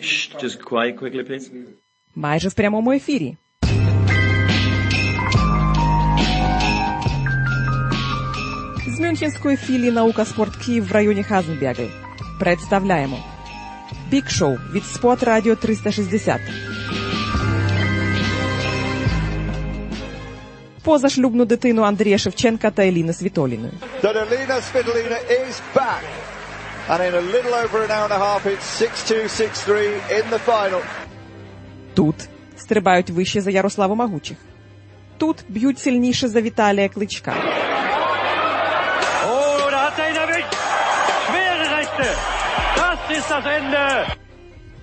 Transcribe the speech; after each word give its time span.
Shh, 0.00 0.28
just 0.42 0.58
quiet 0.64 0.96
quickly, 0.98 1.22
please. 1.28 1.50
Майже 2.14 2.48
в 2.48 2.54
прямому 2.54 2.92
ефірі. 2.92 3.36
З 8.96 9.00
Мюнхенської 9.00 9.56
філії 9.56 9.90
Наука 9.90 10.24
Спорт 10.24 10.56
Київ 10.56 10.88
в 10.88 10.92
районі 10.92 11.22
Хазенбергel 11.22 11.88
представляємо 12.40 13.18
Бік 14.10 14.30
Шоу 14.30 14.56
від 14.72 14.84
Спот 14.84 15.22
Радіо 15.22 15.56
360. 15.56 16.40
Позашлюбну 20.82 21.44
дитину 21.44 21.82
Андрія 21.82 22.18
Шевченка 22.18 22.70
та 22.70 22.86
Еліни 22.86 23.12
Світоліної. 23.12 23.72
that 24.02 24.16
Alina 24.16 24.60
Svitolina 24.60 25.18
is 25.30 25.60
back. 25.74 26.02
And 26.88 27.02
in 27.02 27.14
a 27.14 27.20
little 27.20 27.52
over 27.52 27.82
an 27.82 27.90
hour 27.90 28.04
and 28.04 28.12
a 28.12 28.18
half, 28.18 28.46
it's 28.46 28.80
6-2, 28.80 29.26
6-3 29.26 30.18
in 30.18 30.30
the 30.30 30.38
final. 30.38 30.82
Тут 31.94 32.14
стрибають 32.56 33.10
вище 33.10 33.40
за 33.40 33.50
Ярославу 33.50 33.94
Магучих. 33.94 34.36
Тут 35.18 35.44
б'ють 35.48 35.78
сильніше 35.78 36.28
за 36.28 36.40
Віталія 36.40 36.88
Кличка. 36.88 37.34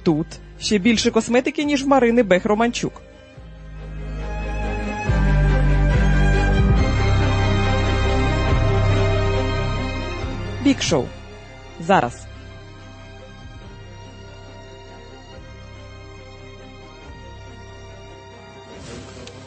Тут 0.04 0.28
ще 0.60 0.78
більше 0.78 1.12
косметики, 1.12 1.64
ніж 1.64 1.84
в 1.84 1.88
Марини 1.88 2.24
Бех 2.24 2.46
Романчук. 2.46 3.02
Бік 10.64 10.82
Шоу. 10.82 11.06
Зараз. 11.81 12.27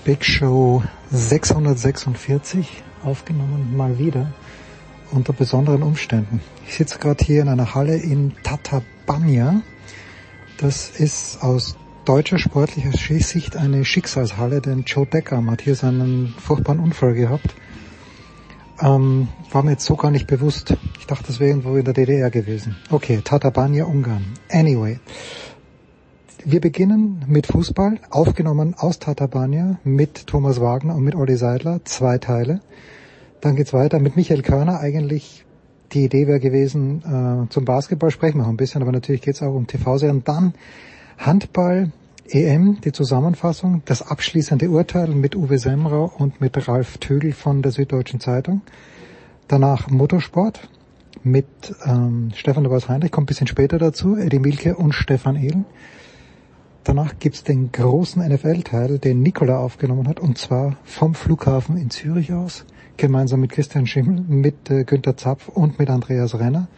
Big 0.04 0.26
Show 0.26 0.84
646 1.12 2.84
aufgenommen, 3.04 3.78
mal 3.78 4.00
wieder 4.00 4.34
unter 5.12 5.34
besonderen 5.34 5.84
Umständen. 5.84 6.42
Ich 6.68 6.76
sitze 6.76 6.98
gerade 6.98 7.24
hier 7.24 7.42
in 7.42 7.50
einer 7.50 7.76
Halle 7.76 7.98
in 7.98 8.34
Tatabanya. 8.44 9.62
Das 10.58 10.90
ist 10.90 11.44
aus 11.44 11.76
deutscher 12.06 12.40
sportlicher 12.40 12.92
Sicht 12.94 13.56
eine 13.56 13.86
Schicksalshalle, 13.86 14.62
denn 14.62 14.84
Joe 14.84 15.06
Deckham 15.06 15.52
hat 15.52 15.62
hier 15.62 15.76
seinen 15.76 16.34
furchtbaren 16.40 16.80
Unfall 16.80 17.14
gehabt. 17.14 17.56
ähm, 18.83 19.29
war 19.53 19.63
mir 19.63 19.73
jetzt 19.73 19.85
so 19.85 19.97
gar 19.97 20.11
nicht 20.11 20.27
bewusst. 20.27 20.77
Ich 20.99 21.07
dachte, 21.07 21.29
das 21.29 21.41
wäre 21.41 21.51
irgendwo 21.51 21.77
in 21.77 21.85
der 21.85 21.95
DDR 21.95 22.31
gewesen. 22.31 22.77
Okay, 22.91 23.21
Tatabanya, 23.25 23.85
Ungarn. 23.85 24.25
Anyway. 24.51 24.99
Wir 26.45 26.61
beginnen 26.61 27.25
mit 27.27 27.47
Fußball, 27.47 27.99
aufgenommen 28.11 28.75
aus 28.79 28.99
Tatabanya 28.99 29.81
mit 29.83 30.27
Thomas 30.27 30.61
Wagner 30.61 30.95
und 30.95 31.03
mit 31.03 31.17
Olli 31.17 31.37
Seidler, 31.37 31.81
zwei 31.85 32.19
Teile. 32.19 32.61
Dann 33.41 33.57
geht's 33.57 33.73
weiter 33.73 33.99
mit 33.99 34.15
Michael 34.15 34.43
Körner. 34.43 34.79
Eigentlich 34.79 35.45
die 35.93 36.05
Idee 36.05 36.27
wäre 36.27 36.41
gewesen, 36.41 37.03
äh, 37.47 37.49
zum 37.51 37.65
Basketball 37.65 38.11
sprechen 38.11 38.39
wir 38.39 38.43
noch 38.43 38.51
ein 38.51 38.57
bisschen, 38.57 38.83
aber 38.83 38.93
natürlich 38.93 39.23
geht's 39.23 39.43
auch 39.43 39.55
um 39.55 39.67
TV-Serien. 39.67 40.23
Dann 40.25 40.55
Handball, 41.19 41.93
EM, 42.31 42.81
die 42.83 42.93
Zusammenfassung, 42.93 43.83
das 43.85 44.03
abschließende 44.03 44.71
Urteil 44.71 45.09
mit 45.09 45.37
Uwe 45.37 45.59
Semrau 45.59 46.13
und 46.19 46.41
mit 46.41 46.69
Ralf 46.69 46.99
Tögel 46.99 47.33
von 47.33 47.63
der 47.63 47.73
Süddeutschen 47.73 48.21
Zeitung. 48.21 48.63
Danach 49.49 49.89
Motorsport 49.89 50.69
mit 51.23 51.47
ähm, 51.85 52.31
Stefan 52.35 52.65
de 52.65 52.73
Heinrich, 52.89 53.11
kommt 53.11 53.25
ein 53.25 53.29
bisschen 53.29 53.47
später 53.47 53.79
dazu, 53.79 54.17
Eddie 54.17 54.39
Milke 54.39 54.77
und 54.77 54.93
Stefan 54.93 55.37
Ehlen. 55.37 55.65
Danach 56.85 57.19
gibt's 57.19 57.43
den 57.43 57.73
großen 57.73 58.27
NFL-Teil, 58.27 58.99
den 58.99 59.23
Nikola 59.23 59.59
aufgenommen 59.59 60.07
hat, 60.07 60.21
und 60.21 60.39
zwar 60.39 60.77
vom 60.85 61.15
Flughafen 61.15 61.77
in 61.77 61.91
Zürich 61.91 62.33
aus, 62.33 62.65
gemeinsam 62.97 63.41
mit 63.41 63.51
Christian 63.51 63.87
Schimmel, 63.87 64.21
mit 64.29 64.71
äh, 64.71 64.85
Günter 64.85 65.17
Zapf 65.17 65.49
und 65.49 65.79
mit 65.79 65.91
Andreas 65.91 66.39
Renner. 66.39 66.69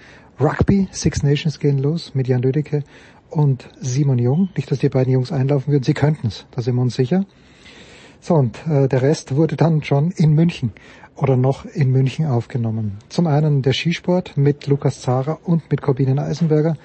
Rugby, 0.41 0.89
Six 0.93 1.23
Nations 1.23 1.59
gehen 1.59 1.79
los 1.79 2.15
mit 2.15 2.29
Jan 2.29 2.43
Lüdecke 2.43 2.85
und 3.31 3.69
Simon 3.81 4.19
Jung. 4.19 4.49
Nicht, 4.57 4.71
dass 4.71 4.79
die 4.79 4.89
beiden 4.89 5.13
Jungs 5.13 5.33
einlaufen 5.33 5.73
würden, 5.73 5.85
sie 5.85 5.95
könnten's, 5.95 6.47
da 6.51 6.63
sind 6.63 6.77
wir 6.77 6.83
uns 6.83 6.95
sicher. 6.95 7.25
So, 8.21 8.35
und 8.35 8.59
äh, 8.67 8.89
der 8.89 9.03
Rest 9.03 9.37
wurde 9.37 9.57
dann 9.57 9.83
schon 9.83 10.11
in 10.11 10.33
München 10.33 10.73
oder 11.15 11.37
noch 11.37 11.65
in 11.65 11.91
München 11.91 12.27
aufgenommen. 12.27 12.99
Zum 13.09 13.27
einen 13.27 13.63
der 13.63 13.73
Skisport 13.73 14.37
mit 14.37 14.67
Lukas 14.67 15.01
Zara 15.01 15.39
und 15.45 15.71
mit 15.71 15.83
Corbinian 15.83 16.19
Eisenberger. 16.19 16.77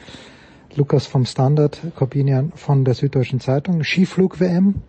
Lukas 0.76 1.06
vom 1.06 1.26
Standard, 1.26 1.80
Corbinian 1.96 2.52
von 2.56 2.84
der 2.84 2.96
Süddeutschen 2.96 3.40
Zeitung. 3.40 3.84
Skiflug-WM, 3.84 4.82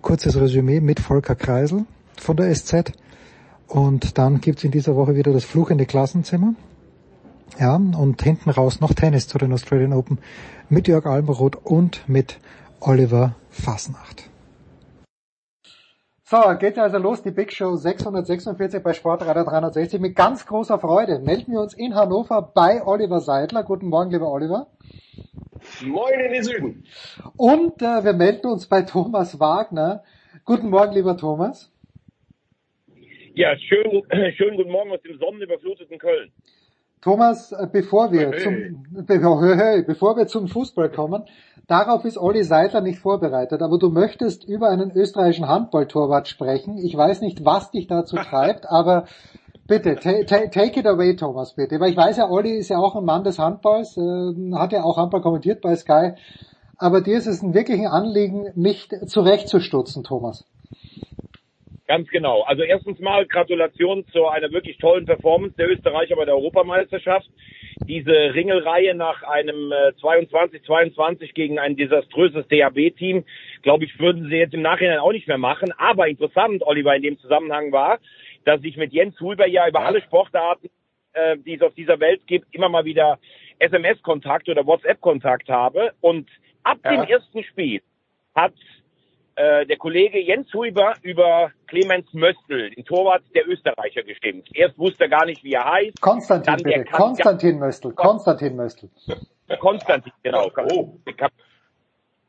kurzes 0.00 0.36
Resümee 0.40 0.80
mit 0.80 0.98
Volker 1.00 1.34
Kreisel 1.34 1.84
von 2.16 2.36
der 2.36 2.54
SZ. 2.54 2.92
Und 3.66 4.18
dann 4.18 4.40
gibt's 4.40 4.64
in 4.64 4.70
dieser 4.70 4.96
Woche 4.96 5.14
wieder 5.14 5.32
das 5.32 5.44
fluchende 5.44 5.86
Klassenzimmer. 5.86 6.54
Ja, 7.58 7.76
und 7.76 8.22
hinten 8.22 8.50
raus 8.50 8.80
noch 8.80 8.94
Tennis 8.94 9.28
zu 9.28 9.38
den 9.38 9.52
Australian 9.52 9.92
Open 9.92 10.18
mit 10.68 10.88
Jörg 10.88 11.06
Alberoth 11.06 11.56
und 11.56 12.08
mit 12.08 12.38
Oliver 12.80 13.34
Fasnacht. 13.50 14.30
So, 16.22 16.38
geht 16.60 16.78
also 16.78 16.98
los, 16.98 17.22
die 17.22 17.32
Big 17.32 17.52
Show 17.52 17.74
646 17.74 18.84
bei 18.84 18.92
Sportradar 18.92 19.44
360 19.44 20.00
mit 20.00 20.14
ganz 20.14 20.46
großer 20.46 20.78
Freude. 20.78 21.18
Melden 21.18 21.52
wir 21.52 21.60
uns 21.60 21.74
in 21.74 21.96
Hannover 21.96 22.52
bei 22.54 22.86
Oliver 22.86 23.18
Seidler. 23.18 23.64
Guten 23.64 23.88
Morgen, 23.88 24.12
lieber 24.12 24.30
Oliver. 24.30 24.68
Moin 25.84 26.20
in 26.20 26.32
den 26.32 26.44
Süden. 26.44 26.84
Und 27.36 27.82
äh, 27.82 28.04
wir 28.04 28.12
melden 28.12 28.46
uns 28.46 28.68
bei 28.68 28.82
Thomas 28.82 29.40
Wagner. 29.40 30.04
Guten 30.44 30.70
Morgen, 30.70 30.94
lieber 30.94 31.16
Thomas. 31.16 31.72
Ja, 33.34 33.56
schön, 33.58 34.02
schönen 34.36 34.56
guten 34.56 34.70
Morgen 34.70 34.92
aus 34.92 35.02
dem 35.02 35.18
sonnenüberfluteten 35.18 35.98
Köln. 35.98 36.30
Thomas, 37.02 37.52
äh, 37.52 37.66
bevor 37.70 38.12
wir 38.12 38.30
Hey. 38.30 38.40
zum 38.40 39.58
hey, 39.58 39.82
bevor 39.82 40.16
wir 40.16 40.26
zum 40.26 40.48
Fußball 40.48 40.90
kommen, 40.90 41.24
darauf 41.66 42.04
ist 42.04 42.18
Olli 42.18 42.44
Seidler 42.44 42.82
nicht 42.82 42.98
vorbereitet, 42.98 43.62
aber 43.62 43.78
du 43.78 43.88
möchtest 43.88 44.44
über 44.44 44.68
einen 44.68 44.90
österreichischen 44.90 45.48
Handballtorwart 45.48 46.28
sprechen. 46.28 46.76
Ich 46.76 46.94
weiß 46.94 47.22
nicht, 47.22 47.44
was 47.44 47.70
dich 47.70 47.86
dazu 47.86 48.16
treibt, 48.30 48.70
aber 48.70 49.06
bitte 49.66 49.96
ta 49.96 50.12
ta 50.26 50.46
take 50.48 50.80
it 50.80 50.86
away, 50.86 51.16
Thomas, 51.16 51.54
bitte, 51.54 51.80
weil 51.80 51.90
ich 51.90 51.96
weiß 51.96 52.18
ja, 52.18 52.28
Olli 52.28 52.58
ist 52.58 52.68
ja 52.68 52.78
auch 52.78 52.96
ein 52.96 53.04
Mann 53.04 53.24
des 53.24 53.38
Handballs, 53.38 53.96
äh, 53.96 54.52
hat 54.54 54.72
ja 54.72 54.82
auch 54.82 54.98
Handball 54.98 55.22
kommentiert 55.22 55.62
bei 55.62 55.76
Sky, 55.76 56.12
aber 56.76 57.00
dir 57.00 57.16
ist 57.16 57.26
es 57.26 57.42
ein 57.42 57.54
wirklichen 57.54 57.86
Anliegen, 57.86 58.46
mich 58.56 58.88
zurechtzustutzen, 59.06 60.04
Thomas. 60.04 60.44
Ganz 61.90 62.08
genau. 62.10 62.42
Also 62.42 62.62
erstens 62.62 63.00
mal 63.00 63.26
Gratulation 63.26 64.06
zu 64.12 64.28
einer 64.28 64.52
wirklich 64.52 64.78
tollen 64.78 65.06
Performance 65.06 65.56
der 65.56 65.68
Österreicher 65.68 66.14
bei 66.14 66.24
der 66.24 66.36
Europameisterschaft. 66.36 67.28
Diese 67.88 68.12
Ringelreihe 68.12 68.94
nach 68.94 69.24
einem 69.24 69.72
äh, 69.72 69.88
22-22 70.00 71.32
gegen 71.32 71.58
ein 71.58 71.76
desaströses 71.76 72.46
DHB-Team, 72.46 73.24
glaube 73.62 73.86
ich, 73.86 73.98
würden 73.98 74.28
sie 74.28 74.36
jetzt 74.36 74.54
im 74.54 74.62
Nachhinein 74.62 75.00
auch 75.00 75.10
nicht 75.10 75.26
mehr 75.26 75.36
machen. 75.36 75.72
Aber 75.78 76.06
interessant, 76.06 76.62
Oliver, 76.62 76.94
in 76.94 77.02
dem 77.02 77.18
Zusammenhang 77.18 77.72
war, 77.72 77.98
dass 78.44 78.62
ich 78.62 78.76
mit 78.76 78.92
Jens 78.92 79.18
Huber 79.18 79.48
ja 79.48 79.66
über 79.66 79.80
alle 79.80 80.00
Sportarten, 80.00 80.70
äh, 81.14 81.38
die 81.38 81.54
es 81.54 81.62
auf 81.62 81.74
dieser 81.74 81.98
Welt 81.98 82.24
gibt, 82.28 82.54
immer 82.54 82.68
mal 82.68 82.84
wieder 82.84 83.18
SMS-Kontakt 83.58 84.48
oder 84.48 84.64
WhatsApp-Kontakt 84.64 85.48
habe. 85.48 85.90
Und 86.00 86.28
ab 86.62 86.78
dem 86.84 87.02
ersten 87.02 87.42
Spiel 87.42 87.82
hat 88.36 88.54
äh, 89.36 89.66
der 89.66 89.76
Kollege 89.76 90.20
Jens 90.20 90.52
Huber 90.52 90.94
über 91.02 91.50
Clemens 91.66 92.12
Möstl, 92.12 92.70
den 92.70 92.84
Torwart 92.84 93.22
der 93.34 93.48
Österreicher, 93.48 94.02
gestimmt. 94.02 94.48
Erst 94.54 94.78
wusste 94.78 95.04
er 95.04 95.10
gar 95.10 95.24
nicht, 95.26 95.42
wie 95.44 95.52
er 95.52 95.64
heißt. 95.64 96.00
Konstantin, 96.00 96.56
bitte, 96.56 96.84
Konstantin 96.84 97.58
Möstl, 97.58 97.92
Konstantin 97.92 98.56
Möstl. 98.56 98.88
Konstantin, 99.58 100.12
genau. 100.22 100.50
Oh. 100.72 100.94
Wie 101.04 101.12
kam, 101.12 101.30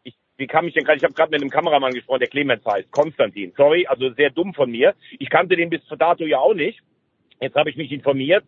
ich, 0.04 0.16
wie 0.38 0.48
kam 0.48 0.68
ich 0.68 0.74
denn 0.74 0.84
gerade? 0.84 0.98
Ich 0.98 1.04
habe 1.04 1.14
gerade 1.14 1.32
mit 1.32 1.42
einem 1.42 1.50
Kameramann 1.50 1.94
gesprochen, 1.94 2.20
der 2.20 2.30
Clemens 2.30 2.66
heißt. 2.66 2.92
Konstantin. 2.92 3.54
Sorry, 3.56 3.86
also 3.88 4.12
sehr 4.14 4.30
dumm 4.30 4.54
von 4.54 4.72
mir. 4.72 4.96
Ich 5.20 5.30
kannte 5.30 5.56
den 5.56 5.70
bis 5.70 5.82
dato 5.98 6.26
ja 6.26 6.40
auch 6.40 6.54
nicht. 6.54 6.82
Jetzt 7.40 7.56
habe 7.56 7.70
ich 7.70 7.76
mich 7.76 7.92
informiert. 7.92 8.44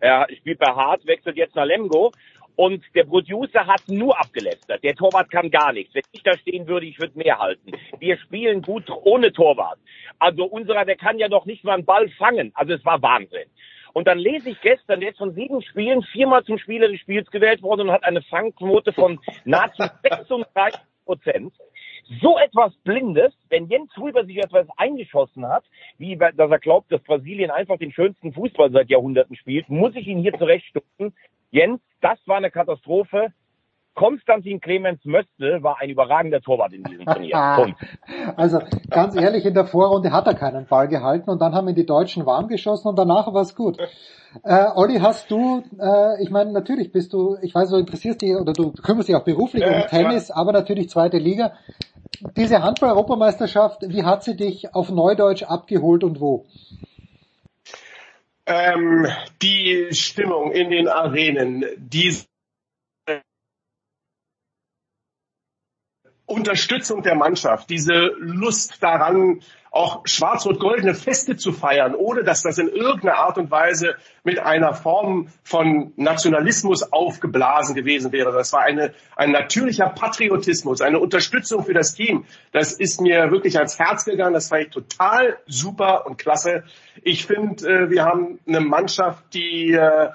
Er 0.00 0.26
spielt 0.36 0.58
bei 0.58 0.66
Hart, 0.66 1.06
wechselt 1.06 1.36
jetzt 1.36 1.54
nach 1.56 1.64
Lemgo. 1.64 2.12
Und 2.56 2.82
der 2.94 3.04
Producer 3.04 3.66
hat 3.66 3.82
nur 3.86 4.18
abgelästert. 4.18 4.82
Der 4.82 4.94
Torwart 4.94 5.30
kann 5.30 5.50
gar 5.50 5.72
nichts. 5.72 5.94
Wenn 5.94 6.02
ich 6.12 6.22
da 6.22 6.36
stehen 6.38 6.66
würde, 6.66 6.86
ich 6.86 6.98
würde 6.98 7.18
mehr 7.18 7.38
halten. 7.38 7.72
Wir 7.98 8.16
spielen 8.18 8.62
gut 8.62 8.90
ohne 9.04 9.32
Torwart. 9.32 9.78
Also 10.18 10.44
unserer, 10.44 10.86
der 10.86 10.96
kann 10.96 11.18
ja 11.18 11.28
noch 11.28 11.44
nicht 11.44 11.64
mal 11.64 11.74
einen 11.74 11.84
Ball 11.84 12.08
fangen. 12.10 12.52
Also 12.54 12.72
es 12.72 12.84
war 12.84 13.00
Wahnsinn. 13.02 13.48
Und 13.92 14.06
dann 14.08 14.18
lese 14.18 14.50
ich 14.50 14.60
gestern, 14.60 15.00
der 15.00 15.10
ist 15.10 15.18
von 15.18 15.34
sieben 15.34 15.62
Spielen 15.62 16.02
viermal 16.02 16.44
zum 16.44 16.58
Spieler 16.58 16.88
des 16.88 17.00
Spiels 17.00 17.30
gewählt 17.30 17.62
worden 17.62 17.82
und 17.82 17.92
hat 17.92 18.04
eine 18.04 18.20
Fangquote 18.22 18.92
von 18.92 19.20
nahezu 19.44 19.84
36 20.02 20.80
Prozent. 21.06 21.54
So 22.20 22.38
etwas 22.38 22.74
Blindes, 22.84 23.32
wenn 23.48 23.68
Jens 23.68 23.96
Huber 23.96 24.24
sich 24.24 24.36
etwas 24.36 24.66
eingeschossen 24.76 25.48
hat, 25.48 25.64
wie 25.98 26.16
dass 26.16 26.50
er 26.50 26.58
glaubt, 26.58 26.92
dass 26.92 27.02
Brasilien 27.02 27.50
einfach 27.50 27.78
den 27.78 27.90
schönsten 27.90 28.32
Fußball 28.32 28.70
seit 28.70 28.90
Jahrhunderten 28.90 29.34
spielt, 29.34 29.68
muss 29.68 29.96
ich 29.96 30.06
ihn 30.06 30.20
hier 30.20 30.36
zurechtstutzen. 30.38 31.14
Jens, 31.56 31.80
das 32.02 32.18
war 32.26 32.36
eine 32.36 32.50
Katastrophe. 32.50 33.28
Konstantin 33.94 34.60
Clemens 34.60 35.02
Möstl 35.06 35.62
war 35.62 35.80
ein 35.80 35.88
überragender 35.88 36.42
Torwart 36.42 36.74
in 36.74 36.84
diesem 36.84 37.06
Turnier. 37.06 37.34
Punkt. 37.56 37.80
Also 38.36 38.58
ganz 38.90 39.16
ehrlich, 39.16 39.46
in 39.46 39.54
der 39.54 39.64
Vorrunde 39.64 40.12
hat 40.12 40.26
er 40.26 40.34
keinen 40.34 40.66
Ball 40.66 40.86
gehalten 40.86 41.30
und 41.30 41.40
dann 41.40 41.54
haben 41.54 41.66
ihn 41.66 41.74
die 41.74 41.86
Deutschen 41.86 42.26
warm 42.26 42.48
geschossen 42.48 42.88
und 42.88 42.98
danach 42.98 43.32
war 43.32 43.40
es 43.40 43.56
gut. 43.56 43.78
Äh, 44.44 44.66
Olli, 44.74 44.98
hast 44.98 45.30
du, 45.30 45.62
äh, 45.80 46.22
ich 46.22 46.28
meine, 46.28 46.52
natürlich 46.52 46.92
bist 46.92 47.14
du, 47.14 47.38
ich 47.40 47.54
weiß, 47.54 47.70
du 47.70 47.76
interessierst 47.76 48.20
dich 48.20 48.36
oder 48.36 48.52
du 48.52 48.72
kümmerst 48.72 49.08
dich 49.08 49.16
auch 49.16 49.24
beruflich 49.24 49.62
Äh, 49.62 49.80
um 49.80 49.88
Tennis, 49.88 50.30
aber 50.30 50.52
natürlich 50.52 50.90
zweite 50.90 51.16
Liga. 51.16 51.54
Diese 52.36 52.62
Handball-Europameisterschaft, 52.62 53.80
wie 53.88 54.04
hat 54.04 54.24
sie 54.24 54.36
dich 54.36 54.74
auf 54.74 54.90
Neudeutsch 54.90 55.44
abgeholt 55.44 56.04
und 56.04 56.20
wo? 56.20 56.44
Ähm, 58.46 59.08
die 59.42 59.88
Stimmung 59.92 60.52
in 60.52 60.70
den 60.70 60.86
Arenen, 60.86 61.64
die 61.76 62.16
Unterstützung 66.26 67.02
der 67.02 67.14
Mannschaft, 67.14 67.70
diese 67.70 68.12
Lust 68.18 68.82
daran, 68.82 69.42
auch 69.76 70.00
schwarz-rot-goldene 70.06 70.94
Feste 70.94 71.36
zu 71.36 71.52
feiern, 71.52 71.94
ohne 71.94 72.24
dass 72.24 72.42
das 72.42 72.56
in 72.56 72.68
irgendeiner 72.68 73.18
Art 73.18 73.36
und 73.36 73.50
Weise 73.50 73.96
mit 74.24 74.38
einer 74.38 74.72
Form 74.72 75.28
von 75.42 75.92
Nationalismus 75.96 76.82
aufgeblasen 76.92 77.74
gewesen 77.74 78.10
wäre. 78.10 78.32
Das 78.32 78.54
war 78.54 78.62
eine, 78.62 78.94
ein 79.16 79.32
natürlicher 79.32 79.90
Patriotismus, 79.90 80.80
eine 80.80 80.98
Unterstützung 80.98 81.64
für 81.64 81.74
das 81.74 81.94
Team. 81.94 82.24
Das 82.52 82.72
ist 82.72 83.02
mir 83.02 83.30
wirklich 83.30 83.58
ans 83.58 83.78
Herz 83.78 84.06
gegangen. 84.06 84.32
Das 84.32 84.50
war 84.50 84.60
ich 84.60 84.70
total 84.70 85.36
super 85.46 86.06
und 86.06 86.16
klasse. 86.16 86.64
Ich 87.02 87.26
finde, 87.26 87.68
äh, 87.68 87.90
wir 87.90 88.04
haben 88.04 88.40
eine 88.48 88.60
Mannschaft, 88.60 89.34
die 89.34 89.74
äh, 89.74 90.08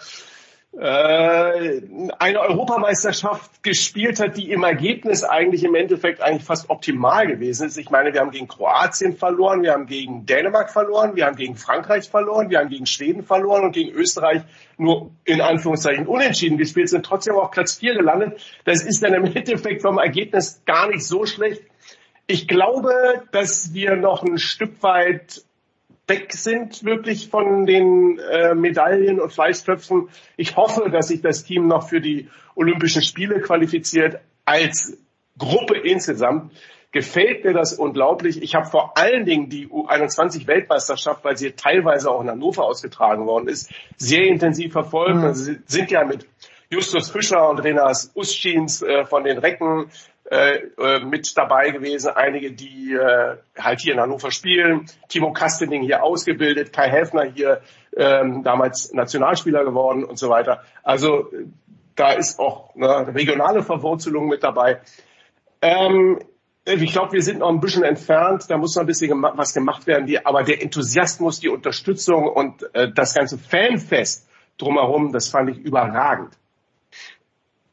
eine 0.78 2.40
Europameisterschaft 2.40 3.62
gespielt 3.62 4.22
hat, 4.22 4.38
die 4.38 4.52
im 4.52 4.64
Ergebnis 4.64 5.24
eigentlich 5.26 5.66
im 5.66 5.76
Endeffekt 5.76 6.22
eigentlich 6.22 6.46
fast 6.46 6.70
optimal 6.70 7.28
gewesen 7.28 7.68
ist. 7.68 7.78
Ich 7.78 7.90
meine, 7.90 8.14
wir 8.14 8.22
haben 8.22 8.32
gegen 8.32 8.48
Kroatien 8.48 9.18
verloren, 9.18 9.64
wir 9.64 9.74
haben 9.74 9.86
gegen 9.86 10.26
Dänemark 10.26 10.72
verloren, 10.72 11.16
wir 11.16 11.26
haben 11.26 11.36
gegen 11.36 11.58
Frankreich 11.58 12.10
verloren, 12.10 12.50
wir 12.50 12.60
haben 12.60 12.70
gegen 12.70 12.86
Schweden 12.86 13.24
verloren 13.24 13.66
und 13.66 13.74
gegen 13.74 13.92
Österreich 13.92 14.44
nur 14.78 15.12
in 15.26 15.42
Anführungszeichen 15.42 16.08
unentschieden 16.08 16.58
gespielt, 16.58 16.88
sind 16.90 17.06
trotzdem 17.06 17.36
auf 17.36 17.52
Platz 17.52 17.76
4 17.76 17.96
gelandet. 17.96 18.42
Das 18.64 18.82
ist 18.84 19.04
dann 19.04 19.14
im 19.14 19.26
Endeffekt 19.26 19.82
vom 19.82 19.98
Ergebnis 19.98 20.64
gar 20.66 20.88
nicht 20.88 21.04
so 21.06 21.26
schlecht. 21.26 21.64
Ich 22.28 22.48
glaube, 22.48 23.24
dass 23.34 23.74
wir 23.74 23.98
noch 23.98 24.24
ein 24.24 24.38
Stück 24.38 24.82
weit 24.84 25.44
weg 26.12 26.34
sind 26.34 26.84
wirklich 26.84 27.30
von 27.30 27.66
den 27.66 28.20
äh, 28.20 28.54
Medaillen 28.54 29.20
und 29.20 29.32
Fleißtöpfen. 29.32 30.10
Ich 30.38 30.58
hoffe, 30.58 30.90
dass 30.90 31.08
sich 31.08 31.22
das 31.22 31.44
Team 31.44 31.68
noch 31.68 31.88
für 31.88 32.02
die 32.02 32.30
Olympischen 32.56 33.02
Spiele 33.02 33.40
qualifiziert 33.40 34.20
als 34.46 34.98
Gruppe 35.38 35.78
insgesamt. 35.78 36.52
Gefällt 36.92 37.46
mir 37.46 37.54
das 37.54 37.74
unglaublich. 37.74 38.42
Ich 38.42 38.54
habe 38.54 38.66
vor 38.66 38.98
allen 38.98 39.26
Dingen 39.26 39.48
die 39.48 39.68
U21-Weltmeisterschaft, 39.68 41.24
weil 41.24 41.38
sie 41.38 41.52
teilweise 41.52 42.12
auch 42.12 42.22
in 42.22 42.30
Hannover 42.30 42.66
ausgetragen 42.66 43.26
worden 43.26 43.48
ist, 43.48 43.72
sehr 43.96 44.26
intensiv 44.28 44.74
verfolgt. 44.74 45.16
Mhm. 45.16 45.24
Also 45.24 45.46
sie 45.46 45.60
sind 45.66 45.90
ja 45.90 46.04
mit 46.04 46.28
Justus 46.70 47.10
Fischer 47.10 47.50
und 47.50 47.60
Renas 47.60 48.12
Uschins 48.14 48.82
äh, 48.82 49.06
von 49.06 49.24
den 49.24 49.38
Recken 49.38 49.88
äh, 50.32 51.00
mit 51.04 51.38
dabei 51.38 51.72
gewesen, 51.72 52.12
einige, 52.16 52.54
die 52.54 52.94
äh, 52.94 53.36
halt 53.60 53.82
hier 53.82 53.96
in 53.96 54.00
Hannover 54.00 54.32
spielen, 54.32 54.86
Timo 55.10 55.34
Kastening 55.34 55.82
hier 55.82 56.04
ausgebildet, 56.04 56.72
Kai 56.72 56.90
Häfner 56.90 57.24
hier 57.24 57.62
ähm, 57.98 58.42
damals 58.42 58.94
Nationalspieler 58.94 59.66
geworden 59.66 60.06
und 60.06 60.18
so 60.18 60.30
weiter. 60.30 60.64
Also 60.84 61.30
da 61.98 62.14
ist 62.14 62.40
auch 62.40 62.74
eine 62.76 63.14
regionale 63.14 63.62
Verwurzelung 63.62 64.30
mit 64.30 64.42
dabei. 64.42 64.80
Ähm, 65.62 66.20
ich 66.64 66.94
glaube, 66.94 67.12
wir 67.12 67.24
sind 67.24 67.40
noch 67.40 67.50
ein 67.50 67.60
bisschen 67.60 67.84
entfernt, 67.84 68.46
da 68.48 68.58
muss 68.58 68.76
noch 68.76 68.84
ein 68.84 68.88
bisschen 68.88 69.22
was 69.22 69.54
gemacht 69.54 69.86
werden, 69.86 70.06
die, 70.06 70.26
aber 70.26 70.44
der 70.44 70.62
Enthusiasmus, 70.62 71.42
die 71.42 71.50
Unterstützung 71.50 72.30
und 72.30 72.74
äh, 72.74 72.90
das 72.94 73.14
ganze 73.16 73.38
Fanfest 73.38 74.30
drumherum, 74.58 75.12
das 75.12 75.28
fand 75.28 75.50
ich 75.50 75.58
überragend. 75.58 76.38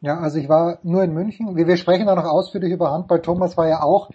Ja, 0.01 0.19
also 0.19 0.39
ich 0.39 0.49
war 0.49 0.79
nur 0.85 1.03
in 1.03 1.13
München. 1.13 1.57
Wir 1.57 1.77
sprechen 1.77 2.07
da 2.07 2.15
noch 2.15 2.25
ausführlich 2.25 2.73
über 2.73 2.93
Handball. 2.93 3.21
Thomas 3.21 3.57
war 3.57 3.67
ja 3.67 3.83
auch 3.83 4.11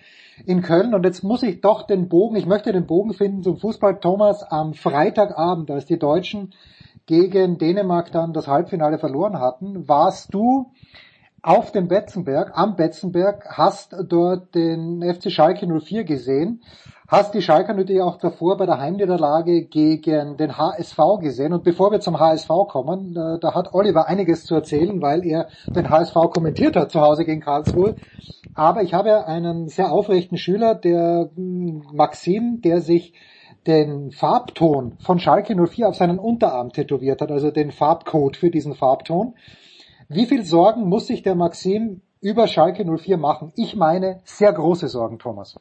in 0.46 0.62
Köln 0.62 0.94
und 0.94 1.04
jetzt 1.04 1.24
muss 1.24 1.44
ich 1.44 1.60
doch 1.60 1.86
den 1.86 2.08
Bogen, 2.08 2.38
ich 2.38 2.46
möchte 2.46 2.72
den 2.72 2.88
Bogen 2.88 3.14
finden 3.14 3.44
zum 3.44 3.58
Fußball. 3.58 4.00
Thomas, 4.00 4.44
am 4.44 4.74
Freitagabend, 4.74 5.70
als 5.70 5.86
die 5.86 6.00
Deutschen 6.00 6.54
gegen 7.06 7.58
Dänemark 7.58 8.12
dann 8.14 8.32
das 8.32 8.48
Halbfinale 8.48 8.98
verloren 8.98 9.40
hatten, 9.40 9.88
warst 9.88 10.34
du 10.34 10.72
auf 11.42 11.74
dem 11.74 11.90
Betzenberg, 11.90 12.52
am 12.56 12.78
Betzenberg, 12.78 13.46
hast 13.50 13.94
dort 14.08 14.56
den 14.56 15.04
FC 15.04 15.30
Schalke 15.30 15.68
04 15.68 16.06
gesehen, 16.06 16.62
hast 17.14 17.36
die 17.36 17.44
Schalke 17.44 17.74
natürlich 17.76 18.02
auch 18.02 18.18
davor 18.18 18.58
bei 18.58 18.66
der 18.66 18.80
Heimniederlage 18.80 19.66
gegen 19.66 20.36
den 20.36 20.58
HSV 20.58 20.98
gesehen. 21.20 21.54
Und 21.54 21.64
bevor 21.64 21.92
wir 21.92 22.00
zum 22.00 22.20
HSV 22.20 22.50
kommen, 22.68 23.14
da, 23.14 23.54
hat 23.54 23.74
Oliver 23.74 24.08
einiges 24.08 24.46
zu 24.46 24.56
erzählen, 24.56 25.00
weil 25.00 25.24
er 25.24 25.48
den 25.68 25.92
HSV 25.92 26.16
kommentiert 26.34 26.76
hat 26.76 26.92
zu 26.92 27.02
Hause 27.02 27.24
gegen 27.24 27.42
Karlsruhe. 27.42 27.96
Aber 28.56 28.82
ich 28.82 28.96
habe 28.96 29.28
einen 29.28 29.68
sehr 29.68 29.92
aufrechten 29.92 30.38
Schüler, 30.38 30.74
der 30.74 31.30
Maxim, 31.36 32.62
der 32.62 32.82
sich 32.82 33.14
den 33.68 34.12
Farbton 34.12 34.98
von 35.00 35.20
Schalke 35.20 35.56
04 35.56 35.90
auf 35.90 35.96
seinen 35.96 36.18
Unterarm 36.18 36.72
tätowiert 36.72 37.22
hat, 37.22 37.32
also 37.32 37.52
den 37.52 37.72
Farbcode 37.72 38.38
für 38.38 38.50
diesen 38.50 38.74
Farbton. 38.74 39.36
Wie 40.10 40.26
viel 40.26 40.44
Sorgen 40.44 40.90
muss 40.90 41.08
sich 41.08 41.22
der 41.22 41.36
Maxim 41.36 42.02
über 42.22 42.48
Schalke 42.48 42.84
04 42.86 43.18
machen? 43.18 43.54
Ich 43.56 43.76
meine 43.76 44.22
sehr 44.26 44.52
große 44.52 44.88
Sorgen, 44.88 45.20
Thomas. 45.20 45.56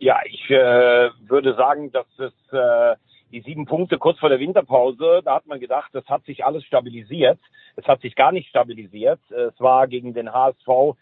Ja, 0.00 0.18
ich 0.24 0.48
äh, 0.48 1.10
würde 1.28 1.54
sagen, 1.56 1.92
dass 1.92 2.06
es 2.18 2.32
äh, 2.52 2.96
die 3.32 3.42
sieben 3.42 3.66
Punkte 3.66 3.98
kurz 3.98 4.18
vor 4.18 4.30
der 4.30 4.40
Winterpause, 4.40 5.20
da 5.22 5.34
hat 5.34 5.46
man 5.46 5.60
gedacht, 5.60 5.90
das 5.92 6.06
hat 6.06 6.24
sich 6.24 6.42
alles 6.42 6.64
stabilisiert. 6.64 7.38
Es 7.76 7.84
hat 7.86 8.00
sich 8.00 8.16
gar 8.16 8.32
nicht 8.32 8.48
stabilisiert. 8.48 9.20
Es 9.30 9.60
war 9.60 9.86
gegen 9.88 10.14
den 10.14 10.32
HSV 10.32 10.96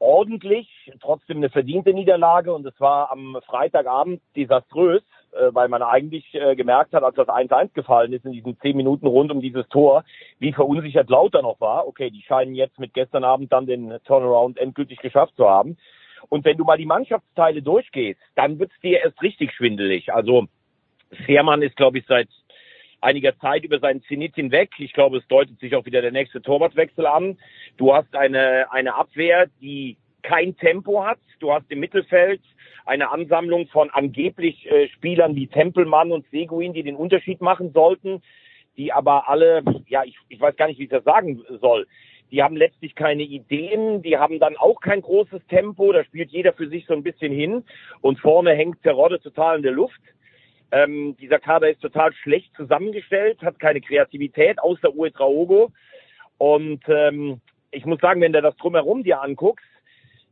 ordentlich, 0.00 0.68
trotzdem 1.00 1.36
eine 1.36 1.50
verdiente 1.50 1.94
Niederlage 1.94 2.52
und 2.52 2.66
es 2.66 2.78
war 2.80 3.12
am 3.12 3.38
Freitagabend 3.46 4.20
desaströs, 4.34 5.02
äh, 5.30 5.54
weil 5.54 5.68
man 5.68 5.82
eigentlich 5.82 6.34
äh, 6.34 6.56
gemerkt 6.56 6.94
hat, 6.94 7.04
als 7.04 7.14
das 7.14 7.28
1-1 7.28 7.74
gefallen 7.74 8.12
ist 8.12 8.24
in 8.24 8.32
diesen 8.32 8.58
zehn 8.58 8.76
Minuten 8.76 9.06
rund 9.06 9.30
um 9.30 9.40
dieses 9.40 9.68
Tor, 9.68 10.04
wie 10.40 10.52
verunsichert 10.52 11.08
Lauter 11.10 11.42
noch 11.42 11.60
war. 11.60 11.86
Okay, 11.86 12.10
die 12.10 12.22
scheinen 12.22 12.56
jetzt 12.56 12.80
mit 12.80 12.92
gestern 12.92 13.22
Abend 13.22 13.52
dann 13.52 13.66
den 13.66 13.98
Turnaround 14.04 14.58
endgültig 14.58 14.98
geschafft 14.98 15.36
zu 15.36 15.48
haben. 15.48 15.76
Und 16.28 16.44
wenn 16.44 16.56
du 16.56 16.64
mal 16.64 16.78
die 16.78 16.86
Mannschaftsteile 16.86 17.62
durchgehst, 17.62 18.20
dann 18.34 18.58
wird's 18.58 18.78
dir 18.82 19.00
erst 19.00 19.20
richtig 19.22 19.52
schwindelig. 19.52 20.12
Also 20.12 20.46
Fährmann 21.24 21.62
ist, 21.62 21.76
glaube 21.76 21.98
ich, 21.98 22.04
seit 22.06 22.28
einiger 23.00 23.38
Zeit 23.38 23.64
über 23.64 23.78
seinen 23.78 24.02
Zenit 24.04 24.34
hinweg. 24.34 24.70
Ich 24.78 24.92
glaube, 24.92 25.18
es 25.18 25.26
deutet 25.28 25.58
sich 25.60 25.74
auch 25.76 25.86
wieder 25.86 26.02
der 26.02 26.12
nächste 26.12 26.42
Torwartwechsel 26.42 27.06
an. 27.06 27.38
Du 27.76 27.94
hast 27.94 28.14
eine, 28.14 28.70
eine 28.72 28.94
Abwehr, 28.94 29.46
die 29.60 29.96
kein 30.22 30.56
Tempo 30.56 31.04
hat. 31.04 31.18
Du 31.38 31.52
hast 31.52 31.70
im 31.70 31.80
Mittelfeld 31.80 32.40
eine 32.84 33.10
Ansammlung 33.10 33.68
von 33.68 33.90
angeblich 33.90 34.70
äh, 34.70 34.88
Spielern 34.88 35.36
wie 35.36 35.46
Tempelmann 35.46 36.12
und 36.12 36.26
Seguin, 36.30 36.72
die 36.72 36.82
den 36.82 36.96
Unterschied 36.96 37.40
machen 37.40 37.72
sollten, 37.72 38.22
die 38.76 38.92
aber 38.92 39.28
alle, 39.28 39.62
ja, 39.88 40.04
ich, 40.04 40.16
ich 40.28 40.40
weiß 40.40 40.56
gar 40.56 40.68
nicht, 40.68 40.78
wie 40.78 40.84
ich 40.84 40.90
das 40.90 41.04
sagen 41.04 41.42
soll. 41.60 41.86
Die 42.30 42.42
haben 42.42 42.56
letztlich 42.56 42.94
keine 42.94 43.22
Ideen, 43.22 44.02
die 44.02 44.18
haben 44.18 44.40
dann 44.40 44.56
auch 44.56 44.80
kein 44.80 45.00
großes 45.00 45.46
Tempo, 45.48 45.92
da 45.92 46.04
spielt 46.04 46.30
jeder 46.30 46.52
für 46.52 46.68
sich 46.68 46.86
so 46.86 46.94
ein 46.94 47.02
bisschen 47.02 47.32
hin 47.32 47.62
und 48.00 48.18
vorne 48.18 48.52
hängt 48.52 48.82
Terodde 48.82 49.20
total 49.20 49.58
in 49.58 49.62
der 49.62 49.72
Luft. 49.72 50.00
Ähm, 50.72 51.16
dieser 51.20 51.38
Kader 51.38 51.70
ist 51.70 51.80
total 51.80 52.12
schlecht 52.12 52.52
zusammengestellt, 52.56 53.40
hat 53.42 53.60
keine 53.60 53.80
Kreativität, 53.80 54.58
außer 54.58 54.92
Uwe 54.94 55.12
Traogo. 55.12 55.70
Und 56.38 56.82
ähm, 56.88 57.40
ich 57.70 57.86
muss 57.86 58.00
sagen, 58.00 58.20
wenn 58.20 58.32
du 58.32 58.42
das 58.42 58.56
drumherum 58.56 59.04
dir 59.04 59.22
anguckst, 59.22 59.66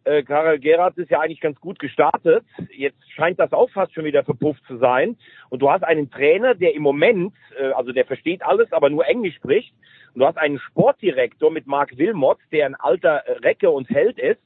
äh, 0.04 0.22
Karel 0.22 0.58
Gerhardt 0.58 0.98
ist 0.98 1.10
ja 1.10 1.20
eigentlich 1.20 1.40
ganz 1.40 1.58
gut 1.60 1.78
gestartet. 1.78 2.44
Jetzt 2.70 3.10
scheint 3.12 3.38
das 3.38 3.52
auch 3.52 3.70
fast 3.70 3.94
schon 3.94 4.04
wieder 4.04 4.22
verpufft 4.22 4.62
zu 4.66 4.76
sein. 4.76 5.16
Und 5.48 5.60
du 5.60 5.70
hast 5.70 5.82
einen 5.82 6.10
Trainer, 6.10 6.54
der 6.54 6.74
im 6.74 6.82
Moment, 6.82 7.34
äh, 7.58 7.72
also 7.72 7.92
der 7.92 8.04
versteht 8.04 8.42
alles, 8.42 8.72
aber 8.72 8.90
nur 8.90 9.06
Englisch 9.06 9.36
spricht. 9.36 9.74
Und 10.14 10.20
du 10.20 10.26
hast 10.26 10.38
einen 10.38 10.58
Sportdirektor 10.58 11.50
mit 11.50 11.66
Marc 11.66 11.96
Wilmot, 11.96 12.38
der 12.52 12.66
ein 12.66 12.74
alter 12.74 13.24
Recke 13.42 13.70
und 13.70 13.88
Held 13.88 14.18
ist, 14.18 14.40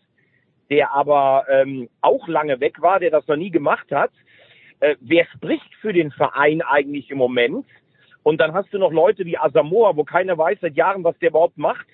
der 0.70 0.92
aber 0.94 1.46
ähm, 1.50 1.88
auch 2.00 2.28
lange 2.28 2.60
weg 2.60 2.80
war, 2.80 3.00
der 3.00 3.10
das 3.10 3.26
noch 3.26 3.36
nie 3.36 3.50
gemacht 3.50 3.90
hat. 3.90 4.12
Äh, 4.80 4.96
wer 5.00 5.26
spricht 5.26 5.74
für 5.80 5.92
den 5.92 6.12
Verein 6.12 6.62
eigentlich 6.62 7.10
im 7.10 7.18
Moment? 7.18 7.66
Und 8.22 8.40
dann 8.40 8.52
hast 8.52 8.72
du 8.72 8.78
noch 8.78 8.92
Leute 8.92 9.24
wie 9.24 9.38
Asamoah, 9.38 9.96
wo 9.96 10.04
keiner 10.04 10.38
weiß 10.38 10.58
seit 10.60 10.76
Jahren, 10.76 11.02
was 11.02 11.18
der 11.18 11.30
überhaupt 11.30 11.58
macht. 11.58 11.86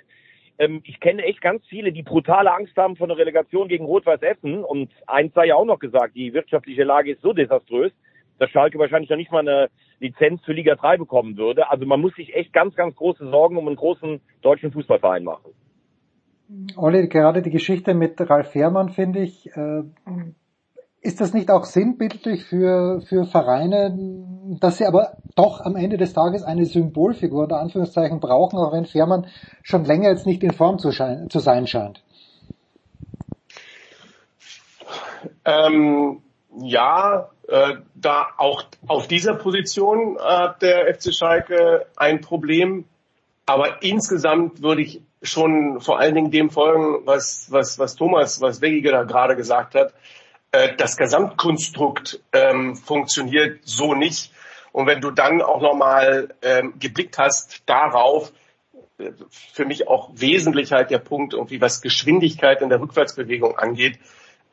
Ähm, 0.58 0.80
ich 0.84 1.00
kenne 1.00 1.23
echt 1.25 1.40
ganz 1.40 1.64
viele, 1.66 1.92
die 1.92 2.02
brutale 2.02 2.52
Angst 2.52 2.76
haben 2.76 2.96
vor 2.96 3.06
einer 3.06 3.18
Relegation 3.18 3.68
gegen 3.68 3.84
Rot-Weiß 3.84 4.23
Essen. 4.23 4.64
Und 4.64 4.90
eins 5.06 5.34
sei 5.34 5.46
ja 5.46 5.56
auch 5.56 5.64
noch 5.64 5.78
gesagt, 5.78 6.14
die 6.14 6.32
wirtschaftliche 6.32 6.84
Lage 6.84 7.12
ist 7.12 7.23
so 7.23 7.32
desaströs, 7.32 7.92
dass 8.38 8.50
Schalke 8.50 8.78
wahrscheinlich 8.78 9.11
noch 9.11 9.16
nicht 9.16 9.32
mal 9.32 9.40
eine 9.40 9.70
Lizenz 10.00 10.44
für 10.44 10.52
Liga 10.52 10.75
3 10.75 10.96
bekommen 10.99 11.37
würde. 11.37 11.70
Also 11.70 11.87
man 11.87 12.00
muss 12.00 12.14
sich 12.14 12.34
echt 12.34 12.52
ganz, 12.52 12.75
ganz 12.75 12.94
große 12.96 13.28
Sorgen 13.30 13.56
um 13.56 13.66
einen 13.66 13.76
großen 13.76 14.20
deutschen 14.42 14.73
Fußballverein 14.73 15.25
machen. 15.25 15.52
Olli, 16.76 17.08
gerade 17.08 17.42
die 17.42 17.50
Geschichte 17.50 17.94
mit 17.94 18.20
Ralf 18.20 18.50
Fährmann 18.50 18.90
finde 18.90 19.20
ich, 19.20 19.46
äh, 19.56 19.82
ist 21.04 21.20
das 21.20 21.34
nicht 21.34 21.50
auch 21.50 21.66
sinnbildlich 21.66 22.44
für, 22.44 23.02
für 23.02 23.26
Vereine, 23.26 23.94
dass 24.58 24.78
sie 24.78 24.87
aber 24.87 25.18
doch 25.37 25.61
am 25.61 25.76
Ende 25.76 25.99
des 25.99 26.14
Tages 26.14 26.42
eine 26.42 26.64
Symbolfigur 26.64 27.42
unter 27.42 27.61
Anführungszeichen 27.61 28.20
brauchen, 28.20 28.58
auch 28.58 28.73
wenn 28.73 28.87
Fährmann 28.87 29.26
schon 29.62 29.84
länger 29.84 30.08
jetzt 30.08 30.26
nicht 30.26 30.42
in 30.42 30.54
Form 30.54 30.78
zu, 30.78 30.92
schein, 30.92 31.28
zu 31.28 31.40
sein 31.40 31.66
scheint? 31.66 32.02
Ähm, 35.44 36.23
ja, 36.58 37.28
äh, 37.49 37.75
da 37.94 38.28
auch 38.38 38.64
auf 38.87 39.06
dieser 39.06 39.34
Position 39.34 40.18
hat 40.18 40.62
der 40.62 40.94
FC 40.94 41.14
Schalke 41.14 41.84
ein 41.96 42.23
Problem. 42.23 42.87
Aber 43.44 43.82
insgesamt 43.82 44.62
würde 44.62 44.80
ich 44.80 45.02
schon 45.23 45.80
vor 45.80 45.99
allen 45.99 46.14
Dingen 46.14 46.30
dem 46.30 46.49
folgen, 46.49 47.04
was, 47.04 47.49
was, 47.50 47.78
was 47.78 47.94
Thomas, 47.94 48.40
was 48.40 48.62
Weggiger 48.62 48.92
da 48.92 49.02
gerade 49.02 49.37
gesagt 49.37 49.75
hat. 49.75 49.92
Äh, 50.54 50.76
das 50.76 50.96
Gesamtkonstrukt 50.96 52.20
ähm, 52.32 52.76
funktioniert 52.76 53.61
so 53.64 53.94
nicht. 53.94 54.32
Und 54.70 54.87
wenn 54.87 55.00
du 55.00 55.11
dann 55.11 55.42
auch 55.42 55.61
nochmal 55.61 56.28
ähm, 56.42 56.75
geblickt 56.78 57.18
hast 57.18 57.62
darauf, 57.66 58.32
äh, 58.99 59.11
für 59.30 59.64
mich 59.64 59.88
auch 59.88 60.11
wesentlich 60.14 60.70
halt 60.70 60.90
der 60.90 60.99
Punkt, 60.99 61.34
irgendwie 61.34 61.61
was 61.61 61.82
Geschwindigkeit 61.82 62.62
in 62.62 62.68
der 62.68 62.80
Rückwärtsbewegung 62.80 63.58
angeht, 63.58 63.99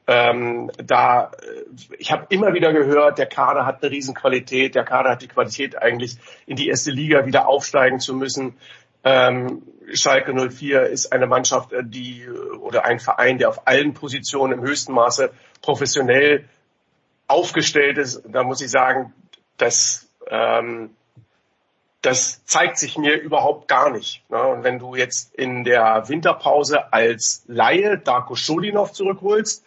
ähm, 0.07 0.71
da, 0.83 1.25
äh, 1.25 1.95
ich 1.99 2.11
habe 2.11 2.25
immer 2.29 2.55
wieder 2.55 2.73
gehört, 2.73 3.19
der 3.19 3.27
Kader 3.27 3.67
hat 3.67 3.83
eine 3.83 3.91
Riesenqualität, 3.91 4.73
der 4.73 4.83
Kader 4.83 5.11
hat 5.11 5.21
die 5.21 5.27
Qualität 5.27 5.79
eigentlich 5.79 6.17
in 6.47 6.55
die 6.55 6.69
erste 6.69 6.89
Liga 6.89 7.27
wieder 7.27 7.47
aufsteigen 7.47 7.99
zu 7.99 8.15
müssen. 8.15 8.57
Ähm, 9.03 9.63
Schalke 9.93 10.33
04 10.33 10.83
ist 10.83 11.11
eine 11.11 11.27
Mannschaft, 11.27 11.73
äh, 11.73 11.83
die 11.83 12.27
oder 12.29 12.85
ein 12.85 12.99
Verein, 12.99 13.37
der 13.37 13.49
auf 13.49 13.67
allen 13.67 13.93
Positionen 13.93 14.59
im 14.59 14.61
höchsten 14.61 14.93
Maße 14.93 15.31
professionell 15.61 16.45
aufgestellt 17.27 17.97
ist. 17.97 18.23
Da 18.27 18.43
muss 18.43 18.61
ich 18.61 18.69
sagen, 18.69 19.13
das, 19.57 20.07
ähm, 20.27 20.91
das 22.01 22.45
zeigt 22.45 22.77
sich 22.77 22.97
mir 22.97 23.19
überhaupt 23.19 23.67
gar 23.67 23.91
nicht. 23.91 24.23
Ne? 24.29 24.41
Und 24.41 24.63
wenn 24.63 24.79
du 24.79 24.95
jetzt 24.95 25.33
in 25.35 25.63
der 25.63 26.07
Winterpause 26.07 26.91
als 26.93 27.43
Laie 27.47 27.97
Darko 27.97 28.35
Schulinov 28.35 28.91
zurückholst, 28.91 29.65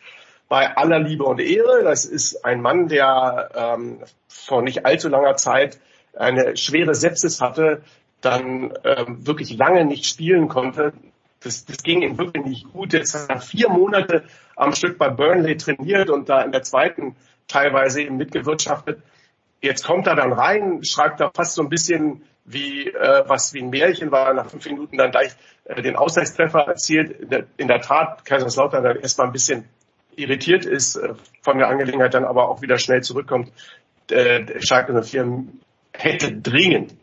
bei 0.48 0.76
aller 0.76 0.98
Liebe 0.98 1.24
und 1.24 1.40
Ehre, 1.40 1.82
das 1.84 2.04
ist 2.04 2.44
ein 2.44 2.60
Mann, 2.60 2.88
der 2.88 3.50
ähm, 3.54 4.00
vor 4.28 4.62
nicht 4.62 4.84
allzu 4.84 5.08
langer 5.08 5.36
Zeit 5.36 5.80
eine 6.16 6.56
schwere 6.56 6.94
Sepsis 6.94 7.40
hatte, 7.40 7.82
dann 8.24 8.72
ähm, 8.84 9.26
wirklich 9.26 9.56
lange 9.56 9.84
nicht 9.84 10.06
spielen 10.06 10.48
konnte. 10.48 10.92
Das, 11.40 11.64
das 11.64 11.82
ging 11.82 12.02
ihm 12.02 12.18
wirklich 12.18 12.44
nicht 12.44 12.72
gut. 12.72 12.92
Jetzt 12.92 13.14
hat 13.14 13.28
er 13.28 13.40
vier 13.40 13.68
Monate 13.68 14.24
am 14.56 14.72
Stück 14.72 14.98
bei 14.98 15.10
Burnley 15.10 15.56
trainiert 15.56 16.10
und 16.10 16.28
da 16.28 16.42
in 16.42 16.52
der 16.52 16.62
zweiten 16.62 17.16
teilweise 17.48 18.02
eben 18.02 18.16
mitgewirtschaftet. 18.16 19.02
Jetzt 19.60 19.84
kommt 19.84 20.06
er 20.06 20.16
dann 20.16 20.32
rein, 20.32 20.84
schreibt 20.84 21.20
da 21.20 21.30
fast 21.34 21.54
so 21.54 21.62
ein 21.62 21.68
bisschen 21.68 22.22
wie 22.44 22.88
äh, 22.88 23.24
was 23.26 23.54
wie 23.54 23.62
ein 23.62 23.70
Märchen 23.70 24.10
war, 24.10 24.34
nach 24.34 24.50
fünf 24.50 24.66
Minuten 24.66 24.98
dann 24.98 25.10
gleich 25.10 25.32
äh, 25.64 25.80
den 25.82 25.96
Ausgleichstreffer 25.96 26.60
erzielt. 26.60 27.20
In 27.20 27.28
der, 27.30 27.46
in 27.56 27.68
der 27.68 27.80
Tat, 27.80 28.24
Kaiserslautern 28.24 28.84
dann 28.84 28.96
erstmal 28.98 29.28
ein 29.28 29.32
bisschen 29.32 29.64
irritiert 30.16 30.64
ist 30.64 30.96
äh, 30.96 31.14
von 31.42 31.58
der 31.58 31.68
Angelegenheit, 31.68 32.14
dann 32.14 32.24
aber 32.24 32.48
auch 32.48 32.62
wieder 32.62 32.78
schnell 32.78 33.02
zurückkommt. 33.02 33.50
Äh, 34.10 34.60
Schalke 34.60 35.02
04 35.02 35.44
hätte 35.92 36.32
dringend 36.36 36.94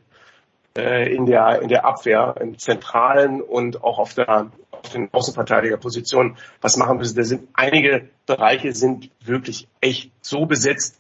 äh, 0.78 1.14
in 1.14 1.26
der 1.26 1.62
in 1.62 1.70
der 1.70 1.86
Abwehr 1.86 2.36
im 2.40 2.58
zentralen 2.58 3.42
und 3.42 3.84
auch 3.84 4.00
auf 4.00 4.14
der 4.14 4.52
auf 4.72 4.90
den 4.94 5.14
Außenverteidigerpositionen 5.14 6.38
was 6.62 6.78
machen 6.78 6.98
müssen. 6.98 7.16
Da 7.16 7.24
sind 7.24 7.50
einige 7.54 8.10
Bereiche 8.26 8.74
sind 8.74 9.12
wirklich 9.24 9.68
echt 9.80 10.12
so 10.22 10.46
besetzt, 10.46 11.00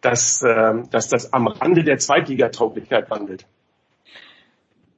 dass 0.00 0.42
äh, 0.42 0.74
dass 0.90 1.08
das 1.08 1.32
am 1.32 1.46
Rande 1.46 1.84
der 1.84 1.98
Zweitligatauglichkeit 1.98 3.10
wandelt. 3.10 3.46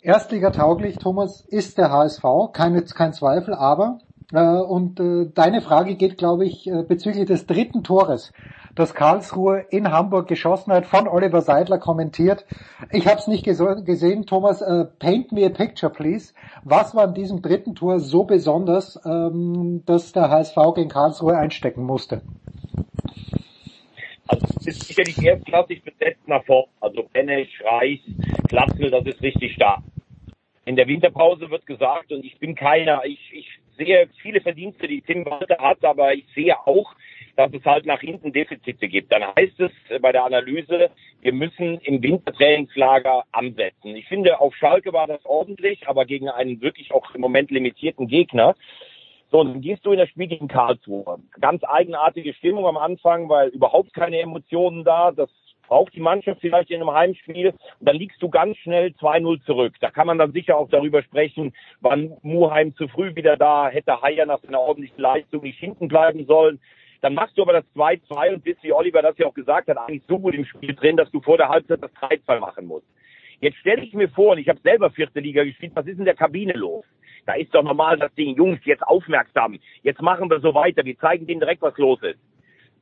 Erstligatauglich, 0.01 0.97
Thomas, 0.97 1.45
ist 1.49 1.77
der 1.77 1.91
HSV, 1.91 2.23
keine, 2.53 2.83
kein 2.85 3.13
Zweifel, 3.13 3.53
aber 3.53 3.99
und 4.37 5.01
äh, 5.01 5.31
deine 5.35 5.63
Frage 5.63 5.95
geht, 5.95 6.19
glaube 6.19 6.45
ich, 6.45 6.67
äh, 6.67 6.83
bezüglich 6.83 7.27
des 7.27 7.47
dritten 7.47 7.83
Tores 7.83 8.33
das 8.79 8.95
Karlsruhe 8.95 9.65
in 9.71 9.91
Hamburg 9.91 10.29
geschossen 10.29 10.73
hat, 10.73 10.87
von 10.87 11.09
Oliver 11.09 11.41
Seidler 11.41 11.79
kommentiert. 11.79 12.47
Ich 12.93 13.09
habe 13.09 13.19
es 13.19 13.27
nicht 13.27 13.45
gesehen, 13.45 14.25
Thomas, 14.27 14.63
äh, 14.63 14.85
paint 15.01 15.33
me 15.33 15.45
a 15.45 15.49
picture, 15.49 15.91
please. 15.93 16.33
Was 16.63 16.95
war 16.95 17.05
an 17.05 17.15
diesem 17.15 17.43
dritten 17.43 17.75
Tor 17.75 17.99
so 17.99 18.23
besonders, 18.23 19.01
ähm, 19.05 19.83
dass 19.85 20.13
der 20.13 20.31
HSV 20.31 20.57
gegen 20.77 20.91
Karlsruhe 20.91 21.37
einstecken 21.37 21.83
musste? 21.83 22.23
Also 24.29 24.47
es 24.61 24.67
ist 24.69 24.85
sicherlich 24.85 25.21
erstklassig 25.25 25.83
besetzt 25.83 26.29
nach 26.29 26.45
vorne. 26.45 26.69
Also 26.81 27.03
Benesch, 27.13 27.61
Reis, 27.65 27.99
Glatzel, 28.47 28.91
das 28.91 29.07
ist 29.07 29.23
richtig 29.23 29.55
stark. 29.55 29.81
In 30.69 30.77
der 30.77 30.87
Winterpause 30.87 31.49
wird 31.49 31.65
gesagt, 31.65 32.13
und 32.13 32.23
ich 32.27 32.39
bin 32.39 32.55
keiner, 32.55 33.03
ich, 33.07 33.19
ich 33.33 33.49
sehe 33.79 34.07
viele 34.21 34.43
Verdienste, 34.43 34.87
die 34.87 35.01
Tim 35.01 35.25
Walter 35.25 35.57
hat, 35.57 35.83
aber 35.83 36.13
ich 36.13 36.27
sehe 36.35 36.59
auch, 36.59 36.95
dass 37.37 37.51
es 37.55 37.65
halt 37.65 37.87
nach 37.87 38.01
hinten 38.01 38.35
Defizite 38.35 38.87
gibt. 38.87 39.11
Dann 39.11 39.23
heißt 39.35 39.59
es 39.61 39.73
bei 40.03 40.13
der 40.13 40.27
Analyse, 40.27 40.91
wir 41.23 41.33
müssen 41.33 41.81
im 41.81 42.03
Wintertrainingslager 42.03 43.25
ansetzen. 43.33 43.97
Ich 43.97 44.07
finde, 44.09 44.43
auf 44.43 44.55
Schalke 44.57 44.93
war 44.93 45.07
das 45.07 45.25
ordentlich, 45.25 45.89
aber 45.89 46.05
gegen 46.05 46.29
einen 46.29 46.61
wirklich 46.61 46.93
auch 46.93 47.15
im 47.15 47.23
Moment 47.23 47.51
limitierten 47.51 48.07
Gegner. 48.07 48.55
So, 49.31 49.41
und 49.41 49.49
dann 49.49 49.61
gehst 49.63 49.87
du 49.87 49.93
in 49.93 49.99
das 49.99 50.11
Spiel 50.11 50.27
gegen 50.27 50.49
Karlsruhe. 50.49 51.19
Ganz 51.41 51.65
eigenartige 51.65 52.35
Stimmung 52.35 52.67
am 52.67 52.77
Anfang, 52.77 53.31
weil 53.31 53.49
überhaupt 53.49 53.95
keine 53.95 54.19
Emotionen 54.21 54.85
da. 54.85 55.13
Das 55.13 55.31
braucht 55.69 55.95
die 55.95 56.01
Mannschaft 56.01 56.41
vielleicht 56.41 56.71
in 56.71 56.81
einem 56.81 56.93
Heimspiel. 56.93 57.49
Und 57.49 57.57
dann 57.81 57.97
liegst 57.97 58.21
du 58.23 58.29
ganz 58.29 58.57
schnell 58.59 58.89
2-0 59.01 59.45
zurück. 59.45 59.75
Da 59.81 59.91
kann 59.91 60.07
man 60.07 60.19
dann 60.19 60.33
sicher 60.33 60.57
auch 60.57 60.69
darüber 60.69 61.03
sprechen, 61.03 61.55
wann 61.81 62.17
Muheim 62.23 62.75
zu 62.75 62.89
früh 62.89 63.15
wieder 63.15 63.37
da, 63.37 63.69
hätte 63.69 64.03
Haier 64.03 64.27
nach 64.27 64.41
seiner 64.41 64.61
ordentlichen 64.61 65.01
Leistung 65.01 65.43
nicht 65.43 65.59
hinten 65.59 65.89
bleiben 65.89 66.27
sollen. 66.27 66.59
Dann 67.01 67.15
machst 67.15 67.39
du 67.39 67.43
aber 67.43 67.53
das 67.53 67.65
2-2 67.77 68.35
und 68.35 68.45
bist, 68.45 68.63
wie 68.63 68.73
Oliver 68.73 69.03
das 69.03 69.17
ja 69.19 69.27
auch 69.27 69.35
gesagt 69.35 69.69
hat, 69.69 69.79
eigentlich 69.79 70.03
so 70.09 70.19
gut 70.19 70.35
im 70.35 70.45
Spiel 70.45 70.75
drin, 70.75 70.97
dass 70.97 71.11
du 71.13 71.21
vor 71.21 71.37
der 71.37 71.49
Halbzeit 71.49 71.83
das 71.83 71.93
3-2 71.95 72.41
machen 72.41 72.67
musst. 72.67 72.87
Jetzt 73.41 73.59
stelle 73.59 73.85
ich 73.85 73.95
mir 73.95 74.09
vor, 74.09 74.33
und 74.33 74.39
ich 74.39 74.49
habe 74.49 74.59
selber 74.61 74.91
vierte 74.91 75.21
Liga 75.21 75.45
gespielt, 75.45 75.73
was 75.75 75.87
ist 75.87 75.99
in 75.99 76.05
der 76.05 76.17
Kabine 76.17 76.55
los? 76.55 76.85
Da 77.25 77.35
ist 77.35 77.55
doch 77.55 77.63
normal 77.63 77.99
das 77.99 78.13
Ding, 78.15 78.35
Jungs, 78.35 78.59
jetzt 78.65 78.83
aufmerksam, 78.83 79.59
jetzt 79.83 80.03
machen 80.03 80.29
wir 80.29 80.41
so 80.41 80.55
weiter, 80.55 80.85
wir 80.85 80.99
zeigen 80.99 81.27
denen 81.27 81.41
direkt, 81.41 81.63
was 81.63 81.77
los 81.77 82.03
ist. 82.03 82.19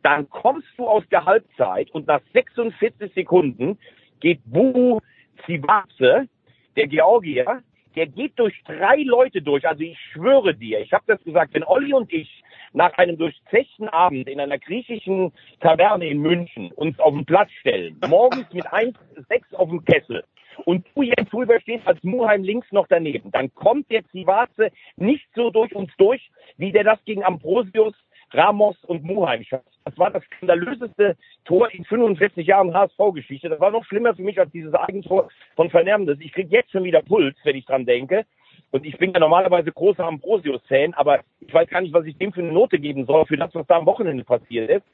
Dann 0.06 0.30
kommst 0.30 0.68
du 0.76 0.86
aus 0.86 1.02
der 1.10 1.24
Halbzeit 1.24 1.90
und 1.90 2.06
nach 2.06 2.20
46 2.32 3.12
Sekunden 3.12 3.76
geht 4.20 4.38
Buhu 4.44 5.00
Zivace, 5.44 6.28
der 6.76 6.86
Georgier, 6.86 7.60
der 7.96 8.06
geht 8.06 8.38
durch 8.38 8.54
drei 8.62 9.02
Leute 9.02 9.42
durch. 9.42 9.66
Also 9.66 9.82
ich 9.82 9.98
schwöre 10.12 10.54
dir, 10.54 10.78
ich 10.78 10.92
habe 10.92 11.02
das 11.08 11.20
gesagt, 11.24 11.54
wenn 11.54 11.64
Olli 11.64 11.92
und 11.92 12.12
ich 12.12 12.44
nach 12.72 12.96
einem 12.98 13.18
durchzechten 13.18 13.88
Abend 13.88 14.28
in 14.28 14.38
einer 14.38 14.60
griechischen 14.60 15.32
Taverne 15.58 16.06
in 16.06 16.20
München 16.20 16.70
uns 16.70 16.96
auf 17.00 17.12
den 17.12 17.24
Platz 17.24 17.50
stellen, 17.58 17.98
morgens 18.08 18.46
mit 18.52 18.64
1,6 18.64 19.56
auf 19.56 19.70
dem 19.70 19.84
Kessel 19.84 20.22
und 20.66 20.86
du 20.94 21.02
jetzt 21.02 21.32
drüber 21.32 21.60
stehst 21.60 21.84
als 21.84 22.00
Muheim 22.04 22.44
links 22.44 22.70
noch 22.70 22.86
daneben, 22.86 23.32
dann 23.32 23.52
kommt 23.54 23.90
der 23.90 24.06
Zivaze 24.10 24.70
nicht 24.94 25.26
so 25.34 25.50
durch 25.50 25.74
uns 25.74 25.90
durch, 25.98 26.30
wie 26.58 26.70
der 26.70 26.84
das 26.84 27.04
gegen 27.06 27.24
Ambrosius, 27.24 27.94
Ramos 28.30 28.76
und 28.84 29.02
Muheim 29.02 29.42
schafft. 29.42 29.75
Das 29.86 29.96
war 29.98 30.10
das 30.10 30.24
skandalöseste 30.24 31.16
Tor 31.44 31.72
in 31.72 31.84
45 31.84 32.44
Jahren 32.44 32.74
HSV-Geschichte. 32.74 33.48
Das 33.48 33.60
war 33.60 33.70
noch 33.70 33.84
schlimmer 33.84 34.16
für 34.16 34.22
mich 34.22 34.38
als 34.38 34.50
dieses 34.50 34.74
Eigentor 34.74 35.28
von 35.54 35.70
Fernandes. 35.70 36.18
Ich 36.18 36.32
krieg 36.32 36.50
jetzt 36.50 36.72
schon 36.72 36.82
wieder 36.82 37.02
Puls, 37.02 37.36
wenn 37.44 37.54
ich 37.54 37.66
dran 37.66 37.86
denke. 37.86 38.26
Und 38.72 38.84
ich 38.84 38.98
bin 38.98 39.12
ja 39.12 39.20
normalerweise 39.20 39.70
großer 39.70 40.04
Ambrosius-Fan, 40.04 40.94
aber 40.94 41.20
ich 41.38 41.54
weiß 41.54 41.68
gar 41.68 41.82
nicht, 41.82 41.94
was 41.94 42.04
ich 42.04 42.18
dem 42.18 42.32
für 42.32 42.40
eine 42.40 42.50
Note 42.50 42.80
geben 42.80 43.06
soll, 43.06 43.26
für 43.26 43.36
das, 43.36 43.54
was 43.54 43.64
da 43.68 43.76
am 43.76 43.86
Wochenende 43.86 44.24
passiert 44.24 44.68
ist. 44.70 44.84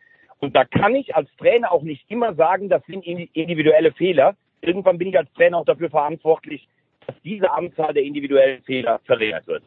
Und 0.41 0.55
da 0.55 0.67
kann 0.67 0.95
ich 0.95 1.17
als 1.17 1.31
Trainer 1.39 1.73
auch 1.73 1.83
nicht 1.83 2.05
immer 2.11 2.35
sagen, 2.35 2.69
das 2.69 2.85
sind 2.85 3.07
individuelle 3.07 3.93
Fehler. 3.93 4.37
Irgendwann 4.61 4.99
bin 4.99 5.09
ich 5.09 5.17
als 5.17 5.33
Trainer 5.33 5.57
auch 5.57 5.65
dafür 5.65 5.89
verantwortlich, 5.89 6.69
dass 7.07 7.17
diese 7.23 7.51
Anzahl 7.51 7.95
der 7.95 8.03
individuellen 8.03 8.63
Fehler 8.65 9.01
verringert 9.07 9.47
wird. 9.47 9.63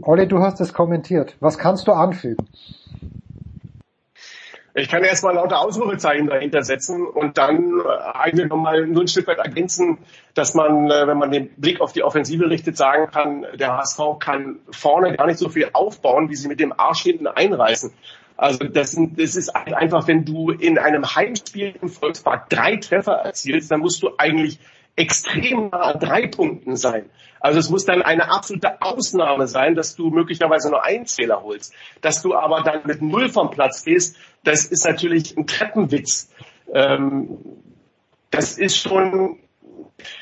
Olli, 0.00 0.28
du 0.28 0.38
hast 0.38 0.60
es 0.60 0.72
kommentiert. 0.72 1.36
Was 1.40 1.58
kannst 1.58 1.88
du 1.88 1.92
anfügen? 1.92 2.46
Ich 4.76 4.88
kann 4.88 5.04
erstmal 5.04 5.36
lauter 5.36 5.60
Ausrufezeichen 5.60 6.26
dahinter 6.26 6.64
setzen 6.64 7.06
und 7.06 7.38
dann 7.38 7.78
äh, 7.78 8.12
eigentlich 8.12 8.48
nochmal 8.48 8.86
nur 8.88 9.02
ein 9.02 9.08
Stück 9.08 9.28
weit 9.28 9.38
ergänzen, 9.38 9.98
dass 10.34 10.54
man, 10.54 10.90
äh, 10.90 11.06
wenn 11.06 11.16
man 11.16 11.30
den 11.30 11.48
Blick 11.50 11.80
auf 11.80 11.92
die 11.92 12.02
Offensive 12.02 12.50
richtet, 12.50 12.76
sagen 12.76 13.08
kann, 13.08 13.46
der 13.54 13.76
HSV 13.76 14.18
kann 14.18 14.56
vorne 14.70 15.16
gar 15.16 15.28
nicht 15.28 15.38
so 15.38 15.48
viel 15.48 15.70
aufbauen, 15.72 16.28
wie 16.28 16.34
sie 16.34 16.48
mit 16.48 16.58
dem 16.58 16.72
Arsch 16.76 17.02
hinten 17.02 17.28
einreißen. 17.28 17.92
Also 18.36 18.64
das, 18.64 18.90
sind, 18.90 19.20
das 19.20 19.36
ist 19.36 19.54
einfach, 19.54 20.08
wenn 20.08 20.24
du 20.24 20.50
in 20.50 20.76
einem 20.76 21.14
Heimspiel 21.14 21.74
im 21.80 21.88
Volkspark 21.88 22.50
drei 22.50 22.76
Treffer 22.76 23.12
erzielst, 23.12 23.70
dann 23.70 23.78
musst 23.78 24.02
du 24.02 24.10
eigentlich 24.18 24.58
extrem 24.96 25.70
nah 25.70 25.80
an 25.80 26.00
drei 26.00 26.26
Punkten 26.26 26.76
sein. 26.76 27.10
Also 27.40 27.58
es 27.58 27.68
muss 27.68 27.84
dann 27.84 28.00
eine 28.02 28.30
absolute 28.30 28.80
Ausnahme 28.80 29.46
sein, 29.48 29.74
dass 29.74 29.96
du 29.96 30.10
möglicherweise 30.10 30.70
nur 30.70 30.84
einen 30.84 31.06
Zähler 31.06 31.42
holst. 31.42 31.74
Dass 32.00 32.22
du 32.22 32.34
aber 32.34 32.62
dann 32.62 32.82
mit 32.84 33.02
Null 33.02 33.28
vom 33.28 33.50
Platz 33.50 33.84
gehst, 33.84 34.16
das 34.44 34.64
ist 34.66 34.84
natürlich 34.84 35.36
ein 35.36 35.46
Treppenwitz. 35.46 36.30
Ähm, 36.72 37.38
das 38.30 38.56
ist 38.56 38.78
schon, 38.78 39.38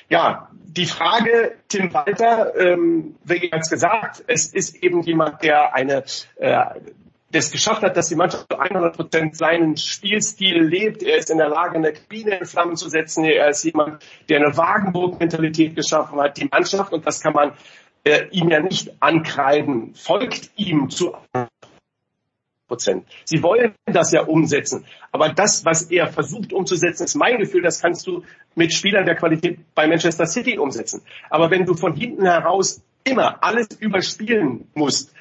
ja, 0.08 0.48
die 0.64 0.86
Frage, 0.86 1.56
Tim 1.68 1.92
Walter, 1.92 2.56
ähm, 2.56 3.16
wie 3.24 3.50
jetzt 3.52 3.70
gesagt, 3.70 4.24
es 4.26 4.52
ist 4.52 4.82
eben 4.82 5.02
jemand, 5.02 5.42
der 5.42 5.74
eine 5.74 6.04
äh, 6.36 6.64
das 7.32 7.50
geschafft 7.50 7.82
hat, 7.82 7.96
dass 7.96 8.08
die 8.08 8.14
Mannschaft 8.14 8.46
zu 8.50 8.58
100 8.58 8.94
Prozent 8.94 9.36
seinen 9.36 9.76
Spielstil 9.76 10.62
lebt. 10.62 11.02
Er 11.02 11.16
ist 11.16 11.30
in 11.30 11.38
der 11.38 11.48
Lage, 11.48 11.76
eine 11.76 11.92
Kabine 11.92 12.38
in 12.38 12.46
Flammen 12.46 12.76
zu 12.76 12.88
setzen. 12.88 13.24
Er 13.24 13.48
ist 13.48 13.64
jemand, 13.64 14.04
der 14.28 14.38
eine 14.38 14.56
Wagenburg-Mentalität 14.56 15.74
geschaffen 15.74 16.20
hat. 16.20 16.36
Die 16.36 16.48
Mannschaft, 16.50 16.92
und 16.92 17.06
das 17.06 17.20
kann 17.20 17.32
man 17.32 17.52
äh, 18.04 18.26
ihm 18.30 18.50
ja 18.50 18.60
nicht 18.60 18.92
ankreiden, 19.00 19.94
folgt 19.94 20.50
ihm 20.56 20.90
zu 20.90 21.16
Prozent. 22.68 23.06
Sie 23.24 23.42
wollen 23.42 23.74
das 23.84 24.12
ja 24.12 24.22
umsetzen. 24.22 24.86
Aber 25.10 25.28
das, 25.30 25.64
was 25.64 25.90
er 25.90 26.06
versucht 26.06 26.52
umzusetzen, 26.52 27.04
ist 27.04 27.14
mein 27.14 27.38
Gefühl, 27.38 27.62
das 27.62 27.80
kannst 27.80 28.06
du 28.06 28.24
mit 28.54 28.72
Spielern 28.72 29.04
der 29.04 29.14
Qualität 29.14 29.58
bei 29.74 29.86
Manchester 29.86 30.26
City 30.26 30.58
umsetzen. 30.58 31.02
Aber 31.28 31.50
wenn 31.50 31.66
du 31.66 31.74
von 31.74 31.94
hinten 31.94 32.24
heraus 32.24 32.82
immer 33.04 33.42
alles 33.42 33.68
überspielen 33.78 34.68
musst, 34.74 35.12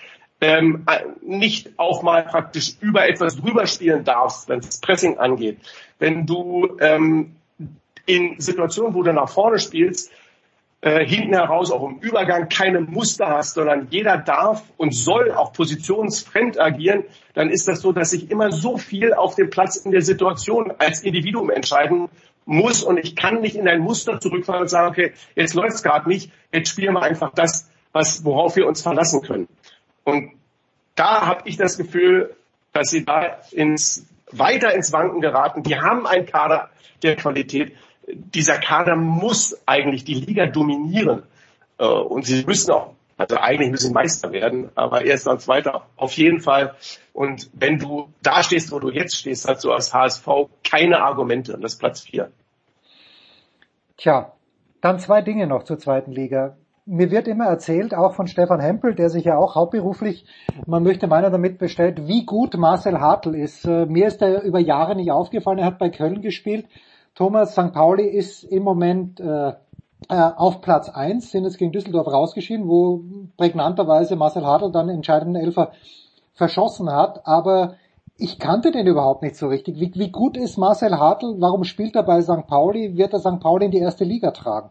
ähm, 0.42 0.86
nicht 1.22 1.78
auch 1.78 2.02
mal 2.02 2.24
praktisch 2.24 2.76
über 2.82 3.08
etwas 3.08 3.38
drüber 3.38 3.68
spielen 3.68 4.04
darfst, 4.04 4.50
wenn 4.50 4.60
es 4.60 4.80
Pressing 4.82 5.20
angeht. 5.20 5.60
Wenn 6.00 6.26
du 6.26 6.78
ähm, 6.80 7.36
in 8.08 8.40
Situationen, 8.40 8.96
wo 8.96 9.04
du 9.04 9.14
nach 9.14 9.30
vorne 9.30 9.60
spielst, 9.60 10.12
äh, 10.82 11.06
hinten 11.06 11.36
heraus 11.36 11.72
auch 11.72 11.88
im 11.88 12.00
Übergang 12.00 12.50
keine 12.50 12.82
Muster 12.82 13.28
hast, 13.28 13.54
sondern 13.54 13.88
jeder 13.92 14.18
darf 14.18 14.64
und 14.78 14.96
soll 14.96 15.32
auch 15.32 15.54
positionsfremd 15.54 16.60
agieren, 16.60 17.04
dann 17.36 17.52
ist 17.52 17.68
das 17.68 17.82
so, 17.82 17.92
dass 17.92 18.12
ich 18.14 18.32
immer 18.32 18.52
so 18.52 18.78
viel 18.78 19.14
auf 19.14 19.36
dem 19.36 19.52
Platz 19.52 19.76
in 19.76 19.92
der 19.92 20.02
Situation 20.02 20.74
als 20.80 21.04
Individuum 21.04 21.52
entscheiden 21.52 22.10
muss 22.46 22.84
und 22.84 22.98
ich 22.98 23.16
kann 23.16 23.42
nicht 23.42 23.56
in 23.56 23.68
ein 23.68 23.82
Muster 23.82 24.20
zurückfallen 24.20 24.64
und 24.64 24.70
sagen, 24.70 24.90
okay, 24.90 25.14
jetzt 25.36 25.54
läuft's 25.54 25.84
gerade 25.84 26.10
nicht, 26.10 26.32
jetzt 26.52 26.70
spielen 26.70 26.96
wir 26.96 27.04
einfach 27.04 27.32
das, 27.36 27.70
was, 27.92 28.26
worauf 28.26 28.56
wir 28.56 28.68
uns 28.68 28.82
verlassen 28.82 29.22
können. 29.22 29.48
Und 30.04 30.32
da 30.96 31.26
habe 31.26 31.48
ich 31.48 31.58
das 31.58 31.78
Gefühl, 31.78 32.36
dass 32.74 32.90
sie 32.90 33.06
da 33.06 33.40
ins, 33.52 34.08
weiter 34.32 34.74
ins 34.74 34.92
Wanken 34.92 35.22
geraten. 35.22 35.64
Die 35.64 35.78
haben 35.78 36.08
einen 36.08 36.26
Kader 36.26 36.70
der 37.04 37.16
Qualität. 37.16 37.76
Dieser 38.08 38.58
Kader 38.58 38.96
muss 38.96 39.58
eigentlich 39.66 40.04
die 40.04 40.16
Liga 40.16 40.48
dominieren. 40.48 41.24
Äh, 41.78 41.86
und 41.86 42.26
sie 42.26 42.44
müssen 42.46 42.72
auch, 42.72 42.94
also 43.18 43.38
eigentlich 43.38 43.72
müssen 43.72 43.88
sie 43.90 43.94
Meister 43.94 44.32
werden, 44.32 44.70
aber 44.76 45.06
erst 45.06 45.28
dann 45.28 45.40
Zweiter 45.40 45.86
auf 45.96 46.14
jeden 46.14 46.42
Fall. 46.42 46.76
Und 47.14 47.50
wenn 47.54 47.78
du 47.78 48.12
da 48.24 48.44
stehst, 48.44 48.72
wo 48.72 48.80
du 48.80 48.90
jetzt 48.90 49.16
stehst, 49.16 49.48
hast 49.48 49.64
du 49.64 49.72
als 49.72 49.94
HSV 49.94 50.28
keine 50.64 51.02
Argumente. 51.02 51.54
Und 51.54 51.62
das 51.62 51.74
ist 51.74 51.80
Platz 51.80 52.02
vier. 52.02 52.32
Tja, 53.98 54.34
dann 54.82 55.00
zwei 55.00 55.22
Dinge 55.22 55.46
noch 55.46 55.64
zur 55.64 55.78
zweiten 55.78 56.12
Liga 56.12 56.58
mir 56.86 57.12
wird 57.12 57.28
immer 57.28 57.46
erzählt, 57.46 57.94
auch 57.94 58.14
von 58.14 58.28
Stefan 58.28 58.60
Hempel, 58.60 58.96
der 58.96 59.10
sich 59.10 59.26
ja 59.26 59.38
auch 59.38 59.56
hauptberuflich, 59.56 60.26
man 60.66 60.84
möchte 60.84 61.08
meiner 61.08 61.30
damit 61.30 61.58
bestellt, 61.58 62.08
wie 62.08 62.26
gut 62.26 62.58
Marcel 62.58 63.00
Hartl 63.00 63.36
ist. 63.36 63.66
Äh, 63.66 63.86
mir 63.86 64.08
ist 64.08 64.22
er 64.22 64.42
über 64.44 64.60
Jahre 64.60 64.96
nicht 64.96 65.12
aufgefallen, 65.12 65.60
er 65.60 65.66
hat 65.66 65.80
bei 65.80 65.90
Köln 65.90 66.22
gespielt. 66.22 66.66
Thomas 67.14 67.52
St. 67.52 67.74
Pauli 67.74 68.08
ist 68.08 68.44
im 68.44 68.64
Moment 68.64 69.20
äh, 69.20 69.50
äh 69.50 69.54
auf 70.10 70.62
Platz 70.62 70.90
eins, 70.90 71.32
sind 71.32 71.44
jetzt 71.44 71.58
gegen 71.58 71.72
Düsseldorf 71.72 72.08
rausgeschieden, 72.08 72.68
wo 72.68 73.04
prägnanterweise 73.38 74.16
Marcel 74.16 74.46
Hartl 74.46 74.72
dann 74.72 74.90
entscheidenden 74.90 75.42
Elfer 75.42 75.72
verschossen 76.34 76.92
hat. 76.92 77.28
Aber 77.28 77.76
ich 78.18 78.40
kannte 78.40 78.72
den 78.72 78.88
überhaupt 78.88 79.22
nicht 79.22 79.36
so 79.36 79.48
richtig. 79.48 79.80
Wie, 79.80 79.92
wie 79.96 80.12
gut 80.12 80.38
ist 80.38 80.58
Marcel 80.58 80.98
Hartl? 80.98 81.36
Warum 81.40 81.64
spielt 81.64 81.96
er 81.96 82.04
bei 82.04 82.22
St. 82.22 82.48
Pauli? 82.48 82.96
Wird 82.96 83.14
er 83.14 83.20
St. 83.20 83.40
Pauli 83.40 83.66
in 83.66 83.72
die 83.72 83.80
erste 83.80 84.04
Liga 84.04 84.32
tragen? 84.32 84.70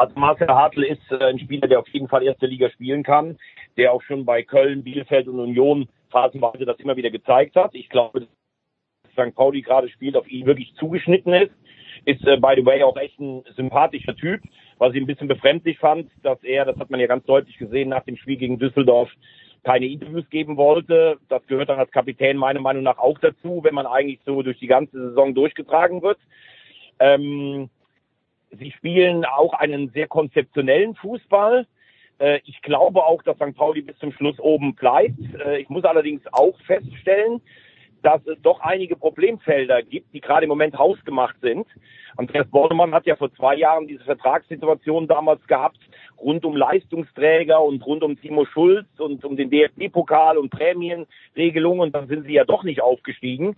Also 0.00 0.18
Marcel 0.18 0.48
Hartl 0.48 0.82
ist 0.82 1.12
äh, 1.12 1.22
ein 1.22 1.38
Spieler, 1.38 1.68
der 1.68 1.78
auf 1.78 1.88
jeden 1.88 2.08
Fall 2.08 2.22
erste 2.22 2.46
Liga 2.46 2.70
spielen 2.70 3.02
kann, 3.02 3.36
der 3.76 3.92
auch 3.92 4.00
schon 4.00 4.24
bei 4.24 4.42
Köln, 4.42 4.82
Bielefeld 4.82 5.28
und 5.28 5.38
Union 5.38 5.90
phasenweise 6.08 6.64
das 6.64 6.80
immer 6.80 6.96
wieder 6.96 7.10
gezeigt 7.10 7.54
hat. 7.54 7.74
Ich 7.74 7.90
glaube, 7.90 8.20
dass 8.20 8.28
St. 9.12 9.34
Pauli 9.34 9.60
gerade 9.60 9.90
spielt, 9.90 10.16
auf 10.16 10.26
ihn 10.26 10.46
wirklich 10.46 10.72
zugeschnitten 10.76 11.34
ist. 11.34 11.50
Ist, 12.06 12.26
äh, 12.26 12.38
by 12.38 12.54
the 12.56 12.64
way, 12.64 12.82
auch 12.82 12.96
echt 12.96 13.20
ein 13.20 13.44
sympathischer 13.56 14.16
Typ, 14.16 14.40
was 14.78 14.94
ich 14.94 15.02
ein 15.02 15.06
bisschen 15.06 15.28
befremdlich 15.28 15.78
fand, 15.78 16.10
dass 16.22 16.42
er, 16.44 16.64
das 16.64 16.78
hat 16.78 16.88
man 16.88 16.98
ja 16.98 17.06
ganz 17.06 17.26
deutlich 17.26 17.58
gesehen, 17.58 17.90
nach 17.90 18.04
dem 18.04 18.16
Spiel 18.16 18.38
gegen 18.38 18.58
Düsseldorf 18.58 19.10
keine 19.64 19.84
Interviews 19.84 20.24
geben 20.30 20.56
wollte. 20.56 21.18
Das 21.28 21.46
gehört 21.46 21.68
dann 21.68 21.78
als 21.78 21.90
Kapitän 21.90 22.38
meiner 22.38 22.60
Meinung 22.60 22.84
nach 22.84 22.96
auch 22.96 23.18
dazu, 23.18 23.60
wenn 23.64 23.74
man 23.74 23.84
eigentlich 23.84 24.20
so 24.24 24.40
durch 24.40 24.58
die 24.60 24.66
ganze 24.66 25.10
Saison 25.10 25.34
durchgetragen 25.34 26.00
wird. 26.00 26.18
Ähm, 26.98 27.68
Sie 28.58 28.72
spielen 28.72 29.24
auch 29.24 29.52
einen 29.54 29.90
sehr 29.90 30.08
konzeptionellen 30.08 30.94
Fußball. 30.96 31.66
Äh, 32.18 32.40
ich 32.44 32.60
glaube 32.62 33.04
auch, 33.04 33.22
dass 33.22 33.36
St. 33.36 33.54
Pauli 33.56 33.82
bis 33.82 33.98
zum 33.98 34.12
Schluss 34.12 34.38
oben 34.38 34.74
bleibt. 34.74 35.18
Äh, 35.44 35.58
ich 35.60 35.68
muss 35.68 35.84
allerdings 35.84 36.22
auch 36.32 36.58
feststellen, 36.66 37.40
dass 38.02 38.26
es 38.26 38.40
doch 38.42 38.60
einige 38.60 38.96
Problemfelder 38.96 39.82
gibt, 39.82 40.12
die 40.14 40.20
gerade 40.20 40.44
im 40.44 40.48
Moment 40.48 40.76
hausgemacht 40.78 41.36
sind. 41.42 41.66
Andreas 42.16 42.48
Bornemann 42.48 42.94
hat 42.94 43.06
ja 43.06 43.16
vor 43.16 43.32
zwei 43.34 43.56
Jahren 43.56 43.86
diese 43.86 44.04
Vertragssituation 44.04 45.06
damals 45.06 45.46
gehabt, 45.46 45.78
rund 46.18 46.44
um 46.44 46.56
Leistungsträger 46.56 47.62
und 47.62 47.84
rund 47.84 48.02
um 48.02 48.20
Timo 48.20 48.46
Schulz 48.46 48.88
und 48.98 49.24
um 49.24 49.36
den 49.36 49.50
DFB-Pokal 49.50 50.38
und 50.38 50.50
Prämienregelungen 50.50 51.80
und 51.80 51.94
dann 51.94 52.08
sind 52.08 52.24
sie 52.26 52.32
ja 52.32 52.44
doch 52.44 52.64
nicht 52.64 52.82
aufgestiegen. 52.82 53.56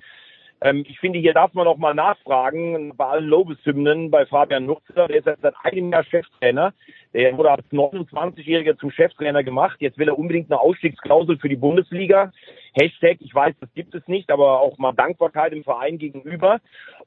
Ähm, 0.64 0.84
ich 0.88 1.00
finde, 1.00 1.18
hier 1.18 1.34
darf 1.34 1.52
man 1.54 1.64
noch 1.64 1.76
mal 1.76 1.94
nachfragen 1.94 2.96
bei 2.96 3.04
allen 3.04 3.26
Lobeshymnen 3.26 4.10
bei 4.10 4.26
Fabian 4.26 4.66
Nutzer. 4.66 5.08
Der 5.08 5.18
ist 5.18 5.26
jetzt 5.26 5.42
seit 5.42 5.54
einem 5.64 5.90
Jahr 5.90 6.04
Cheftrainer. 6.04 6.72
Der 7.12 7.36
wurde 7.36 7.50
als 7.50 7.66
29-Jähriger 7.72 8.78
zum 8.78 8.92
Cheftrainer 8.92 9.42
gemacht. 9.42 9.76
Jetzt 9.80 9.98
will 9.98 10.08
er 10.08 10.18
unbedingt 10.18 10.50
eine 10.50 10.60
Ausstiegsklausel 10.60 11.38
für 11.38 11.48
die 11.48 11.56
Bundesliga. 11.56 12.30
Hashtag, 12.74 13.16
ich 13.20 13.34
weiß, 13.34 13.54
das 13.60 13.74
gibt 13.74 13.94
es 13.94 14.06
nicht, 14.06 14.30
aber 14.30 14.60
auch 14.60 14.78
mal 14.78 14.92
Dankbarkeit 14.92 15.52
im 15.52 15.64
Verein 15.64 15.98
gegenüber. 15.98 16.60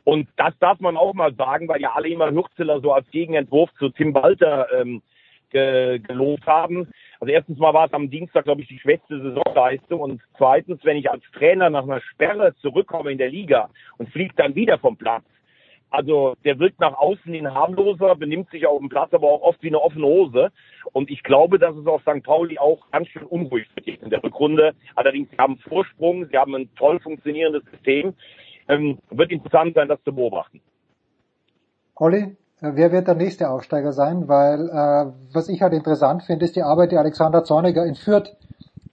Und 0.04 0.28
das 0.36 0.54
darf 0.60 0.82
man 0.82 0.98
auch 0.98 1.14
mal 1.14 1.34
sagen, 1.34 1.70
weil 1.70 1.82
ja 1.82 1.94
alle 1.94 2.10
immer 2.10 2.32
Nutzeler 2.32 2.82
so 2.82 2.92
als 2.92 3.10
Gegenentwurf 3.10 3.72
zu 3.80 3.90
Tim 3.90 4.14
Walter 4.14 4.68
ähm, 4.74 5.02
ge 5.50 6.00
gelobt 6.00 6.46
haben. 6.46 6.90
Also 7.26 7.34
erstens 7.34 7.58
mal 7.58 7.74
war 7.74 7.88
es 7.88 7.94
am 7.94 8.12
Dienstag, 8.12 8.44
glaube 8.44 8.62
ich, 8.62 8.68
die 8.68 8.78
schwächste 8.78 9.20
Saisonleistung 9.20 10.00
und 10.00 10.22
zweitens, 10.38 10.80
wenn 10.84 10.96
ich 10.96 11.10
als 11.10 11.24
Trainer 11.34 11.72
nach 11.72 11.82
einer 11.82 12.00
Sperre 12.00 12.54
zurückkomme 12.62 13.12
in 13.12 13.18
der 13.18 13.32
Liga 13.32 13.72
und 13.98 14.10
fliege 14.10 14.36
dann 14.36 14.54
wieder 14.54 14.78
vom 14.78 14.96
Platz, 14.96 15.24
also 15.90 16.36
der 16.44 16.60
wirkt 16.60 16.80
nach 16.80 16.94
außen 16.94 17.34
hin 17.34 17.52
harmloser, 17.52 18.14
benimmt 18.14 18.52
sich 18.52 18.68
auf 18.68 18.78
dem 18.78 18.90
Platz 18.90 19.12
aber 19.12 19.28
auch 19.28 19.42
oft 19.42 19.64
wie 19.64 19.70
eine 19.70 19.82
offene 19.82 20.06
Hose. 20.06 20.52
Und 20.94 21.10
ich 21.10 21.24
glaube, 21.24 21.58
dass 21.58 21.76
es 21.76 21.88
auf 21.88 22.04
St. 22.04 22.22
Pauli 22.22 22.60
auch 22.60 22.92
ganz 22.92 23.08
schön 23.08 23.24
unruhig 23.24 23.66
wird 23.74 23.88
in 24.04 24.12
der 24.12 24.24
Rückrunde. 24.24 24.76
Allerdings, 24.94 25.32
sie 25.32 25.38
haben 25.40 25.58
Vorsprung, 25.58 26.28
sie 26.28 26.38
haben 26.38 26.54
ein 26.54 26.70
toll 26.76 27.00
funktionierendes 27.00 27.64
System. 27.72 28.14
Ähm, 28.68 29.00
wird 29.10 29.32
interessant 29.32 29.74
sein, 29.74 29.88
das 29.88 30.04
zu 30.04 30.14
beobachten. 30.14 30.62
Olli, 31.96 32.38
wer 32.62 32.92
wird 32.92 33.08
der 33.08 33.16
nächste 33.16 33.50
Aufsteiger 33.50 33.92
sein? 33.92 34.28
Weil 34.28 34.70
äh, 34.70 35.12
was 35.34 35.50
ich 35.50 35.62
halt 35.62 35.74
interessant 35.74 36.24
finde, 36.24 36.46
ist 36.46 36.56
die 36.56 36.64
Arbeit, 36.64 36.92
die 36.92 36.98
Alexander 36.98 37.44
Zorniger 37.44 37.86
in 37.86 37.96
Fürth 37.96 38.36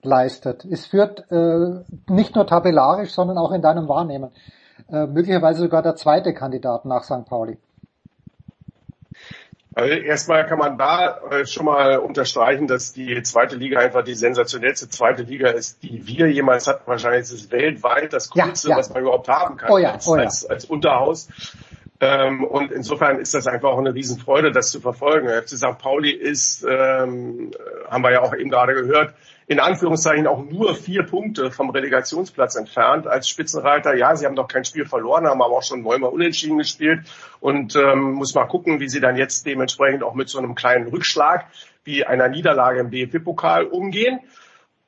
leistet. 0.01 0.65
Ist 0.65 0.87
Fürth 0.87 1.23
äh, 1.31 1.83
nicht 2.11 2.35
nur 2.35 2.45
tabellarisch, 2.45 3.11
sondern 3.11 3.37
auch 3.37 3.51
in 3.51 3.61
deinem 3.61 3.87
Wahrnehmen. 3.87 4.31
Äh, 4.91 5.07
möglicherweise 5.07 5.61
sogar 5.61 5.81
der 5.81 5.95
zweite 5.95 6.33
Kandidat 6.33 6.85
nach 6.85 7.03
St. 7.03 7.25
Pauli. 7.25 7.57
Also 9.75 9.91
erstmal 9.91 10.45
kann 10.45 10.59
man 10.59 10.77
da 10.77 11.17
äh, 11.31 11.45
schon 11.47 11.65
mal 11.65 11.97
unterstreichen, 11.97 12.67
dass 12.67 12.93
die 12.93 13.23
zweite 13.23 13.55
Liga 13.55 13.79
einfach 13.79 14.03
die 14.03 14.13
sensationellste 14.13 14.87
zweite 14.89 15.23
Liga 15.23 15.49
ist, 15.49 15.81
die 15.81 16.05
wir 16.05 16.29
jemals 16.29 16.67
hatten. 16.67 16.83
Wahrscheinlich 16.85 17.21
ist 17.21 17.31
es 17.31 17.51
weltweit 17.51 18.13
das 18.13 18.29
Coolste, 18.29 18.69
ja, 18.69 18.75
ja. 18.75 18.79
was 18.79 18.93
man 18.93 19.01
überhaupt 19.01 19.27
haben 19.29 19.57
kann 19.57 19.71
oh 19.71 19.79
ja, 19.79 19.97
oh 20.05 20.15
ja. 20.15 20.23
als, 20.23 20.45
als 20.45 20.65
Unterhaus. 20.65 21.27
Ähm, 22.03 22.43
und 22.43 22.73
insofern 22.73 23.19
ist 23.19 23.33
das 23.33 23.47
einfach 23.47 23.69
auch 23.69 23.77
eine 23.77 23.93
Riesenfreude, 23.93 24.51
das 24.51 24.71
zu 24.71 24.81
verfolgen. 24.81 25.29
FC 25.29 25.51
St. 25.51 25.77
Pauli 25.79 26.11
ist, 26.11 26.65
ähm, 26.69 27.51
haben 27.89 28.03
wir 28.03 28.11
ja 28.11 28.21
auch 28.21 28.35
eben 28.35 28.49
gerade 28.49 28.73
gehört, 28.73 29.13
in 29.47 29.61
Anführungszeichen 29.61 30.27
auch 30.27 30.43
nur 30.43 30.75
vier 30.75 31.03
Punkte 31.03 31.49
vom 31.49 31.69
Relegationsplatz 31.69 32.55
entfernt 32.55 33.07
als 33.07 33.29
Spitzenreiter. 33.29 33.95
Ja, 33.95 34.17
sie 34.17 34.25
haben 34.25 34.35
doch 34.35 34.49
kein 34.49 34.65
Spiel 34.65 34.85
verloren, 34.85 35.27
haben 35.27 35.41
aber 35.41 35.55
auch 35.55 35.63
schon 35.63 35.81
neunmal 35.81 36.11
unentschieden 36.11 36.57
gespielt 36.57 37.05
und 37.39 37.77
ähm, 37.77 38.11
muss 38.13 38.35
mal 38.35 38.47
gucken, 38.47 38.81
wie 38.81 38.89
sie 38.89 38.99
dann 38.99 39.15
jetzt 39.15 39.45
dementsprechend 39.45 40.03
auch 40.03 40.13
mit 40.13 40.27
so 40.27 40.39
einem 40.39 40.55
kleinen 40.55 40.89
Rückschlag 40.89 41.45
wie 41.85 42.05
einer 42.05 42.27
Niederlage 42.27 42.81
im 42.81 42.91
DFB-Pokal 42.91 43.65
umgehen. 43.65 44.19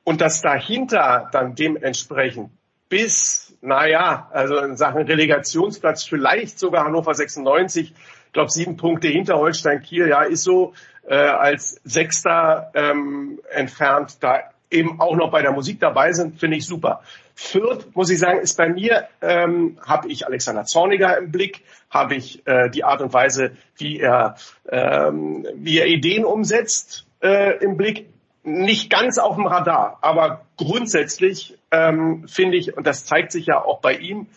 und 0.04 0.20
dass 0.20 0.42
dahinter 0.42 1.30
dann 1.32 1.54
dementsprechend 1.54 2.50
bis, 2.88 3.45
naja, 3.66 4.28
also 4.32 4.58
in 4.58 4.76
Sachen 4.76 5.02
Relegationsplatz 5.02 6.04
vielleicht 6.04 6.58
sogar 6.58 6.84
Hannover 6.84 7.14
96, 7.14 7.92
ich 7.92 8.32
glaube 8.32 8.50
sieben 8.50 8.76
Punkte 8.76 9.08
hinter 9.08 9.38
Holstein 9.38 9.82
Kiel, 9.82 10.08
ja, 10.08 10.22
ist 10.22 10.44
so 10.44 10.72
äh, 11.08 11.14
als 11.14 11.80
Sechster 11.84 12.70
ähm, 12.74 13.40
entfernt, 13.50 14.18
da 14.20 14.40
eben 14.70 15.00
auch 15.00 15.16
noch 15.16 15.30
bei 15.30 15.42
der 15.42 15.52
Musik 15.52 15.80
dabei 15.80 16.12
sind, 16.12 16.38
finde 16.38 16.56
ich 16.56 16.66
super. 16.66 17.02
Fürth, 17.34 17.86
muss 17.94 18.10
ich 18.10 18.18
sagen, 18.18 18.40
ist 18.40 18.56
bei 18.56 18.68
mir, 18.68 19.08
ähm, 19.20 19.78
habe 19.84 20.08
ich 20.08 20.26
Alexander 20.26 20.64
Zorniger 20.64 21.18
im 21.18 21.30
Blick, 21.30 21.62
habe 21.90 22.14
ich 22.14 22.46
äh, 22.46 22.70
die 22.70 22.82
Art 22.82 23.02
und 23.02 23.12
Weise, 23.12 23.52
wie 23.76 24.00
er, 24.00 24.36
ähm, 24.68 25.46
wie 25.54 25.78
er 25.78 25.86
Ideen 25.86 26.24
umsetzt 26.24 27.06
äh, 27.22 27.58
im 27.62 27.76
Blick. 27.76 28.08
Nicht 28.48 28.90
ganz 28.90 29.18
auf 29.18 29.34
dem 29.34 29.46
Radar, 29.46 29.98
aber 30.02 30.46
grundsätzlich 30.56 31.58
ähm, 31.72 32.28
finde 32.28 32.56
ich, 32.56 32.76
und 32.76 32.86
das 32.86 33.04
zeigt 33.04 33.32
sich 33.32 33.46
ja 33.46 33.60
auch 33.60 33.80
bei 33.80 33.94
ihm, 33.94 34.28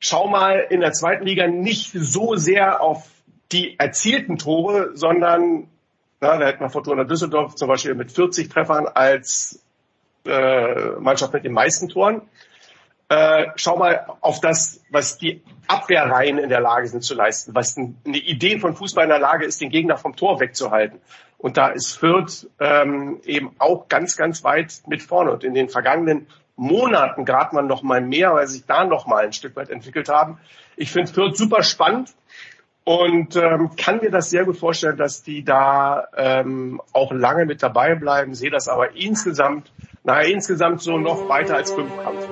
schau 0.00 0.26
mal 0.26 0.66
in 0.68 0.80
der 0.80 0.92
zweiten 0.92 1.24
Liga 1.24 1.46
nicht 1.46 1.92
so 1.92 2.34
sehr 2.34 2.80
auf 2.80 3.08
die 3.52 3.78
erzielten 3.78 4.36
Tore, 4.36 4.90
sondern 4.94 5.68
na, 6.20 6.38
da 6.38 6.46
hätten 6.46 6.60
wir 6.60 6.70
Fortuna 6.70 7.04
Düsseldorf 7.04 7.54
zum 7.54 7.68
Beispiel 7.68 7.94
mit 7.94 8.10
40 8.10 8.48
Treffern 8.48 8.86
als 8.86 9.62
äh, 10.24 10.90
Mannschaft 10.98 11.32
mit 11.32 11.44
den 11.44 11.52
meisten 11.52 11.88
Toren. 11.88 12.22
Äh, 13.08 13.46
schau 13.56 13.76
mal 13.76 14.06
auf 14.20 14.40
das, 14.40 14.80
was 14.90 15.18
die 15.18 15.42
Abwehrreihen 15.68 16.38
in 16.38 16.48
der 16.48 16.60
Lage 16.60 16.88
sind 16.88 17.04
zu 17.04 17.14
leisten, 17.14 17.54
was 17.54 17.76
eine 17.76 17.92
Idee 18.04 18.58
von 18.58 18.74
Fußball 18.74 19.04
in 19.04 19.10
der 19.10 19.18
Lage 19.18 19.44
ist, 19.44 19.60
den 19.60 19.70
Gegner 19.70 19.98
vom 19.98 20.16
Tor 20.16 20.40
wegzuhalten. 20.40 21.00
Und 21.42 21.56
da 21.56 21.68
ist 21.68 21.98
Fürth 21.98 22.48
ähm, 22.60 23.20
eben 23.24 23.50
auch 23.58 23.88
ganz, 23.88 24.16
ganz 24.16 24.44
weit 24.44 24.82
mit 24.86 25.02
vorne. 25.02 25.32
Und 25.32 25.42
in 25.42 25.54
den 25.54 25.68
vergangenen 25.68 26.28
Monaten 26.54 27.24
gerade 27.24 27.56
man 27.56 27.66
noch 27.66 27.82
mal 27.82 28.00
mehr, 28.00 28.32
weil 28.34 28.46
sich 28.46 28.64
da 28.64 28.84
noch 28.84 29.06
mal 29.06 29.24
ein 29.24 29.32
Stück 29.32 29.56
weit 29.56 29.68
entwickelt 29.68 30.08
haben. 30.08 30.38
Ich 30.76 30.92
finde 30.92 31.12
Fürth 31.12 31.36
super 31.36 31.64
spannend 31.64 32.10
und 32.84 33.34
ähm, 33.34 33.70
kann 33.76 33.98
mir 34.00 34.12
das 34.12 34.30
sehr 34.30 34.44
gut 34.44 34.56
vorstellen, 34.56 34.96
dass 34.96 35.24
die 35.24 35.44
da 35.44 36.06
ähm, 36.16 36.80
auch 36.92 37.10
lange 37.10 37.44
mit 37.44 37.60
dabei 37.60 37.96
bleiben. 37.96 38.34
Sehe 38.34 38.50
das 38.50 38.68
aber 38.68 38.94
insgesamt, 38.94 39.72
naja, 40.04 40.28
insgesamt 40.28 40.80
so 40.80 40.96
noch 40.96 41.28
weiter 41.28 41.56
als 41.56 41.72
Fünfkampf. 41.72 42.24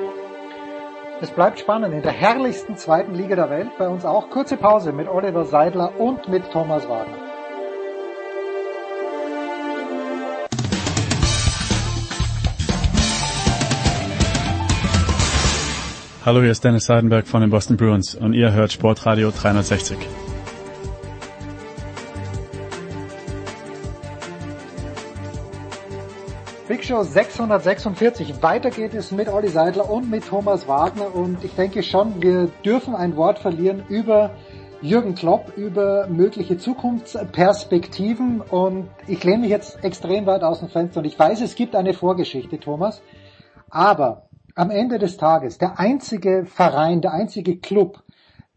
Es 1.21 1.33
bleibt 1.33 1.59
spannend 1.59 1.95
in 1.95 2.03
der 2.03 2.13
herrlichsten 2.13 2.77
zweiten 2.77 3.15
Liga 3.17 3.35
der 3.35 3.51
Welt. 3.51 3.71
Bei 3.77 3.89
uns 3.89 4.05
auch 4.05 4.31
kurze 4.31 4.57
Pause 4.57 4.93
mit 4.93 5.09
Oliver 5.09 5.47
Seidler 5.47 5.99
und 5.99 6.29
mit 6.29 6.49
Thomas 6.53 6.89
Wagner. 6.89 7.30
Hallo, 16.23 16.43
hier 16.43 16.51
ist 16.51 16.63
Dennis 16.63 16.85
Seidenberg 16.85 17.27
von 17.27 17.41
den 17.41 17.49
Boston 17.49 17.79
Bruins 17.79 18.15
und 18.15 18.35
ihr 18.35 18.53
hört 18.53 18.71
Sportradio 18.73 19.31
360. 19.31 19.97
Big 26.69 26.85
Show 26.85 27.03
646. 27.03 28.43
Weiter 28.43 28.69
geht 28.69 28.93
es 28.93 29.13
mit 29.13 29.29
Olli 29.29 29.49
Seidler 29.49 29.89
und 29.89 30.11
mit 30.11 30.29
Thomas 30.29 30.69
Wagner 30.69 31.15
und 31.15 31.43
ich 31.43 31.55
denke 31.55 31.83
schon, 31.83 32.21
wir 32.21 32.51
dürfen 32.67 32.95
ein 32.95 33.17
Wort 33.17 33.39
verlieren 33.39 33.85
über 33.89 34.33
Jürgen 34.83 35.15
Klopp, 35.15 35.57
über 35.57 36.07
mögliche 36.09 36.59
Zukunftsperspektiven 36.59 38.43
und 38.43 38.91
ich 39.07 39.25
lehne 39.25 39.39
mich 39.39 39.51
jetzt 39.51 39.83
extrem 39.83 40.27
weit 40.27 40.43
aus 40.43 40.61
dem 40.61 40.69
Fenster 40.69 41.01
und 41.01 41.07
ich 41.07 41.19
weiß, 41.19 41.41
es 41.41 41.55
gibt 41.55 41.75
eine 41.75 41.95
Vorgeschichte, 41.95 42.61
Thomas, 42.61 43.01
aber 43.71 44.27
am 44.61 44.71
Ende 44.71 44.99
des 44.99 45.17
Tages 45.17 45.59
der 45.59 45.79
einzige 45.79 46.45
Verein, 46.45 47.01
der 47.01 47.13
einzige 47.13 47.59
Club, 47.59 48.03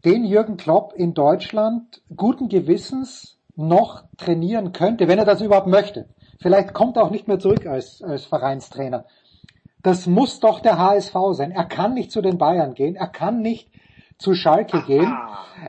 den 0.04 0.24
Jürgen 0.24 0.56
Klopp 0.56 0.92
in 0.94 1.14
Deutschland 1.14 2.02
guten 2.14 2.48
Gewissens 2.48 3.38
noch 3.56 4.04
trainieren 4.16 4.72
könnte, 4.72 5.08
wenn 5.08 5.18
er 5.18 5.24
das 5.24 5.40
überhaupt 5.40 5.66
möchte 5.66 6.08
Vielleicht 6.44 6.74
kommt 6.74 6.98
er 6.98 7.04
auch 7.04 7.10
nicht 7.10 7.26
mehr 7.26 7.38
zurück 7.38 7.66
als, 7.66 8.02
als 8.02 8.26
Vereinstrainer. 8.26 9.06
Das 9.82 10.06
muss 10.06 10.40
doch 10.40 10.60
der 10.60 10.78
HSV 10.78 11.14
sein. 11.32 11.52
Er 11.52 11.64
kann 11.64 11.94
nicht 11.94 12.12
zu 12.12 12.20
den 12.20 12.36
Bayern 12.36 12.74
gehen. 12.74 12.96
Er 12.96 13.08
kann 13.08 13.40
nicht 13.40 13.70
zu 14.18 14.34
Schalke 14.34 14.82
gehen. 14.86 15.12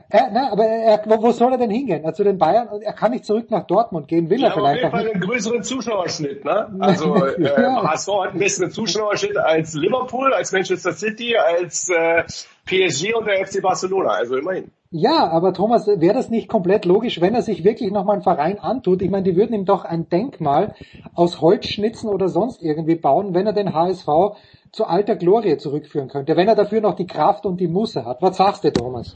Er, 0.08 0.30
na, 0.32 0.52
aber 0.52 0.64
er, 0.64 1.02
wo, 1.06 1.30
soll 1.32 1.52
er 1.52 1.58
denn 1.58 1.70
hingehen? 1.70 2.04
Er, 2.04 2.12
zu 2.12 2.24
den 2.24 2.38
Bayern? 2.38 2.68
Er 2.82 2.92
kann 2.92 3.12
nicht 3.12 3.24
zurück 3.24 3.50
nach 3.50 3.66
Dortmund 3.66 4.08
gehen. 4.08 4.28
Will 4.30 4.40
ja, 4.40 4.48
er 4.48 4.54
vielleicht 4.54 4.84
auf 4.84 4.92
jeden 4.92 5.04
Fall 5.04 5.10
einen 5.12 5.20
größeren 5.20 5.62
Zuschauerschnitt. 5.62 6.44
Ne? 6.44 6.66
Also 6.80 7.14
äh. 7.16 7.48
HSV 7.48 8.08
hat 8.08 8.30
einen 8.30 8.38
besseren 8.38 8.70
Zuschauerschnitt 8.70 9.36
als 9.36 9.74
Liverpool, 9.74 10.32
als 10.32 10.52
Manchester 10.52 10.92
City, 10.92 11.36
als 11.36 11.88
äh, 11.88 12.24
PSG 12.66 13.14
und 13.14 13.26
der 13.26 13.46
FC 13.46 13.62
Barcelona. 13.62 14.10
Also 14.10 14.36
immerhin. 14.36 14.70
Ja, 14.98 15.28
aber 15.28 15.52
Thomas, 15.52 15.86
wäre 15.86 16.14
das 16.14 16.30
nicht 16.30 16.48
komplett 16.48 16.86
logisch, 16.86 17.20
wenn 17.20 17.34
er 17.34 17.42
sich 17.42 17.64
wirklich 17.64 17.92
nochmal 17.92 18.14
einen 18.14 18.22
Verein 18.22 18.58
antut? 18.58 19.02
Ich 19.02 19.10
meine, 19.10 19.24
die 19.24 19.36
würden 19.36 19.52
ihm 19.52 19.66
doch 19.66 19.84
ein 19.84 20.08
Denkmal 20.08 20.74
aus 21.14 21.42
Holzschnitzen 21.42 22.08
oder 22.08 22.28
sonst 22.28 22.62
irgendwie 22.62 22.94
bauen, 22.94 23.34
wenn 23.34 23.46
er 23.46 23.52
den 23.52 23.74
HSV 23.74 24.08
zu 24.72 24.86
alter 24.86 25.16
Glorie 25.16 25.58
zurückführen 25.58 26.08
könnte, 26.08 26.34
wenn 26.34 26.48
er 26.48 26.54
dafür 26.54 26.80
noch 26.80 26.94
die 26.94 27.06
Kraft 27.06 27.44
und 27.44 27.60
die 27.60 27.68
Musse 27.68 28.06
hat. 28.06 28.22
Was 28.22 28.38
sagst 28.38 28.64
du, 28.64 28.72
Thomas? 28.72 29.14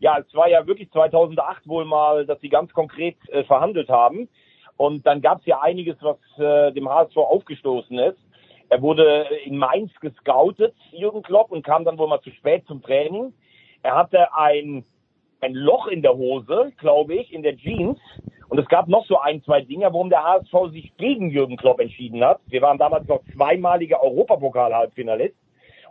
Ja, 0.00 0.18
es 0.18 0.34
war 0.34 0.48
ja 0.48 0.66
wirklich 0.66 0.90
2008 0.90 1.68
wohl 1.68 1.84
mal, 1.84 2.26
dass 2.26 2.40
sie 2.40 2.48
ganz 2.48 2.72
konkret 2.72 3.16
äh, 3.28 3.44
verhandelt 3.44 3.90
haben. 3.90 4.28
Und 4.76 5.06
dann 5.06 5.20
gab 5.20 5.38
es 5.38 5.46
ja 5.46 5.60
einiges, 5.60 5.98
was 6.00 6.18
äh, 6.36 6.72
dem 6.72 6.88
HSV 6.88 7.16
aufgestoßen 7.16 7.96
ist. 8.00 8.18
Er 8.70 8.82
wurde 8.82 9.28
in 9.44 9.56
Mainz 9.56 9.92
gescoutet, 10.00 10.74
Jürgen 10.90 11.22
Klopp, 11.22 11.52
und 11.52 11.64
kam 11.64 11.84
dann 11.84 11.96
wohl 11.96 12.08
mal 12.08 12.20
zu 12.22 12.30
spät 12.30 12.66
zum 12.66 12.82
Training. 12.82 13.32
Er 13.82 13.96
hatte 13.96 14.34
ein, 14.34 14.84
ein 15.40 15.54
Loch 15.54 15.86
in 15.86 16.02
der 16.02 16.16
Hose, 16.16 16.72
glaube 16.78 17.14
ich, 17.14 17.32
in 17.32 17.42
der 17.42 17.56
Jeans. 17.56 17.98
Und 18.48 18.58
es 18.58 18.68
gab 18.68 18.88
noch 18.88 19.06
so 19.06 19.18
ein, 19.18 19.42
zwei 19.44 19.60
Dinge, 19.60 19.86
warum 19.86 20.10
der 20.10 20.24
HSV 20.24 20.72
sich 20.72 20.92
gegen 20.96 21.30
Jürgen 21.30 21.56
Klopp 21.56 21.80
entschieden 21.80 22.22
hat. 22.24 22.40
Wir 22.46 22.62
waren 22.62 22.78
damals 22.78 23.06
noch 23.06 23.20
zweimaliger 23.34 24.02
Europapokal-Halbfinalist. 24.02 25.36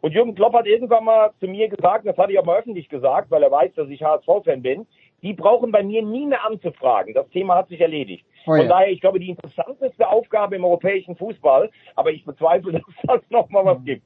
Und 0.02 0.14
Jürgen 0.14 0.36
Klopp 0.36 0.54
hat 0.54 0.68
irgendwann 0.68 1.06
mal 1.06 1.32
zu 1.40 1.48
mir 1.48 1.68
gesagt, 1.68 2.06
das 2.06 2.18
hatte 2.18 2.32
ich 2.32 2.40
auch 2.40 2.46
mal 2.46 2.60
öffentlich 2.60 2.90
gesagt, 2.90 3.32
weil 3.32 3.44
er 3.44 3.52
weiß, 3.52 3.74
dass 3.76 3.90
ich 3.90 4.04
HSV-Fan 4.04 4.62
bin, 4.62 4.86
die 5.22 5.34
brauchen 5.34 5.72
bei 5.72 5.84
mir 5.84 6.02
nie 6.02 6.26
mehr 6.26 6.46
anzufragen. 6.46 7.14
Das 7.14 7.30
Thema 7.30 7.56
hat 7.56 7.68
sich 7.68 7.82
erledigt. 7.82 8.26
Oh 8.46 8.54
ja. 8.54 8.60
Von 8.60 8.70
daher, 8.70 8.90
ich 8.90 9.02
glaube, 9.02 9.20
die 9.20 9.30
interessanteste 9.30 10.08
Aufgabe 10.08 10.56
im 10.56 10.64
europäischen 10.64 11.16
Fußball, 11.16 11.70
aber 11.96 12.12
ich 12.12 12.24
bezweifle, 12.24 12.72
dass 12.82 12.84
das 13.04 13.22
nochmal 13.30 13.66
was 13.66 13.84
gibt. 13.84 14.04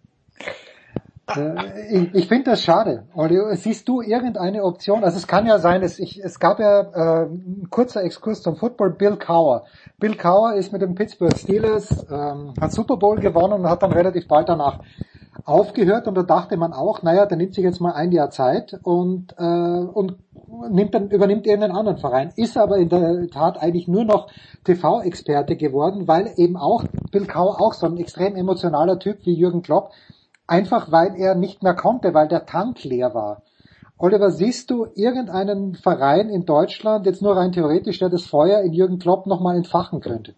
Äh, 1.27 1.87
ich, 1.89 2.15
ich 2.15 2.27
finde 2.27 2.51
das 2.51 2.63
schade. 2.63 3.05
Siehst 3.53 3.87
du 3.87 4.01
irgendeine 4.01 4.63
Option? 4.63 5.03
Also 5.03 5.17
es 5.17 5.27
kann 5.27 5.45
ja 5.45 5.59
sein, 5.59 5.81
es, 5.81 5.99
ich, 5.99 6.21
es 6.23 6.39
gab 6.39 6.59
ja 6.59 6.81
äh, 6.81 7.25
ein 7.25 7.67
kurzer 7.69 8.03
Exkurs 8.03 8.41
zum 8.41 8.55
Football. 8.55 8.91
Bill 8.91 9.15
Cower. 9.15 9.63
Bill 9.99 10.15
Cower 10.15 10.55
ist 10.55 10.73
mit 10.73 10.81
den 10.81 10.95
Pittsburgh 10.95 11.37
Steelers, 11.37 12.05
ähm, 12.11 12.53
hat 12.59 12.73
Super 12.73 12.97
Bowl 12.97 13.19
gewonnen 13.19 13.53
und 13.53 13.69
hat 13.69 13.83
dann 13.83 13.93
relativ 13.93 14.27
bald 14.27 14.49
danach 14.49 14.79
aufgehört 15.45 16.07
und 16.07 16.15
da 16.15 16.23
dachte 16.23 16.57
man 16.57 16.73
auch, 16.73 17.01
naja, 17.01 17.25
der 17.25 17.37
nimmt 17.37 17.55
sich 17.55 17.63
jetzt 17.63 17.81
mal 17.81 17.93
ein 17.93 18.11
Jahr 18.11 18.29
Zeit 18.29 18.79
und, 18.83 19.33
äh, 19.37 19.43
und 19.43 20.17
nimmt 20.69 20.93
dann, 20.93 21.09
übernimmt 21.09 21.47
irgendeinen 21.47 21.75
anderen 21.75 21.97
Verein. 21.97 22.31
Ist 22.35 22.57
aber 22.57 22.77
in 22.77 22.89
der 22.89 23.27
Tat 23.29 23.61
eigentlich 23.61 23.87
nur 23.87 24.05
noch 24.05 24.27
TV-Experte 24.63 25.55
geworden, 25.55 26.07
weil 26.07 26.31
eben 26.37 26.55
auch 26.55 26.83
Bill 27.11 27.25
Cower 27.25 27.61
auch 27.61 27.73
so 27.73 27.87
ein 27.87 27.97
extrem 27.97 28.35
emotionaler 28.35 28.99
Typ 28.99 29.25
wie 29.25 29.33
Jürgen 29.33 29.61
Klopp 29.61 29.91
einfach 30.53 30.91
weil 30.91 31.15
er 31.17 31.33
nicht 31.33 31.63
mehr 31.63 31.73
konnte, 31.73 32.13
weil 32.13 32.27
der 32.27 32.45
Tank 32.45 32.83
leer 32.83 33.15
war. 33.15 33.41
Oliver, 33.97 34.29
siehst 34.29 34.69
du 34.69 34.87
irgendeinen 34.95 35.75
Verein 35.75 36.29
in 36.29 36.45
Deutschland, 36.45 37.05
jetzt 37.05 37.21
nur 37.21 37.35
rein 37.35 37.51
theoretisch, 37.51 37.99
der 37.99 38.09
das 38.09 38.25
Feuer 38.25 38.61
in 38.61 38.73
Jürgen 38.73 38.99
Klopp 38.99 39.25
nochmal 39.25 39.55
entfachen 39.55 39.99
könnte? 39.99 40.35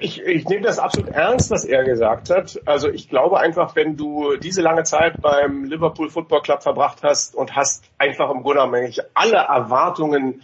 Ich, 0.00 0.22
ich 0.22 0.48
nehme 0.48 0.62
das 0.62 0.78
absolut 0.78 1.10
ernst, 1.10 1.50
was 1.50 1.64
er 1.64 1.84
gesagt 1.84 2.30
hat. 2.30 2.60
Also 2.64 2.88
ich 2.88 3.08
glaube 3.08 3.38
einfach, 3.38 3.76
wenn 3.76 3.96
du 3.96 4.36
diese 4.36 4.62
lange 4.62 4.84
Zeit 4.84 5.20
beim 5.20 5.64
Liverpool 5.64 6.08
Football 6.08 6.42
Club 6.42 6.62
verbracht 6.62 7.02
hast 7.02 7.34
und 7.34 7.54
hast 7.54 7.84
einfach 7.98 8.30
im 8.30 8.42
Grunde 8.42 8.60
genommen 8.60 8.92
alle 9.14 9.36
Erwartungen, 9.36 10.42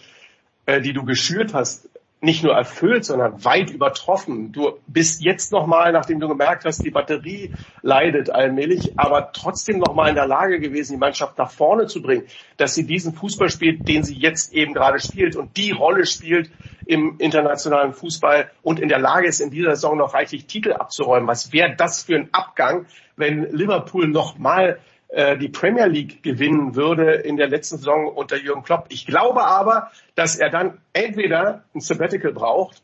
äh, 0.67 0.81
die 0.83 0.93
du 0.93 1.05
geschürt 1.05 1.55
hast, 1.55 1.88
nicht 2.21 2.43
nur 2.43 2.55
erfüllt, 2.55 3.05
sondern 3.05 3.45
weit 3.45 3.71
übertroffen. 3.71 4.51
Du 4.51 4.79
bist 4.87 5.23
jetzt 5.23 5.53
nochmal, 5.53 5.93
nachdem 5.93 6.19
du 6.19 6.27
gemerkt 6.27 6.65
hast, 6.65 6.85
die 6.85 6.91
Batterie 6.91 7.55
leidet 7.83 8.31
allmählich, 8.31 8.99
aber 8.99 9.31
trotzdem 9.33 9.79
nochmal 9.79 10.09
in 10.09 10.15
der 10.17 10.27
Lage 10.27 10.59
gewesen, 10.59 10.95
die 10.95 10.99
Mannschaft 10.99 11.39
nach 11.39 11.51
vorne 11.51 11.87
zu 11.87 12.03
bringen, 12.03 12.25
dass 12.57 12.75
sie 12.75 12.87
diesen 12.87 13.15
Fußball 13.15 13.51
spielt, 13.51 13.87
den 13.87 14.03
sie 14.03 14.17
jetzt 14.17 14.53
eben 14.53 14.75
gerade 14.75 14.99
spielt 14.99 15.37
und 15.37 15.57
die 15.57 15.71
Rolle 15.71 16.07
spielt 16.07 16.51
im 16.87 17.17
internationalen 17.19 17.93
Fußball 17.93 18.51
und 18.63 18.81
in 18.81 18.89
der 18.89 18.99
Lage 18.99 19.29
ist, 19.29 19.41
in 19.41 19.51
dieser 19.51 19.77
Saison 19.77 19.97
noch 19.97 20.15
reichlich 20.15 20.47
Titel 20.47 20.73
abzuräumen. 20.73 21.29
Was 21.29 21.53
wäre 21.53 21.77
das 21.77 22.03
für 22.03 22.17
ein 22.17 22.31
Abgang, 22.33 22.87
wenn 23.17 23.53
Liverpool 23.53 24.09
nochmal 24.09 24.81
die 25.11 25.49
Premier 25.49 25.87
League 25.87 26.23
gewinnen 26.23 26.75
würde 26.75 27.13
in 27.13 27.39
der 27.39 27.49
letzten 27.49 27.79
Saison 27.79 28.09
unter 28.09 28.37
Jürgen 28.37 28.63
Klopp. 28.63 28.87
Ich 28.91 29.07
glaube 29.07 29.43
aber, 29.43 29.91
dass 30.15 30.37
er 30.37 30.51
dann 30.51 30.79
entweder 30.93 31.65
ein 31.75 31.81
Sabbatical 31.81 32.33
braucht 32.33 32.83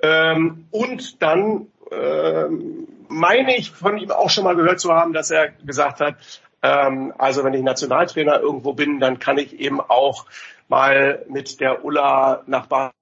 Ähm, 0.00 0.66
und 0.70 1.22
dann 1.22 1.68
ähm, 1.90 2.86
meine 3.08 3.56
ich 3.56 3.70
von 3.70 3.98
ihm 3.98 4.10
auch 4.10 4.30
schon 4.30 4.44
mal 4.44 4.56
gehört 4.56 4.80
zu 4.80 4.92
haben, 4.92 5.12
dass 5.12 5.30
er 5.30 5.48
gesagt 5.48 6.00
hat, 6.00 6.16
ähm, 6.62 7.12
also 7.18 7.44
wenn 7.44 7.54
ich 7.54 7.62
Nationaltrainer 7.62 8.40
irgendwo 8.40 8.72
bin, 8.72 9.00
dann 9.00 9.18
kann 9.18 9.38
ich 9.38 9.58
eben 9.58 9.80
auch 9.80 10.26
mal 10.68 11.24
mit 11.28 11.60
der 11.60 11.84
Ulla 11.84 12.42
nach 12.46 12.66
Bar 12.66 12.92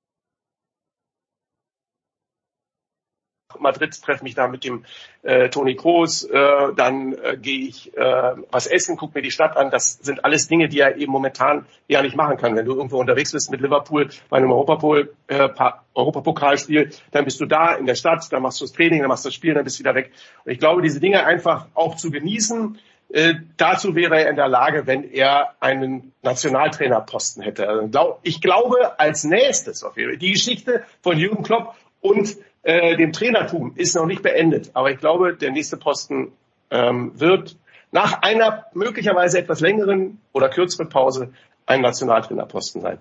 Madrid, 3.59 4.01
treffe 4.03 4.25
mich 4.25 4.35
da 4.35 4.49
mit 4.49 4.65
dem 4.65 4.85
äh, 5.23 5.49
Toni 5.49 5.75
Kroos, 5.75 6.25
äh, 6.25 6.73
dann 6.77 7.15
äh, 7.15 7.37
gehe 7.37 7.67
ich 7.67 7.97
äh, 7.97 8.33
was 8.51 8.67
essen, 8.67 8.97
gucke 8.97 9.19
mir 9.19 9.23
die 9.23 9.31
Stadt 9.31 9.57
an. 9.57 9.71
Das 9.71 9.99
sind 10.03 10.25
alles 10.25 10.49
Dinge, 10.49 10.69
die 10.69 10.81
er 10.81 10.97
eben 10.97 11.13
momentan 11.13 11.67
ja 11.89 12.03
nicht 12.03 12.17
machen 12.17 12.37
kann. 12.37 12.57
Wenn 12.57 12.67
du 12.67 12.75
irgendwo 12.75 12.99
unterwegs 12.99 13.33
bist 13.33 13.51
mit 13.51 13.61
Liverpool 13.61 14.09
bei 14.29 14.37
einem 14.37 14.51
Europapol, 14.51 15.15
äh, 15.29 15.49
Europapokalspiel, 15.95 16.91
dann 17.13 17.25
bist 17.25 17.41
du 17.41 17.47
da 17.47 17.75
in 17.75 17.87
der 17.87 17.95
Stadt, 17.95 18.27
dann 18.33 18.43
machst 18.43 18.61
du 18.61 18.65
das 18.65 18.73
Training, 18.73 19.01
dann 19.01 19.09
machst 19.09 19.25
du 19.25 19.29
das 19.29 19.35
Spiel, 19.35 19.55
dann 19.55 19.65
bist 19.65 19.79
du 19.79 19.81
wieder 19.81 19.95
weg. 19.95 20.13
Und 20.45 20.53
ich 20.53 20.59
glaube, 20.59 20.83
diese 20.83 21.01
Dinge 21.01 21.25
einfach 21.25 21.67
auch 21.75 21.97
zu 21.97 22.11
genießen, 22.11 22.79
äh, 23.15 23.35
dazu 23.57 23.95
wäre 23.95 24.23
er 24.23 24.31
in 24.31 24.37
der 24.37 24.49
Lage, 24.49 24.89
wenn 24.89 25.05
er 25.05 25.55
einen 25.61 26.13
Nationaltrainerposten 26.23 27.43
hätte. 27.43 27.69
Also, 27.69 28.19
ich 28.23 28.41
glaube, 28.41 28.99
als 28.99 29.23
nächstes 29.23 29.85
auf 29.85 29.97
jeden 29.97 30.11
Fall 30.11 30.19
die 30.19 30.33
Geschichte 30.33 30.83
von 31.01 31.17
Jürgen 31.17 31.45
Klopp 31.45 31.77
und 32.01 32.37
äh, 32.65 32.97
dem 32.97 33.13
Trainertum 33.13 33.73
ist 33.77 33.95
noch 33.95 34.07
nicht 34.07 34.23
beendet. 34.23 34.71
Aber 34.75 34.91
ich 34.91 34.99
glaube, 34.99 35.37
der 35.37 35.51
nächste 35.51 35.77
Posten 35.77 36.33
ähm, 36.71 37.13
wird 37.15 37.57
nach 37.93 38.23
einer 38.23 38.67
möglicherweise 38.75 39.39
etwas 39.39 39.61
längeren 39.61 40.21
oder 40.33 40.49
kürzeren 40.49 40.89
Pause 40.89 41.33
ein 41.67 41.81
Nationaltrainerposten 41.81 42.81
sein. 42.81 42.99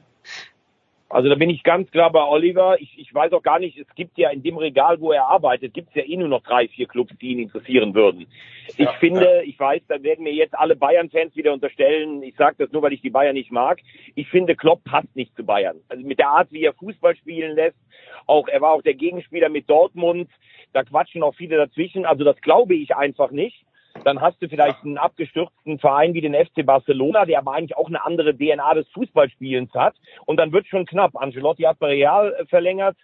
Also 1.14 1.30
da 1.30 1.36
bin 1.36 1.52
ich 1.52 1.62
ganz 1.62 1.92
klar 1.92 2.12
bei 2.12 2.24
Oliver. 2.24 2.82
Ich, 2.82 2.98
ich 2.98 3.14
weiß 3.14 3.34
auch 3.34 3.44
gar 3.44 3.60
nicht, 3.60 3.78
es 3.78 3.88
gibt 3.94 4.18
ja 4.18 4.32
in 4.32 4.42
dem 4.42 4.58
Regal, 4.58 5.00
wo 5.00 5.12
er 5.12 5.28
arbeitet, 5.28 5.72
gibt 5.72 5.90
es 5.90 5.96
ja 5.96 6.02
eh 6.02 6.18
nur 6.18 6.28
noch 6.28 6.42
drei, 6.42 6.68
vier 6.68 6.88
Clubs, 6.88 7.14
die 7.22 7.34
ihn 7.34 7.40
interessieren 7.40 7.94
würden. 7.94 8.26
Ich 8.70 8.80
ja, 8.80 8.92
finde, 8.94 9.26
ja. 9.26 9.42
ich 9.44 9.60
weiß, 9.60 9.84
da 9.88 10.02
werden 10.02 10.24
mir 10.24 10.34
jetzt 10.34 10.58
alle 10.58 10.76
Bayern-Fans 10.76 11.36
wieder 11.36 11.54
unterstellen, 11.54 12.24
ich 12.24 12.36
sage 12.36 12.56
das 12.58 12.72
nur, 12.72 12.82
weil 12.82 12.94
ich 12.94 13.02
die 13.02 13.12
Bayern 13.12 13.36
nicht 13.36 13.52
mag. 13.52 13.80
Ich 14.16 14.28
finde, 14.28 14.56
Klopp 14.56 14.84
passt 14.86 15.16
nicht 15.16 15.36
zu 15.36 15.44
Bayern. 15.46 15.82
Also 15.88 16.04
mit 16.04 16.18
der 16.18 16.30
Art, 16.30 16.52
wie 16.52 16.64
er 16.64 16.74
Fußball 16.74 17.16
spielen 17.16 17.56
lässt, 17.56 17.78
auch 18.26 18.48
er 18.48 18.62
war 18.62 18.72
auch 18.72 18.82
der 18.82 18.96
Gegenspieler 18.96 19.50
mit 19.50 19.70
Dortmund, 19.70 20.32
da 20.74 20.84
quatschen 20.84 21.22
auch 21.22 21.36
viele 21.36 21.58
dazwischen. 21.58 22.08
Also 22.08 22.24
das 22.24 22.42
glaube 22.42 22.74
ich 22.74 22.96
einfach 22.96 23.30
nicht. 23.30 23.64
Dann 24.04 24.22
hast 24.22 24.42
du 24.42 24.50
vielleicht 24.50 24.84
einen 24.84 24.98
abgestürzten 24.98 25.80
Verein 25.80 26.14
wie 26.14 26.22
den 26.22 26.34
FC 26.34 26.66
Barcelona, 26.66 27.26
der 27.26 27.40
aber 27.40 27.54
eigentlich 27.54 27.78
auch 27.78 27.88
eine 27.88 28.04
andere 28.04 28.36
DNA 28.36 28.74
des 28.74 28.88
Fußballspielens 28.90 29.74
hat. 29.74 29.96
Und 30.26 30.38
dann 30.38 30.52
wird 30.52 30.68
schon 30.68 30.86
knapp. 30.86 31.16
Angelotti 31.16 31.64
hat 31.64 31.80
bei 31.80 31.88
Real 31.88 32.34
äh, 32.34 32.46
verlängert. 32.46 32.98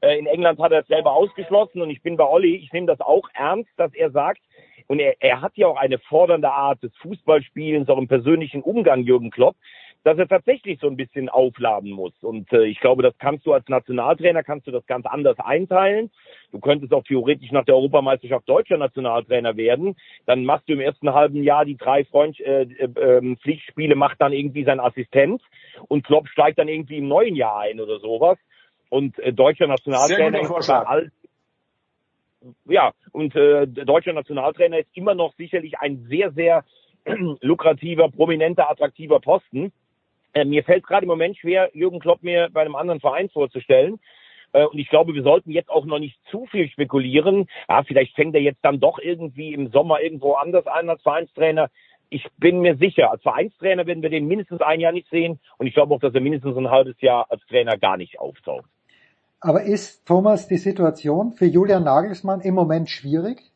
Äh, 0.00 0.18
in 0.18 0.26
England 0.26 0.60
hat 0.60 0.72
er 0.72 0.80
es 0.80 0.86
selber 0.86 1.12
ausgeschlossen. 1.12 1.80
Und 1.80 1.90
ich 1.90 2.02
bin 2.02 2.16
bei 2.16 2.24
Olli, 2.24 2.56
ich 2.56 2.72
nehme 2.72 2.86
das 2.86 3.00
auch 3.00 3.28
ernst, 3.32 3.70
dass 3.76 3.92
er 3.94 4.10
sagt, 4.10 4.40
und 4.86 5.00
er, 5.00 5.14
er 5.20 5.40
hat 5.40 5.56
ja 5.56 5.66
auch 5.66 5.78
eine 5.78 5.98
fordernde 5.98 6.50
Art 6.50 6.82
des 6.82 6.94
Fußballspielens, 6.98 7.88
auch 7.88 7.98
im 7.98 8.08
persönlichen 8.08 8.62
Umgang, 8.62 9.02
Jürgen 9.02 9.30
Klopp 9.30 9.56
dass 10.04 10.18
er 10.18 10.28
tatsächlich 10.28 10.78
so 10.80 10.86
ein 10.86 10.96
bisschen 10.96 11.30
aufladen 11.30 11.90
muss. 11.90 12.12
Und 12.20 12.52
äh, 12.52 12.64
ich 12.66 12.78
glaube, 12.78 13.02
das 13.02 13.16
kannst 13.18 13.46
du 13.46 13.54
als 13.54 13.66
Nationaltrainer, 13.68 14.42
kannst 14.42 14.66
du 14.66 14.70
das 14.70 14.86
ganz 14.86 15.06
anders 15.06 15.38
einteilen. 15.38 16.10
Du 16.52 16.60
könntest 16.60 16.92
auch 16.92 17.04
theoretisch 17.04 17.50
nach 17.52 17.64
der 17.64 17.74
Europameisterschaft 17.74 18.46
deutscher 18.46 18.76
Nationaltrainer 18.76 19.56
werden. 19.56 19.96
Dann 20.26 20.44
machst 20.44 20.68
du 20.68 20.74
im 20.74 20.80
ersten 20.80 21.12
halben 21.14 21.42
Jahr 21.42 21.64
die 21.64 21.78
drei 21.78 22.04
Freund 22.04 22.38
äh, 22.40 22.64
äh, 22.64 22.88
ähm, 23.00 23.38
Pflichtspiele, 23.38 23.94
macht 23.94 24.20
dann 24.20 24.34
irgendwie 24.34 24.64
sein 24.64 24.78
Assistent 24.78 25.42
und 25.88 26.04
Klopp 26.04 26.28
steigt 26.28 26.58
dann 26.58 26.68
irgendwie 26.68 26.98
im 26.98 27.08
neuen 27.08 27.34
Jahr 27.34 27.60
ein 27.60 27.80
oder 27.80 27.98
sowas. 27.98 28.38
Und 28.90 29.18
äh, 29.20 29.32
deutscher 29.32 29.66
Nationaltrainer 29.66 30.40
ist 30.40 30.70
alt. 30.70 31.12
Ja, 32.66 32.92
und 33.12 33.34
äh, 33.34 33.66
deutscher 33.66 34.12
Nationaltrainer 34.12 34.80
ist 34.80 34.88
immer 34.92 35.14
noch 35.14 35.32
sicherlich 35.36 35.78
ein 35.78 36.04
sehr, 36.10 36.30
sehr 36.32 36.62
lukrativer, 37.40 38.10
prominenter, 38.10 38.70
attraktiver 38.70 39.18
Posten. 39.20 39.72
Äh, 40.34 40.44
mir 40.44 40.64
fällt 40.64 40.86
gerade 40.86 41.04
im 41.04 41.08
Moment 41.08 41.38
schwer, 41.38 41.70
Jürgen 41.72 42.00
Klopp 42.00 42.22
mir 42.22 42.48
bei 42.52 42.60
einem 42.60 42.76
anderen 42.76 43.00
Verein 43.00 43.30
vorzustellen. 43.30 44.00
Äh, 44.52 44.64
und 44.64 44.78
ich 44.78 44.88
glaube, 44.88 45.14
wir 45.14 45.22
sollten 45.22 45.50
jetzt 45.50 45.70
auch 45.70 45.84
noch 45.84 45.98
nicht 45.98 46.18
zu 46.30 46.46
viel 46.46 46.68
spekulieren. 46.68 47.48
Ja, 47.68 47.82
vielleicht 47.84 48.14
fängt 48.14 48.34
er 48.34 48.42
jetzt 48.42 48.62
dann 48.62 48.80
doch 48.80 48.98
irgendwie 48.98 49.54
im 49.54 49.70
Sommer 49.70 50.00
irgendwo 50.00 50.34
anders 50.34 50.66
an 50.66 50.90
als 50.90 51.02
Vereinstrainer. 51.02 51.70
Ich 52.10 52.26
bin 52.38 52.60
mir 52.60 52.76
sicher, 52.76 53.10
als 53.10 53.22
Vereinstrainer 53.22 53.86
werden 53.86 54.02
wir 54.02 54.10
den 54.10 54.26
mindestens 54.26 54.60
ein 54.60 54.80
Jahr 54.80 54.92
nicht 54.92 55.08
sehen. 55.10 55.40
Und 55.58 55.66
ich 55.66 55.74
glaube 55.74 55.94
auch, 55.94 56.00
dass 56.00 56.14
er 56.14 56.20
mindestens 56.20 56.56
ein 56.56 56.70
halbes 56.70 57.00
Jahr 57.00 57.26
als 57.30 57.44
Trainer 57.46 57.78
gar 57.78 57.96
nicht 57.96 58.18
auftaucht. 58.18 58.66
Aber 59.40 59.62
ist, 59.62 60.06
Thomas, 60.06 60.48
die 60.48 60.56
Situation 60.56 61.32
für 61.32 61.46
Julian 61.46 61.84
Nagelsmann 61.84 62.40
im 62.40 62.54
Moment 62.54 62.88
schwierig? 62.88 63.53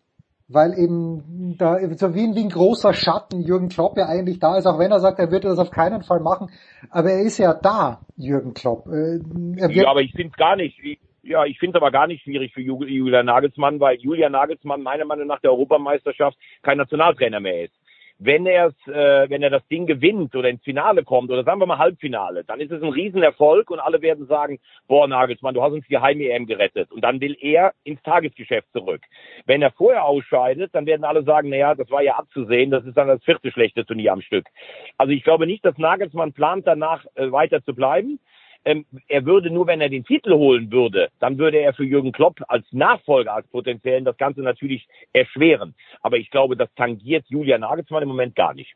Weil 0.48 0.72
eben 0.78 1.56
da 1.58 1.78
so 1.96 2.14
wie, 2.14 2.34
wie 2.34 2.44
ein 2.44 2.48
großer 2.48 2.94
Schatten 2.94 3.42
Jürgen 3.42 3.68
Klopp 3.68 3.98
ja 3.98 4.06
eigentlich 4.06 4.38
da 4.38 4.56
ist, 4.56 4.66
auch 4.66 4.78
wenn 4.78 4.90
er 4.90 5.00
sagt, 5.00 5.18
er 5.18 5.30
würde 5.30 5.48
das 5.48 5.58
auf 5.58 5.70
keinen 5.70 6.02
Fall 6.02 6.20
machen, 6.20 6.50
aber 6.90 7.10
er 7.10 7.20
ist 7.20 7.38
ja 7.38 7.54
da, 7.54 8.00
Jürgen 8.16 8.54
Klopp. 8.54 8.86
Äh, 8.88 9.20
ja, 9.68 9.88
aber 9.88 10.00
ich 10.00 10.12
finde 10.12 10.32
es 10.32 10.36
gar 10.36 10.56
nicht. 10.56 10.78
Ja, 11.22 11.44
ich 11.44 11.58
finde 11.58 11.76
es 11.76 11.82
aber 11.82 11.90
gar 11.90 12.06
nicht 12.06 12.22
schwierig 12.22 12.54
für 12.54 12.62
Julian 12.62 13.26
Nagelsmann, 13.26 13.78
weil 13.80 13.98
Julian 13.98 14.32
Nagelsmann 14.32 14.82
meiner 14.82 15.04
Meinung 15.04 15.26
nach 15.26 15.40
der 15.40 15.50
Europameisterschaft 15.50 16.38
kein 16.62 16.78
Nationaltrainer 16.78 17.40
mehr 17.40 17.64
ist 17.64 17.77
wenn 18.18 18.46
er 18.46 18.72
äh, 18.86 19.30
wenn 19.30 19.42
er 19.42 19.50
das 19.50 19.66
Ding 19.68 19.86
gewinnt 19.86 20.34
oder 20.34 20.48
ins 20.48 20.62
Finale 20.62 21.04
kommt 21.04 21.30
oder 21.30 21.44
sagen 21.44 21.60
wir 21.60 21.66
mal 21.66 21.78
Halbfinale, 21.78 22.44
dann 22.44 22.60
ist 22.60 22.72
es 22.72 22.82
ein 22.82 22.88
Riesenerfolg 22.88 23.70
und 23.70 23.78
alle 23.78 24.02
werden 24.02 24.26
sagen, 24.26 24.58
boah 24.88 25.06
Nagelsmann, 25.06 25.54
du 25.54 25.62
hast 25.62 25.72
uns 25.72 25.86
die 25.88 25.98
Heim-EM 25.98 26.46
gerettet 26.46 26.90
und 26.90 27.02
dann 27.02 27.20
will 27.20 27.36
er 27.40 27.72
ins 27.84 28.02
Tagesgeschäft 28.02 28.70
zurück. 28.72 29.02
Wenn 29.46 29.62
er 29.62 29.70
vorher 29.70 30.04
ausscheidet, 30.04 30.74
dann 30.74 30.86
werden 30.86 31.04
alle 31.04 31.22
sagen, 31.22 31.48
naja, 31.48 31.74
das 31.74 31.90
war 31.90 32.02
ja 32.02 32.16
abzusehen, 32.16 32.70
das 32.70 32.84
ist 32.84 32.96
dann 32.96 33.08
das 33.08 33.22
vierte 33.22 33.52
schlechte 33.52 33.86
Turnier 33.86 34.12
am 34.12 34.20
Stück. 34.20 34.46
Also 34.96 35.12
ich 35.12 35.22
glaube 35.22 35.46
nicht, 35.46 35.64
dass 35.64 35.78
Nagelsmann 35.78 36.32
plant 36.32 36.66
danach 36.66 37.04
äh, 37.14 37.30
weiter 37.30 37.62
zu 37.64 37.74
bleiben 37.74 38.18
ähm, 38.68 38.84
er 39.08 39.24
würde 39.24 39.50
nur, 39.50 39.66
wenn 39.66 39.80
er 39.80 39.88
den 39.88 40.04
Titel 40.04 40.34
holen 40.34 40.70
würde, 40.70 41.08
dann 41.20 41.38
würde 41.38 41.56
er 41.56 41.72
für 41.72 41.84
Jürgen 41.84 42.12
Klopp 42.12 42.40
als 42.48 42.66
Nachfolger, 42.70 43.32
als 43.32 43.48
potenziellen, 43.48 44.04
das 44.04 44.18
Ganze 44.18 44.42
natürlich 44.42 44.86
erschweren. 45.14 45.74
Aber 46.02 46.18
ich 46.18 46.30
glaube, 46.30 46.54
das 46.54 46.68
tangiert 46.76 47.24
Julian 47.28 47.62
Nagelsmann 47.62 48.02
im 48.02 48.10
Moment 48.10 48.36
gar 48.36 48.52
nicht. 48.52 48.74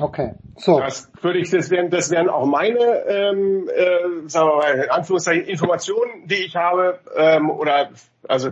Okay, 0.00 0.32
so. 0.56 0.80
Das 0.80 1.12
würde 1.22 1.38
ich, 1.38 1.50
das 1.50 1.70
wären, 1.70 1.90
das 1.90 2.10
wären 2.10 2.28
auch 2.28 2.44
meine, 2.44 2.78
ähm, 3.06 3.68
äh, 3.68 4.28
sagen 4.28 4.48
wir 4.48 4.56
mal, 4.56 4.84
in 4.84 4.90
Anführungszeichen 4.90 5.46
Informationen, 5.46 6.26
die 6.26 6.46
ich 6.46 6.56
habe, 6.56 6.98
ähm, 7.16 7.50
oder, 7.50 7.90
also, 8.26 8.50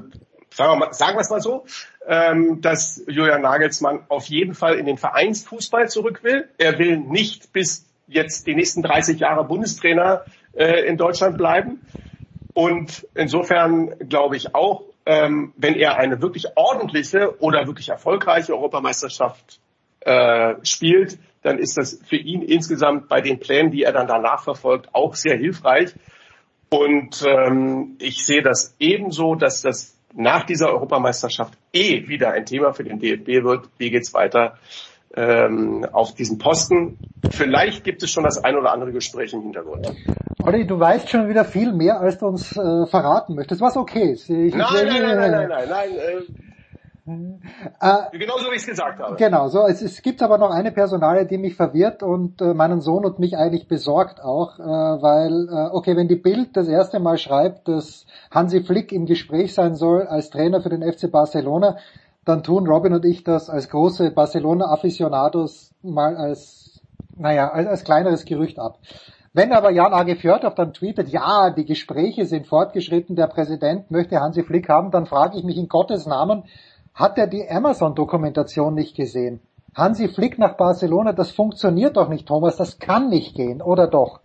sagen 0.51 0.73
wir 0.73 0.77
mal, 0.77 0.93
sagen 0.93 1.17
wir 1.17 1.23
es 1.23 1.31
mal 1.31 1.41
so, 1.41 1.65
ähm, 2.07 2.61
dass 2.61 3.03
Julian 3.09 3.43
Nagelsmann 3.43 4.05
auf 4.09 4.27
jeden 4.27 4.55
Fall 4.55 4.77
in 4.77 4.87
den 4.87 4.97
Vereinsfußball 4.97 5.89
zurück 5.89 6.23
will. 6.23 6.49
Er 6.59 6.79
will 6.79 6.99
nicht 6.99 7.53
bis 7.53 7.87
jetzt 8.07 8.47
die 8.47 8.55
nächsten 8.55 8.83
30 8.83 9.19
Jahre 9.19 9.45
Bundestrainer 9.45 10.25
äh, 10.55 10.87
in 10.87 10.97
Deutschland 10.97 11.37
bleiben. 11.37 11.81
Und 12.55 13.07
insofern 13.15 14.09
glaube 14.09 14.37
ich 14.37 14.55
auch, 14.55 14.85
ähm, 15.07 15.53
wenn 15.57 15.75
er 15.75 15.97
eine 15.97 16.21
wirklich 16.23 16.57
ordentliche 16.57 17.41
oder 17.41 17.67
wirklich 17.67 17.89
erfolgreiche 17.89 18.55
Europameisterschaft 18.55 19.61
äh, 20.01 20.55
spielt, 20.63 21.19
dann 21.43 21.59
ist 21.59 21.77
das 21.77 21.99
für 22.07 22.17
ihn 22.17 22.43
insgesamt 22.43 23.09
bei 23.09 23.21
den 23.21 23.41
Plänen, 23.41 23.73
die 23.73 23.83
er 23.83 23.93
dann 23.93 24.07
danach 24.07 24.45
verfolgt, 24.45 24.95
auch 24.95 25.15
sehr 25.15 25.37
hilfreich. 25.37 25.95
Und 26.71 27.25
ähm, 27.27 27.97
ich 27.99 28.25
sehe 28.25 28.43
das 28.43 28.77
ebenso, 28.79 29.35
dass 29.35 29.63
das 29.63 29.97
nach 30.15 30.45
dieser 30.45 30.69
Europameisterschaft 30.69 31.55
eh 31.73 32.07
wieder 32.09 32.33
ein 32.33 32.47
Thema 32.47 32.73
für 32.73 32.85
den 32.85 32.99
DFB 32.99 33.45
wird. 33.45 33.69
Wie 33.79 33.91
geht's 33.91 34.15
weiter 34.15 34.59
ähm, 35.17 35.87
auf 35.93 36.15
diesen 36.15 36.39
Posten? 36.39 36.99
Vielleicht 37.31 37.85
gibt 37.85 38.03
es 38.03 38.11
schon 38.11 38.25
das 38.25 38.43
ein 38.43 38.57
oder 38.57 38.73
andere 38.73 38.93
Gespräch 38.93 39.33
im 39.33 39.43
Hintergrund. 39.43 39.93
Olli, 40.45 40.67
du 40.67 40.79
weißt 40.79 41.09
schon 41.09 41.29
wieder 41.29 41.45
viel 41.45 41.73
mehr, 41.73 42.01
als 42.01 42.19
du 42.19 42.27
uns 42.27 42.57
äh, 42.57 42.87
verraten 42.87 43.35
möchtest, 43.35 43.61
was 43.61 43.77
okay 43.77 44.13
ist. 44.13 44.29
Ich, 44.29 44.55
nein, 44.55 44.67
nein, 44.73 44.87
nein, 44.87 45.03
nein, 45.03 45.31
nein, 45.31 45.49
nein, 45.49 45.69
nein, 45.69 45.91
äh, 47.05 48.17
Genauso 48.17 48.51
wie 48.51 48.55
ich 48.55 48.63
es 48.63 48.67
gesagt 48.67 49.01
habe. 49.01 49.17
Genau, 49.17 49.49
so 49.49 49.67
es, 49.67 49.83
es 49.83 50.03
gibt 50.03 50.23
aber 50.23 50.39
noch 50.39 50.51
eine 50.51 50.71
Personale, 50.71 51.27
die 51.27 51.37
mich 51.37 51.57
verwirrt 51.57 52.05
und 52.05 52.41
äh, 52.41 52.55
meinen 52.55 52.81
Sohn 52.81 53.05
und 53.05 53.19
mich 53.19 53.37
eigentlich 53.37 53.67
besorgt 53.67 54.21
auch, 54.23 54.61
äh, 54.61 54.63
weil, 54.63 55.49
äh, 55.49 55.75
okay, 55.75 55.97
wenn 55.97 56.07
die 56.07 56.17
Bild 56.17 56.57
das 56.57 56.69
erste 56.69 57.01
Mal 57.01 57.19
schreibt, 57.19 57.67
dass 57.67 58.07
Hansi 58.31 58.63
Flick 58.63 58.93
im 58.93 59.07
Gespräch 59.07 59.53
sein 59.53 59.75
soll 59.75 60.03
als 60.03 60.31
Trainer 60.31 60.61
für 60.61 60.69
den 60.69 60.83
FC 60.83 61.11
Barcelona, 61.11 61.77
dann 62.25 62.43
tun 62.43 62.67
Robin 62.67 62.95
und 62.95 63.05
ich 63.05 63.25
das 63.25 63.51
als 63.51 63.69
große 63.69 64.13
Barcelona-Afficionados 64.13 65.75
mal 65.83 66.17
als, 66.17 66.81
naja, 67.17 67.49
als, 67.51 67.67
als 67.67 67.85
kleineres 67.85 68.25
Gerücht 68.25 68.59
ab. 68.59 68.79
Wenn 69.35 69.53
aber 69.53 69.71
Jan 69.71 69.95
A. 69.95 70.05
Fjordhoff 70.15 70.55
dann 70.55 70.75
tweetet, 70.75 71.09
ja, 71.09 71.51
die 71.51 71.65
Gespräche 71.65 72.27
sind 72.27 72.47
fortgeschritten, 72.47 73.17
der 73.17 73.29
Präsident 73.29 73.91
möchte 73.91 74.21
Hansi 74.21 74.45
Flick 74.45 74.69
haben, 74.69 74.91
dann 74.91 75.07
frage 75.07 75.39
ich 75.39 75.45
mich 75.45 75.57
in 75.57 75.69
Gottes 75.69 76.07
Namen, 76.07 76.45
hat 76.95 77.17
er 77.17 77.27
die 77.27 77.49
Amazon-Dokumentation 77.49 78.75
nicht 78.75 78.95
gesehen? 78.95 79.41
Hansi 79.75 80.09
Flick 80.09 80.39
nach 80.39 80.59
Barcelona, 80.59 81.13
das 81.13 81.31
funktioniert 81.31 81.97
doch 81.97 82.11
nicht, 82.11 82.29
Thomas, 82.29 82.59
das 82.59 82.79
kann 82.79 83.09
nicht 83.09 83.35
gehen, 83.35 83.63
oder 83.63 83.87
doch? 83.87 84.21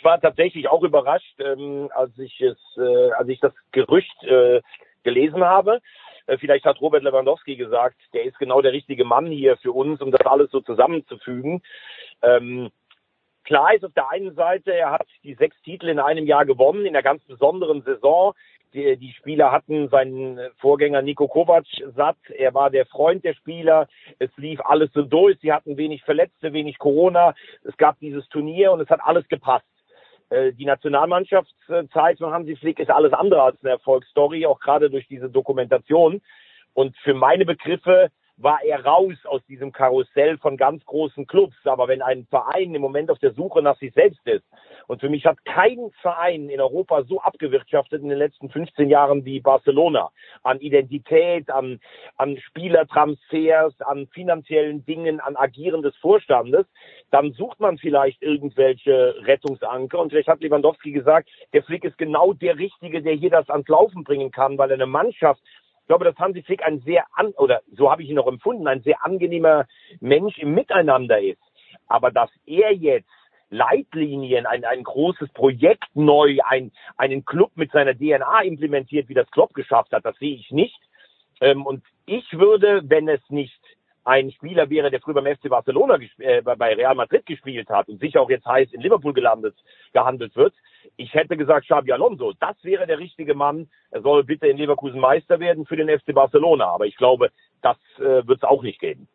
ich 0.00 0.04
war 0.04 0.18
tatsächlich 0.18 0.66
auch 0.66 0.82
überrascht, 0.82 1.38
ähm, 1.40 1.90
als 1.94 2.16
ich 2.18 2.40
es, 2.40 2.56
äh, 2.78 3.10
als 3.18 3.28
ich 3.28 3.38
das 3.38 3.52
Gerücht 3.70 4.22
äh, 4.22 4.62
gelesen 5.02 5.44
habe. 5.44 5.80
Äh, 6.26 6.38
vielleicht 6.38 6.64
hat 6.64 6.80
Robert 6.80 7.02
Lewandowski 7.02 7.56
gesagt, 7.56 7.96
der 8.12 8.24
ist 8.24 8.38
genau 8.38 8.60
der 8.62 8.72
richtige 8.72 9.04
Mann 9.04 9.26
hier 9.26 9.56
für 9.56 9.72
uns, 9.72 10.00
um 10.00 10.10
das 10.10 10.24
alles 10.26 10.50
so 10.50 10.60
zusammenzufügen. 10.60 11.62
Ähm, 12.22 12.70
klar 13.44 13.74
ist 13.74 13.84
auf 13.84 13.92
der 13.94 14.10
einen 14.10 14.34
Seite, 14.34 14.72
er 14.72 14.92
hat 14.92 15.06
die 15.24 15.34
sechs 15.34 15.60
Titel 15.62 15.88
in 15.88 15.98
einem 15.98 16.26
Jahr 16.26 16.44
gewonnen, 16.44 16.86
in 16.86 16.94
einer 16.94 17.02
ganz 17.02 17.22
besonderen 17.24 17.82
Saison. 17.82 18.34
Die, 18.72 18.96
die 18.96 19.12
Spieler 19.12 19.50
hatten 19.50 19.88
seinen 19.88 20.38
Vorgänger 20.58 21.02
Nico 21.02 21.26
Kovac 21.26 21.66
satt. 21.96 22.18
Er 22.28 22.54
war 22.54 22.70
der 22.70 22.86
Freund 22.86 23.24
der 23.24 23.34
Spieler. 23.34 23.88
Es 24.20 24.30
lief 24.36 24.60
alles 24.60 24.92
so 24.92 25.02
durch. 25.02 25.38
Sie 25.40 25.52
hatten 25.52 25.76
wenig 25.76 26.04
Verletzte, 26.04 26.52
wenig 26.52 26.78
Corona. 26.78 27.34
Es 27.64 27.76
gab 27.76 27.98
dieses 27.98 28.28
Turnier 28.28 28.70
und 28.70 28.80
es 28.80 28.88
hat 28.88 29.00
alles 29.02 29.26
gepasst. 29.28 29.66
Äh, 30.30 30.52
die 30.52 30.64
Nationalmannschaftszeit 30.64 32.18
von 32.18 32.32
Hansi 32.32 32.56
Flick 32.56 32.78
ist 32.78 32.90
alles 32.90 33.12
andere 33.12 33.42
als 33.42 33.62
eine 33.62 33.72
Erfolgsstory, 33.72 34.46
auch 34.46 34.60
gerade 34.60 34.90
durch 34.90 35.06
diese 35.08 35.28
Dokumentation. 35.28 36.22
Und 36.72 36.96
für 36.98 37.14
meine 37.14 37.44
Begriffe 37.44 38.10
war 38.42 38.60
er 38.64 38.84
raus 38.84 39.16
aus 39.24 39.44
diesem 39.46 39.72
Karussell 39.72 40.38
von 40.38 40.56
ganz 40.56 40.84
großen 40.86 41.26
Clubs. 41.26 41.56
Aber 41.64 41.88
wenn 41.88 42.02
ein 42.02 42.26
Verein 42.30 42.74
im 42.74 42.82
Moment 42.82 43.10
auf 43.10 43.18
der 43.18 43.32
Suche 43.32 43.62
nach 43.62 43.76
sich 43.78 43.92
selbst 43.94 44.26
ist, 44.26 44.44
und 44.86 45.00
für 45.00 45.08
mich 45.08 45.24
hat 45.24 45.44
kein 45.44 45.92
Verein 46.02 46.48
in 46.48 46.60
Europa 46.60 47.04
so 47.04 47.20
abgewirtschaftet 47.20 48.02
in 48.02 48.08
den 48.08 48.18
letzten 48.18 48.50
15 48.50 48.88
Jahren 48.88 49.24
wie 49.24 49.38
Barcelona, 49.38 50.10
an 50.42 50.58
Identität, 50.58 51.48
an, 51.48 51.78
an 52.16 52.36
Spielertransfers, 52.38 53.80
an 53.82 54.08
finanziellen 54.08 54.84
Dingen, 54.84 55.20
an 55.20 55.36
Agieren 55.36 55.82
des 55.82 55.94
Vorstandes, 55.98 56.66
dann 57.12 57.32
sucht 57.34 57.60
man 57.60 57.78
vielleicht 57.78 58.20
irgendwelche 58.22 59.14
Rettungsanker. 59.20 60.00
Und 60.00 60.10
vielleicht 60.10 60.28
hat 60.28 60.40
Lewandowski 60.40 60.90
gesagt, 60.90 61.28
der 61.52 61.62
Flick 61.62 61.84
ist 61.84 61.98
genau 61.98 62.32
der 62.32 62.58
Richtige, 62.58 63.00
der 63.00 63.14
hier 63.14 63.30
das 63.30 63.48
ans 63.48 63.68
Laufen 63.68 64.02
bringen 64.02 64.32
kann, 64.32 64.58
weil 64.58 64.70
er 64.70 64.74
eine 64.74 64.86
Mannschaft 64.86 65.40
glaube, 65.90 66.04
dass 66.04 66.16
Hansi 66.18 66.44
Flick 66.44 66.62
ein 66.64 66.78
sehr 66.82 67.04
an, 67.14 67.32
oder 67.32 67.62
so 67.76 67.90
habe 67.90 68.04
ich 68.04 68.10
ihn 68.10 68.14
noch 68.14 68.28
empfunden, 68.28 68.68
ein 68.68 68.80
sehr 68.82 69.04
angenehmer 69.04 69.66
Mensch 69.98 70.38
im 70.38 70.54
Miteinander 70.54 71.20
ist. 71.20 71.42
Aber 71.88 72.12
dass 72.12 72.30
er 72.46 72.72
jetzt 72.72 73.10
Leitlinien, 73.48 74.46
ein, 74.46 74.64
ein 74.64 74.84
großes 74.84 75.30
Projekt 75.32 75.88
neu, 75.94 76.38
ein, 76.44 76.70
einen 76.96 77.24
Club 77.24 77.50
mit 77.56 77.72
seiner 77.72 77.92
DNA 77.92 78.42
implementiert, 78.42 79.08
wie 79.08 79.14
das 79.14 79.28
Klopp 79.32 79.52
geschafft 79.52 79.90
hat, 79.90 80.04
das 80.04 80.16
sehe 80.18 80.36
ich 80.36 80.52
nicht. 80.52 80.80
Ähm, 81.40 81.66
und 81.66 81.82
ich 82.06 82.38
würde, 82.38 82.82
wenn 82.84 83.08
es 83.08 83.20
nicht 83.28 83.59
ein 84.04 84.30
Spieler 84.30 84.70
wäre, 84.70 84.90
der 84.90 85.00
früher 85.00 85.14
beim 85.14 85.26
FC 85.26 85.48
Barcelona 85.48 85.98
äh, 86.18 86.42
bei 86.42 86.74
Real 86.74 86.94
Madrid 86.94 87.26
gespielt 87.26 87.68
hat 87.68 87.88
und 87.88 88.00
sicher 88.00 88.20
auch 88.20 88.30
jetzt 88.30 88.46
heiß 88.46 88.72
in 88.72 88.80
Liverpool 88.80 89.12
gelandet, 89.12 89.56
gehandelt 89.92 90.34
wird. 90.36 90.54
Ich 90.96 91.12
hätte 91.14 91.36
gesagt, 91.36 91.66
Xabi 91.66 91.92
Alonso, 91.92 92.32
das 92.40 92.56
wäre 92.62 92.86
der 92.86 92.98
richtige 92.98 93.34
Mann. 93.34 93.68
Er 93.90 94.02
soll 94.02 94.24
bitte 94.24 94.46
in 94.46 94.56
Leverkusen 94.56 95.00
Meister 95.00 95.40
werden 95.40 95.66
für 95.66 95.76
den 95.76 95.88
FC 95.88 96.14
Barcelona. 96.14 96.66
Aber 96.66 96.86
ich 96.86 96.96
glaube, 96.96 97.30
das 97.62 97.76
äh, 97.98 98.26
wird 98.26 98.38
es 98.38 98.44
auch 98.44 98.62
nicht 98.62 98.80
geben. 98.80 99.08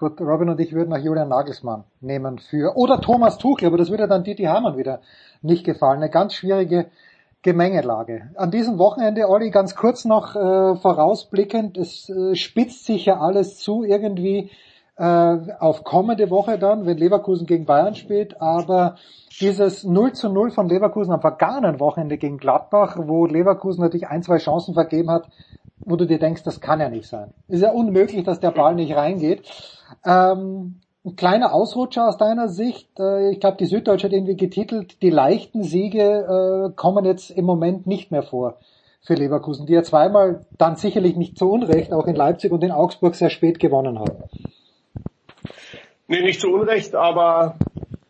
Gut, 0.00 0.18
Robin 0.18 0.48
und 0.48 0.58
ich 0.60 0.72
würden 0.72 0.94
auch 0.94 1.04
Julian 1.04 1.28
Nagelsmann 1.28 1.84
nehmen 2.00 2.38
für, 2.38 2.74
oder 2.74 3.02
Thomas 3.02 3.36
Tuchel, 3.36 3.68
aber 3.68 3.76
das 3.76 3.90
würde 3.90 4.08
dann 4.08 4.24
Didi 4.24 4.44
Hamann 4.44 4.78
wieder 4.78 5.02
nicht 5.42 5.62
gefallen. 5.62 5.98
Eine 5.98 6.08
ganz 6.08 6.32
schwierige 6.32 6.90
Gemengelage. 7.42 8.30
An 8.34 8.50
diesem 8.50 8.78
Wochenende, 8.78 9.28
Olli, 9.28 9.50
ganz 9.50 9.74
kurz 9.74 10.04
noch 10.04 10.36
äh, 10.36 10.76
vorausblickend, 10.76 11.78
es 11.78 12.08
äh, 12.10 12.34
spitzt 12.34 12.84
sich 12.84 13.06
ja 13.06 13.18
alles 13.18 13.56
zu 13.56 13.82
irgendwie 13.82 14.50
äh, 14.96 15.38
auf 15.58 15.82
kommende 15.82 16.28
Woche 16.28 16.58
dann, 16.58 16.84
wenn 16.84 16.98
Leverkusen 16.98 17.46
gegen 17.46 17.64
Bayern 17.64 17.94
spielt, 17.94 18.42
aber 18.42 18.96
dieses 19.40 19.84
0 19.84 20.12
zu 20.12 20.28
0 20.28 20.50
von 20.50 20.68
Leverkusen 20.68 21.14
am 21.14 21.22
vergangenen 21.22 21.80
Wochenende 21.80 22.18
gegen 22.18 22.36
Gladbach, 22.36 22.98
wo 23.00 23.24
Leverkusen 23.24 23.80
natürlich 23.80 24.08
ein, 24.08 24.22
zwei 24.22 24.36
Chancen 24.36 24.74
vergeben 24.74 25.10
hat, 25.10 25.28
wo 25.78 25.96
du 25.96 26.06
dir 26.06 26.18
denkst, 26.18 26.42
das 26.42 26.60
kann 26.60 26.80
ja 26.80 26.90
nicht 26.90 27.08
sein. 27.08 27.32
Ist 27.48 27.62
ja 27.62 27.70
unmöglich, 27.70 28.24
dass 28.24 28.40
der 28.40 28.50
Ball 28.50 28.74
nicht 28.74 28.94
reingeht. 28.94 29.50
Ähm, 30.04 30.80
ein 31.04 31.16
kleiner 31.16 31.54
Ausrutscher 31.54 32.08
aus 32.08 32.18
deiner 32.18 32.48
Sicht. 32.48 32.88
Äh, 32.98 33.30
ich 33.30 33.40
glaube, 33.40 33.56
die 33.58 33.66
Süddeutsche 33.66 34.06
hat 34.06 34.12
irgendwie 34.12 34.36
getitelt, 34.36 35.02
die 35.02 35.10
leichten 35.10 35.62
Siege 35.62 36.70
äh, 36.70 36.76
kommen 36.76 37.04
jetzt 37.04 37.30
im 37.30 37.44
Moment 37.44 37.86
nicht 37.86 38.10
mehr 38.10 38.22
vor 38.22 38.58
für 39.02 39.14
Leverkusen, 39.14 39.66
die 39.66 39.72
ja 39.72 39.82
zweimal 39.82 40.44
dann 40.58 40.76
sicherlich 40.76 41.16
nicht 41.16 41.38
zu 41.38 41.50
Unrecht 41.50 41.92
auch 41.92 42.06
in 42.06 42.16
Leipzig 42.16 42.52
und 42.52 42.62
in 42.62 42.70
Augsburg 42.70 43.14
sehr 43.14 43.30
spät 43.30 43.58
gewonnen 43.58 43.98
haben. 43.98 44.24
Nee, 46.06 46.22
nicht 46.22 46.40
zu 46.40 46.48
Unrecht, 46.48 46.94
aber 46.94 47.56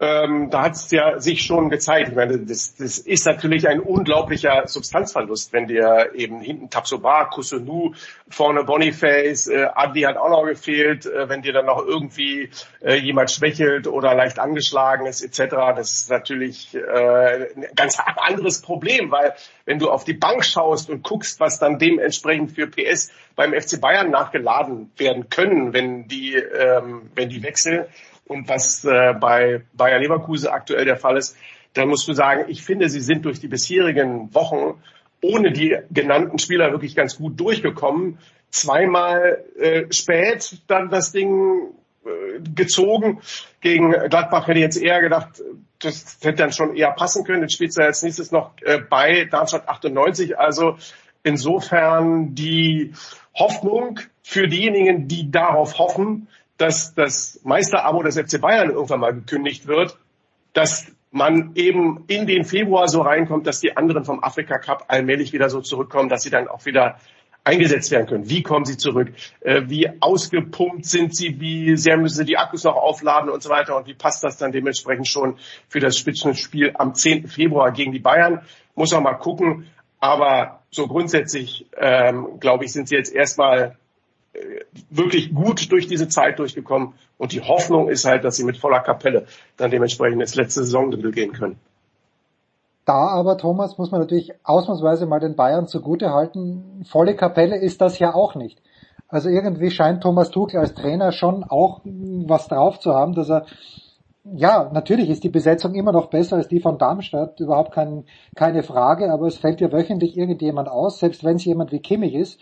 ähm, 0.01 0.49
da 0.49 0.63
hat 0.63 0.77
es 0.77 0.91
ja 0.91 1.21
sich 1.21 1.43
schon 1.43 1.69
gezeigt. 1.69 2.09
Ich 2.09 2.15
meine, 2.15 2.39
das, 2.39 2.75
das 2.75 2.99
ist 2.99 3.27
natürlich 3.27 3.69
ein 3.69 3.81
unglaublicher 3.81 4.67
Substanzverlust, 4.67 5.53
wenn 5.53 5.67
dir 5.67 6.13
eben 6.15 6.41
hinten 6.41 6.71
Tapsoba, 6.71 7.27
Kusunu, 7.27 7.93
vorne 8.31 8.65
Boniface, 8.65 9.49
äh, 9.49 9.67
Adi 9.75 10.03
hat 10.03 10.17
auch 10.17 10.31
noch 10.31 10.47
gefehlt, 10.47 11.05
äh, 11.05 11.29
wenn 11.29 11.43
dir 11.43 11.53
dann 11.53 11.67
noch 11.67 11.85
irgendwie 11.85 12.49
äh, 12.81 12.95
jemand 12.95 13.31
schwächelt 13.31 13.87
oder 13.87 14.15
leicht 14.15 14.39
angeschlagen 14.39 15.05
ist 15.05 15.23
etc. 15.23 15.55
Das 15.77 15.93
ist 15.93 16.11
natürlich 16.11 16.75
äh, 16.75 17.49
ein 17.55 17.67
ganz 17.77 17.99
anderes 18.17 18.63
Problem, 18.63 19.11
weil 19.11 19.35
wenn 19.67 19.79
du 19.79 19.91
auf 19.91 20.05
die 20.05 20.15
Bank 20.15 20.47
schaust 20.47 20.89
und 20.89 21.03
guckst, 21.03 21.41
was 21.41 21.59
dann 21.59 21.79
dementsprechend 21.79 22.53
für 22.53 22.67
PS 22.67 23.13
beim 23.37 23.53
FC 23.53 23.79
Bayern 23.81 24.11
nachgeladen 24.11 24.91
werden 24.97 25.29
können, 25.29 25.75
wenn 25.75 26.09
die, 26.09 26.35
ähm, 26.35 27.11
wenn 27.15 27.29
die 27.29 27.43
wechseln, 27.43 27.85
und 28.27 28.49
was 28.49 28.85
äh, 28.85 29.15
bei 29.15 29.63
Bayer 29.73 29.99
Leverkusen 29.99 30.49
aktuell 30.49 30.85
der 30.85 30.97
Fall 30.97 31.17
ist, 31.17 31.37
dann 31.75 31.89
musst 31.89 32.09
du 32.09 32.13
sagen, 32.13 32.45
ich 32.49 32.63
finde, 32.63 32.89
sie 32.89 33.01
sind 33.01 33.25
durch 33.25 33.41
die 33.41 33.49
bisherigen 33.49 34.35
Wochen 34.35 34.81
ohne 35.23 35.53
die 35.53 35.77
genannten 35.91 36.39
Spieler 36.39 36.73
wirklich 36.73 36.97
ganz 36.97 37.17
gut 37.17 37.39
durchgekommen. 37.39 38.19
Zweimal 38.51 39.45
äh, 39.59 39.93
spät 39.93 40.63
dann 40.67 40.89
das 40.89 41.13
Ding 41.13 41.75
äh, 42.05 42.41
gezogen. 42.55 43.21
Gegen 43.61 43.93
Gladbach 43.93 44.49
hätte 44.49 44.59
ich 44.59 44.65
jetzt 44.65 44.83
eher 44.83 45.01
gedacht, 45.01 45.43
das 45.81 46.19
hätte 46.23 46.37
dann 46.37 46.53
schon 46.53 46.75
eher 46.75 46.91
passen 46.93 47.25
können. 47.25 47.43
Jetzt 47.43 47.55
spielt 47.55 47.77
er 47.79 47.87
als 47.87 48.03
nächstes 48.03 48.33
noch 48.33 48.53
äh, 48.63 48.81
bei 48.81 49.27
Darmstadt 49.27 49.69
98. 49.69 50.39
Also 50.39 50.77
insofern 51.23 52.35
die 52.35 52.93
Hoffnung 53.35 54.01
für 54.23 54.49
diejenigen, 54.49 55.07
die 55.09 55.31
darauf 55.31 55.79
hoffen, 55.79 56.29
dass 56.61 56.95
das 56.95 57.41
Meisterabo 57.43 58.03
des 58.03 58.19
FC 58.19 58.39
Bayern 58.39 58.71
irgendwann 58.71 59.01
mal 59.01 59.15
gekündigt 59.15 59.67
wird, 59.67 59.97
dass 60.53 60.93
man 61.11 61.53
eben 61.55 62.05
in 62.07 62.27
den 62.27 62.45
Februar 62.45 62.87
so 62.87 63.01
reinkommt, 63.01 63.47
dass 63.47 63.61
die 63.61 63.77
anderen 63.79 64.05
vom 64.05 64.23
Afrika 64.23 64.59
Cup 64.59 64.85
allmählich 64.89 65.33
wieder 65.33 65.49
so 65.49 65.63
zurückkommen, 65.63 66.11
dass 66.11 66.23
sie 66.23 66.29
dann 66.29 66.49
auch 66.49 66.67
wieder 66.67 66.99
eingesetzt 67.45 67.91
werden 67.91 68.07
können. 68.07 68.29
Wie 68.29 68.43
kommen 68.43 68.67
sie 68.67 68.77
zurück? 68.77 69.11
Äh, 69.41 69.63
wie 69.69 69.89
ausgepumpt 70.01 70.85
sind 70.85 71.17
sie? 71.17 71.41
Wie 71.41 71.79
sehr 71.79 71.97
müssen 71.97 72.19
sie 72.19 72.25
die 72.27 72.37
Akkus 72.37 72.65
noch 72.65 72.77
aufladen 72.77 73.31
und 73.31 73.43
so 73.43 73.49
weiter? 73.49 73.75
Und 73.75 73.87
wie 73.87 73.95
passt 73.95 74.23
das 74.23 74.37
dann 74.37 74.53
dementsprechend 74.53 75.09
schon 75.09 75.39
für 75.67 75.81
das 75.81 75.97
Spitzenspiel 75.97 76.73
am 76.75 76.95
10. 76.95 77.27
Februar 77.29 77.73
gegen 77.73 77.93
die 77.93 78.01
Bayern? 78.01 78.43
Muss 78.75 78.93
man 78.93 79.03
mal 79.03 79.15
gucken. 79.15 79.67
Aber 79.99 80.61
so 80.71 80.87
grundsätzlich, 80.87 81.67
ähm, 81.79 82.39
glaube 82.39 82.67
ich, 82.67 82.73
sind 82.73 82.89
sie 82.89 82.97
jetzt 82.97 83.15
erstmal 83.15 83.77
wirklich 84.91 85.35
gut 85.35 85.71
durch 85.73 85.87
diese 85.87 86.09
Zeit 86.09 86.39
durchgekommen. 86.39 86.95
Und 87.19 87.33
die 87.33 87.41
Hoffnung 87.41 87.89
ist 87.89 88.05
halt, 88.05 88.25
dass 88.25 88.37
sie 88.37 88.45
mit 88.45 88.57
voller 88.57 88.81
Kapelle 88.81 89.27
dann 89.57 89.71
dementsprechend 89.71 90.21
ins 90.21 90.35
letzte 90.35 90.65
Saisondrittel 90.65 91.13
gehen 91.13 91.33
können. 91.33 91.59
Da 92.85 93.09
aber, 93.09 93.37
Thomas, 93.39 93.79
muss 93.79 93.91
man 93.91 94.01
natürlich 94.01 94.33
ausnahmsweise 94.43 95.07
mal 95.07 95.21
den 95.21 95.37
Bayern 95.37 95.67
zugute 95.67 96.11
halten. 96.11 96.85
Volle 96.89 97.15
Kapelle 97.15 97.57
ist 97.57 97.81
das 97.81 97.99
ja 97.99 98.15
auch 98.15 98.35
nicht. 98.35 98.61
Also 99.09 99.29
irgendwie 99.29 99.71
scheint 99.71 100.03
Thomas 100.03 100.31
Tuchel 100.31 100.61
als 100.61 100.75
Trainer 100.75 101.13
schon 101.13 101.45
auch 101.45 101.81
was 101.85 102.49
drauf 102.49 102.79
zu 102.79 102.95
haben, 102.95 103.15
dass 103.15 103.29
er 103.29 103.47
ja, 104.25 104.71
natürlich 104.73 105.09
ist 105.09 105.25
die 105.25 105.31
Besetzung 105.31 105.75
immer 105.75 105.93
noch 105.93 106.11
besser 106.11 106.37
als 106.37 106.49
die 106.49 106.61
von 106.61 106.79
Darmstadt, 106.79 107.41
überhaupt 107.41 107.73
kein, 107.73 108.05
keine 108.35 108.63
Frage, 108.63 109.11
aber 109.11 109.27
es 109.27 109.39
fällt 109.39 109.61
ja 109.61 109.73
wöchentlich 109.73 110.17
irgendjemand 110.17 110.69
aus, 110.69 110.99
selbst 110.99 111.25
wenn 111.25 111.37
es 111.37 111.45
jemand 111.45 111.73
wie 111.73 111.81
Kimmich 111.81 112.15
ist, 112.15 112.39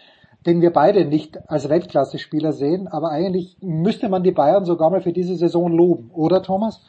den 0.47 0.63
wir 0.63 0.73
beide 0.73 1.05
nicht 1.05 1.37
als 1.49 1.69
Weltklasse-Spieler 1.69 2.53
sehen, 2.53 2.89
aber 2.89 3.11
eigentlich 3.11 3.57
müsste 3.61 4.09
man 4.09 4.23
die 4.23 4.33
Bayern 4.33 4.65
sogar 4.65 4.91
mal 4.91 5.01
für 5.01 5.13
diese 5.13 5.35
Saison 5.35 5.71
loben, 5.71 6.11
oder 6.13 6.43
Thomas? 6.43 6.87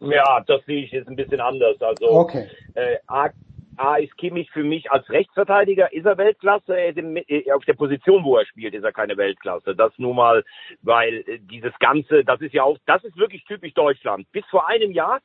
Ja, 0.00 0.42
das 0.46 0.64
sehe 0.64 0.84
ich 0.84 0.92
jetzt 0.92 1.08
ein 1.08 1.16
bisschen 1.16 1.40
anders. 1.40 1.80
Also 1.80 2.10
okay. 2.10 2.48
äh, 2.74 2.96
A, 3.06 3.30
A 3.76 3.96
ist 3.96 4.16
Kimmich 4.16 4.50
für 4.50 4.64
mich 4.64 4.90
als 4.90 5.08
Rechtsverteidiger, 5.10 5.92
ist 5.92 6.06
er 6.06 6.16
Weltklasse, 6.16 6.76
er 6.76 6.90
ist 6.90 6.98
im, 6.98 7.16
äh, 7.16 7.50
auf 7.52 7.64
der 7.64 7.74
Position, 7.74 8.24
wo 8.24 8.36
er 8.36 8.46
spielt, 8.46 8.74
ist 8.74 8.84
er 8.84 8.92
keine 8.92 9.16
Weltklasse. 9.16 9.74
Das 9.74 9.92
nur 9.98 10.14
mal, 10.14 10.44
weil 10.82 11.24
äh, 11.26 11.38
dieses 11.40 11.76
Ganze, 11.80 12.24
das 12.24 12.40
ist 12.40 12.54
ja 12.54 12.62
auch, 12.62 12.78
das 12.86 13.02
ist 13.04 13.16
wirklich 13.16 13.44
typisch 13.44 13.74
Deutschland. 13.74 14.30
Bis 14.32 14.44
vor 14.46 14.68
einem 14.68 14.92
Jahr 14.92 15.20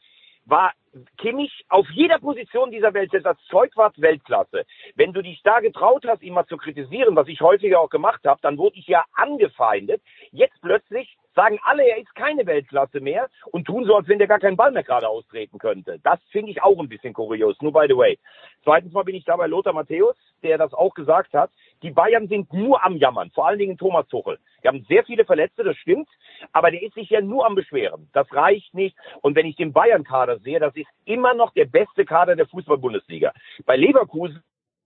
war 0.46 0.74
Kimmich 1.18 1.66
auf 1.70 1.88
jeder 1.92 2.20
Position 2.20 2.72
dieser 2.72 2.94
Welt, 2.94 3.12
das 3.14 3.38
Zeug 3.50 3.76
war 3.76 3.92
Weltklasse. 3.98 4.66
Wenn 4.96 5.14
du 5.14 5.22
dich 5.22 5.42
da 5.44 5.60
getraut 5.60 6.06
hast, 6.08 6.22
ihn 6.22 6.34
mal 6.34 6.46
zu 6.46 6.58
kritisieren, 6.58 7.16
was 7.16 7.28
ich 7.28 7.42
häufiger 7.42 7.80
auch 7.80 7.90
gemacht 7.90 8.22
habe, 8.26 8.40
dann 8.42 8.58
wurde 8.58 8.78
ich 8.78 8.88
ja 8.88 9.04
angefeindet. 9.14 10.02
Jetzt 10.32 10.60
plötzlich 10.62 11.18
sagen 11.36 11.60
alle, 11.64 11.84
er 11.84 11.98
ist 11.98 12.14
keine 12.16 12.46
Weltklasse 12.46 13.00
mehr 13.00 13.30
und 13.52 13.66
tun 13.66 13.86
so, 13.86 13.96
als 13.96 14.08
wenn 14.08 14.20
der 14.20 14.28
gar 14.28 14.40
keinen 14.40 14.58
Ball 14.58 14.72
mehr 14.72 14.84
gerade 14.84 15.10
austreten 15.10 15.58
könnte. 15.58 16.00
Das 16.04 16.20
finde 16.32 16.52
ich 16.52 16.62
auch 16.62 16.80
ein 16.80 16.90
bisschen 16.90 17.14
kurios, 17.14 17.60
nur 17.62 17.74
by 17.74 17.86
the 17.88 17.98
way. 17.98 18.20
Zweitens 18.64 18.94
mal 18.94 19.04
bin 19.04 19.16
ich 19.16 19.26
da 19.26 19.36
bei 19.36 19.48
Lothar 19.48 19.74
Matthäus, 19.74 20.16
der 20.44 20.58
das 20.58 20.74
auch 20.74 20.94
gesagt 20.94 21.34
hat. 21.34 21.52
Die 21.82 21.92
Bayern 21.92 22.28
sind 22.28 22.54
nur 22.54 22.86
am 22.86 22.98
Jammern, 22.98 23.32
vor 23.32 23.48
allen 23.48 23.60
Dingen 23.60 23.78
Thomas 23.78 24.08
Tuchel. 24.08 24.38
Wir 24.64 24.70
haben 24.70 24.86
sehr 24.88 25.04
viele 25.04 25.26
Verletzte, 25.26 25.64
das 25.64 25.76
stimmt, 25.76 26.08
aber 26.54 26.72
der 26.72 26.82
ist 26.82 26.94
sich 26.94 27.10
ja 27.10 27.20
nur 27.20 27.46
am 27.46 27.54
Beschweren. 27.54 28.10
Das 28.14 28.34
reicht 28.34 28.74
nicht. 28.74 28.96
Und 29.22 29.36
wenn 29.36 29.46
ich 29.46 29.58
den 29.58 29.74
Bayern-Kader 29.74 30.40
sehe, 30.40 30.60
das 30.60 30.74
ist 30.76 30.88
immer 31.04 31.34
noch 31.34 31.52
der 31.54 31.66
beste 31.66 32.06
Kader 32.06 32.38
der 32.38 32.48
Fußball-Bundesliga. 32.48 33.34
Bei 33.66 33.76
Leverkusen 33.76 34.42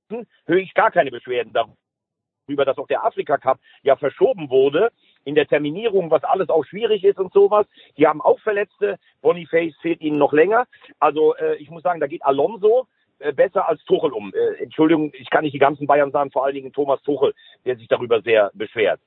höre 0.10 0.58
ich 0.58 0.74
gar 0.74 0.90
keine 0.90 1.12
Beschwerden 1.12 1.54
darüber, 1.54 2.66
dass 2.66 2.80
auch 2.80 2.88
der 2.88 3.06
Afrika 3.06 3.38
Cup 3.38 3.60
ja 3.84 3.96
verschoben 3.96 4.50
wurde 4.50 4.90
in 5.26 5.36
der 5.36 5.48
Terminierung, 5.48 6.10
was 6.10 6.24
alles 6.24 6.50
auch 6.50 6.66
schwierig 6.66 7.04
ist 7.04 7.20
und 7.20 7.32
sowas. 7.32 7.68
Die 7.98 8.08
haben 8.08 8.22
auch 8.22 8.40
Verletzte. 8.40 8.98
Boniface 9.22 9.76
fehlt 9.82 10.02
ihnen 10.02 10.18
noch 10.18 10.34
länger. 10.34 10.66
Also 11.00 11.36
äh, 11.36 11.58
ich 11.58 11.70
muss 11.70 11.84
sagen, 11.84 12.00
da 12.00 12.08
geht 12.08 12.26
Alonso 12.26 12.88
äh, 13.20 13.34
besser 13.34 13.68
als 13.68 13.84
Tuchel 13.86 14.12
um. 14.12 14.34
Äh, 14.34 14.64
Entschuldigung, 14.64 15.12
ich 15.14 15.30
kann 15.30 15.44
nicht 15.44 15.54
die 15.54 15.60
ganzen 15.60 15.86
Bayern 15.86 16.12
sagen, 16.12 16.32
vor 16.32 16.46
allen 16.46 16.56
Dingen 16.56 16.74
Thomas 16.74 17.02
Tuchel, 17.04 17.36
der 17.66 17.76
sich 17.76 17.88
darüber 17.88 18.22
sehr 18.22 18.50
beschwert. 18.54 19.02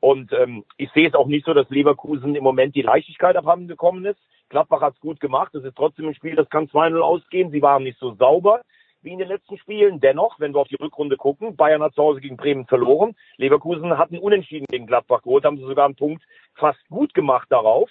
Und 0.00 0.32
ähm, 0.32 0.64
ich 0.76 0.90
sehe 0.92 1.08
es 1.08 1.14
auch 1.14 1.26
nicht 1.26 1.46
so, 1.46 1.54
dass 1.54 1.70
Leverkusen 1.70 2.34
im 2.34 2.44
Moment 2.44 2.74
die 2.74 2.82
Leichtigkeit 2.82 3.36
abhanden 3.36 3.68
gekommen 3.68 4.04
ist. 4.04 4.20
Gladbach 4.50 4.82
hat 4.82 4.94
es 4.94 5.00
gut 5.00 5.20
gemacht. 5.20 5.54
Es 5.54 5.64
ist 5.64 5.76
trotzdem 5.76 6.08
ein 6.08 6.14
Spiel, 6.14 6.36
das 6.36 6.48
kann 6.50 6.68
2-0 6.68 6.98
ausgehen. 7.00 7.50
Sie 7.50 7.62
waren 7.62 7.82
nicht 7.82 7.98
so 7.98 8.14
sauber 8.14 8.60
wie 9.04 9.12
in 9.12 9.18
den 9.18 9.28
letzten 9.28 9.58
Spielen. 9.58 10.00
Dennoch, 10.00 10.40
wenn 10.40 10.54
wir 10.54 10.60
auf 10.60 10.68
die 10.68 10.76
Rückrunde 10.76 11.16
gucken, 11.16 11.56
Bayern 11.56 11.82
hat 11.82 11.94
zu 11.94 12.02
Hause 12.02 12.20
gegen 12.20 12.36
Bremen 12.36 12.66
verloren. 12.66 13.14
Leverkusen 13.36 13.96
hatten 13.98 14.18
unentschieden 14.18 14.66
gegen 14.68 14.86
Gladbach 14.86 15.22
geholt, 15.22 15.44
haben 15.44 15.58
sie 15.58 15.64
sogar 15.64 15.86
einen 15.86 15.96
Punkt 15.96 16.22
fast 16.54 16.86
gut 16.88 17.14
gemacht 17.14 17.46
darauf. 17.50 17.90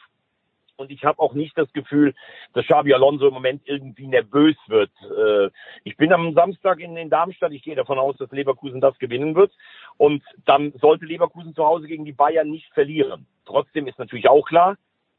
Und 0.76 0.91
ich 0.91 1.03
habe 1.05 1.19
auch 1.19 1.34
nicht 1.34 1.57
das 1.57 1.71
Gefühl, 1.74 2.15
dass 2.53 2.65
Xabi 2.65 2.93
Alonso 2.93 3.28
im 3.28 3.34
Moment 3.34 3.61
irgendwie 3.65 4.07
nervös 4.07 4.55
wird. 4.67 4.91
Äh, 5.03 5.49
ich 5.84 5.97
bin 5.97 6.11
am 6.11 6.34
Samstag 6.34 6.80
in, 6.80 6.97
in 6.97 7.09
Darmstadt. 7.09 7.51
Ich 7.51 7.63
gehe 7.63 7.76
davon 7.76 7.99
aus, 7.99 8.17
dass 8.17 8.32
Leverkusen 8.32 8.82
das 8.82 8.97
gewinnen 8.97 9.36
wird. 9.36 9.51
Und 9.97 10.24
dann 10.45 10.74
sollte 10.82 11.05
Leverkusen 11.05 11.53
zu 11.53 11.63
Hause 11.65 11.88
gegen 11.88 12.05
die 12.05 12.11
Bayern 12.11 12.49
nicht 12.49 12.74
verlieren. 12.74 13.28
Trotzdem 13.45 13.88
ist 13.88 13.99
natürlich 13.99 14.30
auch 14.30 14.47
klar, 14.47 14.78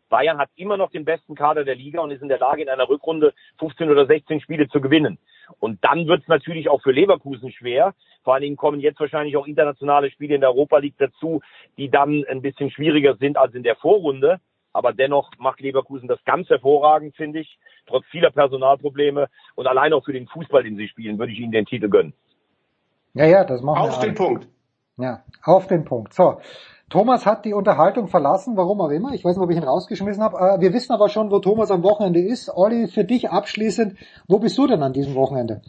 Bayern 0.09 0.38
hat 0.38 0.50
immer 0.57 0.76
noch 0.76 0.90
den 0.90 1.05
besten 1.05 1.34
Kader 1.34 1.64
der 1.64 1.74
Liga 1.74 2.00
und 2.00 2.11
ist 2.11 2.22
in 2.22 2.28
der 2.28 2.38
Lage, 2.38 2.62
in 2.62 2.68
einer 2.68 2.88
Rückrunde 2.88 3.32
15 3.59 3.90
oder 3.90 4.07
16 4.07 4.40
Spiele 4.40 4.68
zu 4.68 4.80
gewinnen. 4.80 5.18
Und 5.59 5.82
dann 5.84 6.07
wird 6.07 6.22
es 6.22 6.28
natürlich 6.28 6.68
auch 6.68 6.82
für 6.82 6.92
Leverkusen 6.92 7.50
schwer. 7.50 7.94
Vor 8.22 8.34
allen 8.34 8.42
Dingen 8.42 8.57
kommen 8.57 8.80
jetzt 8.80 9.00
wahrscheinlich 9.00 9.36
auch 9.36 9.46
internationale 9.46 10.11
Spiele 10.11 10.36
in 10.36 10.40
der 10.40 10.50
Europa 10.50 10.78
League 10.78 10.94
dazu, 10.98 11.42
die 11.78 11.90
dann 11.90 12.24
ein 12.28 12.42
bisschen 12.42 12.70
schwieriger 12.70 13.16
sind 13.16 13.36
als 13.36 13.55
in 13.55 13.62
der 13.62 13.76
Vorrunde. 13.76 14.40
Aber 14.74 14.92
dennoch 14.92 15.30
macht 15.38 15.60
Leverkusen 15.60 16.08
das 16.08 16.18
ganz 16.26 16.48
hervorragend, 16.50 17.16
finde 17.16 17.40
ich, 17.40 17.58
trotz 17.86 18.04
vieler 18.10 18.30
Personalprobleme. 18.30 19.28
Und 19.54 19.66
allein 19.66 19.92
auch 19.94 20.04
für 20.04 20.12
den 20.12 20.26
Fußball, 20.26 20.64
den 20.64 20.76
sie 20.76 20.88
spielen, 20.88 21.18
würde 21.18 21.32
ich 21.32 21.38
ihnen 21.38 21.52
den 21.52 21.64
Titel 21.64 21.88
gönnen. 21.88 22.12
Ja, 23.14 23.24
ja, 23.26 23.44
das 23.44 23.62
machen 23.62 23.78
Auf 23.80 24.02
wir. 24.02 24.08
den 24.08 24.14
Punkt. 24.16 24.48
Ja, 24.98 25.22
auf 25.42 25.66
den 25.68 25.84
Punkt. 25.84 26.12
So. 26.12 26.38
Thomas 26.90 27.24
hat 27.24 27.44
die 27.44 27.54
Unterhaltung 27.54 28.08
verlassen, 28.08 28.56
warum 28.56 28.80
auch 28.80 28.90
immer. 28.90 29.14
Ich 29.14 29.24
weiß 29.24 29.36
nicht, 29.36 29.44
ob 29.44 29.50
ich 29.50 29.56
ihn 29.56 29.64
rausgeschmissen 29.64 30.22
habe. 30.22 30.36
Äh, 30.36 30.60
Wir 30.60 30.72
wissen 30.72 30.92
aber 30.92 31.08
schon, 31.08 31.30
wo 31.30 31.38
Thomas 31.38 31.70
am 31.70 31.82
Wochenende 31.82 32.20
ist. 32.20 32.50
Olli, 32.54 32.88
für 32.88 33.04
dich 33.04 33.30
abschließend, 33.30 33.96
wo 34.28 34.38
bist 34.38 34.58
du 34.58 34.66
denn 34.66 34.82
an 34.82 34.92
diesem 34.92 35.14
Wochenende? 35.14 35.62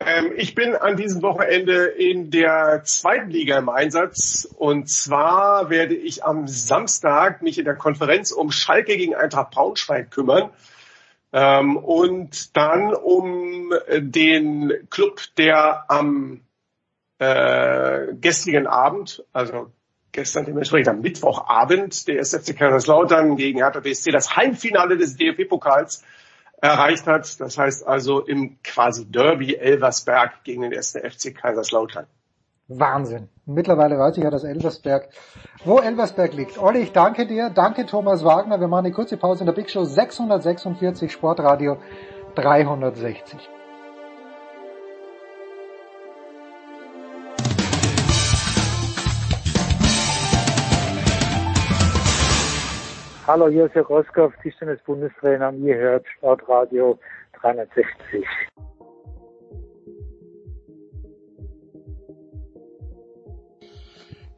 Ähm, 0.00 0.32
ich 0.36 0.54
bin 0.54 0.74
an 0.74 0.96
diesem 0.96 1.22
Wochenende 1.22 1.86
in 1.86 2.30
der 2.30 2.82
zweiten 2.84 3.30
Liga 3.30 3.58
im 3.58 3.68
Einsatz. 3.68 4.48
Und 4.56 4.88
zwar 4.88 5.70
werde 5.70 5.94
ich 5.94 6.24
am 6.24 6.46
Samstag 6.46 7.42
mich 7.42 7.58
in 7.58 7.64
der 7.64 7.74
Konferenz 7.74 8.30
um 8.30 8.50
Schalke 8.50 8.96
gegen 8.96 9.14
Eintracht 9.14 9.50
Braunschweig 9.50 10.10
kümmern. 10.10 10.50
Ähm, 11.32 11.76
und 11.76 12.56
dann 12.56 12.94
um 12.94 13.72
den 13.98 14.72
Club, 14.90 15.20
der 15.36 15.84
am 15.90 16.40
äh, 17.18 18.14
gestrigen 18.20 18.66
Abend, 18.66 19.24
also 19.32 19.70
gestern 20.12 20.46
dementsprechend 20.46 20.88
am 20.88 21.00
Mittwochabend, 21.00 22.08
der 22.08 22.20
SFC 22.20 22.56
Kaiserslautern 22.56 23.36
gegen 23.36 23.58
Hertha 23.58 23.80
BSC 23.80 24.10
das 24.10 24.36
Halbfinale 24.36 24.96
des 24.96 25.16
DFB-Pokals 25.16 26.04
erreicht 26.60 27.06
hat. 27.06 27.40
Das 27.40 27.58
heißt 27.58 27.86
also 27.86 28.20
im 28.20 28.62
quasi 28.62 29.06
Derby 29.06 29.54
Elversberg 29.56 30.44
gegen 30.44 30.62
den 30.62 30.72
ersten 30.72 30.98
FC 30.98 31.34
Kaiserslautern. 31.34 32.06
Wahnsinn. 32.68 33.28
Mittlerweile 33.46 33.98
weiß 33.98 34.18
ich 34.18 34.24
ja, 34.24 34.30
dass 34.30 34.44
Elversberg, 34.44 35.08
wo 35.64 35.78
Elversberg 35.78 36.34
liegt. 36.34 36.58
Olli, 36.58 36.80
ich 36.80 36.92
danke 36.92 37.26
dir. 37.26 37.48
Danke 37.48 37.86
Thomas 37.86 38.24
Wagner. 38.24 38.60
Wir 38.60 38.68
machen 38.68 38.86
eine 38.86 38.94
kurze 38.94 39.16
Pause 39.16 39.40
in 39.40 39.46
der 39.46 39.54
Big 39.54 39.70
Show 39.70 39.84
646 39.84 41.10
Sportradio 41.10 41.78
360. 42.34 43.57
Hallo, 53.28 53.46
hier 53.50 53.66
ist 53.66 53.74
Herr 53.74 53.84
Roskow, 53.84 54.32
Tischtennis-Bundestrainer 54.42 55.50
und 55.50 55.62
ihr 55.62 55.76
hört 55.76 56.06
Sportradio 56.16 56.98
360. 57.42 58.24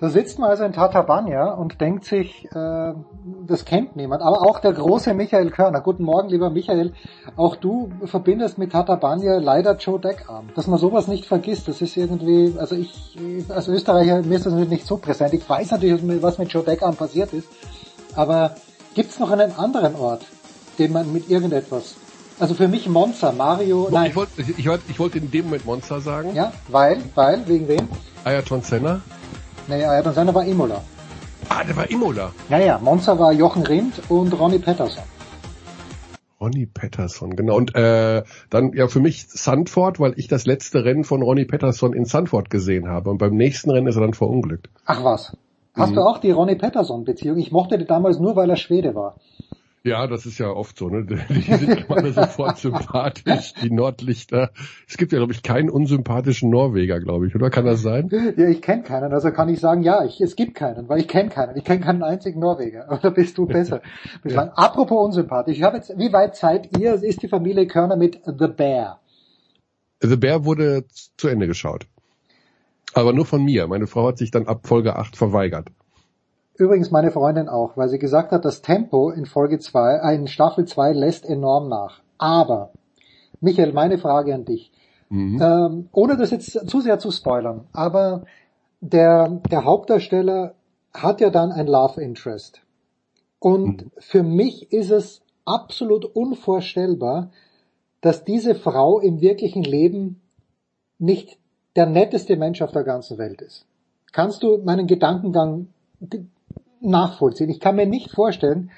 Da 0.01 0.09
sitzt 0.09 0.41
man 0.41 0.51
also 0.51 0.64
in 0.64 0.72
Tatabanya 0.72 1.53
und 1.53 1.80
denkt 1.80 2.05
sich, 2.05 2.47
äh, 2.47 2.95
das 3.47 3.64
kennt 3.64 3.95
niemand. 3.95 4.22
Aber 4.22 4.43
auch 4.43 4.59
der 4.59 4.72
große 4.72 5.14
Michael 5.14 5.53
Körner. 5.53 5.82
Guten 5.82 6.03
Morgen, 6.03 6.28
lieber 6.28 6.51
Michael. 6.51 6.93
Auch 7.36 7.55
du 7.55 7.93
verbindest 8.07 8.59
mit 8.59 8.72
Tatabanya 8.72 9.38
leider 9.38 9.76
Joe 9.76 10.01
Deckarm. 10.01 10.49
Dass 10.57 10.66
man 10.66 10.80
sowas 10.80 11.07
nicht 11.07 11.26
vergisst, 11.26 11.68
das 11.68 11.80
ist 11.80 11.97
irgendwie, 11.97 12.59
also 12.59 12.74
ich, 12.74 13.16
als 13.51 13.68
Österreicher, 13.68 14.22
mir 14.22 14.34
ist 14.34 14.47
das 14.47 14.55
nicht 14.55 14.84
so 14.84 14.97
präsent. 14.97 15.32
Ich 15.32 15.49
weiß 15.49 15.70
natürlich, 15.70 16.03
was 16.20 16.38
mit 16.38 16.53
Joe 16.53 16.64
Deckarm 16.64 16.97
passiert 16.97 17.32
ist. 17.32 17.49
Aber 18.16 18.57
gibt's 18.95 19.18
noch 19.18 19.30
einen 19.30 19.53
anderen 19.53 19.95
Ort, 19.97 20.26
den 20.78 20.93
man 20.93 21.12
mit 21.12 21.28
irgendetwas, 21.30 21.95
also 22.38 22.55
für 22.55 22.68
mich 22.68 22.88
Monza, 22.88 23.32
Mario, 23.32 23.88
nein. 23.91 24.11
Ich 24.11 24.16
wollte 24.16 24.41
ich, 24.43 24.66
wollte- 24.68 24.84
ich 24.88 24.99
wollte 24.99 25.18
in 25.18 25.30
dem 25.30 25.45
Moment 25.47 25.66
Monster 25.66 26.01
sagen. 26.01 26.34
Ja, 26.34 26.53
weil, 26.68 26.99
weil, 27.14 27.47
wegen 27.47 27.68
wem? 27.68 27.88
Ayrton 28.24 28.62
Senna. 28.62 29.03
Nee, 29.68 29.84
Ayrton 29.84 30.14
Senna 30.14 30.34
war 30.34 30.45
Imola. 30.45 30.82
Ah, 31.49 31.64
der 31.64 31.76
war 31.76 31.91
Imola. 31.91 32.32
Naja, 32.49 32.78
Monza 32.82 33.18
war 33.18 33.32
Jochen 33.32 33.62
Rindt 33.66 34.01
und 34.09 34.32
Ronnie 34.38 34.59
Patterson. 34.59 35.03
Ronnie 36.41 36.64
Patterson, 36.66 37.36
genau. 37.36 37.57
Und 37.57 37.74
äh, 37.74 38.22
dann 38.49 38.72
ja 38.72 38.88
für 38.88 39.01
mich 39.01 39.26
Sandford, 39.28 40.01
weil 40.01 40.14
ich 40.16 40.26
das 40.26 40.47
letzte 40.47 40.84
Rennen 40.84 41.05
von 41.05 41.20
Ronnie 41.22 41.45
Patterson 41.45 41.93
in 41.93 42.07
Sandford 42.07 42.49
gesehen 42.49 42.88
habe. 42.88 43.11
Und 43.11 43.18
beim 43.18 43.34
nächsten 43.36 43.70
Rennen 43.70 43.86
ist 43.88 43.97
er 43.97 44.01
dann 44.03 44.14
verunglückt. 44.14 44.70
Ach 44.86 45.05
was. 45.05 45.36
Hast 45.75 45.91
Mhm. 45.93 45.95
du 45.97 46.01
auch 46.03 46.18
die 46.18 46.31
Ronnie 46.31 46.57
Patterson-Beziehung? 46.57 47.39
Ich 47.39 47.53
mochte 47.53 47.79
die 47.79 47.87
damals 47.87 48.18
nur, 48.18 48.37
weil 48.37 48.51
er 48.51 48.57
Schwede 48.57 48.95
war. 48.95 49.16
Ja, 49.83 50.07
das 50.07 50.27
ist 50.27 50.37
ja 50.37 50.49
oft 50.51 50.77
so, 50.77 50.91
ne? 50.91 51.07
Die 51.31 51.41
sind 51.41 51.87
immer 51.87 51.97
alle 51.97 52.12
sofort 52.12 52.59
sympathisch, 52.66 53.55
die 53.62 53.71
Nordlichter. 53.71 54.51
Es 54.87 54.99
gibt 54.99 55.11
ja, 55.12 55.18
glaube 55.18 55.33
ich, 55.33 55.43
keinen 55.43 55.71
unsympathischen 55.71 56.51
Norweger, 56.51 57.01
glaube 57.01 57.27
ich, 57.27 57.35
oder? 57.35 57.49
Kann 57.49 57.64
das 57.64 57.81
sein? 57.81 58.11
Ja, 58.37 58.47
ich 58.47 58.61
kenne 58.61 58.83
keinen, 58.83 59.11
also 59.14 59.31
kann 59.31 59.49
ich 59.49 59.59
sagen, 59.59 59.83
ja, 59.83 60.05
ich, 60.05 60.21
es 60.21 60.37
gibt 60.37 60.55
keinen, 60.55 60.91
weil 60.91 61.01
ich 61.01 61.09
kenne 61.09 61.31
keinen. 61.31 61.57
Ich 61.57 61.64
kenne 61.64 61.81
keinen 61.81 62.03
einzigen 62.03 62.41
Norweger. 62.41 62.89
Oder 63.01 63.11
bist 63.11 63.39
du 63.39 63.47
besser? 63.47 63.81
Bislang. 64.23 64.51
Apropos 64.51 65.03
unsympathisch, 65.07 65.57
ich 65.57 65.62
habe 65.62 65.79
jetzt, 65.79 65.97
wie 65.99 66.12
weit 66.12 66.37
seid 66.37 66.77
ihr? 66.79 67.03
Ist 67.03 67.23
die 67.23 67.29
Familie 67.29 67.66
Körner 67.66 67.97
mit 67.97 68.21
The 68.27 68.49
Bear? 68.49 69.01
The 70.03 70.16
Bear 70.16 70.45
wurde 70.45 70.85
zu 71.16 71.29
Ende 71.29 71.47
geschaut. 71.47 71.87
Aber 72.95 73.12
nur 73.12 73.26
von 73.26 73.43
mir. 73.45 73.66
Meine 73.66 73.86
Frau 73.86 74.09
hat 74.09 74.18
sich 74.18 74.30
dann 74.30 74.47
ab 74.47 74.66
Folge 74.66 74.97
8 74.97 75.16
verweigert. 75.16 75.68
Übrigens 76.57 76.91
meine 76.91 77.11
Freundin 77.11 77.49
auch, 77.49 77.76
weil 77.76 77.88
sie 77.88 77.99
gesagt 77.99 78.32
hat, 78.32 78.45
das 78.45 78.61
Tempo 78.62 79.11
in 79.11 79.24
Folge 79.26 79.59
2, 79.59 79.97
äh, 80.03 80.14
in 80.14 80.26
Staffel 80.26 80.66
2 80.66 80.93
lässt 80.93 81.24
enorm 81.24 81.68
nach. 81.68 82.01
Aber, 82.18 82.72
Michael, 83.41 83.72
meine 83.72 83.97
Frage 83.99 84.34
an 84.34 84.45
dich. 84.45 84.70
Mhm. 85.09 85.41
Ähm, 85.43 85.88
ohne 85.93 86.16
das 86.16 86.30
jetzt 86.30 86.68
zu 86.68 86.80
sehr 86.80 86.99
zu 86.99 87.11
spoilern, 87.11 87.66
aber 87.72 88.24
der, 88.80 89.41
der 89.51 89.64
Hauptdarsteller 89.64 90.55
hat 90.95 91.20
ja 91.20 91.30
dann 91.30 91.51
ein 91.51 91.66
Love 91.66 92.01
Interest. 92.01 92.61
Und 93.38 93.84
Mhm. 93.86 93.91
für 93.99 94.22
mich 94.22 94.70
ist 94.72 94.91
es 94.91 95.22
absolut 95.45 96.05
unvorstellbar, 96.05 97.30
dass 98.03 98.24
diese 98.24 98.55
Frau 98.55 99.01
im 99.01 99.20
wirklichen 99.20 99.62
Leben 99.62 100.20
nicht 100.99 101.38
der 101.77 101.87
netteste 101.87 102.37
Mensch 102.37 102.62
auf 102.62 102.73
der 102.73 102.85
ganzen 102.85 103.18
Welt 103.18 103.41
ist. 103.43 103.64
Kannst 104.12 104.43
du 104.43 104.59
meinen 104.59 104.87
Gedankengang 104.87 105.68
nachvollziehen? 106.81 107.51
Ich 107.51 107.61
kann 107.61 107.77
mir 107.77 107.87
nicht 107.87 108.11
vorstellen, 108.11 108.71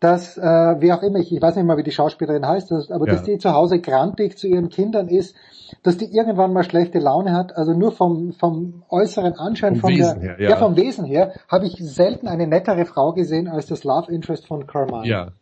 dass, 0.00 0.38
äh, 0.38 0.40
wie 0.80 0.92
auch 0.92 1.02
immer, 1.02 1.18
ich, 1.18 1.30
ich 1.30 1.42
weiß 1.42 1.56
nicht 1.56 1.66
mal, 1.66 1.76
wie 1.76 1.82
die 1.82 1.90
Schauspielerin 1.90 2.46
heißt, 2.46 2.72
aber 2.72 3.06
Ja. 3.06 3.12
dass 3.12 3.22
die 3.22 3.36
zu 3.36 3.52
Hause 3.52 3.80
grantig 3.80 4.38
zu 4.38 4.48
ihren 4.48 4.70
Kindern 4.70 5.08
ist, 5.08 5.36
dass 5.82 5.98
die 5.98 6.06
irgendwann 6.06 6.54
mal 6.54 6.64
schlechte 6.64 6.98
Laune 6.98 7.32
hat, 7.34 7.54
also 7.54 7.74
nur 7.74 7.92
vom, 7.92 8.32
vom 8.32 8.82
äußeren 8.88 9.34
Anschein, 9.34 9.74
Vom 9.76 9.90
von 9.90 9.90
Wesen 9.90 10.20
der, 10.20 10.36
her, 10.36 10.50
ja. 10.50 10.56
vom 10.56 10.76
Wesen 10.76 11.04
her, 11.04 11.34
habe 11.48 11.66
ich 11.66 11.76
selten 11.80 12.28
eine 12.28 12.46
nettere 12.46 12.86
Frau 12.86 13.12
gesehen 13.12 13.46
als 13.46 13.66
das 13.66 13.84
Love 13.84 14.10
Interest 14.10 14.46
von 14.46 14.66
Carmine. 14.66 15.06
Ja. 15.06 15.32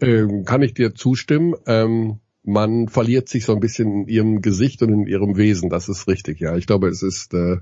Ähm, 0.00 0.44
kann 0.44 0.62
ich 0.62 0.72
dir 0.72 0.94
zustimmen. 0.94 1.54
Ähm, 1.66 2.18
man 2.44 2.88
verliert 2.88 3.28
sich 3.28 3.44
so 3.44 3.52
ein 3.52 3.60
bisschen 3.60 4.02
in 4.02 4.08
ihrem 4.08 4.42
Gesicht 4.42 4.82
und 4.82 4.92
in 4.92 5.06
ihrem 5.06 5.36
Wesen. 5.36 5.70
Das 5.70 5.88
ist 5.88 6.08
richtig, 6.08 6.40
ja. 6.40 6.56
Ich 6.56 6.66
glaube, 6.66 6.88
es 6.88 7.02
ist, 7.02 7.34
äh, 7.34 7.58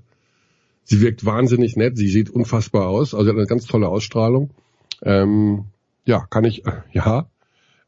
sie 0.84 1.00
wirkt 1.00 1.24
wahnsinnig 1.24 1.76
nett. 1.76 1.96
Sie 1.96 2.08
sieht 2.08 2.30
unfassbar 2.30 2.88
aus. 2.88 3.14
Also 3.14 3.24
sie 3.24 3.30
hat 3.30 3.36
eine 3.36 3.46
ganz 3.46 3.66
tolle 3.66 3.88
Ausstrahlung. 3.88 4.50
Ähm, 5.02 5.64
ja, 6.04 6.26
kann 6.30 6.44
ich, 6.44 6.66
äh, 6.66 6.82
ja. 6.92 7.28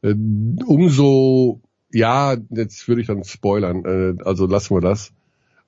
Äh, 0.01 0.15
umso, 0.65 1.61
ja, 1.91 2.35
jetzt 2.49 2.87
würde 2.87 3.01
ich 3.01 3.07
dann 3.07 3.23
spoilern. 3.23 3.85
Äh, 3.85 4.23
also 4.23 4.45
lassen 4.45 4.75
wir 4.75 4.81
das. 4.81 5.13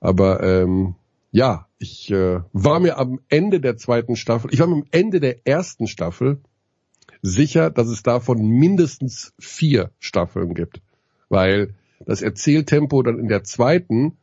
Aber 0.00 0.42
ähm, 0.42 0.96
ja, 1.30 1.66
ich 1.78 2.10
äh, 2.10 2.40
war 2.52 2.78
mir 2.78 2.98
am 2.98 3.20
Ende 3.28 3.60
der 3.60 3.76
zweiten 3.76 4.16
Staffel, 4.16 4.52
ich 4.52 4.60
war 4.60 4.66
mir 4.66 4.74
am 4.74 4.84
Ende 4.90 5.18
der 5.18 5.46
ersten 5.46 5.86
Staffel 5.86 6.40
sicher, 7.22 7.70
dass 7.70 7.88
es 7.88 8.02
davon 8.02 8.46
mindestens 8.46 9.32
vier 9.38 9.90
Staffeln 9.98 10.54
gibt. 10.54 10.82
Weil 11.32 11.74
das 12.04 12.20
Erzähltempo 12.20 13.02
dann 13.02 13.18
in 13.18 13.28
der 13.28 13.42
zweiten 13.42 14.18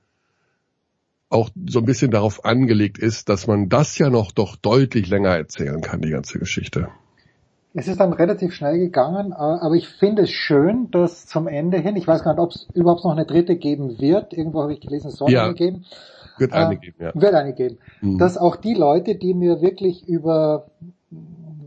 auch 1.29 1.49
so 1.67 1.79
ein 1.79 1.85
bisschen 1.85 2.11
darauf 2.11 2.45
angelegt 2.45 2.97
ist, 2.99 3.29
dass 3.29 3.47
man 3.47 3.67
das 3.67 3.97
ja 3.97 4.09
noch 4.09 4.31
doch 4.31 4.55
deutlich 4.55 5.09
länger 5.09 5.29
erzählen 5.29 5.81
kann, 5.81 6.01
die 6.01 6.11
ganze 6.11 6.39
Geschichte. 6.39 6.89
Es 7.73 7.87
ist 7.87 7.99
dann 7.99 8.13
relativ 8.13 8.53
schnell 8.53 8.79
gegangen, 8.79 9.31
äh, 9.31 9.35
aber 9.35 9.75
ich 9.75 9.87
finde 9.87 10.23
es 10.23 10.31
schön, 10.31 10.89
dass 10.91 11.25
zum 11.27 11.47
Ende 11.47 11.77
hin, 11.77 11.95
ich 11.95 12.07
weiß 12.07 12.23
gar 12.23 12.33
nicht, 12.33 12.41
ob 12.41 12.51
es 12.51 12.67
überhaupt 12.73 13.03
noch 13.03 13.11
eine 13.11 13.25
dritte 13.25 13.55
geben 13.57 13.99
wird, 13.99 14.33
irgendwo 14.33 14.61
habe 14.63 14.73
ich 14.73 14.79
gelesen, 14.81 15.09
es 15.09 15.17
soll 15.17 15.31
Ja. 15.31 15.45
eine 15.45 15.53
geben. 15.53 15.85
Wird 16.39 16.53
eine 16.53 16.75
Äh, 16.75 16.77
geben, 16.77 16.95
ja. 16.99 17.11
Wird 17.13 17.33
eine 17.35 17.53
geben. 17.53 17.77
Mhm. 18.01 18.17
Dass 18.17 18.37
auch 18.37 18.55
die 18.55 18.73
Leute, 18.73 19.15
die 19.15 19.33
mir 19.35 19.61
wirklich 19.61 20.07
über, 20.07 20.71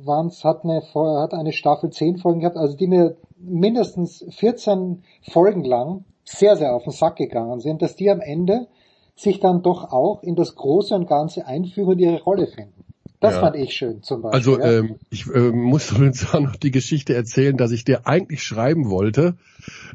waren's, 0.05 0.43
hat 0.45 0.65
eine, 0.65 0.83
hat 0.83 1.35
eine 1.35 1.53
Staffel 1.53 1.91
10 1.91 2.19
Folgen 2.19 2.41
gehabt, 2.41 2.57
also 2.57 2.77
die 2.77 2.89
mir 2.89 3.17
mindestens 3.43 4.25
14 4.31 5.03
Folgen 5.31 5.65
lang 5.65 6.05
sehr, 6.25 6.57
sehr 6.57 6.75
auf 6.75 6.85
den 6.85 6.93
Sack 6.93 7.17
gegangen 7.17 7.61
sind, 7.61 7.83
dass 7.83 7.97
die 7.97 8.11
am 8.11 8.21
Ende 8.21 8.69
sich 9.15 9.41
dann 9.41 9.63
doch 9.63 9.93
auch 9.93 10.23
in 10.23 10.37
das 10.37 10.55
Große 10.55 10.95
und 10.95 11.07
Ganze 11.09 11.47
einfügen 11.47 11.89
und 11.91 11.99
ihre 11.99 12.23
Rolle 12.23 12.47
finden. 12.47 12.85
Das 13.21 13.35
Ja. 13.35 13.41
fand 13.41 13.57
ich 13.57 13.73
schön 13.75 14.03
zum 14.03 14.23
Beispiel. 14.23 14.39
Also 14.55 14.59
ja. 14.61 14.79
ähm, 14.79 14.97
ich 15.11 15.27
äh, 15.29 15.51
muss 15.53 15.93
auch 16.33 16.41
noch 16.41 16.57
die 16.57 16.71
Geschichte 16.71 17.15
erzählen, 17.15 17.57
dass 17.57 17.71
ich 17.73 17.85
dir 17.85 18.07
eigentlich 18.07 18.43
schreiben 18.43 18.89
wollte 18.91 19.37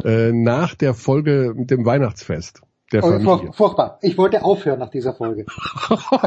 äh, 0.06 0.32
nach 0.32 0.76
der 0.76 0.94
Folge 0.94 1.54
mit 1.56 1.72
dem 1.72 1.86
Weihnachtsfest 1.86 2.62
der 2.94 3.04
Oh, 3.04 3.08
Familie. 3.10 3.28
furch- 3.50 3.54
furchtbar. 3.56 3.98
Ich 4.02 4.18
wollte 4.18 4.44
aufhören 4.46 4.80
nach 4.80 4.90
dieser 4.92 5.14
Folge. 5.14 5.46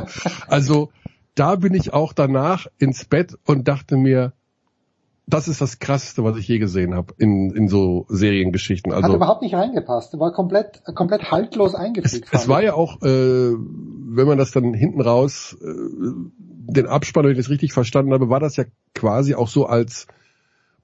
Also 0.49 0.91
da 1.35 1.55
bin 1.57 1.75
ich 1.75 1.93
auch 1.93 2.13
danach 2.13 2.67
ins 2.79 3.05
Bett 3.05 3.35
und 3.47 3.69
dachte 3.69 3.97
mir, 3.97 4.33
das 5.35 5.49
ist 5.49 5.61
das 5.61 5.79
Krasseste, 5.79 6.25
was 6.25 6.37
ich 6.37 6.49
je 6.49 6.59
gesehen 6.59 6.95
habe 6.95 7.15
in, 7.19 7.51
in 7.51 7.69
so 7.69 8.07
Seriengeschichten. 8.09 8.93
Hat 8.93 9.05
Also 9.05 9.17
überhaupt 9.17 9.43
nicht 9.43 9.55
reingepasst. 9.55 10.19
War 10.19 10.33
komplett, 10.33 10.83
komplett 10.95 11.31
haltlos 11.31 11.71
es, 11.71 11.75
eingefügt. 11.77 12.29
es 12.31 12.41
fand 12.41 12.49
war 12.49 12.63
ja 12.63 12.75
auch, 12.75 13.01
äh, 13.03 13.53
wenn 13.53 14.27
man 14.27 14.39
das 14.39 14.51
dann 14.51 14.75
hinten 14.75 15.01
raus, 15.01 15.57
äh, 15.63 15.67
den 16.73 16.87
Abspann, 16.87 17.25
wenn 17.25 17.33
ich 17.33 17.39
das 17.39 17.51
richtig 17.51 17.73
verstanden 17.73 18.13
habe, 18.13 18.29
war 18.29 18.41
das 18.41 18.57
ja 18.57 18.65
quasi 18.95 19.35
auch 19.35 19.49
so 19.49 19.67
als 19.67 20.07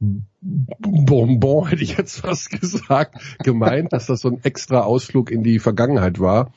Bonbon, 0.00 1.68
hätte 1.68 1.82
ich 1.82 1.96
jetzt 1.96 2.20
fast 2.20 2.50
gesagt, 2.50 3.16
gemeint, 3.42 3.92
dass 3.92 4.06
das 4.06 4.20
so 4.20 4.28
ein 4.28 4.40
extra 4.42 4.80
Ausflug 4.80 5.30
in 5.30 5.42
die 5.42 5.58
Vergangenheit 5.58 6.20
war. 6.20 6.52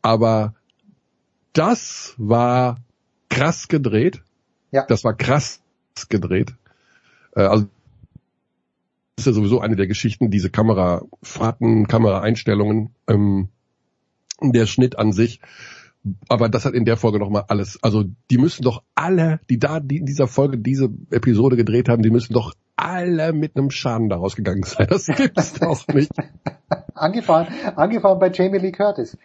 Aber 0.00 0.54
das 1.52 2.14
war 2.18 2.78
krass 3.28 3.68
gedreht. 3.68 4.22
Ja. 4.70 4.84
Das 4.86 5.04
war 5.04 5.14
krass 5.14 5.60
gedreht. 6.08 6.54
Äh, 7.34 7.42
also 7.42 7.66
das 9.16 9.26
ist 9.26 9.26
ja 9.26 9.32
sowieso 9.32 9.60
eine 9.60 9.76
der 9.76 9.86
Geschichten, 9.86 10.30
diese 10.30 10.50
Kamerafahrten, 10.50 11.86
Kameraeinstellungen, 11.86 12.90
ähm, 13.08 13.48
der 14.40 14.66
Schnitt 14.66 14.98
an 14.98 15.12
sich. 15.12 15.40
Aber 16.28 16.48
das 16.48 16.64
hat 16.64 16.74
in 16.74 16.84
der 16.84 16.96
Folge 16.96 17.20
nochmal 17.20 17.44
alles. 17.46 17.78
Also 17.82 18.04
die 18.30 18.38
müssen 18.38 18.62
doch 18.62 18.82
alle, 18.96 19.38
die 19.48 19.58
da 19.58 19.78
die 19.78 19.98
in 19.98 20.06
dieser 20.06 20.26
Folge 20.26 20.58
diese 20.58 20.88
Episode 21.10 21.56
gedreht 21.56 21.88
haben, 21.88 22.02
die 22.02 22.10
müssen 22.10 22.32
doch 22.32 22.54
alle 22.74 23.32
mit 23.32 23.56
einem 23.56 23.70
Schaden 23.70 24.08
daraus 24.08 24.34
gegangen 24.34 24.64
sein. 24.64 24.88
Das 24.90 25.06
gibt's 25.06 25.52
doch 25.60 25.86
nicht. 25.88 26.10
Angefahren, 26.94 27.46
angefahren 27.76 28.18
bei 28.18 28.30
Jamie 28.32 28.58
Lee 28.58 28.72
Curtis. 28.72 29.16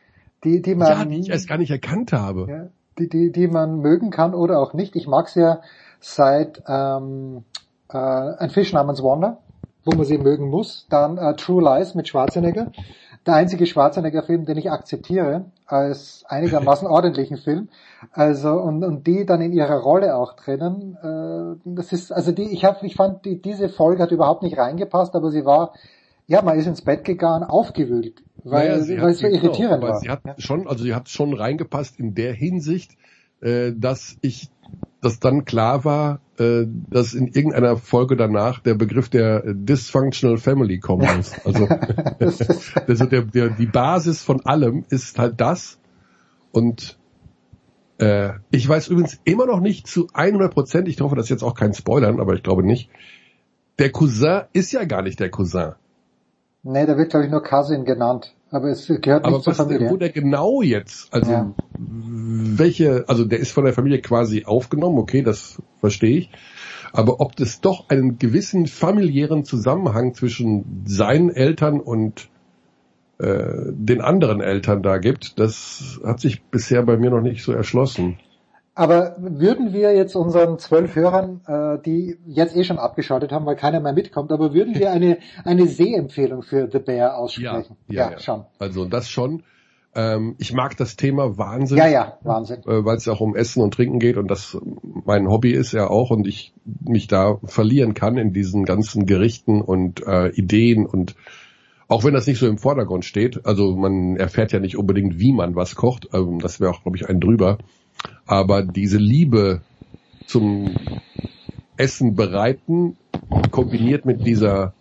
Die, 0.44 0.62
die 0.62 0.76
man, 0.76 0.88
Ja, 0.90 1.06
die 1.06 1.20
ich 1.20 1.30
erst 1.30 1.48
gar 1.48 1.58
nicht 1.58 1.72
erkannt 1.72 2.14
habe. 2.14 2.46
ja, 2.48 2.68
die, 3.00 3.10
die, 3.10 3.32
die 3.32 3.48
man 3.48 3.80
mögen 3.80 4.12
kann 4.12 4.36
oder 4.36 4.60
auch 4.60 4.74
nicht. 4.74 4.96
Ich 4.96 5.08
mag 5.08 5.30
sie 5.30 5.40
ja 5.42 5.62
seit 6.00 6.62
ähm, 6.68 7.44
äh, 7.92 7.98
Ein 7.98 8.50
Fisch 8.50 8.74
namens 8.74 9.02
Wanda, 9.04 9.40
wo 9.86 9.96
man 9.96 10.06
sie 10.06 10.18
mögen 10.18 10.50
muss. 10.50 10.88
Dann 10.90 11.18
äh, 11.18 11.36
True 11.36 11.64
Lies 11.64 11.96
mit 11.96 12.08
Schwarzenegger. 12.08 12.72
Der 13.26 13.36
einzige 13.36 13.66
Schwarzenegger-Film, 13.66 14.46
den 14.46 14.58
ich 14.58 14.72
akzeptiere 14.72 15.46
als 15.66 16.24
einigermaßen 16.30 16.88
ordentlichen 16.88 17.38
Film. 17.38 17.70
Also 18.12 18.52
und, 18.54 18.84
und 18.84 19.06
die 19.06 19.26
dann 19.26 19.42
in 19.42 19.54
ihrer 19.54 19.80
Rolle 19.80 20.16
auch 20.16 20.34
drinnen. 20.34 20.98
Äh, 21.02 21.60
das 21.66 21.92
ist 21.92 22.12
also 22.12 22.32
die. 22.32 22.50
Ich 22.52 22.64
habe, 22.64 22.86
ich 22.86 22.96
fand 22.96 23.26
die, 23.26 23.42
diese 23.42 23.70
Folge 23.70 24.04
hat 24.04 24.12
überhaupt 24.12 24.44
nicht 24.44 24.58
reingepasst, 24.58 25.16
aber 25.16 25.32
sie 25.32 25.46
war 25.46 25.74
ja, 26.28 26.42
man 26.42 26.60
ist 26.60 26.68
ins 26.68 26.82
Bett 26.82 27.06
gegangen, 27.06 27.46
aufgewühlt, 27.46 28.22
weil, 28.44 28.68
Naja, 28.70 28.82
sie 28.82 29.02
weil 29.02 29.12
es 29.12 29.20
so 29.20 29.28
genau, 29.28 29.44
irritierend 29.44 29.84
aber 29.84 29.94
war. 29.94 30.00
Sie 30.00 30.10
hat 30.10 30.22
schon, 30.38 30.68
also 30.68 30.84
sie 30.84 30.94
hat 30.94 31.08
schon 31.10 31.34
reingepasst 31.34 31.98
in 32.00 32.16
der 32.16 32.34
Hinsicht, 32.34 32.98
äh, 33.42 33.74
dass 33.76 34.18
ich, 34.22 34.50
dass 35.02 35.20
dann 35.20 35.46
klar 35.46 35.86
war, 35.86 36.22
äh, 36.38 36.66
dass 36.90 37.14
in 37.14 37.28
irgendeiner 37.28 37.78
Folge 37.78 38.16
danach 38.16 38.60
der 38.60 38.76
Begriff 38.76 39.10
der 39.10 39.46
äh, 39.46 39.54
Dysfunctional 39.56 40.38
Family 40.38 40.80
kommen 40.80 41.08
muss. 41.18 41.34
Also, 41.46 41.68
also 42.88 43.06
der, 43.06 43.22
der, 43.24 43.50
die 43.50 43.66
Basis 43.66 44.22
von 44.22 44.46
allem 44.46 44.86
ist 44.90 45.20
halt 45.20 45.40
das. 45.40 45.80
Und 46.52 46.98
äh, 48.00 48.34
ich 48.52 48.68
weiß 48.68 48.88
übrigens 48.90 49.20
immer 49.24 49.46
noch 49.46 49.60
nicht 49.60 49.88
zu 49.88 50.08
100 50.14 50.54
Prozent, 50.54 50.88
ich 50.88 51.00
hoffe, 51.02 51.16
das 51.16 51.26
ist 51.26 51.30
jetzt 51.30 51.44
auch 51.44 51.56
kein 51.56 51.74
Spoilern, 51.74 52.20
aber 52.20 52.34
ich 52.34 52.44
glaube 52.44 52.64
nicht, 52.64 52.90
der 53.80 53.92
Cousin 53.92 54.44
ist 54.54 54.72
ja 54.72 54.86
gar 54.86 55.02
nicht 55.02 55.20
der 55.20 55.30
Cousin. 55.30 55.74
Nee, 56.64 56.86
da 56.86 56.98
wird, 56.98 57.12
glaube 57.12 57.26
ich, 57.26 57.32
nur 57.32 57.44
Cousin 57.44 57.86
genannt. 57.86 58.34
Aber 58.50 58.70
es 58.70 58.88
gehört 58.88 59.26
Aber 59.26 59.32
nicht 59.38 59.44
zur 59.44 59.52
was, 59.52 59.58
Familie. 59.58 59.90
wo 59.90 59.98
der 59.98 60.10
genau 60.10 60.62
jetzt, 60.62 61.14
also 61.14 61.32
Ja. 61.32 61.54
welche, 61.78 63.06
also 63.08 63.26
der 63.26 63.40
ist 63.40 63.52
von 63.52 63.66
der 63.66 63.74
Familie 63.74 64.02
quasi 64.02 64.46
aufgenommen, 64.46 64.98
okay, 64.98 65.22
das 65.22 65.62
verstehe 65.80 66.18
ich. 66.18 66.30
Aber 66.94 67.20
ob 67.20 67.40
es 67.40 67.60
doch 67.60 67.90
einen 67.90 68.18
gewissen 68.18 68.68
familiären 68.68 69.44
Zusammenhang 69.44 70.14
zwischen 70.14 70.84
seinen 70.86 71.30
Eltern 71.30 71.80
und 71.82 72.30
äh, 73.20 73.72
den 73.72 74.00
anderen 74.02 74.42
Eltern 74.42 74.82
da 74.82 74.98
gibt, 74.98 75.40
das 75.40 76.00
hat 76.06 76.22
sich 76.22 76.44
bisher 76.44 76.84
bei 76.84 76.98
mir 76.98 77.10
noch 77.10 77.22
nicht 77.22 77.44
so 77.44 77.52
erschlossen. 77.52 78.18
Aber 78.78 79.16
würden 79.18 79.74
wir 79.74 79.96
jetzt 79.96 80.16
unseren 80.16 80.60
zwölf 80.60 80.96
Hörern, 80.96 81.42
äh, 81.48 81.82
die 81.84 82.20
jetzt 82.28 82.56
eh 82.56 82.64
schon 82.64 82.78
abgeschaltet 82.78 83.32
haben, 83.32 83.48
weil 83.48 83.56
keiner 83.56 83.80
mehr 83.80 83.94
mitkommt, 83.94 84.32
aber 84.32 84.54
würden 84.54 84.76
wir 84.76 84.92
eine, 84.92 85.18
eine 85.44 85.66
Sehempfehlung 85.66 86.44
für 86.44 86.70
The 86.72 86.78
Bear 86.78 87.18
aussprechen? 87.18 87.76
schon. 88.20 88.46
Also 88.60 88.86
das 88.86 89.10
schon. 89.10 89.42
Ähm, 89.96 90.36
ich 90.38 90.54
mag 90.54 90.78
das 90.78 90.96
Thema 90.96 91.40
Wahnsinn. 91.40 91.80
Ja, 91.80 91.88
ja, 91.88 92.18
Wahnsinn. 92.22 92.60
äh, 92.68 92.86
weil 92.86 92.98
es 92.98 93.06
ja 93.06 93.14
auch 93.14 93.20
um 93.20 93.36
Essen 93.36 93.64
und 93.64 93.74
Trinken 93.74 93.98
geht 93.98 94.16
und 94.16 94.30
das 94.30 94.56
mein 95.06 95.28
Hobby 95.28 95.54
ist 95.54 95.72
ja 95.72 95.90
auch 95.90 96.12
und 96.12 96.28
ich 96.28 96.54
mich 96.86 97.08
da 97.08 97.40
verlieren 97.46 97.96
kann 97.96 98.18
in 98.18 98.32
diesen 98.32 98.64
ganzen 98.64 99.08
Gerichten 99.08 99.60
und 99.60 100.06
äh, 100.06 100.30
Ideen 100.30 100.86
und 100.86 101.16
auch 101.88 102.04
wenn 102.04 102.14
das 102.14 102.28
nicht 102.28 102.38
so 102.38 102.48
im 102.48 102.60
Vordergrund 102.60 103.06
steht, 103.06 103.44
also 103.48 103.76
man 103.76 104.18
erfährt 104.18 104.52
ja 104.52 104.60
nicht 104.60 104.78
unbedingt, 104.78 105.20
wie 105.20 105.34
man 105.34 105.56
was 105.56 105.76
kocht, 105.76 106.10
ähm, 106.14 106.38
das 106.38 106.60
wäre 106.60 106.70
auch, 106.70 106.84
glaube 106.84 106.98
ich, 106.98 107.10
ein 107.10 107.20
drüber, 107.20 107.58
aber 108.26 108.64
diese 108.64 108.98
Liebe 108.98 109.62
zum 110.26 110.76
Essen 111.78 112.16
bereiten, 112.16 112.98
kombiniert 113.52 114.06
mit 114.06 114.26
dieser 114.26 114.74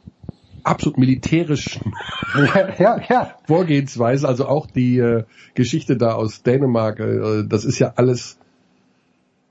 absolut 0.64 0.98
militärischen 0.98 1.92
ja, 2.78 3.00
ja. 3.08 3.34
Vorgehensweise, 3.46 4.26
also 4.26 4.46
auch 4.46 4.66
die 4.66 4.98
äh, 4.98 5.24
Geschichte 5.54 5.96
da 5.96 6.14
aus 6.14 6.42
Dänemark, 6.42 7.00
äh, 7.00 7.44
das 7.46 7.64
ist 7.64 7.78
ja 7.78 7.92
alles. 7.96 8.38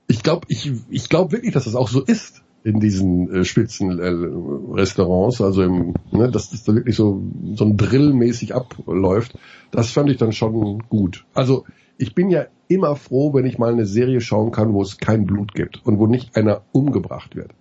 Ich 0.08 0.22
glaube, 0.22 0.46
ich, 0.48 0.70
ich 0.88 1.08
glaube 1.08 1.32
wirklich, 1.32 1.52
dass 1.52 1.64
das 1.64 1.74
auch 1.74 1.88
so 1.88 2.02
ist 2.02 2.42
in 2.62 2.80
diesen 2.80 3.32
äh, 3.32 3.44
Spitzenrestaurants, 3.44 5.40
also 5.40 5.62
im, 5.62 5.94
ne, 6.12 6.30
dass 6.30 6.50
das 6.50 6.64
da 6.64 6.74
wirklich 6.74 6.96
so 6.96 7.22
so 7.54 7.64
ein 7.64 7.76
Drillmäßig 7.76 8.54
abläuft. 8.54 9.38
Das 9.70 9.90
fand 9.90 10.10
ich 10.10 10.18
dann 10.18 10.32
schon 10.32 10.80
gut. 10.88 11.24
Also 11.32 11.64
ich 11.96 12.14
bin 12.14 12.28
ja 12.30 12.46
immer 12.68 12.96
froh, 12.96 13.34
wenn 13.34 13.46
ich 13.46 13.58
mal 13.58 13.72
eine 13.72 13.86
Serie 13.86 14.20
schauen 14.20 14.50
kann, 14.50 14.72
wo 14.72 14.82
es 14.82 14.98
kein 14.98 15.26
Blut 15.26 15.54
gibt 15.54 15.84
und 15.84 15.98
wo 15.98 16.06
nicht 16.06 16.36
einer 16.36 16.62
umgebracht 16.72 17.36
wird. 17.36 17.52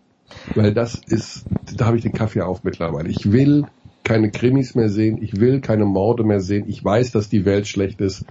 Weil 0.56 0.74
das 0.74 0.96
ist, 1.08 1.46
da 1.76 1.86
habe 1.86 1.98
ich 1.98 2.04
den 2.04 2.14
Kaffee 2.14 2.42
auf 2.42 2.64
mittlerweile. 2.64 3.10
Ich 3.10 3.32
will 3.32 3.66
keine 4.04 4.32
Krimis 4.32 4.76
mehr 4.76 4.90
sehen, 4.90 5.22
ich 5.22 5.40
will 5.40 5.62
keine 5.62 5.86
Morde 5.86 6.24
mehr 6.24 6.40
sehen, 6.40 6.66
ich 6.68 6.84
weiß, 6.84 7.12
dass 7.12 7.30
die 7.30 7.46
Welt 7.46 7.68
schlecht 7.68 8.02
ist. 8.02 8.26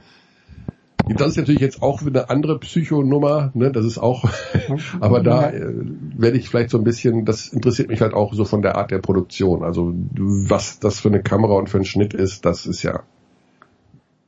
Das 1.07 1.29
ist 1.29 1.37
natürlich 1.37 1.61
jetzt 1.61 1.83
auch 1.83 2.01
eine 2.01 2.31
andere 2.31 2.59
Psychonummer, 2.59 3.51
ne? 3.53 3.71
Das 3.71 3.85
ist 3.85 3.99
auch, 3.99 4.25
aber 5.01 5.23
da 5.23 5.51
äh, 5.51 5.71
werde 6.17 6.39
ich 6.39 6.49
vielleicht 6.49 6.71
so 6.71 6.79
ein 6.79 6.85
bisschen, 6.85 7.27
das 7.27 7.49
interessiert 7.49 7.89
mich 7.89 8.01
halt 8.01 8.15
auch 8.15 8.33
so 8.33 8.47
von 8.47 8.63
der 8.63 8.77
Art 8.77 8.91
der 8.91 9.01
Produktion. 9.01 9.63
Also 9.63 9.93
was 10.15 10.79
das 10.79 11.01
für 11.01 11.09
eine 11.09 11.23
Kamera 11.23 11.55
und 11.55 11.69
für 11.69 11.77
einen 11.77 11.85
Schnitt 11.85 12.15
ist, 12.15 12.47
das 12.47 12.65
ist 12.65 12.83
ja 12.83 13.03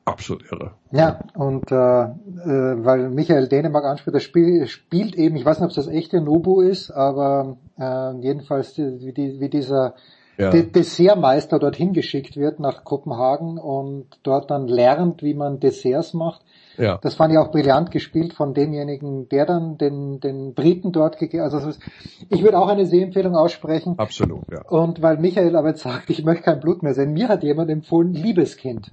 absolut 0.06 0.44
irre. 0.50 0.72
Ja, 0.92 1.20
und 1.34 1.70
äh, 1.70 1.74
äh, 1.74 2.84
weil 2.84 3.10
Michael 3.10 3.48
Dänemark 3.48 3.84
anspricht, 3.84 4.14
das 4.14 4.22
Spiel 4.22 4.66
spielt 4.66 5.14
eben, 5.16 5.36
ich 5.36 5.44
weiß 5.44 5.58
nicht, 5.58 5.64
ob 5.64 5.70
es 5.70 5.76
das 5.76 5.88
echte 5.88 6.20
Nobu 6.20 6.62
ist, 6.62 6.90
aber 6.90 7.58
äh, 7.78 8.12
jedenfalls 8.20 8.78
wie, 8.78 9.12
die, 9.12 9.40
wie 9.40 9.50
dieser 9.50 9.94
ja. 10.38 10.50
Dessertmeister 10.50 11.58
dorthin 11.58 11.92
geschickt 11.92 12.36
wird 12.36 12.60
nach 12.60 12.84
Kopenhagen 12.84 13.58
und 13.58 14.06
dort 14.22 14.50
dann 14.50 14.68
lernt, 14.68 15.22
wie 15.22 15.34
man 15.34 15.60
Desserts 15.60 16.14
macht. 16.14 16.42
Ja. 16.76 16.98
Das 17.02 17.14
fand 17.14 17.32
ich 17.32 17.38
auch 17.38 17.50
brillant 17.50 17.90
gespielt 17.90 18.34
von 18.34 18.52
demjenigen, 18.52 19.30
der 19.30 19.46
dann 19.46 19.78
den, 19.78 20.20
den 20.20 20.52
Briten 20.52 20.92
dort 20.92 21.18
gegeben 21.18 21.42
Also 21.42 21.66
ist, 21.66 21.80
ich 22.28 22.42
würde 22.42 22.58
auch 22.58 22.68
eine 22.68 22.84
Sehempfehlung 22.84 23.34
aussprechen. 23.34 23.98
Absolut, 23.98 24.44
ja. 24.52 24.62
Und 24.68 25.00
weil 25.00 25.16
Michael 25.16 25.56
aber 25.56 25.68
jetzt 25.68 25.82
sagt, 25.82 26.10
ich 26.10 26.22
möchte 26.22 26.44
kein 26.44 26.60
Blut 26.60 26.82
mehr 26.82 26.92
sehen, 26.92 27.14
mir 27.14 27.28
hat 27.28 27.42
jemand 27.42 27.70
empfohlen, 27.70 28.12
Liebeskind. 28.12 28.90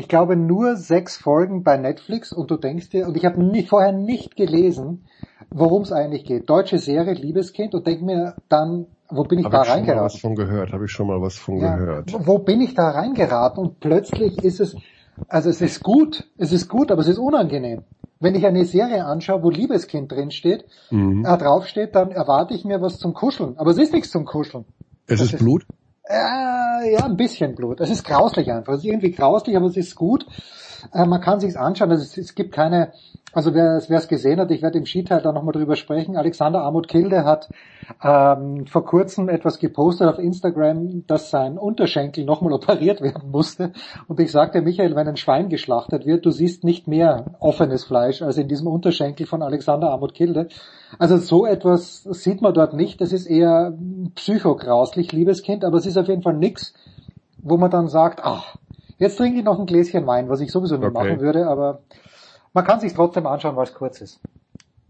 Ich 0.00 0.08
glaube 0.08 0.34
nur 0.34 0.76
sechs 0.76 1.18
Folgen 1.18 1.62
bei 1.62 1.76
Netflix 1.76 2.32
und 2.32 2.50
du 2.50 2.56
denkst 2.56 2.88
dir, 2.88 3.06
und 3.06 3.18
ich 3.18 3.26
habe 3.26 3.44
nie, 3.44 3.64
vorher 3.64 3.92
nicht 3.92 4.34
gelesen, 4.34 5.04
worum 5.50 5.82
es 5.82 5.92
eigentlich 5.92 6.24
geht. 6.24 6.48
Deutsche 6.48 6.78
Serie, 6.78 7.12
Liebeskind 7.12 7.74
und 7.74 7.86
denk 7.86 8.00
mir 8.00 8.34
dann, 8.48 8.86
wo 9.10 9.24
bin 9.24 9.40
ich 9.40 9.44
hab 9.44 9.52
da 9.52 9.62
ich 9.62 9.68
reingeraten? 9.68 10.00
Habe 10.00 10.06
ich 10.06 10.20
schon 10.22 10.26
mal 10.26 10.30
was 10.30 10.38
von 10.38 10.46
gehört, 10.46 10.72
habe 10.72 10.84
ich 10.86 10.90
schon 10.90 11.06
mal 11.06 11.20
was 11.20 11.36
von 11.36 11.58
ja, 11.58 11.76
gehört. 11.76 12.14
Wo 12.26 12.38
bin 12.38 12.62
ich 12.62 12.72
da 12.72 12.88
reingeraten 12.88 13.62
und 13.62 13.80
plötzlich 13.80 14.42
ist 14.42 14.60
es, 14.60 14.74
also 15.28 15.50
es 15.50 15.60
ist 15.60 15.82
gut, 15.82 16.26
es 16.38 16.50
ist 16.50 16.70
gut, 16.70 16.90
aber 16.90 17.02
es 17.02 17.08
ist 17.08 17.18
unangenehm. 17.18 17.82
Wenn 18.20 18.34
ich 18.34 18.46
eine 18.46 18.64
Serie 18.64 19.04
anschaue, 19.04 19.42
wo 19.42 19.50
Liebeskind 19.50 20.10
drinsteht, 20.10 20.64
mhm. 20.90 21.26
äh, 21.26 21.36
draufsteht, 21.36 21.94
dann 21.94 22.10
erwarte 22.10 22.54
ich 22.54 22.64
mir 22.64 22.80
was 22.80 22.98
zum 22.98 23.12
Kuscheln. 23.12 23.58
Aber 23.58 23.70
es 23.70 23.76
ist 23.76 23.92
nichts 23.92 24.10
zum 24.10 24.24
Kuscheln. 24.24 24.64
Es 25.06 25.18
das 25.18 25.34
ist 25.34 25.40
Blut? 25.40 25.66
Äh, 26.10 26.92
ja, 26.92 27.04
ein 27.04 27.16
bisschen 27.16 27.54
Blut. 27.54 27.80
Es 27.80 27.88
ist 27.88 28.04
grauslich 28.04 28.50
einfach. 28.50 28.72
Es 28.72 28.80
ist 28.80 28.84
irgendwie 28.84 29.12
grauslich, 29.12 29.56
aber 29.56 29.66
es 29.66 29.76
ist 29.76 29.94
gut. 29.94 30.26
Äh, 30.92 31.06
man 31.06 31.20
kann 31.20 31.38
sich's 31.38 31.54
anschauen. 31.54 31.92
Also 31.92 32.02
es, 32.02 32.18
es 32.18 32.34
gibt 32.34 32.50
keine, 32.50 32.92
also 33.32 33.54
wer 33.54 33.76
es 33.76 34.08
gesehen 34.08 34.40
hat, 34.40 34.50
ich 34.50 34.60
werde 34.60 34.78
im 34.78 34.86
Skiteil 34.86 35.22
da 35.22 35.30
nochmal 35.30 35.52
drüber 35.52 35.76
sprechen. 35.76 36.16
Alexander 36.16 36.64
Amut 36.64 36.88
Kilde 36.88 37.24
hat 37.24 37.48
ähm, 38.02 38.66
vor 38.66 38.84
kurzem 38.84 39.28
etwas 39.28 39.60
gepostet 39.60 40.08
auf 40.08 40.18
Instagram, 40.18 41.06
dass 41.06 41.30
sein 41.30 41.58
Unterschenkel 41.58 42.24
nochmal 42.24 42.52
operiert 42.54 43.00
werden 43.00 43.30
musste. 43.30 43.72
Und 44.08 44.18
ich 44.18 44.32
sagte, 44.32 44.62
Michael, 44.62 44.96
wenn 44.96 45.06
ein 45.06 45.16
Schwein 45.16 45.48
geschlachtet 45.48 46.06
wird, 46.06 46.26
du 46.26 46.32
siehst 46.32 46.64
nicht 46.64 46.88
mehr 46.88 47.36
offenes 47.38 47.84
Fleisch 47.84 48.20
als 48.20 48.36
in 48.36 48.48
diesem 48.48 48.66
Unterschenkel 48.66 49.26
von 49.26 49.42
Alexander 49.42 49.92
Amut 49.92 50.14
Kilde. 50.14 50.48
Also 50.98 51.16
so 51.18 51.46
etwas 51.46 52.02
sieht 52.02 52.42
man 52.42 52.54
dort 52.54 52.74
nicht. 52.74 53.00
Das 53.00 53.12
ist 53.12 53.26
eher 53.26 53.76
psychokrauslich, 54.14 55.12
liebes 55.12 55.42
Kind, 55.42 55.64
aber 55.64 55.78
es 55.78 55.86
ist 55.86 55.96
auf 55.96 56.08
jeden 56.08 56.22
Fall 56.22 56.34
nix, 56.34 56.74
wo 57.38 57.56
man 57.56 57.70
dann 57.70 57.88
sagt, 57.88 58.20
ach, 58.22 58.56
jetzt 58.98 59.16
trinke 59.16 59.38
ich 59.38 59.44
noch 59.44 59.58
ein 59.58 59.66
Gläschen 59.66 60.06
Wein, 60.06 60.28
was 60.28 60.40
ich 60.40 60.50
sowieso 60.50 60.76
nicht 60.76 60.86
okay. 60.86 60.92
machen 60.92 61.20
würde, 61.20 61.46
aber 61.46 61.80
man 62.52 62.64
kann 62.64 62.80
sich 62.80 62.94
trotzdem 62.94 63.26
anschauen, 63.26 63.56
weil 63.56 63.64
es 63.64 63.74
kurz 63.74 64.00
ist. 64.00 64.20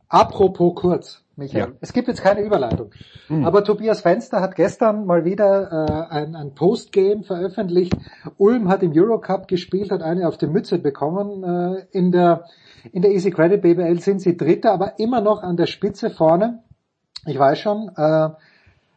Apropos 0.09 0.75
kurz, 0.75 1.23
Michael. 1.37 1.61
Ja. 1.61 1.77
Es 1.81 1.93
gibt 1.93 2.09
jetzt 2.09 2.23
keine 2.23 2.41
Überleitung. 2.41 2.91
Mhm. 3.29 3.45
Aber 3.45 3.63
Tobias 3.63 4.01
Fenster 4.01 4.41
hat 4.41 4.57
gestern 4.57 5.07
mal 5.07 5.25
wieder 5.25 5.71
äh, 6.11 6.13
ein, 6.13 6.35
ein 6.35 6.55
Postgame 6.55 7.23
veröffentlicht. 7.23 7.97
Ulm 8.37 8.69
hat 8.69 8.83
im 8.83 8.93
Eurocup 8.93 9.47
gespielt, 9.47 9.93
hat 9.93 10.03
eine 10.03 10.27
auf 10.27 10.37
die 10.37 10.49
Mütze 10.49 10.79
bekommen. 10.79 11.45
Äh, 11.45 11.87
in 11.93 12.11
der 12.11 12.47
in 12.93 13.03
der 13.03 13.13
Easy 13.13 13.31
Credit 13.31 13.61
BBL 13.61 14.01
sind 14.01 14.21
sie 14.21 14.37
Dritter, 14.37 14.73
aber 14.73 14.99
immer 14.99 15.21
noch 15.21 15.43
an 15.43 15.57
der 15.57 15.67
Spitze 15.67 16.11
vorne. 16.11 16.63
Ich 17.27 17.39
weiß 17.39 17.59
schon. 17.59 17.91
Äh, 17.97 18.31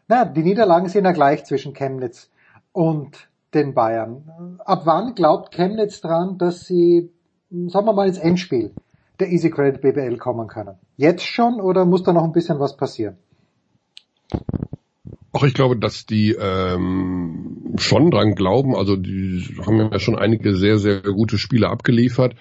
na, 0.08 0.26
die 0.26 0.44
Niederlagen 0.44 0.90
sind 0.90 1.06
ja 1.06 1.12
gleich 1.12 1.46
zwischen 1.46 1.74
Chemnitz 1.74 2.30
und 2.72 3.30
den 3.54 3.74
Bayern. 3.74 4.60
Ab 4.66 4.82
wann 4.86 5.16
glaubt 5.16 5.54
Chemnitz 5.54 6.02
dran, 6.02 6.38
dass 6.38 6.66
sie, 6.66 7.12
sagen 7.50 7.86
wir 7.86 7.94
mal, 7.94 8.08
ins 8.08 8.18
Endspiel 8.18 8.74
der 9.20 9.30
Easy 9.30 9.50
Credit 9.50 9.82
BBL 9.82 10.18
kommen 10.18 10.48
können? 10.48 10.76
Jetzt 10.98 11.26
schon 11.26 11.62
oder 11.62 11.86
muss 11.86 12.04
da 12.04 12.14
noch 12.14 12.24
ein 12.24 12.32
bisschen 12.32 12.60
was 12.60 12.76
passieren? 12.78 13.18
Ach, 15.36 15.44
ich 15.44 15.54
glaube, 15.54 15.78
dass 15.78 16.06
die 16.06 16.36
ähm, 16.40 17.74
schon 17.78 18.12
dran 18.12 18.36
glauben. 18.36 18.76
Also 18.76 18.96
die 18.96 19.44
haben 19.66 19.80
ja 19.92 20.00
schon 20.00 20.18
einige 20.18 20.56
sehr, 20.56 20.78
sehr 20.78 21.02
gute 21.02 21.38
Spiele 21.38 21.70
abgeliefert 21.70 22.36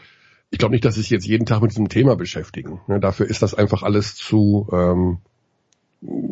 ich 0.53 0.59
glaube 0.59 0.73
nicht, 0.73 0.85
dass 0.85 0.95
sie 0.95 1.01
sich 1.01 1.11
jetzt 1.11 1.27
jeden 1.27 1.47
Tag 1.47 1.63
mit 1.63 1.73
diesem 1.73 1.89
Thema 1.89 2.15
beschäftigen. 2.15 2.81
Ne, 2.87 3.01
dafür 3.01 3.27
ist 3.27 3.43
das 3.43 3.55
einfach 3.55 3.83
alles 3.83 4.15
zu 4.15 4.69
ähm, 4.71 5.19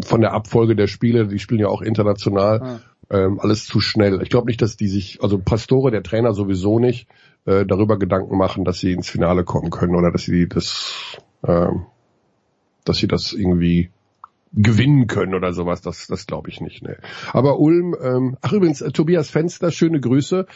von 0.05 0.21
der 0.21 0.33
Abfolge 0.33 0.77
der 0.77 0.89
Spiele, 0.89 1.27
die 1.27 1.39
spielen 1.39 1.61
ja 1.61 1.69
auch 1.69 1.81
international, 1.81 2.61
ah. 2.63 2.81
ähm, 3.09 3.41
alles 3.41 3.65
zu 3.65 3.81
schnell. 3.81 4.21
Ich 4.23 4.29
glaube 4.29 4.49
nicht, 4.49 4.61
dass 4.61 4.77
die 4.77 4.89
sich, 4.89 5.23
also 5.23 5.39
Pastore, 5.39 5.91
der 5.91 6.03
Trainer 6.03 6.35
sowieso 6.35 6.79
nicht, 6.79 7.09
äh, 7.47 7.65
darüber 7.65 7.99
Gedanken 7.99 8.37
machen, 8.37 8.65
dass 8.65 8.79
sie 8.79 8.93
ins 8.93 9.09
Finale 9.09 9.45
kommen 9.45 9.71
können 9.71 9.95
oder 9.95 10.13
dass 10.13 10.23
sie 10.23 10.49
das, 10.49 11.17
äh, 11.43 11.69
dass 12.85 12.99
sie 12.99 13.09
das 13.09 13.33
irgendwie 13.33 13.91
gewinnen 14.53 15.07
können 15.07 15.35
oder 15.35 15.53
sowas, 15.53 15.81
das, 15.81 16.09
das 16.09 16.27
glaube 16.27 16.51
ich 16.51 16.61
nicht. 16.61 16.83
Ne. 16.83 16.99
Aber 17.33 17.59
Ulm, 17.59 17.97
ähm, 18.03 18.37
ach 18.43 18.53
übrigens, 18.53 18.83
äh, 18.83 18.91
Tobias 18.91 19.31
Fenster, 19.31 19.71
schöne 19.71 20.01
Grüße. 20.01 20.47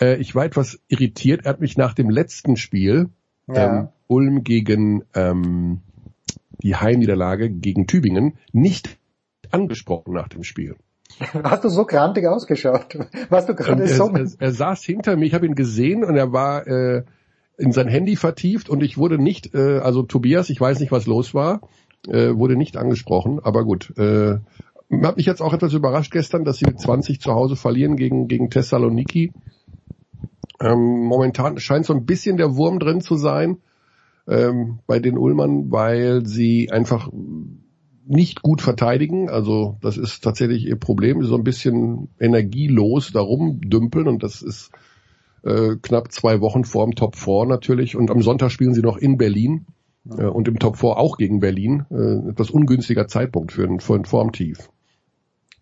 Äh, 0.00 0.16
ich 0.16 0.34
war 0.34 0.44
etwas 0.44 0.80
irritiert. 0.88 1.44
Er 1.44 1.50
hat 1.50 1.60
mich 1.60 1.76
nach 1.76 1.94
dem 1.94 2.10
letzten 2.10 2.56
Spiel, 2.56 3.10
ja. 3.48 3.80
ähm, 3.80 3.88
Ulm 4.06 4.42
gegen 4.44 5.04
ähm, 5.14 5.82
die 6.62 6.76
Heimniederlage 6.76 7.50
gegen 7.50 7.86
Tübingen, 7.86 8.38
nicht 8.52 8.98
angesprochen 9.50 10.14
nach 10.14 10.28
dem 10.28 10.44
Spiel. 10.44 10.76
Hast 11.44 11.64
du 11.64 11.68
so 11.68 11.84
grantig 11.84 12.26
ausgeschaut? 12.26 12.98
Warst 13.28 13.48
du 13.48 13.54
gerade 13.54 13.82
er, 13.82 13.88
so? 13.88 14.08
Er, 14.08 14.26
er, 14.38 14.52
saß 14.52 14.82
hinter 14.82 15.16
mir, 15.16 15.26
ich 15.26 15.34
habe 15.34 15.46
ihn 15.46 15.54
gesehen 15.54 16.04
und 16.04 16.16
er 16.16 16.32
war 16.32 16.66
äh, 16.66 17.04
in 17.58 17.72
sein 17.72 17.88
Handy 17.88 18.16
vertieft 18.16 18.68
und 18.68 18.82
ich 18.82 18.96
wurde 18.96 19.18
nicht, 19.18 19.54
äh, 19.54 19.78
also 19.78 20.02
Tobias, 20.02 20.50
ich 20.50 20.60
weiß 20.60 20.80
nicht, 20.80 20.92
was 20.92 21.06
los 21.06 21.34
war, 21.34 21.60
äh, 22.08 22.34
wurde 22.34 22.56
nicht 22.56 22.76
angesprochen, 22.76 23.40
aber 23.42 23.64
gut. 23.64 23.92
Äh, 23.98 24.38
hat 25.02 25.16
mich 25.16 25.26
jetzt 25.26 25.40
auch 25.40 25.52
etwas 25.52 25.72
überrascht 25.72 26.12
gestern, 26.12 26.44
dass 26.44 26.56
sie 26.56 26.66
mit 26.66 26.80
20 26.80 27.20
zu 27.20 27.32
Hause 27.32 27.54
verlieren 27.54 27.96
gegen, 27.96 28.26
gegen 28.26 28.50
Thessaloniki. 28.50 29.32
Ähm, 30.62 31.04
momentan 31.04 31.58
scheint 31.58 31.86
so 31.86 31.94
ein 31.94 32.04
bisschen 32.04 32.36
der 32.36 32.56
Wurm 32.56 32.78
drin 32.78 33.00
zu 33.00 33.16
sein 33.16 33.58
ähm, 34.28 34.80
bei 34.86 34.98
den 34.98 35.16
Ullmann, 35.16 35.70
weil 35.70 36.26
sie 36.26 36.70
einfach 36.70 37.10
nicht 38.06 38.42
gut 38.42 38.60
verteidigen. 38.60 39.30
Also 39.30 39.76
das 39.80 39.96
ist 39.96 40.22
tatsächlich 40.22 40.66
ihr 40.66 40.76
Problem. 40.76 41.22
So 41.24 41.36
ein 41.36 41.44
bisschen 41.44 42.08
energielos 42.18 43.12
darum 43.12 43.60
dümpeln 43.62 44.08
und 44.08 44.22
das 44.22 44.42
ist 44.42 44.70
äh, 45.44 45.76
knapp 45.80 46.12
zwei 46.12 46.40
Wochen 46.40 46.64
vor 46.64 46.84
dem 46.84 46.94
Top 46.94 47.16
4 47.16 47.46
natürlich. 47.46 47.96
Und 47.96 48.10
am 48.10 48.22
Sonntag 48.22 48.50
spielen 48.50 48.74
sie 48.74 48.82
noch 48.82 48.96
in 48.96 49.16
Berlin 49.16 49.66
äh, 50.10 50.24
und 50.24 50.48
im 50.48 50.58
Top 50.58 50.76
4 50.76 50.96
auch 50.98 51.16
gegen 51.16 51.40
Berlin. 51.40 51.86
Äh, 51.90 52.30
etwas 52.30 52.50
ungünstiger 52.50 53.06
Zeitpunkt 53.06 53.52
für 53.52 53.64
ein, 53.64 53.80
für 53.80 53.94
ein 53.94 54.04
Formtief. 54.04 54.68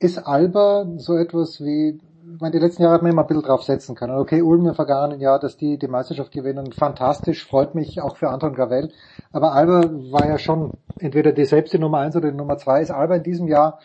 Ist 0.01 0.19
Alba 0.19 0.95
so 0.97 1.17
etwas 1.17 1.61
wie 1.61 1.99
ich 2.35 2.41
meine, 2.41 2.53
die 2.53 2.59
letzten 2.59 2.83
Jahre 2.83 2.95
hat 2.95 3.03
man 3.03 3.13
immer 3.13 3.23
ein 3.23 3.27
bisschen 3.29 3.43
drauf 3.43 3.63
setzen 3.63 3.95
können. 3.95 4.17
Okay, 4.19 4.43
Ulm 4.43 4.67
im 4.67 4.75
vergangenen 4.75 5.21
Jahr, 5.21 5.39
dass 5.39 5.57
die 5.57 5.79
die 5.79 5.89
Meisterschaft 5.89 6.33
gewinnen, 6.33 6.73
fantastisch, 6.73 7.47
freut 7.47 7.75
mich 7.75 8.01
auch 8.01 8.17
für 8.17 8.29
Anton 8.29 8.55
Gravel. 8.55 8.93
Aber 9.33 9.53
Alba 9.53 9.83
war 10.11 10.27
ja 10.27 10.39
schon 10.39 10.73
entweder 10.99 11.33
die 11.33 11.45
selbst 11.45 11.73
die 11.73 11.79
Nummer 11.79 11.99
eins 11.99 12.17
oder 12.17 12.31
die 12.31 12.37
Nummer 12.37 12.59
zwei. 12.59 12.81
Ist 12.81 12.91
Alba 12.91 13.17
in 13.17 13.23
diesem 13.23 13.49
Jahr 13.49 13.79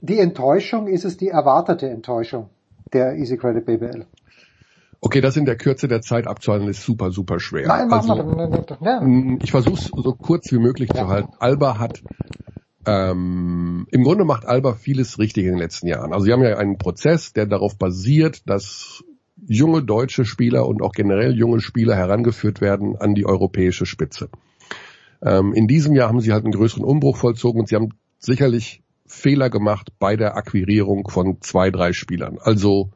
die 0.00 0.18
Enttäuschung? 0.18 0.86
Ist 0.86 1.04
es 1.04 1.16
die 1.16 1.28
erwartete 1.28 1.88
Enttäuschung 1.88 2.50
der 2.92 3.16
Easy 3.16 3.36
Credit 3.36 3.64
BBL? 3.64 4.06
Okay, 5.00 5.20
das 5.20 5.36
in 5.36 5.44
der 5.44 5.56
Kürze 5.56 5.88
der 5.88 6.00
Zeit 6.00 6.28
abzuhalten 6.28 6.68
ist 6.68 6.84
super, 6.84 7.10
super 7.10 7.40
schwer. 7.40 7.66
Nein, 7.66 7.92
also, 7.92 8.14
ja. 8.80 9.02
Ich 9.42 9.50
versuche 9.50 9.74
es 9.74 9.86
so 9.86 10.12
kurz 10.14 10.52
wie 10.52 10.58
möglich 10.58 10.90
ja. 10.94 11.02
zu 11.02 11.08
halten. 11.08 11.32
Alba 11.40 11.78
hat 11.78 12.02
ähm, 12.86 13.86
Im 13.90 14.02
Grunde 14.02 14.24
macht 14.24 14.44
Alba 14.44 14.74
vieles 14.74 15.18
richtig 15.18 15.44
in 15.44 15.52
den 15.52 15.58
letzten 15.58 15.86
Jahren. 15.86 16.12
Also 16.12 16.24
sie 16.24 16.32
haben 16.32 16.42
ja 16.42 16.56
einen 16.56 16.78
Prozess, 16.78 17.32
der 17.32 17.46
darauf 17.46 17.76
basiert, 17.76 18.48
dass 18.48 19.04
junge 19.46 19.82
deutsche 19.82 20.24
Spieler 20.24 20.66
und 20.66 20.82
auch 20.82 20.92
generell 20.92 21.34
junge 21.34 21.60
Spieler 21.60 21.96
herangeführt 21.96 22.60
werden 22.60 22.96
an 22.96 23.14
die 23.14 23.26
europäische 23.26 23.86
Spitze. 23.86 24.28
Ähm, 25.22 25.52
in 25.52 25.68
diesem 25.68 25.94
Jahr 25.94 26.08
haben 26.08 26.20
sie 26.20 26.32
halt 26.32 26.44
einen 26.44 26.52
größeren 26.52 26.84
Umbruch 26.84 27.16
vollzogen 27.16 27.60
und 27.60 27.68
sie 27.68 27.76
haben 27.76 27.90
sicherlich 28.18 28.82
Fehler 29.06 29.50
gemacht 29.50 29.92
bei 29.98 30.16
der 30.16 30.36
Akquirierung 30.36 31.08
von 31.08 31.40
zwei, 31.40 31.70
drei 31.70 31.92
Spielern. 31.92 32.38
Also 32.40 32.90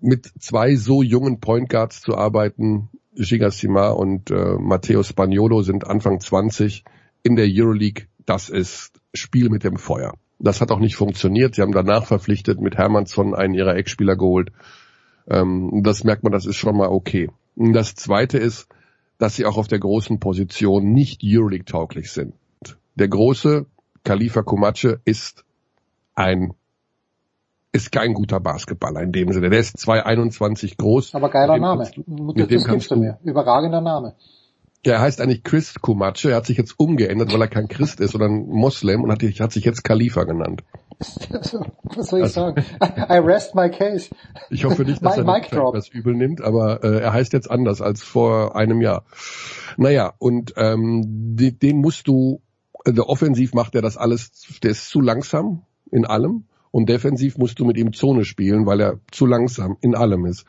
mit 0.00 0.30
zwei 0.38 0.76
so 0.76 1.02
jungen 1.02 1.40
Point 1.40 1.68
Guards 1.68 2.00
zu 2.00 2.16
arbeiten, 2.16 2.90
Giga 3.14 3.50
Sima 3.50 3.88
und 3.88 4.30
äh, 4.30 4.56
Matteo 4.58 5.02
Spagnolo 5.02 5.62
sind 5.62 5.86
Anfang 5.86 6.20
20 6.20 6.84
in 7.22 7.34
der 7.34 7.46
Euroleague, 7.48 8.06
das 8.26 8.50
ist 8.50 9.00
Spiel 9.16 9.48
mit 9.48 9.64
dem 9.64 9.76
Feuer. 9.76 10.14
Das 10.38 10.60
hat 10.60 10.70
auch 10.70 10.78
nicht 10.78 10.96
funktioniert. 10.96 11.54
Sie 11.54 11.62
haben 11.62 11.72
danach 11.72 12.06
verpflichtet 12.06 12.60
mit 12.60 12.76
Hermannsson 12.76 13.34
einen 13.34 13.54
ihrer 13.54 13.76
Eckspieler 13.76 14.16
geholt. 14.16 14.52
Ähm, 15.28 15.80
das 15.82 16.04
merkt 16.04 16.22
man, 16.22 16.32
das 16.32 16.46
ist 16.46 16.56
schon 16.56 16.76
mal 16.76 16.88
okay. 16.88 17.30
Und 17.56 17.72
das 17.72 17.94
zweite 17.94 18.38
ist, 18.38 18.68
dass 19.18 19.34
sie 19.34 19.46
auch 19.46 19.56
auf 19.56 19.68
der 19.68 19.78
großen 19.78 20.20
Position 20.20 20.92
nicht 20.92 21.22
Euroleague-tauglich 21.24 22.12
sind. 22.12 22.34
Der 22.96 23.08
große 23.08 23.66
Khalifa 24.04 24.42
Kumace 24.42 24.98
ist 25.04 25.44
ein 26.14 26.54
ist 27.72 27.92
kein 27.92 28.14
guter 28.14 28.40
Basketballer 28.40 29.02
in 29.02 29.12
dem 29.12 29.32
Sinne. 29.32 29.50
Der 29.50 29.60
ist 29.60 29.76
2,21 29.76 30.78
groß. 30.78 31.14
Aber 31.14 31.28
geiler 31.28 31.58
Name. 31.58 31.90
Mit 32.06 32.50
dem 32.50 32.64
gibst 32.64 32.90
du 32.90 32.96
mir. 32.96 33.18
Überragender 33.22 33.82
Name. 33.82 34.14
Der 34.86 35.00
heißt 35.00 35.20
eigentlich 35.20 35.42
Chris 35.42 35.74
Kumace. 35.80 36.26
Er 36.26 36.36
hat 36.36 36.46
sich 36.46 36.56
jetzt 36.56 36.78
umgeändert, 36.78 37.32
weil 37.32 37.40
er 37.40 37.48
kein 37.48 37.66
Christ 37.66 38.00
ist, 38.00 38.12
sondern 38.12 38.46
Moslem 38.46 39.02
und 39.02 39.10
hat, 39.10 39.20
hat 39.20 39.52
sich 39.52 39.64
jetzt 39.64 39.82
Khalifa 39.82 40.24
genannt. 40.24 40.62
Was 41.00 42.08
soll 42.08 42.20
ich 42.20 42.24
also, 42.24 42.40
sagen? 42.40 42.64
I 42.80 43.18
rest 43.18 43.54
my 43.54 43.68
case. 43.68 44.10
Ich 44.48 44.64
hoffe 44.64 44.84
nicht, 44.84 45.04
dass 45.04 45.18
er 45.18 45.72
das 45.72 45.88
übel 45.88 46.14
nimmt, 46.14 46.40
aber 46.40 46.84
äh, 46.84 47.00
er 47.00 47.12
heißt 47.12 47.32
jetzt 47.32 47.50
anders 47.50 47.82
als 47.82 48.02
vor 48.02 48.56
einem 48.56 48.80
Jahr. 48.80 49.04
Naja, 49.76 50.14
und 50.18 50.54
ähm, 50.56 51.02
den, 51.36 51.58
den 51.58 51.78
musst 51.78 52.06
du, 52.06 52.40
also 52.84 53.06
offensiv 53.08 53.52
macht 53.52 53.74
er 53.74 53.82
das 53.82 53.96
alles, 53.96 54.30
der 54.62 54.70
ist 54.70 54.88
zu 54.88 55.00
langsam 55.00 55.64
in 55.90 56.06
allem 56.06 56.44
und 56.76 56.90
defensiv 56.90 57.38
musst 57.38 57.58
du 57.58 57.64
mit 57.64 57.78
ihm 57.78 57.94
Zone 57.94 58.26
spielen, 58.26 58.66
weil 58.66 58.82
er 58.82 59.00
zu 59.10 59.24
langsam 59.24 59.78
in 59.80 59.94
allem 59.94 60.26
ist. 60.26 60.44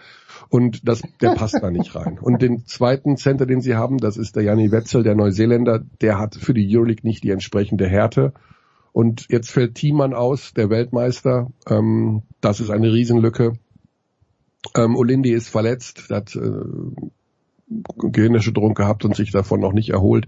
Und 0.50 0.86
das, 0.86 1.02
der 1.22 1.36
passt 1.36 1.56
da 1.62 1.72
nicht 1.72 1.96
rein. 1.96 2.20
Und 2.20 2.42
den 2.42 2.66
zweiten 2.66 3.16
Center, 3.16 3.46
den 3.46 3.62
sie 3.62 3.76
haben, 3.76 3.98
das 3.98 4.18
ist 4.18 4.36
der 4.36 4.44
Janni 4.44 4.70
Wetzel, 4.70 5.04
der 5.04 5.16
Neuseeländer, 5.16 5.86
der 6.02 6.20
hat 6.20 6.36
für 6.36 6.54
die 6.54 6.68
Euroleague 6.70 7.08
nicht 7.08 7.24
die 7.24 7.30
entsprechende 7.30 7.88
Härte. 7.88 8.34
Und 8.92 9.28
jetzt 9.30 9.52
fällt 9.52 9.76
Thiemann 9.76 10.14
aus, 10.14 10.54
der 10.54 10.70
Weltmeister. 10.70 11.48
Ähm, 11.66 12.24
das 12.42 12.60
ist 12.60 12.72
eine 12.72 12.92
Riesenlücke. 12.92 13.54
Ähm, 14.76 14.98
Olindi 14.98 15.32
ist 15.32 15.48
verletzt, 15.48 16.10
hat 16.10 16.36
äh, 16.36 16.42
Gehirnerschütterung 17.96 18.74
gehabt 18.74 19.06
und 19.06 19.16
sich 19.16 19.32
davon 19.32 19.62
noch 19.62 19.72
nicht 19.72 19.92
erholt. 19.92 20.28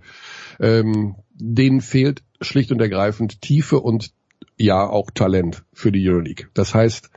Ähm, 0.61 1.15
denen 1.33 1.81
fehlt 1.81 2.23
schlicht 2.39 2.71
und 2.71 2.79
ergreifend 2.79 3.41
Tiefe 3.41 3.81
und 3.81 4.13
ja 4.59 4.87
auch 4.87 5.09
Talent 5.09 5.63
für 5.73 5.91
die 5.91 6.07
Euroleague. 6.07 6.47
Das 6.53 6.75
heißt, 6.75 7.09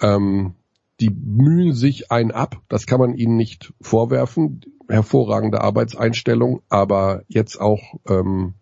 ähm, 0.00 0.54
die 1.00 1.10
mühen 1.10 1.72
sich 1.72 2.10
ein 2.10 2.30
ab, 2.30 2.60
das 2.68 2.86
kann 2.86 3.00
man 3.00 3.14
ihnen 3.14 3.36
nicht 3.36 3.72
vorwerfen. 3.80 4.60
Hervorragende 4.88 5.62
Arbeitseinstellung, 5.62 6.62
aber 6.68 7.22
jetzt 7.28 7.58
auch 7.58 7.80
ähm, 8.06 8.54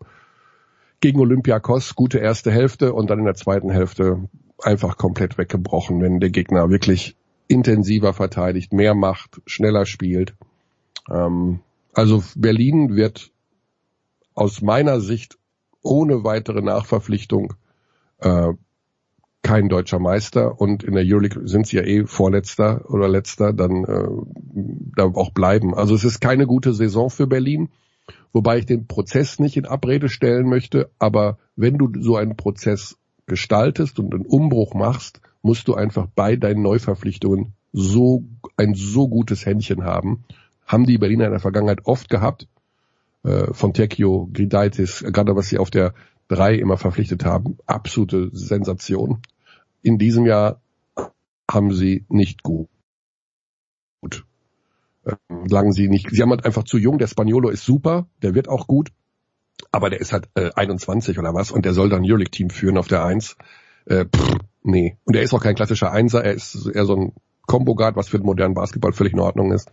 gegen 1.00 1.18
Olympiakos 1.18 1.96
gute 1.96 2.18
erste 2.18 2.52
Hälfte 2.52 2.92
und 2.92 3.10
dann 3.10 3.20
in 3.20 3.24
der 3.24 3.34
zweiten 3.34 3.70
Hälfte 3.70 4.28
einfach 4.62 4.96
komplett 4.96 5.38
weggebrochen, 5.38 6.00
wenn 6.00 6.20
der 6.20 6.30
Gegner 6.30 6.70
wirklich 6.70 7.16
intensiver 7.48 8.12
verteidigt, 8.12 8.72
mehr 8.72 8.94
macht, 8.94 9.40
schneller 9.46 9.86
spielt. 9.86 10.34
Ähm, 11.10 11.60
also 11.94 12.22
Berlin 12.36 12.94
wird 12.94 13.32
aus 14.34 14.62
meiner 14.62 15.00
Sicht 15.00 15.38
ohne 15.82 16.22
weitere 16.22 16.60
Nachverpflichtung 16.62 17.54
äh, 18.20 18.52
kein 19.42 19.68
deutscher 19.68 19.98
Meister 19.98 20.60
und 20.60 20.82
in 20.82 20.94
der 20.94 21.04
Euroleague 21.06 21.48
sind 21.48 21.66
sie 21.66 21.76
ja 21.76 21.82
eh 21.82 22.04
vorletzter 22.04 22.84
oder 22.90 23.08
letzter, 23.08 23.52
dann 23.52 23.84
äh, 23.84 24.08
da 24.96 25.04
auch 25.04 25.30
bleiben. 25.30 25.74
Also 25.74 25.94
es 25.94 26.04
ist 26.04 26.20
keine 26.20 26.46
gute 26.46 26.74
Saison 26.74 27.08
für 27.08 27.26
Berlin, 27.26 27.70
wobei 28.32 28.58
ich 28.58 28.66
den 28.66 28.86
Prozess 28.86 29.38
nicht 29.38 29.56
in 29.56 29.66
Abrede 29.66 30.08
stellen 30.08 30.48
möchte, 30.48 30.90
aber 30.98 31.38
wenn 31.56 31.78
du 31.78 31.90
so 32.00 32.16
einen 32.16 32.36
Prozess 32.36 32.96
gestaltest 33.26 33.98
und 33.98 34.14
einen 34.14 34.26
Umbruch 34.26 34.74
machst, 34.74 35.20
musst 35.42 35.68
du 35.68 35.74
einfach 35.74 36.06
bei 36.14 36.36
deinen 36.36 36.62
Neuverpflichtungen 36.62 37.54
so 37.72 38.24
ein 38.56 38.74
so 38.74 39.08
gutes 39.08 39.46
Händchen 39.46 39.84
haben. 39.84 40.24
Haben 40.66 40.84
die 40.84 40.98
Berliner 40.98 41.26
in 41.26 41.30
der 41.30 41.40
Vergangenheit 41.40 41.86
oft 41.86 42.10
gehabt, 42.10 42.46
äh, 43.22 43.52
von 43.52 43.72
Tekio, 43.72 44.28
Gridaitis, 44.32 45.04
gerade 45.06 45.36
was 45.36 45.48
sie 45.48 45.58
auf 45.58 45.70
der 45.70 45.94
drei 46.30 46.54
immer 46.54 46.76
verpflichtet 46.76 47.24
haben. 47.24 47.58
Absolute 47.66 48.30
Sensation. 48.32 49.20
In 49.82 49.98
diesem 49.98 50.26
Jahr 50.26 50.60
haben 51.50 51.72
sie 51.72 52.04
nicht 52.08 52.42
gut. 52.42 52.68
gut. 54.00 54.24
Ähm, 55.04 55.48
sagen 55.48 55.72
sie 55.72 55.88
nicht. 55.88 56.08
Sie 56.10 56.22
haben 56.22 56.30
halt 56.30 56.44
einfach 56.44 56.64
zu 56.64 56.78
jung. 56.78 56.98
Der 56.98 57.08
Spaniolo 57.08 57.48
ist 57.48 57.64
super, 57.64 58.06
der 58.22 58.34
wird 58.34 58.48
auch 58.48 58.68
gut, 58.68 58.90
aber 59.72 59.90
der 59.90 60.00
ist 60.00 60.12
halt 60.12 60.28
äh, 60.34 60.50
21 60.54 61.18
oder 61.18 61.34
was 61.34 61.50
und 61.50 61.64
der 61.64 61.74
soll 61.74 61.88
dann 61.88 62.04
Euroleague-Team 62.04 62.50
führen 62.50 62.78
auf 62.78 62.86
der 62.86 63.04
Eins. 63.04 63.36
Äh, 63.86 64.04
pff, 64.04 64.36
nee. 64.62 64.96
Und 65.04 65.16
er 65.16 65.22
ist 65.22 65.34
auch 65.34 65.42
kein 65.42 65.56
klassischer 65.56 65.90
Einser, 65.90 66.24
er 66.24 66.34
ist 66.34 66.66
eher 66.66 66.84
so 66.84 66.94
ein 66.94 67.12
Combo-Guard, 67.46 67.96
was 67.96 68.08
für 68.08 68.18
den 68.18 68.26
modernen 68.26 68.54
Basketball 68.54 68.92
völlig 68.92 69.14
in 69.14 69.20
Ordnung 69.20 69.50
ist. 69.52 69.72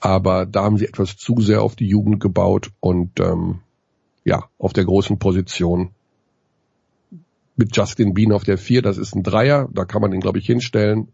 Aber 0.00 0.46
da 0.46 0.64
haben 0.64 0.78
sie 0.78 0.86
etwas 0.86 1.16
zu 1.16 1.40
sehr 1.40 1.62
auf 1.62 1.76
die 1.76 1.88
Jugend 1.88 2.20
gebaut 2.20 2.70
und 2.80 3.20
ähm, 3.20 3.60
ja, 4.24 4.48
auf 4.58 4.72
der 4.72 4.84
großen 4.84 5.18
Position 5.18 5.90
mit 7.56 7.76
Justin 7.76 8.14
Bean 8.14 8.32
auf 8.32 8.44
der 8.44 8.58
vier, 8.58 8.82
das 8.82 8.98
ist 8.98 9.14
ein 9.14 9.22
Dreier, 9.22 9.68
da 9.72 9.84
kann 9.84 10.02
man 10.02 10.12
ihn, 10.12 10.20
glaube 10.20 10.38
ich, 10.38 10.46
hinstellen. 10.46 11.08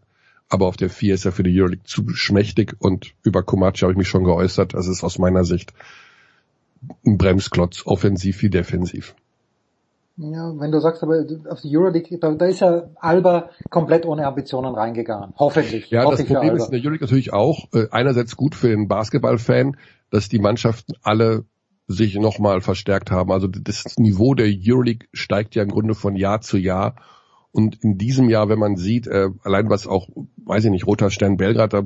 Aber 0.49 0.65
auf 0.65 0.75
der 0.75 0.89
vier 0.89 1.13
ist 1.13 1.23
er 1.23 1.31
für 1.31 1.43
die 1.43 1.57
Euroleague 1.57 1.85
zu 1.85 2.09
schmächtig 2.09 2.75
und 2.79 3.13
über 3.23 3.41
Komachi 3.41 3.81
habe 3.81 3.93
ich 3.93 3.97
mich 3.97 4.09
schon 4.09 4.25
geäußert. 4.25 4.73
Das 4.73 4.87
ist 4.87 5.01
aus 5.03 5.17
meiner 5.17 5.45
Sicht 5.45 5.71
ein 7.05 7.17
Bremsklotz, 7.17 7.83
offensiv 7.85 8.41
wie 8.41 8.49
defensiv. 8.49 9.15
Ja, 10.17 10.53
wenn 10.59 10.71
du 10.71 10.79
sagst, 10.81 11.03
aber 11.03 11.25
auf 11.49 11.61
die 11.61 11.75
Euroleague, 11.75 12.19
da, 12.19 12.33
da 12.33 12.45
ist 12.45 12.59
ja 12.59 12.89
Alba 12.95 13.49
komplett 13.69 14.05
ohne 14.05 14.27
Ambitionen 14.27 14.75
reingegangen. 14.75 15.33
Hoffentlich. 15.37 15.89
Ja, 15.89 16.03
Hoffe 16.03 16.17
das 16.17 16.25
Problem 16.25 16.55
ist 16.55 16.65
in 16.65 16.71
der 16.71 16.81
Euroleague 16.81 17.05
natürlich 17.05 17.31
auch, 17.31 17.69
äh, 17.73 17.87
einerseits 17.91 18.35
gut 18.35 18.53
für 18.53 18.67
den 18.67 18.89
Basketballfan, 18.89 19.77
dass 20.09 20.27
die 20.27 20.39
Mannschaften 20.39 20.93
alle 21.01 21.45
sich 21.87 22.15
nochmal 22.15 22.61
verstärkt 22.61 23.11
haben. 23.11 23.31
Also 23.31 23.47
das 23.47 23.97
Niveau 23.97 24.33
der 24.33 24.47
Euroleague 24.47 25.07
steigt 25.13 25.55
ja 25.55 25.63
im 25.63 25.69
Grunde 25.69 25.95
von 25.95 26.15
Jahr 26.15 26.41
zu 26.41 26.57
Jahr. 26.57 26.95
Und 27.51 27.83
in 27.83 27.97
diesem 27.97 28.29
Jahr, 28.29 28.47
wenn 28.47 28.59
man 28.59 28.77
sieht, 28.77 29.07
äh, 29.07 29.29
allein 29.43 29.69
was 29.69 29.85
auch, 29.85 30.07
weiß 30.45 30.63
ich 30.65 30.71
nicht, 30.71 30.87
Roter 30.87 31.09
Stern 31.09 31.35
Belgrad, 31.35 31.73
da, 31.73 31.83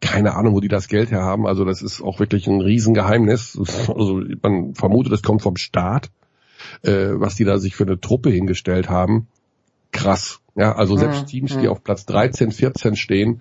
keine 0.00 0.36
Ahnung, 0.36 0.54
wo 0.54 0.60
die 0.60 0.68
das 0.68 0.86
Geld 0.86 1.10
her 1.10 1.22
haben. 1.22 1.46
Also 1.46 1.64
das 1.64 1.82
ist 1.82 2.00
auch 2.00 2.20
wirklich 2.20 2.46
ein 2.46 2.60
Riesengeheimnis. 2.60 3.58
Also 3.88 4.22
man 4.42 4.74
vermutet, 4.74 5.12
es 5.12 5.22
kommt 5.22 5.42
vom 5.42 5.56
Staat, 5.56 6.10
äh, 6.82 7.10
was 7.14 7.34
die 7.34 7.44
da 7.44 7.58
sich 7.58 7.74
für 7.74 7.84
eine 7.84 8.00
Truppe 8.00 8.30
hingestellt 8.30 8.88
haben. 8.88 9.26
Krass. 9.90 10.40
Ja, 10.54 10.74
also 10.74 10.96
selbst 10.96 11.26
Teams, 11.26 11.56
die 11.56 11.68
auf 11.68 11.82
Platz 11.82 12.04
13, 12.06 12.52
14 12.52 12.96
stehen, 12.96 13.40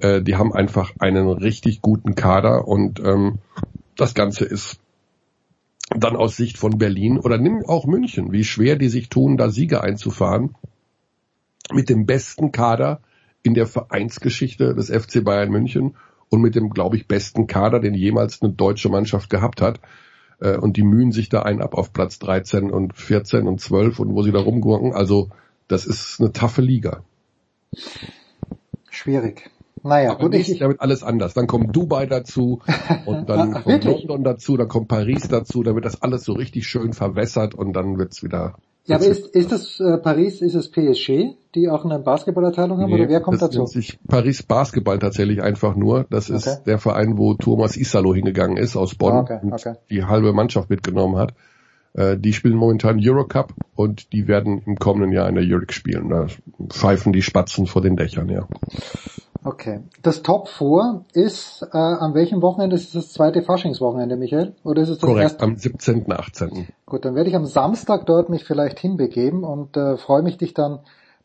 äh, 0.00 0.22
die 0.22 0.36
haben 0.36 0.52
einfach 0.52 0.92
einen 0.98 1.28
richtig 1.28 1.82
guten 1.82 2.14
Kader 2.14 2.68
und 2.68 3.00
ähm, 3.00 3.38
das 3.96 4.14
Ganze 4.14 4.44
ist 4.44 4.78
dann 5.96 6.16
aus 6.16 6.36
Sicht 6.36 6.58
von 6.58 6.78
Berlin 6.78 7.18
oder 7.18 7.38
nimm 7.38 7.64
auch 7.66 7.86
München, 7.86 8.32
wie 8.32 8.44
schwer 8.44 8.76
die 8.76 8.88
sich 8.88 9.08
tun, 9.08 9.36
da 9.36 9.50
Siege 9.50 9.82
einzufahren 9.82 10.54
mit 11.72 11.88
dem 11.88 12.06
besten 12.06 12.52
Kader 12.52 13.00
in 13.42 13.54
der 13.54 13.66
Vereinsgeschichte 13.66 14.74
des 14.74 14.90
FC 14.90 15.24
Bayern 15.24 15.50
München 15.50 15.96
und 16.28 16.42
mit 16.42 16.54
dem, 16.54 16.70
glaube 16.70 16.96
ich, 16.96 17.06
besten 17.06 17.46
Kader, 17.46 17.80
den 17.80 17.94
jemals 17.94 18.42
eine 18.42 18.52
deutsche 18.52 18.88
Mannschaft 18.88 19.30
gehabt 19.30 19.62
hat. 19.62 19.80
Äh, 20.40 20.56
und 20.56 20.76
die 20.76 20.82
mühen 20.82 21.12
sich 21.12 21.28
da 21.28 21.42
ein 21.42 21.62
ab 21.62 21.74
auf 21.74 21.92
Platz 21.92 22.18
13 22.18 22.70
und 22.70 22.94
14 22.94 23.46
und 23.46 23.60
12 23.60 23.98
und 24.00 24.14
wo 24.14 24.22
sie 24.22 24.32
da 24.32 24.40
rumgurken. 24.40 24.92
Also 24.92 25.30
das 25.68 25.86
ist 25.86 26.20
eine 26.20 26.32
taffe 26.32 26.62
Liga. 26.62 27.02
Schwierig. 28.90 29.50
Naja, 29.88 30.12
Aber 30.12 30.24
gut, 30.24 30.34
ich, 30.34 30.58
damit 30.58 30.80
alles 30.80 31.02
anders. 31.02 31.34
Dann 31.34 31.46
kommt 31.46 31.74
Dubai 31.74 32.06
dazu 32.06 32.60
und 33.06 33.28
dann 33.28 33.54
Ach, 33.54 33.64
kommt 33.64 33.66
wirklich? 33.66 34.04
London 34.04 34.24
dazu, 34.24 34.56
dann 34.56 34.68
kommt 34.68 34.88
Paris 34.88 35.28
dazu, 35.28 35.62
dann 35.62 35.74
wird 35.74 35.84
das 35.84 36.02
alles 36.02 36.24
so 36.24 36.32
richtig 36.32 36.66
schön 36.66 36.92
verwässert 36.92 37.54
und 37.54 37.72
dann 37.72 37.98
wird's 37.98 38.22
wieder. 38.22 38.54
Ja, 38.84 38.96
aber 38.96 39.06
ist, 39.06 39.26
ist 39.34 39.52
das 39.52 39.80
äh, 39.80 39.98
Paris, 39.98 40.40
ist 40.40 40.54
es 40.54 40.70
PSG, 40.70 41.34
die 41.54 41.68
auch 41.68 41.84
eine 41.84 41.98
Basketballabteilung 41.98 42.80
haben 42.80 42.90
nee, 42.90 43.00
oder 43.00 43.08
wer 43.08 43.20
kommt 43.20 43.42
das 43.42 43.50
dazu? 43.50 43.60
Das 43.60 43.72
sich 43.72 43.98
Paris 44.08 44.42
Basketball 44.42 44.98
tatsächlich 44.98 45.42
einfach 45.42 45.76
nur. 45.76 46.06
Das 46.08 46.30
ist 46.30 46.48
okay. 46.48 46.58
der 46.64 46.78
Verein, 46.78 47.18
wo 47.18 47.34
Thomas 47.34 47.76
Isalo 47.76 48.14
hingegangen 48.14 48.56
ist 48.56 48.76
aus 48.76 48.94
Bonn 48.94 49.12
ah, 49.12 49.20
okay, 49.20 49.40
okay. 49.42 49.68
und 49.70 49.78
die 49.90 50.04
halbe 50.04 50.32
Mannschaft 50.32 50.70
mitgenommen 50.70 51.16
hat. 51.16 51.34
Äh, 51.94 52.16
die 52.16 52.32
spielen 52.32 52.56
momentan 52.56 52.98
Eurocup 53.00 53.54
und 53.74 54.12
die 54.12 54.28
werden 54.28 54.62
im 54.66 54.76
kommenden 54.76 55.12
Jahr 55.12 55.28
in 55.28 55.34
der 55.34 55.44
Euroleague 55.44 55.72
spielen. 55.72 56.08
Da 56.10 56.26
pfeifen 56.68 57.12
die 57.12 57.22
Spatzen 57.22 57.66
vor 57.66 57.82
den 57.82 57.96
Dächern, 57.96 58.28
ja. 58.28 58.48
Okay. 59.44 59.80
Das 60.02 60.22
Top 60.22 60.48
4 60.48 61.04
ist, 61.12 61.62
äh, 61.72 61.76
an 61.76 62.14
welchem 62.14 62.42
Wochenende 62.42 62.76
ist 62.76 62.88
es 62.88 62.92
das 62.92 63.12
zweite 63.12 63.42
Faschingswochenende, 63.42 64.16
Michael? 64.16 64.54
Oder 64.64 64.82
ist 64.82 64.88
es 64.88 64.98
das 64.98 65.08
Korrekt, 65.08 65.22
erste? 65.22 65.44
am 65.44 65.56
17., 65.56 66.12
18. 66.12 66.68
Gut, 66.86 67.04
dann 67.04 67.14
werde 67.14 67.30
ich 67.30 67.36
am 67.36 67.46
Samstag 67.46 68.04
dort 68.06 68.28
mich 68.28 68.44
vielleicht 68.44 68.78
hinbegeben 68.78 69.44
und 69.44 69.76
äh, 69.76 69.96
freue 69.96 70.22
mich, 70.22 70.38
dich 70.38 70.54
dann 70.54 70.80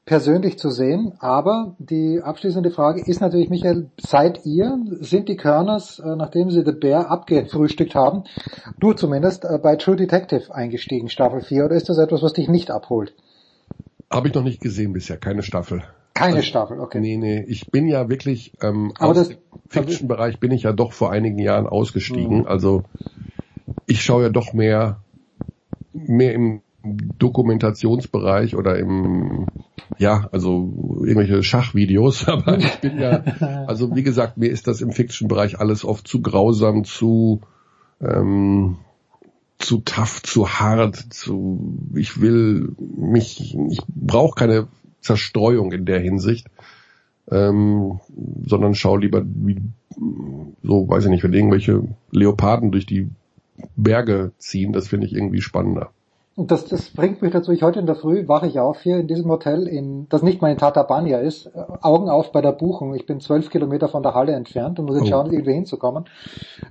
persönlich 0.06 0.60
zu 0.60 0.70
sehen. 0.70 1.14
Aber 1.20 1.76
die 1.80 2.22
abschließende 2.22 2.72
Frage 2.72 3.01
ist 3.01 3.22
natürlich, 3.22 3.49
Michael, 3.49 3.89
seid 3.99 4.45
ihr, 4.45 4.78
sind 4.99 5.30
die 5.30 5.38
Körners, 5.38 5.99
äh, 5.99 6.16
nachdem 6.16 6.49
sie 6.51 6.64
The 6.66 6.74
Bear 6.74 7.10
abgefrühstückt 7.10 7.95
haben, 7.95 8.24
du 8.80 8.93
zumindest, 8.93 9.45
äh, 9.45 9.58
bei 9.62 9.76
True 9.76 9.95
Detective 9.95 10.54
eingestiegen, 10.54 11.10
Staffel 11.10 11.41
4, 11.41 11.66
oder 11.66 11.76
ist 11.76 11.89
das 11.89 11.97
etwas, 11.97 12.22
was 12.22 12.34
dich 12.34 12.49
nicht 12.49 12.72
abholt? 12.72 13.14
Habe 14.12 14.28
ich 14.28 14.34
noch 14.34 14.43
nicht 14.43 14.62
gesehen 14.62 14.93
bisher, 14.93 15.18
keine 15.18 15.43
Staffel. 15.43 15.84
Keine 16.14 16.36
also, 16.36 16.45
Staffel, 16.45 16.80
okay. 16.80 16.99
Nee, 16.99 17.18
nee, 17.18 17.43
ich 17.47 17.72
bin 17.72 17.88
ja 17.88 18.08
wirklich 18.08 18.54
ähm, 18.62 18.93
Aber 18.99 19.20
aus 19.20 19.30
dem 19.30 19.38
Fiction-Bereich 19.68 20.39
bin 20.39 20.51
ich 20.51 20.64
ja 20.64 20.72
doch 20.72 20.93
vor 20.93 21.12
einigen 21.12 21.39
Jahren 21.39 21.66
ausgestiegen. 21.66 22.39
Mhm. 22.39 22.47
Also 22.47 22.84
ich 23.88 24.04
schaue 24.04 24.24
ja 24.24 24.30
doch 24.30 24.54
mehr 24.54 24.99
mehr 25.93 26.34
im 26.34 26.62
Dokumentationsbereich 26.84 28.56
oder 28.56 28.78
im, 28.78 29.48
ja, 29.98 30.28
also 30.32 31.00
irgendwelche 31.00 31.42
Schachvideos, 31.42 32.28
aber 32.28 32.58
ich 32.58 32.80
bin 32.80 33.00
ja, 33.00 33.24
also 33.68 33.96
wie 33.96 34.04
gesagt, 34.04 34.38
mir 34.38 34.50
ist 34.50 34.68
das 34.68 34.82
im 34.82 34.92
Fiction-Bereich 34.92 35.60
alles 35.60 35.86
oft 35.86 36.08
zu 36.08 36.22
grausam, 36.22 36.84
zu, 36.84 37.42
ähm, 38.02 38.78
zu 39.60 39.80
tough, 39.80 40.22
zu 40.24 40.50
hart, 40.50 40.96
zu, 40.96 41.78
ich 41.96 42.20
will 42.20 42.76
mich, 42.80 43.56
ich 43.70 43.80
brauche 43.88 44.36
keine 44.36 44.68
Zerstreuung 45.00 45.72
in 45.72 45.86
der 45.86 46.00
Hinsicht, 46.00 46.48
ähm, 47.32 48.02
sondern 48.46 48.76
schau 48.76 48.98
lieber, 48.98 49.24
wie, 49.26 49.62
so, 50.64 50.90
weiß 50.90 51.06
ich 51.06 51.12
nicht, 51.12 51.24
wenn 51.24 51.34
irgendwelche 51.34 51.84
Leoparden 52.12 52.72
durch 52.72 52.86
die 52.86 53.08
Berge 53.78 54.34
ziehen, 54.38 54.74
das 54.74 54.90
finde 54.90 55.08
ich 55.08 55.14
irgendwie 55.14 55.42
spannender. 55.42 55.92
Und 56.36 56.50
das, 56.50 56.66
das 56.66 56.90
bringt 56.90 57.22
mich 57.22 57.32
dazu, 57.32 57.52
ich 57.52 57.62
heute 57.62 57.80
in 57.80 57.86
der 57.86 57.96
Früh 57.96 58.28
wache 58.28 58.48
ich 58.48 58.60
auf 58.60 58.82
hier 58.82 58.98
in 58.98 59.08
diesem 59.08 59.30
Hotel, 59.30 59.68
in, 59.68 60.10
das 60.10 60.24
nicht 60.24 60.42
mal 60.42 60.52
in 60.52 60.58
Tatabania 60.58 61.20
ist, 61.20 61.46
äh, 61.46 61.52
Augen 61.82 62.10
auf 62.10 62.32
bei 62.32 62.42
der 62.42 62.54
Buchung. 62.54 62.96
Ich 62.96 63.06
bin 63.06 63.20
zwölf 63.20 63.52
Kilometer 63.52 63.88
von 63.88 64.02
der 64.02 64.16
Halle 64.16 64.34
entfernt 64.34 64.80
und 64.80 64.86
muss 64.86 64.96
jetzt 64.96 65.06
oh. 65.06 65.10
schauen, 65.10 65.32
irgendwie 65.32 65.54
hinzukommen. 65.54 66.06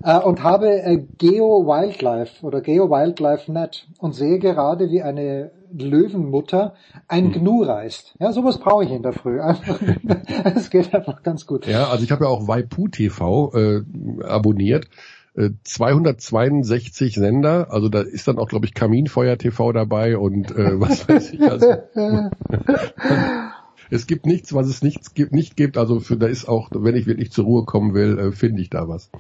Äh, 0.03 0.19
und 0.19 0.43
habe 0.43 0.83
äh, 0.83 0.99
Geo 1.17 1.65
Wildlife 1.65 2.45
oder 2.45 2.61
Geo 2.61 2.91
Wildlife 2.91 3.53
Net 3.53 3.87
und 4.01 4.17
sehe 4.17 4.41
gerade, 4.41 4.91
wie 4.91 5.03
eine 5.03 5.53
Löwenmutter 5.73 6.75
ein 7.07 7.33
hm. 7.33 7.45
Gnu 7.45 7.63
reißt. 7.63 8.17
Ja, 8.19 8.33
sowas 8.33 8.59
brauche 8.59 8.85
ich 8.85 8.91
in 8.91 9.03
der 9.03 9.13
Früh. 9.13 9.41
Es 10.55 10.71
geht 10.71 10.93
einfach 10.93 11.23
ganz 11.23 11.47
gut. 11.47 11.67
Ja, 11.67 11.89
also 11.89 12.03
ich 12.03 12.11
habe 12.11 12.25
ja 12.25 12.31
auch 12.31 12.49
Waipu 12.49 12.89
TV 12.89 13.53
äh, 13.55 13.83
abonniert 14.25 14.89
262 15.35 17.17
äh, 17.17 17.21
Sender, 17.21 17.69
also 17.71 17.89
da 17.89 18.03
ist 18.03 18.29
dann 18.29 18.39
auch, 18.39 18.49
glaube 18.49 18.67
ich, 18.67 18.75
Kaminfeuer 18.75 19.39
TV 19.39 19.73
dabei 19.73 20.19
und 20.19 20.51
äh, 20.51 20.79
was 20.81 21.09
weiß 21.09 21.33
ich. 21.33 21.41
Also, 21.41 21.67
es 23.91 24.07
gibt 24.07 24.27
nichts, 24.27 24.55
was 24.55 24.67
es 24.67 24.83
nichts 24.83 25.15
gibt, 25.15 25.33
nicht 25.33 25.57
gibt. 25.57 25.79
Also 25.79 26.01
für, 26.01 26.19
da 26.19 26.27
ist 26.27 26.47
auch, 26.49 26.69
wenn 26.73 26.97
ich 26.97 27.07
wirklich 27.07 27.33
zur 27.33 27.47
Ruhe 27.47 27.65
kommen 27.65 27.95
will, 27.95 28.19
äh, 28.19 28.33
finde 28.33 28.61
ich 28.61 28.69
da 28.69 28.89
was. 28.89 29.11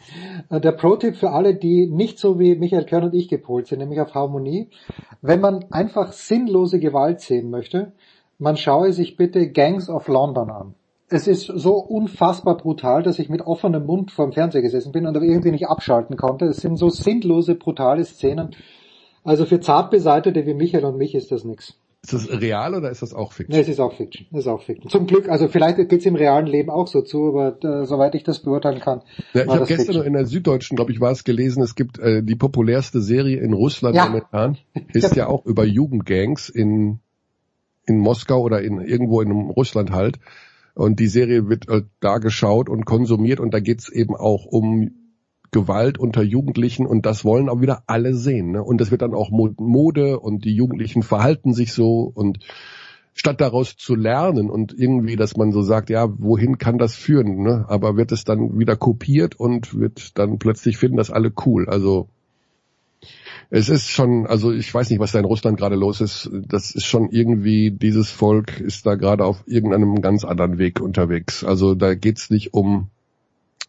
Äh, 0.50 0.60
der 0.60 0.72
Pro-Tipp 0.72 1.16
für 1.16 1.30
alle, 1.30 1.54
die 1.54 1.86
nicht 1.86 2.18
so 2.18 2.38
wie 2.38 2.56
Michael 2.56 2.84
Körn 2.84 3.04
und 3.04 3.14
ich 3.14 3.28
gepolt 3.28 3.66
sind, 3.66 3.78
nämlich 3.78 4.00
auf 4.00 4.14
Harmonie. 4.14 4.68
Wenn 5.22 5.40
man 5.40 5.64
einfach 5.70 6.12
sinnlose 6.12 6.78
Gewalt 6.78 7.20
sehen 7.20 7.48
möchte, 7.48 7.92
man 8.38 8.58
schaue 8.58 8.92
sich 8.92 9.16
bitte 9.16 9.50
Gangs 9.50 9.88
of 9.88 10.08
London 10.08 10.50
an 10.50 10.74
es 11.12 11.26
ist 11.26 11.46
so 11.46 11.74
unfassbar 11.74 12.56
brutal, 12.56 13.02
dass 13.02 13.18
ich 13.18 13.28
mit 13.28 13.42
offenem 13.42 13.84
Mund 13.84 14.10
vor 14.10 14.26
dem 14.26 14.32
Fernseher 14.32 14.62
gesessen 14.62 14.92
bin 14.92 15.06
und 15.06 15.14
irgendwie 15.14 15.50
nicht 15.50 15.66
abschalten 15.66 16.16
konnte. 16.16 16.46
Es 16.46 16.58
sind 16.58 16.76
so 16.76 16.88
sinnlose, 16.88 17.54
brutale 17.54 18.04
Szenen. 18.04 18.56
Also 19.24 19.44
für 19.44 19.60
Zartbeseitete 19.60 20.46
wie 20.46 20.54
Michael 20.54 20.84
und 20.84 20.98
mich 20.98 21.14
ist 21.14 21.30
das 21.30 21.44
nichts. 21.44 21.74
Ist 22.02 22.14
das 22.14 22.40
real 22.40 22.74
oder 22.74 22.90
ist 22.90 23.02
das 23.02 23.14
auch 23.14 23.32
Fiction? 23.32 23.54
Nee, 23.54 23.62
es 23.62 23.68
ist 23.68 23.78
auch 23.78 23.92
Fiction. 23.92 24.26
Es 24.32 24.40
ist 24.40 24.48
auch 24.48 24.62
Fiction. 24.62 24.90
Zum 24.90 25.06
Glück, 25.06 25.28
also 25.28 25.46
vielleicht 25.46 25.76
geht's 25.88 26.04
im 26.04 26.16
realen 26.16 26.46
Leben 26.46 26.68
auch 26.68 26.88
so 26.88 27.02
zu, 27.02 27.28
aber 27.28 27.62
äh, 27.62 27.86
soweit 27.86 28.16
ich 28.16 28.24
das 28.24 28.40
beurteilen 28.40 28.80
kann. 28.80 29.02
Ja, 29.34 29.44
ich 29.44 29.48
habe 29.48 29.60
gestern 29.60 29.76
Fiction. 29.76 29.96
noch 29.98 30.04
in 30.04 30.12
der 30.14 30.26
Süddeutschen, 30.26 30.74
glaube 30.74 30.90
ich, 30.90 31.00
war 31.00 31.12
es 31.12 31.22
gelesen, 31.22 31.62
es 31.62 31.76
gibt 31.76 32.00
äh, 32.00 32.24
die 32.24 32.34
populärste 32.34 33.00
Serie 33.00 33.38
in 33.38 33.52
Russland 33.52 33.94
ja. 33.94 34.06
momentan, 34.06 34.58
ist 34.92 35.14
ja 35.14 35.28
auch 35.28 35.46
über 35.46 35.64
Jugendgangs 35.64 36.48
in 36.48 36.98
in 37.84 37.98
Moskau 37.98 38.40
oder 38.40 38.62
in 38.62 38.80
irgendwo 38.80 39.20
in 39.20 39.30
Russland 39.30 39.92
halt. 39.92 40.18
Und 40.74 41.00
die 41.00 41.08
Serie 41.08 41.48
wird 41.48 41.68
äh, 41.68 41.82
da 42.00 42.18
geschaut 42.18 42.68
und 42.68 42.84
konsumiert 42.84 43.40
und 43.40 43.52
da 43.52 43.60
geht's 43.60 43.88
eben 43.88 44.14
auch 44.16 44.46
um 44.46 44.90
Gewalt 45.50 45.98
unter 45.98 46.22
Jugendlichen 46.22 46.86
und 46.86 47.04
das 47.04 47.26
wollen 47.26 47.50
auch 47.50 47.60
wieder 47.60 47.82
alle 47.86 48.14
sehen. 48.14 48.52
Ne? 48.52 48.62
Und 48.64 48.80
das 48.80 48.90
wird 48.90 49.02
dann 49.02 49.14
auch 49.14 49.30
Mode 49.30 50.18
und 50.18 50.46
die 50.46 50.54
Jugendlichen 50.54 51.02
verhalten 51.02 51.52
sich 51.52 51.74
so 51.74 52.10
und 52.14 52.38
statt 53.12 53.42
daraus 53.42 53.76
zu 53.76 53.94
lernen 53.94 54.48
und 54.48 54.72
irgendwie, 54.72 55.16
dass 55.16 55.36
man 55.36 55.52
so 55.52 55.60
sagt, 55.60 55.90
ja, 55.90 56.08
wohin 56.18 56.56
kann 56.56 56.78
das 56.78 56.94
führen? 56.94 57.42
Ne? 57.42 57.66
Aber 57.68 57.98
wird 57.98 58.12
es 58.12 58.24
dann 58.24 58.58
wieder 58.58 58.76
kopiert 58.76 59.38
und 59.38 59.78
wird 59.78 60.18
dann 60.18 60.38
plötzlich 60.38 60.78
finden 60.78 60.96
das 60.96 61.10
alle 61.10 61.32
cool. 61.44 61.68
Also 61.68 62.08
es 63.54 63.68
ist 63.68 63.90
schon, 63.90 64.26
also 64.26 64.50
ich 64.50 64.72
weiß 64.72 64.88
nicht, 64.88 64.98
was 64.98 65.12
da 65.12 65.18
in 65.18 65.26
Russland 65.26 65.58
gerade 65.58 65.76
los 65.76 66.00
ist. 66.00 66.30
Das 66.32 66.70
ist 66.70 66.86
schon 66.86 67.10
irgendwie, 67.10 67.70
dieses 67.70 68.10
Volk 68.10 68.58
ist 68.58 68.86
da 68.86 68.94
gerade 68.94 69.26
auf 69.26 69.42
irgendeinem 69.46 70.00
ganz 70.00 70.24
anderen 70.24 70.56
Weg 70.56 70.80
unterwegs. 70.80 71.44
Also 71.44 71.74
da 71.74 71.94
geht's 71.94 72.30
nicht 72.30 72.54
um 72.54 72.88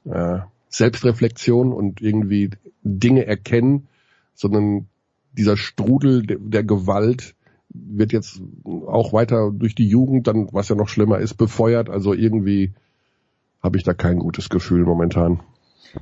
äh, 0.05 0.39
Selbstreflexion 0.69 1.73
und 1.73 2.01
irgendwie 2.01 2.51
Dinge 2.83 3.25
erkennen, 3.25 3.89
sondern 4.35 4.87
dieser 5.33 5.57
Strudel 5.57 6.25
der, 6.25 6.37
der 6.39 6.63
Gewalt 6.63 7.35
wird 7.67 8.13
jetzt 8.13 8.41
auch 8.85 9.11
weiter 9.11 9.51
durch 9.51 9.75
die 9.75 9.89
Jugend, 9.89 10.27
dann 10.27 10.47
was 10.53 10.69
ja 10.69 10.77
noch 10.77 10.87
schlimmer 10.87 11.17
ist, 11.17 11.33
befeuert. 11.33 11.89
Also 11.89 12.13
irgendwie 12.13 12.71
habe 13.61 13.75
ich 13.75 13.83
da 13.83 13.93
kein 13.93 14.19
gutes 14.19 14.47
Gefühl 14.47 14.85
momentan. 14.85 15.41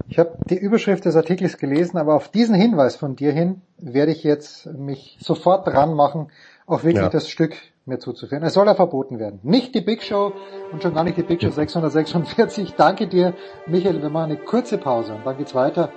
Ich 0.07 0.19
habe 0.19 0.37
die 0.49 0.57
Überschrift 0.57 1.05
des 1.05 1.15
Artikels 1.15 1.57
gelesen, 1.57 1.97
aber 1.97 2.15
auf 2.15 2.29
diesen 2.29 2.55
Hinweis 2.55 2.95
von 2.95 3.15
dir 3.15 3.31
hin 3.31 3.61
werde 3.77 4.11
ich 4.11 4.23
jetzt 4.23 4.65
mich 4.67 5.17
sofort 5.21 5.67
dran 5.67 5.93
machen, 5.93 6.29
auch 6.65 6.83
wirklich 6.83 7.03
ja. 7.03 7.09
das 7.09 7.29
Stück 7.29 7.55
mir 7.85 7.99
zuzuführen. 7.99 8.43
Es 8.43 8.53
soll 8.53 8.67
ja 8.67 8.75
verboten 8.75 9.19
werden. 9.19 9.39
Nicht 9.43 9.73
die 9.75 9.81
Big 9.81 10.03
Show 10.03 10.33
und 10.71 10.83
schon 10.83 10.93
gar 10.93 11.03
nicht 11.03 11.17
die 11.17 11.23
Big 11.23 11.41
Show 11.41 11.49
646. 11.49 12.73
Danke 12.75 13.07
dir, 13.07 13.33
Michael. 13.67 14.01
Wir 14.01 14.09
machen 14.09 14.31
eine 14.31 14.37
kurze 14.37 14.77
Pause 14.77 15.13
und 15.13 15.25
dann 15.25 15.37
geht's 15.37 15.55
weiter 15.55 15.89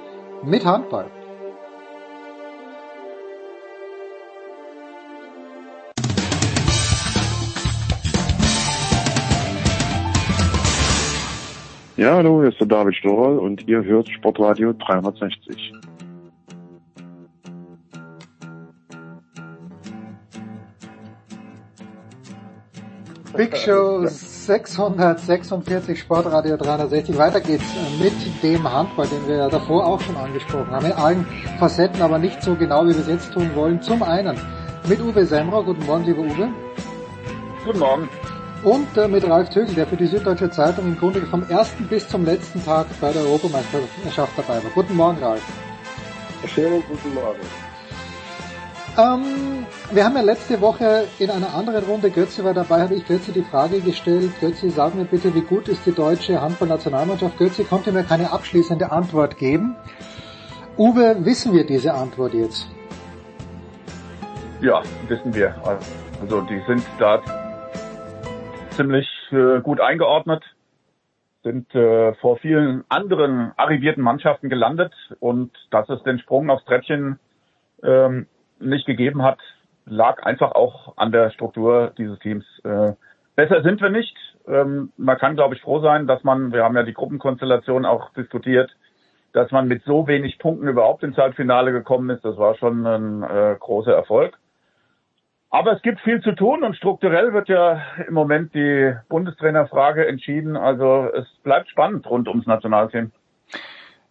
mit 0.42 0.64
Handball. 0.64 1.10
Ja, 11.96 12.16
hallo, 12.16 12.40
hier 12.40 12.50
ist 12.50 12.58
der 12.58 12.66
David 12.66 12.96
Storl 12.96 13.38
und 13.38 13.68
ihr 13.68 13.84
hört 13.84 14.08
Sportradio 14.08 14.72
360. 14.72 15.72
Big 23.36 23.56
Show 23.56 24.06
646 24.06 26.00
Sportradio 26.00 26.56
360. 26.56 27.16
Weiter 27.16 27.40
geht's 27.40 27.64
mit 28.02 28.12
dem 28.42 28.72
Handball, 28.72 29.06
den 29.06 29.28
wir 29.28 29.36
ja 29.36 29.48
davor 29.48 29.86
auch 29.86 30.00
schon 30.00 30.16
angesprochen 30.16 30.72
haben. 30.72 30.86
In 30.86 30.92
allen 30.92 31.24
Facetten, 31.60 32.02
aber 32.02 32.18
nicht 32.18 32.42
so 32.42 32.56
genau, 32.56 32.84
wie 32.86 32.90
wir 32.90 32.98
es 32.98 33.06
jetzt 33.06 33.32
tun 33.32 33.54
wollen. 33.54 33.80
Zum 33.80 34.02
einen 34.02 34.36
mit 34.88 35.00
Uwe 35.00 35.24
Semmer. 35.24 35.62
Guten 35.62 35.86
Morgen, 35.86 36.04
lieber 36.06 36.22
Uwe. 36.22 36.48
Guten 37.64 37.78
Morgen 37.78 38.08
und 38.64 38.96
äh, 38.96 39.06
mit 39.08 39.28
Ralf 39.28 39.50
Tögel, 39.50 39.74
der 39.74 39.86
für 39.86 39.96
die 39.96 40.06
Süddeutsche 40.06 40.50
Zeitung 40.50 40.86
im 40.86 40.98
Grunde 40.98 41.20
vom 41.22 41.48
ersten 41.48 41.86
bis 41.86 42.08
zum 42.08 42.24
letzten 42.24 42.64
Tag 42.64 42.86
bei 43.00 43.12
der 43.12 43.22
Europameisterschaft 43.22 44.32
dabei 44.36 44.62
war. 44.62 44.70
Guten 44.74 44.96
Morgen, 44.96 45.22
Ralf. 45.22 45.42
Schönen 46.46 46.82
guten 46.88 47.14
Morgen. 47.14 47.40
Ähm, 48.96 49.66
wir 49.90 50.04
haben 50.04 50.14
ja 50.14 50.22
letzte 50.22 50.60
Woche 50.60 51.04
in 51.18 51.30
einer 51.30 51.52
anderen 51.54 51.84
Runde, 51.84 52.10
Götze 52.10 52.44
war 52.44 52.54
dabei, 52.54 52.82
habe 52.82 52.94
ich 52.94 53.06
Götze 53.06 53.32
die 53.32 53.42
Frage 53.42 53.80
gestellt, 53.80 54.30
Götze, 54.40 54.70
sag 54.70 54.94
mir 54.94 55.04
bitte, 55.04 55.34
wie 55.34 55.40
gut 55.40 55.68
ist 55.68 55.84
die 55.84 55.92
deutsche 55.92 56.40
Handballnationalmannschaft? 56.40 57.36
Götze 57.36 57.64
konnte 57.64 57.92
mir 57.92 58.04
keine 58.04 58.32
abschließende 58.32 58.92
Antwort 58.92 59.36
geben. 59.36 59.76
Uwe, 60.78 61.16
wissen 61.20 61.52
wir 61.52 61.66
diese 61.66 61.92
Antwort 61.92 62.34
jetzt? 62.34 62.68
Ja, 64.60 64.80
wissen 65.08 65.34
wir. 65.34 65.54
Also 66.20 66.40
die 66.42 66.60
sind 66.66 66.82
da 66.98 67.20
ziemlich 68.74 69.08
äh, 69.30 69.60
gut 69.60 69.80
eingeordnet, 69.80 70.44
sind 71.42 71.74
äh, 71.74 72.14
vor 72.14 72.38
vielen 72.38 72.84
anderen 72.88 73.52
arrivierten 73.56 74.02
Mannschaften 74.02 74.48
gelandet 74.48 74.92
und 75.20 75.52
dass 75.70 75.88
es 75.88 76.02
den 76.02 76.18
Sprung 76.18 76.50
aufs 76.50 76.64
Treppchen 76.64 77.18
ähm, 77.82 78.26
nicht 78.60 78.86
gegeben 78.86 79.22
hat, 79.22 79.38
lag 79.86 80.22
einfach 80.22 80.52
auch 80.52 80.96
an 80.96 81.12
der 81.12 81.30
Struktur 81.30 81.92
dieses 81.98 82.18
Teams. 82.20 82.44
Äh, 82.64 82.92
besser 83.36 83.62
sind 83.62 83.80
wir 83.80 83.90
nicht. 83.90 84.16
Ähm, 84.46 84.92
man 84.96 85.18
kann, 85.18 85.36
glaube 85.36 85.54
ich, 85.54 85.62
froh 85.62 85.80
sein, 85.80 86.06
dass 86.06 86.24
man, 86.24 86.52
wir 86.52 86.64
haben 86.64 86.76
ja 86.76 86.82
die 86.82 86.94
Gruppenkonstellation 86.94 87.84
auch 87.84 88.10
diskutiert, 88.14 88.74
dass 89.32 89.50
man 89.50 89.68
mit 89.68 89.82
so 89.84 90.06
wenig 90.06 90.38
Punkten 90.38 90.68
überhaupt 90.68 91.02
ins 91.02 91.16
Halbfinale 91.16 91.72
gekommen 91.72 92.08
ist. 92.10 92.24
Das 92.24 92.36
war 92.36 92.54
schon 92.56 92.86
ein 92.86 93.22
äh, 93.22 93.56
großer 93.58 93.92
Erfolg. 93.92 94.38
Aber 95.54 95.70
es 95.70 95.82
gibt 95.82 96.00
viel 96.00 96.20
zu 96.20 96.32
tun 96.32 96.64
und 96.64 96.74
strukturell 96.74 97.32
wird 97.32 97.48
ja 97.48 97.80
im 98.08 98.14
Moment 98.14 98.52
die 98.54 98.92
Bundestrainerfrage 99.08 100.04
entschieden. 100.04 100.56
Also 100.56 101.06
es 101.16 101.28
bleibt 101.44 101.68
spannend 101.68 102.10
rund 102.10 102.26
ums 102.26 102.44
Nationalteam. 102.44 103.12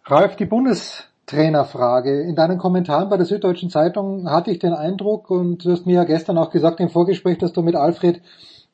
Ralf, 0.06 0.36
die 0.36 0.46
Bundes 0.46 1.06
Trainerfrage. 1.26 2.22
In 2.22 2.34
deinen 2.34 2.56
Kommentaren 2.56 3.10
bei 3.10 3.18
der 3.18 3.26
Süddeutschen 3.26 3.68
Zeitung 3.68 4.30
hatte 4.30 4.50
ich 4.52 4.58
den 4.58 4.72
Eindruck, 4.72 5.30
und 5.30 5.66
du 5.66 5.72
hast 5.72 5.84
mir 5.84 5.96
ja 5.96 6.04
gestern 6.04 6.38
auch 6.38 6.48
gesagt 6.48 6.80
im 6.80 6.88
Vorgespräch, 6.88 7.36
dass 7.36 7.52
du 7.52 7.60
mit 7.60 7.76
Alfred 7.76 8.22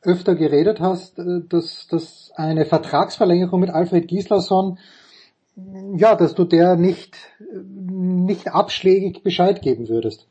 öfter 0.02 0.36
geredet 0.36 0.78
hast, 0.78 1.18
äh, 1.18 1.40
dass, 1.48 1.88
dass 1.88 2.30
eine 2.36 2.66
Vertragsverlängerung 2.66 3.58
mit 3.58 3.70
Alfred 3.70 4.06
Gislason, 4.06 4.78
ja, 5.96 6.14
dass 6.14 6.36
du 6.36 6.44
der 6.44 6.76
nicht, 6.76 7.16
nicht 7.64 8.46
abschlägig 8.52 9.24
Bescheid 9.24 9.60
geben 9.60 9.88
würdest. 9.88 10.28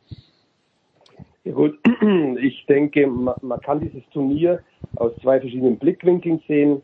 Ja 1.45 1.53
gut, 1.53 1.79
ich 2.41 2.65
denke, 2.65 3.07
man, 3.07 3.61
kann 3.61 3.79
dieses 3.79 4.07
Turnier 4.09 4.61
aus 4.95 5.13
zwei 5.21 5.39
verschiedenen 5.39 5.77
Blickwinkeln 5.77 6.41
sehen. 6.47 6.81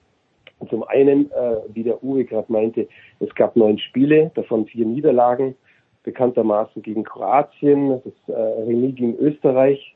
Zum 0.70 0.84
einen, 0.84 1.30
äh, 1.32 1.58
wie 1.74 1.84
der 1.84 2.02
Uwe 2.02 2.24
gerade 2.24 2.52
meinte, 2.52 2.88
es 3.20 3.34
gab 3.36 3.56
neun 3.58 3.78
Spiele, 3.78 4.32
davon 4.36 4.66
vier 4.66 4.86
Niederlagen, 4.86 5.56
bekanntermaßen 6.04 6.82
gegen 6.82 7.04
Kroatien, 7.04 8.02
das 8.04 8.36
äh, 8.36 8.62
Remis 8.62 8.96
gegen 8.96 9.18
Österreich. 9.18 9.96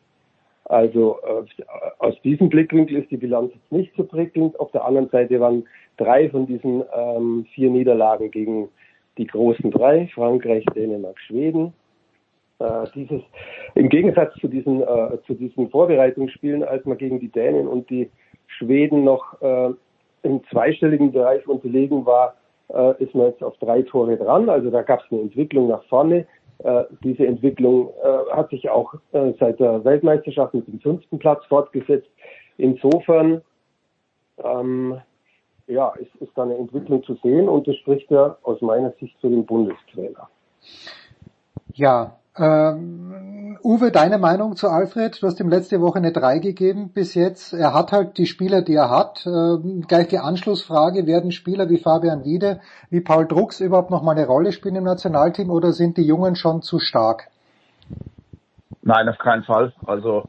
Also 0.66 1.18
äh, 1.24 1.64
aus 2.00 2.22
diesem 2.24 2.50
Blickwinkel 2.50 2.98
ist 2.98 3.10
die 3.10 3.18
Bilanz 3.18 3.54
jetzt 3.54 3.72
nicht 3.72 3.94
so 3.96 4.04
prickelnd. 4.04 4.60
Auf 4.60 4.72
der 4.72 4.84
anderen 4.84 5.10
Seite 5.10 5.40
waren 5.40 5.64
drei 5.98 6.30
von 6.30 6.46
diesen 6.46 6.84
ähm, 6.94 7.46
vier 7.54 7.70
Niederlagen 7.70 8.30
gegen 8.30 8.68
die 9.18 9.26
großen 9.26 9.72
drei, 9.72 10.08
Frankreich, 10.14 10.66
Dänemark, 10.76 11.20
Schweden. 11.20 11.74
Äh, 12.60 12.88
dieses, 12.94 13.22
Im 13.76 13.90
Gegensatz 13.90 14.34
zu 14.36 14.48
diesen, 14.48 14.82
äh, 14.82 15.18
zu 15.26 15.34
diesen 15.34 15.70
Vorbereitungsspielen, 15.70 16.64
als 16.64 16.86
man 16.86 16.98
gegen 16.98 17.20
die 17.20 17.30
Dänen 17.30 17.68
und 17.68 17.90
die 17.90 18.10
Schweden 18.48 19.04
noch 19.04 19.42
äh, 19.42 19.70
im 20.24 20.44
zweistelligen 20.52 21.12
Bereich 21.12 21.48
unterlegen 21.48 22.06
war, 22.06 22.36
äh, 22.74 23.02
ist 23.02 23.16
man 23.16 23.28
jetzt 23.28 23.44
auf 23.44 23.58
drei 23.60 23.82
Tore 23.84 24.18
dran. 24.18 24.50
Also 24.50 24.70
da 24.70 24.82
gab 24.82 25.02
es 25.02 25.12
eine 25.12 25.22
Entwicklung 25.22 25.70
nach 25.70 25.84
vorne. 25.86 26.26
Äh, 26.60 26.84
diese 27.04 27.26
Entwicklung 27.26 27.94
äh, 28.04 28.36
hat 28.36 28.50
sich 28.50 28.70
auch 28.70 28.94
äh, 29.14 29.32
seit 29.40 29.60
der 29.62 29.86
Weltmeisterschaft 29.86 30.54
mit 30.54 30.68
dem 30.68 30.82
fünften 30.82 31.18
Platz 31.18 31.46
fortgesetzt. 31.46 32.10
Insofern 32.58 33.42
ähm, 34.44 35.00
ja, 35.68 35.94
ist, 35.96 36.14
ist 36.20 36.32
da 36.36 36.44
eine 36.44 36.58
Entwicklung 36.58 37.04
zu 37.04 37.16
sehen 37.24 37.48
und 37.48 37.68
das 37.68 37.78
spricht 37.78 38.12
ja 38.12 38.38
aus 38.44 38.60
meiner 38.62 38.92
Sicht 39.00 39.16
für 39.22 39.30
den 39.30 39.46
Bundestrainer. 39.46 40.28
Ja, 41.76 42.19
ähm, 42.40 43.58
Uwe, 43.62 43.92
deine 43.92 44.18
Meinung 44.18 44.56
zu 44.56 44.70
Alfred? 44.70 45.22
Du 45.22 45.28
hast 45.28 45.40
ihm 45.40 45.50
letzte 45.50 45.82
Woche 45.82 46.00
eine 46.00 46.14
3 46.14 46.40
gegeben 46.40 46.92
bis 46.94 47.14
jetzt. 47.14 47.54
Er 47.54 47.74
hat 47.74 47.92
halt 47.92 48.18
die 48.18 48.26
Spieler, 48.26 48.62
die 48.62 48.76
er 48.76 48.90
hat. 48.90 49.26
Ähm, 49.28 49.84
gleich 49.88 50.08
die 50.08 50.18
Anschlussfrage, 50.18 51.06
werden 51.06 51.32
Spieler 51.32 51.70
wie 51.70 51.78
Fabian 51.78 52.24
Wiede, 52.24 52.62
wie 52.90 53.02
Paul 53.02 53.28
Drucks 53.28 53.60
überhaupt 53.60 53.92
noch 53.92 54.02
mal 54.02 54.14
eine 54.14 54.26
Rolle 54.26 54.54
spielen 54.54 54.76
im 54.76 54.86
Nationalteam 54.86 55.50
oder 55.50 55.74
sind 55.74 55.98
die 55.98 56.06
Jungen 56.06 56.36
schon 56.36 56.62
zu 56.62 56.80
stark? 56.80 57.28
Nein, 58.82 59.10
auf 59.10 59.18
keinen 59.18 59.44
Fall. 59.44 59.74
Also 59.86 60.24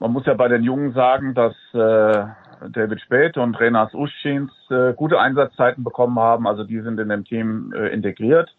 man 0.00 0.12
muss 0.12 0.26
ja 0.26 0.34
bei 0.34 0.48
den 0.48 0.64
Jungen 0.64 0.92
sagen, 0.92 1.34
dass 1.34 1.54
äh, 1.72 2.26
David 2.68 3.00
Spät 3.00 3.36
und 3.38 3.58
Renas 3.58 3.94
Uschins 3.94 4.50
äh, 4.70 4.92
gute 4.94 5.20
Einsatzzeiten 5.20 5.84
bekommen 5.84 6.18
haben. 6.18 6.48
Also 6.48 6.64
die 6.64 6.80
sind 6.80 6.98
in 6.98 7.08
dem 7.08 7.24
Team 7.24 7.72
äh, 7.72 7.88
integriert. 7.88 8.52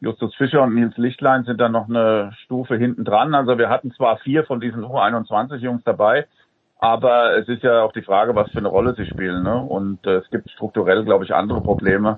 Justus 0.00 0.34
Fischer 0.34 0.62
und 0.62 0.74
Nils 0.74 0.96
Lichtlein 0.96 1.44
sind 1.44 1.60
dann 1.60 1.72
noch 1.72 1.88
eine 1.88 2.32
Stufe 2.44 2.76
hinten 2.76 3.04
dran. 3.04 3.34
Also 3.34 3.58
wir 3.58 3.68
hatten 3.68 3.92
zwar 3.92 4.18
vier 4.18 4.44
von 4.44 4.60
diesen 4.60 4.84
U21 4.84 5.56
Jungs 5.56 5.82
dabei, 5.84 6.26
aber 6.78 7.36
es 7.38 7.48
ist 7.48 7.62
ja 7.62 7.82
auch 7.82 7.92
die 7.92 8.02
Frage, 8.02 8.34
was 8.34 8.50
für 8.50 8.58
eine 8.58 8.68
Rolle 8.68 8.94
sie 8.94 9.06
spielen. 9.06 9.44
Ne? 9.44 9.56
Und 9.56 10.04
äh, 10.06 10.16
es 10.16 10.30
gibt 10.30 10.50
strukturell, 10.50 11.04
glaube 11.04 11.24
ich, 11.24 11.32
andere 11.32 11.60
Probleme 11.60 12.16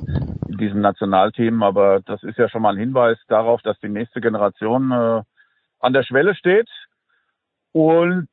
in 0.48 0.56
diesem 0.56 0.80
Nationalteam. 0.80 1.62
Aber 1.62 2.00
das 2.00 2.22
ist 2.22 2.38
ja 2.38 2.48
schon 2.48 2.62
mal 2.62 2.74
ein 2.74 2.80
Hinweis 2.80 3.18
darauf, 3.28 3.60
dass 3.62 3.78
die 3.80 3.90
nächste 3.90 4.20
Generation 4.20 4.90
äh, 4.90 5.22
an 5.80 5.92
der 5.92 6.02
Schwelle 6.02 6.34
steht. 6.34 6.68
Und 7.72 8.28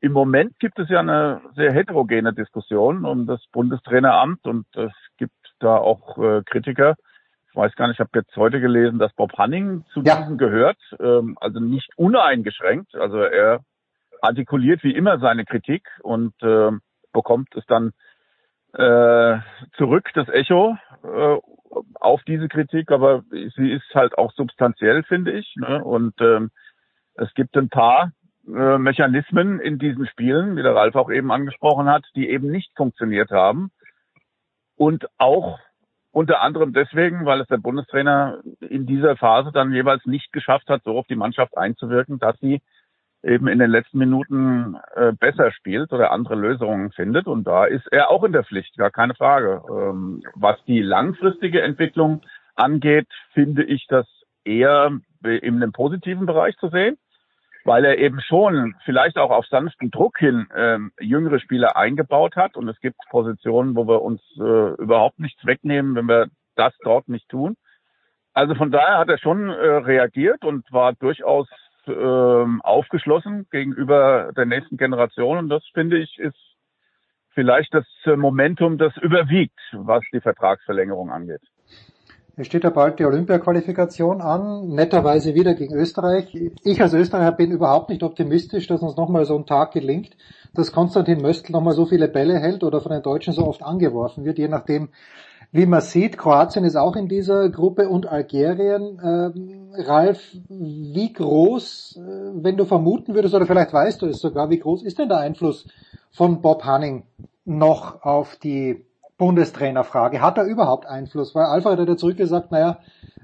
im 0.00 0.12
Moment 0.12 0.58
gibt 0.58 0.78
es 0.78 0.88
ja 0.88 1.00
eine 1.00 1.40
sehr 1.54 1.72
heterogene 1.72 2.32
Diskussion 2.32 3.04
um 3.04 3.26
das 3.26 3.40
Bundestraineramt 3.52 4.46
und 4.46 4.66
es 4.76 4.92
gibt 5.16 5.32
da 5.60 5.76
auch 5.76 6.18
äh, 6.18 6.42
Kritiker, 6.44 6.96
weiß 7.54 7.74
gar 7.76 7.88
nicht, 7.88 7.96
ich 7.96 8.00
habe 8.00 8.10
jetzt 8.14 8.36
heute 8.36 8.60
gelesen, 8.60 8.98
dass 8.98 9.12
Bob 9.14 9.36
Hanning 9.36 9.84
zu 9.92 10.02
ja. 10.02 10.16
diesen 10.16 10.38
gehört, 10.38 10.78
ähm, 11.00 11.36
also 11.40 11.60
nicht 11.60 11.90
uneingeschränkt. 11.96 12.94
Also 12.94 13.18
er 13.18 13.60
artikuliert 14.20 14.82
wie 14.82 14.94
immer 14.94 15.18
seine 15.18 15.44
Kritik 15.44 15.86
und 16.02 16.34
äh, 16.42 16.70
bekommt 17.12 17.54
es 17.56 17.64
dann 17.66 17.92
äh, 18.74 19.38
zurück, 19.76 20.10
das 20.14 20.28
Echo 20.28 20.76
äh, 21.02 21.36
auf 21.94 22.22
diese 22.24 22.48
Kritik, 22.48 22.90
aber 22.90 23.22
sie 23.30 23.72
ist 23.72 23.94
halt 23.94 24.16
auch 24.18 24.32
substanziell, 24.32 25.02
finde 25.04 25.32
ich. 25.32 25.54
Ne? 25.56 25.82
Und 25.82 26.14
ähm, 26.20 26.50
es 27.14 27.32
gibt 27.34 27.56
ein 27.56 27.68
paar 27.68 28.12
äh, 28.46 28.78
Mechanismen 28.78 29.60
in 29.60 29.78
diesen 29.78 30.06
Spielen, 30.06 30.56
wie 30.56 30.62
der 30.62 30.74
Ralf 30.74 30.94
auch 30.94 31.10
eben 31.10 31.30
angesprochen 31.32 31.88
hat, 31.88 32.04
die 32.14 32.28
eben 32.28 32.50
nicht 32.50 32.72
funktioniert 32.76 33.30
haben. 33.30 33.70
Und 34.76 35.06
auch 35.18 35.58
unter 36.18 36.42
anderem 36.42 36.72
deswegen, 36.72 37.26
weil 37.26 37.40
es 37.40 37.46
der 37.46 37.58
Bundestrainer 37.58 38.40
in 38.58 38.86
dieser 38.86 39.16
Phase 39.16 39.52
dann 39.52 39.72
jeweils 39.72 40.04
nicht 40.04 40.32
geschafft 40.32 40.68
hat, 40.68 40.82
so 40.82 40.98
auf 40.98 41.06
die 41.06 41.14
Mannschaft 41.14 41.56
einzuwirken, 41.56 42.18
dass 42.18 42.36
sie 42.40 42.60
eben 43.22 43.46
in 43.46 43.60
den 43.60 43.70
letzten 43.70 43.98
Minuten 43.98 44.76
äh, 44.96 45.12
besser 45.12 45.52
spielt 45.52 45.92
oder 45.92 46.10
andere 46.10 46.34
Lösungen 46.34 46.90
findet. 46.90 47.28
Und 47.28 47.44
da 47.44 47.66
ist 47.66 47.86
er 47.92 48.10
auch 48.10 48.24
in 48.24 48.32
der 48.32 48.42
Pflicht, 48.42 48.76
gar 48.76 48.90
keine 48.90 49.14
Frage. 49.14 49.62
Ähm, 49.70 50.24
was 50.34 50.56
die 50.64 50.82
langfristige 50.82 51.62
Entwicklung 51.62 52.22
angeht, 52.56 53.06
finde 53.32 53.62
ich 53.62 53.86
das 53.86 54.08
eher 54.44 54.90
in 55.22 55.62
einem 55.62 55.70
positiven 55.70 56.26
Bereich 56.26 56.56
zu 56.56 56.68
sehen 56.68 56.96
weil 57.68 57.84
er 57.84 57.98
eben 57.98 58.22
schon 58.22 58.74
vielleicht 58.86 59.18
auch 59.18 59.30
auf 59.30 59.46
sanften 59.46 59.90
Druck 59.90 60.18
hin 60.18 60.48
ähm, 60.56 60.90
jüngere 60.98 61.38
Spieler 61.38 61.76
eingebaut 61.76 62.34
hat. 62.34 62.56
Und 62.56 62.66
es 62.66 62.80
gibt 62.80 62.96
Positionen, 63.10 63.76
wo 63.76 63.86
wir 63.86 64.00
uns 64.00 64.22
äh, 64.38 64.82
überhaupt 64.82 65.18
nichts 65.18 65.44
wegnehmen, 65.44 65.94
wenn 65.94 66.06
wir 66.06 66.28
das 66.56 66.72
dort 66.82 67.08
nicht 67.08 67.28
tun. 67.28 67.56
Also 68.32 68.54
von 68.54 68.70
daher 68.70 68.96
hat 68.96 69.10
er 69.10 69.18
schon 69.18 69.50
äh, 69.50 69.52
reagiert 69.52 70.46
und 70.46 70.64
war 70.72 70.94
durchaus 70.94 71.46
äh, 71.86 71.92
aufgeschlossen 71.92 73.46
gegenüber 73.50 74.32
der 74.34 74.46
nächsten 74.46 74.78
Generation. 74.78 75.36
Und 75.36 75.50
das 75.50 75.62
finde 75.74 75.98
ich 75.98 76.18
ist 76.18 76.38
vielleicht 77.34 77.74
das 77.74 77.84
Momentum, 78.06 78.78
das 78.78 78.96
überwiegt, 78.96 79.60
was 79.72 80.02
die 80.10 80.22
Vertragsverlängerung 80.22 81.10
angeht. 81.10 81.42
Es 82.40 82.46
steht 82.46 82.62
ja 82.62 82.70
bald 82.70 83.00
die 83.00 83.04
Olympia-Qualifikation 83.04 84.20
an, 84.20 84.68
netterweise 84.68 85.34
wieder 85.34 85.54
gegen 85.54 85.74
Österreich. 85.74 86.32
Ich 86.62 86.80
als 86.80 86.94
Österreicher 86.94 87.32
bin 87.32 87.50
überhaupt 87.50 87.90
nicht 87.90 88.04
optimistisch, 88.04 88.68
dass 88.68 88.80
uns 88.80 88.96
nochmal 88.96 89.24
so 89.24 89.36
ein 89.36 89.44
Tag 89.44 89.72
gelingt, 89.72 90.16
dass 90.54 90.70
Konstantin 90.70 91.20
Möstl 91.20 91.50
nochmal 91.50 91.74
so 91.74 91.84
viele 91.84 92.06
Bälle 92.06 92.38
hält 92.38 92.62
oder 92.62 92.80
von 92.80 92.92
den 92.92 93.02
Deutschen 93.02 93.32
so 93.32 93.44
oft 93.44 93.64
angeworfen 93.64 94.24
wird, 94.24 94.38
je 94.38 94.46
nachdem, 94.46 94.90
wie 95.50 95.66
man 95.66 95.80
sieht. 95.80 96.16
Kroatien 96.16 96.64
ist 96.64 96.76
auch 96.76 96.94
in 96.94 97.08
dieser 97.08 97.48
Gruppe 97.48 97.88
und 97.88 98.06
Algerien. 98.06 99.00
Ähm, 99.02 99.72
Ralf, 99.72 100.22
wie 100.48 101.12
groß, 101.12 101.98
äh, 101.98 102.30
wenn 102.44 102.56
du 102.56 102.66
vermuten 102.66 103.16
würdest, 103.16 103.34
oder 103.34 103.46
vielleicht 103.46 103.72
weißt 103.72 104.00
du 104.00 104.06
es 104.06 104.20
sogar, 104.20 104.48
wie 104.48 104.60
groß 104.60 104.84
ist 104.84 105.00
denn 105.00 105.08
der 105.08 105.18
Einfluss 105.18 105.66
von 106.12 106.40
Bob 106.40 106.64
Hanning 106.64 107.02
noch 107.44 108.02
auf 108.02 108.36
die 108.36 108.84
Bundestrainerfrage. 109.18 110.22
Hat 110.22 110.38
er 110.38 110.44
überhaupt 110.44 110.86
Einfluss? 110.86 111.34
Weil 111.34 111.44
Alfred 111.44 111.78
hat 111.78 111.88
ja 111.88 111.96
zurückgesagt, 111.96 112.52
naja, 112.52 112.78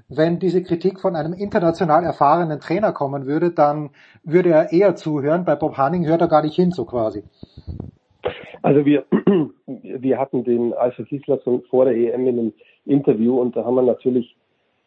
wenn 0.07 0.39
diese 0.39 0.61
Kritik 0.61 0.99
von 0.99 1.15
einem 1.15 1.33
international 1.33 2.03
erfahrenen 2.03 2.59
Trainer 2.59 2.91
kommen 2.91 3.25
würde, 3.25 3.51
dann 3.51 3.89
würde 4.23 4.49
er 4.49 4.71
eher 4.71 4.95
zuhören. 4.95 5.45
Bei 5.45 5.55
Bob 5.55 5.77
Hanning 5.77 6.05
hört 6.05 6.21
er 6.21 6.27
gar 6.27 6.43
nicht 6.43 6.55
hin, 6.55 6.71
so 6.71 6.85
quasi. 6.85 7.23
Also 8.61 8.85
wir, 8.85 9.05
wir 9.65 10.19
hatten 10.19 10.43
den 10.43 10.73
Alfred 10.73 11.07
Gislason 11.07 11.63
vor 11.69 11.85
der 11.85 11.95
EM 11.95 12.27
in 12.27 12.39
einem 12.39 12.53
Interview 12.85 13.39
und 13.39 13.55
da 13.55 13.63
haben 13.63 13.75
wir 13.75 13.81
natürlich 13.81 14.35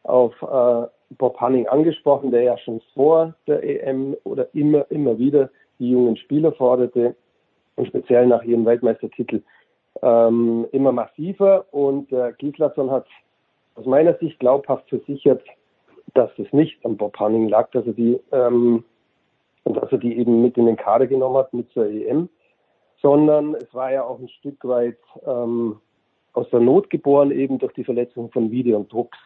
auf 0.05 0.35
äh, 0.43 0.87
Bob 1.17 1.41
Hanning 1.41 1.67
angesprochen, 1.69 2.31
der 2.31 2.43
ja 2.43 2.59
schon 2.59 2.81
vor 2.95 3.35
der 3.47 3.63
EM 3.63 4.17
oder 4.25 4.55
immer, 4.55 4.91
immer 4.91 5.19
wieder 5.19 5.51
die 5.79 5.91
jungen 5.91 6.17
Spieler 6.17 6.53
forderte 6.53 7.15
und 7.77 7.87
speziell 7.87 8.27
nach 8.27 8.43
ihrem 8.43 8.67
Weltmeistertitel 8.67 9.43
ähm, 10.03 10.67
immer 10.73 10.93
massiver 10.93 11.67
und 11.73 12.13
äh, 12.13 12.33
Gislason 12.39 12.91
hat 12.91 13.07
aus 13.75 13.87
meiner 13.87 14.15
Sicht 14.19 14.39
glaubhaft 14.41 14.89
versichert, 14.89 15.43
dass 16.15 16.31
es 16.39 16.53
nicht 16.53 16.85
am 16.85 16.97
Bob 16.97 17.19
Hanning 17.19 17.49
lag, 17.49 17.71
dass 17.71 17.87
er 17.87 17.93
die 17.93 18.21
ähm, 18.33 18.85
dass 19.65 19.93
er 19.93 19.99
die 19.99 20.17
eben 20.17 20.43
mit 20.43 20.57
in 20.57 20.67
den 20.67 20.77
Kader 20.77 21.07
genommen 21.07 21.37
hat 21.37 21.53
mit 21.53 21.71
zur 21.71 21.87
EM, 21.87 22.29
sondern 23.03 23.55
es 23.55 23.73
war 23.75 23.93
ja 23.93 24.03
auch 24.03 24.19
ein 24.19 24.29
Stück 24.29 24.65
weit 24.65 24.99
ähm, 25.27 25.77
aus 26.33 26.49
der 26.51 26.61
Not 26.61 26.91
geboren, 26.91 27.31
eben 27.31 27.59
durch 27.59 27.73
die 27.75 27.85
Verletzung 27.85 28.31
von 28.31 28.51
Video 28.51 28.77
und 28.77 28.93
Drucks. 28.93 29.19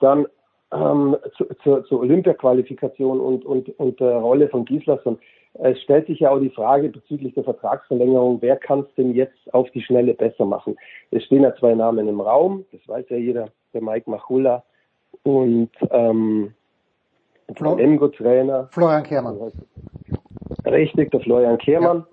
Dann 0.00 0.26
ähm, 0.72 1.16
zu, 1.36 1.44
zu, 1.62 1.82
zur 1.82 2.00
Olympia-Qualifikation 2.00 3.20
und, 3.20 3.44
und, 3.44 3.68
und 3.78 4.00
der 4.00 4.16
Rolle 4.16 4.48
von 4.48 4.64
Gislason. 4.64 5.18
Es 5.58 5.80
stellt 5.80 6.06
sich 6.06 6.20
ja 6.20 6.30
auch 6.30 6.38
die 6.38 6.50
Frage 6.50 6.88
bezüglich 6.88 7.34
der 7.34 7.44
Vertragsverlängerung, 7.44 8.42
wer 8.42 8.56
kann 8.56 8.80
es 8.80 8.94
denn 8.94 9.14
jetzt 9.14 9.54
auf 9.54 9.70
die 9.70 9.82
Schnelle 9.82 10.14
besser 10.14 10.44
machen? 10.44 10.76
Es 11.10 11.24
stehen 11.24 11.42
ja 11.42 11.54
zwei 11.56 11.74
Namen 11.74 12.08
im 12.08 12.20
Raum, 12.20 12.64
das 12.72 12.86
weiß 12.86 13.06
ja 13.08 13.16
jeder, 13.16 13.48
der 13.72 13.82
Mike 13.82 14.10
Machulla 14.10 14.64
und 15.22 15.70
ähm, 15.90 16.52
Flo 17.54 17.76
Lemgo-Trainer. 17.76 18.68
Florian 18.72 19.02
Kehrmann. 19.02 19.52
Richtig, 20.66 21.10
der 21.10 21.20
Florian 21.20 21.58
Kehrmann, 21.58 22.04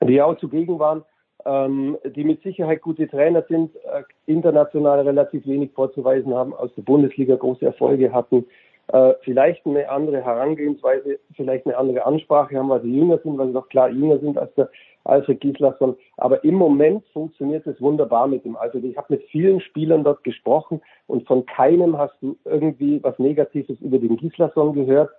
ja. 0.00 0.06
die 0.08 0.22
auch 0.22 0.36
zugegen 0.38 0.78
waren, 0.78 1.04
ähm, 1.44 1.98
die 2.04 2.24
mit 2.24 2.42
Sicherheit 2.42 2.80
gute 2.80 3.06
Trainer 3.06 3.44
sind, 3.48 3.74
äh, 3.76 4.02
international 4.26 5.00
relativ 5.00 5.46
wenig 5.46 5.72
vorzuweisen 5.72 6.34
haben, 6.34 6.54
aus 6.54 6.74
der 6.74 6.82
Bundesliga 6.82 7.36
große 7.36 7.66
Erfolge 7.66 8.12
hatten, 8.12 8.46
äh, 8.92 9.14
vielleicht 9.22 9.64
eine 9.66 9.88
andere 9.88 10.22
Herangehensweise, 10.22 11.18
vielleicht 11.34 11.66
eine 11.66 11.78
andere 11.78 12.04
Ansprache 12.04 12.56
haben, 12.58 12.68
weil 12.68 12.82
sie 12.82 12.94
jünger 12.94 13.18
sind, 13.18 13.38
weil 13.38 13.48
sie 13.48 13.54
doch 13.54 13.68
klar 13.68 13.88
jünger 13.88 14.18
sind 14.18 14.36
als 14.36 14.54
der 14.54 14.68
Alfred 15.04 15.40
Gislason. 15.40 15.96
Aber 16.18 16.44
im 16.44 16.54
Moment 16.54 17.04
funktioniert 17.12 17.66
es 17.66 17.80
wunderbar 17.80 18.28
mit 18.28 18.44
ihm. 18.44 18.54
Also 18.54 18.78
ich 18.78 18.96
habe 18.96 19.14
mit 19.14 19.22
vielen 19.30 19.60
Spielern 19.60 20.04
dort 20.04 20.22
gesprochen 20.24 20.82
und 21.06 21.26
von 21.26 21.46
keinem 21.46 21.96
hast 21.96 22.14
du 22.20 22.36
irgendwie 22.44 23.02
was 23.02 23.18
Negatives 23.18 23.80
über 23.80 23.98
den 23.98 24.18
Gislason 24.18 24.74
gehört, 24.74 25.10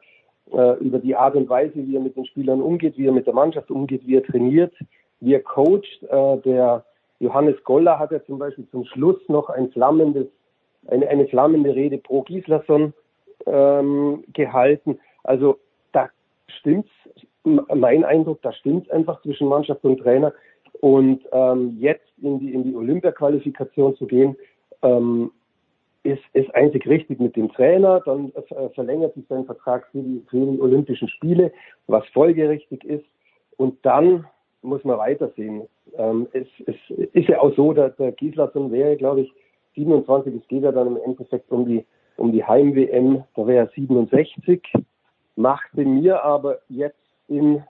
äh, 0.51 0.78
über 0.78 0.99
die 0.99 1.15
Art 1.15 1.36
und 1.36 1.49
Weise, 1.49 1.74
wie 1.76 1.95
er 1.95 2.01
mit 2.01 2.15
den 2.15 2.26
Spielern 2.26 2.61
umgeht, 2.61 2.97
wie 2.97 3.07
er 3.07 3.11
mit 3.11 3.26
der 3.26 3.34
Mannschaft 3.34 3.71
umgeht, 3.71 4.05
wie 4.05 4.17
er 4.17 4.24
trainiert, 4.24 4.74
wie 5.19 5.34
er 5.34 5.41
coacht. 5.41 6.03
Äh, 6.03 6.38
der 6.45 6.86
Johannes 7.19 7.61
Goller 7.63 7.97
hat 7.97 8.11
ja 8.11 8.24
zum 8.26 8.38
Beispiel 8.38 8.67
zum 8.69 8.86
Schluss 8.86 9.17
noch 9.30 9.49
ein 9.49 9.71
flammendes, 9.71 10.28
eine, 10.88 11.07
eine 11.07 11.26
flammende 11.28 11.74
Rede 11.74 11.97
pro 11.97 12.21
Gislason 12.21 12.93
ähm, 13.46 14.24
gehalten. 14.34 15.00
Also 15.24 15.60
da 15.91 16.10
stimmt's, 16.48 16.91
mein 17.44 18.04
Eindruck, 18.04 18.41
da 18.41 18.54
stimmt's 18.54 18.89
einfach 18.89 19.22
zwischen 19.22 19.48
Mannschaft 19.48 19.84
und 19.84 20.00
Trainer. 20.00 20.34
Und 20.82 21.22
ähm, 21.32 21.78
jetzt 21.80 22.08
in 22.22 22.39
die, 22.39 22.54
in 22.54 22.64
die 22.64 22.76
Olympia-Qualifikation 22.76 23.96
zu 23.96 24.06
gehen, 24.06 24.36
ähm, 24.82 25.32
ist, 26.04 26.24
ist 26.34 26.54
einzig 26.56 26.86
richtig 26.88 27.20
mit 27.20 27.36
dem 27.36 27.52
Trainer. 27.52 28.02
Dann 28.06 28.32
äh, 28.34 28.70
verlängert 28.70 29.14
sich 29.16 29.26
sein 29.30 29.46
Vertrag 29.46 29.88
für 29.91 30.02
die, 30.02 30.24
für 30.30 30.38
die 30.38 30.60
Olympischen 30.60 31.08
Spiele, 31.08 31.52
was 31.88 32.06
folgerichtig 32.10 32.84
ist. 32.84 33.06
Und 33.58 33.78
dann 33.86 34.26
muss 34.62 34.84
man 34.84 34.98
weitersehen. 34.98 35.64
Ähm, 35.98 36.28
es, 36.34 36.48
es 36.66 36.76
ist 37.14 37.30
ja 37.30 37.39
auch 37.39 37.56
so, 37.56 37.74
dass 37.74 37.96
der 37.98 38.12
Gislason 38.12 38.72
wäre, 38.72 38.98
glaube 38.98 39.22
ich, 39.22 39.34
27, 39.76 40.36
es 40.36 40.48
geht 40.48 40.64
ja 40.64 40.72
dann 40.72 40.88
im 40.88 40.98
Endeffekt 40.98 41.52
um 41.52 41.66
die 41.66 41.86
um 42.18 42.32
die 42.32 42.43
Heim-WM, 42.43 43.24
da 43.36 43.47
wäre 43.47 43.66
er 43.66 43.72
67, 43.74 44.61
machte 45.36 45.86
mir 45.86 46.24
aber 46.24 46.59
jetzt 46.70 46.97
in 47.28 47.64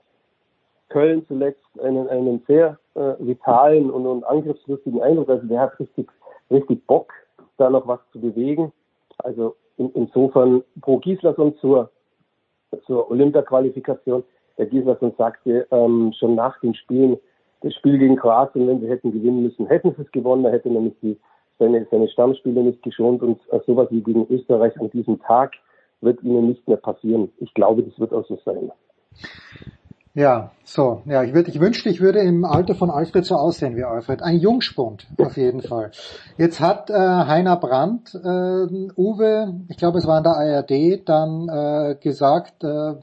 Köln 0.88 1.24
zuletzt 1.26 1.64
einen, 1.82 2.08
einen 2.08 2.42
sehr 2.46 2.78
äh, 2.94 3.14
vitalen 3.18 3.90
und, 3.90 4.06
und 4.06 4.24
angriffslustigen 4.24 5.02
Eindruck. 5.02 5.28
Also 5.28 5.46
der 5.46 5.60
hat 5.60 5.80
richtig, 5.80 6.08
richtig 6.50 6.86
Bock, 6.86 7.12
da 7.56 7.70
noch 7.70 7.86
was 7.86 8.00
zu 8.12 8.20
bewegen. 8.20 8.72
Also 9.18 9.56
in, 9.76 9.90
insofern 9.94 10.62
pro 10.80 10.98
Gislason 10.98 11.56
zur, 11.56 11.90
zur 12.86 13.10
Olympia-Qualifikation. 13.10 14.22
Der 14.58 14.66
Gislason 14.66 15.12
sagte 15.18 15.66
ähm, 15.70 16.12
schon 16.18 16.34
nach 16.34 16.60
den 16.60 16.74
Spielen, 16.74 17.18
das 17.62 17.74
Spiel 17.74 17.98
gegen 17.98 18.16
Kroatien, 18.16 18.68
wenn 18.68 18.80
sie 18.80 18.88
hätten 18.88 19.10
gewinnen 19.10 19.42
müssen, 19.42 19.66
hätten 19.66 19.94
sie 19.96 20.02
es 20.02 20.12
gewonnen. 20.12 20.44
Da 20.44 20.50
hätte 20.50 20.70
nämlich 20.70 20.94
die 21.00 21.18
seine, 21.58 21.86
seine 21.90 22.08
Stammspieler 22.08 22.62
nicht 22.62 22.82
geschont 22.82 23.22
und 23.22 23.40
sowas 23.66 23.88
wie 23.90 24.02
gegen 24.02 24.26
Österreich 24.28 24.78
an 24.80 24.90
diesem 24.90 25.20
Tag 25.20 25.52
wird 26.00 26.22
ihnen 26.22 26.48
nicht 26.48 26.66
mehr 26.68 26.76
passieren. 26.76 27.30
Ich 27.38 27.52
glaube, 27.54 27.82
das 27.82 27.98
wird 27.98 28.12
auch 28.12 28.26
so 28.26 28.38
sein. 28.44 28.70
Ja, 30.16 30.52
so. 30.62 31.02
Ja, 31.06 31.24
ich, 31.24 31.34
würde, 31.34 31.50
ich 31.50 31.58
wünschte, 31.58 31.88
ich 31.88 32.00
würde 32.00 32.20
im 32.20 32.44
Alter 32.44 32.76
von 32.76 32.88
Alfred 32.88 33.24
so 33.24 33.34
aussehen 33.34 33.74
wie 33.74 33.82
Alfred. 33.82 34.22
Ein 34.22 34.38
Jungspund, 34.38 35.08
auf 35.18 35.36
jeden 35.36 35.60
Fall. 35.68 35.90
Jetzt 36.38 36.60
hat 36.60 36.88
äh, 36.88 36.94
Heiner 36.94 37.56
Brandt, 37.56 38.14
äh, 38.14 38.92
Uwe, 38.96 39.54
ich 39.68 39.76
glaube, 39.76 39.98
es 39.98 40.06
war 40.06 40.18
in 40.18 40.22
der 40.22 40.36
ARD, 40.36 41.08
dann 41.08 41.48
äh, 41.48 41.96
gesagt, 41.96 42.62
äh, 42.62 42.94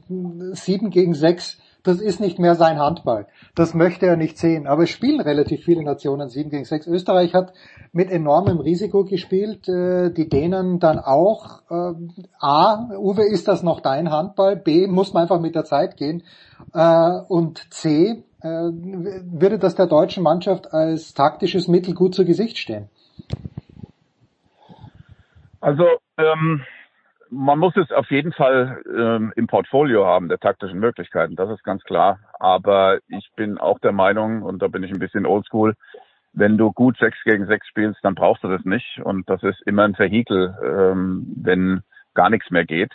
sieben 0.54 0.88
gegen 0.88 1.12
sechs 1.12 1.58
das 1.82 2.00
ist 2.00 2.20
nicht 2.20 2.38
mehr 2.38 2.54
sein 2.54 2.78
Handball. 2.78 3.26
Das 3.54 3.74
möchte 3.74 4.06
er 4.06 4.16
nicht 4.16 4.38
sehen. 4.38 4.66
Aber 4.66 4.84
es 4.84 4.90
spielen 4.90 5.20
relativ 5.20 5.64
viele 5.64 5.82
Nationen 5.82 6.28
7 6.28 6.50
gegen 6.50 6.64
6. 6.64 6.86
Österreich 6.86 7.34
hat 7.34 7.52
mit 7.92 8.10
enormem 8.10 8.58
Risiko 8.58 9.04
gespielt, 9.04 9.68
äh, 9.68 10.10
die 10.10 10.28
Dänen 10.28 10.78
dann 10.78 10.98
auch. 10.98 11.62
Äh, 11.70 11.94
A, 12.38 12.88
Uwe, 12.96 13.24
ist 13.24 13.48
das 13.48 13.62
noch 13.62 13.80
dein 13.80 14.10
Handball? 14.10 14.56
B, 14.56 14.86
muss 14.86 15.12
man 15.12 15.24
einfach 15.24 15.40
mit 15.40 15.54
der 15.54 15.64
Zeit 15.64 15.96
gehen. 15.96 16.22
Äh, 16.72 17.10
und 17.28 17.72
C, 17.72 18.24
würde 18.44 19.60
das 19.60 19.76
der 19.76 19.86
deutschen 19.86 20.24
Mannschaft 20.24 20.74
als 20.74 21.14
taktisches 21.14 21.68
Mittel 21.68 21.94
gut 21.94 22.12
zu 22.12 22.24
Gesicht 22.24 22.58
stehen? 22.58 22.88
Also 25.60 25.84
ähm, 26.18 26.62
man 27.32 27.58
muss 27.58 27.74
es 27.76 27.90
auf 27.90 28.10
jeden 28.10 28.32
Fall 28.32 28.82
ähm, 28.86 29.32
im 29.36 29.46
Portfolio 29.46 30.06
haben, 30.06 30.28
der 30.28 30.38
taktischen 30.38 30.78
Möglichkeiten, 30.78 31.34
das 31.34 31.50
ist 31.50 31.64
ganz 31.64 31.82
klar. 31.82 32.18
Aber 32.38 32.98
ich 33.08 33.30
bin 33.36 33.58
auch 33.58 33.78
der 33.78 33.92
Meinung, 33.92 34.42
und 34.42 34.60
da 34.60 34.68
bin 34.68 34.82
ich 34.82 34.92
ein 34.92 34.98
bisschen 34.98 35.24
oldschool, 35.24 35.74
wenn 36.34 36.58
du 36.58 36.72
gut 36.72 36.98
6 36.98 37.16
gegen 37.24 37.46
6 37.46 37.66
spielst, 37.66 38.00
dann 38.02 38.14
brauchst 38.14 38.44
du 38.44 38.48
das 38.48 38.64
nicht. 38.64 39.00
Und 39.02 39.28
das 39.30 39.42
ist 39.42 39.62
immer 39.66 39.84
ein 39.84 39.98
Vehikel, 39.98 40.54
ähm, 40.62 41.26
wenn 41.36 41.82
gar 42.14 42.28
nichts 42.28 42.50
mehr 42.50 42.66
geht. 42.66 42.92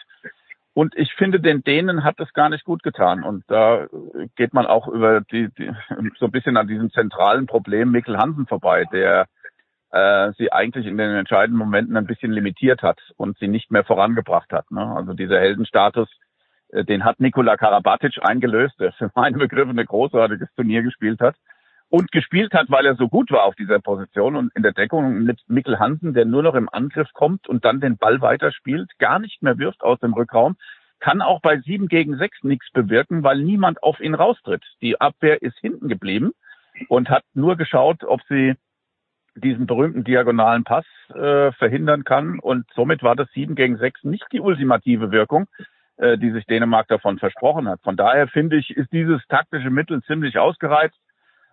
Und 0.74 0.96
ich 0.96 1.12
finde, 1.14 1.40
den 1.40 1.64
Dänen 1.64 2.04
hat 2.04 2.20
es 2.20 2.32
gar 2.34 2.50
nicht 2.50 2.64
gut 2.64 2.84
getan. 2.84 3.24
Und 3.24 3.44
da 3.48 3.88
geht 4.36 4.54
man 4.54 4.68
auch 4.68 4.88
über 4.88 5.22
die, 5.22 5.50
die 5.58 5.72
so 6.20 6.26
ein 6.26 6.32
bisschen 6.32 6.58
an 6.58 6.68
diesem 6.68 6.92
zentralen 6.92 7.48
Problem 7.48 7.90
Mikkel 7.90 8.18
Hansen 8.18 8.46
vorbei, 8.46 8.86
der 8.92 9.26
äh, 9.92 10.32
sie 10.38 10.52
eigentlich 10.52 10.86
in 10.86 10.98
den 10.98 11.16
entscheidenden 11.16 11.60
Momenten 11.60 11.98
ein 11.98 12.08
bisschen 12.08 12.32
limitiert 12.32 12.82
hat 12.82 13.00
und 13.16 13.38
sie 13.38 13.48
nicht 13.48 13.72
mehr 13.72 13.84
vorangebracht 13.84 14.52
hat. 14.52 14.70
Ne? 14.72 14.82
Also 14.82 15.14
dieser 15.14 15.40
Heldenstatus, 15.40 16.10
äh, 16.70 16.84
den 16.84 17.06
hat 17.06 17.20
Nikola 17.20 17.58
Karabatic 17.58 18.20
eingelöst, 18.22 18.80
der 18.80 18.92
für 18.94 19.10
meine 19.16 19.38
Begriffe 19.38 19.72
ein 19.72 19.86
großartiges 19.86 20.50
Turnier 20.56 20.84
gespielt 20.84 21.20
hat 21.22 21.36
und 21.90 22.12
gespielt 22.12 22.54
hat, 22.54 22.70
weil 22.70 22.86
er 22.86 22.96
so 22.96 23.08
gut 23.08 23.32
war 23.32 23.46
auf 23.46 23.56
dieser 23.56 23.80
Position 23.80 24.36
und 24.36 24.52
in 24.56 24.64
der 24.64 24.74
Deckung 24.74 25.24
mit 25.24 25.40
Mikkel 25.48 25.80
Hansen, 25.80 26.14
der 26.14 26.26
nur 26.26 26.44
noch 26.44 26.56
im 26.56 26.70
Angriff 26.70 27.12
kommt 27.14 27.48
und 27.48 27.64
dann 27.64 27.80
den 27.80 27.98
Ball 27.98 28.22
weiterspielt, 28.22 28.92
gar 29.00 29.20
nicht 29.20 29.42
mehr 29.42 29.58
wirft 29.58 29.84
aus 29.84 30.00
dem 30.00 30.14
Rückraum, 30.14 30.58
kann 31.00 31.22
auch 31.22 31.42
bei 31.42 31.60
sieben 31.60 31.88
gegen 31.88 32.18
sechs 32.18 32.44
nichts 32.44 32.70
bewirken, 32.72 33.24
weil 33.24 33.38
niemand 33.38 33.84
auf 33.84 34.00
ihn 34.00 34.16
raustritt. 34.16 34.64
Die 34.82 35.00
Abwehr 35.00 35.42
ist 35.42 35.58
hinten 35.60 35.88
geblieben 35.88 36.32
und 36.90 37.10
hat 37.10 37.24
nur 37.34 37.56
geschaut, 37.56 38.04
ob 38.04 38.22
sie 38.28 38.56
diesen 39.38 39.68
berühmten 39.68 40.04
diagonalen 40.04 40.64
Pass 40.64 40.86
äh, 41.14 41.52
verhindern 41.54 42.04
kann. 42.04 42.40
Und 42.40 42.66
somit 42.76 43.04
war 43.04 43.16
das 43.16 43.30
7 43.34 43.56
gegen 43.56 43.78
6 43.78 44.04
nicht 44.04 44.26
die 44.32 44.42
ultimative 44.42 45.12
Wirkung, 45.12 45.48
äh, 45.98 46.18
die 46.18 46.32
sich 46.32 46.46
Dänemark 46.46 46.88
davon 46.88 47.20
versprochen 47.20 47.68
hat. 47.68 47.82
Von 47.84 47.96
daher 47.96 48.28
finde 48.28 48.58
ich, 48.58 48.72
ist 48.72 48.92
dieses 48.92 49.22
taktische 49.28 49.70
Mittel 49.70 50.02
ziemlich 50.04 50.38
ausgereizt. 50.38 50.98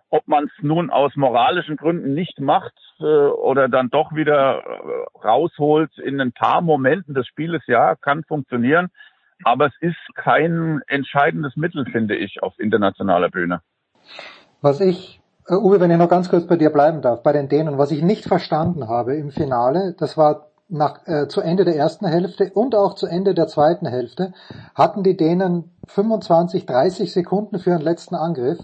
Ob 0.09 0.27
man 0.27 0.45
es 0.45 0.51
nun 0.61 0.91
aus 0.91 1.15
moralischen 1.15 1.77
Gründen 1.77 2.13
nicht 2.13 2.39
macht 2.39 2.77
äh, 2.99 3.03
oder 3.03 3.67
dann 3.69 3.89
doch 3.89 4.13
wieder 4.13 4.63
äh, 4.63 5.25
rausholt 5.25 5.97
in 5.97 6.21
ein 6.21 6.31
paar 6.31 6.61
Momenten 6.61 7.15
des 7.15 7.27
Spieles, 7.27 7.63
ja, 7.67 7.95
kann 7.95 8.23
funktionieren. 8.23 8.89
Aber 9.43 9.65
es 9.65 9.73
ist 9.81 10.15
kein 10.15 10.81
entscheidendes 10.87 11.55
Mittel, 11.55 11.85
finde 11.85 12.15
ich, 12.15 12.41
auf 12.41 12.57
internationaler 12.59 13.29
Bühne. 13.29 13.61
Was 14.61 14.79
ich 14.79 15.19
Uh, 15.47 15.57
Uwe, 15.57 15.79
wenn 15.79 15.91
ich 15.91 15.97
noch 15.97 16.09
ganz 16.09 16.29
kurz 16.29 16.47
bei 16.47 16.55
dir 16.55 16.71
bleiben 16.71 17.01
darf, 17.01 17.21
bei 17.21 17.31
den 17.31 17.47
Dänen, 17.47 17.77
was 17.77 17.91
ich 17.91 18.01
nicht 18.01 18.25
verstanden 18.25 18.87
habe 18.87 19.15
im 19.15 19.29
Finale, 19.29 19.93
das 19.93 20.17
war 20.17 20.47
nach, 20.69 21.07
äh, 21.07 21.27
zu 21.27 21.41
Ende 21.41 21.65
der 21.65 21.75
ersten 21.75 22.07
Hälfte 22.07 22.51
und 22.51 22.73
auch 22.73 22.95
zu 22.95 23.05
Ende 23.05 23.35
der 23.35 23.47
zweiten 23.47 23.85
Hälfte, 23.85 24.33
hatten 24.73 25.03
die 25.03 25.15
Dänen 25.15 25.71
25, 25.85 26.65
30 26.65 27.13
Sekunden 27.13 27.59
für 27.59 27.73
einen 27.73 27.83
letzten 27.83 28.15
Angriff, 28.15 28.57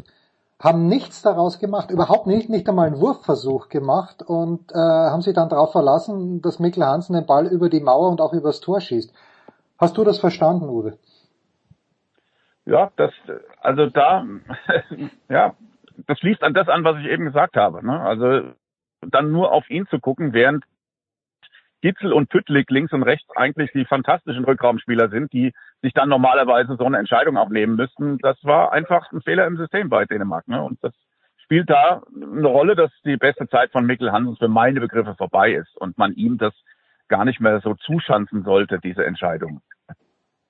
haben 0.60 0.88
nichts 0.88 1.22
daraus 1.22 1.60
gemacht, 1.60 1.91
überhaupt 1.91 2.26
nicht, 2.26 2.49
nicht 2.49 2.68
einmal 2.68 2.88
einen 2.88 2.99
Wurfversuch 2.99 3.70
gemacht 3.70 4.24
und 4.24 4.72
äh, 4.72 4.78
haben 4.78 5.22
sich 5.22 5.36
dann 5.36 5.49
darauf 5.49 5.72
verlassen, 5.72 6.41
dass 6.41 6.58
Mikkel 6.58 6.84
Hansen 6.84 7.14
den 7.14 7.28
Ball 7.28 7.45
über 7.45 7.70
die 7.70 7.80
Mauer 7.80 8.10
und 8.10 8.22
auch 8.22 8.34
übers 8.34 8.60
Tor 8.60 8.82
schießt. 8.82 9.14
Hast 9.78 9.98
du 9.98 10.03
das 10.03 10.18
verstanden, 10.18 10.68
Uwe? 10.68 10.98
Ja, 12.66 12.91
das, 12.95 13.12
also 13.62 13.86
da, 13.88 14.26
ja, 15.30 15.53
das 16.08 16.20
schließt 16.20 16.44
an 16.44 16.54
das 16.54 16.68
an, 16.68 16.84
was 16.84 17.00
ich 17.00 17.06
eben 17.06 17.26
gesagt 17.26 17.56
habe. 17.56 17.86
Ne? 17.86 18.00
Also 18.00 18.54
dann 19.02 19.32
nur 19.32 19.52
auf 19.52 19.70
ihn 19.70 19.88
zu 19.88 20.00
gucken, 20.00 20.34
während 20.34 20.64
Gitzel 21.82 22.14
und 22.14 22.30
Püttlik 22.30 22.70
links 22.70 22.94
und 22.94 23.04
rechts 23.04 23.28
eigentlich 23.36 23.72
die 23.72 23.86
fantastischen 23.86 24.46
Rückraumspieler 24.46 25.10
sind, 25.10 25.34
die 25.34 25.52
sich 25.82 25.94
dann 25.94 26.10
normalerweise 26.10 26.76
so 26.78 26.86
eine 26.86 27.00
Entscheidung 27.00 27.38
auch 27.38 27.50
nehmen 27.50 27.76
müssten. 27.76 28.20
Das 28.20 28.38
war 28.44 28.72
einfach 28.72 29.12
ein 29.12 29.22
Fehler 29.22 29.48
im 29.48 29.58
System 29.58 29.90
bei 29.90 30.06
Dänemark. 30.06 30.48
Ne? 30.48 30.62
Und 30.62 30.78
das 30.84 30.94
spielt 31.44 31.70
da 31.70 32.04
eine 32.16 32.48
Rolle, 32.48 32.76
dass 32.76 32.92
die 33.04 33.18
beste 33.18 33.48
Zeit 33.48 33.72
von 33.72 33.86
Mikkel 33.86 34.12
Hansens 34.12 34.38
für 34.38 34.48
meine 34.48 34.80
Begriffe 34.80 35.16
vorbei 35.16 35.54
ist 35.54 35.76
und 35.78 35.98
man 35.98 36.14
ihm 36.14 36.38
das 36.38 36.54
gar 37.08 37.26
nicht 37.26 37.42
mehr 37.42 37.60
so 37.62 37.74
zuschanzen 37.74 38.44
sollte, 38.44 38.80
diese 38.80 39.06
Entscheidung. 39.06 39.62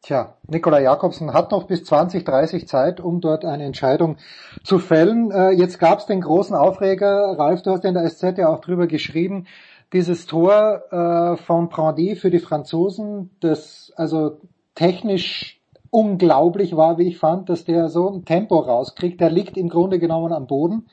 Tja, 0.04 0.34
Nikola 0.48 0.80
Jakobsen 0.80 1.32
hat 1.32 1.52
noch 1.52 1.66
bis 1.66 1.84
2030 1.84 2.68
Zeit, 2.68 3.00
um 3.00 3.22
dort 3.22 3.46
eine 3.46 3.66
Entscheidung 3.66 4.18
zu 4.64 4.80
fällen. 4.80 5.30
Äh, 5.30 5.52
jetzt 5.52 5.78
gab 5.78 6.00
es 6.00 6.08
den 6.08 6.22
großen 6.22 6.56
Aufreger, 6.56 7.38
Ralf, 7.38 7.62
du 7.62 7.70
hast 7.70 7.86
in 7.86 7.94
der 7.94 8.10
SZ 8.10 8.40
ja 8.40 8.50
auch 8.50 8.62
drüber 8.62 8.88
geschrieben, 8.88 9.46
dieses 9.94 10.26
Tor 10.26 10.82
äh, 10.92 11.38
von 11.38 11.70
Brandy 11.70 12.16
für 12.16 12.32
die 12.32 12.40
Franzosen, 12.40 13.30
das 13.42 13.94
also 13.96 14.40
technisch 14.74 15.62
unglaublich 15.92 16.76
war, 16.76 16.98
wie 16.98 17.08
ich 17.08 17.20
fand, 17.20 17.50
dass 17.50 17.66
der 17.66 17.88
so 17.88 18.10
ein 18.10 18.26
Tempo 18.26 18.58
rauskriegt. 18.58 19.22
Der 19.22 19.30
liegt 19.30 19.56
im 19.56 19.70
Grunde 19.70 20.00
genommen 20.00 20.34
am 20.34 20.48
Boden 20.48 20.88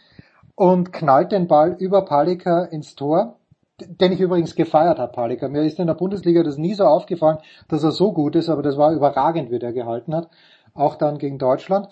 und 0.55 0.93
knallt 0.93 1.33
den 1.33 1.49
Ball 1.49 1.77
über 1.79 2.05
Palika 2.05 2.65
ins 2.65 2.95
Tor, 2.95 3.38
den 3.81 4.13
ich 4.13 4.21
übrigens 4.21 4.55
gefeiert 4.55 4.99
habe, 4.99 5.13
Palika. 5.13 5.49
Mir 5.49 5.63
ist 5.63 5.79
in 5.79 5.87
der 5.87 5.95
Bundesliga 5.95 6.43
das 6.43 6.59
nie 6.59 6.75
so 6.75 6.85
aufgefallen, 6.85 7.39
dass 7.69 7.85
er 7.85 7.93
so 7.93 8.13
gut 8.13 8.35
ist, 8.37 8.49
aber 8.49 8.63
das 8.63 8.77
war 8.77 8.93
überragend, 8.93 9.51
wie 9.51 9.59
der 9.59 9.73
gehalten 9.73 10.15
hat, 10.15 10.29
auch 10.75 10.97
dann 10.97 11.19
gegen 11.19 11.39
Deutschland. 11.39 11.89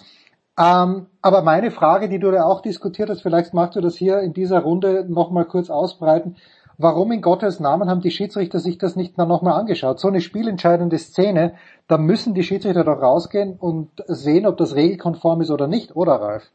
Ähm, 0.58 1.06
aber 1.20 1.42
meine 1.42 1.70
Frage, 1.70 2.08
die 2.08 2.18
du 2.18 2.30
da 2.30 2.44
auch 2.44 2.62
diskutiert 2.62 3.10
hast, 3.10 3.22
vielleicht 3.22 3.52
magst 3.52 3.76
du 3.76 3.80
das 3.80 3.96
hier 3.96 4.20
in 4.20 4.32
dieser 4.32 4.60
Runde 4.60 5.04
nochmal 5.08 5.44
kurz 5.44 5.70
ausbreiten. 5.70 6.36
Warum 6.78 7.12
in 7.12 7.22
Gottes 7.22 7.58
Namen 7.58 7.88
haben 7.88 8.02
die 8.02 8.10
Schiedsrichter 8.10 8.58
sich 8.58 8.76
das 8.76 8.96
nicht 8.96 9.16
nochmal 9.16 9.58
angeschaut? 9.58 9.98
So 9.98 10.08
eine 10.08 10.20
spielentscheidende 10.20 10.98
Szene, 10.98 11.54
da 11.88 11.96
müssen 11.96 12.34
die 12.34 12.42
Schiedsrichter 12.42 12.84
doch 12.84 13.00
rausgehen 13.00 13.56
und 13.58 13.90
sehen, 14.06 14.46
ob 14.46 14.58
das 14.58 14.74
regelkonform 14.74 15.40
ist 15.40 15.50
oder 15.50 15.68
nicht, 15.68 15.96
oder 15.96 16.12
Ralf? 16.14 16.50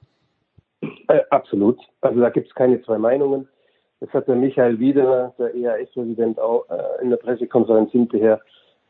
Äh, 1.08 1.22
absolut. 1.30 1.80
Also 2.02 2.20
da 2.20 2.30
gibt 2.30 2.48
es 2.48 2.56
keine 2.56 2.82
zwei 2.84 2.98
Meinungen. 2.98 3.48
Das 4.02 4.10
hat 4.14 4.28
der 4.28 4.36
Michael 4.36 4.80
Wieder, 4.80 5.34
der 5.38 5.54
EAS-Präsident, 5.54 6.40
auch 6.40 6.68
äh, 6.70 7.04
in 7.04 7.12
der 7.12 7.18
Pressekonferenz 7.18 7.92
hinterher 7.92 8.42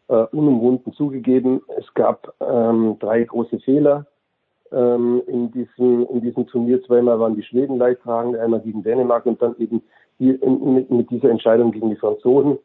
äh, 0.08 0.24
unumwunden 0.32 0.94
zugegeben. 0.94 1.62
Es 1.78 1.94
gab 1.94 2.34
ähm, 2.40 2.98
drei 3.00 3.26
große 3.26 3.60
Fehler 3.60 4.06
ähm, 4.72 5.22
in, 5.28 5.52
diesem, 5.52 6.08
in 6.08 6.22
diesem 6.22 6.48
Turnier. 6.48 6.82
Zweimal 6.84 7.20
waren 7.20 7.36
die 7.36 7.44
Schweden 7.44 7.78
leidtragend, 7.78 8.38
einmal 8.38 8.62
gegen 8.62 8.84
Dänemark 8.84 9.26
und 9.26 9.42
dann 9.42 9.56
eben 9.58 9.84
hier 10.18 10.42
in, 10.42 10.76
mit, 10.76 10.90
mit 10.90 11.12
dieser 11.12 11.30
Entscheidung 11.30 11.74
gegen 11.74 11.90
die 11.90 11.98
Franzosen. 11.98 12.58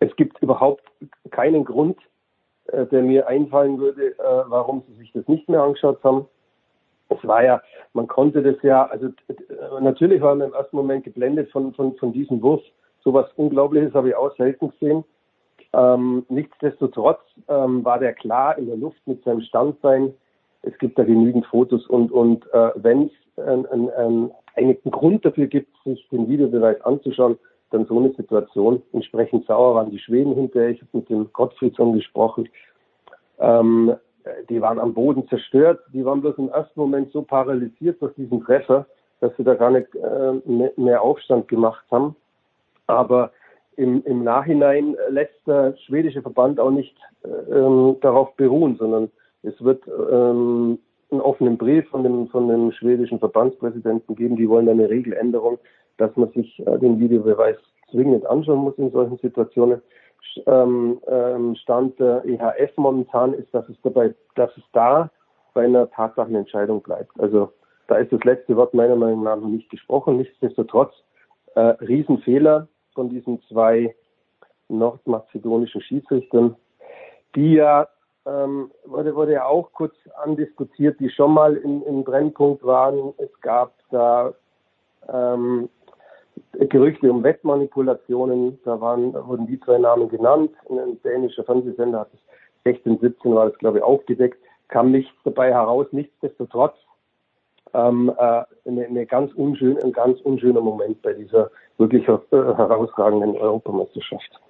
Es 0.00 0.14
gibt 0.16 0.42
überhaupt 0.42 0.84
keinen 1.30 1.64
Grund, 1.64 1.96
äh, 2.66 2.84
der 2.84 3.00
mir 3.00 3.26
einfallen 3.28 3.78
würde, 3.78 4.10
äh, 4.10 4.44
warum 4.48 4.82
sie 4.88 4.94
sich 4.96 5.10
das 5.12 5.26
nicht 5.26 5.48
mehr 5.48 5.62
angeschaut 5.62 6.04
haben. 6.04 6.26
Es 7.08 7.26
war 7.26 7.42
ja, 7.42 7.62
man 7.94 8.06
konnte 8.06 8.42
das 8.42 8.56
ja, 8.62 8.86
also 8.86 9.08
natürlich 9.80 10.20
war 10.20 10.34
man 10.34 10.48
im 10.48 10.54
ersten 10.54 10.76
Moment 10.76 11.04
geblendet 11.04 11.50
von, 11.50 11.72
von, 11.74 11.96
von 11.96 12.12
diesem 12.12 12.42
Wurf. 12.42 12.62
So 13.02 13.14
was 13.14 13.32
Unglaubliches 13.36 13.94
habe 13.94 14.10
ich 14.10 14.14
auch 14.14 14.34
selten 14.36 14.70
gesehen. 14.70 15.04
Ähm, 15.72 16.26
nichtsdestotrotz 16.28 17.20
ähm, 17.48 17.84
war 17.84 17.98
der 17.98 18.14
klar 18.14 18.58
in 18.58 18.66
der 18.66 18.76
Luft 18.76 19.00
mit 19.06 19.22
seinem 19.24 19.40
Standbein 19.42 20.14
es 20.62 20.76
gibt 20.78 20.98
da 20.98 21.04
genügend 21.04 21.46
Fotos 21.46 21.86
und, 21.86 22.10
und 22.10 22.44
äh, 22.52 22.70
wenn 22.76 23.06
es 23.06 23.44
ein, 23.44 23.66
ein, 23.66 23.90
ein, 23.90 24.30
einen 24.56 24.76
Grund 24.90 25.24
dafür 25.24 25.46
gibt, 25.46 25.70
sich 25.84 26.06
den 26.10 26.28
Videobeweis 26.28 26.80
anzuschauen, 26.82 27.38
dann 27.70 27.86
so 27.86 27.98
eine 27.98 28.12
Situation. 28.14 28.82
Entsprechend 28.92 29.46
sauer 29.46 29.74
waren 29.74 29.90
die 29.90 29.98
Schweden 29.98 30.34
hinterher. 30.34 30.70
Ich 30.70 30.80
habe 30.80 30.90
mit 30.98 31.08
dem 31.08 31.32
Gottfriedsson 31.32 31.92
gesprochen. 31.92 32.48
Ähm, 33.38 33.94
die 34.48 34.60
waren 34.60 34.78
am 34.78 34.94
Boden 34.94 35.26
zerstört. 35.28 35.80
Die 35.92 36.04
waren 36.04 36.20
bloß 36.20 36.38
im 36.38 36.48
ersten 36.48 36.78
Moment 36.78 37.12
so 37.12 37.22
paralysiert 37.22 38.00
durch 38.02 38.14
diesen 38.14 38.42
Treffer, 38.42 38.86
dass 39.20 39.36
sie 39.36 39.44
da 39.44 39.54
gar 39.54 39.70
nicht 39.70 39.88
äh, 39.94 40.70
mehr 40.76 41.02
Aufstand 41.02 41.48
gemacht 41.48 41.84
haben. 41.90 42.16
Aber 42.86 43.32
im, 43.76 44.02
im 44.04 44.24
Nachhinein 44.24 44.96
lässt 45.08 45.46
der 45.46 45.76
schwedische 45.86 46.22
Verband 46.22 46.58
auch 46.58 46.70
nicht 46.70 46.96
äh, 47.24 47.28
ähm, 47.28 47.96
darauf 48.00 48.34
beruhen, 48.36 48.76
sondern 48.76 49.10
es 49.42 49.62
wird 49.62 49.82
ähm, 49.88 50.78
einen 51.10 51.20
offenen 51.20 51.56
Brief 51.56 51.88
von 51.88 52.02
dem, 52.02 52.28
von 52.28 52.48
dem 52.48 52.72
schwedischen 52.72 53.18
Verbandspräsidenten 53.18 54.14
geben. 54.14 54.36
Die 54.36 54.48
wollen 54.48 54.68
eine 54.68 54.90
Regeländerung, 54.90 55.58
dass 55.96 56.14
man 56.16 56.30
sich 56.32 56.58
äh, 56.66 56.78
den 56.78 56.98
Videobeweis 56.98 57.56
zwingend 57.90 58.26
anschauen 58.26 58.58
muss 58.58 58.78
in 58.78 58.90
solchen 58.90 59.18
Situationen. 59.18 59.80
Ähm, 60.46 61.00
ähm, 61.06 61.54
Stand 61.56 61.98
der 61.98 62.24
EHF 62.24 62.76
momentan 62.76 63.34
ist, 63.34 63.52
dass 63.52 63.68
es 63.68 63.76
dabei, 63.82 64.14
dass 64.34 64.50
es 64.56 64.64
da 64.72 65.10
bei 65.54 65.64
einer 65.64 65.90
Tatsachenentscheidung 65.90 66.82
bleibt. 66.82 67.18
Also 67.18 67.52
da 67.88 67.96
ist 67.96 68.12
das 68.12 68.22
letzte 68.24 68.56
Wort 68.56 68.74
meiner 68.74 68.96
Meinung 68.96 69.22
nach 69.22 69.36
noch 69.36 69.48
nicht 69.48 69.70
gesprochen. 69.70 70.18
Nichtsdestotrotz 70.18 70.92
äh, 71.54 71.60
Riesenfehler 71.60 72.68
von 72.94 73.08
diesen 73.08 73.42
zwei 73.48 73.94
nordmazedonischen 74.68 75.80
Schiedsrichtern, 75.80 76.56
die 77.34 77.54
ja 77.54 77.88
ähm, 78.26 78.70
wurde, 78.84 79.14
wurde 79.14 79.32
ja 79.32 79.46
auch 79.46 79.72
kurz 79.72 79.94
andiskutiert, 80.22 81.00
die 81.00 81.10
schon 81.10 81.32
mal 81.32 81.56
im, 81.56 81.82
im 81.84 82.04
Brennpunkt 82.04 82.62
waren. 82.64 83.14
Es 83.16 83.30
gab 83.40 83.72
da 83.90 84.34
ähm, 85.08 85.70
Gerüchte 86.52 87.10
um 87.10 87.22
Wettmanipulationen, 87.22 88.58
da 88.64 88.80
waren, 88.80 89.14
wurden 89.14 89.46
die 89.46 89.60
zwei 89.60 89.78
Namen 89.78 90.08
genannt. 90.08 90.50
Ein 90.68 91.00
dänischer 91.02 91.44
Fernsehsender 91.44 92.00
hat 92.00 92.10
es 92.14 92.20
16, 92.64 92.98
17 93.00 93.34
war 93.34 93.48
das 93.48 93.58
glaube 93.58 93.78
ich 93.78 93.84
aufgedeckt, 93.84 94.38
kam 94.68 94.90
nichts 94.90 95.14
dabei 95.24 95.52
heraus. 95.52 95.86
Nichtsdestotrotz 95.92 96.74
ähm, 97.74 98.12
äh, 98.16 98.42
eine, 98.66 98.86
eine 98.86 99.06
ganz 99.06 99.32
unschön, 99.34 99.82
ein 99.82 99.92
ganz 99.92 100.20
unschöner 100.20 100.60
Moment 100.60 101.02
bei 101.02 101.12
dieser 101.12 101.50
wirklich 101.76 102.06
äh, 102.08 102.18
herausragenden 102.30 103.36
Europameisterschaft. 103.36 104.40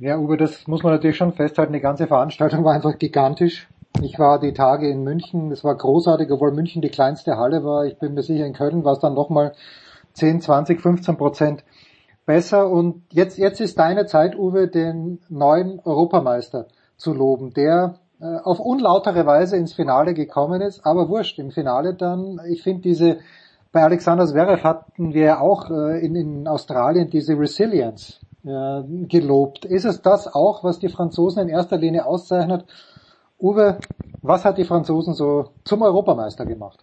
Ja, 0.00 0.18
Uwe, 0.18 0.36
das 0.36 0.66
muss 0.66 0.82
man 0.82 0.92
natürlich 0.92 1.16
schon 1.16 1.32
festhalten. 1.32 1.72
Die 1.72 1.80
ganze 1.80 2.06
Veranstaltung 2.06 2.64
war 2.64 2.74
einfach 2.74 2.98
gigantisch. 2.98 3.68
Ich 4.02 4.18
war 4.18 4.40
die 4.40 4.52
Tage 4.52 4.90
in 4.90 5.04
München, 5.04 5.52
es 5.52 5.62
war 5.62 5.76
großartig, 5.76 6.30
obwohl 6.32 6.50
München 6.50 6.82
die 6.82 6.88
kleinste 6.88 7.36
Halle 7.36 7.62
war. 7.62 7.86
Ich 7.86 7.96
bin 7.98 8.14
mir 8.14 8.22
sicher, 8.22 8.44
in 8.44 8.52
Köln 8.52 8.84
war 8.84 8.94
es 8.94 8.98
dann 8.98 9.14
nochmal 9.14 9.52
10, 10.14 10.40
20, 10.40 10.80
15 10.80 11.16
Prozent 11.16 11.64
besser. 12.26 12.70
Und 12.70 13.02
jetzt, 13.12 13.38
jetzt 13.38 13.60
ist 13.60 13.78
deine 13.78 14.06
Zeit, 14.06 14.36
Uwe, 14.36 14.68
den 14.68 15.20
neuen 15.28 15.80
Europameister 15.80 16.66
zu 16.96 17.12
loben, 17.12 17.52
der 17.52 17.96
äh, 18.20 18.38
auf 18.42 18.60
unlautere 18.60 19.26
Weise 19.26 19.56
ins 19.56 19.74
Finale 19.74 20.14
gekommen 20.14 20.60
ist, 20.60 20.84
aber 20.86 21.08
wurscht, 21.08 21.38
im 21.38 21.50
Finale 21.50 21.94
dann, 21.94 22.40
ich 22.48 22.62
finde 22.62 22.82
diese, 22.82 23.18
bei 23.72 23.82
Alexander 23.82 24.26
Zverev 24.26 24.62
hatten 24.62 25.12
wir 25.12 25.40
auch 25.40 25.70
äh, 25.70 26.04
in, 26.04 26.14
in 26.14 26.48
Australien 26.48 27.10
diese 27.10 27.38
Resilience, 27.38 28.20
gelobt. 28.44 29.64
Ist 29.64 29.86
es 29.86 30.02
das 30.02 30.28
auch, 30.28 30.62
was 30.64 30.78
die 30.78 30.90
Franzosen 30.90 31.44
in 31.44 31.48
erster 31.48 31.78
Linie 31.78 32.04
auszeichnet? 32.04 32.66
Uwe, 33.40 33.78
was 34.20 34.44
hat 34.44 34.58
die 34.58 34.64
Franzosen 34.64 35.14
so 35.14 35.50
zum 35.64 35.80
Europameister 35.80 36.44
gemacht? 36.44 36.80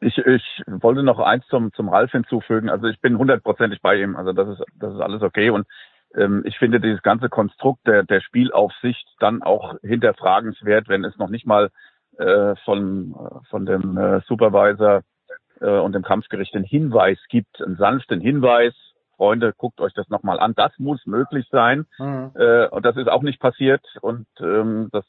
Ich, 0.00 0.16
ich 0.18 0.62
wollte 0.66 1.02
noch 1.02 1.18
eins 1.18 1.46
zum, 1.48 1.72
zum 1.72 1.88
Ralf 1.88 2.12
hinzufügen. 2.12 2.70
Also 2.70 2.86
ich 2.86 3.00
bin 3.00 3.18
hundertprozentig 3.18 3.82
bei 3.82 3.96
ihm. 4.00 4.16
Also 4.16 4.32
das 4.32 4.48
ist, 4.48 4.64
das 4.78 4.94
ist 4.94 5.00
alles 5.00 5.22
okay. 5.22 5.50
Und 5.50 5.66
ähm, 6.14 6.42
ich 6.44 6.56
finde 6.58 6.80
dieses 6.80 7.02
ganze 7.02 7.28
Konstrukt 7.28 7.86
der, 7.86 8.04
der 8.04 8.20
Spielaufsicht 8.20 9.06
dann 9.18 9.42
auch 9.42 9.74
hinterfragenswert, 9.82 10.88
wenn 10.88 11.04
es 11.04 11.16
noch 11.18 11.28
nicht 11.28 11.46
mal 11.46 11.70
äh, 12.18 12.54
von, 12.64 13.14
von 13.50 13.66
dem 13.66 13.96
äh, 13.96 14.20
Supervisor 14.26 15.02
äh, 15.60 15.78
und 15.78 15.94
dem 15.94 16.02
Kampfgericht 16.02 16.54
einen 16.54 16.64
Hinweis 16.64 17.18
gibt, 17.28 17.60
einen 17.60 17.76
sanften 17.76 18.20
Hinweis, 18.20 18.74
Freunde, 19.18 19.52
guckt 19.54 19.80
euch 19.80 19.92
das 19.92 20.08
nochmal 20.08 20.40
an. 20.40 20.54
Das 20.56 20.72
muss 20.78 21.04
möglich 21.04 21.46
sein. 21.50 21.86
Mhm. 21.98 22.30
Äh, 22.34 22.68
und 22.68 22.86
das 22.86 22.96
ist 22.96 23.08
auch 23.08 23.22
nicht 23.22 23.40
passiert. 23.40 23.84
Und 24.00 24.26
ähm, 24.40 24.88
das 24.92 25.04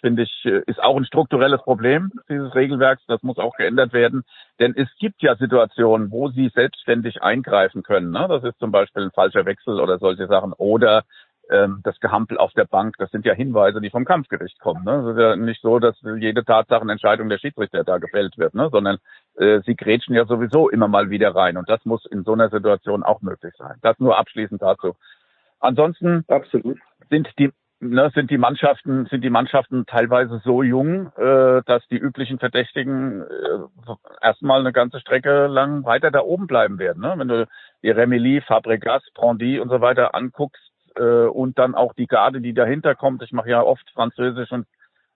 finde 0.00 0.22
ich 0.22 0.44
ist 0.44 0.82
auch 0.82 0.96
ein 0.96 1.04
strukturelles 1.04 1.60
Problem 1.62 2.10
dieses 2.28 2.54
Regelwerks. 2.54 3.02
Das 3.06 3.22
muss 3.22 3.38
auch 3.38 3.56
geändert 3.56 3.92
werden. 3.92 4.22
Denn 4.58 4.74
es 4.76 4.88
gibt 4.98 5.22
ja 5.22 5.36
Situationen, 5.36 6.10
wo 6.10 6.28
sie 6.28 6.50
selbstständig 6.54 7.22
eingreifen 7.22 7.82
können. 7.82 8.10
Ne? 8.10 8.26
Das 8.28 8.44
ist 8.44 8.58
zum 8.58 8.72
Beispiel 8.72 9.02
ein 9.02 9.10
falscher 9.10 9.44
Wechsel 9.44 9.80
oder 9.80 9.98
solche 9.98 10.26
Sachen. 10.26 10.52
Oder 10.54 11.04
ähm, 11.50 11.80
das 11.82 11.98
Gehampel 12.00 12.38
auf 12.38 12.52
der 12.52 12.64
Bank, 12.64 12.96
das 12.98 13.10
sind 13.10 13.26
ja 13.26 13.34
Hinweise, 13.34 13.80
die 13.80 13.90
vom 13.90 14.04
Kampfgericht 14.04 14.58
kommen. 14.60 14.84
Ne? 14.84 15.00
Es 15.00 15.16
ist 15.16 15.20
ja 15.20 15.36
nicht 15.36 15.62
so, 15.62 15.78
dass 15.78 15.96
jede 16.18 16.44
Tatsachenentscheidung 16.44 17.28
der 17.28 17.38
Schiedsrichter 17.38 17.84
da 17.84 17.98
gefällt 17.98 18.38
wird, 18.38 18.54
ne? 18.54 18.68
sondern 18.70 18.98
äh, 19.36 19.60
sie 19.66 19.76
grätschen 19.76 20.14
ja 20.14 20.24
sowieso 20.26 20.68
immer 20.68 20.88
mal 20.88 21.10
wieder 21.10 21.34
rein. 21.34 21.56
Und 21.56 21.68
das 21.68 21.84
muss 21.84 22.06
in 22.06 22.24
so 22.24 22.32
einer 22.32 22.50
Situation 22.50 23.02
auch 23.02 23.20
möglich 23.22 23.54
sein. 23.58 23.76
Das 23.82 23.98
nur 23.98 24.18
abschließend 24.18 24.62
dazu. 24.62 24.94
Ansonsten 25.58 26.24
Absolut. 26.28 26.78
sind 27.10 27.28
die 27.38 27.50
ne, 27.80 28.10
sind 28.14 28.30
die 28.30 28.38
Mannschaften 28.38 29.06
sind 29.06 29.22
die 29.22 29.30
Mannschaften 29.30 29.86
teilweise 29.86 30.40
so 30.44 30.62
jung, 30.62 31.12
äh, 31.16 31.62
dass 31.66 31.86
die 31.88 31.98
üblichen 31.98 32.38
Verdächtigen 32.38 33.22
äh, 33.22 33.94
erstmal 34.22 34.60
eine 34.60 34.72
ganze 34.72 35.00
Strecke 35.00 35.46
lang 35.46 35.84
weiter 35.84 36.10
da 36.10 36.20
oben 36.20 36.46
bleiben 36.46 36.78
werden. 36.78 37.02
Ne? 37.02 37.14
Wenn 37.16 37.28
du 37.28 37.48
die 37.82 37.90
Remilly, 37.90 38.40
Fabregas, 38.42 39.02
Prandy 39.14 39.58
und 39.58 39.68
so 39.68 39.80
weiter 39.80 40.14
anguckst, 40.14 40.69
äh, 40.96 41.26
und 41.26 41.58
dann 41.58 41.74
auch 41.74 41.94
die 41.94 42.06
Garde, 42.06 42.40
die 42.40 42.54
dahinter 42.54 42.94
kommt. 42.94 43.22
Ich 43.22 43.32
mache 43.32 43.50
ja 43.50 43.62
oft 43.62 43.88
Französisch 43.92 44.50
und 44.52 44.66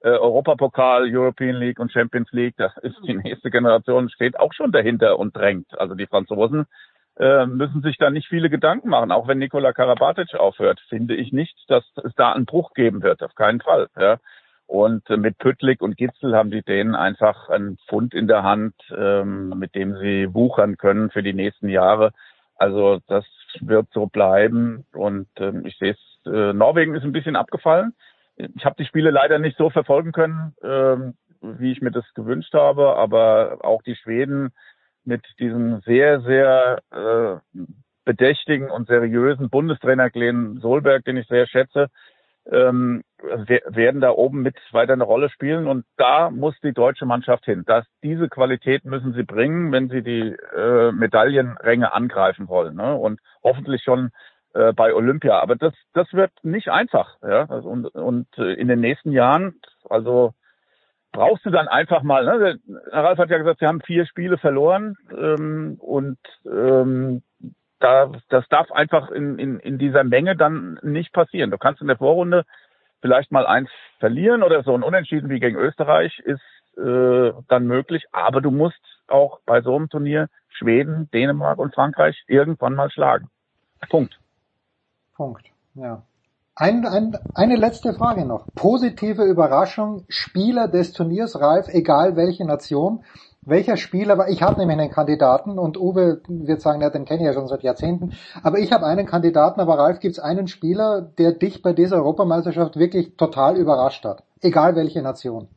äh, 0.00 0.08
Europapokal, 0.08 1.04
European 1.10 1.56
League 1.56 1.78
und 1.78 1.92
Champions 1.92 2.30
League. 2.32 2.54
Das 2.58 2.76
ist 2.78 2.96
die 3.06 3.14
nächste 3.14 3.50
Generation, 3.50 4.10
steht 4.10 4.38
auch 4.38 4.52
schon 4.52 4.72
dahinter 4.72 5.18
und 5.18 5.36
drängt. 5.36 5.78
Also 5.78 5.94
die 5.94 6.06
Franzosen 6.06 6.66
äh, 7.16 7.46
müssen 7.46 7.82
sich 7.82 7.96
da 7.96 8.10
nicht 8.10 8.28
viele 8.28 8.50
Gedanken 8.50 8.88
machen. 8.88 9.12
Auch 9.12 9.28
wenn 9.28 9.38
Nikola 9.38 9.72
Karabatic 9.72 10.34
aufhört, 10.34 10.80
finde 10.88 11.14
ich 11.14 11.32
nicht, 11.32 11.56
dass 11.68 11.84
es 12.04 12.14
da 12.16 12.32
einen 12.32 12.44
Bruch 12.44 12.74
geben 12.74 13.02
wird. 13.02 13.22
Auf 13.22 13.34
keinen 13.34 13.60
Fall. 13.60 13.88
Ja. 13.98 14.18
Und 14.66 15.08
mit 15.10 15.38
Püttlik 15.38 15.82
und 15.82 15.96
Gitzel 15.96 16.34
haben 16.34 16.50
die 16.50 16.62
Dänen 16.62 16.94
einfach 16.94 17.48
einen 17.48 17.78
Pfund 17.88 18.14
in 18.14 18.26
der 18.26 18.42
Hand, 18.42 18.74
ähm, 18.96 19.50
mit 19.50 19.74
dem 19.74 19.96
sie 19.98 20.32
wuchern 20.34 20.76
können 20.76 21.10
für 21.10 21.22
die 21.22 21.34
nächsten 21.34 21.68
Jahre. 21.68 22.12
Also 22.56 23.00
das 23.06 23.24
wird 23.60 23.88
so 23.92 24.06
bleiben. 24.06 24.84
Und 24.92 25.28
ähm, 25.38 25.64
ich 25.66 25.76
sehe 25.78 25.92
es, 25.92 26.32
äh, 26.32 26.52
Norwegen 26.52 26.94
ist 26.94 27.04
ein 27.04 27.12
bisschen 27.12 27.36
abgefallen. 27.36 27.94
Ich 28.36 28.64
habe 28.64 28.76
die 28.78 28.86
Spiele 28.86 29.10
leider 29.10 29.38
nicht 29.38 29.56
so 29.56 29.70
verfolgen 29.70 30.12
können, 30.12 30.54
ähm, 30.62 31.14
wie 31.40 31.72
ich 31.72 31.80
mir 31.80 31.92
das 31.92 32.04
gewünscht 32.14 32.54
habe, 32.54 32.96
aber 32.96 33.58
auch 33.60 33.82
die 33.82 33.96
Schweden 33.96 34.50
mit 35.04 35.22
diesem 35.38 35.80
sehr, 35.80 36.20
sehr 36.22 36.82
äh, 36.90 37.60
bedächtigen 38.04 38.70
und 38.70 38.88
seriösen 38.88 39.50
Bundestrainer 39.50 40.10
Glenn 40.10 40.58
Solberg, 40.60 41.04
den 41.04 41.16
ich 41.16 41.26
sehr 41.28 41.46
schätze, 41.46 41.90
ähm, 42.50 43.02
werden 43.18 44.00
da 44.00 44.10
oben 44.10 44.42
mit 44.42 44.56
weiter 44.72 44.92
eine 44.92 45.04
Rolle 45.04 45.30
spielen. 45.30 45.66
Und 45.66 45.84
da 45.96 46.30
muss 46.30 46.54
die 46.62 46.72
deutsche 46.72 47.06
Mannschaft 47.06 47.44
hin. 47.44 47.64
Das, 47.66 47.86
diese 48.02 48.28
Qualität 48.28 48.84
müssen 48.84 49.14
sie 49.14 49.22
bringen, 49.22 49.72
wenn 49.72 49.88
sie 49.88 50.02
die 50.02 50.36
äh, 50.56 50.92
Medaillenränge 50.92 51.92
angreifen 51.92 52.48
wollen. 52.48 52.76
Ne? 52.76 52.94
Und 52.94 53.20
hoffentlich 53.42 53.82
schon 53.82 54.10
äh, 54.52 54.72
bei 54.72 54.94
Olympia. 54.94 55.40
Aber 55.40 55.56
das, 55.56 55.74
das 55.94 56.12
wird 56.12 56.32
nicht 56.42 56.68
einfach. 56.68 57.16
Ja? 57.22 57.46
Also, 57.48 57.68
und, 57.68 57.86
und 57.86 58.28
äh, 58.38 58.54
in 58.54 58.68
den 58.68 58.80
nächsten 58.80 59.12
Jahren, 59.12 59.54
also 59.88 60.34
brauchst 61.12 61.46
du 61.46 61.50
dann 61.50 61.68
einfach 61.68 62.02
mal, 62.02 62.24
ne? 62.24 62.58
Herr 62.90 63.04
Ralf 63.04 63.18
hat 63.18 63.30
ja 63.30 63.38
gesagt, 63.38 63.60
sie 63.60 63.66
haben 63.66 63.80
vier 63.80 64.04
Spiele 64.04 64.36
verloren 64.36 64.96
ähm, 65.10 65.76
und 65.78 66.18
ähm, 66.44 67.22
da, 67.80 68.10
das 68.28 68.48
darf 68.48 68.70
einfach 68.72 69.10
in, 69.10 69.38
in, 69.38 69.58
in 69.60 69.78
dieser 69.78 70.04
Menge 70.04 70.36
dann 70.36 70.78
nicht 70.82 71.12
passieren. 71.12 71.50
Du 71.50 71.58
kannst 71.58 71.80
in 71.80 71.88
der 71.88 71.98
Vorrunde 71.98 72.44
vielleicht 73.00 73.32
mal 73.32 73.46
eins 73.46 73.68
verlieren 73.98 74.42
oder 74.42 74.62
so 74.62 74.74
ein 74.74 74.82
Unentschieden 74.82 75.28
wie 75.28 75.40
gegen 75.40 75.58
Österreich 75.58 76.18
ist 76.20 76.40
äh, 76.78 77.32
dann 77.48 77.66
möglich, 77.66 78.04
aber 78.12 78.40
du 78.40 78.50
musst 78.50 78.80
auch 79.08 79.40
bei 79.44 79.60
so 79.60 79.76
einem 79.76 79.88
Turnier 79.88 80.28
Schweden, 80.48 81.10
Dänemark 81.12 81.58
und 81.58 81.74
Frankreich 81.74 82.24
irgendwann 82.26 82.74
mal 82.74 82.90
schlagen. 82.90 83.28
Punkt. 83.90 84.18
Punkt, 85.14 85.44
ja. 85.74 86.02
Ein, 86.56 86.86
ein, 86.86 87.18
eine 87.34 87.56
letzte 87.56 87.94
Frage 87.94 88.24
noch. 88.24 88.46
Positive 88.54 89.24
Überraschung, 89.24 90.04
Spieler 90.08 90.68
des 90.68 90.92
Turniers, 90.92 91.40
Ralf, 91.40 91.66
egal 91.68 92.16
welche 92.16 92.46
Nation. 92.46 93.04
Welcher 93.46 93.76
Spieler 93.76 94.16
war, 94.16 94.28
ich 94.28 94.42
habe 94.42 94.58
nämlich 94.58 94.78
einen 94.78 94.90
Kandidaten 94.90 95.58
und 95.58 95.76
Uwe 95.78 96.22
wird 96.28 96.60
sagen, 96.60 96.80
ja, 96.80 96.90
den 96.90 97.04
kenne 97.04 97.20
ich 97.20 97.26
ja 97.26 97.34
schon 97.34 97.48
seit 97.48 97.62
Jahrzehnten, 97.62 98.12
aber 98.42 98.58
ich 98.58 98.72
habe 98.72 98.86
einen 98.86 99.06
Kandidaten, 99.06 99.60
aber 99.60 99.78
Ralf, 99.78 100.00
gibt 100.00 100.12
es 100.12 100.18
einen 100.18 100.48
Spieler, 100.48 101.02
der 101.18 101.32
dich 101.32 101.60
bei 101.60 101.72
dieser 101.72 101.96
Europameisterschaft 101.96 102.78
wirklich 102.78 103.16
total 103.16 103.56
überrascht 103.56 104.04
hat? 104.04 104.24
Egal 104.40 104.76
welche 104.76 105.02
Nation. 105.02 105.48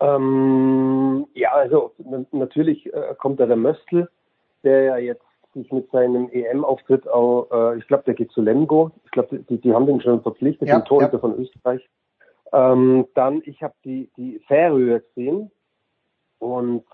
Ähm, 0.00 1.26
ja, 1.34 1.52
also 1.52 1.92
natürlich 2.32 2.86
äh, 2.92 3.14
kommt 3.18 3.38
da 3.38 3.46
der 3.46 3.56
Möstl, 3.56 4.08
der 4.64 4.82
ja 4.82 4.96
jetzt 4.96 5.24
sich 5.52 5.70
mit 5.72 5.90
seinem 5.90 6.30
EM-Auftritt 6.30 7.08
auch, 7.08 7.48
äh, 7.50 7.78
ich 7.78 7.86
glaube, 7.86 8.04
der 8.04 8.14
geht 8.14 8.30
zu 8.30 8.40
Lemgo. 8.40 8.92
Ich 9.04 9.10
glaube, 9.10 9.40
die, 9.40 9.60
die 9.60 9.74
haben 9.74 9.86
den 9.86 10.00
schon 10.00 10.22
verpflichtet, 10.22 10.68
ja, 10.68 10.78
den 10.78 10.84
Torhüter 10.84 11.14
ja. 11.14 11.18
von 11.18 11.38
Österreich. 11.38 11.88
Ähm, 12.52 13.06
dann, 13.14 13.42
ich 13.44 13.62
habe 13.62 13.74
die, 13.84 14.10
die 14.16 14.40
Färöer 14.46 15.00
gesehen, 15.00 15.50
und 16.40 16.84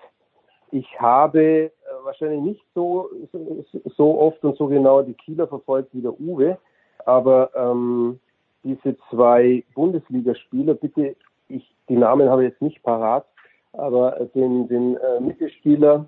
ich 0.71 1.01
habe 1.01 1.41
äh, 1.41 1.71
wahrscheinlich 2.03 2.41
nicht 2.41 2.63
so, 2.75 3.09
so, 3.97 4.21
oft 4.21 4.45
und 4.45 4.59
so 4.59 4.67
genau 4.67 5.03
die 5.03 5.15
Kieler 5.15 5.47
verfolgt 5.47 5.95
wie 5.95 6.03
der 6.03 6.21
Uwe, 6.21 6.59
aber 7.07 7.51
ähm, 7.55 8.21
diese 8.65 8.97
zwei 9.11 9.65
Bundesligaspieler, 9.75 10.75
bitte, 10.75 11.17
ich, 11.49 11.75
die 11.89 11.97
Namen 11.97 12.29
habe 12.29 12.45
ich 12.45 12.51
jetzt 12.51 12.63
nicht 12.63 12.83
parat, 12.83 13.25
aber 13.73 14.13
den, 14.35 14.69
den 14.69 14.97
äh, 14.97 15.21
Mittelspieler 15.21 16.07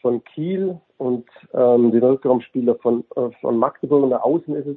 von 0.00 0.24
Kiel 0.24 0.80
und 0.98 1.26
ähm, 1.52 1.92
den 1.92 2.02
Rückraumspieler 2.02 2.76
von, 2.76 3.04
äh, 3.16 3.30
von 3.40 3.58
Magdeburg 3.58 4.02
und 4.02 4.10
der 4.10 4.24
Außen 4.24 4.54
ist 4.56 4.66
es, 4.66 4.76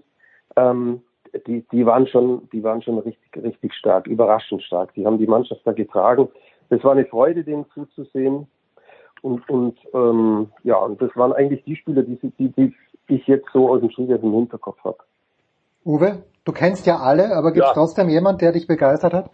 ähm, 0.57 1.01
die, 1.47 1.65
die 1.71 1.85
waren 1.85 2.07
schon, 2.07 2.47
die 2.51 2.63
waren 2.63 2.81
schon 2.81 2.99
richtig, 2.99 3.43
richtig 3.43 3.73
stark, 3.73 4.07
überraschend 4.07 4.63
stark. 4.63 4.93
Die 4.93 5.05
haben 5.05 5.17
die 5.17 5.27
Mannschaft 5.27 5.61
da 5.65 5.73
getragen 5.73 6.29
es 6.69 6.83
war 6.83 6.93
eine 6.93 7.05
Freude, 7.05 7.43
denen 7.43 7.65
zuzusehen. 7.73 8.47
Und, 9.21 9.47
und 9.49 9.77
ähm, 9.93 10.51
ja, 10.63 10.77
und 10.77 11.01
das 11.01 11.09
waren 11.15 11.33
eigentlich 11.33 11.63
die 11.63 11.75
Spieler, 11.75 12.03
die, 12.03 12.17
die, 12.37 12.49
die 12.49 12.75
ich 13.07 13.25
jetzt 13.27 13.47
so 13.53 13.69
aus 13.69 13.81
dem 13.81 13.89
Stegreif 13.89 14.21
im 14.21 14.33
Hinterkopf 14.33 14.83
habe. 14.83 14.97
Uwe, 15.83 16.23
du 16.43 16.51
kennst 16.51 16.85
ja 16.85 16.97
alle, 16.97 17.35
aber 17.35 17.51
gibt 17.51 17.65
es 17.65 17.71
ja. 17.71 17.73
trotzdem 17.73 18.09
jemand, 18.09 18.41
der 18.41 18.51
dich 18.51 18.67
begeistert 18.67 19.13
hat? 19.13 19.29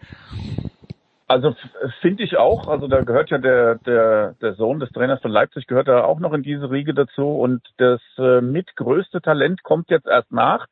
Also 1.28 1.54
finde 2.02 2.24
ich 2.24 2.36
auch. 2.36 2.68
Also 2.68 2.88
da 2.88 3.00
gehört 3.00 3.30
ja 3.30 3.38
der, 3.38 3.76
der, 3.76 4.34
der 4.42 4.54
Sohn 4.54 4.80
des 4.80 4.90
Trainers 4.90 5.22
von 5.22 5.30
Leipzig 5.30 5.66
gehört 5.66 5.88
da 5.88 6.04
auch 6.04 6.20
noch 6.20 6.34
in 6.34 6.42
diese 6.42 6.70
Riege 6.70 6.92
dazu. 6.92 7.26
Und 7.26 7.62
das 7.78 8.00
äh, 8.18 8.42
mitgrößte 8.42 9.22
Talent 9.22 9.62
kommt 9.62 9.88
jetzt 9.90 10.06
erst 10.06 10.30
nach. 10.30 10.66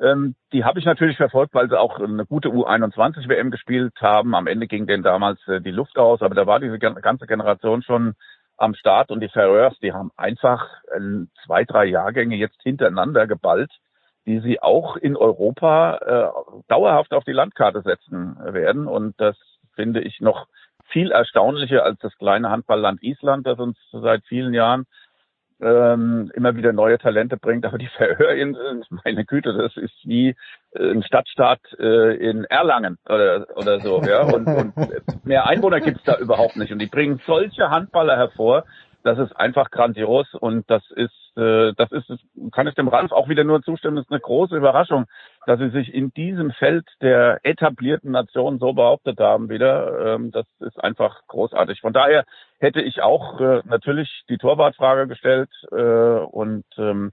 Ähm, 0.00 0.34
die 0.52 0.64
habe 0.64 0.78
ich 0.78 0.84
natürlich 0.84 1.16
verfolgt, 1.16 1.54
weil 1.54 1.68
sie 1.68 1.78
auch 1.78 1.98
eine 1.98 2.24
gute 2.24 2.48
U21 2.48 3.28
WM 3.28 3.50
gespielt 3.50 3.94
haben. 4.00 4.34
Am 4.34 4.46
Ende 4.46 4.66
ging 4.66 4.86
denen 4.86 5.02
damals 5.02 5.40
äh, 5.48 5.60
die 5.60 5.72
Luft 5.72 5.98
aus, 5.98 6.22
aber 6.22 6.34
da 6.34 6.46
war 6.46 6.60
diese 6.60 6.78
ganze 6.78 7.26
Generation 7.26 7.82
schon 7.82 8.14
am 8.56 8.74
Start 8.74 9.10
und 9.10 9.20
die 9.20 9.28
Färöers, 9.28 9.78
die 9.80 9.92
haben 9.92 10.10
einfach 10.16 10.66
äh, 10.92 11.26
zwei, 11.44 11.64
drei 11.64 11.86
Jahrgänge 11.86 12.36
jetzt 12.36 12.60
hintereinander 12.62 13.26
geballt, 13.26 13.70
die 14.26 14.40
sie 14.40 14.60
auch 14.60 14.96
in 14.96 15.16
Europa 15.16 15.96
äh, 15.96 16.60
dauerhaft 16.68 17.12
auf 17.12 17.24
die 17.24 17.32
Landkarte 17.32 17.82
setzen 17.82 18.36
werden. 18.40 18.86
Und 18.86 19.20
das 19.20 19.36
finde 19.74 20.00
ich 20.00 20.20
noch 20.20 20.46
viel 20.90 21.10
erstaunlicher 21.10 21.84
als 21.84 21.98
das 22.00 22.16
kleine 22.18 22.50
Handballland 22.50 23.02
Island, 23.02 23.46
das 23.46 23.58
uns 23.58 23.76
seit 23.92 24.24
vielen 24.26 24.54
Jahren 24.54 24.86
ähm, 25.60 26.30
immer 26.34 26.56
wieder 26.56 26.72
neue 26.72 26.98
Talente 26.98 27.36
bringt. 27.36 27.64
Aber 27.66 27.78
die 27.78 27.88
Färöerinseln, 27.96 28.84
meine 29.04 29.24
Güte, 29.24 29.52
das 29.52 29.76
ist 29.76 29.94
wie 30.04 30.34
äh, 30.72 30.90
ein 30.90 31.02
Stadtstaat 31.02 31.60
äh, 31.78 32.14
in 32.16 32.44
Erlangen 32.44 32.98
oder, 33.06 33.46
oder 33.56 33.80
so. 33.80 34.02
Ja? 34.02 34.22
Und, 34.22 34.46
und 34.46 34.74
mehr 35.24 35.46
Einwohner 35.46 35.80
gibt's 35.80 36.04
da 36.04 36.16
überhaupt 36.18 36.56
nicht. 36.56 36.72
Und 36.72 36.78
die 36.78 36.86
bringen 36.86 37.20
solche 37.26 37.70
Handballer 37.70 38.16
hervor, 38.16 38.64
das 39.02 39.18
ist 39.18 39.32
einfach 39.36 39.70
grandios 39.70 40.34
und 40.34 40.68
das 40.70 40.82
ist, 40.90 41.36
äh, 41.36 41.72
das 41.76 41.90
ist, 41.92 42.10
kann 42.52 42.66
ich 42.66 42.74
dem 42.74 42.88
Ralf 42.88 43.12
auch 43.12 43.28
wieder 43.28 43.44
nur 43.44 43.62
zustimmen, 43.62 43.96
das 43.96 44.06
ist 44.06 44.10
eine 44.10 44.20
große 44.20 44.56
Überraschung, 44.56 45.06
dass 45.46 45.58
sie 45.58 45.70
sich 45.70 45.94
in 45.94 46.12
diesem 46.12 46.50
Feld 46.50 46.86
der 47.00 47.40
etablierten 47.44 48.10
Nationen 48.10 48.58
so 48.58 48.72
behauptet 48.72 49.18
haben 49.20 49.48
wieder. 49.48 50.14
Ähm, 50.14 50.30
das 50.30 50.46
ist 50.60 50.82
einfach 50.82 51.22
großartig. 51.28 51.80
Von 51.80 51.92
daher 51.92 52.24
hätte 52.58 52.80
ich 52.80 53.02
auch 53.02 53.40
äh, 53.40 53.62
natürlich 53.64 54.24
die 54.28 54.38
Torwartfrage 54.38 55.06
gestellt 55.06 55.50
äh, 55.70 55.76
und 55.76 56.64
ähm, 56.76 57.12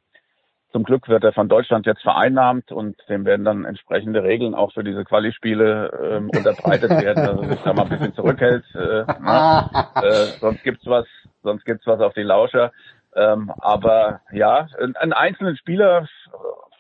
zum 0.76 0.84
Glück 0.84 1.08
wird 1.08 1.24
er 1.24 1.32
von 1.32 1.48
Deutschland 1.48 1.86
jetzt 1.86 2.02
vereinnahmt 2.02 2.74
und 2.74 2.98
dem 3.08 3.24
werden 3.24 3.46
dann 3.46 3.64
entsprechende 3.64 4.24
Regeln 4.24 4.54
auch 4.54 4.74
für 4.74 4.84
diese 4.84 5.06
Quali-Spiele 5.06 5.90
ähm, 6.04 6.30
unterbreitet 6.36 6.90
werden, 6.90 7.26
dass 7.26 7.42
er 7.42 7.50
sich 7.50 7.62
da 7.62 7.72
mal 7.72 7.84
ein 7.84 7.90
bisschen 7.90 8.14
zurückhält. 8.14 8.66
Äh, 8.76 9.00
äh, 10.06 10.26
sonst 10.42 10.64
gibt's 10.64 10.86
was, 10.86 11.06
sonst 11.46 11.64
gibt's 11.64 11.88
was 11.88 12.02
auf 12.02 12.14
die 12.14 12.24
Lauscher. 12.24 12.74
Ähm, 13.16 13.52
aber 13.60 14.20
ja, 14.34 14.68
einen 14.78 15.14
einzelnen 15.14 15.56
Spieler 15.56 16.08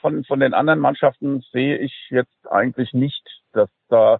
von, 0.01 0.25
von 0.25 0.39
den 0.41 0.53
anderen 0.53 0.79
Mannschaften 0.79 1.41
sehe 1.53 1.77
ich 1.77 1.93
jetzt 2.09 2.51
eigentlich 2.51 2.91
nicht, 2.91 3.25
dass 3.53 3.69
da 3.87 4.19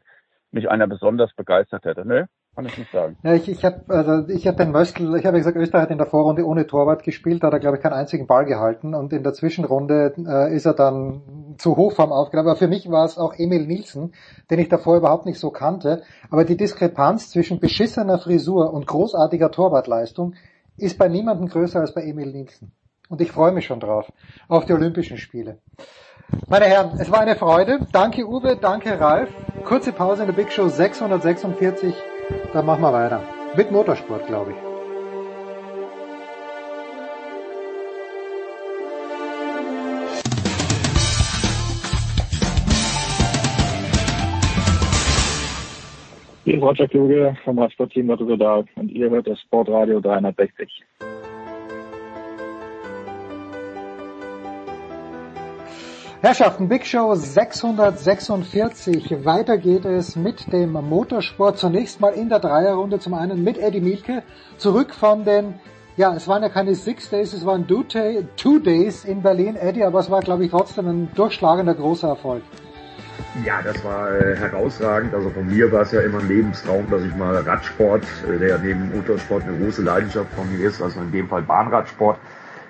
mich 0.52 0.70
einer 0.70 0.88
besonders 0.88 1.34
begeistert 1.34 1.84
hätte. 1.84 2.08
Ne? 2.08 2.30
Kann 2.56 2.66
ich 2.68 2.78
nicht 2.78 2.92
sagen. 2.92 3.18
Ja, 3.22 3.34
ich, 3.34 3.50
ich 3.50 3.66
habe 3.66 3.82
also 3.90 4.30
ich 4.30 4.48
habe 4.48 4.56
den 4.56 4.72
Möstl, 4.72 5.18
ich 5.18 5.26
habe 5.26 5.38
gesagt, 5.38 5.58
Österreich 5.58 5.84
hat 5.84 5.92
in 5.92 5.98
der 5.98 6.08
Vorrunde 6.08 6.46
ohne 6.46 6.66
Torwart 6.66 7.04
gespielt, 7.04 7.44
da 7.44 7.48
hat 7.48 7.54
er 7.54 7.60
glaube 7.60 7.76
ich 7.76 7.84
keinen 7.84 7.94
einzigen 7.94 8.28
Ball 8.28 8.46
gehalten 8.46 8.96
und 8.96 9.12
in 9.12 9.24
der 9.24 9.34
Zwischenrunde 9.34 10.14
äh, 10.26 10.56
ist 10.56 10.66
er 10.66 10.74
dann 10.74 11.56
zu 11.58 11.76
Hochform 11.76 12.14
aufgelaufen. 12.14 12.50
Aber 12.50 12.58
für 12.58 12.70
mich 12.70 12.90
war 12.90 13.04
es 13.04 13.18
auch 13.18 13.34
Emil 13.38 13.68
Nielsen, 13.68 14.14
den 14.50 14.60
ich 14.60 14.70
davor 14.70 14.96
überhaupt 14.96 15.26
nicht 15.26 15.40
so 15.40 15.52
kannte. 15.52 16.04
Aber 16.30 16.46
die 16.46 16.56
Diskrepanz 16.56 17.30
zwischen 17.30 17.60
beschissener 17.60 18.20
Frisur 18.20 18.74
und 18.74 18.88
großartiger 18.88 19.52
Torwartleistung 19.52 20.36
ist 20.78 20.98
bei 20.98 21.10
niemandem 21.10 21.50
größer 21.50 21.82
als 21.82 21.94
bei 21.94 22.04
Emil 22.04 22.32
Nielsen. 22.32 22.72
Und 23.10 23.20
ich 23.20 23.34
freue 23.34 23.52
mich 23.52 23.66
schon 23.66 23.82
drauf, 23.82 24.12
auf 24.48 24.66
die 24.66 24.74
Olympischen 24.74 25.18
Spiele. 25.18 25.58
Meine 26.48 26.66
Herren, 26.66 26.98
es 27.00 27.12
war 27.12 27.20
eine 27.20 27.36
Freude. 27.36 27.86
Danke 27.92 28.26
Uwe, 28.26 28.56
danke 28.56 29.00
Ralf. 29.00 29.30
Kurze 29.66 29.92
Pause 29.92 30.24
in 30.24 30.28
der 30.28 30.34
Big 30.34 30.52
Show 30.52 30.70
646. 30.70 31.94
Dann 32.54 32.66
machen 32.66 32.82
wir 32.82 32.94
weiter. 32.94 33.22
Mit 33.56 33.72
Motorsport, 33.72 34.26
glaube 34.28 34.52
ich. 34.52 34.58
Hier 46.46 46.58
ist 46.58 46.62
Roger 46.62 46.88
Kluge 46.88 47.36
vom 47.44 47.60
Radsportteam 47.60 48.10
Rotterdam 48.10 48.66
und 48.76 48.92
ihr 48.92 49.10
hört 49.10 49.28
das 49.28 49.40
Sportradio 49.42 50.00
360. 50.00 50.86
Herrschaften, 56.26 56.68
Big 56.68 56.88
Show 56.88 57.14
646. 57.14 59.24
Weiter 59.26 59.60
geht 59.60 59.86
es 59.86 60.16
mit 60.16 60.52
dem 60.52 60.72
Motorsport. 60.72 61.60
Zunächst 61.60 62.02
mal 62.02 62.14
in 62.14 62.30
der 62.30 62.40
Dreierrunde. 62.40 62.98
Zum 62.98 63.14
einen 63.14 63.44
mit 63.44 63.60
Eddie 63.60 63.80
Mielke, 63.80 64.24
zurück 64.58 64.96
von 64.96 65.24
den 65.24 65.54
Ja, 65.98 66.16
es 66.16 66.28
waren 66.28 66.42
ja 66.42 66.50
keine 66.50 66.74
Six 66.74 67.12
Days, 67.12 67.34
es 67.34 67.46
waren 67.46 67.68
Two 67.68 67.84
Days 68.58 69.06
in 69.06 69.22
Berlin, 69.22 69.56
Eddie, 69.56 69.84
aber 69.84 70.00
es 70.00 70.10
war, 70.10 70.22
glaube 70.22 70.46
ich, 70.46 70.50
trotzdem 70.50 70.88
ein 70.88 71.12
durchschlagender 71.14 71.76
großer 71.76 72.08
Erfolg. 72.08 72.42
Ja, 73.46 73.62
das 73.62 73.84
war 73.84 74.20
äh, 74.20 74.36
herausragend. 74.36 75.14
Also 75.14 75.30
von 75.30 75.46
mir 75.46 75.72
war 75.72 75.82
es 75.82 75.92
ja 75.92 76.02
immer 76.02 76.22
ein 76.22 76.28
Lebenstraum, 76.28 76.90
dass 76.90 77.04
ich 77.04 77.16
mal 77.16 77.38
Radsport, 77.38 78.04
äh, 78.28 78.40
der 78.40 78.58
neben 78.58 78.92
Motorsport 78.96 79.44
eine 79.44 79.60
große 79.60 79.84
Leidenschaft 79.84 80.34
von 80.34 80.52
mir 80.52 80.68
ist, 80.68 80.82
also 80.82 81.02
in 81.02 81.12
dem 81.12 81.28
Fall 81.28 81.44
Bahnradsport, 81.44 82.18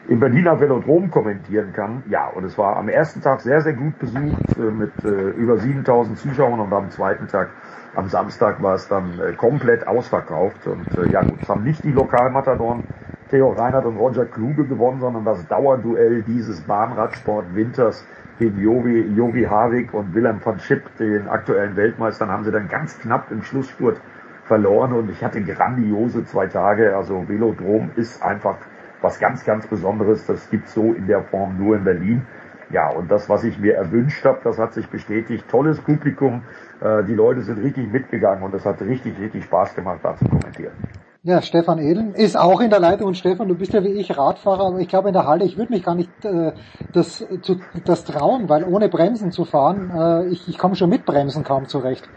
im 0.08 0.20
Berliner 0.20 0.60
Velodrom 0.60 1.10
kommentieren 1.10 1.74
kann. 1.74 2.04
Ja, 2.08 2.28
und 2.28 2.44
es 2.44 2.58
war 2.58 2.78
am 2.78 2.90
ersten 2.90 3.22
Tag 3.22 3.42
sehr, 3.42 3.62
sehr 3.62 3.74
gut 3.74 3.98
besucht 4.00 4.58
äh, 4.58 4.72
mit 4.72 4.92
äh, 5.04 5.30
über 5.32 5.58
7000 5.58 6.18
Zuschauern 6.18 6.60
und 6.60 6.72
am 6.74 6.90
zweiten 6.92 7.28
Tag, 7.28 7.50
am 7.96 8.08
Samstag, 8.08 8.62
war 8.62 8.76
es 8.76 8.88
dann 8.88 9.20
äh, 9.20 9.34
komplett 9.34 9.88
ausverkauft. 9.88 10.68
Und 10.68 10.88
ja 11.12 11.22
gut, 11.22 11.40
es 11.42 11.50
haben 11.50 11.64
nicht 11.64 11.84
die 11.84 11.92
Lokalmatadoren 11.92 12.84
Theo 13.30 13.50
Reinhardt 13.50 13.86
und 13.86 13.98
Roger 13.98 14.26
Kluge 14.26 14.66
gewonnen, 14.66 15.00
sondern 15.00 15.26
das 15.26 15.48
Dauerduell 15.48 16.22
dieses 16.22 16.62
Bahnradsport 16.62 17.56
Winters 17.56 18.06
gegen 18.38 18.62
Jogi, 18.62 19.02
Jogi 19.16 19.44
Havik 19.44 19.94
und 19.94 20.14
Willem 20.14 20.40
von 20.42 20.60
Schipp, 20.60 20.84
den 21.00 21.28
aktuellen 21.28 21.76
Weltmeistern, 21.76 22.30
haben 22.30 22.44
sie 22.44 22.52
dann 22.52 22.68
ganz 22.68 23.00
knapp 23.00 23.32
im 23.32 23.42
Schlussspurt 23.42 24.00
verloren 24.44 24.94
und 24.94 25.10
ich 25.10 25.24
hatte 25.24 25.42
grandiose 25.42 26.26
zwei 26.26 26.46
Tage. 26.46 26.96
Also 26.96 27.28
Velodrom 27.28 27.90
ist 27.96 28.22
einfach 28.22 28.58
was 29.06 29.20
ganz, 29.20 29.46
ganz 29.46 29.68
Besonderes. 29.68 30.26
Das 30.26 30.50
gibt's 30.50 30.74
so 30.74 30.94
in 30.94 31.08
der 31.08 31.24
Form 31.24 31.58
nur 31.58 31.76
in 31.76 31.84
Berlin. 31.84 32.26
Ja, 32.72 32.90
und 32.90 33.12
das, 33.12 33.30
was 33.30 33.44
ich 33.44 33.60
mir 33.60 33.76
erwünscht 33.76 34.26
habe, 34.26 34.40
das 34.44 34.58
hat 34.58 34.74
sich 34.74 34.88
bestätigt. 34.90 35.46
Tolles 35.48 35.80
Publikum. 35.80 36.42
Äh, 36.82 37.04
die 37.04 37.14
Leute 37.14 37.42
sind 37.42 37.60
richtig 37.60 37.92
mitgegangen 37.92 38.44
und 38.44 38.54
es 38.56 38.66
hat 38.66 38.82
richtig, 38.82 39.20
richtig 39.20 39.44
Spaß 39.44 39.76
gemacht, 39.76 40.00
da 40.02 40.16
zu 40.16 40.26
kommentieren. 40.26 40.74
Ja, 41.22 41.42
Stefan 41.42 41.80
Edel 41.80 42.14
ist 42.16 42.38
auch 42.38 42.62
in 42.62 42.70
der 42.70 42.80
Leitung 42.80 43.08
und 43.08 43.18
Stefan, 43.18 43.48
du 43.48 43.56
bist 43.56 43.74
ja 43.74 43.84
wie 43.84 43.94
ich 43.94 44.16
Radfahrer, 44.16 44.68
aber 44.68 44.80
ich 44.80 44.88
glaube 44.88 45.08
in 45.10 45.14
der 45.14 45.26
Halle, 45.26 45.44
ich 45.44 45.58
würde 45.58 45.74
mich 45.74 45.84
gar 45.84 45.96
nicht 45.96 46.10
äh, 46.24 46.52
das, 46.94 47.26
zu, 47.42 47.60
das 47.84 48.04
trauen, 48.04 48.48
weil 48.50 48.64
ohne 48.64 48.90
Bremsen 48.90 49.32
zu 49.32 49.46
fahren, 49.46 49.92
äh, 49.92 50.28
ich, 50.28 50.48
ich 50.48 50.58
komme 50.58 50.76
schon 50.76 50.90
mit 50.90 51.06
Bremsen 51.06 51.44
kaum 51.44 51.68
zurecht. 51.68 52.08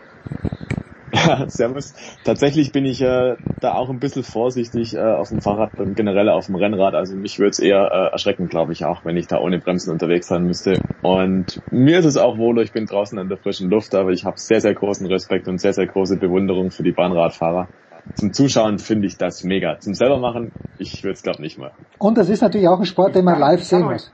Ja, 1.13 1.49
servus. 1.49 1.95
Tatsächlich 2.23 2.73
bin 2.73 2.85
ich 2.85 3.01
äh, 3.01 3.37
da 3.61 3.75
auch 3.75 3.89
ein 3.89 3.99
bisschen 3.99 4.23
vorsichtig 4.23 4.95
äh, 4.95 4.99
auf 5.01 5.31
dem 5.31 5.41
Fahrrad 5.41 5.79
und 5.79 5.95
generell 5.95 6.29
auf 6.29 6.47
dem 6.47 6.57
Rennrad. 6.57 6.95
Also 6.95 7.17
mich 7.17 7.39
würde 7.39 7.51
es 7.51 7.59
eher 7.59 7.91
äh, 7.91 8.13
erschrecken, 8.13 8.49
glaube 8.49 8.73
ich, 8.73 8.85
auch, 8.85 9.05
wenn 9.05 9.17
ich 9.17 9.27
da 9.27 9.39
ohne 9.39 9.59
Bremsen 9.59 9.91
unterwegs 9.91 10.27
sein 10.29 10.45
müsste. 10.45 10.83
Und 11.01 11.63
mir 11.71 11.99
ist 11.99 12.05
es 12.05 12.17
auch 12.19 12.37
wohler, 12.37 12.63
ich 12.63 12.73
bin 12.73 12.85
draußen 12.87 13.19
an 13.19 13.29
der 13.29 13.39
frischen 13.39 13.71
Luft, 13.71 13.95
aber 13.95 14.11
ich 14.11 14.25
habe 14.25 14.39
sehr, 14.39 14.61
sehr 14.61 14.75
großen 14.75 15.07
Respekt 15.07 15.49
und 15.49 15.59
sehr, 15.59 15.73
sehr 15.73 15.87
große 15.87 16.19
Bewunderung 16.19 16.71
für 16.71 16.83
die 16.83 16.93
Bahnradfahrer. 16.93 17.71
Zum 18.15 18.33
Zuschauen 18.33 18.79
finde 18.79 19.07
ich 19.07 19.17
das 19.17 19.45
mega. 19.45 19.79
Zum 19.79 19.95
selber 19.95 20.19
machen, 20.19 20.53
ich 20.77 21.03
würde 21.05 21.15
es 21.15 21.23
glaube 21.23 21.41
nicht 21.41 21.59
machen. 21.59 21.87
Und 21.99 22.19
das 22.19 22.29
ist 22.29 22.43
natürlich 22.43 22.69
auch 22.69 22.79
ein 22.79 22.87
Sport, 22.87 23.15
den 23.15 23.25
man 23.25 23.39
live 23.39 23.63
sehen 23.63 23.83
muss. 23.83 24.13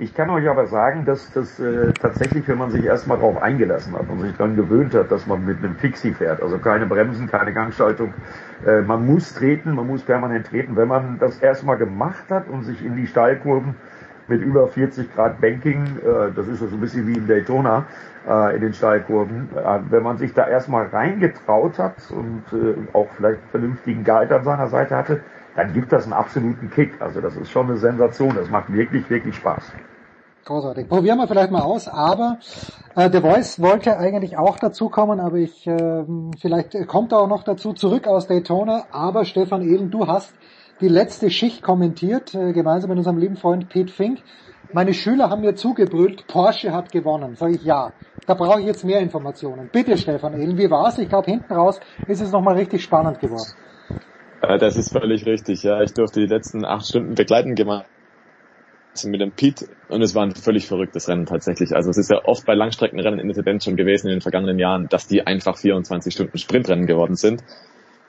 Ich 0.00 0.14
kann 0.14 0.30
euch 0.30 0.48
aber 0.48 0.66
sagen, 0.66 1.04
dass 1.04 1.30
das 1.32 1.60
äh, 1.60 1.92
tatsächlich, 2.00 2.48
wenn 2.48 2.56
man 2.56 2.70
sich 2.70 2.82
erstmal 2.84 3.18
darauf 3.18 3.42
eingelassen 3.42 3.92
hat 3.92 4.08
und 4.08 4.20
sich 4.20 4.34
daran 4.34 4.56
gewöhnt 4.56 4.94
hat, 4.94 5.12
dass 5.12 5.26
man 5.26 5.44
mit 5.44 5.58
einem 5.58 5.76
Fixie 5.76 6.14
fährt, 6.14 6.42
also 6.42 6.56
keine 6.56 6.86
Bremsen, 6.86 7.26
keine 7.26 7.52
Gangschaltung, 7.52 8.14
äh, 8.66 8.80
man 8.80 9.04
muss 9.04 9.34
treten, 9.34 9.74
man 9.74 9.86
muss 9.86 10.02
permanent 10.02 10.46
treten. 10.46 10.74
Wenn 10.74 10.88
man 10.88 11.18
das 11.18 11.38
erstmal 11.40 11.76
gemacht 11.76 12.30
hat 12.30 12.48
und 12.48 12.62
sich 12.62 12.82
in 12.82 12.96
die 12.96 13.06
Steilkurven 13.06 13.74
mit 14.26 14.40
über 14.40 14.68
40 14.68 15.14
Grad 15.14 15.38
Banking, 15.38 15.84
äh, 15.98 16.32
das 16.34 16.48
ist 16.48 16.60
so 16.60 16.66
ein 16.66 16.80
bisschen 16.80 17.06
wie 17.06 17.18
in 17.18 17.26
Daytona, 17.26 17.84
äh, 18.26 18.56
in 18.56 18.62
den 18.62 18.72
Steilkurven, 18.72 19.50
äh, 19.54 19.80
wenn 19.90 20.02
man 20.02 20.16
sich 20.16 20.32
da 20.32 20.48
erstmal 20.48 20.86
reingetraut 20.86 21.78
hat 21.78 22.10
und 22.10 22.44
äh, 22.54 22.74
auch 22.94 23.10
vielleicht 23.18 23.42
vernünftigen 23.50 24.02
Guide 24.02 24.34
an 24.34 24.44
seiner 24.44 24.68
Seite 24.68 24.96
hatte, 24.96 25.20
dann 25.56 25.74
gibt 25.74 25.92
das 25.92 26.04
einen 26.04 26.14
absoluten 26.14 26.70
Kick. 26.70 27.02
Also 27.02 27.20
das 27.20 27.36
ist 27.36 27.50
schon 27.50 27.66
eine 27.66 27.76
Sensation. 27.76 28.34
Das 28.34 28.48
macht 28.48 28.72
wirklich, 28.72 29.10
wirklich 29.10 29.36
Spaß. 29.36 29.74
Großartig. 30.44 30.88
Probieren 30.88 31.18
wir 31.18 31.28
vielleicht 31.28 31.50
mal 31.50 31.62
aus, 31.62 31.86
aber 31.86 32.38
äh, 32.96 33.10
The 33.12 33.20
Voice 33.20 33.60
wollte 33.60 33.98
eigentlich 33.98 34.38
auch 34.38 34.58
dazukommen, 34.58 35.20
aber 35.20 35.36
ich 35.36 35.66
äh, 35.66 36.04
vielleicht 36.40 36.88
kommt 36.88 37.12
er 37.12 37.18
auch 37.18 37.28
noch 37.28 37.44
dazu, 37.44 37.72
zurück 37.72 38.06
aus 38.06 38.26
Daytona, 38.26 38.84
aber 38.90 39.24
Stefan 39.24 39.62
Ehlen, 39.62 39.90
du 39.90 40.06
hast 40.06 40.34
die 40.80 40.88
letzte 40.88 41.30
Schicht 41.30 41.62
kommentiert, 41.62 42.34
äh, 42.34 42.52
gemeinsam 42.52 42.88
mit 42.88 42.98
unserem 42.98 43.18
lieben 43.18 43.36
Freund 43.36 43.68
Pete 43.68 43.92
Fink. 43.92 44.20
Meine 44.72 44.94
Schüler 44.94 45.28
haben 45.28 45.42
mir 45.42 45.54
zugebrüllt, 45.56 46.26
Porsche 46.26 46.72
hat 46.72 46.90
gewonnen. 46.90 47.34
Sag 47.36 47.50
ich 47.50 47.64
ja. 47.64 47.92
Da 48.26 48.34
brauche 48.34 48.60
ich 48.60 48.66
jetzt 48.66 48.84
mehr 48.84 49.00
Informationen. 49.00 49.68
Bitte 49.70 49.98
Stefan 49.98 50.40
Ehlen, 50.40 50.56
wie 50.56 50.70
war's? 50.70 50.98
Ich 50.98 51.08
glaube 51.08 51.30
hinten 51.30 51.52
raus 51.52 51.80
ist 52.06 52.20
es 52.20 52.32
nochmal 52.32 52.56
richtig 52.56 52.82
spannend 52.82 53.20
geworden. 53.20 53.52
Äh, 54.40 54.58
das 54.58 54.76
ist 54.76 54.90
völlig 54.90 55.26
richtig, 55.26 55.62
ja. 55.62 55.82
Ich 55.82 55.92
durfte 55.92 56.20
die 56.20 56.26
letzten 56.26 56.64
acht 56.64 56.86
Stunden 56.86 57.14
begleiten 57.14 57.54
gemacht 57.54 57.86
mit 59.04 59.20
dem 59.20 59.32
Pete 59.32 59.68
und 59.88 60.02
es 60.02 60.14
war 60.14 60.24
ein 60.24 60.34
völlig 60.34 60.66
verrücktes 60.66 61.08
Rennen 61.08 61.26
tatsächlich. 61.26 61.74
Also 61.74 61.90
es 61.90 61.98
ist 61.98 62.10
ja 62.10 62.24
oft 62.24 62.44
bei 62.44 62.54
Langstreckenrennen 62.54 63.20
in 63.20 63.28
der 63.28 63.36
Tendenz 63.36 63.64
schon 63.64 63.76
gewesen 63.76 64.08
in 64.08 64.14
den 64.14 64.20
vergangenen 64.20 64.58
Jahren, 64.58 64.88
dass 64.88 65.06
die 65.06 65.26
einfach 65.26 65.56
24 65.56 66.12
Stunden 66.12 66.38
Sprintrennen 66.38 66.86
geworden 66.86 67.14
sind. 67.14 67.42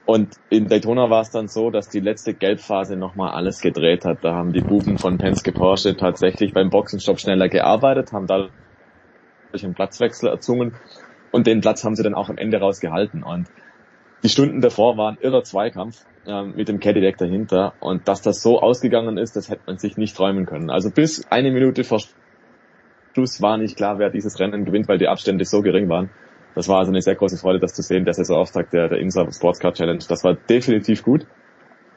Und 0.05 0.35
in 0.49 0.67
Daytona 0.67 1.09
war 1.09 1.21
es 1.21 1.29
dann 1.29 1.47
so, 1.47 1.69
dass 1.69 1.87
die 1.87 1.99
letzte 1.99 2.33
Gelbphase 2.33 2.95
nochmal 2.95 3.31
alles 3.31 3.61
gedreht 3.61 4.03
hat. 4.03 4.23
Da 4.23 4.33
haben 4.33 4.51
die 4.51 4.61
Buben 4.61 4.97
von 4.97 5.17
Penske 5.17 5.51
Porsche 5.51 5.95
tatsächlich 5.95 6.53
beim 6.53 6.69
Boxenstopp 6.69 7.19
schneller 7.19 7.49
gearbeitet, 7.49 8.11
haben 8.11 8.27
dadurch 8.27 8.51
einen 9.63 9.75
Platzwechsel 9.75 10.29
erzwungen 10.29 10.73
und 11.31 11.47
den 11.47 11.61
Platz 11.61 11.83
haben 11.83 11.95
sie 11.95 12.03
dann 12.03 12.15
auch 12.15 12.29
am 12.29 12.37
Ende 12.37 12.59
rausgehalten. 12.59 13.23
Und 13.23 13.47
die 14.23 14.29
Stunden 14.29 14.61
davor 14.61 14.97
waren 14.97 15.17
irrer 15.21 15.43
Zweikampf 15.43 16.05
ähm, 16.25 16.53
mit 16.55 16.67
dem 16.67 16.79
Cadillac 16.79 17.17
dahinter 17.17 17.73
und 17.79 18.07
dass 18.07 18.21
das 18.21 18.41
so 18.41 18.59
ausgegangen 18.59 19.17
ist, 19.17 19.35
das 19.35 19.49
hätte 19.49 19.63
man 19.65 19.77
sich 19.77 19.97
nicht 19.97 20.15
träumen 20.15 20.45
können. 20.45 20.69
Also 20.69 20.91
bis 20.91 21.25
eine 21.31 21.51
Minute 21.51 21.83
vor 21.83 21.99
Schluss 23.13 23.41
war 23.41 23.57
nicht 23.57 23.75
klar, 23.75 23.99
wer 23.99 24.09
dieses 24.09 24.39
Rennen 24.39 24.65
gewinnt, 24.65 24.87
weil 24.87 24.97
die 24.97 25.07
Abstände 25.07 25.45
so 25.45 25.61
gering 25.61 25.89
waren. 25.89 26.09
Das 26.55 26.67
war 26.67 26.79
also 26.79 26.91
eine 26.91 27.01
sehr 27.01 27.15
große 27.15 27.37
Freude, 27.37 27.59
das 27.59 27.73
zu 27.73 27.81
sehen, 27.81 28.05
der 28.05 28.13
Saisonauftakt 28.13 28.73
der, 28.73 28.89
der 28.89 28.99
IMSA 28.99 29.31
Sportscar 29.31 29.73
Challenge. 29.73 30.03
Das 30.07 30.23
war 30.23 30.35
definitiv 30.35 31.03
gut. 31.03 31.25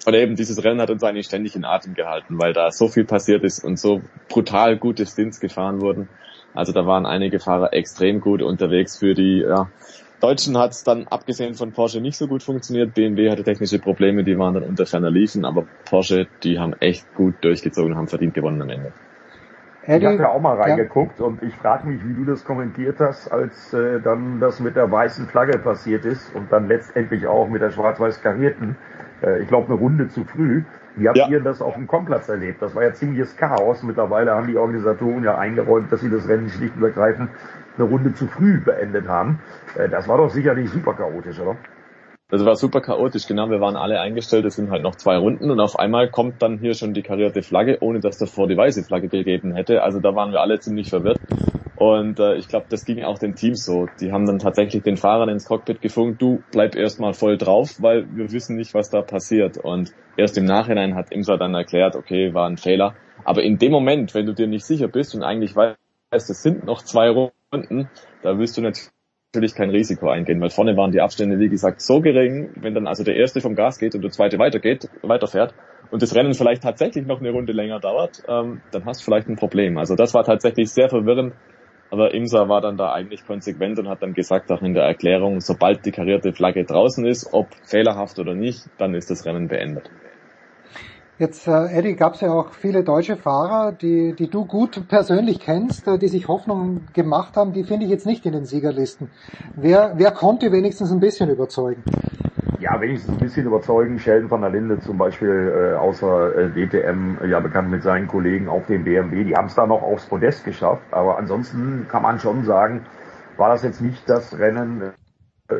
Und 0.06 0.14
eben 0.14 0.36
dieses 0.36 0.62
Rennen 0.62 0.80
hat 0.80 0.90
uns 0.90 1.02
eigentlich 1.02 1.26
ständig 1.26 1.56
in 1.56 1.64
Atem 1.64 1.94
gehalten, 1.94 2.38
weil 2.38 2.52
da 2.52 2.70
so 2.70 2.88
viel 2.88 3.04
passiert 3.04 3.42
ist 3.42 3.64
und 3.64 3.78
so 3.78 4.02
brutal 4.28 4.76
gute 4.76 5.06
Stints 5.06 5.40
gefahren 5.40 5.80
wurden. 5.80 6.08
Also 6.52 6.72
da 6.72 6.86
waren 6.86 7.06
einige 7.06 7.40
Fahrer 7.40 7.72
extrem 7.72 8.20
gut 8.20 8.42
unterwegs 8.42 8.98
für 8.98 9.14
die 9.14 9.40
ja, 9.40 9.70
Deutschen 10.24 10.56
hat 10.56 10.70
es 10.70 10.84
dann 10.84 11.06
abgesehen 11.06 11.52
von 11.52 11.72
Porsche 11.72 12.00
nicht 12.00 12.16
so 12.16 12.26
gut 12.26 12.42
funktioniert. 12.42 12.94
BMW 12.94 13.30
hatte 13.30 13.44
technische 13.44 13.78
Probleme, 13.78 14.24
die 14.24 14.38
waren 14.38 14.54
dann 14.54 14.62
unter 14.62 14.86
ferner 14.86 15.10
Liefen, 15.10 15.44
aber 15.44 15.66
Porsche, 15.84 16.26
die 16.42 16.58
haben 16.58 16.72
echt 16.80 17.14
gut 17.14 17.34
durchgezogen 17.42 17.92
und 17.92 17.98
haben 17.98 18.08
verdient 18.08 18.32
gewonnen 18.32 18.62
am 18.62 18.70
Ende. 18.70 18.92
Ich 19.86 19.92
habe 20.02 20.16
ja 20.16 20.30
auch 20.30 20.40
mal 20.40 20.58
reingeguckt 20.58 21.20
ja. 21.20 21.26
und 21.26 21.42
ich 21.42 21.54
frage 21.56 21.86
mich, 21.86 22.00
wie 22.06 22.14
du 22.14 22.24
das 22.24 22.42
kommentiert 22.46 23.00
hast, 23.00 23.30
als 23.30 23.74
äh, 23.74 24.00
dann 24.00 24.40
das 24.40 24.60
mit 24.60 24.76
der 24.76 24.90
weißen 24.90 25.26
Flagge 25.26 25.58
passiert 25.58 26.06
ist 26.06 26.34
und 26.34 26.50
dann 26.50 26.68
letztendlich 26.68 27.26
auch 27.26 27.46
mit 27.50 27.60
der 27.60 27.70
schwarz-weiß 27.70 28.22
karierten, 28.22 28.78
äh, 29.22 29.42
ich 29.42 29.48
glaube 29.48 29.66
eine 29.66 29.78
Runde 29.78 30.08
zu 30.08 30.24
früh. 30.24 30.64
Wie 30.96 31.06
habt 31.06 31.18
ja. 31.18 31.28
ihr 31.28 31.40
das 31.40 31.60
auf 31.60 31.74
dem 31.74 31.86
Komplatz 31.86 32.30
erlebt? 32.30 32.62
Das 32.62 32.74
war 32.74 32.82
ja 32.82 32.94
ziemliches 32.94 33.36
Chaos. 33.36 33.82
Mittlerweile 33.82 34.30
haben 34.30 34.46
die 34.46 34.56
Organisatoren 34.56 35.24
ja 35.24 35.36
eingeräumt, 35.36 35.92
dass 35.92 36.00
sie 36.00 36.08
das 36.08 36.28
Rennen 36.28 36.48
schlicht 36.48 36.76
und 36.76 36.84
ergreifend 36.84 37.28
eine 37.76 37.88
Runde 37.88 38.14
zu 38.14 38.26
früh 38.26 38.60
beendet 38.60 39.08
haben. 39.08 39.40
Äh, 39.76 39.88
das 39.88 40.08
war 40.08 40.18
doch 40.18 40.30
sicherlich 40.30 40.70
super 40.70 40.94
chaotisch, 40.94 41.38
oder? 41.40 41.56
Das 42.30 42.44
war 42.44 42.56
super 42.56 42.80
chaotisch, 42.80 43.26
genau. 43.26 43.50
Wir 43.50 43.60
waren 43.60 43.76
alle 43.76 44.00
eingestellt, 44.00 44.44
es 44.44 44.56
sind 44.56 44.70
halt 44.70 44.82
noch 44.82 44.96
zwei 44.96 45.16
Runden 45.16 45.50
und 45.50 45.60
auf 45.60 45.78
einmal 45.78 46.10
kommt 46.10 46.42
dann 46.42 46.58
hier 46.58 46.74
schon 46.74 46.94
die 46.94 47.02
karierte 47.02 47.42
Flagge, 47.42 47.78
ohne 47.80 48.00
dass 48.00 48.18
davor 48.18 48.48
die 48.48 48.56
weiße 48.56 48.82
Flagge 48.82 49.08
gegeben 49.08 49.54
hätte. 49.54 49.82
Also 49.82 50.00
da 50.00 50.14
waren 50.14 50.32
wir 50.32 50.40
alle 50.40 50.58
ziemlich 50.58 50.88
verwirrt. 50.88 51.18
Und 51.76 52.18
äh, 52.20 52.36
ich 52.36 52.48
glaube, 52.48 52.66
das 52.70 52.84
ging 52.84 53.04
auch 53.04 53.18
den 53.18 53.34
Teams 53.34 53.64
so. 53.64 53.88
Die 54.00 54.10
haben 54.10 54.26
dann 54.26 54.38
tatsächlich 54.38 54.82
den 54.82 54.96
Fahrern 54.96 55.28
ins 55.28 55.46
Cockpit 55.46 55.82
gefunkt, 55.82 56.22
du 56.22 56.42
bleib 56.50 56.76
erstmal 56.76 57.12
voll 57.12 57.36
drauf, 57.36 57.76
weil 57.80 58.06
wir 58.16 58.32
wissen 58.32 58.56
nicht, 58.56 58.74
was 58.74 58.90
da 58.90 59.02
passiert. 59.02 59.58
Und 59.58 59.92
erst 60.16 60.38
im 60.38 60.44
Nachhinein 60.44 60.94
hat 60.94 61.12
Imsa 61.12 61.36
dann 61.36 61.54
erklärt, 61.54 61.94
okay, 61.94 62.32
war 62.32 62.48
ein 62.48 62.56
Fehler. 62.56 62.94
Aber 63.24 63.42
in 63.42 63.58
dem 63.58 63.72
Moment, 63.72 64.14
wenn 64.14 64.26
du 64.26 64.32
dir 64.32 64.46
nicht 64.46 64.64
sicher 64.64 64.88
bist 64.88 65.14
und 65.14 65.22
eigentlich 65.22 65.54
weißt, 65.54 65.76
es 66.14 66.42
sind 66.42 66.64
noch 66.64 66.82
zwei 66.82 67.10
Runden, 67.10 67.88
da 68.22 68.38
willst 68.38 68.56
du 68.56 68.62
natürlich 68.62 68.94
natürlich 69.34 69.54
kein 69.54 69.70
Risiko 69.70 70.08
eingehen, 70.08 70.40
weil 70.40 70.50
vorne 70.50 70.76
waren 70.76 70.92
die 70.92 71.00
Abstände, 71.00 71.40
wie 71.40 71.48
gesagt, 71.48 71.80
so 71.80 72.00
gering, 72.00 72.50
wenn 72.54 72.74
dann 72.74 72.86
also 72.86 73.02
der 73.02 73.16
erste 73.16 73.40
vom 73.40 73.56
Gas 73.56 73.78
geht 73.78 73.94
und 73.94 74.02
der 74.02 74.12
zweite 74.12 74.38
weitergeht, 74.38 74.88
weiterfährt 75.02 75.54
und 75.90 76.02
das 76.02 76.14
Rennen 76.14 76.34
vielleicht 76.34 76.62
tatsächlich 76.62 77.04
noch 77.04 77.20
eine 77.20 77.30
Runde 77.30 77.52
länger 77.52 77.80
dauert, 77.80 78.22
ähm, 78.28 78.62
dann 78.70 78.84
hast 78.84 79.00
du 79.00 79.04
vielleicht 79.06 79.28
ein 79.28 79.36
Problem. 79.36 79.76
Also 79.76 79.96
das 79.96 80.14
war 80.14 80.24
tatsächlich 80.24 80.70
sehr 80.70 80.88
verwirrend, 80.88 81.34
aber 81.90 82.14
Imsa 82.14 82.48
war 82.48 82.60
dann 82.60 82.76
da 82.76 82.92
eigentlich 82.92 83.26
konsequent 83.26 83.78
und 83.78 83.88
hat 83.88 84.02
dann 84.02 84.14
gesagt, 84.14 84.50
auch 84.52 84.62
in 84.62 84.74
der 84.74 84.84
Erklärung, 84.84 85.40
sobald 85.40 85.84
die 85.84 85.92
karierte 85.92 86.32
Flagge 86.32 86.64
draußen 86.64 87.04
ist, 87.04 87.32
ob 87.32 87.48
fehlerhaft 87.64 88.18
oder 88.18 88.34
nicht, 88.34 88.64
dann 88.78 88.94
ist 88.94 89.10
das 89.10 89.26
Rennen 89.26 89.48
beendet. 89.48 89.90
Jetzt, 91.18 91.46
äh, 91.46 91.66
Eddie, 91.66 91.94
gab 91.94 92.14
es 92.14 92.22
ja 92.22 92.32
auch 92.32 92.52
viele 92.52 92.82
deutsche 92.82 93.16
Fahrer, 93.16 93.72
die, 93.72 94.14
die 94.14 94.28
du 94.28 94.46
gut 94.46 94.88
persönlich 94.88 95.38
kennst, 95.38 95.86
äh, 95.86 95.98
die 95.98 96.08
sich 96.08 96.26
Hoffnung 96.26 96.82
gemacht 96.92 97.36
haben, 97.36 97.52
die 97.52 97.64
finde 97.64 97.84
ich 97.84 97.90
jetzt 97.90 98.06
nicht 98.06 98.26
in 98.26 98.32
den 98.32 98.44
Siegerlisten. 98.44 99.10
Wer, 99.54 99.92
wer 99.96 100.10
konnte 100.10 100.50
wenigstens 100.50 100.90
ein 100.90 101.00
bisschen 101.00 101.30
überzeugen? 101.30 101.84
ja, 102.64 102.80
wenigstens 102.80 103.14
ein 103.14 103.18
bisschen 103.18 103.46
überzeugen. 103.46 103.98
Sheldon 103.98 104.30
van 104.30 104.40
der 104.40 104.48
Linde 104.48 104.80
zum 104.80 104.96
Beispiel 104.96 105.74
äh, 105.74 105.76
außer 105.76 106.34
äh, 106.34 106.50
DTM 106.50 107.18
ja 107.28 107.38
bekannt 107.38 107.70
mit 107.70 107.82
seinen 107.82 108.08
Kollegen 108.08 108.48
auf 108.48 108.66
dem 108.66 108.84
BMW. 108.84 109.24
Die 109.24 109.34
haben 109.34 109.48
es 109.48 109.54
da 109.54 109.66
noch 109.66 109.82
aufs 109.82 110.06
Podest 110.06 110.44
geschafft. 110.44 110.82
Aber 110.90 111.18
ansonsten 111.18 111.86
kann 111.88 112.00
man 112.02 112.18
schon 112.18 112.44
sagen, 112.44 112.86
war 113.36 113.50
das 113.50 113.62
jetzt 113.64 113.82
nicht 113.82 114.08
das 114.08 114.38
Rennen 114.38 114.94
äh, 115.48 115.54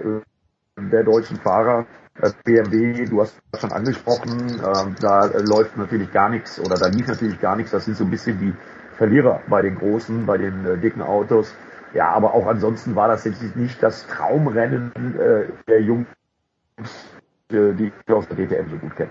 der 0.79 1.05
deutschen 1.05 1.37
Fahrer. 1.37 1.85
Äh, 2.21 2.31
BMW, 2.45 3.07
du 3.07 3.21
hast 3.21 3.37
das 3.51 3.61
schon 3.61 3.73
angesprochen, 3.73 4.61
äh, 4.61 5.01
da 5.01 5.27
läuft 5.39 5.77
natürlich 5.77 6.13
gar 6.13 6.29
nichts 6.29 6.61
oder 6.61 6.79
da 6.79 6.87
lief 6.87 7.09
natürlich 7.09 7.41
gar 7.41 7.57
nichts. 7.57 7.73
Das 7.73 7.85
sind 7.85 7.97
so 7.97 8.05
ein 8.05 8.11
bisschen 8.11 8.39
die 8.39 8.55
Verlierer 8.97 9.41
bei 9.49 9.63
den 9.63 9.75
großen, 9.77 10.25
bei 10.25 10.39
den 10.39 10.65
äh, 10.65 10.79
dicken 10.79 11.03
Autos. 11.03 11.53
Ja, 11.93 12.11
aber 12.11 12.35
auch 12.35 12.47
ansonsten 12.47 12.95
war 12.95 13.09
das 13.09 13.25
jetzt 13.25 13.57
nicht 13.57 13.83
das 13.83 14.07
Traumrennen 14.07 14.93
äh, 15.19 15.47
der 15.69 15.83
Jungs, 15.83 16.07
die 17.51 17.93
ich 18.07 18.13
aus 18.13 18.27
der 18.29 18.37
DTM 18.37 18.71
so 18.71 18.77
gut 18.77 18.97
kenne. 18.97 19.11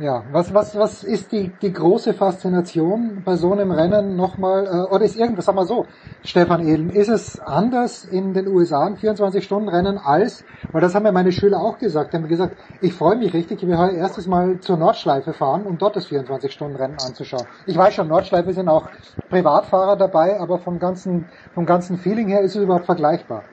Ja, 0.00 0.24
was, 0.30 0.54
was, 0.54 0.76
was 0.76 1.02
ist 1.02 1.32
die, 1.32 1.58
die 1.58 1.72
große 1.72 2.14
Faszination 2.14 3.24
bei 3.24 3.34
so 3.34 3.50
einem 3.52 3.72
Rennen 3.72 4.14
nochmal, 4.14 4.66
äh, 4.66 4.94
oder 4.94 5.04
ist 5.04 5.16
irgendwas, 5.16 5.46
sag 5.46 5.56
mal 5.56 5.66
so, 5.66 5.88
Stefan 6.22 6.64
Ehlen, 6.64 6.88
ist 6.88 7.08
es 7.08 7.40
anders 7.40 8.04
in 8.04 8.32
den 8.32 8.46
USA 8.46 8.86
ein 8.86 8.96
24-Stunden-Rennen 8.96 9.98
als, 9.98 10.44
weil 10.70 10.82
das 10.82 10.94
haben 10.94 11.04
ja 11.04 11.10
meine 11.10 11.32
Schüler 11.32 11.60
auch 11.60 11.78
gesagt, 11.78 12.12
die 12.12 12.16
haben 12.16 12.28
gesagt, 12.28 12.60
ich 12.78 12.94
freue 12.94 13.16
mich 13.16 13.34
richtig, 13.34 13.60
ich 13.60 13.68
will 13.68 13.76
heute 13.76 13.96
erstes 13.96 14.28
Mal 14.28 14.60
zur 14.60 14.76
Nordschleife 14.76 15.32
fahren, 15.32 15.66
um 15.66 15.78
dort 15.78 15.96
das 15.96 16.06
24-Stunden-Rennen 16.06 17.00
anzuschauen. 17.00 17.48
Ich 17.66 17.76
weiß 17.76 17.94
schon, 17.94 18.06
Nordschleife 18.06 18.52
sind 18.52 18.68
auch 18.68 18.92
Privatfahrer 19.28 19.96
dabei, 19.96 20.38
aber 20.38 20.60
vom 20.60 20.78
ganzen, 20.78 21.28
vom 21.52 21.66
ganzen 21.66 21.98
Feeling 21.98 22.28
her 22.28 22.42
ist 22.42 22.54
es 22.54 22.62
überhaupt 22.62 22.86
vergleichbar. 22.86 23.48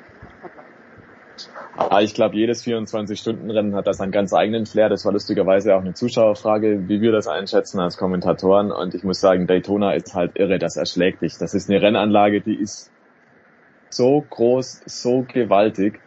Ah, 1.77 2.01
ich 2.01 2.13
glaube, 2.13 2.35
jedes 2.35 2.63
24-Stunden-Rennen 2.65 3.75
hat 3.75 3.87
das 3.87 3.99
einen 3.99 4.11
ganz 4.11 4.33
eigenen 4.33 4.65
Flair. 4.65 4.89
Das 4.89 5.05
war 5.05 5.11
lustigerweise 5.11 5.75
auch 5.75 5.81
eine 5.81 5.93
Zuschauerfrage, 5.93 6.87
wie 6.87 7.01
wir 7.01 7.11
das 7.11 7.27
einschätzen 7.27 7.79
als 7.79 7.97
Kommentatoren. 7.97 8.71
Und 8.71 8.95
ich 8.95 9.03
muss 9.03 9.19
sagen, 9.19 9.47
Daytona 9.47 9.93
ist 9.93 10.13
halt 10.13 10.37
irre, 10.37 10.57
das 10.59 10.77
erschlägt 10.77 11.21
dich. 11.21 11.37
Das 11.37 11.53
ist 11.53 11.69
eine 11.69 11.81
Rennanlage, 11.81 12.41
die 12.41 12.55
ist 12.55 12.91
so 13.89 14.25
groß, 14.29 14.83
so 14.85 15.25
gewaltig. 15.27 15.99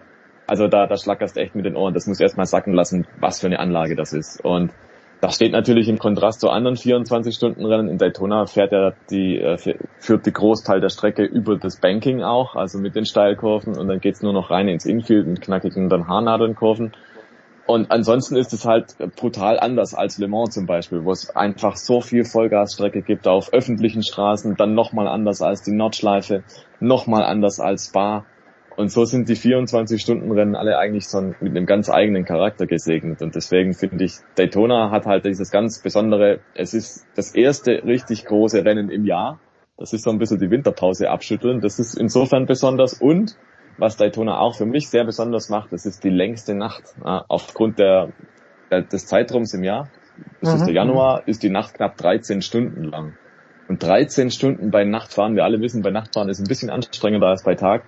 Also 0.47 0.69
da, 0.69 0.87
da 0.87 0.97
schlackerst 0.97 1.37
echt 1.37 1.55
mit 1.55 1.67
den 1.67 1.77
Ohren. 1.77 1.93
Das 1.93 2.07
muss 2.07 2.21
erstmal 2.21 2.47
sacken 2.47 2.73
lassen, 2.73 3.07
was 3.21 3.41
für 3.41 3.47
eine 3.47 3.59
Anlage 3.59 3.97
das 3.97 4.13
ist. 4.13 4.43
Und 4.43 4.73
das 5.21 5.35
steht 5.35 5.53
natürlich 5.53 5.89
im 5.89 5.99
Kontrast 5.99 6.41
zu 6.41 6.49
anderen 6.49 6.77
24-Stunden-Rennen. 6.77 7.89
In 7.89 7.99
Daytona 7.99 8.47
fährt 8.47 8.73
er 8.73 8.95
die, 9.11 9.39
äh, 9.39 9.59
führt 9.99 10.27
die 10.27 10.33
Großteil 10.33 10.81
der 10.81 10.91
Strecke 10.91 11.25
über 11.25 11.57
das 11.57 11.81
Banking 11.81 12.23
auch, 12.23 12.55
also 12.55 12.79
mit 12.79 12.95
den 12.95 13.05
Steilkurven 13.05 13.77
und 13.77 13.89
dann 13.89 14.01
geht's 14.01 14.23
nur 14.23 14.33
noch 14.33 14.51
rein 14.51 14.69
ins 14.69 14.87
Infield 14.87 15.27
und 15.27 15.41
knackigen 15.41 15.89
dann 15.89 16.07
Haarnadelnkurven. 16.07 16.93
Und 17.67 17.91
ansonsten 17.91 18.37
ist 18.37 18.55
es 18.55 18.65
halt 18.65 18.97
brutal 19.17 19.61
anders 19.61 19.93
als 19.93 20.17
Le 20.17 20.27
Mans 20.27 20.55
zum 20.55 20.65
Beispiel, 20.65 21.05
wo 21.05 21.13
es 21.13 21.35
einfach 21.37 21.77
so 21.77 22.01
viel 22.01 22.25
Vollgasstrecke 22.25 23.03
gibt 23.03 23.29
auf 23.29 23.53
öffentlichen 23.53 24.03
Straßen, 24.03 24.57
dann 24.57 24.75
nochmal 24.75 25.07
anders 25.07 25.43
als 25.43 25.63
die 25.63 25.73
Nordschleife, 25.73 26.45
nochmal 26.81 27.25
anders 27.25 27.61
als 27.61 27.89
Spa. 27.89 28.25
Und 28.79 28.93
so 28.93 29.05
sind 29.05 29.29
die 29.29 29.35
24-Stunden-Rennen 29.35 30.55
alle 30.55 30.79
eigentlich 30.79 31.09
so 31.09 31.21
mit 31.21 31.41
einem 31.41 31.67
ganz 31.67 31.91
eigenen 31.91 32.25
Charakter 32.25 32.65
gesegnet. 32.65 33.23
Und 33.23 33.35
deswegen 33.35 33.75
finde 33.75 34.05
ich, 34.05 34.19
Daytona 34.37 34.93
hat 34.93 35.05
halt 35.05 35.25
dieses 35.25 35.51
ganz 35.51 35.83
besondere, 35.83 36.39
es 36.55 36.75
ist 36.75 37.05
das 37.17 37.35
erste 37.35 37.83
richtig 37.85 38.25
große 38.25 38.65
Rennen 38.65 38.89
im 38.89 39.05
Jahr. 39.05 39.41
Das 39.79 39.93
ist 39.93 40.05
so 40.05 40.11
ein 40.11 40.21
bisschen 40.21 40.39
die 40.39 40.53
Winterpause 40.53 41.11
abschütteln. 41.11 41.61
Das 41.61 41.81
ist 41.81 41.99
insofern 41.99 42.47
besonders. 42.47 42.95
Und 42.95 43.37
was 43.79 43.97
Daytona 43.97 44.39
auch 44.39 44.55
für 44.55 44.67
mich 44.67 44.89
sehr 44.89 45.05
besonders 45.05 45.49
macht, 45.49 45.73
das 45.73 45.85
ist 45.85 46.05
die 46.05 46.11
längste 46.11 46.55
Nacht. 46.55 46.85
Aufgrund 47.03 47.81
der, 47.81 48.13
der, 48.71 48.83
des 48.83 49.07
Zeitraums 49.07 49.55
im 49.55 49.65
Jahr, 49.65 49.89
das 50.41 50.51
mhm. 50.51 50.61
ist 50.61 50.67
der 50.67 50.75
Januar, 50.75 51.27
ist 51.27 51.43
die 51.43 51.51
Nacht 51.51 51.75
knapp 51.75 51.97
13 51.97 52.43
Stunden 52.43 52.85
lang. 52.85 53.15
Und 53.67 53.83
13 53.83 54.31
Stunden 54.31 54.71
bei 54.71 54.85
Nachtfahren, 54.85 55.35
wir 55.35 55.43
alle 55.43 55.61
wissen, 55.61 55.83
bei 55.83 55.91
Nachtfahren 55.91 56.29
ist 56.29 56.39
ein 56.39 56.47
bisschen 56.47 56.71
anstrengender 56.71 57.27
als 57.27 57.43
bei 57.43 57.57
Tag. 57.57 57.83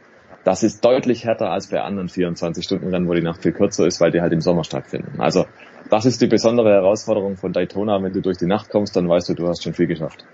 Das 0.44 0.62
ist 0.62 0.84
deutlich 0.84 1.24
härter 1.24 1.50
als 1.50 1.66
bei 1.68 1.80
anderen 1.82 2.08
24-Stunden-Rennen, 2.08 3.08
wo 3.08 3.14
die 3.14 3.22
Nacht 3.22 3.42
viel 3.42 3.52
kürzer 3.52 3.86
ist, 3.86 4.00
weil 4.00 4.10
die 4.10 4.20
halt 4.20 4.32
im 4.32 4.40
Sommer 4.40 4.64
stattfinden. 4.64 5.20
Also 5.20 5.44
das 5.90 6.06
ist 6.06 6.20
die 6.20 6.28
besondere 6.28 6.70
Herausforderung 6.70 7.36
von 7.36 7.52
Daytona. 7.52 8.02
Wenn 8.02 8.12
du 8.12 8.20
durch 8.20 8.38
die 8.38 8.46
Nacht 8.46 8.70
kommst, 8.70 8.96
dann 8.96 9.08
weißt 9.08 9.28
du, 9.28 9.34
du 9.34 9.48
hast 9.48 9.62
schon 9.62 9.74
viel 9.74 9.86
geschafft. 9.86 10.24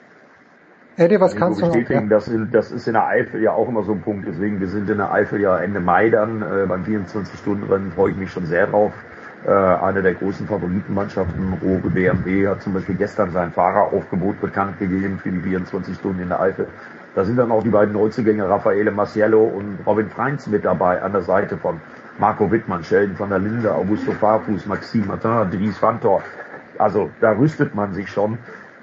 Eddie, 0.98 1.20
was 1.20 1.36
kannst 1.36 1.60
du 1.60 1.66
bestätigen, 1.66 2.08
noch? 2.08 2.10
Ja. 2.10 2.16
Das, 2.16 2.30
das 2.52 2.72
ist 2.72 2.86
in 2.86 2.94
der 2.94 3.06
Eifel 3.06 3.42
ja 3.42 3.52
auch 3.52 3.68
immer 3.68 3.82
so 3.82 3.92
ein 3.92 4.00
Punkt. 4.00 4.26
Deswegen, 4.26 4.60
wir 4.60 4.68
sind 4.68 4.88
in 4.88 4.96
der 4.96 5.12
Eifel 5.12 5.40
ja 5.40 5.58
Ende 5.58 5.80
Mai 5.80 6.08
dann. 6.08 6.40
Äh, 6.40 6.66
beim 6.66 6.84
24-Stunden-Rennen 6.84 7.92
freue 7.92 8.12
ich 8.12 8.16
mich 8.16 8.30
schon 8.30 8.46
sehr 8.46 8.66
drauf. 8.66 8.92
Äh, 9.46 9.50
eine 9.50 10.02
der 10.02 10.14
großen 10.14 10.46
Favoritenmannschaften, 10.46 11.54
Roge 11.62 11.90
BMW, 11.90 12.48
hat 12.48 12.62
zum 12.62 12.72
Beispiel 12.72 12.94
gestern 12.94 13.30
sein 13.30 13.52
Fahreraufgebot 13.52 14.40
bekannt 14.40 14.78
gegeben 14.78 15.18
für 15.22 15.30
die 15.30 15.40
24 15.40 15.96
Stunden 15.96 16.22
in 16.22 16.28
der 16.28 16.40
Eifel. 16.40 16.66
Da 17.16 17.24
sind 17.24 17.38
dann 17.38 17.50
auch 17.50 17.62
die 17.62 17.70
beiden 17.70 17.94
Neuzugänge 17.94 18.46
Raffaele 18.46 18.90
Marciello 18.90 19.42
und 19.42 19.78
Robin 19.86 20.10
Freins 20.10 20.46
mit 20.48 20.66
dabei 20.66 21.00
an 21.00 21.12
der 21.12 21.22
Seite 21.22 21.56
von 21.56 21.80
Marco 22.18 22.52
Wittmann, 22.52 22.84
Sheldon 22.84 23.18
van 23.18 23.30
der 23.30 23.38
Linde, 23.38 23.74
Augusto 23.74 24.12
Farfus, 24.12 24.66
Maxime 24.66 25.06
Martin, 25.06 25.50
Dries 25.50 25.80
Vantor. 25.80 26.22
Also 26.76 27.08
da 27.22 27.32
rüstet 27.32 27.74
man 27.74 27.94
sich 27.94 28.10
schon. 28.10 28.36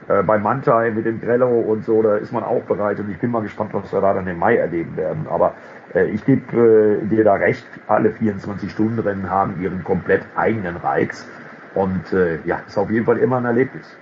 Äh, 0.07 0.23
bei 0.23 0.39
Mantai 0.39 0.89
mit 0.89 1.05
dem 1.05 1.21
Grello 1.21 1.59
und 1.59 1.85
so, 1.85 2.01
da 2.01 2.15
ist 2.15 2.31
man 2.31 2.43
auch 2.43 2.63
bereit 2.63 2.99
und 2.99 3.11
ich 3.11 3.19
bin 3.19 3.29
mal 3.29 3.43
gespannt, 3.43 3.69
was 3.73 3.93
wir 3.93 4.01
da 4.01 4.15
dann 4.15 4.27
im 4.27 4.39
Mai 4.39 4.57
erleben 4.57 4.97
werden. 4.97 5.27
Aber 5.29 5.53
äh, 5.93 6.05
ich 6.05 6.25
gebe 6.25 7.01
äh, 7.03 7.05
dir 7.05 7.23
da 7.23 7.35
recht, 7.35 7.67
alle 7.87 8.09
24-Stunden-Rennen 8.09 9.29
haben 9.29 9.61
ihren 9.61 9.83
komplett 9.83 10.23
eigenen 10.35 10.77
Reiz 10.77 11.27
und 11.75 12.11
äh, 12.11 12.39
ja, 12.45 12.61
ist 12.67 12.79
auf 12.79 12.89
jeden 12.89 13.05
Fall 13.05 13.19
immer 13.19 13.37
ein 13.37 13.45
Erlebnis. 13.45 13.95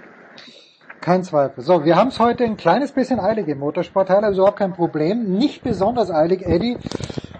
Kein 1.01 1.23
Zweifel. 1.23 1.63
So, 1.63 1.83
wir 1.83 1.95
haben 1.95 2.09
es 2.09 2.19
heute 2.19 2.43
ein 2.43 2.57
kleines 2.57 2.91
bisschen 2.91 3.19
eilig 3.19 3.47
im 3.47 3.57
Motorsport, 3.57 4.11
also 4.11 4.41
überhaupt 4.41 4.59
kein 4.59 4.73
Problem. 4.73 5.35
Nicht 5.35 5.63
besonders 5.63 6.11
eilig, 6.11 6.45
Eddie 6.45 6.77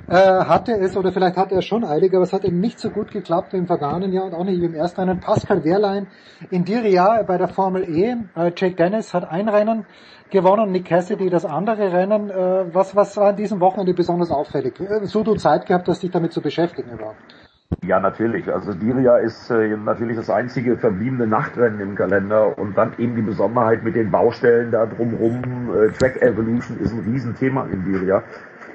äh, 0.09 0.15
hatte 0.15 0.71
es, 0.71 0.97
oder 0.97 1.11
vielleicht 1.11 1.37
hatte 1.37 1.53
er 1.53 1.61
schon 1.61 1.85
eilig, 1.85 2.11
aber 2.15 2.23
es 2.23 2.33
hat 2.33 2.43
eben 2.43 2.59
nicht 2.59 2.79
so 2.79 2.89
gut 2.89 3.11
geklappt 3.11 3.53
wie 3.53 3.57
im 3.57 3.67
vergangenen 3.67 4.13
Jahr 4.13 4.25
und 4.25 4.33
auch 4.33 4.45
nicht 4.45 4.59
wie 4.59 4.65
im 4.65 4.73
ersten 4.73 5.01
Rennen. 5.01 5.19
Pascal 5.19 5.63
Wehrlein 5.63 6.07
in 6.49 6.65
Diriyah 6.65 7.21
bei 7.21 7.37
der 7.37 7.49
Formel 7.49 7.83
E. 7.87 8.15
Äh, 8.35 8.51
Jake 8.57 8.75
Dennis 8.75 9.13
hat 9.13 9.29
ein 9.29 9.47
Rennen 9.47 9.85
gewonnen, 10.31 10.71
Nick 10.71 10.85
Cassidy 10.85 11.29
das 11.29 11.45
andere 11.45 11.93
Rennen. 11.93 12.31
Äh, 12.31 12.73
was, 12.73 12.95
was 12.95 13.15
war 13.15 13.29
in 13.29 13.35
diesem 13.35 13.59
Wochenende 13.59 13.93
besonders 13.93 14.31
auffällig? 14.31 14.79
Äh, 14.79 15.05
so 15.05 15.21
du 15.21 15.35
Zeit 15.35 15.67
gehabt 15.67 15.87
hast, 15.87 16.01
dich 16.01 16.09
damit 16.09 16.33
zu 16.33 16.41
beschäftigen 16.41 16.89
überhaupt? 16.89 17.21
Ja, 17.83 17.99
natürlich. 17.99 18.51
Also 18.51 18.73
Diria 18.73 19.17
ist 19.17 19.49
äh, 19.49 19.75
natürlich 19.75 20.17
das 20.17 20.29
einzige 20.29 20.77
verbliebene 20.77 21.25
Nachtrennen 21.25 21.79
im 21.79 21.95
Kalender 21.95 22.57
und 22.57 22.77
dann 22.77 22.93
eben 22.97 23.15
die 23.15 23.21
Besonderheit 23.21 23.83
mit 23.83 23.95
den 23.95 24.11
Baustellen 24.11 24.71
da 24.71 24.85
drumrum. 24.85 25.71
Äh, 25.75 25.89
Track 25.93 26.21
Evolution 26.21 26.77
ist 26.79 26.93
ein 26.93 26.99
Riesenthema 26.99 27.67
in 27.71 27.83
Diria. 27.83 28.23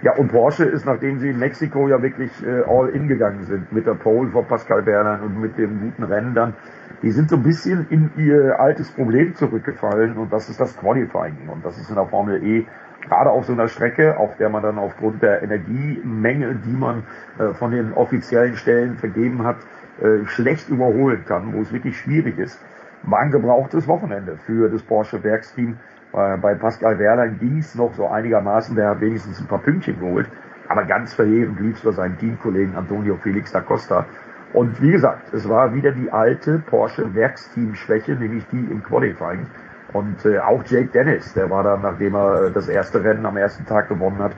Ja, 0.02 0.14
und 0.16 0.28
Porsche 0.28 0.64
ist, 0.64 0.84
nachdem 0.84 1.18
sie 1.18 1.30
in 1.30 1.38
Mexiko 1.38 1.88
ja 1.88 2.02
wirklich 2.02 2.30
äh, 2.44 2.62
all 2.68 2.88
in 2.88 3.08
gegangen 3.08 3.44
sind 3.44 3.72
mit 3.72 3.86
der 3.86 3.94
Pole 3.94 4.30
vor 4.30 4.44
Pascal 4.44 4.82
Bernard 4.82 5.22
und 5.22 5.40
mit 5.40 5.56
dem 5.56 5.80
guten 5.80 6.02
Rennen 6.02 6.34
dann, 6.34 6.54
die 7.02 7.10
sind 7.10 7.30
so 7.30 7.36
ein 7.36 7.42
bisschen 7.42 7.86
in 7.90 8.10
ihr 8.16 8.58
altes 8.60 8.90
Problem 8.90 9.34
zurückgefallen 9.34 10.16
und 10.16 10.32
das 10.32 10.48
ist 10.48 10.60
das 10.60 10.76
Qualifying 10.76 11.48
und 11.48 11.64
das 11.64 11.78
ist 11.78 11.88
in 11.88 11.94
der 11.96 12.06
Formel 12.06 12.42
E 12.44 12.66
gerade 13.08 13.30
auf 13.30 13.46
so 13.46 13.52
einer 13.52 13.68
Strecke, 13.68 14.18
auf 14.18 14.36
der 14.36 14.48
man 14.48 14.62
dann 14.62 14.78
aufgrund 14.78 15.22
der 15.22 15.42
Energiemenge, 15.42 16.56
die 16.56 16.76
man 16.76 17.04
äh, 17.38 17.54
von 17.54 17.70
den 17.70 17.92
offiziellen 17.94 18.56
Stellen 18.56 18.96
vergeben 18.96 19.44
hat, 19.44 19.56
äh, 20.00 20.26
schlecht 20.26 20.68
überholen 20.68 21.24
kann, 21.26 21.52
wo 21.54 21.60
es 21.60 21.72
wirklich 21.72 21.98
schwierig 21.98 22.38
ist, 22.38 22.62
war 23.02 23.20
ein 23.20 23.30
gebrauchtes 23.30 23.86
Wochenende 23.88 24.36
für 24.36 24.68
das 24.68 24.82
Porsche 24.82 25.22
Werksteam. 25.22 25.78
Äh, 26.12 26.36
bei 26.38 26.54
Pascal 26.54 26.98
Wehrlein 26.98 27.38
ging 27.38 27.58
es 27.58 27.74
noch 27.74 27.94
so 27.94 28.08
einigermaßen, 28.08 28.76
der 28.76 28.90
hat 28.90 29.00
wenigstens 29.00 29.40
ein 29.40 29.46
paar 29.46 29.60
Pünktchen 29.62 29.98
geholt, 29.98 30.28
aber 30.68 30.84
ganz 30.84 31.14
verheerend 31.14 31.60
lief 31.60 31.76
es 31.76 31.80
für 31.80 31.92
seinen 31.92 32.18
Teamkollegen 32.18 32.74
Antonio 32.74 33.16
Felix 33.16 33.52
da 33.52 33.60
Costa. 33.60 34.04
Und 34.52 34.80
wie 34.80 34.92
gesagt, 34.92 35.32
es 35.34 35.48
war 35.48 35.74
wieder 35.74 35.92
die 35.92 36.10
alte 36.10 36.58
Porsche 36.58 37.14
Werksteam-Schwäche, 37.14 38.14
nämlich 38.14 38.46
die 38.48 38.64
im 38.70 38.82
Qualifying. 38.82 39.46
Und 39.92 40.24
äh, 40.24 40.38
auch 40.38 40.62
Jake 40.64 40.88
Dennis, 40.88 41.32
der 41.34 41.48
war 41.50 41.62
dann, 41.62 41.82
nachdem 41.82 42.14
er 42.14 42.46
äh, 42.46 42.50
das 42.50 42.68
erste 42.68 43.02
Rennen 43.02 43.24
am 43.26 43.36
ersten 43.36 43.64
Tag 43.66 43.88
gewonnen 43.88 44.18
hat, 44.18 44.32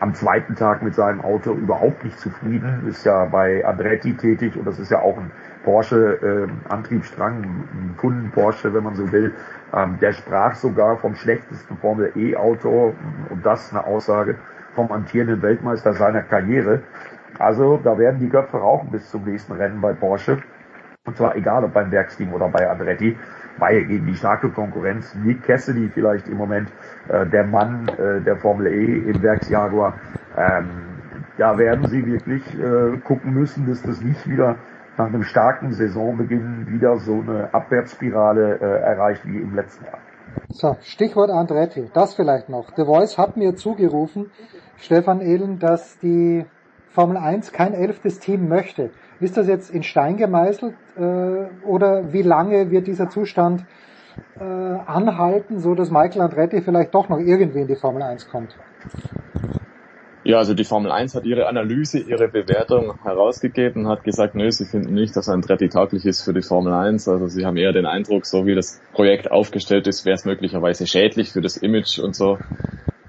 am 0.00 0.14
zweiten 0.14 0.54
Tag 0.54 0.82
mit 0.82 0.94
seinem 0.94 1.20
Auto 1.20 1.52
überhaupt 1.52 2.04
nicht 2.04 2.18
zufrieden, 2.18 2.86
ist 2.88 3.04
ja 3.04 3.24
bei 3.24 3.64
Andretti 3.64 4.16
tätig 4.16 4.56
und 4.56 4.66
das 4.66 4.78
ist 4.78 4.90
ja 4.90 5.00
auch 5.00 5.16
ein 5.16 5.30
Porsche 5.64 6.48
äh, 6.48 6.72
Antriebsstrang, 6.72 7.42
ein 7.42 7.94
Kunden 7.96 8.30
Porsche, 8.30 8.72
wenn 8.74 8.84
man 8.84 8.94
so 8.94 9.10
will. 9.10 9.34
Ähm, 9.74 9.98
der 10.00 10.12
sprach 10.12 10.54
sogar 10.54 10.98
vom 10.98 11.14
schlechtesten 11.14 11.76
Formel 11.78 12.12
E 12.16 12.36
Auto 12.36 12.94
und 13.30 13.44
das 13.44 13.72
eine 13.72 13.84
Aussage 13.84 14.36
vom 14.74 14.92
amtierenden 14.92 15.42
Weltmeister 15.42 15.92
seiner 15.94 16.22
Karriere. 16.22 16.82
Also 17.38 17.78
da 17.82 17.98
werden 17.98 18.20
die 18.20 18.28
Köpfe 18.28 18.58
rauchen 18.58 18.90
bis 18.90 19.10
zum 19.10 19.24
nächsten 19.24 19.52
Rennen 19.52 19.80
bei 19.80 19.92
Porsche. 19.92 20.38
Und 21.06 21.16
zwar 21.16 21.36
egal 21.36 21.64
ob 21.64 21.72
beim 21.72 21.90
Werksteam 21.90 22.32
oder 22.32 22.48
bei 22.48 22.68
Andretti 22.68 23.16
weil 23.58 23.84
gegen 23.84 24.06
die 24.06 24.14
starke 24.14 24.50
Konkurrenz, 24.50 25.14
Nick 25.14 25.42
Cassidy 25.44 25.88
vielleicht 25.88 26.28
im 26.28 26.36
Moment, 26.36 26.70
äh, 27.08 27.26
der 27.26 27.44
Mann 27.44 27.88
äh, 27.88 28.20
der 28.22 28.36
Formel 28.36 28.66
E 28.68 29.10
im 29.10 29.22
Werksjaguar, 29.22 29.94
ähm, 30.36 30.68
ja, 31.38 31.56
werden 31.56 31.86
sie 31.88 32.04
wirklich 32.04 32.42
äh, 32.58 32.98
gucken 32.98 33.32
müssen, 33.32 33.66
dass 33.66 33.82
das 33.82 34.00
nicht 34.02 34.28
wieder 34.28 34.56
nach 34.96 35.06
einem 35.06 35.22
starken 35.22 35.72
Saisonbeginn 35.72 36.66
wieder 36.68 36.96
so 36.96 37.20
eine 37.20 37.54
Abwärtsspirale 37.54 38.58
äh, 38.60 38.64
erreicht 38.82 39.24
wie 39.24 39.38
im 39.38 39.54
letzten 39.54 39.84
Jahr. 39.84 39.98
So, 40.50 40.76
Stichwort 40.82 41.30
Andretti, 41.30 41.88
das 41.94 42.14
vielleicht 42.14 42.48
noch. 42.48 42.74
The 42.76 42.84
Voice 42.84 43.16
hat 43.16 43.36
mir 43.36 43.54
zugerufen, 43.54 44.30
Stefan 44.76 45.20
Ehlen, 45.20 45.58
dass 45.58 45.98
die 45.98 46.44
Formel 46.88 47.16
1 47.16 47.52
kein 47.52 47.74
elftes 47.74 48.18
Team 48.18 48.48
möchte. 48.48 48.90
Ist 49.20 49.36
das 49.36 49.46
jetzt 49.46 49.70
in 49.70 49.82
Stein 49.82 50.16
gemeißelt 50.16 50.74
oder 50.98 52.12
wie 52.12 52.22
lange 52.22 52.70
wird 52.70 52.86
dieser 52.86 53.08
Zustand 53.08 53.64
äh, 54.40 54.42
anhalten, 54.42 55.60
so 55.60 55.74
dass 55.74 55.90
Michael 55.90 56.22
Andretti 56.22 56.60
vielleicht 56.60 56.94
doch 56.94 57.08
noch 57.08 57.18
irgendwie 57.18 57.60
in 57.60 57.66
die 57.66 57.76
Formel 57.76 58.02
1 58.02 58.28
kommt? 58.28 58.56
Ja, 60.24 60.38
also 60.38 60.52
die 60.52 60.64
Formel 60.64 60.90
1 60.92 61.14
hat 61.14 61.24
ihre 61.24 61.46
Analyse, 61.46 62.00
ihre 62.00 62.28
Bewertung 62.28 63.02
herausgegeben, 63.02 63.88
hat 63.88 64.04
gesagt, 64.04 64.34
nö, 64.34 64.50
sie 64.50 64.66
finden 64.66 64.92
nicht, 64.92 65.16
dass 65.16 65.28
Andretti 65.28 65.68
tauglich 65.68 66.04
ist 66.04 66.22
für 66.22 66.34
die 66.34 66.42
Formel 66.42 66.74
1. 66.74 67.08
Also 67.08 67.28
sie 67.28 67.46
haben 67.46 67.56
eher 67.56 67.72
den 67.72 67.86
Eindruck, 67.86 68.26
so 68.26 68.44
wie 68.44 68.54
das 68.54 68.80
Projekt 68.92 69.30
aufgestellt 69.30 69.86
ist, 69.86 70.04
wäre 70.04 70.16
es 70.16 70.24
möglicherweise 70.24 70.86
schädlich 70.86 71.32
für 71.32 71.40
das 71.40 71.56
Image 71.56 71.98
und 71.98 72.14
so. 72.14 72.36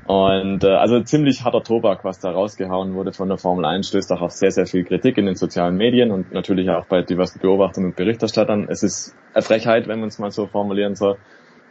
Und 0.09 0.63
äh, 0.63 0.69
also 0.69 0.99
ziemlich 1.03 1.43
harter 1.43 1.61
Tobak, 1.61 2.03
was 2.03 2.17
da 2.17 2.31
rausgehauen 2.31 2.95
wurde 2.95 3.13
von 3.13 3.29
der 3.29 3.37
Formel 3.37 3.63
1, 3.63 3.89
stößt 3.89 4.11
auch 4.11 4.21
auf 4.21 4.31
sehr, 4.31 4.49
sehr 4.49 4.65
viel 4.65 4.83
Kritik 4.83 5.19
in 5.19 5.27
den 5.27 5.35
sozialen 5.35 5.77
Medien 5.77 6.09
und 6.09 6.31
natürlich 6.31 6.67
auch 6.71 6.87
bei 6.87 7.03
diversen 7.03 7.39
Beobachtern 7.39 7.85
und 7.85 7.95
Berichterstattern. 7.95 8.65
Es 8.71 8.81
ist 8.81 9.15
eine 9.35 9.43
Frechheit, 9.43 9.87
wenn 9.87 9.99
man 9.99 10.09
es 10.09 10.17
mal 10.17 10.31
so 10.31 10.47
formulieren 10.47 10.95
soll 10.95 11.19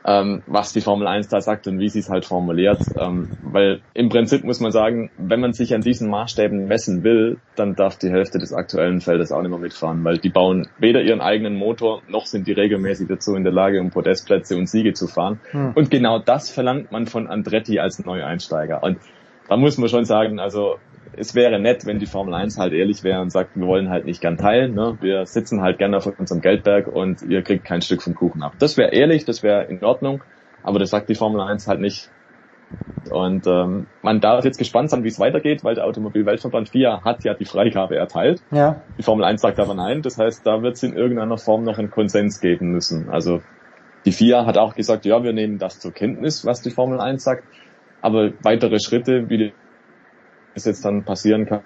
ähm, 0.09 0.43
was 0.47 0.73
die 0.73 0.81
Formel 0.81 1.07
1 1.07 1.29
da 1.29 1.43
sagt 1.43 1.67
und 1.67 1.79
wie 1.79 1.91
sie 1.91 1.99
es 1.99 2.09
halt 2.09 2.25
formuliert. 2.25 2.81
Ähm, 2.97 3.29
weil 3.43 3.83
im 3.93 4.09
Prinzip 4.09 4.43
muss 4.43 4.59
man 4.59 4.73
sagen, 4.73 5.11
wenn 5.19 5.41
man 5.41 5.53
sich 5.53 5.75
an 5.75 5.83
diesen 5.83 6.09
Maßstäben 6.09 6.67
messen 6.67 7.05
will, 7.05 7.37
dann 7.57 7.75
darf 7.75 7.99
die 7.99 8.09
Hälfte 8.09 8.39
des 8.39 8.55
aktuellen 8.55 9.03
Feldes 9.03 9.33
auch 9.33 9.43
nicht 9.43 9.51
mehr 9.51 9.59
mitfahren, 9.59 10.03
weil 10.05 10.17
die 10.17 10.31
bauen 10.31 10.69
weder 10.79 11.03
ihren 11.03 11.21
eigenen 11.21 11.57
Motor, 11.57 12.01
noch 12.09 12.25
sind 12.25 12.47
die 12.47 12.53
regelmäßig 12.53 13.07
dazu 13.09 13.35
in 13.35 13.45
der 13.45 13.53
Lage, 13.53 13.83
um 13.83 13.91
Podestplätze 13.91 14.57
und 14.57 14.67
Siege 14.67 14.95
zu 14.95 15.09
fahren. 15.09 15.41
Hm. 15.51 15.73
Und 15.75 15.91
genau 15.91 16.19
das 16.19 16.49
verlangt 16.49 16.91
man 16.91 17.07
von 17.07 17.27
Andretti 17.27 17.79
als 17.79 18.03
Neueinsteiger. 18.03 18.83
Und 18.83 18.97
da 19.47 19.59
muss 19.59 19.77
man 19.77 19.91
schon 19.91 20.07
sagen, 20.07 20.41
also 20.41 20.77
es 21.19 21.35
wäre 21.35 21.59
nett, 21.59 21.87
wenn 21.87 21.99
die 21.99 22.07
Formel 22.07 22.35
1 22.35 22.59
halt 22.59 22.73
ehrlich 22.73 23.03
wäre 23.03 23.21
und 23.21 23.31
sagt, 23.31 23.57
wir 23.57 23.67
wollen 23.67 23.91
halt 23.91 24.05
nicht 24.05 24.21
gern 24.21 24.37
teilen, 24.37 24.75
ne? 24.75 24.97
wir 25.01 25.27
sitzen 25.27 25.61
halt 25.61 25.79
gerne 25.79 25.97
auf 25.97 26.07
unserem 26.07 26.41
Geldberg 26.41 26.87
und 26.87 27.23
ihr 27.23 27.43
kriegt 27.43 27.65
kein 27.65 27.83
Stück 27.83 28.03
vom 28.03 28.15
Kuchen 28.15 28.43
ab. 28.43 28.55
Das 28.59 28.77
wäre 28.77 28.93
ehrlich, 28.93 29.25
das 29.25 29.43
wäre 29.43 29.65
in 29.65 29.83
Ordnung, 29.85 30.23
aber 30.63 30.79
das 30.79 30.91
sagt 30.91 31.09
die 31.09 31.15
Formel 31.15 31.41
1 31.41 31.67
halt 31.69 31.81
nicht. 31.81 32.11
Und 33.11 33.47
ähm, 33.47 33.87
man 34.03 34.21
darf 34.21 34.45
jetzt 34.45 34.59
gespannt 34.59 34.91
sein, 34.91 35.03
wie 35.03 35.09
es 35.09 35.19
weitergeht, 35.19 35.65
weil 35.65 35.75
der 35.75 35.87
Automobilweltverband 35.87 36.69
FIA 36.69 37.03
hat 37.03 37.25
ja 37.25 37.33
die 37.33 37.47
Freigabe 37.47 37.97
erteilt. 37.97 38.43
Ja. 38.51 38.83
Die 38.99 39.03
Formel 39.03 39.25
1 39.25 39.41
sagt 39.41 39.59
aber 39.59 39.75
nein, 39.75 40.03
das 40.03 40.19
heißt, 40.19 40.47
da 40.47 40.63
wird 40.63 40.75
es 40.75 40.83
in 40.83 40.95
irgendeiner 40.95 41.39
Form 41.39 41.65
noch 41.65 41.79
einen 41.79 41.91
Konsens 41.91 42.41
geben 42.41 42.71
müssen. 42.71 43.09
Also 43.09 43.41
die 44.05 44.13
FIA 44.13 44.45
hat 44.45 44.59
auch 44.59 44.75
gesagt, 44.75 45.07
ja, 45.07 45.23
wir 45.23 45.33
nehmen 45.33 45.59
das 45.59 45.81
zur 45.81 45.93
Kenntnis, 45.93 46.45
was 46.45 46.61
die 46.61 46.71
Formel 46.71 47.01
1 47.01 47.25
sagt, 47.25 47.45
aber 48.03 48.33
weitere 48.43 48.79
Schritte, 48.81 49.31
wie 49.31 49.39
die 49.39 49.53
es 50.59 50.65
jetzt 50.67 50.85
dann 50.85 51.05
passieren 51.05 51.47
kann, 51.47 51.61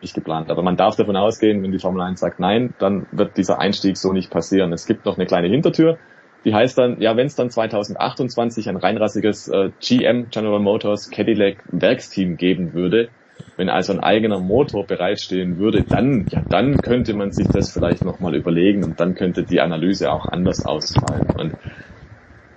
nicht 0.00 0.14
geplant. 0.14 0.50
Aber 0.50 0.62
man 0.62 0.76
darf 0.76 0.96
davon 0.96 1.16
ausgehen, 1.16 1.62
wenn 1.62 1.72
die 1.72 1.78
Formel 1.78 2.02
1 2.02 2.20
sagt 2.20 2.40
nein, 2.40 2.74
dann 2.78 3.06
wird 3.12 3.36
dieser 3.36 3.60
Einstieg 3.60 3.96
so 3.96 4.12
nicht 4.12 4.30
passieren. 4.30 4.72
Es 4.72 4.86
gibt 4.86 5.04
noch 5.04 5.16
eine 5.16 5.26
kleine 5.26 5.48
Hintertür, 5.48 5.98
die 6.44 6.54
heißt 6.54 6.76
dann, 6.76 7.00
ja, 7.00 7.16
wenn 7.16 7.26
es 7.26 7.36
dann 7.36 7.50
2028 7.50 8.68
ein 8.68 8.76
reinrassiges 8.76 9.48
äh, 9.48 9.70
GM 9.80 10.28
General 10.30 10.58
Motors 10.58 11.10
Cadillac 11.10 11.62
Werksteam 11.70 12.36
geben 12.36 12.74
würde, 12.74 13.08
wenn 13.56 13.68
also 13.68 13.92
ein 13.92 14.00
eigener 14.00 14.40
Motor 14.40 14.86
bereitstehen 14.86 15.58
würde, 15.58 15.82
dann, 15.82 16.26
ja, 16.30 16.42
dann 16.48 16.76
könnte 16.78 17.14
man 17.14 17.32
sich 17.32 17.46
das 17.48 17.72
vielleicht 17.72 18.04
nochmal 18.04 18.34
überlegen 18.34 18.84
und 18.84 18.98
dann 18.98 19.14
könnte 19.14 19.44
die 19.44 19.60
Analyse 19.60 20.12
auch 20.12 20.26
anders 20.26 20.66
ausfallen. 20.66 21.28
Und 21.38 21.54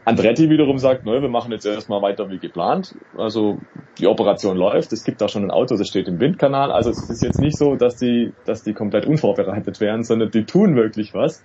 Andretti 0.05 0.51
wiederum 0.51 0.77
sagt, 0.77 1.03
nö, 1.03 1.19
wir 1.19 1.29
machen 1.29 1.51
jetzt 1.51 1.65
erstmal 1.65 2.01
weiter 2.03 2.29
wie 2.29 2.37
geplant. 2.37 2.95
Also 3.17 3.57
die 3.97 4.05
Operation 4.05 4.55
läuft, 4.55 4.93
es 4.93 5.03
gibt 5.03 5.19
da 5.19 5.27
schon 5.27 5.43
ein 5.43 5.51
Auto, 5.51 5.75
das 5.75 5.87
steht 5.87 6.07
im 6.07 6.19
Windkanal. 6.19 6.71
Also 6.71 6.91
es 6.91 7.09
ist 7.09 7.23
jetzt 7.23 7.39
nicht 7.39 7.57
so, 7.57 7.75
dass 7.75 7.97
die, 7.97 8.31
dass 8.45 8.61
die 8.61 8.73
komplett 8.73 9.07
unvorbereitet 9.07 9.81
wären, 9.81 10.03
sondern 10.03 10.29
die 10.29 10.45
tun 10.45 10.75
wirklich 10.75 11.15
was, 11.15 11.43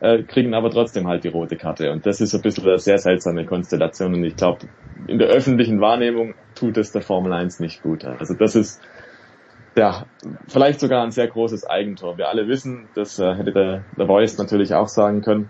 äh, 0.00 0.22
kriegen 0.24 0.52
aber 0.52 0.70
trotzdem 0.70 1.08
halt 1.08 1.24
die 1.24 1.28
rote 1.28 1.56
Karte. 1.56 1.90
Und 1.90 2.04
das 2.04 2.20
ist 2.20 2.34
ein 2.34 2.42
bisschen 2.42 2.66
eine 2.66 2.78
sehr 2.78 2.98
seltsame 2.98 3.46
Konstellation. 3.46 4.12
Und 4.12 4.24
ich 4.24 4.36
glaube, 4.36 4.66
in 5.08 5.18
der 5.18 5.28
öffentlichen 5.28 5.80
Wahrnehmung 5.80 6.34
tut 6.54 6.76
es 6.76 6.92
der 6.92 7.02
Formel 7.02 7.32
1 7.32 7.60
nicht 7.60 7.82
gut. 7.82 8.04
Also 8.04 8.34
das 8.34 8.56
ist 8.56 8.82
ja 9.74 10.04
vielleicht 10.48 10.80
sogar 10.80 11.02
ein 11.02 11.12
sehr 11.12 11.28
großes 11.28 11.64
Eigentor. 11.64 12.18
Wir 12.18 12.28
alle 12.28 12.46
wissen, 12.46 12.88
das 12.94 13.18
äh, 13.18 13.34
hätte 13.36 13.52
der, 13.52 13.84
der 13.96 14.06
Voice 14.06 14.36
natürlich 14.36 14.74
auch 14.74 14.88
sagen 14.88 15.22
können 15.22 15.48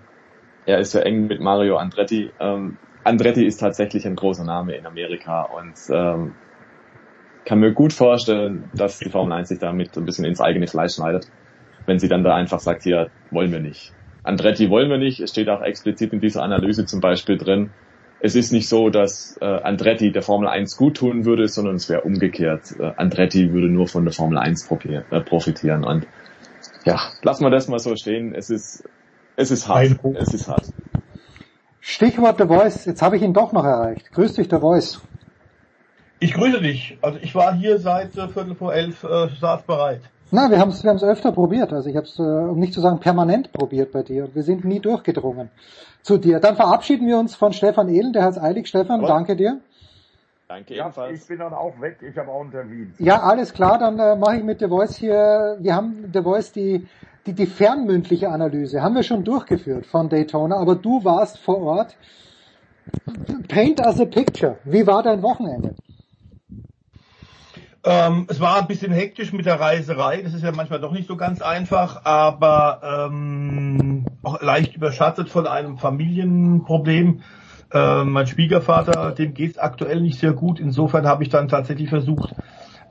er 0.67 0.79
ist 0.81 0.93
ja 0.95 1.01
eng 1.01 1.29
mit 1.29 1.41
Mario 1.41 1.77
Andretti. 1.77 2.31
Ähm, 2.41 2.77
Andretti 3.05 3.47
ist 3.47 3.59
tatsächlich 3.59 4.07
ein 4.07 4.17
großer 4.17 4.45
Name 4.45 4.75
in 4.75 4.85
Amerika 4.85 5.43
und 5.43 5.75
ähm, 5.91 6.35
kann 7.45 7.61
mir 7.61 7.73
gut 7.73 7.93
vorstellen, 7.93 8.69
dass 8.75 8.99
die 8.99 9.09
Formel 9.09 9.33
1 9.33 9.49
sich 9.49 9.61
damit 9.61 9.97
ein 9.97 10.05
bisschen 10.05 10.25
ins 10.25 10.41
eigene 10.41 10.67
Fleisch 10.67 10.95
schneidet, 10.95 11.29
wenn 11.87 12.01
sie 12.01 12.09
dann 12.09 12.25
da 12.25 12.35
einfach 12.35 12.59
sagt, 12.59 12.83
hier 12.83 13.11
wollen 13.31 13.53
wir 13.53 13.61
nicht. 13.61 13.93
Andretti 14.25 14.69
wollen 14.69 14.91
wir 14.91 14.99
nicht. 14.99 15.21
Es 15.21 15.31
steht 15.31 15.49
auch 15.49 15.63
explizit 15.63 16.13
in 16.13 16.21
dieser 16.21 16.43
Analyse 16.43 16.85
zum 16.85 17.01
Beispiel 17.01 17.39
drin. 17.39 17.71
Es 18.19 18.35
ist 18.35 18.51
nicht 18.51 18.69
so, 18.69 18.91
dass 18.91 19.39
äh, 19.41 19.45
Andretti 19.45 20.11
der 20.11 20.23
Formel 20.23 20.49
1 20.49 20.77
gut 20.77 20.97
tun 20.97 21.25
würde, 21.25 21.47
sondern 21.47 21.77
es 21.77 21.89
wäre 21.89 22.01
umgekehrt. 22.01 22.75
Äh, 22.81 22.93
Andretti 22.97 23.53
würde 23.53 23.69
nur 23.69 23.87
von 23.87 24.05
der 24.05 24.13
Formel 24.13 24.39
1 24.39 24.69
äh, 24.69 25.21
profitieren. 25.21 25.85
Und 25.85 26.09
ja, 26.85 26.99
lassen 27.23 27.45
wir 27.45 27.51
das 27.51 27.69
mal 27.69 27.79
so 27.79 27.95
stehen. 27.95 28.35
Es 28.35 28.51
ist 28.51 28.83
es 29.37 29.51
ist 29.51 29.69
hart. 29.69 29.99
Es 30.15 30.35
ist 30.35 30.49
hart. 30.49 30.73
Stichwort 31.81 32.39
The 32.39 32.47
Voice. 32.47 32.85
Jetzt 32.85 33.03
habe 33.03 33.17
ich 33.17 33.23
ihn 33.23 33.33
doch 33.33 33.53
noch 33.53 33.65
erreicht. 33.65 34.11
Grüß 34.13 34.35
dich, 34.35 34.49
The 34.51 34.59
Voice. 34.59 35.01
Ich 36.19 36.33
grüße 36.33 36.61
dich. 36.61 36.99
Also 37.03 37.19
ich 37.21 37.35
war 37.35 37.55
hier 37.55 37.79
seit 37.79 38.17
äh, 38.17 38.29
Viertel 38.29 38.55
vor 38.55 38.75
elf, 38.75 39.05
äh, 39.05 39.29
saß 39.39 39.63
bereit. 39.63 40.01
Na, 40.31 40.51
wir 40.51 40.59
haben 40.59 40.71
es 40.71 40.83
wir 40.83 40.91
haben's 40.91 41.05
öfter 41.05 41.31
probiert. 41.31 41.73
Also 41.73 41.89
ich 41.89 41.97
habe 41.97 42.07
es, 42.07 42.19
äh, 42.19 42.23
um 42.23 42.59
nicht 42.59 42.73
zu 42.73 42.81
sagen 42.81 42.99
permanent 42.99 43.53
probiert 43.53 43.93
bei 43.93 44.03
dir. 44.03 44.35
Wir 44.35 44.43
sind 44.43 44.65
nie 44.65 44.81
durchgedrungen 44.81 45.51
zu 46.03 46.19
dir. 46.19 46.41
Dann 46.41 46.57
verabschieden 46.57 47.07
wir 47.07 47.19
uns 47.19 47.37
von 47.37 47.53
Stefan 47.53 47.89
Ehlen. 47.89 48.13
Der 48.13 48.25
hat 48.25 48.39
eilig. 48.39 48.67
Stefan, 48.67 49.05
oh. 49.05 49.07
danke 49.07 49.37
dir. 49.37 49.61
Danke 50.49 50.75
ja, 50.75 50.85
ebenfalls. 50.85 51.21
Ich 51.21 51.29
bin 51.29 51.39
dann 51.39 51.53
auch 51.53 51.81
weg. 51.81 51.99
Ich 52.03 52.17
habe 52.17 52.31
auch 52.31 52.41
einen 52.41 52.51
Termin. 52.51 52.95
Ja, 52.99 53.21
alles 53.21 53.53
klar. 53.53 53.79
Dann 53.79 53.99
äh, 53.99 54.17
mache 54.17 54.37
ich 54.37 54.43
mit 54.43 54.61
The 54.61 54.69
Voice 54.69 54.97
hier. 54.97 55.57
Wir 55.61 55.75
haben 55.75 56.11
The 56.13 56.23
Voice 56.23 56.53
die 56.53 56.87
die, 57.27 57.33
die 57.33 57.47
fernmündliche 57.47 58.29
Analyse 58.29 58.83
haben 58.83 58.95
wir 58.95 59.03
schon 59.03 59.25
durchgeführt 59.25 59.87
von 59.87 60.09
Daytona, 60.09 60.57
aber 60.57 60.77
du 60.77 61.05
warst 61.05 61.39
vor 61.39 61.61
Ort. 61.61 61.97
Paint 63.49 63.81
us 63.81 64.01
a 64.01 64.05
picture. 64.05 64.59
Wie 64.65 64.87
war 64.87 65.03
dein 65.03 65.23
Wochenende? 65.23 65.75
Ähm, 67.85 68.27
es 68.29 68.41
war 68.41 68.59
ein 68.59 68.67
bisschen 68.67 68.93
hektisch 68.93 69.33
mit 69.33 69.47
der 69.47 69.61
Reiserei. 69.61 70.23
Das 70.23 70.35
ist 70.35 70.43
ja 70.43 70.53
manchmal 70.53 70.81
doch 70.81 70.93
nicht 70.93 71.07
so 71.07 71.17
ganz 71.17 71.41
einfach, 71.41 72.05
aber 72.05 73.09
ähm, 73.11 74.05
auch 74.23 74.41
leicht 74.43 74.75
überschattet 74.75 75.29
von 75.29 75.47
einem 75.47 75.79
Familienproblem. 75.79 77.23
Äh, 77.73 78.05
mein 78.05 78.27
Schwiegervater, 78.27 79.13
dem 79.13 79.35
geht's 79.35 79.59
aktuell 79.59 80.01
nicht 80.01 80.19
sehr 80.19 80.33
gut. 80.33 80.59
Insofern 80.59 81.07
habe 81.07 81.23
ich 81.23 81.29
dann 81.29 81.49
tatsächlich 81.49 81.89
versucht, 81.89 82.35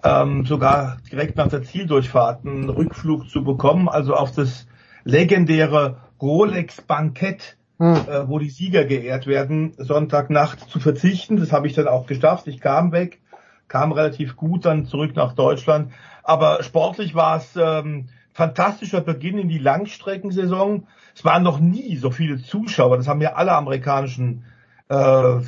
ähm, 0.05 0.45
sogar 0.45 0.97
direkt 1.11 1.35
nach 1.35 1.47
der 1.47 1.63
Zieldurchfahrt 1.63 2.45
einen 2.45 2.69
Rückflug 2.69 3.29
zu 3.29 3.43
bekommen, 3.43 3.89
also 3.89 4.13
auf 4.13 4.31
das 4.31 4.67
legendäre 5.03 5.97
Rolex-Bankett, 6.21 7.57
hm. 7.79 7.95
äh, 7.95 8.27
wo 8.27 8.39
die 8.39 8.49
Sieger 8.49 8.85
geehrt 8.85 9.27
werden, 9.27 9.73
Sonntagnacht 9.77 10.69
zu 10.69 10.79
verzichten. 10.79 11.37
Das 11.37 11.51
habe 11.51 11.67
ich 11.67 11.73
dann 11.73 11.87
auch 11.87 12.05
geschafft. 12.05 12.47
Ich 12.47 12.61
kam 12.61 12.91
weg, 12.91 13.19
kam 13.67 13.91
relativ 13.91 14.35
gut 14.35 14.65
dann 14.65 14.85
zurück 14.85 15.15
nach 15.15 15.33
Deutschland. 15.33 15.91
Aber 16.23 16.63
sportlich 16.63 17.15
war 17.15 17.37
es 17.37 17.55
ähm, 17.55 18.07
fantastischer 18.33 19.01
Beginn 19.01 19.37
in 19.37 19.49
die 19.49 19.57
Langstreckensaison. 19.57 20.87
Es 21.15 21.25
waren 21.25 21.43
noch 21.43 21.59
nie 21.59 21.97
so 21.97 22.11
viele 22.11 22.37
Zuschauer. 22.37 22.97
Das 22.97 23.07
haben 23.07 23.21
ja 23.21 23.33
alle 23.33 23.53
amerikanischen 23.53 24.45
äh, 24.89 25.39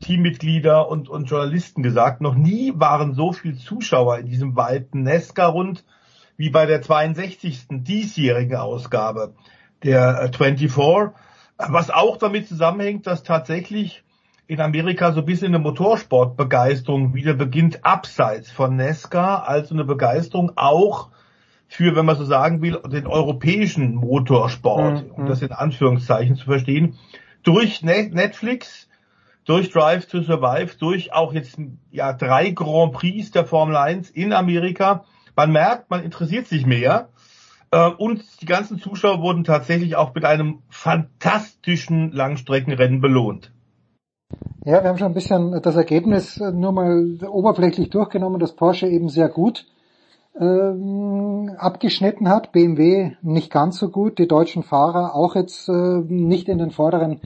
Teammitglieder 0.00 0.88
und, 0.88 1.08
und 1.08 1.26
Journalisten 1.26 1.82
gesagt, 1.82 2.20
noch 2.20 2.34
nie 2.34 2.72
waren 2.76 3.14
so 3.14 3.32
viel 3.32 3.56
Zuschauer 3.56 4.18
in 4.18 4.26
diesem 4.26 4.56
weiten 4.56 5.02
Nesca-Rund 5.02 5.84
wie 6.36 6.50
bei 6.50 6.66
der 6.66 6.82
62. 6.82 7.66
diesjährigen 7.70 8.56
Ausgabe 8.56 9.34
der 9.82 10.30
24, 10.32 10.66
äh, 10.66 11.10
was 11.68 11.90
auch 11.90 12.16
damit 12.16 12.48
zusammenhängt, 12.48 13.06
dass 13.06 13.22
tatsächlich 13.22 14.04
in 14.46 14.60
Amerika 14.60 15.12
so 15.12 15.20
ein 15.20 15.26
bisschen 15.26 15.48
eine 15.48 15.58
Motorsportbegeisterung 15.58 17.14
wieder 17.14 17.34
beginnt, 17.34 17.84
abseits 17.84 18.50
von 18.50 18.76
Nesca, 18.76 19.40
also 19.40 19.74
eine 19.74 19.84
Begeisterung 19.84 20.52
auch 20.56 21.10
für, 21.68 21.94
wenn 21.94 22.06
man 22.06 22.16
so 22.16 22.24
sagen 22.24 22.62
will, 22.62 22.80
den 22.90 23.06
europäischen 23.06 23.94
Motorsport, 23.94 25.04
mhm. 25.04 25.10
um 25.10 25.26
das 25.26 25.42
in 25.42 25.52
Anführungszeichen 25.52 26.36
zu 26.36 26.46
verstehen, 26.46 26.96
durch 27.42 27.82
Netflix, 27.82 28.87
durch 29.48 29.70
Drive 29.70 30.06
to 30.06 30.20
Survive, 30.20 30.76
durch 30.78 31.12
auch 31.14 31.32
jetzt 31.32 31.56
ja 31.90 32.12
drei 32.12 32.50
Grand 32.50 32.92
Prix 32.92 33.30
der 33.30 33.46
Formel 33.46 33.76
1 33.76 34.10
in 34.10 34.34
Amerika. 34.34 35.04
Man 35.34 35.52
merkt, 35.52 35.90
man 35.90 36.04
interessiert 36.04 36.46
sich 36.46 36.66
mehr. 36.66 37.08
Äh, 37.70 37.90
und 37.90 38.22
die 38.42 38.46
ganzen 38.46 38.78
Zuschauer 38.78 39.22
wurden 39.22 39.44
tatsächlich 39.44 39.96
auch 39.96 40.14
mit 40.14 40.26
einem 40.26 40.58
fantastischen 40.68 42.12
Langstreckenrennen 42.12 43.00
belohnt. 43.00 43.50
Ja, 44.64 44.82
wir 44.82 44.90
haben 44.90 44.98
schon 44.98 45.08
ein 45.08 45.14
bisschen 45.14 45.58
das 45.62 45.76
Ergebnis 45.76 46.38
nur 46.38 46.72
mal 46.72 47.18
oberflächlich 47.26 47.88
durchgenommen, 47.88 48.38
dass 48.38 48.54
Porsche 48.54 48.86
eben 48.86 49.08
sehr 49.08 49.30
gut 49.30 49.64
ähm, 50.38 51.50
abgeschnitten 51.56 52.28
hat, 52.28 52.52
BMW 52.52 53.12
nicht 53.22 53.50
ganz 53.50 53.78
so 53.78 53.88
gut, 53.88 54.18
die 54.18 54.28
deutschen 54.28 54.62
Fahrer 54.62 55.14
auch 55.14 55.34
jetzt 55.34 55.70
äh, 55.70 55.72
nicht 55.72 56.48
in 56.48 56.58
den 56.58 56.70
vorderen 56.70 57.22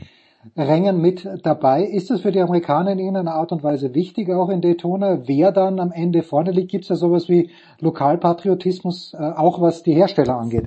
Rängen 0.57 1.01
mit 1.01 1.29
dabei. 1.45 1.83
Ist 1.85 2.11
es 2.11 2.23
für 2.23 2.33
die 2.33 2.41
Amerikaner 2.41 2.93
in 2.93 2.99
irgendeiner 2.99 3.35
Art 3.35 3.53
und 3.53 3.63
Weise 3.63 3.95
wichtig, 3.95 4.31
auch 4.31 4.49
in 4.49 4.61
Daytona, 4.61 5.27
wer 5.27 5.53
dann 5.53 5.79
am 5.79 5.93
Ende 5.93 6.23
vorne 6.23 6.51
liegt? 6.51 6.71
Gibt 6.71 6.85
es 6.85 6.89
da 6.89 6.97
sowas 6.97 7.29
wie 7.29 7.51
Lokalpatriotismus, 7.81 9.15
äh, 9.15 9.19
auch 9.19 9.61
was 9.61 9.83
die 9.83 9.95
Hersteller 9.95 10.37
angeht? 10.37 10.65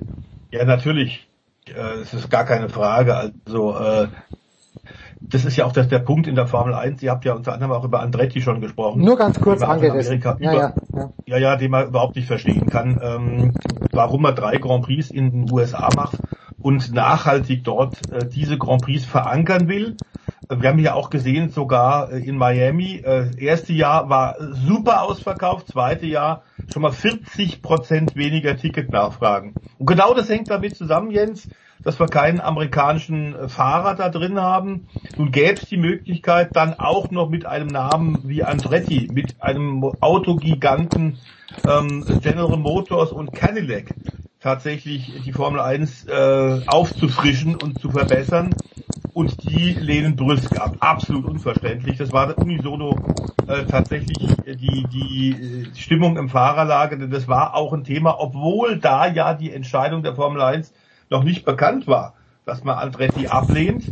Ja, 0.50 0.64
natürlich. 0.64 1.28
Äh, 1.68 2.00
es 2.00 2.14
ist 2.14 2.30
gar 2.30 2.44
keine 2.44 2.68
Frage. 2.68 3.32
Also 3.44 3.76
äh, 3.76 4.08
das 5.20 5.44
ist 5.44 5.56
ja 5.56 5.64
auch 5.64 5.72
das, 5.72 5.88
der 5.88 5.98
Punkt 6.00 6.26
in 6.26 6.34
der 6.34 6.46
Formel 6.46 6.74
1. 6.74 7.02
Ihr 7.02 7.10
habt 7.10 7.24
ja 7.24 7.34
unter 7.34 7.52
anderem 7.52 7.72
auch 7.72 7.84
über 7.84 8.00
Andretti 8.00 8.40
schon 8.40 8.60
gesprochen. 8.60 9.02
Nur 9.02 9.16
ganz 9.16 9.40
kurz 9.40 9.62
angerissen. 9.62 10.20
Ja, 10.20 10.34
über, 10.34 10.42
ja, 10.42 10.74
ja. 10.94 11.10
ja, 11.26 11.38
ja, 11.38 11.56
den 11.56 11.70
man 11.70 11.88
überhaupt 11.88 12.16
nicht 12.16 12.28
verstehen 12.28 12.66
kann, 12.66 13.00
ähm, 13.02 13.54
warum 13.92 14.22
man 14.22 14.34
drei 14.34 14.58
Grand 14.58 14.84
Prix 14.84 15.10
in 15.10 15.30
den 15.30 15.52
USA 15.52 15.88
macht 15.96 16.20
und 16.60 16.92
nachhaltig 16.92 17.64
dort 17.64 18.00
äh, 18.10 18.26
diese 18.26 18.58
Grand 18.58 18.82
Prix 18.82 19.04
verankern 19.04 19.68
will. 19.68 19.96
Wir 20.48 20.68
haben 20.68 20.78
ja 20.78 20.94
auch 20.94 21.10
gesehen, 21.10 21.48
sogar 21.50 22.12
äh, 22.12 22.18
in 22.18 22.36
Miami, 22.36 23.02
äh, 23.04 23.30
erste 23.38 23.72
Jahr 23.72 24.08
war 24.08 24.36
super 24.52 25.02
ausverkauft, 25.02 25.68
zweite 25.68 26.06
Jahr 26.06 26.42
schon 26.72 26.82
mal 26.82 26.92
40 26.92 27.62
Prozent 27.62 28.16
weniger 28.16 28.56
Ticketnachfragen. 28.56 29.54
Und 29.78 29.86
genau 29.86 30.14
das 30.14 30.28
hängt 30.28 30.50
damit 30.50 30.76
zusammen, 30.76 31.10
Jens, 31.10 31.48
dass 31.82 32.00
wir 32.00 32.06
keinen 32.06 32.40
amerikanischen 32.40 33.34
äh, 33.34 33.48
Fahrer 33.48 33.94
da 33.94 34.08
drin 34.08 34.40
haben. 34.40 34.88
Nun 35.16 35.30
gäbe 35.30 35.60
es 35.60 35.68
die 35.68 35.76
Möglichkeit, 35.76 36.54
dann 36.54 36.74
auch 36.74 37.10
noch 37.10 37.28
mit 37.28 37.46
einem 37.46 37.68
Namen 37.68 38.18
wie 38.24 38.44
Andretti, 38.44 39.08
mit 39.12 39.42
einem 39.42 39.84
Autogiganten 40.00 41.18
ähm, 41.66 42.04
General 42.22 42.56
Motors 42.56 43.12
und 43.12 43.32
Cadillac 43.32 43.94
tatsächlich 44.40 45.12
die 45.24 45.32
Formel 45.32 45.60
1 45.60 46.06
äh, 46.06 46.60
aufzufrischen 46.66 47.56
und 47.56 47.80
zu 47.80 47.90
verbessern. 47.90 48.54
Und 49.12 49.42
die 49.50 49.72
lehnen 49.72 50.14
brüsk 50.14 50.60
ab. 50.60 50.76
Absolut 50.80 51.24
unverständlich. 51.24 51.96
Das 51.96 52.12
war 52.12 52.36
unisono 52.38 52.94
äh, 53.48 53.64
tatsächlich 53.64 54.18
die, 54.44 54.84
die 54.92 55.30
äh, 55.30 55.74
Stimmung 55.74 56.16
im 56.16 56.28
Fahrerlager, 56.28 56.96
denn 56.96 57.10
das 57.10 57.26
war 57.26 57.54
auch 57.54 57.72
ein 57.72 57.82
Thema, 57.82 58.20
obwohl 58.20 58.78
da 58.78 59.06
ja 59.06 59.34
die 59.34 59.52
Entscheidung 59.52 60.02
der 60.02 60.14
Formel 60.14 60.42
1 60.42 60.72
noch 61.10 61.24
nicht 61.24 61.44
bekannt 61.44 61.86
war, 61.86 62.14
dass 62.44 62.64
man 62.64 62.78
Andretti 62.78 63.26
ablehnt. 63.26 63.90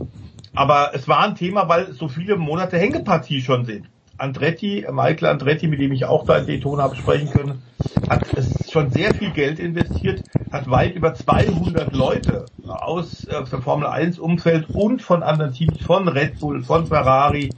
Aber 0.54 0.92
es 0.94 1.08
war 1.08 1.24
ein 1.24 1.34
Thema, 1.34 1.68
weil 1.68 1.92
so 1.92 2.08
viele 2.08 2.36
Monate 2.36 2.78
Hängepartie 2.78 3.40
schon 3.40 3.64
sind. 3.64 3.86
Andretti, 4.16 4.86
Michael 4.92 5.26
Andretti, 5.26 5.66
mit 5.66 5.80
dem 5.80 5.92
ich 5.92 6.04
auch 6.04 6.24
da 6.24 6.36
in 6.38 6.46
Daytona 6.46 6.84
habe 6.84 6.96
sprechen 6.96 7.30
können, 7.30 7.62
hat 8.08 8.32
es 8.36 8.70
schon 8.70 8.90
sehr 8.90 9.12
viel 9.12 9.30
Geld 9.30 9.58
investiert, 9.58 10.22
hat 10.52 10.70
weit 10.70 10.94
über 10.94 11.14
200 11.14 11.92
Leute 11.94 12.46
aus 12.66 13.24
äh, 13.24 13.42
dem 13.42 13.62
Formel 13.62 13.88
1 13.88 14.20
Umfeld 14.20 14.70
und 14.70 15.02
von 15.02 15.24
anderen 15.24 15.52
Teams, 15.52 15.80
von 15.80 16.06
Red 16.06 16.38
Bull, 16.38 16.62
von 16.62 16.86
Ferrari, 16.86 17.50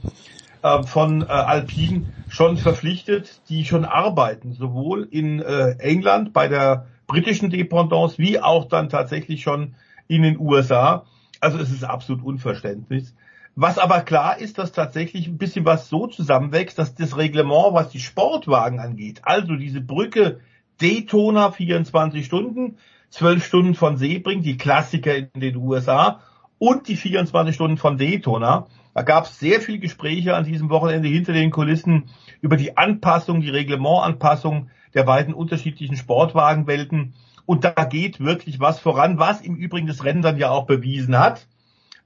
äh, 0.63 0.83
von 0.83 1.21
äh, 1.21 1.25
Alpine 1.25 2.07
schon 2.27 2.57
verpflichtet, 2.57 3.41
die 3.49 3.63
schon 3.63 3.85
arbeiten, 3.85 4.53
sowohl 4.53 5.07
in 5.09 5.39
äh, 5.39 5.75
England 5.77 6.33
bei 6.33 6.47
der 6.47 6.87
britischen 7.07 7.49
Dependance 7.49 8.17
wie 8.17 8.39
auch 8.39 8.65
dann 8.65 8.89
tatsächlich 8.89 9.41
schon 9.41 9.75
in 10.07 10.21
den 10.21 10.39
USA. 10.39 11.05
Also 11.39 11.57
es 11.57 11.71
ist 11.71 11.83
absolut 11.83 12.23
unverständlich. 12.23 13.13
Was 13.55 13.79
aber 13.79 14.01
klar 14.01 14.37
ist, 14.37 14.59
dass 14.59 14.71
tatsächlich 14.71 15.27
ein 15.27 15.39
bisschen 15.39 15.65
was 15.65 15.89
so 15.89 16.05
zusammenwächst, 16.05 16.77
dass 16.77 16.93
das 16.93 17.17
Reglement, 17.17 17.73
was 17.73 17.89
die 17.89 17.99
Sportwagen 17.99 18.79
angeht, 18.79 19.21
also 19.23 19.55
diese 19.55 19.81
Brücke 19.81 20.41
Daytona 20.79 21.51
24 21.51 22.23
Stunden, 22.23 22.77
12 23.09 23.43
Stunden 23.43 23.73
von 23.73 23.97
Sebring, 23.97 24.43
die 24.43 24.57
Klassiker 24.57 25.15
in 25.15 25.29
den 25.33 25.55
USA 25.55 26.19
und 26.59 26.87
die 26.87 26.95
24 26.95 27.55
Stunden 27.55 27.77
von 27.77 27.97
Daytona. 27.97 28.67
Da 28.97 29.03
gab 29.03 29.25
es 29.25 29.37
sehr 29.37 29.61
viele 29.61 29.77
Gespräche 29.77 30.35
an 30.35 30.43
diesem 30.43 30.71
Wochenende 30.71 31.07
hinter 31.07 31.31
den 31.31 31.51
Kulissen 31.51 32.05
über 32.41 32.57
die 32.57 32.77
Anpassung, 32.77 33.41
die 33.41 33.51
Reglementanpassung 33.51 34.71
der 34.95 35.03
beiden 35.03 35.35
unterschiedlichen 35.35 35.95
Sportwagenwelten. 35.95 37.13
Und 37.45 37.63
da 37.63 37.73
geht 37.83 38.19
wirklich 38.19 38.59
was 38.59 38.79
voran, 38.79 39.19
was 39.19 39.41
im 39.41 39.55
Übrigen 39.55 39.85
das 39.85 40.03
Rennen 40.03 40.23
dann 40.23 40.39
ja 40.39 40.49
auch 40.49 40.65
bewiesen 40.65 41.19
hat. 41.19 41.45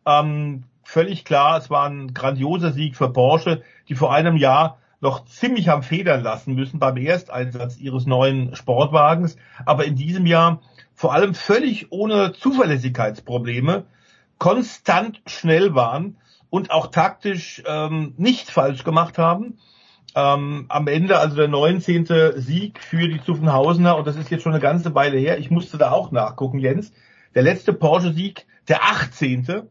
Ähm, 0.05 0.65
völlig 0.84 1.23
klar, 1.23 1.57
es 1.57 1.69
war 1.69 1.88
ein 1.89 2.13
grandioser 2.13 2.73
Sieg 2.73 2.97
für 2.97 3.07
Porsche, 3.07 3.61
die 3.88 3.95
vor 3.95 4.13
einem 4.13 4.35
Jahr 4.35 4.77
noch 4.99 5.23
ziemlich 5.23 5.69
haben 5.69 5.84
federn 5.84 6.22
lassen 6.22 6.55
müssen 6.55 6.77
beim 6.77 6.97
Ersteinsatz 6.97 7.77
ihres 7.77 8.05
neuen 8.05 8.53
Sportwagens, 8.57 9.38
aber 9.65 9.85
in 9.85 9.95
diesem 9.95 10.26
Jahr 10.26 10.59
vor 10.93 11.13
allem 11.13 11.35
völlig 11.35 11.89
ohne 11.93 12.34
Zuverlässigkeitsprobleme 12.34 13.85
konstant 14.39 15.22
schnell 15.26 15.73
waren 15.73 16.18
und 16.52 16.69
auch 16.69 16.88
taktisch 16.88 17.64
ähm, 17.65 18.14
nichts 18.18 18.52
falsch 18.52 18.84
gemacht 18.84 19.18
haben 19.18 19.57
ähm, 20.15 20.65
am 20.68 20.88
Ende 20.88 21.18
also 21.18 21.36
der 21.36 21.48
19. 21.48 22.07
Sieg 22.36 22.80
für 22.80 23.07
die 23.07 23.23
Zuffenhausener 23.23 23.98
und 23.98 24.07
das 24.07 24.18
ist 24.18 24.30
jetzt 24.30 24.44
schon 24.44 24.52
eine 24.52 24.61
ganze 24.61 24.94
Weile 24.94 25.18
her. 25.18 25.40
Ich 25.40 25.52
musste 25.52 25.78
da 25.78 25.91
auch 25.91 26.11
nachgucken, 26.11 26.60
Jens. 26.60 26.91
Der 27.34 27.44
letzte 27.44 27.73
Porsche-Sieg, 27.73 28.45
der 28.68 28.84
18. 28.84 29.69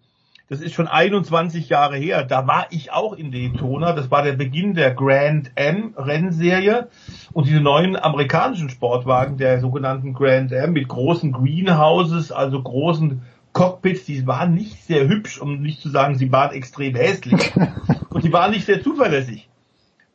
Das 0.48 0.60
ist 0.60 0.74
schon 0.74 0.88
21 0.88 1.68
Jahre 1.68 1.96
her. 1.96 2.24
Da 2.24 2.46
war 2.46 2.66
ich 2.70 2.90
auch 2.90 3.12
in 3.12 3.30
Daytona. 3.30 3.92
Das 3.92 4.10
war 4.10 4.22
der 4.22 4.32
Beginn 4.32 4.74
der 4.74 4.94
Grand 4.94 5.52
M 5.54 5.94
Rennserie. 5.96 6.88
Und 7.32 7.46
diese 7.46 7.60
neuen 7.60 7.96
amerikanischen 7.96 8.70
Sportwagen, 8.70 9.36
der 9.36 9.60
sogenannten 9.60 10.14
Grand 10.14 10.50
M 10.50 10.72
mit 10.72 10.88
großen 10.88 11.32
Greenhouses, 11.32 12.32
also 12.32 12.60
großen 12.60 13.22
Cockpits, 13.52 14.04
die 14.04 14.26
waren 14.26 14.54
nicht 14.54 14.84
sehr 14.84 15.08
hübsch, 15.08 15.40
um 15.40 15.60
nicht 15.60 15.80
zu 15.80 15.88
sagen, 15.88 16.16
sie 16.16 16.30
waren 16.30 16.54
extrem 16.54 16.94
hässlich. 16.94 17.52
Und 18.10 18.24
die 18.24 18.32
waren 18.32 18.52
nicht 18.52 18.66
sehr 18.66 18.82
zuverlässig. 18.82 19.48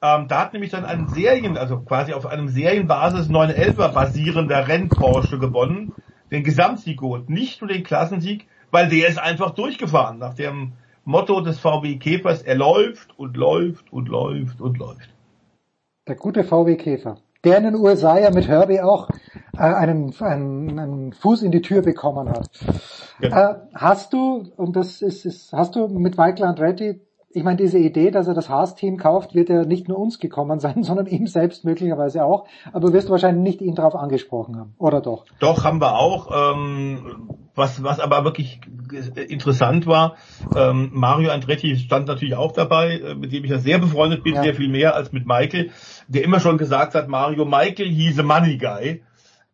Ähm, 0.01 0.27
da 0.27 0.41
hat 0.41 0.53
nämlich 0.53 0.71
dann 0.71 0.85
ein 0.85 1.07
Serien, 1.07 1.57
also 1.57 1.79
quasi 1.79 2.13
auf 2.13 2.25
einem 2.25 2.47
Serienbasis 2.49 3.29
911er 3.29 3.93
basierender 3.93 4.67
Renn-Porsche 4.67 5.39
gewonnen, 5.39 5.93
den 6.31 6.43
Gesamtsieg 6.43 6.99
geholt, 6.99 7.29
nicht 7.29 7.61
nur 7.61 7.69
den 7.69 7.83
Klassensieg, 7.83 8.47
weil 8.71 8.89
der 8.89 9.07
ist 9.07 9.19
einfach 9.19 9.51
durchgefahren 9.51 10.19
nach 10.19 10.33
dem 10.33 10.73
Motto 11.05 11.39
des 11.41 11.59
VW 11.59 11.97
Käfers, 11.97 12.41
er 12.41 12.55
läuft 12.55 13.17
und 13.17 13.37
läuft 13.37 13.91
und 13.93 14.09
läuft 14.09 14.59
und 14.59 14.77
läuft. 14.77 15.09
Der 16.07 16.15
gute 16.15 16.43
VW 16.43 16.75
Käfer, 16.75 17.17
der 17.43 17.57
in 17.57 17.63
den 17.63 17.75
USA 17.75 18.19
ja 18.19 18.31
mit 18.31 18.47
Herbie 18.47 18.81
auch 18.81 19.09
äh, 19.57 19.61
einen, 19.61 20.13
einen, 20.19 20.79
einen 20.79 21.13
Fuß 21.13 21.41
in 21.43 21.51
die 21.51 21.61
Tür 21.61 21.81
bekommen 21.81 22.29
hat. 22.29 22.49
Genau. 23.19 23.35
Äh, 23.35 23.55
hast 23.73 24.13
du, 24.13 24.43
und 24.55 24.75
das 24.75 25.01
ist, 25.01 25.25
ist 25.25 25.53
hast 25.53 25.75
du 25.75 25.87
mit 25.87 26.17
Michael 26.17 26.43
Andretti 26.43 27.01
ich 27.35 27.43
meine, 27.43 27.57
diese 27.57 27.77
Idee, 27.77 28.11
dass 28.11 28.27
er 28.27 28.33
das 28.33 28.49
Haas-Team 28.49 28.97
kauft, 28.97 29.35
wird 29.35 29.49
ja 29.49 29.65
nicht 29.65 29.89
nur 29.89 29.99
uns 29.99 30.19
gekommen 30.19 30.59
sein, 30.59 30.83
sondern 30.83 31.07
ihm 31.07 31.27
selbst 31.27 31.65
möglicherweise 31.65 32.23
auch. 32.23 32.47
Aber 32.71 32.79
du 32.79 32.93
wirst 32.93 33.09
wahrscheinlich 33.09 33.43
nicht 33.43 33.61
ihn 33.61 33.75
darauf 33.75 33.95
angesprochen 33.95 34.57
haben, 34.57 34.73
oder 34.77 35.01
doch? 35.01 35.25
Doch, 35.39 35.63
haben 35.63 35.81
wir 35.81 35.99
auch. 35.99 36.29
Ähm, 36.31 37.29
was, 37.53 37.83
was 37.83 37.99
aber 37.99 38.23
wirklich 38.25 38.59
interessant 39.15 39.87
war, 39.87 40.15
ähm, 40.55 40.89
Mario 40.93 41.31
Andretti 41.31 41.75
stand 41.77 42.07
natürlich 42.07 42.35
auch 42.35 42.51
dabei, 42.51 42.99
äh, 42.99 43.15
mit 43.15 43.31
dem 43.31 43.43
ich 43.45 43.51
ja 43.51 43.59
sehr 43.59 43.79
befreundet 43.79 44.23
bin, 44.23 44.35
ja. 44.35 44.43
sehr 44.43 44.55
viel 44.55 44.69
mehr 44.69 44.95
als 44.95 45.11
mit 45.11 45.25
Michael, 45.25 45.71
der 46.07 46.23
immer 46.23 46.39
schon 46.39 46.57
gesagt 46.57 46.95
hat, 46.95 47.07
Mario 47.07 47.45
Michael, 47.45 47.89
he's 47.89 48.19
a 48.19 48.23
money 48.23 48.57
guy. 48.57 49.03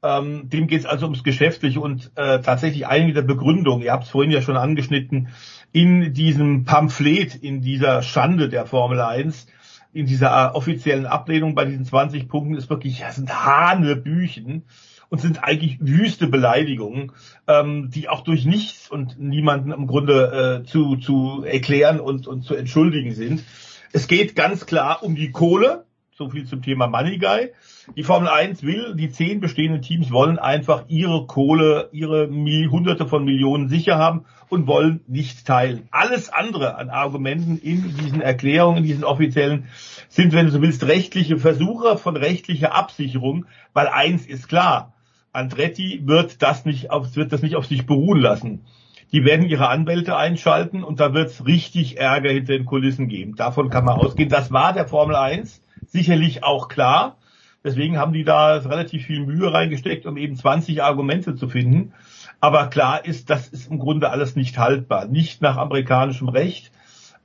Ähm, 0.04 0.50
dem 0.50 0.68
geht 0.68 0.80
es 0.80 0.86
also 0.86 1.06
ums 1.06 1.24
Geschäftliche 1.24 1.80
und 1.80 2.12
äh, 2.16 2.42
tatsächlich 2.42 2.88
einige 2.88 3.14
der 3.14 3.22
Begründungen, 3.22 3.84
ihr 3.84 3.92
habt 3.92 4.06
es 4.06 4.10
vorhin 4.10 4.32
ja 4.32 4.42
schon 4.42 4.58
angeschnitten, 4.58 5.30
in 5.72 6.14
diesem 6.14 6.66
Pamphlet, 6.66 7.36
in 7.36 7.62
dieser 7.62 8.02
Schande 8.02 8.50
der 8.50 8.66
Formel 8.66 9.00
1, 9.00 9.48
in 9.94 10.06
dieser 10.06 10.56
offiziellen 10.56 11.06
Ablehnung 11.06 11.54
bei 11.54 11.66
diesen 11.66 11.86
20 11.86 12.28
Punkten 12.28 12.56
ist 12.56 12.70
wirklich, 12.70 13.00
das 13.00 13.18
sind 13.18 13.46
Hanebüchen 13.46 14.64
und 15.10 15.20
sind 15.20 15.44
eigentlich 15.44 15.78
wüste 15.82 16.28
Beleidigungen, 16.28 17.12
ähm, 17.46 17.90
die 17.92 18.08
auch 18.08 18.22
durch 18.22 18.46
nichts 18.46 18.90
und 18.90 19.20
niemanden 19.20 19.72
im 19.72 19.86
Grunde 19.86 20.62
äh, 20.64 20.68
zu, 20.68 20.96
zu 20.96 21.44
erklären 21.44 22.00
und, 22.00 22.28
und 22.28 22.44
zu 22.44 22.56
entschuldigen 22.56 23.14
sind. 23.14 23.44
Es 23.92 24.08
geht 24.08 24.36
ganz 24.36 24.66
klar 24.66 25.04
um 25.04 25.16
die 25.16 25.32
Kohle, 25.32 25.86
So 26.14 26.30
viel 26.30 26.46
zum 26.46 26.62
Thema 26.62 26.88
Money 26.88 27.18
Guy. 27.18 27.52
Die 27.96 28.04
Formel 28.04 28.30
1 28.30 28.64
will, 28.64 28.96
die 28.96 29.10
zehn 29.10 29.40
bestehenden 29.40 29.82
Teams 29.82 30.12
wollen 30.12 30.40
einfach 30.40 30.86
ihre 30.88 31.26
Kohle, 31.26 31.90
ihre 31.92 32.30
Hunderte 32.30 33.08
von 33.08 33.26
Millionen 33.26 33.70
sicher 33.70 33.98
haben 33.98 34.26
und 34.50 34.68
wollen 34.68 35.02
nicht 35.08 35.46
teilen. 35.48 35.88
Alles 35.92 36.30
andere 36.30 36.76
an 36.76 36.90
Argumenten 36.90 37.58
in 37.58 37.96
diesen 37.98 38.22
Erklärungen, 38.22 38.80
in 38.80 38.84
diesen 38.84 39.04
offiziellen, 39.04 39.66
sind, 40.10 40.34
wenn 40.34 40.46
du 40.46 40.52
so 40.52 40.62
willst, 40.62 40.84
rechtliche 40.88 41.38
Versuche 41.38 41.98
von 41.98 42.18
rechtlicher 42.18 42.76
Absicherung, 42.76 43.46
weil 43.74 43.88
eins 43.88 44.26
ist 44.26 44.48
klar, 44.48 44.94
Andretti 45.34 46.02
wird 46.06 46.42
das 46.42 46.66
nicht 46.66 46.92
auf, 46.92 47.16
wird 47.16 47.32
das 47.32 47.42
nicht 47.42 47.56
auf 47.56 47.66
sich 47.66 47.86
beruhen 47.86 48.20
lassen. 48.20 48.66
Die 49.14 49.26
werden 49.26 49.46
ihre 49.46 49.70
Anwälte 49.70 50.16
einschalten 50.16 50.84
und 50.84 51.00
da 51.00 51.14
wird 51.14 51.30
es 51.30 51.46
richtig 51.46 51.98
Ärger 51.98 52.32
hinter 52.32 52.54
den 52.54 52.66
Kulissen 52.66 53.08
geben. 53.08 53.36
Davon 53.36 53.70
kann 53.70 53.86
man 53.86 53.98
ausgehen. 53.98 54.30
Das 54.30 54.52
war 54.52 54.74
der 54.74 54.88
Formel 54.88 55.16
1 55.16 55.62
sicherlich 55.88 56.44
auch 56.44 56.68
klar. 56.68 57.18
Deswegen 57.64 57.98
haben 57.98 58.14
die 58.14 58.24
da 58.24 58.56
relativ 58.58 59.06
viel 59.06 59.26
Mühe 59.26 59.54
reingesteckt, 59.54 60.06
um 60.06 60.18
eben 60.18 60.36
20 60.36 60.84
Argumente 60.84 61.36
zu 61.36 61.48
finden. 61.48 61.94
Aber 62.40 62.68
klar 62.68 63.06
ist, 63.06 63.30
das 63.30 63.48
ist 63.48 63.70
im 63.70 63.78
Grunde 63.78 64.10
alles 64.10 64.36
nicht 64.36 64.58
haltbar. 64.58 65.06
Nicht 65.06 65.42
nach 65.42 65.58
amerikanischem 65.58 66.30
Recht. 66.30 66.72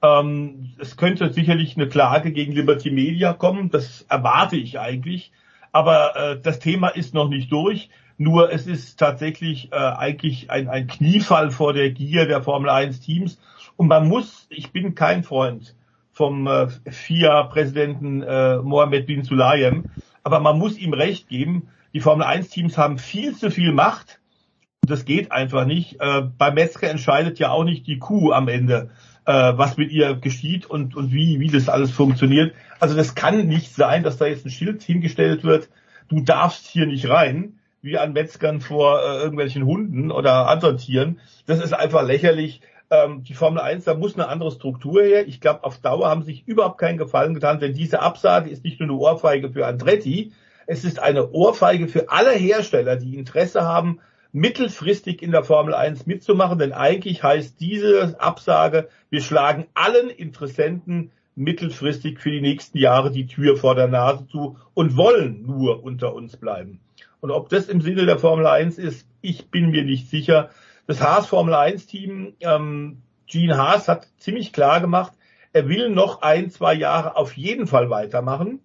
Ähm, 0.02 0.72
es 0.78 0.96
könnte 0.98 1.32
sicherlich 1.32 1.76
eine 1.76 1.88
Klage 1.88 2.32
gegen 2.32 2.52
Liberty 2.52 2.90
Media 2.90 3.32
kommen. 3.32 3.70
Das 3.70 4.04
erwarte 4.08 4.56
ich 4.56 4.78
eigentlich. 4.78 5.32
Aber 5.72 6.16
äh, 6.16 6.40
das 6.40 6.58
Thema 6.58 6.88
ist 6.88 7.14
noch 7.14 7.28
nicht 7.28 7.50
durch. 7.50 7.88
Nur 8.18 8.52
es 8.52 8.66
ist 8.66 8.98
tatsächlich 8.98 9.72
äh, 9.72 9.76
eigentlich 9.76 10.50
ein, 10.50 10.68
ein 10.68 10.86
Kniefall 10.86 11.50
vor 11.50 11.72
der 11.72 11.90
Gier 11.90 12.26
der 12.26 12.42
Formel 12.42 12.70
1 12.70 13.00
Teams. 13.00 13.38
Und 13.76 13.88
man 13.88 14.08
muss, 14.08 14.46
ich 14.50 14.70
bin 14.70 14.94
kein 14.94 15.22
Freund 15.22 15.74
vom 16.12 16.46
äh, 16.46 16.68
FIA-Präsidenten 16.90 18.22
äh, 18.22 18.56
Mohammed 18.56 19.06
bin 19.06 19.22
Sulayem, 19.22 19.84
aber 20.26 20.40
man 20.40 20.58
muss 20.58 20.76
ihm 20.76 20.92
recht 20.92 21.28
geben, 21.28 21.68
die 21.94 22.00
Formel 22.00 22.26
1 22.26 22.48
Teams 22.48 22.76
haben 22.76 22.98
viel 22.98 23.36
zu 23.36 23.48
viel 23.48 23.72
Macht. 23.72 24.18
Das 24.80 25.04
geht 25.04 25.30
einfach 25.30 25.66
nicht. 25.66 26.00
Äh, 26.00 26.22
bei 26.36 26.50
Metzger 26.50 26.90
entscheidet 26.90 27.38
ja 27.38 27.50
auch 27.50 27.62
nicht 27.62 27.86
die 27.86 28.00
Kuh 28.00 28.32
am 28.32 28.48
Ende, 28.48 28.90
äh, 29.24 29.32
was 29.32 29.76
mit 29.76 29.92
ihr 29.92 30.16
geschieht 30.16 30.66
und, 30.66 30.96
und 30.96 31.12
wie, 31.12 31.38
wie 31.38 31.46
das 31.46 31.68
alles 31.68 31.92
funktioniert. 31.92 32.56
Also 32.80 32.96
das 32.96 33.14
kann 33.14 33.46
nicht 33.46 33.72
sein, 33.72 34.02
dass 34.02 34.16
da 34.16 34.26
jetzt 34.26 34.44
ein 34.44 34.50
Schild 34.50 34.82
hingestellt 34.82 35.44
wird, 35.44 35.68
du 36.08 36.18
darfst 36.18 36.66
hier 36.66 36.86
nicht 36.86 37.08
rein 37.08 37.60
wie 37.80 37.96
an 37.96 38.12
Metzgern 38.12 38.60
vor 38.60 38.98
äh, 39.00 39.18
irgendwelchen 39.22 39.64
Hunden 39.64 40.10
oder 40.10 40.48
anderen 40.48 40.78
Tieren. 40.78 41.20
Das 41.46 41.62
ist 41.62 41.72
einfach 41.72 42.02
lächerlich. 42.02 42.62
Ähm, 42.90 43.22
die 43.24 43.34
Formel 43.34 43.60
1, 43.60 43.84
da 43.84 43.94
muss 43.94 44.14
eine 44.14 44.28
andere 44.28 44.50
Struktur 44.52 45.02
her. 45.02 45.26
Ich 45.26 45.40
glaube, 45.40 45.64
auf 45.64 45.78
Dauer 45.78 46.08
haben 46.08 46.22
sich 46.22 46.46
überhaupt 46.46 46.78
keinen 46.78 46.98
Gefallen 46.98 47.34
getan, 47.34 47.58
denn 47.58 47.74
diese 47.74 48.00
Absage 48.00 48.50
ist 48.50 48.64
nicht 48.64 48.80
nur 48.80 48.88
eine 48.88 48.98
Ohrfeige 48.98 49.50
für 49.50 49.66
Andretti, 49.66 50.32
es 50.66 50.84
ist 50.84 50.98
eine 50.98 51.30
Ohrfeige 51.30 51.86
für 51.86 52.10
alle 52.10 52.32
Hersteller, 52.32 52.96
die 52.96 53.16
Interesse 53.16 53.62
haben, 53.62 54.00
mittelfristig 54.32 55.22
in 55.22 55.30
der 55.30 55.44
Formel 55.44 55.74
1 55.74 56.06
mitzumachen, 56.06 56.58
denn 56.58 56.72
eigentlich 56.72 57.22
heißt 57.22 57.60
diese 57.60 58.20
Absage, 58.20 58.88
wir 59.08 59.20
schlagen 59.20 59.66
allen 59.74 60.10
Interessenten 60.10 61.12
mittelfristig 61.36 62.18
für 62.18 62.30
die 62.30 62.40
nächsten 62.40 62.78
Jahre 62.78 63.10
die 63.10 63.26
Tür 63.26 63.56
vor 63.56 63.74
der 63.74 63.88
Nase 63.88 64.26
zu 64.26 64.58
und 64.74 64.96
wollen 64.96 65.44
nur 65.46 65.84
unter 65.84 66.14
uns 66.14 66.36
bleiben. 66.36 66.80
Und 67.20 67.30
ob 67.30 67.48
das 67.48 67.68
im 67.68 67.80
Sinne 67.80 68.06
der 68.06 68.18
Formel 68.18 68.46
1 68.46 68.78
ist, 68.78 69.06
ich 69.20 69.50
bin 69.50 69.70
mir 69.70 69.84
nicht 69.84 70.08
sicher. 70.08 70.50
Das 70.86 71.00
Haas 71.00 71.26
Formel 71.26 71.54
1 71.54 71.86
Team, 71.86 72.34
ähm, 72.40 73.02
Gene 73.26 73.56
Haas 73.56 73.88
hat 73.88 74.06
ziemlich 74.18 74.52
klar 74.52 74.80
gemacht, 74.80 75.12
er 75.52 75.68
will 75.68 75.88
noch 75.90 76.22
ein, 76.22 76.50
zwei 76.50 76.74
Jahre 76.74 77.16
auf 77.16 77.36
jeden 77.36 77.66
Fall 77.66 77.90
weitermachen. 77.90 78.60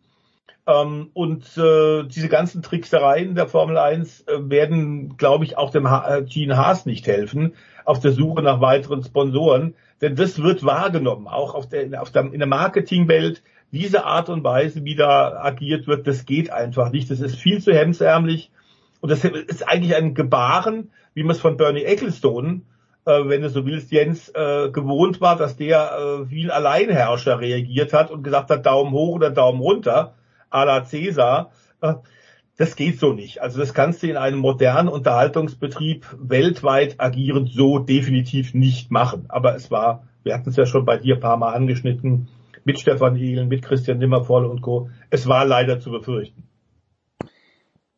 Ähm, 0.68 1.10
und 1.14 1.57
äh, 1.57 2.03
diese 2.03 2.30
ganzen 2.30 2.61
Tricksereien 2.61 3.34
der 3.34 3.48
Formel 3.48 3.77
1 3.77 4.27
äh, 4.27 4.49
werden, 4.49 5.18
glaube 5.18 5.45
ich, 5.45 5.57
auch 5.57 5.72
dem 5.72 5.89
ha 5.89 6.18
äh, 6.18 6.23
Gene 6.23 6.57
Haas 6.57 6.85
nicht 6.85 7.07
helfen 7.07 7.56
auf 7.85 7.99
der 7.99 8.11
Suche 8.11 8.43
nach 8.43 8.61
weiteren 8.61 9.03
Sponsoren. 9.03 9.73
Denn 10.02 10.15
das 10.15 10.41
wird 10.41 10.64
wahrgenommen, 10.64 11.27
auch 11.27 11.56
auf 11.56 11.68
der, 11.68 12.02
auf 12.02 12.11
der, 12.11 12.31
in 12.31 12.39
der 12.39 12.48
Marketingwelt 12.48 13.41
diese 13.72 14.06
Art 14.06 14.30
und 14.30 14.43
Weise, 14.43 14.84
wie 14.84 14.95
da 14.95 15.41
agiert 15.41 15.88
wird, 15.88 16.06
das 16.06 16.26
geht 16.26 16.52
einfach 16.52 16.91
nicht. 16.91 17.10
Das 17.10 17.22
ist 17.22 17.38
viel 17.38 17.61
zu 17.61 17.73
hemsärmlich. 17.73 18.52
Und 18.99 19.10
das 19.10 19.23
ist 19.23 19.68
eigentlich 19.68 19.95
ein 19.95 20.14
Gebaren, 20.14 20.91
wie 21.13 21.23
man 21.23 21.35
es 21.35 21.41
von 21.41 21.57
Bernie 21.57 21.83
Ecclestone, 21.83 22.61
äh, 23.05 23.25
wenn 23.25 23.41
du 23.41 23.49
so 23.49 23.65
willst, 23.65 23.91
Jens, 23.91 24.29
äh, 24.29 24.69
gewohnt 24.71 25.21
war, 25.21 25.35
dass 25.35 25.55
der 25.57 25.91
äh, 25.91 26.29
wie 26.29 26.45
ein 26.45 26.51
Alleinherrscher 26.51 27.39
reagiert 27.39 27.93
hat 27.93 28.11
und 28.11 28.23
gesagt 28.23 28.49
hat, 28.49 28.65
Daumen 28.65 28.91
hoch 28.91 29.15
oder 29.15 29.31
Daumen 29.31 29.61
runter, 29.61 30.13
à 30.49 30.65
la 30.65 30.83
Cäsar. 30.85 31.51
Äh, 31.81 31.95
das 32.57 32.75
geht 32.75 32.99
so 32.99 33.13
nicht. 33.13 33.41
Also 33.41 33.59
das 33.59 33.73
kannst 33.73 34.03
du 34.03 34.07
in 34.07 34.17
einem 34.17 34.38
modernen 34.38 34.88
Unterhaltungsbetrieb 34.88 36.05
weltweit 36.19 36.95
agierend 36.99 37.49
so 37.51 37.79
definitiv 37.79 38.53
nicht 38.53 38.91
machen. 38.91 39.25
Aber 39.29 39.55
es 39.55 39.71
war, 39.71 40.03
wir 40.23 40.35
hatten 40.35 40.49
es 40.49 40.57
ja 40.57 40.67
schon 40.67 40.85
bei 40.85 40.97
dir 40.97 41.15
ein 41.15 41.21
paar 41.21 41.38
Mal 41.38 41.53
angeschnitten, 41.53 42.27
mit 42.63 42.79
Stefan 42.79 43.15
Ehlen, 43.15 43.47
mit 43.47 43.63
Christian 43.63 43.97
Nimmervoll 43.97 44.45
und 44.45 44.61
Co. 44.61 44.91
Es 45.09 45.27
war 45.27 45.45
leider 45.45 45.79
zu 45.79 45.89
befürchten. 45.89 46.43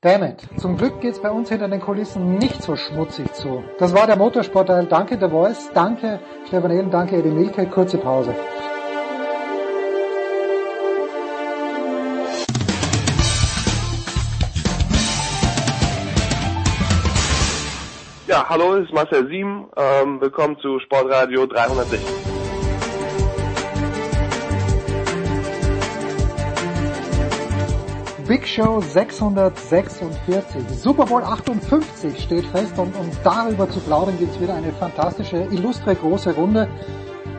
Dammit. 0.04 0.50
Zum 0.58 0.76
Glück 0.76 1.00
geht's 1.00 1.22
bei 1.22 1.32
uns 1.32 1.48
hinter 1.48 1.70
den 1.70 1.80
Kulissen 1.80 2.38
nicht 2.38 2.62
so 2.62 2.76
schmutzig 2.76 3.34
zu. 3.34 3.64
Das 3.80 3.94
war 3.94 4.06
der 4.06 4.18
Motorsportteil. 4.18 4.86
Danke 4.86 5.18
The 5.18 5.30
Voice, 5.30 5.72
danke 5.74 6.20
Stefan 6.48 6.72
Ehlen, 6.72 6.92
danke 6.92 7.16
Eddie 7.16 7.30
Milke. 7.30 7.66
Kurze 7.68 7.98
Pause. 7.98 8.36
Ja, 18.28 18.50
hallo, 18.50 18.76
es 18.76 18.88
ist 18.88 18.94
Marcel 18.94 19.28
Sieben. 19.30 19.70
Ähm, 19.78 20.20
willkommen 20.20 20.58
zu 20.60 20.80
Sportradio 20.80 21.46
360. 21.46 22.33
Big 28.34 28.48
Show 28.48 28.82
646. 28.82 30.82
Super 30.82 31.06
Bowl 31.06 31.22
58 31.22 32.20
steht 32.20 32.46
fest 32.46 32.80
und 32.80 32.96
um 32.96 33.08
darüber 33.24 33.70
zu 33.70 33.80
plaudern 33.80 34.18
gibt's 34.18 34.42
wieder 34.42 34.56
eine 34.56 34.72
fantastische, 34.72 35.48
illustre 35.52 35.94
große 35.94 36.34
Runde 36.34 36.68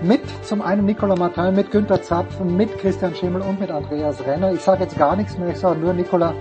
mit 0.04 0.20
zum 0.44 0.62
einen 0.62 0.84
Nicola 0.84 1.16
Martin, 1.16 1.56
mit 1.56 1.72
Günter 1.72 2.00
Zapfen, 2.00 2.56
mit 2.56 2.78
Christian 2.78 3.12
Schimmel 3.12 3.42
und 3.42 3.58
mit 3.58 3.72
Andreas 3.72 4.24
Renner. 4.24 4.52
Ich 4.52 4.60
sage 4.60 4.84
jetzt 4.84 4.96
gar 4.96 5.16
nichts 5.16 5.36
mehr, 5.36 5.48
ich 5.48 5.58
sage 5.58 5.80
nur 5.80 5.94
Nicola, 5.94 6.32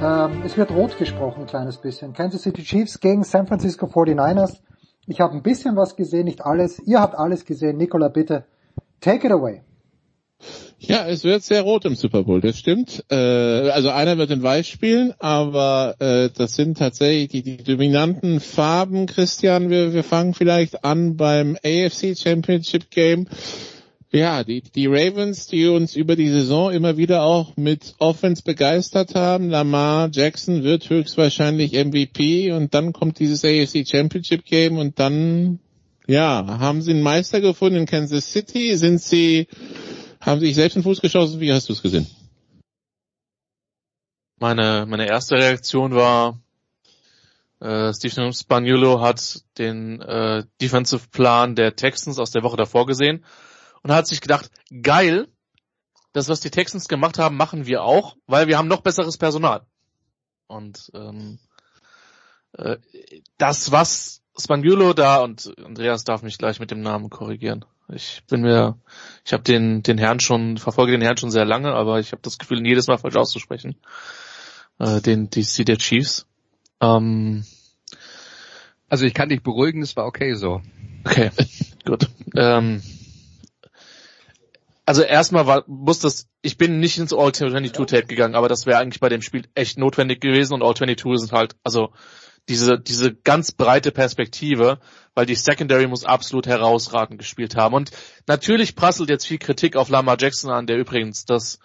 ähm, 0.00 0.42
es 0.44 0.56
wird 0.56 0.70
rot 0.70 0.96
gesprochen, 0.96 1.40
ein 1.40 1.46
kleines 1.48 1.78
bisschen. 1.78 2.12
Kansas 2.12 2.42
City 2.42 2.62
Chiefs 2.62 3.00
gegen 3.00 3.24
San 3.24 3.48
Francisco 3.48 3.86
49ers. 3.86 4.60
Ich 5.08 5.20
habe 5.20 5.34
ein 5.34 5.42
bisschen 5.42 5.74
was 5.74 5.96
gesehen, 5.96 6.26
nicht 6.26 6.46
alles. 6.46 6.78
Ihr 6.86 7.00
habt 7.00 7.16
alles 7.16 7.44
gesehen. 7.44 7.76
Nicola, 7.76 8.06
bitte, 8.06 8.44
take 9.00 9.26
it 9.26 9.32
away. 9.32 9.64
Ja, 10.82 11.06
es 11.06 11.24
wird 11.24 11.42
sehr 11.42 11.60
rot 11.60 11.84
im 11.84 11.94
Super 11.94 12.24
Bowl, 12.24 12.40
das 12.40 12.58
stimmt. 12.58 13.04
Äh, 13.10 13.14
also 13.14 13.90
einer 13.90 14.16
wird 14.16 14.30
in 14.30 14.42
Weiß 14.42 14.66
spielen, 14.66 15.12
aber 15.18 15.94
äh, 15.98 16.30
das 16.34 16.54
sind 16.54 16.78
tatsächlich 16.78 17.28
die, 17.28 17.42
die 17.42 17.62
dominanten 17.62 18.40
Farben, 18.40 19.04
Christian. 19.04 19.68
Wir, 19.68 19.92
wir 19.92 20.02
fangen 20.02 20.32
vielleicht 20.32 20.82
an 20.82 21.18
beim 21.18 21.58
AFC 21.62 22.16
Championship 22.18 22.90
Game. 22.90 23.28
Ja, 24.10 24.42
die, 24.42 24.62
die 24.62 24.86
Ravens, 24.86 25.48
die 25.48 25.66
uns 25.66 25.96
über 25.96 26.16
die 26.16 26.30
Saison 26.30 26.72
immer 26.72 26.96
wieder 26.96 27.24
auch 27.24 27.58
mit 27.58 27.94
Offense 27.98 28.42
begeistert 28.42 29.14
haben. 29.14 29.50
Lamar 29.50 30.08
Jackson 30.10 30.64
wird 30.64 30.88
höchstwahrscheinlich 30.88 31.74
MVP 31.74 32.52
und 32.52 32.72
dann 32.72 32.94
kommt 32.94 33.18
dieses 33.18 33.44
AFC 33.44 33.86
Championship 33.86 34.46
Game 34.46 34.78
und 34.78 34.98
dann, 34.98 35.60
ja, 36.06 36.58
haben 36.58 36.80
sie 36.80 36.92
einen 36.92 37.02
Meister 37.02 37.42
gefunden 37.42 37.80
in 37.80 37.86
Kansas 37.86 38.32
City. 38.32 38.74
Sind 38.76 39.02
sie 39.02 39.46
haben 40.20 40.40
sich 40.40 40.54
selbst 40.54 40.76
in 40.76 40.82
den 40.82 40.84
Fuß 40.84 41.00
geschossen. 41.00 41.40
Wie 41.40 41.52
hast 41.52 41.68
du 41.68 41.72
es 41.72 41.82
gesehen? 41.82 42.06
Meine, 44.38 44.86
meine 44.86 45.06
erste 45.06 45.36
Reaktion 45.36 45.94
war, 45.94 46.40
äh, 47.60 47.92
Stephen 47.92 48.32
Spagnuolo 48.32 49.00
hat 49.00 49.44
den 49.58 50.00
äh, 50.00 50.44
Defensive 50.60 51.08
Plan 51.10 51.54
der 51.54 51.76
Texans 51.76 52.18
aus 52.18 52.30
der 52.30 52.42
Woche 52.42 52.56
davor 52.56 52.86
gesehen 52.86 53.24
und 53.82 53.92
hat 53.92 54.06
sich 54.06 54.20
gedacht, 54.20 54.50
geil, 54.82 55.28
das, 56.12 56.28
was 56.28 56.40
die 56.40 56.50
Texans 56.50 56.88
gemacht 56.88 57.18
haben, 57.18 57.36
machen 57.36 57.66
wir 57.66 57.82
auch, 57.82 58.16
weil 58.26 58.48
wir 58.48 58.58
haben 58.58 58.68
noch 58.68 58.80
besseres 58.80 59.18
Personal. 59.18 59.66
Und 60.46 60.90
ähm, 60.94 61.38
äh, 62.54 62.78
das, 63.36 63.70
was 63.70 64.22
Spagnuolo 64.38 64.94
da, 64.94 65.18
und 65.18 65.52
Andreas 65.62 66.04
darf 66.04 66.22
mich 66.22 66.38
gleich 66.38 66.60
mit 66.60 66.70
dem 66.70 66.80
Namen 66.80 67.10
korrigieren, 67.10 67.64
ich 67.94 68.22
bin 68.28 68.42
mir, 68.42 68.78
ich 69.24 69.32
habe 69.32 69.42
den 69.42 69.82
den 69.82 69.98
Herrn 69.98 70.20
schon 70.20 70.58
verfolge 70.58 70.92
den 70.92 71.02
Herrn 71.02 71.16
schon 71.16 71.30
sehr 71.30 71.44
lange, 71.44 71.72
aber 71.72 72.00
ich 72.00 72.12
habe 72.12 72.22
das 72.22 72.38
Gefühl, 72.38 72.58
ihn 72.58 72.64
jedes 72.64 72.86
Mal 72.86 72.98
falsch 72.98 73.16
auszusprechen. 73.16 73.76
Äh, 74.78 75.00
den 75.00 75.30
DC 75.30 75.64
der 75.66 75.78
Chiefs. 75.78 76.26
Ähm, 76.80 77.44
also 78.88 79.04
ich 79.04 79.14
kann 79.14 79.28
dich 79.28 79.42
beruhigen, 79.42 79.82
es 79.82 79.96
war 79.96 80.06
okay 80.06 80.34
so. 80.34 80.62
Okay, 81.04 81.30
gut. 81.84 82.08
Ähm, 82.34 82.82
also 84.84 85.02
erstmal 85.02 85.46
war, 85.46 85.64
muss 85.68 86.00
das, 86.00 86.28
ich 86.42 86.58
bin 86.58 86.80
nicht 86.80 86.98
ins 86.98 87.12
All-22-Tape 87.12 88.06
gegangen, 88.06 88.34
aber 88.34 88.48
das 88.48 88.66
wäre 88.66 88.78
eigentlich 88.78 88.98
bei 88.98 89.08
dem 89.08 89.22
Spiel 89.22 89.46
echt 89.54 89.78
notwendig 89.78 90.20
gewesen 90.20 90.54
und 90.54 90.62
All-22 90.62 91.18
sind 91.18 91.32
halt, 91.32 91.54
also 91.62 91.92
diese, 92.50 92.78
diese 92.78 93.14
ganz 93.14 93.52
breite 93.52 93.92
Perspektive, 93.92 94.80
weil 95.14 95.24
die 95.24 95.36
Secondary 95.36 95.86
muss 95.86 96.04
absolut 96.04 96.46
herausragend 96.46 97.18
gespielt 97.18 97.56
haben. 97.56 97.74
Und 97.74 97.92
natürlich 98.26 98.74
prasselt 98.74 99.08
jetzt 99.08 99.26
viel 99.26 99.38
Kritik 99.38 99.76
auf 99.76 99.88
Lamar 99.88 100.16
Jackson 100.18 100.50
an, 100.50 100.66
der 100.66 100.76
übrigens 100.76 101.24
das, 101.24 101.60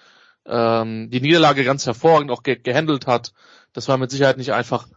ähm, 0.45 1.09
die 1.09 1.21
Niederlage 1.21 1.63
ganz 1.63 1.85
hervorragend 1.85 2.31
auch 2.31 2.43
ge 2.43 2.55
gehandelt 2.55 3.07
hat. 3.07 3.33
Das 3.73 3.87
war 3.87 3.97
mit 3.97 4.11
Sicherheit 4.11 4.37
nicht 4.37 4.53
einfach. 4.53 4.87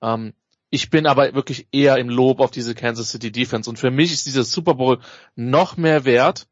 Ähm, 0.00 0.32
ich 0.70 0.88
bin 0.88 1.06
aber 1.06 1.34
wirklich 1.34 1.66
eher 1.72 1.98
im 1.98 2.08
Lob 2.08 2.40
auf 2.40 2.52
diese 2.52 2.74
Kansas 2.74 3.10
City 3.10 3.32
Defense. 3.32 3.68
Und 3.68 3.78
für 3.78 3.90
mich 3.90 4.12
ist 4.12 4.26
dieser 4.26 4.44
Super 4.44 4.74
Bowl 4.74 5.00
noch 5.34 5.76
mehr 5.76 6.04
wert, 6.04 6.46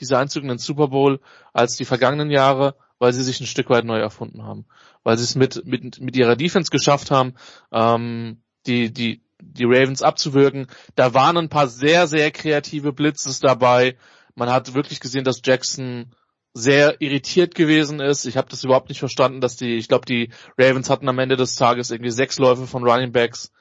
diese 0.00 0.18
Einzug 0.18 0.42
in 0.42 0.48
den 0.48 0.58
Super 0.58 0.88
Bowl, 0.88 1.20
als 1.52 1.76
die 1.76 1.84
vergangenen 1.84 2.30
Jahre, 2.30 2.74
weil 3.04 3.12
sie 3.12 3.22
sich 3.22 3.38
ein 3.38 3.46
Stück 3.46 3.68
weit 3.68 3.84
neu 3.84 3.98
erfunden 3.98 4.44
haben. 4.44 4.64
Weil 5.02 5.18
sie 5.18 5.24
es 5.24 5.34
mit, 5.34 5.66
mit, 5.66 6.00
mit 6.00 6.16
ihrer 6.16 6.36
Defense 6.36 6.70
geschafft 6.70 7.10
haben, 7.10 7.34
ähm, 7.70 8.40
die, 8.66 8.90
die, 8.94 9.20
die 9.42 9.66
Ravens 9.66 10.00
abzuwirken. 10.00 10.68
Da 10.94 11.12
waren 11.12 11.36
ein 11.36 11.50
paar 11.50 11.68
sehr, 11.68 12.06
sehr 12.06 12.30
kreative 12.30 12.94
Blitzes 12.94 13.40
dabei. 13.40 13.98
Man 14.34 14.48
hat 14.50 14.72
wirklich 14.72 15.00
gesehen, 15.00 15.22
dass 15.22 15.42
Jackson 15.44 16.14
sehr 16.54 17.02
irritiert 17.02 17.54
gewesen 17.54 18.00
ist. 18.00 18.24
Ich 18.24 18.38
habe 18.38 18.48
das 18.48 18.64
überhaupt 18.64 18.88
nicht 18.88 19.00
verstanden, 19.00 19.42
dass 19.42 19.56
die, 19.56 19.76
ich 19.76 19.88
glaube, 19.88 20.06
die 20.06 20.30
Ravens 20.56 20.88
hatten 20.88 21.10
am 21.10 21.18
Ende 21.18 21.36
des 21.36 21.56
Tages 21.56 21.90
irgendwie 21.90 22.10
sechs 22.10 22.38
Läufe 22.38 22.66
von 22.66 22.88
Running 22.88 23.12
Backs. 23.12 23.52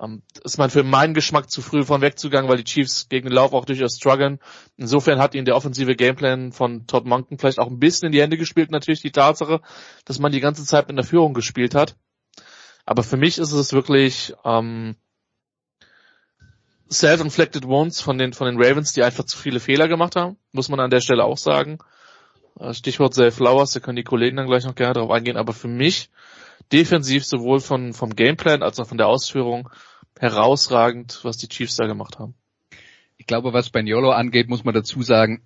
Ähm, 0.00 0.22
ist 0.44 0.58
man 0.58 0.70
für 0.70 0.84
meinen 0.84 1.14
Geschmack 1.14 1.50
zu 1.50 1.60
früh 1.60 1.84
von 1.84 2.00
wegzugangen, 2.00 2.48
weil 2.48 2.58
die 2.58 2.64
Chiefs 2.64 3.08
gegen 3.08 3.28
den 3.28 3.34
Lauf 3.34 3.52
auch 3.52 3.64
durchaus 3.64 3.96
strugglen. 3.96 4.38
Insofern 4.76 5.18
hat 5.18 5.34
ihnen 5.34 5.44
der 5.44 5.56
offensive 5.56 5.96
Gameplan 5.96 6.52
von 6.52 6.86
Todd 6.86 7.04
Monken 7.04 7.38
vielleicht 7.38 7.58
auch 7.58 7.68
ein 7.68 7.80
bisschen 7.80 8.06
in 8.06 8.12
die 8.12 8.20
Hände 8.20 8.38
gespielt. 8.38 8.70
Natürlich 8.70 9.02
die 9.02 9.10
Tatsache, 9.10 9.60
dass 10.04 10.18
man 10.18 10.32
die 10.32 10.40
ganze 10.40 10.64
Zeit 10.64 10.88
mit 10.88 10.96
der 10.96 11.04
Führung 11.04 11.34
gespielt 11.34 11.74
hat. 11.74 11.96
Aber 12.86 13.02
für 13.02 13.16
mich 13.16 13.38
ist 13.38 13.52
es 13.52 13.72
wirklich 13.72 14.34
ähm, 14.44 14.96
self-inflicted 16.90 17.66
wounds 17.66 18.00
von 18.00 18.18
den 18.18 18.32
von 18.32 18.46
den 18.46 18.62
Ravens, 18.62 18.92
die 18.92 19.02
einfach 19.02 19.24
zu 19.24 19.36
viele 19.36 19.60
Fehler 19.60 19.88
gemacht 19.88 20.16
haben, 20.16 20.36
muss 20.52 20.68
man 20.68 20.80
an 20.80 20.90
der 20.90 21.00
Stelle 21.00 21.24
auch 21.24 21.38
sagen. 21.38 21.78
Äh, 22.58 22.72
Stichwort 22.72 23.14
Zay 23.14 23.30
Flowers, 23.30 23.72
da 23.72 23.80
können 23.80 23.96
die 23.96 24.04
Kollegen 24.04 24.36
dann 24.36 24.46
gleich 24.46 24.64
noch 24.64 24.74
gerne 24.74 24.94
darauf 24.94 25.10
eingehen. 25.10 25.36
Aber 25.36 25.52
für 25.52 25.68
mich 25.68 26.10
defensiv 26.72 27.24
sowohl 27.24 27.60
von, 27.60 27.92
vom 27.92 28.14
Gameplan 28.14 28.62
als 28.62 28.78
auch 28.80 28.86
von 28.86 28.98
der 28.98 29.08
Ausführung 29.08 29.68
herausragend, 30.18 31.20
was 31.22 31.36
die 31.36 31.48
Chiefs 31.48 31.76
da 31.76 31.86
gemacht 31.86 32.18
haben. 32.18 32.34
Ich 33.16 33.26
glaube, 33.26 33.52
was 33.52 33.66
Spaniolo 33.66 34.10
angeht, 34.10 34.48
muss 34.48 34.64
man 34.64 34.74
dazu 34.74 35.02
sagen, 35.02 35.42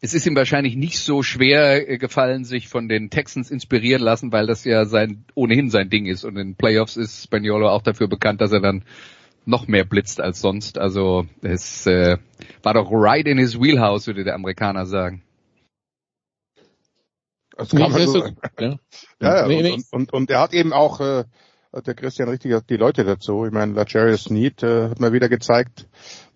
es 0.00 0.14
ist 0.14 0.26
ihm 0.26 0.36
wahrscheinlich 0.36 0.76
nicht 0.76 1.00
so 1.00 1.22
schwer 1.22 1.88
äh, 1.88 1.98
gefallen, 1.98 2.44
sich 2.44 2.68
von 2.68 2.88
den 2.88 3.10
Texans 3.10 3.50
inspirieren 3.50 4.02
lassen, 4.02 4.32
weil 4.32 4.46
das 4.46 4.64
ja 4.64 4.84
sein 4.84 5.24
ohnehin 5.34 5.68
sein 5.68 5.90
Ding 5.90 6.06
ist. 6.06 6.24
Und 6.24 6.36
in 6.36 6.54
Playoffs 6.54 6.96
ist 6.96 7.24
Spaniolo 7.24 7.68
auch 7.68 7.82
dafür 7.82 8.08
bekannt, 8.08 8.40
dass 8.40 8.52
er 8.52 8.60
dann 8.60 8.84
noch 9.44 9.66
mehr 9.66 9.84
blitzt 9.84 10.20
als 10.20 10.40
sonst. 10.40 10.78
Also 10.78 11.26
es 11.42 11.86
äh, 11.86 12.18
war 12.62 12.74
doch 12.74 12.88
right 12.92 13.26
in 13.26 13.38
his 13.38 13.60
wheelhouse, 13.60 14.06
würde 14.06 14.24
der 14.24 14.34
Amerikaner 14.34 14.86
sagen. 14.86 15.22
Das 17.56 17.68
kann 17.70 17.92
man 17.92 18.06
so, 18.06 18.26
ja. 18.60 18.76
ja, 19.20 19.48
ja 19.48 19.74
und, 19.74 19.84
und, 19.92 20.12
und, 20.12 20.30
er 20.30 20.40
hat 20.40 20.54
eben 20.54 20.72
auch, 20.72 21.00
äh, 21.00 21.24
der 21.86 21.94
Christian 21.94 22.28
richtig 22.28 22.66
die 22.66 22.76
Leute 22.76 23.04
dazu. 23.04 23.46
Ich 23.46 23.52
meine, 23.52 23.72
Lajarius 23.72 24.30
Need 24.30 24.62
äh, 24.62 24.90
hat 24.90 25.00
mal 25.00 25.12
wieder 25.12 25.28
gezeigt, 25.28 25.86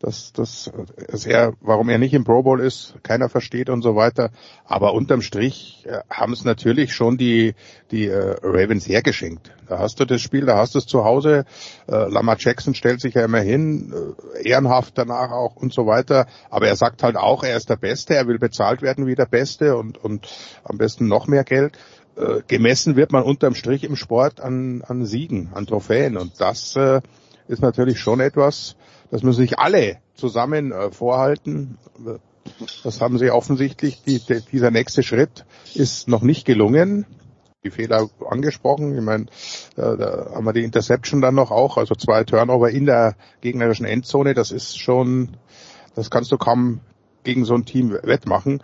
dass, 0.01 0.33
dass, 0.33 0.71
dass 1.11 1.25
er, 1.25 1.55
warum 1.61 1.89
er 1.89 1.99
nicht 1.99 2.13
im 2.13 2.25
Pro 2.25 2.43
Bowl 2.43 2.61
ist, 2.61 2.95
keiner 3.03 3.29
versteht 3.29 3.71
und 3.71 3.83
so 3.83 3.97
weiter. 3.97 4.31
Aber 4.65 4.93
unterm 4.93 5.23
Strich 5.23 5.87
äh, 5.87 6.01
haben 6.11 6.33
es 6.33 6.45
natürlich 6.45 6.95
schon 6.95 7.17
die, 7.17 7.55
die 7.91 8.07
äh, 8.07 8.37
Ravens 8.43 8.87
hergeschenkt. 8.87 9.53
Da 9.69 9.79
hast 9.79 9.99
du 9.99 10.05
das 10.05 10.21
Spiel, 10.21 10.45
da 10.45 10.59
hast 10.59 10.75
du 10.75 10.79
es 10.79 10.87
zu 10.87 11.05
Hause. 11.05 11.45
Äh, 11.89 12.11
Lamar 12.11 12.37
Jackson 12.39 12.75
stellt 12.75 13.01
sich 13.01 13.15
ja 13.15 13.25
immer 13.25 13.41
hin, 13.41 13.95
äh, 14.35 14.49
ehrenhaft 14.49 14.99
danach 14.99 15.31
auch 15.31 15.57
und 15.57 15.73
so 15.73 15.87
weiter. 15.87 16.27
Aber 16.51 16.69
er 16.69 16.77
sagt 16.77 17.03
halt 17.03 17.17
auch, 17.17 17.43
er 17.43 17.57
ist 17.57 17.71
der 17.71 17.77
Beste, 17.77 18.15
er 18.15 18.29
will 18.29 18.39
bezahlt 18.39 18.83
werden 18.83 19.07
wie 19.07 19.15
der 19.15 19.27
Beste 19.27 19.77
und, 19.77 19.97
und 19.97 20.29
am 20.63 20.77
besten 20.77 21.09
noch 21.09 21.27
mehr 21.27 21.45
Geld. 21.45 21.79
Äh, 22.17 22.43
gemessen 22.47 22.97
wird 22.97 23.13
man 23.13 23.23
unterm 23.23 23.55
Strich 23.55 23.85
im 23.85 23.97
Sport 23.97 24.41
an, 24.41 24.83
an 24.87 25.07
Siegen, 25.07 25.51
an 25.55 25.67
Trophäen. 25.67 26.17
Und 26.17 26.41
das 26.41 26.77
äh, 26.77 27.01
ist 27.49 27.63
natürlich 27.63 27.99
schon 27.99 28.21
etwas, 28.21 28.77
das 29.11 29.23
müssen 29.23 29.41
sich 29.41 29.59
alle 29.59 29.99
zusammen 30.15 30.73
äh, 30.73 30.91
vorhalten. 30.91 31.79
Das 32.85 33.01
haben 33.01 33.19
sie 33.19 33.31
offensichtlich. 33.31 34.03
Die, 34.03 34.19
die, 34.21 34.41
dieser 34.41 34.71
nächste 34.71 35.03
Schritt 35.03 35.45
ist 35.75 36.09
noch 36.09 36.23
nicht 36.23 36.45
gelungen. 36.45 37.07
Die 37.65 37.71
Fehler 37.71 38.09
angesprochen. 38.29 38.97
Ich 38.97 39.03
meine, 39.03 39.27
da, 39.75 39.97
da 39.97 40.31
haben 40.35 40.45
wir 40.45 40.53
die 40.53 40.65
Interception 40.65 41.21
dann 41.21 41.35
noch 41.35 41.51
auch, 41.51 41.77
also 41.77 41.95
zwei 41.95 42.23
Turnover 42.25 42.71
in 42.71 42.87
der 42.87 43.17
gegnerischen 43.41 43.87
Endzone. 43.87 44.35
Das 44.35 44.53
ist 44.53 44.79
schon, 44.79 45.37
das 45.95 46.11
kannst 46.11 46.31
du 46.31 46.39
kaum 46.39 46.81
gegen 47.25 47.45
so 47.45 47.55
ein 47.55 47.65
Team 47.65 47.91
wettmachen. 47.91 48.63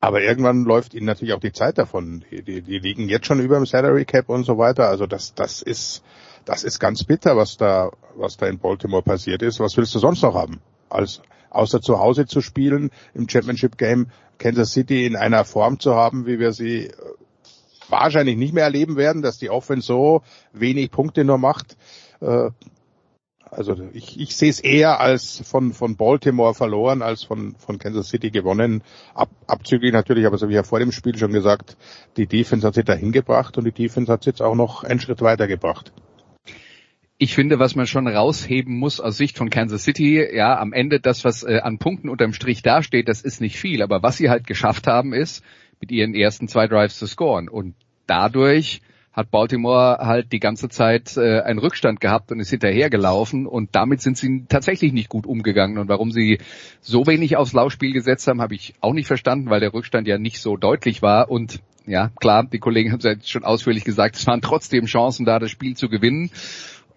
Aber 0.00 0.20
irgendwann 0.20 0.64
läuft 0.64 0.92
ihnen 0.92 1.06
natürlich 1.06 1.32
auch 1.32 1.40
die 1.40 1.52
Zeit 1.52 1.78
davon. 1.78 2.24
Die, 2.30 2.42
die, 2.42 2.60
die 2.60 2.78
liegen 2.78 3.08
jetzt 3.08 3.26
schon 3.26 3.40
über 3.40 3.56
dem 3.56 3.64
Salary 3.64 4.04
Cap 4.04 4.28
und 4.28 4.44
so 4.44 4.58
weiter. 4.58 4.88
Also 4.88 5.06
das, 5.06 5.34
das 5.34 5.62
ist, 5.62 6.02
das 6.44 6.64
ist 6.64 6.78
ganz 6.78 7.04
bitter, 7.04 7.36
was 7.36 7.56
da, 7.56 7.90
was 8.16 8.36
da 8.36 8.46
in 8.46 8.58
Baltimore 8.58 9.02
passiert 9.02 9.42
ist. 9.42 9.60
Was 9.60 9.76
willst 9.76 9.94
du 9.94 9.98
sonst 9.98 10.22
noch 10.22 10.34
haben? 10.34 10.60
Als, 10.90 11.22
außer 11.50 11.80
zu 11.80 11.98
Hause 11.98 12.26
zu 12.26 12.40
spielen, 12.40 12.90
im 13.14 13.28
Championship 13.28 13.78
Game 13.78 14.08
Kansas 14.38 14.72
City 14.72 15.06
in 15.06 15.16
einer 15.16 15.44
Form 15.44 15.78
zu 15.78 15.94
haben, 15.94 16.26
wie 16.26 16.38
wir 16.38 16.52
sie 16.52 16.86
äh, 16.86 16.92
wahrscheinlich 17.88 18.36
nicht 18.36 18.52
mehr 18.52 18.64
erleben 18.64 18.96
werden, 18.96 19.22
dass 19.22 19.38
die 19.38 19.50
Offense 19.50 19.86
so 19.86 20.22
wenig 20.52 20.90
Punkte 20.90 21.24
nur 21.24 21.38
macht. 21.38 21.76
Äh, 22.20 22.50
also 23.50 23.76
ich, 23.92 24.18
ich 24.18 24.36
sehe 24.36 24.50
es 24.50 24.58
eher 24.58 25.00
als 25.00 25.40
von, 25.44 25.72
von 25.72 25.96
Baltimore 25.96 26.54
verloren, 26.54 27.02
als 27.02 27.22
von, 27.22 27.54
von 27.56 27.78
Kansas 27.78 28.08
City 28.08 28.30
gewonnen. 28.30 28.82
Ab, 29.14 29.30
abzüglich 29.46 29.92
natürlich, 29.92 30.26
aber 30.26 30.38
so 30.38 30.48
wie 30.48 30.54
ja 30.54 30.64
vor 30.64 30.80
dem 30.80 30.90
Spiel 30.90 31.16
schon 31.16 31.32
gesagt, 31.32 31.76
die 32.16 32.26
Defense 32.26 32.66
hat 32.66 32.74
sie 32.74 32.82
dahin 32.82 33.12
gebracht 33.12 33.56
und 33.56 33.64
die 33.64 33.72
Defense 33.72 34.10
hat 34.10 34.24
sie 34.24 34.30
jetzt 34.30 34.42
auch 34.42 34.56
noch 34.56 34.82
einen 34.82 34.98
Schritt 34.98 35.22
weiter 35.22 35.46
gebracht. 35.46 35.92
Ich 37.24 37.34
finde, 37.34 37.58
was 37.58 37.74
man 37.74 37.86
schon 37.86 38.06
rausheben 38.06 38.78
muss 38.78 39.00
aus 39.00 39.16
Sicht 39.16 39.38
von 39.38 39.48
Kansas 39.48 39.84
City, 39.84 40.22
ja, 40.36 40.58
am 40.58 40.74
Ende 40.74 41.00
das, 41.00 41.24
was 41.24 41.42
äh, 41.42 41.58
an 41.62 41.78
Punkten 41.78 42.10
unterm 42.10 42.34
Strich 42.34 42.60
dasteht, 42.60 43.08
das 43.08 43.22
ist 43.22 43.40
nicht 43.40 43.56
viel. 43.58 43.80
Aber 43.80 44.02
was 44.02 44.18
sie 44.18 44.28
halt 44.28 44.46
geschafft 44.46 44.86
haben, 44.86 45.14
ist, 45.14 45.42
mit 45.80 45.90
ihren 45.90 46.14
ersten 46.14 46.48
zwei 46.48 46.66
Drives 46.66 46.98
zu 46.98 47.06
scoren. 47.06 47.48
Und 47.48 47.76
dadurch 48.06 48.82
hat 49.10 49.30
Baltimore 49.30 50.00
halt 50.00 50.32
die 50.32 50.38
ganze 50.38 50.68
Zeit 50.68 51.16
äh, 51.16 51.40
einen 51.40 51.60
Rückstand 51.60 51.98
gehabt 51.98 52.30
und 52.30 52.40
ist 52.40 52.50
hinterhergelaufen 52.50 53.46
und 53.46 53.74
damit 53.74 54.02
sind 54.02 54.18
sie 54.18 54.44
tatsächlich 54.46 54.92
nicht 54.92 55.08
gut 55.08 55.24
umgegangen. 55.24 55.78
Und 55.78 55.88
warum 55.88 56.12
sie 56.12 56.40
so 56.82 57.06
wenig 57.06 57.38
aufs 57.38 57.54
Laufspiel 57.54 57.94
gesetzt 57.94 58.26
haben, 58.26 58.42
habe 58.42 58.54
ich 58.54 58.74
auch 58.82 58.92
nicht 58.92 59.06
verstanden, 59.06 59.48
weil 59.48 59.60
der 59.60 59.72
Rückstand 59.72 60.06
ja 60.06 60.18
nicht 60.18 60.42
so 60.42 60.58
deutlich 60.58 61.00
war. 61.00 61.30
Und 61.30 61.60
ja, 61.86 62.10
klar, 62.20 62.44
die 62.44 62.58
Kollegen 62.58 62.92
haben 62.92 62.98
es 62.98 63.04
ja 63.04 63.14
schon 63.24 63.44
ausführlich 63.44 63.84
gesagt, 63.84 64.16
es 64.16 64.26
waren 64.26 64.42
trotzdem 64.42 64.84
Chancen 64.84 65.24
da, 65.24 65.38
das 65.38 65.50
Spiel 65.50 65.74
zu 65.74 65.88
gewinnen. 65.88 66.30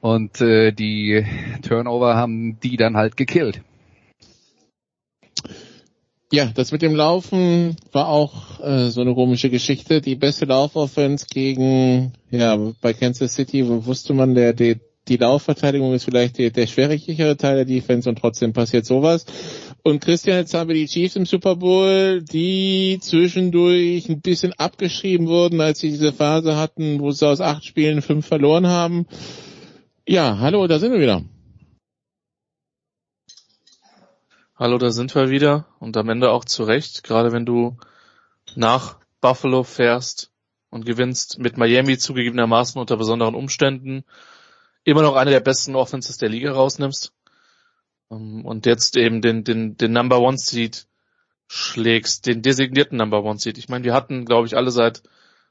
Und 0.02 0.42
äh, 0.42 0.72
die 0.72 1.26
Turnover 1.62 2.16
haben 2.16 2.60
die 2.60 2.78
dann 2.78 2.96
halt 2.96 3.18
gekillt. 3.18 3.62
Ja, 6.32 6.52
das 6.54 6.74
mit 6.74 6.82
dem 6.82 6.94
Laufen 6.94 7.78
war 7.94 8.10
auch 8.10 8.60
äh, 8.60 8.90
so 8.90 9.00
eine 9.00 9.14
komische 9.14 9.50
Geschichte. 9.50 10.02
Die 10.02 10.16
beste 10.16 10.46
Laufoffense 10.46 11.26
gegen, 11.30 12.12
ja, 12.32 12.58
bei 12.82 12.94
Kansas 12.94 13.34
City 13.34 13.66
wusste 13.86 14.14
man, 14.14 14.36
der, 14.36 14.54
der 14.54 14.76
die 15.08 15.18
Laufverteidigung 15.18 15.94
ist 15.94 16.04
vielleicht 16.04 16.38
der, 16.38 16.50
der 16.50 16.68
schwierigere 16.68 17.38
Teil 17.38 17.56
der 17.56 17.66
Defense 17.66 18.10
und 18.10 18.18
trotzdem 18.18 18.52
passiert 18.52 18.86
sowas. 18.86 19.26
Und 19.84 20.02
Christian, 20.02 20.40
jetzt 20.40 20.54
haben 20.54 20.68
wir 20.68 20.76
die 20.76 20.88
Chiefs 20.88 21.16
im 21.16 21.26
Super 21.26 21.56
Bowl, 21.56 22.22
die 22.22 22.98
zwischendurch 23.02 24.10
ein 24.10 24.20
bisschen 24.20 24.52
abgeschrieben 24.54 25.28
wurden, 25.28 25.62
als 25.62 25.80
sie 25.80 25.92
diese 25.92 26.12
Phase 26.12 26.58
hatten, 26.58 27.00
wo 27.00 27.12
sie 27.12 27.26
aus 27.26 27.40
acht 27.40 27.64
Spielen 27.64 28.02
fünf 28.02 28.28
verloren 28.28 28.68
haben. 28.68 29.06
Ja, 30.10 30.38
hallo, 30.40 30.68
da 30.68 30.80
sind 30.80 30.94
wir 30.94 31.02
wieder. 31.02 31.22
Hallo, 34.56 34.78
da 34.78 34.90
sind 34.92 35.14
wir 35.14 35.30
wieder 35.30 35.68
und 35.80 35.98
am 35.98 36.08
Ende 36.08 36.32
auch 36.32 36.46
zurecht, 36.46 37.04
gerade 37.04 37.34
wenn 37.34 37.46
du 37.46 37.76
nach 38.56 39.00
Buffalo 39.20 39.64
fährst 39.64 40.32
und 40.70 40.86
gewinnst 40.86 41.40
mit 41.40 41.58
Miami 41.58 41.98
zugegebenermaßen 41.98 42.80
unter 42.80 42.96
besonderen 42.96 43.36
Umständen, 43.36 44.06
immer 44.86 45.02
noch 45.02 45.18
eine 45.18 45.32
der 45.32 45.42
besten 45.42 45.76
Offenses 45.76 46.16
der 46.16 46.30
Liga 46.30 46.54
rausnimmst 46.54 47.12
ähm, 48.10 48.46
und 48.46 48.66
jetzt 48.66 48.96
eben 48.96 49.22
den, 49.22 49.44
den, 49.44 49.76
den 49.76 49.92
Number 49.92 50.22
One 50.22 50.38
Seed 50.38 50.88
schlägst, 51.48 52.28
den 52.28 52.42
designierten 52.42 52.98
Number 52.98 53.26
One 53.26 53.40
Seed. 53.40 53.58
Ich 53.58 53.68
meine, 53.68 53.84
wir 53.84 53.94
hatten, 53.94 54.24
glaube 54.24 54.48
ich, 54.48 54.56
alle 54.56 54.72
seit 54.72 55.04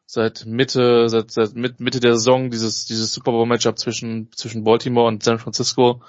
seit 0.06 0.46
Mitte, 0.46 1.08
seit, 1.08 1.32
seit 1.32 1.54
Mitte 1.54 2.00
der 2.00 2.14
Saison 2.14 2.50
dieses, 2.50 2.86
dieses 2.86 3.12
Super 3.12 3.32
Bowl 3.32 3.46
Matchup 3.46 3.78
zwischen, 3.78 4.30
zwischen 4.32 4.64
Baltimore 4.64 5.08
und 5.08 5.22
San 5.22 5.38
Francisco, 5.38 6.02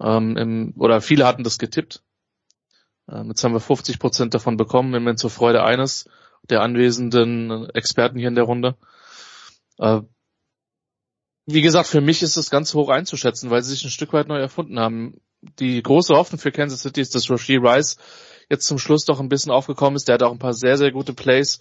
ähm, 0.00 0.36
im, 0.36 0.74
oder 0.76 1.00
viele 1.00 1.26
hatten 1.26 1.44
das 1.44 1.58
getippt 1.58 2.02
Ähm, 3.10 3.28
jetzt 3.28 3.42
haben 3.44 3.52
wir 3.52 3.60
50 3.60 3.98
Prozent 3.98 4.34
davon 4.34 4.56
bekommen, 4.56 4.94
immerhin 4.94 5.16
zur 5.16 5.30
Freude 5.30 5.62
eines 5.62 6.08
der 6.48 6.62
anwesenden 6.62 7.70
Experten 7.70 8.18
hier 8.18 8.28
in 8.28 8.34
der 8.34 8.44
Runde. 8.44 8.76
Äh, 9.78 10.00
wie 11.46 11.62
gesagt, 11.62 11.88
für 11.88 12.00
mich 12.00 12.22
ist 12.22 12.36
es 12.36 12.50
ganz 12.50 12.74
hoch 12.74 12.88
einzuschätzen, 12.88 13.50
weil 13.50 13.62
sie 13.62 13.72
sich 13.72 13.84
ein 13.84 13.90
Stück 13.90 14.12
weit 14.12 14.28
neu 14.28 14.38
erfunden 14.38 14.78
haben. 14.78 15.20
Die 15.58 15.82
große 15.82 16.14
Hoffnung 16.14 16.38
für 16.38 16.52
Kansas 16.52 16.82
City 16.82 17.00
ist, 17.00 17.14
dass 17.14 17.30
Rasheed 17.30 17.62
Rice 17.62 17.96
jetzt 18.48 18.66
zum 18.66 18.78
Schluss 18.78 19.04
doch 19.04 19.20
ein 19.20 19.28
bisschen 19.28 19.52
aufgekommen 19.52 19.96
ist. 19.96 20.08
Der 20.08 20.14
hat 20.14 20.22
auch 20.22 20.32
ein 20.32 20.38
paar 20.38 20.54
sehr, 20.54 20.76
sehr 20.76 20.92
gute 20.92 21.14
Plays 21.14 21.60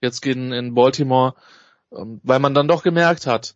jetzt 0.00 0.20
gehen 0.20 0.52
in 0.52 0.74
Baltimore, 0.74 1.34
ähm, 1.92 2.20
weil 2.22 2.38
man 2.38 2.54
dann 2.54 2.68
doch 2.68 2.82
gemerkt 2.82 3.26
hat, 3.26 3.54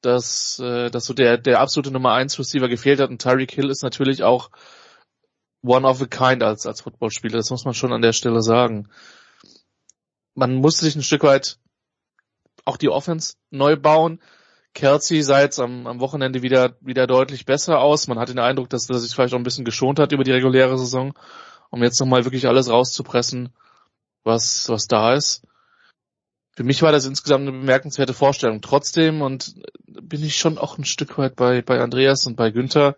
dass, 0.00 0.58
äh, 0.58 0.90
dass 0.90 1.04
so 1.04 1.14
der, 1.14 1.38
der 1.38 1.60
absolute 1.60 1.92
Nummer 1.92 2.12
1 2.12 2.38
Receiver 2.38 2.68
gefehlt 2.68 3.00
hat 3.00 3.10
und 3.10 3.22
Tyreek 3.22 3.52
Hill 3.52 3.70
ist 3.70 3.82
natürlich 3.82 4.22
auch 4.22 4.50
one 5.62 5.86
of 5.86 6.02
a 6.02 6.06
kind 6.06 6.42
als, 6.42 6.66
als 6.66 6.80
Footballspieler. 6.80 7.36
Das 7.36 7.50
muss 7.50 7.64
man 7.64 7.74
schon 7.74 7.92
an 7.92 8.02
der 8.02 8.12
Stelle 8.12 8.42
sagen. 8.42 8.88
Man 10.34 10.56
musste 10.56 10.84
sich 10.84 10.96
ein 10.96 11.02
Stück 11.02 11.22
weit 11.22 11.58
auch 12.64 12.76
die 12.76 12.88
Offense 12.88 13.34
neu 13.50 13.76
bauen. 13.76 14.20
Kelsey 14.74 15.22
sah 15.22 15.40
jetzt 15.40 15.60
am, 15.60 15.86
am 15.86 16.00
Wochenende 16.00 16.42
wieder, 16.42 16.76
wieder 16.80 17.06
deutlich 17.06 17.44
besser 17.44 17.80
aus. 17.80 18.08
Man 18.08 18.18
hat 18.18 18.30
den 18.30 18.38
Eindruck, 18.38 18.70
dass 18.70 18.88
er 18.88 18.98
sich 18.98 19.14
vielleicht 19.14 19.34
auch 19.34 19.38
ein 19.38 19.44
bisschen 19.44 19.64
geschont 19.64 19.98
hat 19.98 20.12
über 20.12 20.24
die 20.24 20.32
reguläre 20.32 20.78
Saison, 20.78 21.12
um 21.70 21.82
jetzt 21.82 22.00
nochmal 22.00 22.24
wirklich 22.24 22.46
alles 22.48 22.70
rauszupressen, 22.70 23.50
was, 24.24 24.68
was 24.68 24.86
da 24.86 25.14
ist. 25.14 25.42
Für 26.54 26.64
mich 26.64 26.82
war 26.82 26.92
das 26.92 27.06
insgesamt 27.06 27.48
eine 27.48 27.52
bemerkenswerte 27.52 28.12
Vorstellung. 28.12 28.60
Trotzdem, 28.60 29.22
und 29.22 29.54
bin 29.86 30.22
ich 30.22 30.36
schon 30.36 30.58
auch 30.58 30.76
ein 30.76 30.84
Stück 30.84 31.16
weit 31.16 31.34
bei, 31.34 31.62
bei 31.62 31.80
Andreas 31.80 32.26
und 32.26 32.36
bei 32.36 32.50
Günther, 32.50 32.94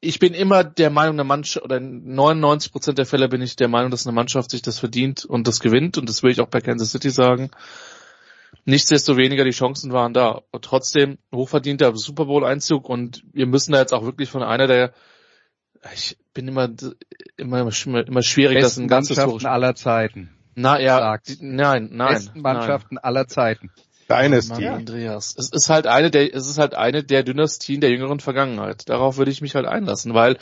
ich 0.00 0.18
bin 0.18 0.34
immer 0.34 0.64
der 0.64 0.90
Meinung, 0.90 1.16
der 1.16 1.24
Mannschaft, 1.24 1.64
oder 1.64 1.78
99 1.78 2.72
Prozent 2.72 2.98
der 2.98 3.06
Fälle 3.06 3.28
bin 3.28 3.42
ich 3.42 3.54
der 3.56 3.68
Meinung, 3.68 3.90
dass 3.90 4.06
eine 4.06 4.14
Mannschaft 4.14 4.50
sich 4.50 4.62
das 4.62 4.78
verdient 4.78 5.24
und 5.24 5.46
das 5.46 5.60
gewinnt. 5.60 5.98
Und 5.98 6.08
das 6.08 6.22
will 6.22 6.32
ich 6.32 6.40
auch 6.40 6.48
bei 6.48 6.60
Kansas 6.60 6.90
City 6.90 7.10
sagen. 7.10 7.50
Nichtsdestoweniger, 8.64 9.44
die 9.44 9.50
Chancen 9.50 9.92
waren 9.92 10.14
da. 10.14 10.42
Und 10.50 10.64
trotzdem 10.64 11.18
hochverdienter 11.32 11.94
Super 11.96 12.24
Bowl 12.24 12.44
Einzug 12.44 12.88
und 12.88 13.22
wir 13.32 13.46
müssen 13.46 13.72
da 13.72 13.78
jetzt 13.78 13.92
auch 13.92 14.04
wirklich 14.04 14.30
von 14.30 14.42
einer 14.42 14.66
der, 14.66 14.94
ich 15.94 16.18
bin 16.32 16.48
immer, 16.48 16.68
immer, 17.36 17.60
immer 17.60 18.22
schwierig, 18.22 18.56
Besten 18.56 18.60
das 18.60 18.78
ein 18.78 18.88
ganzes 18.88 19.16
Mannschaften 19.18 19.46
aller 19.46 19.74
Zeiten. 19.74 20.30
Na 20.60 20.80
ja, 20.80 21.18
nein, 21.40 21.88
nein. 21.92 22.14
Besten 22.14 22.40
Mannschaften 22.40 22.94
nein. 22.96 23.04
aller 23.04 23.28
Zeiten. 23.28 23.70
Dynasty. 24.08 24.64
Ja. 24.64 24.74
Andreas. 24.74 25.34
Es 25.38 25.50
ist 25.52 25.70
halt 25.70 25.86
eine 25.86 26.10
der, 26.10 26.34
es 26.34 26.48
ist 26.48 26.58
halt 26.58 26.74
eine 26.74 27.04
der 27.04 27.22
Dynastien 27.22 27.80
der 27.80 27.90
jüngeren 27.90 28.20
Vergangenheit. 28.20 28.88
Darauf 28.88 29.18
würde 29.18 29.30
ich 29.30 29.40
mich 29.40 29.54
halt 29.54 29.66
einlassen, 29.66 30.14
weil 30.14 30.36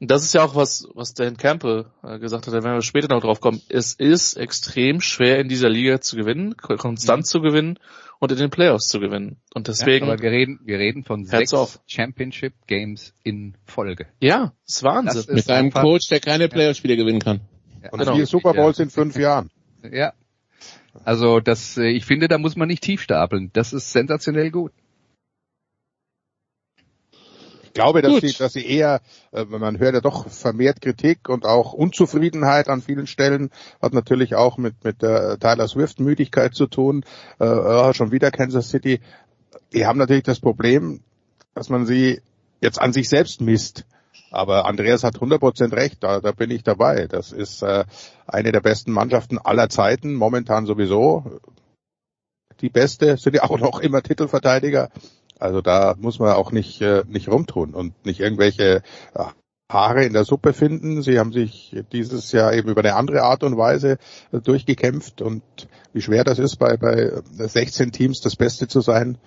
das 0.00 0.22
ist 0.22 0.34
ja 0.34 0.44
auch 0.44 0.54
was, 0.54 0.86
was 0.94 1.14
Dan 1.14 1.36
Campbell 1.36 1.86
äh, 2.04 2.18
gesagt 2.18 2.46
hat, 2.46 2.54
da 2.54 2.62
werden 2.62 2.76
wir 2.76 2.82
später 2.82 3.08
noch 3.08 3.22
drauf 3.22 3.40
kommen. 3.40 3.60
Es 3.68 3.94
ist 3.94 4.36
extrem 4.36 5.00
schwer 5.00 5.40
in 5.40 5.48
dieser 5.48 5.68
Liga 5.68 6.00
zu 6.00 6.16
gewinnen, 6.16 6.56
konstant 6.56 7.22
mhm. 7.22 7.24
zu 7.24 7.40
gewinnen 7.40 7.78
und 8.20 8.30
in 8.30 8.38
den 8.38 8.50
Playoffs 8.50 8.88
zu 8.88 9.00
gewinnen. 9.00 9.38
Und 9.54 9.68
deswegen. 9.68 10.06
Ja, 10.06 10.12
aber 10.12 10.22
wir 10.22 10.30
reden, 10.30 10.60
wir 10.64 10.78
reden 10.78 11.02
von 11.02 11.24
sechs 11.24 11.52
auf. 11.54 11.80
Championship 11.86 12.52
Games 12.66 13.14
in 13.24 13.56
Folge. 13.64 14.06
Ja, 14.20 14.52
das 14.66 14.76
ist 14.76 14.82
Wahnsinn. 14.84 15.16
Das 15.16 15.26
ist 15.26 15.34
Mit 15.34 15.50
einem 15.50 15.72
Coach, 15.72 16.08
der 16.08 16.20
keine 16.20 16.48
Playoff-Spiele 16.48 16.96
gewinnen 16.96 17.20
kann. 17.20 17.40
Ja, 17.82 17.90
und 17.90 17.98
genau. 17.98 18.14
vier 18.14 18.26
Super 18.26 18.54
Bowls 18.54 18.78
ja. 18.78 18.84
in 18.84 18.90
fünf 18.90 19.16
Jahren. 19.16 19.50
Ja, 19.90 20.12
also 21.04 21.40
das, 21.40 21.76
äh, 21.76 21.88
ich 21.88 22.04
finde, 22.04 22.28
da 22.28 22.38
muss 22.38 22.56
man 22.56 22.68
nicht 22.68 22.82
tief 22.82 23.02
stapeln. 23.02 23.50
Das 23.52 23.72
ist 23.72 23.92
sensationell 23.92 24.50
gut. 24.50 24.72
Ich 27.62 27.74
glaube, 27.74 28.02
dass 28.02 28.20
sie, 28.20 28.32
dass 28.32 28.54
sie 28.54 28.66
eher, 28.66 29.00
äh, 29.30 29.44
man 29.44 29.78
hört 29.78 29.94
ja 29.94 30.00
doch 30.00 30.28
vermehrt 30.28 30.80
Kritik 30.80 31.28
und 31.28 31.44
auch 31.44 31.72
Unzufriedenheit 31.72 32.68
an 32.68 32.82
vielen 32.82 33.06
Stellen, 33.06 33.50
hat 33.80 33.92
natürlich 33.92 34.34
auch 34.34 34.56
mit, 34.56 34.82
mit 34.82 35.02
der 35.02 35.38
Tyler 35.38 35.68
Swift 35.68 36.00
Müdigkeit 36.00 36.54
zu 36.54 36.66
tun, 36.66 37.04
äh, 37.38 37.94
schon 37.94 38.10
wieder 38.10 38.30
Kansas 38.30 38.70
City. 38.70 39.00
Die 39.72 39.86
haben 39.86 39.98
natürlich 39.98 40.24
das 40.24 40.40
Problem, 40.40 41.02
dass 41.54 41.68
man 41.68 41.86
sie 41.86 42.20
jetzt 42.60 42.80
an 42.80 42.92
sich 42.92 43.08
selbst 43.08 43.40
misst. 43.40 43.84
Aber 44.30 44.66
Andreas 44.66 45.04
hat 45.04 45.16
100% 45.16 45.72
recht, 45.72 46.02
da, 46.02 46.20
da 46.20 46.32
bin 46.32 46.50
ich 46.50 46.62
dabei. 46.62 47.06
Das 47.06 47.32
ist 47.32 47.62
äh, 47.62 47.84
eine 48.26 48.52
der 48.52 48.60
besten 48.60 48.92
Mannschaften 48.92 49.38
aller 49.38 49.68
Zeiten, 49.68 50.14
momentan 50.14 50.66
sowieso. 50.66 51.40
Die 52.60 52.68
beste, 52.68 53.16
sind 53.16 53.36
ja 53.36 53.42
auch 53.50 53.58
noch 53.58 53.80
immer 53.80 54.02
Titelverteidiger. 54.02 54.90
Also 55.38 55.60
da 55.60 55.94
muss 55.98 56.18
man 56.18 56.32
auch 56.32 56.52
nicht, 56.52 56.80
äh, 56.82 57.04
nicht 57.06 57.28
rumtun 57.28 57.74
und 57.74 58.04
nicht 58.04 58.20
irgendwelche 58.20 58.82
äh, 59.14 59.24
Haare 59.70 60.04
in 60.04 60.14
der 60.14 60.24
Suppe 60.24 60.52
finden. 60.52 61.02
Sie 61.02 61.18
haben 61.18 61.32
sich 61.32 61.76
dieses 61.92 62.32
Jahr 62.32 62.54
eben 62.54 62.68
über 62.68 62.80
eine 62.80 62.96
andere 62.96 63.22
Art 63.22 63.44
und 63.44 63.56
Weise 63.56 63.98
äh, 64.32 64.40
durchgekämpft 64.40 65.22
und 65.22 65.42
wie 65.92 66.02
schwer 66.02 66.24
das 66.24 66.38
ist, 66.38 66.56
bei, 66.56 66.76
bei 66.76 67.22
16 67.36 67.92
Teams 67.92 68.20
das 68.20 68.36
Beste 68.36 68.66
zu 68.66 68.80
sein, 68.80 69.18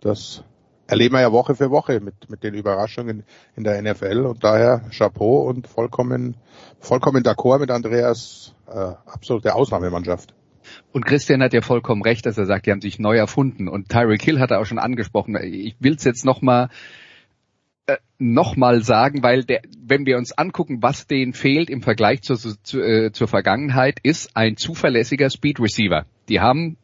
das 0.00 0.44
erleben 0.88 1.14
wir 1.14 1.20
ja 1.20 1.30
Woche 1.30 1.54
für 1.54 1.70
Woche 1.70 2.00
mit, 2.00 2.28
mit 2.28 2.42
den 2.42 2.54
Überraschungen 2.54 3.22
in 3.54 3.62
der 3.62 3.80
NFL 3.80 4.26
und 4.26 4.42
daher 4.42 4.82
Chapeau 4.90 5.42
und 5.48 5.68
vollkommen, 5.68 6.36
vollkommen 6.80 7.22
d'accord 7.22 7.60
mit 7.60 7.70
Andreas, 7.70 8.54
äh, 8.66 8.94
absolute 9.06 9.54
Ausnahmemannschaft. 9.54 10.34
Und 10.92 11.06
Christian 11.06 11.42
hat 11.42 11.52
ja 11.52 11.60
vollkommen 11.60 12.02
recht, 12.02 12.26
dass 12.26 12.36
er 12.36 12.46
sagt, 12.46 12.66
die 12.66 12.72
haben 12.72 12.80
sich 12.80 12.98
neu 12.98 13.16
erfunden. 13.16 13.68
Und 13.68 13.88
Tyreek 13.88 14.22
Hill 14.22 14.40
hat 14.40 14.50
er 14.50 14.60
auch 14.60 14.66
schon 14.66 14.78
angesprochen. 14.78 15.36
Ich 15.42 15.76
will 15.78 15.94
es 15.94 16.04
jetzt 16.04 16.24
nochmal 16.24 16.68
äh, 17.86 17.96
noch 18.18 18.56
mal 18.56 18.82
sagen, 18.82 19.22
weil 19.22 19.44
der, 19.44 19.62
wenn 19.80 20.04
wir 20.04 20.18
uns 20.18 20.36
angucken, 20.36 20.82
was 20.82 21.06
denen 21.06 21.32
fehlt 21.32 21.70
im 21.70 21.82
Vergleich 21.82 22.22
zur, 22.22 22.36
zu, 22.38 22.80
äh, 22.80 23.12
zur 23.12 23.28
Vergangenheit, 23.28 23.98
ist 24.02 24.36
ein 24.36 24.56
zuverlässiger 24.56 25.30
Speed 25.30 25.60
Receiver. 25.60 26.06
Die 26.28 26.40
haben 26.40 26.76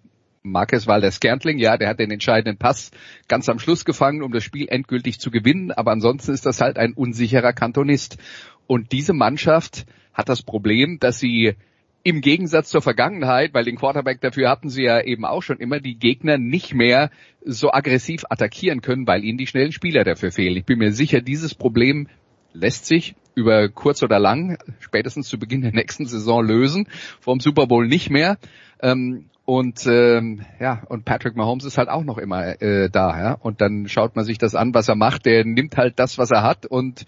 Marquez 0.46 0.86
Valdes 0.86 1.16
Scantling, 1.16 1.58
ja, 1.58 1.78
der 1.78 1.88
hat 1.88 1.98
den 1.98 2.10
entscheidenden 2.10 2.58
Pass 2.58 2.90
ganz 3.28 3.48
am 3.48 3.58
Schluss 3.58 3.86
gefangen, 3.86 4.22
um 4.22 4.30
das 4.30 4.44
Spiel 4.44 4.68
endgültig 4.68 5.18
zu 5.18 5.30
gewinnen, 5.30 5.72
aber 5.72 5.92
ansonsten 5.92 6.32
ist 6.32 6.44
das 6.44 6.60
halt 6.60 6.76
ein 6.76 6.92
unsicherer 6.92 7.54
Kantonist. 7.54 8.18
Und 8.66 8.92
diese 8.92 9.14
Mannschaft 9.14 9.86
hat 10.12 10.28
das 10.28 10.42
Problem, 10.42 10.98
dass 11.00 11.18
sie 11.18 11.54
im 12.02 12.20
Gegensatz 12.20 12.68
zur 12.68 12.82
Vergangenheit, 12.82 13.54
weil 13.54 13.64
den 13.64 13.76
Quarterback 13.76 14.20
dafür 14.20 14.50
hatten 14.50 14.68
sie 14.68 14.82
ja 14.82 15.00
eben 15.00 15.24
auch 15.24 15.42
schon 15.42 15.60
immer, 15.60 15.80
die 15.80 15.98
Gegner 15.98 16.36
nicht 16.36 16.74
mehr 16.74 17.10
so 17.42 17.72
aggressiv 17.72 18.24
attackieren 18.28 18.82
können, 18.82 19.06
weil 19.06 19.24
ihnen 19.24 19.38
die 19.38 19.46
schnellen 19.46 19.72
Spieler 19.72 20.04
dafür 20.04 20.30
fehlen. 20.30 20.58
Ich 20.58 20.66
bin 20.66 20.78
mir 20.78 20.92
sicher, 20.92 21.22
dieses 21.22 21.54
Problem 21.54 22.08
lässt 22.52 22.84
sich 22.84 23.16
über 23.34 23.70
kurz 23.70 24.02
oder 24.02 24.18
lang, 24.18 24.58
spätestens 24.78 25.28
zu 25.28 25.38
Beginn 25.38 25.62
der 25.62 25.72
nächsten 25.72 26.04
Saison 26.04 26.44
lösen, 26.44 26.86
vom 27.20 27.40
Super 27.40 27.66
Bowl 27.66 27.88
nicht 27.88 28.10
mehr. 28.10 28.36
Ähm, 28.82 29.30
und 29.46 29.86
ähm, 29.86 30.40
ja, 30.58 30.82
und 30.88 31.04
Patrick 31.04 31.36
Mahomes 31.36 31.64
ist 31.64 31.76
halt 31.76 31.90
auch 31.90 32.04
noch 32.04 32.16
immer 32.16 32.60
äh, 32.62 32.88
da, 32.88 33.18
ja. 33.18 33.32
Und 33.34 33.60
dann 33.60 33.88
schaut 33.88 34.16
man 34.16 34.24
sich 34.24 34.38
das 34.38 34.54
an, 34.54 34.72
was 34.72 34.88
er 34.88 34.94
macht. 34.94 35.26
Der 35.26 35.44
nimmt 35.44 35.76
halt 35.76 35.98
das, 35.98 36.16
was 36.16 36.30
er 36.30 36.42
hat 36.42 36.64
und 36.64 37.04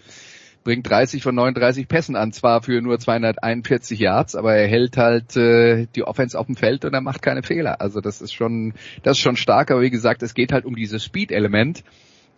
bringt 0.63 0.87
30 0.87 1.23
von 1.23 1.33
39 1.33 1.87
Pässen 1.87 2.15
an, 2.15 2.33
zwar 2.33 2.61
für 2.61 2.81
nur 2.81 2.99
241 2.99 3.99
Yards, 3.99 4.35
aber 4.35 4.53
er 4.53 4.67
hält 4.67 4.97
halt 4.97 5.35
äh, 5.37 5.87
die 5.95 6.03
Offense 6.03 6.37
auf 6.37 6.45
dem 6.45 6.57
Feld 6.57 6.83
und 6.83 6.93
er 6.93 7.01
macht 7.01 7.21
keine 7.21 7.41
Fehler. 7.41 7.81
Also 7.81 8.01
das 8.01 8.21
ist 8.21 8.33
schon, 8.33 8.73
das 9.01 9.17
ist 9.17 9.23
schon 9.23 9.37
stark, 9.37 9.71
aber 9.71 9.81
wie 9.81 9.89
gesagt, 9.89 10.21
es 10.21 10.33
geht 10.33 10.51
halt 10.51 10.65
um 10.65 10.75
dieses 10.75 11.05
Speed-Element, 11.05 11.83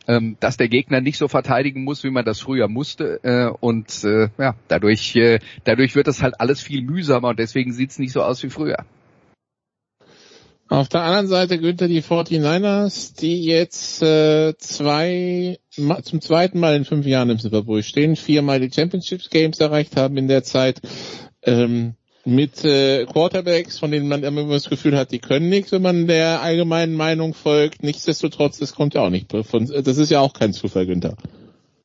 ähm, 0.07 0.37
dass 0.39 0.57
der 0.57 0.69
Gegner 0.69 1.01
nicht 1.01 1.17
so 1.17 1.27
verteidigen 1.27 1.83
muss, 1.83 2.03
wie 2.03 2.11
man 2.11 2.23
das 2.23 2.39
früher 2.39 2.67
musste. 2.67 3.19
Äh, 3.23 3.49
und 3.59 4.03
äh, 4.03 4.29
ja, 4.37 4.55
dadurch, 4.67 5.15
äh, 5.15 5.39
dadurch 5.63 5.95
wird 5.95 6.07
das 6.07 6.21
halt 6.21 6.39
alles 6.39 6.61
viel 6.61 6.83
mühsamer 6.83 7.29
und 7.29 7.39
deswegen 7.39 7.73
sieht's 7.73 7.99
nicht 7.99 8.11
so 8.11 8.21
aus 8.21 8.43
wie 8.43 8.49
früher. 8.49 8.85
Auf 10.69 10.87
der 10.87 11.01
anderen 11.01 11.27
Seite 11.27 11.57
Günther 11.57 11.87
die 11.87 12.03
49ers, 12.03 13.19
die 13.19 13.43
jetzt 13.43 14.03
äh, 14.03 14.55
zwei 14.57 15.57
zum 15.71 16.21
zweiten 16.21 16.59
Mal 16.59 16.75
in 16.75 16.85
fünf 16.85 17.07
Jahren 17.07 17.31
im 17.31 17.39
Super 17.39 17.63
Bowl 17.63 17.81
stehen, 17.81 18.15
viermal 18.15 18.59
die 18.59 18.71
Championships 18.71 19.31
Games 19.31 19.59
erreicht 19.59 19.97
haben 19.97 20.15
in 20.17 20.27
der 20.27 20.43
Zeit, 20.43 20.79
ähm, 21.41 21.95
mit 22.23 22.63
äh, 22.63 23.05
Quarterbacks, 23.05 23.79
von 23.79 23.89
denen 23.89 24.07
man 24.07 24.23
immer 24.23 24.45
das 24.47 24.69
Gefühl 24.69 24.95
hat, 24.95 25.11
die 25.11 25.17
können 25.17 25.49
nichts, 25.49 25.71
wenn 25.71 25.81
man 25.81 26.05
der 26.05 26.41
allgemeinen 26.41 26.93
Meinung 26.93 27.33
folgt. 27.33 27.81
Nichtsdestotrotz, 27.81 28.59
das 28.59 28.75
kommt 28.75 28.93
ja 28.93 29.01
auch 29.01 29.09
nicht 29.09 29.31
von, 29.47 29.65
das 29.65 29.97
ist 29.97 30.11
ja 30.11 30.19
auch 30.19 30.33
kein 30.33 30.53
Zufall, 30.53 30.85
Günther. 30.85 31.15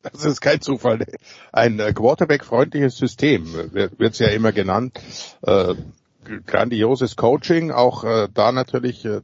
Das 0.03 0.27
ist 0.27 0.43
kein 0.43 0.61
Zufall. 0.61 1.07
Ein 1.53 1.81
äh, 1.81 1.95
Quarterback-freundliches 1.95 2.99
System 2.99 3.47
wird 3.73 4.13
es 4.13 4.19
ja 4.19 4.29
immer 4.29 4.53
genannt. 4.53 5.01
Äh, 5.41 5.75
grandioses 6.47 7.17
Coaching, 7.17 7.71
auch 7.71 8.05
äh, 8.05 8.29
da 8.33 8.53
natürlich 8.53 9.05
äh, 9.05 9.21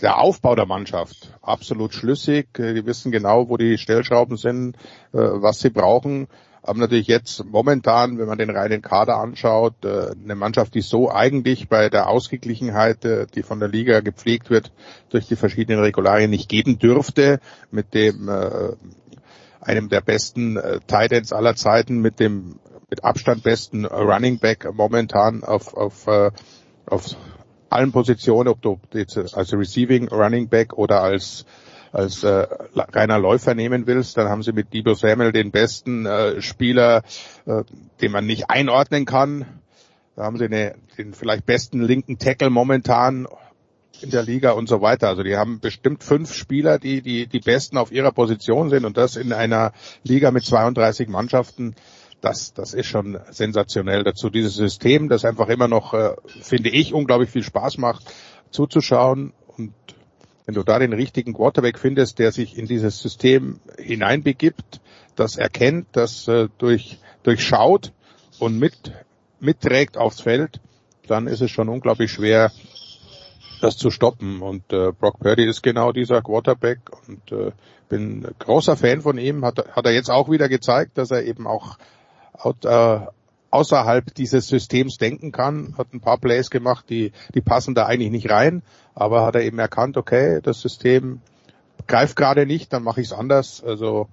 der 0.00 0.18
Aufbau 0.18 0.54
der 0.54 0.66
Mannschaft 0.66 1.34
absolut 1.42 1.94
schlüssig. 1.94 2.58
Äh, 2.58 2.74
die 2.74 2.86
wissen 2.86 3.12
genau, 3.12 3.48
wo 3.48 3.56
die 3.56 3.78
Stellschrauben 3.78 4.36
sind, 4.36 4.76
äh, 5.12 5.18
was 5.18 5.60
sie 5.60 5.70
brauchen. 5.70 6.28
Aber 6.62 6.80
natürlich 6.80 7.06
jetzt 7.06 7.44
momentan, 7.44 8.18
wenn 8.18 8.26
man 8.26 8.36
den 8.36 8.50
reinen 8.50 8.82
Kader 8.82 9.16
anschaut, 9.16 9.84
äh, 9.84 10.10
eine 10.22 10.34
Mannschaft, 10.34 10.74
die 10.74 10.82
so 10.82 11.10
eigentlich 11.10 11.68
bei 11.68 11.88
der 11.88 12.08
Ausgeglichenheit, 12.08 13.04
äh, 13.04 13.26
die 13.26 13.42
von 13.42 13.60
der 13.60 13.68
Liga 13.68 14.00
gepflegt 14.00 14.50
wird, 14.50 14.72
durch 15.08 15.26
die 15.28 15.36
verschiedenen 15.36 15.80
Regularien 15.80 16.30
nicht 16.30 16.48
geben 16.48 16.78
dürfte, 16.78 17.40
mit 17.70 17.94
dem 17.94 18.28
äh, 18.28 18.72
einem 19.60 19.88
der 19.88 20.00
besten 20.00 20.56
äh, 20.56 20.80
Titans 20.86 21.32
aller 21.32 21.54
Zeiten 21.54 22.00
mit 22.00 22.20
dem 22.20 22.58
mit 22.90 23.04
Abstand 23.04 23.42
besten 23.42 23.84
Running 23.84 24.38
Back 24.38 24.68
momentan 24.72 25.44
auf, 25.44 25.74
auf, 25.74 26.06
äh, 26.06 26.30
auf 26.86 27.16
allen 27.70 27.92
Positionen, 27.92 28.48
ob 28.48 28.62
du 28.62 28.80
jetzt 28.94 29.16
als 29.16 29.52
Receiving 29.52 30.08
Running 30.08 30.48
Back 30.48 30.72
oder 30.74 31.02
als 31.02 31.44
als 31.90 32.22
äh, 32.22 32.46
reiner 32.76 33.18
Läufer 33.18 33.54
nehmen 33.54 33.86
willst, 33.86 34.18
dann 34.18 34.28
haben 34.28 34.42
sie 34.42 34.52
mit 34.52 34.74
Debo 34.74 34.92
Samuel 34.92 35.32
den 35.32 35.50
besten 35.50 36.04
äh, 36.04 36.42
Spieler, 36.42 37.02
äh, 37.46 37.62
den 38.02 38.12
man 38.12 38.26
nicht 38.26 38.50
einordnen 38.50 39.06
kann. 39.06 39.46
Da 40.14 40.24
haben 40.24 40.36
sie 40.36 40.44
eine, 40.44 40.74
den 40.98 41.14
vielleicht 41.14 41.46
besten 41.46 41.80
linken 41.80 42.18
Tackle 42.18 42.50
momentan 42.50 43.26
in 44.02 44.10
der 44.10 44.22
Liga 44.22 44.50
und 44.50 44.68
so 44.68 44.82
weiter. 44.82 45.08
Also 45.08 45.22
die 45.22 45.36
haben 45.36 45.60
bestimmt 45.60 46.04
fünf 46.04 46.34
Spieler, 46.34 46.78
die 46.78 47.00
die 47.00 47.26
die 47.26 47.40
besten 47.40 47.78
auf 47.78 47.90
ihrer 47.90 48.12
Position 48.12 48.68
sind 48.68 48.84
und 48.84 48.96
das 48.96 49.16
in 49.16 49.32
einer 49.32 49.72
Liga 50.04 50.30
mit 50.30 50.44
32 50.44 51.08
Mannschaften 51.08 51.74
das, 52.20 52.52
das 52.52 52.74
ist 52.74 52.86
schon 52.86 53.18
sensationell. 53.30 54.04
Dazu 54.04 54.30
dieses 54.30 54.54
System, 54.54 55.08
das 55.08 55.24
einfach 55.24 55.48
immer 55.48 55.68
noch, 55.68 55.94
äh, 55.94 56.14
finde 56.40 56.70
ich, 56.70 56.92
unglaublich 56.92 57.30
viel 57.30 57.42
Spaß 57.42 57.78
macht, 57.78 58.12
zuzuschauen. 58.50 59.32
Und 59.56 59.72
wenn 60.46 60.54
du 60.54 60.62
da 60.62 60.78
den 60.78 60.92
richtigen 60.92 61.34
Quarterback 61.34 61.78
findest, 61.78 62.18
der 62.18 62.32
sich 62.32 62.56
in 62.56 62.66
dieses 62.66 63.00
System 63.00 63.60
hineinbegibt, 63.78 64.80
das 65.14 65.36
erkennt, 65.36 65.88
das 65.92 66.26
äh, 66.28 66.48
durch, 66.58 66.98
durchschaut 67.22 67.92
und 68.38 68.58
mit, 68.58 68.92
mitträgt 69.40 69.96
aufs 69.96 70.20
Feld, 70.20 70.60
dann 71.06 71.26
ist 71.26 71.40
es 71.40 71.50
schon 71.50 71.68
unglaublich 71.68 72.10
schwer, 72.10 72.52
das 73.60 73.76
zu 73.76 73.90
stoppen. 73.90 74.42
Und 74.42 74.72
äh, 74.72 74.92
Brock 74.92 75.18
Purdy 75.20 75.44
ist 75.44 75.62
genau 75.62 75.92
dieser 75.92 76.22
Quarterback 76.22 76.80
und 77.06 77.32
äh, 77.32 77.52
bin 77.88 78.26
großer 78.38 78.76
Fan 78.76 79.02
von 79.02 79.18
ihm. 79.18 79.44
Hat, 79.44 79.58
hat 79.74 79.86
er 79.86 79.92
jetzt 79.92 80.10
auch 80.10 80.30
wieder 80.30 80.48
gezeigt, 80.48 80.98
dass 80.98 81.10
er 81.10 81.24
eben 81.24 81.46
auch 81.46 81.78
außerhalb 83.50 84.14
dieses 84.14 84.48
Systems 84.48 84.98
denken 84.98 85.32
kann, 85.32 85.74
hat 85.78 85.92
ein 85.92 86.00
paar 86.00 86.18
Plays 86.18 86.50
gemacht, 86.50 86.86
die, 86.88 87.12
die 87.34 87.40
passen 87.40 87.74
da 87.74 87.86
eigentlich 87.86 88.10
nicht 88.10 88.30
rein, 88.30 88.62
aber 88.94 89.24
hat 89.24 89.34
er 89.34 89.42
eben 89.42 89.58
erkannt, 89.58 89.96
okay, 89.96 90.40
das 90.42 90.60
System 90.60 91.20
greift 91.86 92.16
gerade 92.16 92.46
nicht, 92.46 92.72
dann 92.72 92.82
mache 92.82 93.00
ich 93.00 93.08
es 93.08 93.12
anders. 93.12 93.62
Also 93.64 94.08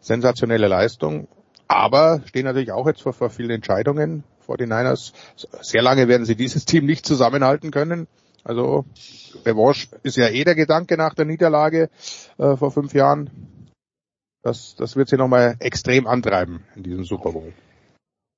sensationelle 0.00 0.68
Leistung. 0.68 1.28
Aber 1.66 2.22
stehen 2.26 2.44
natürlich 2.44 2.72
auch 2.72 2.86
jetzt 2.86 3.02
vor, 3.02 3.12
vor 3.12 3.30
vielen 3.30 3.50
Entscheidungen 3.50 4.24
vor 4.40 4.56
den 4.56 4.70
Niners. 4.70 5.12
Sehr 5.60 5.82
lange 5.82 6.08
werden 6.08 6.24
sie 6.24 6.34
dieses 6.34 6.64
Team 6.64 6.86
nicht 6.86 7.04
zusammenhalten 7.04 7.70
können. 7.70 8.08
Also 8.44 8.86
Revanche 9.44 9.88
ist 10.02 10.16
ja 10.16 10.28
eh 10.28 10.44
der 10.44 10.54
Gedanke 10.54 10.96
nach 10.96 11.12
der 11.12 11.26
Niederlage 11.26 11.90
äh, 12.38 12.56
vor 12.56 12.70
fünf 12.70 12.94
Jahren. 12.94 13.57
Das, 14.48 14.74
das 14.76 14.96
wird 14.96 15.10
sie 15.10 15.18
nochmal 15.18 15.56
extrem 15.60 16.06
antreiben 16.06 16.62
in 16.74 16.82
diesem 16.82 17.04
Super 17.04 17.32
Bowl. 17.32 17.52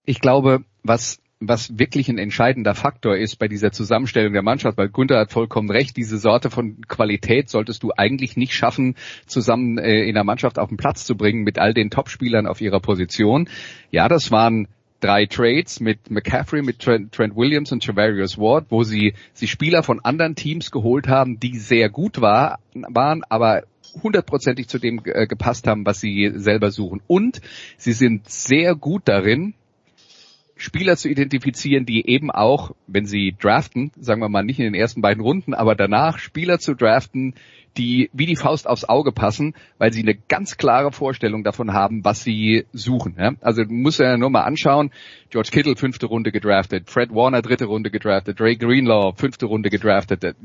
Ich 0.05 0.21
glaube, 0.21 0.65
was 0.83 1.21
was 1.43 1.79
wirklich 1.79 2.11
ein 2.11 2.19
entscheidender 2.19 2.75
Faktor 2.75 3.17
ist 3.17 3.39
bei 3.39 3.49
dieser 3.49 3.73
Zusammenstellung 3.73 4.35
der 4.35 4.43
Mannschaft, 4.43 4.77
weil 4.77 4.91
Gunther 4.91 5.19
hat 5.19 5.33
vollkommen 5.33 5.71
recht, 5.71 5.97
diese 5.97 6.19
Sorte 6.19 6.51
von 6.51 6.83
Qualität 6.87 7.49
solltest 7.49 7.83
du 7.83 7.93
eigentlich 7.97 8.37
nicht 8.37 8.53
schaffen, 8.53 8.95
zusammen 9.25 9.79
äh, 9.79 10.03
in 10.03 10.15
der 10.15 10.25
Mannschaft 10.25 10.59
auf 10.59 10.69
den 10.69 10.77
Platz 10.77 11.07
zu 11.07 11.17
bringen 11.17 11.43
mit 11.43 11.59
all 11.59 11.73
den 11.73 11.89
Topspielern 11.89 12.47
auf 12.47 12.61
ihrer 12.61 12.81
Position. 12.81 13.49
Ja, 13.91 14.09
das 14.09 14.31
waren 14.31 14.69
drei 15.01 15.25
Trades 15.25 15.81
mit 15.81 16.11
McCaffrey, 16.11 16.61
mit 16.61 16.81
Trent, 16.81 17.13
Trent 17.13 17.35
Williams 17.37 17.73
und 17.73 17.87
Javarius 17.87 18.37
Ward, 18.37 18.67
wo 18.69 18.83
sie, 18.83 19.15
sie 19.33 19.47
Spieler 19.47 19.83
von 19.83 20.01
anderen 20.01 20.35
Teams 20.35 20.71
geholt 20.71 21.09
haben, 21.09 21.41
die 21.41 21.57
sehr 21.57 21.89
gut 21.89 22.21
war, 22.21 22.59
waren, 22.75 23.23
aber 23.31 23.63
hundertprozentig 24.03 24.69
zu 24.69 24.79
dem 24.79 25.01
äh, 25.05 25.27
gepasst 25.27 25.67
haben, 25.67 25.87
was 25.87 26.01
sie 26.01 26.33
selber 26.35 26.71
suchen. 26.71 27.01
Und 27.07 27.41
sie 27.77 27.93
sind 27.93 28.29
sehr 28.29 28.75
gut 28.75 29.03
darin, 29.07 29.55
Spieler 30.61 30.97
zu 30.97 31.09
identifizieren, 31.09 31.87
die 31.87 32.07
eben 32.07 32.31
auch, 32.31 32.73
wenn 32.87 33.07
sie 33.07 33.35
draften, 33.41 33.93
sagen 33.99 34.21
wir 34.21 34.29
mal 34.29 34.43
nicht 34.43 34.59
in 34.59 34.67
den 34.67 34.75
ersten 34.75 35.01
beiden 35.01 35.23
Runden, 35.23 35.55
aber 35.55 35.75
danach 35.75 36.19
Spieler 36.19 36.59
zu 36.59 36.75
draften, 36.75 37.35
die 37.79 38.11
wie 38.13 38.27
die 38.27 38.37
Faust 38.37 38.69
aufs 38.69 38.85
Auge 38.85 39.11
passen, 39.13 39.55
weil 39.79 39.93
sie 39.93 40.03
eine 40.03 40.15
ganz 40.15 40.59
klare 40.59 40.93
Vorstellung 40.93 41.45
davon 41.45 41.73
haben, 41.73 42.05
was 42.05 42.23
sie 42.23 42.67
suchen. 42.73 43.17
Ja? 43.19 43.33
Also 43.41 43.65
du 43.65 43.73
musst 43.73 44.01
ja 44.01 44.19
nur 44.19 44.29
mal 44.29 44.43
anschauen, 44.43 44.91
George 45.31 45.51
Kittle 45.51 45.77
fünfte 45.77 46.07
Runde 46.07 46.31
gedraftet, 46.31 46.91
Fred 46.91 47.15
Warner 47.15 47.41
dritte 47.41 47.65
Runde 47.65 47.91
gedraftet, 47.91 48.39
Dre 48.39 48.57
Greenlaw 48.57 49.15
fünfte 49.17 49.47
Runde 49.47 49.71
gedraftet 49.71 50.37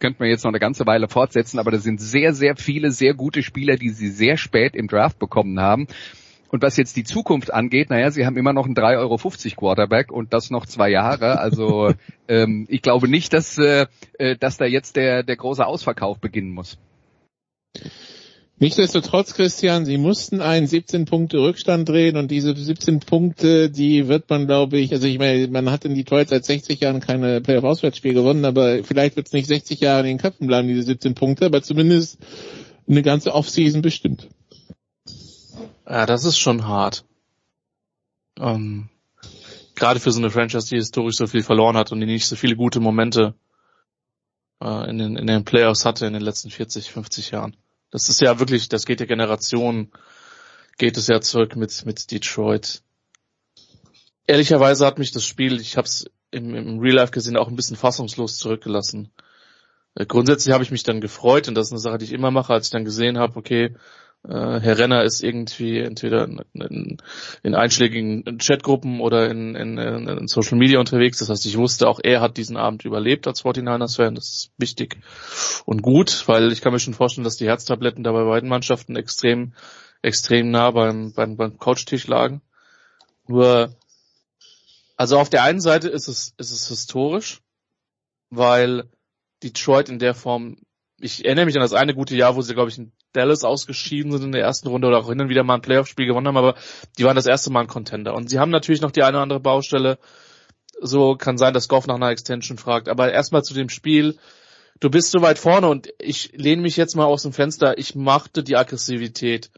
könnte 0.00 0.20
man 0.20 0.28
jetzt 0.28 0.44
noch 0.44 0.50
eine 0.50 0.58
ganze 0.58 0.86
Weile 0.86 1.08
fortsetzen, 1.08 1.58
aber 1.58 1.70
das 1.70 1.82
sind 1.82 2.00
sehr, 2.00 2.34
sehr 2.34 2.56
viele 2.56 2.90
sehr 2.90 3.14
gute 3.14 3.42
Spieler, 3.42 3.76
die 3.76 3.90
sie 3.90 4.08
sehr 4.08 4.36
spät 4.36 4.74
im 4.74 4.88
Draft 4.88 5.18
bekommen 5.18 5.60
haben. 5.60 5.86
Und 6.50 6.62
was 6.62 6.76
jetzt 6.76 6.96
die 6.96 7.04
Zukunft 7.04 7.52
angeht, 7.52 7.90
naja, 7.90 8.10
sie 8.10 8.26
haben 8.26 8.36
immer 8.36 8.52
noch 8.52 8.66
einen 8.66 8.74
3,50 8.74 8.98
Euro 8.98 9.18
Quarterback 9.56 10.10
und 10.10 10.32
das 10.32 10.50
noch 10.50 10.66
zwei 10.66 10.90
Jahre. 10.90 11.38
Also 11.38 11.94
ähm, 12.28 12.66
ich 12.68 12.82
glaube 12.82 13.08
nicht, 13.08 13.32
dass, 13.32 13.56
äh, 13.58 13.86
äh, 14.18 14.36
dass 14.36 14.56
da 14.56 14.64
jetzt 14.64 14.96
der, 14.96 15.22
der 15.22 15.36
große 15.36 15.64
Ausverkauf 15.64 16.18
beginnen 16.18 16.50
muss. 16.50 16.76
Nichtsdestotrotz, 18.62 19.32
Christian, 19.32 19.86
sie 19.86 19.96
mussten 19.96 20.42
einen 20.42 20.66
17 20.66 21.06
Punkte 21.06 21.38
Rückstand 21.38 21.88
drehen 21.88 22.18
und 22.18 22.30
diese 22.30 22.54
17 22.54 23.00
Punkte, 23.00 23.70
die 23.70 24.06
wird 24.06 24.28
man, 24.28 24.46
glaube 24.46 24.76
ich, 24.76 24.92
also 24.92 25.06
ich 25.06 25.18
meine, 25.18 25.48
man 25.48 25.70
hat 25.70 25.86
in 25.86 25.94
Detroit 25.94 26.28
seit 26.28 26.44
60 26.44 26.78
Jahren 26.78 27.00
keine 27.00 27.40
Playoff-Auswärtsspiel 27.40 28.12
gewonnen, 28.12 28.44
aber 28.44 28.84
vielleicht 28.84 29.16
wird 29.16 29.28
es 29.28 29.32
nicht 29.32 29.46
60 29.46 29.80
Jahre 29.80 30.00
in 30.00 30.08
den 30.08 30.18
Köpfen 30.18 30.46
bleiben, 30.46 30.68
diese 30.68 30.82
17 30.82 31.14
Punkte, 31.14 31.46
aber 31.46 31.62
zumindest 31.62 32.18
eine 32.86 33.02
ganze 33.02 33.34
Offseason 33.34 33.80
bestimmt. 33.80 34.28
Ja, 35.88 36.04
das 36.04 36.26
ist 36.26 36.36
schon 36.36 36.66
hart. 36.66 37.06
Ähm, 38.38 38.90
gerade 39.74 40.00
für 40.00 40.12
so 40.12 40.20
eine 40.20 40.28
Franchise, 40.28 40.68
die 40.68 40.76
historisch 40.76 41.16
so 41.16 41.26
viel 41.26 41.42
verloren 41.42 41.78
hat 41.78 41.92
und 41.92 42.00
die 42.00 42.06
nicht 42.06 42.26
so 42.26 42.36
viele 42.36 42.56
gute 42.56 42.80
Momente 42.80 43.34
äh, 44.62 44.90
in, 44.90 44.98
den, 44.98 45.16
in 45.16 45.26
den 45.26 45.46
Playoffs 45.46 45.86
hatte 45.86 46.04
in 46.04 46.12
den 46.12 46.20
letzten 46.20 46.50
40, 46.50 46.90
50 46.90 47.30
Jahren. 47.30 47.56
Das 47.90 48.08
ist 48.08 48.20
ja 48.20 48.38
wirklich, 48.38 48.68
das 48.68 48.86
geht 48.86 49.00
ja 49.00 49.06
Generation, 49.06 49.90
geht 50.78 50.96
es 50.96 51.08
ja 51.08 51.20
zurück 51.20 51.56
mit, 51.56 51.84
mit 51.84 52.10
Detroit. 52.10 52.82
Ehrlicherweise 54.26 54.86
hat 54.86 54.98
mich 54.98 55.10
das 55.10 55.26
Spiel, 55.26 55.60
ich 55.60 55.76
habe 55.76 55.86
es 55.86 56.06
im, 56.30 56.54
im 56.54 56.78
Real 56.78 56.96
Life 56.96 57.12
gesehen, 57.12 57.36
auch 57.36 57.48
ein 57.48 57.56
bisschen 57.56 57.76
fassungslos 57.76 58.38
zurückgelassen. 58.38 59.12
Äh, 59.94 60.06
grundsätzlich 60.06 60.52
habe 60.52 60.62
ich 60.62 60.70
mich 60.70 60.84
dann 60.84 61.00
gefreut 61.00 61.48
und 61.48 61.54
das 61.54 61.66
ist 61.66 61.72
eine 61.72 61.80
Sache, 61.80 61.98
die 61.98 62.04
ich 62.04 62.12
immer 62.12 62.30
mache, 62.30 62.52
als 62.52 62.66
ich 62.66 62.72
dann 62.72 62.84
gesehen 62.84 63.18
habe, 63.18 63.36
okay, 63.36 63.74
äh, 64.28 64.60
Herr 64.60 64.78
Renner 64.78 65.02
ist 65.02 65.22
irgendwie 65.22 65.78
entweder 65.78 66.24
in, 66.24 66.98
in 67.42 67.54
einschlägigen 67.54 68.38
Chatgruppen 68.38 69.00
oder 69.00 69.30
in, 69.30 69.54
in, 69.54 69.78
in, 69.78 70.28
Social 70.28 70.58
Media 70.58 70.78
unterwegs. 70.78 71.18
Das 71.18 71.30
heißt, 71.30 71.46
ich 71.46 71.56
wusste, 71.56 71.88
auch 71.88 72.00
er 72.02 72.20
hat 72.20 72.36
diesen 72.36 72.56
Abend 72.56 72.84
überlebt 72.84 73.26
als 73.26 73.42
49ers-Fan. 73.42 74.14
Das 74.14 74.28
ist 74.28 74.52
wichtig 74.58 74.98
und 75.64 75.80
gut, 75.80 76.24
weil 76.26 76.52
ich 76.52 76.60
kann 76.60 76.72
mir 76.72 76.78
schon 76.78 76.94
vorstellen, 76.94 77.24
dass 77.24 77.36
die 77.36 77.46
Herztabletten 77.46 78.04
da 78.04 78.12
bei 78.12 78.24
beiden 78.24 78.48
Mannschaften 78.48 78.94
extrem, 78.96 79.54
extrem 80.02 80.50
nah 80.50 80.70
beim, 80.70 81.12
beim, 81.14 81.36
beim 81.36 81.58
Couchtisch 81.58 82.06
lagen. 82.06 82.42
Nur, 83.26 83.74
also 84.96 85.18
auf 85.18 85.30
der 85.30 85.44
einen 85.44 85.60
Seite 85.60 85.88
ist 85.88 86.08
es, 86.08 86.34
ist 86.36 86.50
es 86.50 86.68
historisch, 86.68 87.40
weil 88.28 88.90
Detroit 89.42 89.88
in 89.88 89.98
der 89.98 90.14
Form 90.14 90.58
ich 91.00 91.24
erinnere 91.24 91.46
mich 91.46 91.56
an 91.56 91.62
das 91.62 91.72
eine 91.72 91.94
gute 91.94 92.14
Jahr, 92.14 92.36
wo 92.36 92.42
sie, 92.42 92.54
glaube 92.54 92.70
ich, 92.70 92.78
in 92.78 92.92
Dallas 93.12 93.44
ausgeschieden 93.44 94.12
sind 94.12 94.24
in 94.24 94.32
der 94.32 94.42
ersten 94.42 94.68
Runde 94.68 94.88
oder 94.88 94.98
auch 94.98 95.08
hin 95.08 95.20
und 95.20 95.28
wieder 95.28 95.42
mal 95.42 95.54
ein 95.54 95.62
Playoff-Spiel 95.62 96.06
gewonnen 96.06 96.28
haben, 96.28 96.36
aber 96.36 96.54
die 96.98 97.04
waren 97.04 97.16
das 97.16 97.26
erste 97.26 97.50
Mal 97.50 97.62
ein 97.62 97.66
Contender. 97.66 98.14
Und 98.14 98.30
sie 98.30 98.38
haben 98.38 98.50
natürlich 98.50 98.80
noch 98.80 98.90
die 98.90 99.02
eine 99.02 99.16
oder 99.16 99.22
andere 99.22 99.40
Baustelle. 99.40 99.98
So 100.80 101.16
kann 101.16 101.38
sein, 101.38 101.54
dass 101.54 101.68
Goff 101.68 101.86
nach 101.86 101.96
einer 101.96 102.10
Extension 102.10 102.58
fragt. 102.58 102.88
Aber 102.88 103.12
erstmal 103.12 103.42
zu 103.42 103.54
dem 103.54 103.68
Spiel. 103.68 104.18
Du 104.78 104.88
bist 104.88 105.10
so 105.10 105.20
weit 105.20 105.38
vorne 105.38 105.68
und 105.68 105.92
ich 105.98 106.32
lehne 106.32 106.62
mich 106.62 106.76
jetzt 106.76 106.96
mal 106.96 107.04
aus 107.04 107.22
dem 107.22 107.32
Fenster. 107.32 107.76
Ich 107.76 107.94
machte 107.94 108.42
die 108.42 108.56
Aggressivität 108.56 109.50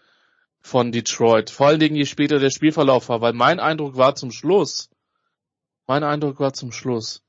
von 0.60 0.90
Detroit. 0.90 1.51
Vor 1.51 1.69
allen 1.69 1.81
Dingen, 1.81 1.97
je 1.97 2.06
später 2.06 2.39
der 2.39 2.51
Spielverlauf 2.51 3.09
war, 3.09 3.20
weil 3.20 3.32
mein 3.32 3.60
Eindruck 3.60 3.97
war 3.97 4.14
zum 4.14 4.32
Schluss, 4.32 4.90
mein 5.86 6.02
Eindruck 6.02 6.40
war 6.40 6.52
zum 6.52 6.73
Schluss, 6.73 7.23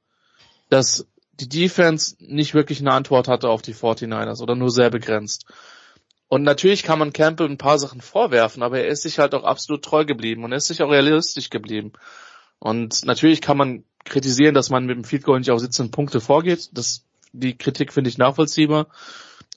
dass 0.70 1.08
die 1.40 1.50
Defense 1.50 2.16
nicht 2.20 2.54
wirklich 2.54 2.80
eine 2.80 2.94
Antwort 2.94 3.28
hatte 3.28 3.50
auf 3.50 3.62
die 3.62 3.74
49ers 3.74 4.42
oder 4.42 4.56
nur 4.56 4.72
sehr 4.72 4.90
begrenzt. 4.90 5.46
Und 6.28 6.44
natürlich 6.44 6.84
kann 6.84 7.00
man 7.00 7.14
Campbell 7.14 7.48
ein 7.48 7.58
paar 7.58 7.78
Sachen 7.78 8.02
vorwerfen, 8.02 8.64
aber 8.64 8.80
er 8.80 8.88
ist 8.88 9.04
sich 9.04 9.20
halt 9.20 9.36
auch 9.36 9.44
absolut 9.44 9.84
treu 9.84 10.06
geblieben 10.06 10.44
und 10.44 10.52
er 10.52 10.58
ist 10.58 10.68
sich 10.68 10.82
auch 10.82 10.90
realistisch 10.90 11.50
geblieben. 11.50 11.94
Und 12.60 13.06
natürlich 13.06 13.42
kann 13.42 13.58
man 13.58 13.84
kritisieren, 14.04 14.56
dass 14.56 14.70
man 14.70 14.86
mit 14.86 14.96
dem 14.96 15.04
Field 15.04 15.24
Goal 15.24 15.40
nicht 15.40 15.52
auf 15.52 15.60
17 15.60 15.92
Punkte 15.92 16.22
vorgeht. 16.22 16.70
Das, 16.74 17.06
die 17.34 17.58
Kritik 17.58 17.94
finde 17.94 18.10
ich 18.10 18.18
nachvollziehbar. 18.18 18.88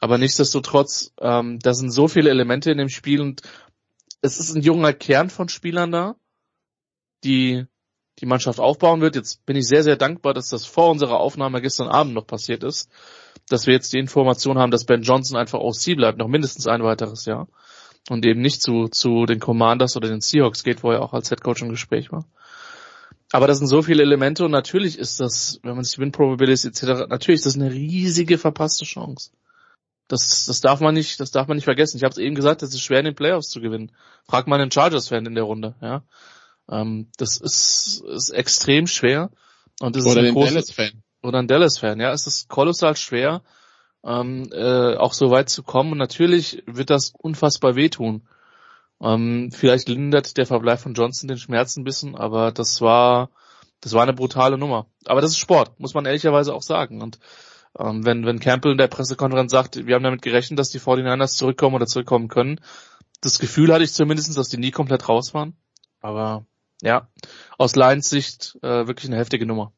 Aber 0.01 0.19
nichtsdestotrotz, 0.19 1.13
ähm, 1.21 1.59
da 1.61 1.73
sind 1.73 1.91
so 1.91 2.09
viele 2.09 2.31
Elemente 2.31 2.71
in 2.71 2.79
dem 2.79 2.89
Spiel 2.89 3.21
und 3.21 3.43
es 4.21 4.39
ist 4.39 4.55
ein 4.55 4.63
junger 4.63 4.93
Kern 4.93 5.31
von 5.31 5.49
Spielern 5.49 5.93
da, 5.93 6.17
die 7.25 7.67
die 8.19 8.27
Mannschaft 8.27 8.61
aufbauen 8.61 9.01
wird. 9.01 9.17
Jetzt 9.17 9.45
bin 9.47 9.57
ich 9.57 9.67
sehr, 9.67 9.83
sehr 9.83 9.97
dankbar, 9.97 10.35
dass 10.35 10.49
das 10.49 10.67
vor 10.67 10.91
unserer 10.91 11.21
Aufnahme 11.21 11.61
gestern 11.61 11.89
Abend 11.89 12.15
noch 12.15 12.27
passiert 12.27 12.65
ist, 12.65 12.91
dass 13.49 13.67
wir 13.67 13.75
jetzt 13.75 13.93
die 13.93 13.99
Information 13.99 14.59
haben, 14.59 14.71
dass 14.71 14.85
Ben 14.85 15.03
Johnson 15.03 15.37
einfach 15.37 15.61
OC 15.61 15.97
bleibt, 15.97 16.19
noch 16.19 16.29
mindestens 16.29 16.67
ein 16.67 16.83
weiteres 16.83 17.25
Jahr. 17.27 17.49
und 18.09 18.25
eben 18.25 18.41
nicht 18.41 18.63
zu, 18.63 18.89
zu 18.89 19.27
den 19.27 19.41
Commanders 19.41 19.97
oder 19.97 20.09
den 20.09 20.21
Seahawks 20.21 20.63
geht, 20.63 20.83
wo 20.83 20.93
er 20.93 21.03
auch 21.03 21.13
als 21.13 21.29
Head 21.29 21.43
Coach 21.43 21.63
im 21.63 21.71
Gespräch 21.71 22.13
war. 22.13 22.25
Aber 23.33 23.49
das 23.49 23.59
sind 23.59 23.67
so 23.67 23.83
viele 23.83 24.03
Elemente 24.03 24.45
und 24.45 24.53
natürlich 24.53 24.99
ist 24.99 25.19
das, 25.19 25.59
wenn 25.63 25.75
man 25.75 25.85
sich 25.85 25.99
Win 25.99 26.13
Probability 26.13 26.69
etc., 26.69 27.09
natürlich 27.09 27.41
ist 27.41 27.47
das 27.47 27.57
eine 27.57 27.73
riesige 27.73 28.39
verpasste 28.39 28.85
Chance. 28.85 29.31
Das, 30.09 30.47
das 30.47 30.61
darf 30.61 30.81
man 30.81 30.95
nicht, 30.95 31.19
das 31.19 31.33
darf 31.33 31.49
man 31.49 31.57
nicht 31.57 31.65
vergessen. 31.65 31.97
Ich 31.97 32.05
habe 32.05 32.13
es 32.13 32.19
eben 32.19 32.37
gesagt, 32.37 32.63
es 32.63 32.73
ist 32.73 32.83
schwer 32.83 33.01
in 33.01 33.07
den 33.07 33.17
Playoffs 33.17 33.51
zu 33.51 33.61
gewinnen. 33.61 33.91
Frag 34.29 34.47
mal 34.47 34.61
einen 34.61 34.71
Chargers-Fan 34.71 35.27
in 35.27 35.35
der 35.35 35.45
Runde, 35.45 35.75
ja. 35.81 36.05
Ähm, 36.71 37.11
das 37.17 37.39
ist, 37.39 38.03
ist 38.07 38.31
extrem 38.31 38.87
schwer. 38.87 39.31
Und 39.81 39.97
das 39.97 40.07
oder 40.07 40.23
ist 40.23 40.29
ein 40.29 40.35
Dallas-Fan. 40.35 41.03
Oder 41.23 41.39
ein 41.39 41.49
Dallas-Fan, 41.49 42.01
ja. 42.01 42.13
Es 42.13 42.27
ist 42.27 42.49
kolossal 42.49 42.97
schwer, 42.97 43.43
ähm, 44.05 44.49
äh, 44.53 44.97
auch 44.97 45.13
so 45.13 45.31
weit 45.31 45.49
zu 45.49 45.63
kommen. 45.63 45.93
Und 45.93 45.99
natürlich 45.99 46.63
wird 46.67 46.91
das 46.91 47.13
unfassbar 47.19 47.77
wehtun. 47.77 48.29
Ähm, 49.01 49.51
vielleicht 49.53 49.89
lindert 49.89 50.37
der 50.37 50.47
Verbleib 50.47 50.81
von 50.81 50.95
Johnson 50.95 51.29
den 51.29 51.39
Schmerz 51.39 51.77
ein 51.77 51.85
bisschen, 51.85 52.17
aber 52.17 52.51
das 52.51 52.81
war, 52.81 53.31
das 53.81 53.93
war 53.93 54.03
eine 54.03 54.15
brutale 54.15 54.57
Nummer. 54.57 54.87
Aber 55.05 55.21
das 55.21 55.33
ist 55.33 55.39
Sport, 55.39 55.79
muss 55.79 55.95
man 55.95 56.07
ehrlicherweise 56.07 56.55
auch 56.55 56.63
sagen. 56.63 57.03
Und 57.03 57.19
ähm, 57.79 58.07
wenn, 58.07 58.25
wenn 58.25 58.41
Campbell 58.41 58.73
in 58.73 58.79
der 58.79 58.89
Pressekonferenz 58.89 59.53
sagt, 59.53 59.87
wir 59.87 59.95
haben 59.95 60.03
damit 60.03 60.23
gerechnet, 60.23 60.59
dass 60.59 60.71
die 60.71 60.81
49ers 60.81 61.37
zurückkommen 61.37 61.75
oder 61.75 61.87
zurückkommen 61.87 62.29
können, 62.29 62.61
das 63.21 63.39
Gefühl 63.39 63.73
hatte 63.73 63.85
ich 63.85 63.93
zumindest, 63.93 64.37
dass 64.37 64.49
die 64.49 64.57
nie 64.57 64.71
komplett 64.71 65.09
raus 65.09 65.35
waren. 65.35 65.57
Aber 66.01 66.47
ja, 66.83 67.09
aus 67.59 67.77
Lions 67.77 68.09
Sicht 68.09 68.59
äh, 68.63 68.87
wirklich 68.87 69.07
eine 69.07 69.17
heftige 69.17 69.47
Nummer. 69.47 69.73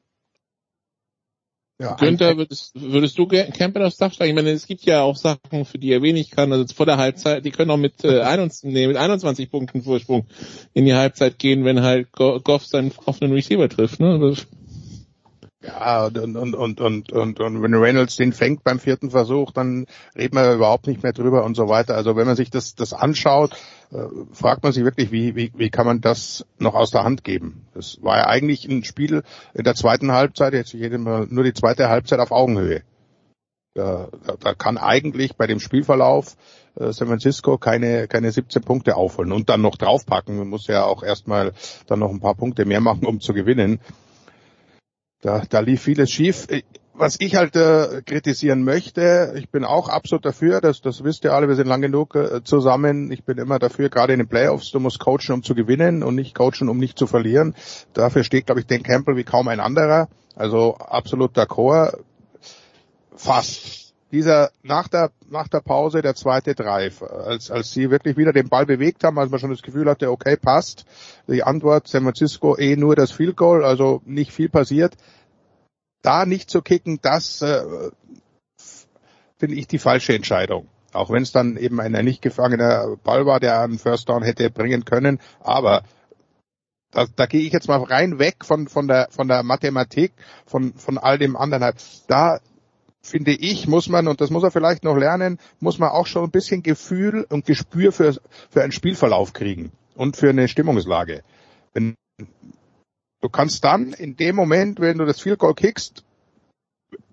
Ja, 1.80 1.94
Günther, 1.94 2.36
würdest, 2.36 2.72
würdest 2.74 3.16
du 3.18 3.28
Campbell 3.28 3.84
aufs 3.84 3.98
Dach 3.98 4.12
steigen? 4.12 4.30
Ich 4.30 4.34
meine, 4.34 4.50
es 4.50 4.66
gibt 4.66 4.82
ja 4.82 5.02
auch 5.02 5.14
Sachen, 5.14 5.64
für 5.64 5.78
die 5.78 5.92
er 5.92 6.02
wenig 6.02 6.32
kann. 6.32 6.52
Also 6.52 6.74
vor 6.74 6.86
der 6.86 6.96
Halbzeit, 6.96 7.44
die 7.44 7.52
können 7.52 7.70
auch 7.70 7.76
mit, 7.76 8.02
äh, 8.02 8.20
21, 8.22 8.72
nee, 8.72 8.88
mit 8.88 8.96
21 8.96 9.48
Punkten 9.48 9.82
Vorsprung 9.82 10.26
in 10.74 10.86
die 10.86 10.94
Halbzeit 10.94 11.38
gehen, 11.38 11.64
wenn 11.64 11.82
halt 11.82 12.10
Goff 12.10 12.66
seinen 12.66 12.92
offenen 13.04 13.32
Receiver 13.32 13.68
trifft. 13.68 14.00
Ne? 14.00 14.34
Ja, 15.60 16.06
und, 16.06 16.36
und, 16.36 16.54
und, 16.54 16.80
und, 16.80 17.12
und, 17.12 17.40
und 17.40 17.62
wenn 17.62 17.74
Reynolds 17.74 18.14
den 18.14 18.32
fängt 18.32 18.62
beim 18.62 18.78
vierten 18.78 19.10
Versuch, 19.10 19.50
dann 19.50 19.86
reden 20.16 20.36
wir 20.36 20.52
überhaupt 20.52 20.86
nicht 20.86 21.02
mehr 21.02 21.12
drüber 21.12 21.44
und 21.44 21.56
so 21.56 21.68
weiter. 21.68 21.96
Also 21.96 22.14
wenn 22.14 22.28
man 22.28 22.36
sich 22.36 22.50
das, 22.50 22.76
das 22.76 22.92
anschaut, 22.92 23.54
äh, 23.90 24.04
fragt 24.32 24.62
man 24.62 24.72
sich 24.72 24.84
wirklich, 24.84 25.10
wie, 25.10 25.34
wie, 25.34 25.52
wie 25.56 25.70
kann 25.70 25.84
man 25.84 26.00
das 26.00 26.46
noch 26.58 26.74
aus 26.74 26.92
der 26.92 27.02
Hand 27.02 27.24
geben? 27.24 27.66
Das 27.74 27.98
war 28.02 28.18
ja 28.18 28.26
eigentlich 28.28 28.66
ein 28.66 28.84
Spiel 28.84 29.24
in 29.52 29.64
der 29.64 29.74
zweiten 29.74 30.12
Halbzeit, 30.12 30.52
jetzt 30.52 30.72
jedem 30.74 31.02
nur 31.02 31.42
die 31.42 31.54
zweite 31.54 31.88
Halbzeit 31.88 32.20
auf 32.20 32.30
Augenhöhe. 32.30 32.82
Da, 33.74 34.08
da, 34.26 34.36
da 34.38 34.54
kann 34.54 34.78
eigentlich 34.78 35.36
bei 35.36 35.48
dem 35.48 35.58
Spielverlauf 35.58 36.36
äh, 36.76 36.92
San 36.92 37.08
Francisco 37.08 37.58
keine, 37.58 38.06
keine 38.06 38.30
17 38.30 38.62
Punkte 38.62 38.96
aufholen 38.96 39.32
und 39.32 39.48
dann 39.48 39.60
noch 39.60 39.76
draufpacken. 39.76 40.38
Man 40.38 40.48
muss 40.48 40.68
ja 40.68 40.84
auch 40.84 41.02
erstmal 41.02 41.52
dann 41.88 41.98
noch 41.98 42.10
ein 42.10 42.20
paar 42.20 42.36
Punkte 42.36 42.64
mehr 42.64 42.80
machen, 42.80 43.06
um 43.06 43.20
zu 43.20 43.34
gewinnen. 43.34 43.80
Da, 45.20 45.42
da 45.48 45.60
lief 45.60 45.82
vieles 45.82 46.10
schief. 46.10 46.46
Was 46.94 47.16
ich 47.20 47.36
halt 47.36 47.54
äh, 47.54 48.02
kritisieren 48.04 48.64
möchte, 48.64 49.34
ich 49.36 49.50
bin 49.50 49.64
auch 49.64 49.88
absolut 49.88 50.24
dafür, 50.24 50.60
das, 50.60 50.80
das 50.80 51.04
wisst 51.04 51.22
ihr 51.22 51.32
alle, 51.32 51.46
wir 51.46 51.54
sind 51.54 51.68
lang 51.68 51.80
genug 51.80 52.16
äh, 52.16 52.42
zusammen. 52.42 53.12
Ich 53.12 53.22
bin 53.22 53.38
immer 53.38 53.60
dafür, 53.60 53.88
gerade 53.88 54.12
in 54.12 54.18
den 54.18 54.26
Playoffs, 54.28 54.72
du 54.72 54.80
musst 54.80 54.98
coachen, 54.98 55.32
um 55.34 55.42
zu 55.44 55.54
gewinnen 55.54 56.02
und 56.02 56.16
nicht 56.16 56.34
coachen, 56.34 56.68
um 56.68 56.78
nicht 56.78 56.98
zu 56.98 57.06
verlieren. 57.06 57.54
Dafür 57.92 58.24
steht, 58.24 58.46
glaube 58.46 58.60
ich, 58.60 58.66
Dan 58.66 58.82
Campbell 58.82 59.16
wie 59.16 59.22
kaum 59.22 59.46
ein 59.46 59.60
anderer. 59.60 60.08
Also 60.34 60.74
absolut 60.76 61.36
d'accord. 61.36 61.98
Fast 63.14 63.87
dieser 64.10 64.50
nach 64.62 64.88
der 64.88 65.10
nach 65.28 65.48
der 65.48 65.60
Pause 65.60 66.02
der 66.02 66.14
zweite 66.14 66.54
Drive, 66.54 67.02
als 67.02 67.50
als 67.50 67.72
sie 67.72 67.90
wirklich 67.90 68.16
wieder 68.16 68.32
den 68.32 68.48
Ball 68.48 68.66
bewegt 68.66 69.04
haben, 69.04 69.18
als 69.18 69.30
man 69.30 69.40
schon 69.40 69.50
das 69.50 69.62
Gefühl 69.62 69.88
hatte, 69.88 70.10
okay, 70.10 70.36
passt. 70.36 70.86
Die 71.26 71.42
Antwort 71.42 71.88
San 71.88 72.04
Francisco 72.04 72.56
eh 72.56 72.76
nur 72.76 72.96
das 72.96 73.12
Field 73.12 73.36
Goal, 73.36 73.64
also 73.64 74.00
nicht 74.04 74.32
viel 74.32 74.48
passiert. 74.48 74.94
Da 76.02 76.26
nicht 76.26 76.48
zu 76.48 76.62
kicken, 76.62 77.00
das 77.02 77.42
äh, 77.42 77.62
finde 79.36 79.56
ich 79.56 79.66
die 79.66 79.78
falsche 79.78 80.14
Entscheidung. 80.14 80.68
Auch 80.92 81.10
wenn 81.10 81.22
es 81.22 81.32
dann 81.32 81.56
eben 81.56 81.80
ein 81.80 81.92
nicht 82.04 82.22
gefangener 82.22 82.96
Ball 83.04 83.26
war, 83.26 83.40
der 83.40 83.60
einen 83.60 83.78
First 83.78 84.08
Down 84.08 84.22
hätte 84.22 84.48
bringen 84.48 84.84
können, 84.84 85.20
aber 85.40 85.82
da, 86.90 87.06
da 87.14 87.26
gehe 87.26 87.42
ich 87.42 87.52
jetzt 87.52 87.68
mal 87.68 87.82
rein 87.82 88.18
weg 88.18 88.44
von 88.44 88.68
von 88.68 88.88
der 88.88 89.08
von 89.10 89.28
der 89.28 89.42
Mathematik, 89.42 90.12
von 90.46 90.72
von 90.74 90.96
all 90.96 91.18
dem 91.18 91.36
anderen. 91.36 91.74
Da 92.06 92.40
finde 93.08 93.32
ich, 93.32 93.66
muss 93.66 93.88
man, 93.88 94.08
und 94.08 94.20
das 94.20 94.30
muss 94.30 94.42
er 94.42 94.50
vielleicht 94.50 94.84
noch 94.84 94.96
lernen, 94.96 95.38
muss 95.60 95.78
man 95.78 95.90
auch 95.90 96.06
schon 96.06 96.24
ein 96.24 96.30
bisschen 96.30 96.62
Gefühl 96.62 97.26
und 97.28 97.46
Gespür 97.46 97.92
für, 97.92 98.14
für 98.50 98.62
einen 98.62 98.72
Spielverlauf 98.72 99.32
kriegen 99.32 99.72
und 99.94 100.16
für 100.16 100.30
eine 100.30 100.48
Stimmungslage. 100.48 101.22
Wenn, 101.74 101.94
du 103.20 103.28
kannst 103.28 103.64
dann 103.64 103.92
in 103.92 104.16
dem 104.16 104.36
Moment, 104.36 104.80
wenn 104.80 104.98
du 104.98 105.04
das 105.04 105.20
Field 105.20 105.38
Goal 105.38 105.54
kickst, 105.54 106.04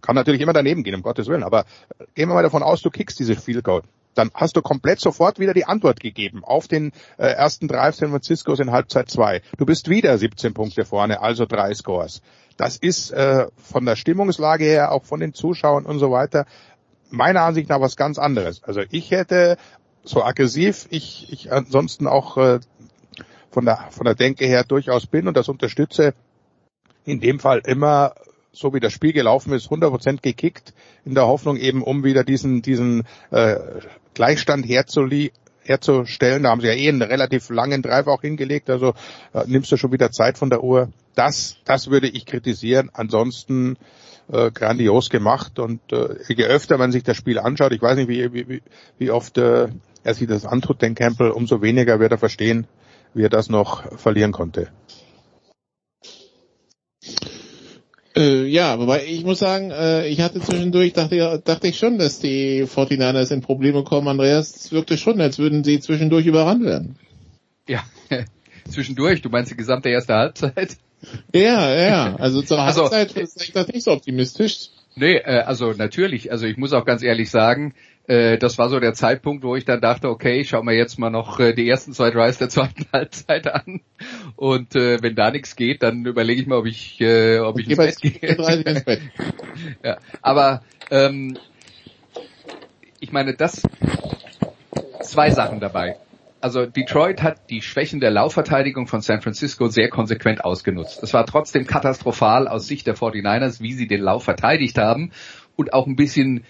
kann 0.02 0.16
natürlich 0.16 0.42
immer 0.42 0.54
daneben 0.54 0.84
gehen, 0.84 0.96
um 0.96 1.02
Gottes 1.02 1.28
Willen, 1.28 1.44
aber 1.44 1.66
gehen 2.14 2.30
wir 2.30 2.36
mal 2.36 2.44
davon 2.44 2.64
aus, 2.64 2.82
du 2.82 2.90
kickst 2.90 3.20
diese 3.20 3.36
Field 3.36 3.64
Goal 3.64 3.82
dann 4.16 4.32
hast 4.34 4.56
du 4.56 4.62
komplett 4.62 5.00
sofort 5.00 5.40
wieder 5.40 5.54
die 5.54 5.66
Antwort 5.66 6.00
gegeben 6.00 6.44
auf 6.44 6.68
den 6.68 6.92
äh, 7.18 7.28
ersten 7.28 7.68
Drive 7.68 7.96
San 7.96 8.10
Franciscos 8.10 8.60
in 8.60 8.72
Halbzeit 8.72 9.10
2. 9.10 9.42
Du 9.58 9.66
bist 9.66 9.90
wieder 9.90 10.18
17 10.18 10.54
Punkte 10.54 10.86
vorne, 10.86 11.22
also 11.22 11.46
drei 11.46 11.74
Scores. 11.74 12.22
Das 12.58 12.78
ist 12.78 13.12
äh, 13.12 13.48
von 13.58 13.86
der 13.86 13.96
Stimmungslage 13.96 14.66
her, 14.66 14.92
auch 14.92 15.04
von 15.04 15.20
den 15.20 15.34
Zuschauern 15.34 15.86
und 15.86 16.00
so 16.00 16.12
weiter, 16.12 16.46
meiner 17.10 17.42
Ansicht 17.42 17.70
nach 17.70 17.82
was 17.82 17.96
ganz 17.96 18.18
anderes. 18.18 18.64
Also 18.64 18.82
ich 18.90 19.12
hätte 19.12 19.58
so 20.04 20.24
aggressiv, 20.24 20.88
ich, 20.90 21.32
ich 21.32 21.52
ansonsten 21.52 22.08
auch 22.08 22.38
äh, 22.38 22.60
von 23.52 23.66
der 23.66 23.88
von 23.92 24.06
der 24.06 24.16
Denke 24.16 24.46
her 24.46 24.64
durchaus 24.64 25.08
bin 25.08 25.28
und 25.28 25.36
das 25.36 25.50
unterstütze, 25.50 26.14
in 27.06 27.20
dem 27.20 27.40
Fall 27.40 27.62
immer 27.66 28.14
so 28.56 28.74
wie 28.74 28.80
das 28.80 28.94
Spiel 28.94 29.14
gelaufen 29.14 29.54
ist, 29.54 29.70
100% 29.70 30.22
gekickt, 30.22 30.74
in 31.04 31.14
der 31.14 31.28
Hoffnung 31.28 31.58
eben, 31.58 31.84
um 31.84 32.04
wieder 32.04 32.24
diesen, 32.24 32.62
diesen 32.62 33.04
äh, 33.32 33.58
Gleichstand 34.14 34.68
herzuli 34.68 35.34
herzustellen. 35.66 36.44
Da 36.44 36.50
haben 36.50 36.62
sie 36.62 36.68
ja 36.68 36.74
eh 36.74 36.90
einen 36.90 37.02
relativ 37.02 37.50
langen 37.50 37.82
Drive 37.82 38.08
auch 38.08 38.22
hingelegt, 38.22 38.70
also 38.70 38.94
äh, 39.34 39.44
nimmst 39.48 39.72
du 39.72 39.78
schon 39.78 39.92
wieder 39.92 40.12
Zeit 40.12 40.38
von 40.38 40.50
der 40.50 40.64
Uhr. 40.64 40.90
Das, 41.16 41.58
das 41.66 41.90
würde 41.90 42.08
ich 42.08 42.26
kritisieren. 42.26 42.90
Ansonsten 42.94 43.78
äh, 44.32 44.52
grandios 44.52 45.10
gemacht 45.10 45.60
und 45.60 45.82
äh, 45.92 46.16
je 46.28 46.46
öfter 46.46 46.78
man 46.78 46.92
sich 46.92 47.04
das 47.04 47.18
Spiel 47.18 47.40
anschaut, 47.40 47.72
ich 47.72 47.82
weiß 47.82 47.98
nicht, 47.98 48.08
wie, 48.08 48.34
wie, 48.34 48.62
wie 48.98 49.12
oft 49.12 49.38
äh, 49.38 49.68
er 50.04 50.14
sich 50.14 50.28
das 50.28 50.46
antut, 50.46 50.82
den 50.82 50.96
Campbell, 50.96 51.32
umso 51.32 51.62
weniger 51.62 52.00
wird 52.00 52.12
er 52.12 52.18
verstehen, 52.18 52.68
wie 53.14 53.24
er 53.24 53.30
das 53.30 53.50
noch 53.50 53.98
verlieren 53.98 54.32
konnte. 54.32 54.70
Äh, 58.18 58.46
ja, 58.46 58.80
wobei 58.80 59.06
ich 59.06 59.24
muss 59.26 59.40
sagen, 59.40 59.72
äh, 59.72 60.08
ich 60.08 60.22
hatte 60.22 60.40
zwischendurch, 60.40 60.94
dachte, 60.94 61.42
dachte 61.44 61.68
ich 61.68 61.78
schon, 61.78 61.98
dass 61.98 62.20
die 62.20 62.64
49ers 62.64 63.34
in 63.34 63.42
Probleme 63.42 63.84
kommen. 63.84 64.08
Andreas, 64.08 64.56
es 64.56 64.72
wirkte 64.72 64.98
schon, 64.98 65.20
als 65.20 65.38
würden 65.38 65.64
sie 65.64 65.80
zwischendurch 65.82 66.26
überrannt 66.26 66.64
werden. 66.64 66.98
Ja, 67.68 67.84
zwischendurch, 68.70 69.22
du 69.22 69.30
meinst 69.30 69.52
die 69.52 69.58
gesamte 69.58 69.90
erste 69.90 70.14
Halbzeit? 70.14 70.78
Ja, 71.34 71.74
ja, 71.76 72.16
also 72.16 72.42
zur 72.42 72.60
also, 72.60 72.90
Halbzeit 72.90 73.12
ist 73.14 73.42
ich 73.42 73.52
das 73.52 73.68
nicht 73.68 73.84
so 73.84 73.92
optimistisch. 73.92 74.70
Nee, 74.96 75.18
äh, 75.18 75.42
also 75.46 75.74
natürlich, 75.74 76.32
also 76.32 76.46
ich 76.46 76.58
muss 76.58 76.72
auch 76.72 76.86
ganz 76.86 77.04
ehrlich 77.04 77.30
sagen, 77.30 77.74
äh, 78.08 78.38
das 78.38 78.58
war 78.58 78.70
so 78.70 78.80
der 78.80 78.94
Zeitpunkt, 78.94 79.44
wo 79.44 79.56
ich 79.56 79.66
dann 79.66 79.82
dachte, 79.82 80.10
okay, 80.10 80.40
ich 80.40 80.50
schau 80.50 80.62
mir 80.62 80.76
jetzt 80.76 81.00
mal 81.00 81.10
noch 81.10 81.40
äh, 81.40 81.54
die 81.54 81.68
ersten 81.68 81.94
zwei 81.94 82.12
Drives 82.12 82.38
der 82.38 82.50
zweiten 82.50 82.86
Halbzeit 82.94 83.48
an. 83.48 83.82
Und 84.36 84.76
äh, 84.76 85.02
wenn 85.02 85.16
da 85.16 85.32
nichts 85.32 85.56
geht, 85.56 85.82
dann 85.84 86.06
überlege 86.06 86.42
ich 86.42 86.48
mal, 86.48 86.60
ob 86.60 86.66
ich, 86.66 87.02
äh, 87.02 87.40
ob 87.40 87.60
ich, 87.60 87.70
ich 87.70 87.78
ins 87.78 88.02
Bett 88.02 88.22
gehe. 88.22 89.00
ja, 89.84 89.98
aber 90.22 90.62
ähm, 90.92 91.38
ich 93.00 93.12
meine, 93.12 93.36
das 93.36 93.64
zwei 95.02 95.32
Sachen 95.32 95.60
dabei. 95.60 95.98
Also 96.42 96.68
Detroit 96.68 97.24
hat 97.24 97.50
die 97.50 97.64
Schwächen 97.64 98.00
der 98.00 98.12
Laufverteidigung 98.12 98.86
von 98.86 99.02
San 99.02 99.22
Francisco 99.22 99.68
sehr 99.68 99.90
konsequent 99.90 100.46
ausgenutzt. 100.46 101.02
Es 101.02 101.12
war 101.12 101.26
trotzdem 101.26 101.66
katastrophal 101.66 102.48
aus 102.48 102.68
Sicht 102.68 102.86
der 102.86 102.96
49ers, 102.96 103.62
wie 103.62 103.74
sie 103.74 103.88
den 103.88 104.02
Lauf 104.02 104.26
verteidigt 104.26 104.78
haben 104.78 105.12
und 105.56 105.74
auch 105.74 105.88
ein 105.88 105.96
bisschen 105.96 106.44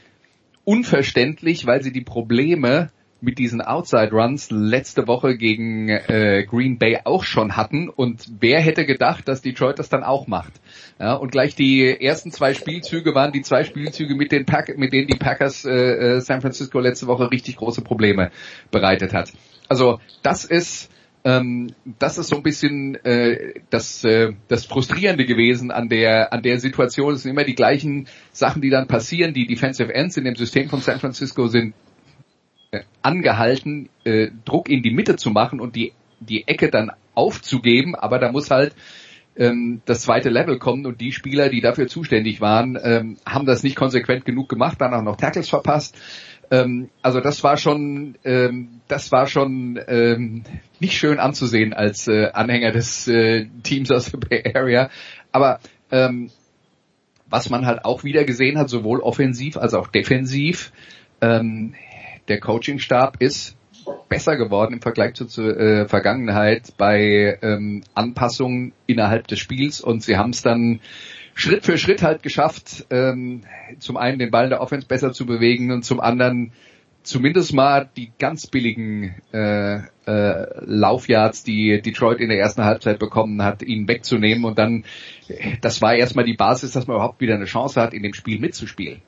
unverständlich, 0.66 1.66
weil 1.66 1.82
sie 1.82 1.92
die 1.92 2.02
Probleme 2.02 2.90
mit 3.22 3.40
diesen 3.40 3.62
Outside 3.62 4.12
Runs 4.12 4.52
letzte 4.52 5.08
Woche 5.08 5.38
gegen 5.38 5.90
äh, 5.90 6.46
Green 6.48 6.78
Bay 6.78 7.00
auch 7.06 7.24
schon 7.24 7.56
hatten 7.56 7.90
und 7.90 8.26
wer 8.40 8.62
hätte 8.62 8.86
gedacht, 8.86 9.28
dass 9.28 9.42
Detroit 9.42 9.80
das 9.80 9.90
dann 9.90 10.04
auch 10.04 10.28
macht. 10.28 10.54
Ja, 11.00 11.14
und 11.14 11.32
gleich 11.32 11.56
die 11.56 11.90
ersten 11.90 12.32
zwei 12.32 12.54
Spielzüge 12.54 13.16
waren 13.16 13.32
die 13.32 13.42
zwei 13.42 13.64
Spielzüge, 13.64 14.16
mit, 14.16 14.32
den 14.32 14.46
Pack 14.46 14.78
mit 14.78 14.94
denen 14.94 15.08
die 15.08 15.18
Packers 15.18 15.66
äh, 15.66 15.72
äh, 15.72 16.22
San 16.22 16.42
Francisco 16.42 16.80
letzte 16.80 17.08
Woche 17.08 17.32
richtig 17.32 17.56
große 17.56 17.82
Probleme 17.82 18.32
bereitet 18.70 19.14
hat. 19.14 19.32
Also 19.68 20.00
das 20.22 20.46
ist 20.46 20.92
ähm, 21.26 21.74
das 21.98 22.20
ist 22.20 22.28
so 22.28 22.36
ein 22.36 22.44
bisschen 22.44 23.04
äh, 23.04 23.56
das, 23.72 24.04
äh, 24.04 24.34
das 24.48 24.66
Frustrierende 24.66 25.26
gewesen 25.26 25.72
an 25.72 25.90
der, 25.90 26.32
an 26.32 26.44
der 26.44 26.60
Situation. 26.60 27.16
Es 27.16 27.24
sind 27.24 27.32
immer 27.32 27.44
die 27.44 27.56
gleichen 27.56 28.08
Sachen, 28.32 28.62
die 28.62 28.70
dann 28.70 28.88
passieren. 28.88 29.34
Die 29.34 29.48
Defensive 29.48 29.94
Ends 29.94 30.18
in 30.18 30.24
dem 30.24 30.36
System 30.36 30.70
von 30.70 30.82
San 30.82 31.00
Francisco 31.00 31.48
sind 31.48 31.74
äh, 32.70 32.82
angehalten, 33.02 33.90
äh, 34.04 34.30
Druck 34.46 34.70
in 34.70 34.84
die 34.84 34.92
Mitte 34.92 35.16
zu 35.16 35.32
machen 35.32 35.60
und 35.60 35.76
die, 35.76 35.94
die 36.20 36.48
Ecke 36.48 36.70
dann 36.70 36.92
aufzugeben, 37.16 37.96
aber 37.96 38.20
da 38.20 38.32
muss 38.32 38.52
halt 38.52 38.76
ähm, 39.36 39.82
das 39.86 40.02
zweite 40.02 40.30
Level 40.30 40.60
kommen 40.60 40.86
und 40.86 41.02
die 41.02 41.12
Spieler, 41.12 41.50
die 41.50 41.62
dafür 41.62 41.88
zuständig 41.88 42.40
waren, 42.40 42.78
ähm, 42.82 43.18
haben 43.26 43.46
das 43.46 43.64
nicht 43.64 43.76
konsequent 43.76 44.26
genug 44.26 44.48
gemacht, 44.48 44.80
dann 44.80 44.94
auch 44.94 45.02
noch 45.02 45.18
Tackles 45.18 45.50
verpasst. 45.50 45.98
Ähm, 46.52 46.90
also 47.02 47.20
das 47.20 47.44
war 47.44 47.58
schon, 47.58 48.18
ähm, 48.24 48.82
das 48.88 49.12
war 49.12 49.28
schon 49.28 49.80
ähm, 49.88 50.44
nicht 50.80 50.98
schön 50.98 51.20
anzusehen 51.20 51.74
als 51.74 52.08
äh, 52.08 52.30
Anhänger 52.32 52.72
des 52.72 53.08
äh, 53.08 53.48
Teams 53.64 53.92
aus 53.92 54.12
der 54.12 54.18
Bay 54.18 54.44
Area. 54.54 54.90
Aber 55.32 55.60
ähm, 55.92 56.30
was 57.30 57.50
man 57.50 57.66
halt 57.66 57.86
auch 57.86 58.04
wieder 58.04 58.24
gesehen 58.24 58.58
hat, 58.58 58.70
sowohl 58.70 59.00
offensiv 59.00 59.58
als 59.58 59.74
auch 59.74 59.88
defensiv, 59.88 60.72
ähm, 61.22 61.74
der 62.28 62.40
Coachingstab 62.40 63.22
ist 63.22 63.58
besser 64.10 64.36
geworden 64.36 64.74
im 64.74 64.82
Vergleich 64.82 65.14
zur, 65.16 65.28
zur 65.28 65.58
äh, 65.60 65.88
Vergangenheit 65.88 66.74
bei 66.78 67.38
ähm, 67.42 67.84
Anpassungen 67.94 68.74
innerhalb 68.88 69.28
des 69.28 69.40
Spiels 69.40 69.82
und 69.82 70.02
sie 70.02 70.18
haben 70.18 70.32
es 70.32 70.42
dann 70.42 70.80
Schritt 71.36 71.66
für 71.66 71.78
Schritt 71.78 72.02
halt 72.02 72.24
geschafft, 72.24 72.86
ähm, 72.90 73.42
zum 73.80 73.98
einen 73.98 74.20
den 74.20 74.32
Ball 74.32 74.50
der 74.50 74.62
Offense 74.62 74.88
besser 74.88 75.12
zu 75.12 75.26
bewegen 75.26 75.72
und 75.72 75.84
zum 75.84 76.00
anderen 76.00 76.54
zumindest 77.04 77.54
mal 77.54 77.90
die 77.96 78.12
ganz 78.18 78.48
billigen 78.48 79.16
äh, 79.32 79.76
äh, 80.08 80.46
Laufyards, 80.66 81.44
die 81.44 81.82
Detroit 81.82 82.20
in 82.20 82.30
der 82.30 82.40
ersten 82.40 82.64
Halbzeit 82.64 83.00
bekommen 83.00 83.44
hat, 83.44 83.62
ihnen 83.62 83.88
wegzunehmen 83.88 84.46
und 84.46 84.58
dann, 84.58 84.86
das 85.62 85.82
war 85.82 85.94
erstmal 85.94 86.26
die 86.26 86.34
Basis, 86.34 86.72
dass 86.72 86.88
man 86.88 86.96
überhaupt 86.96 87.22
wieder 87.22 87.36
eine 87.36 87.46
Chance 87.46 87.80
hat, 87.82 87.94
in 87.94 88.02
dem 88.02 88.14
Spiel 88.14 88.40
mitzuspielen. 88.40 89.02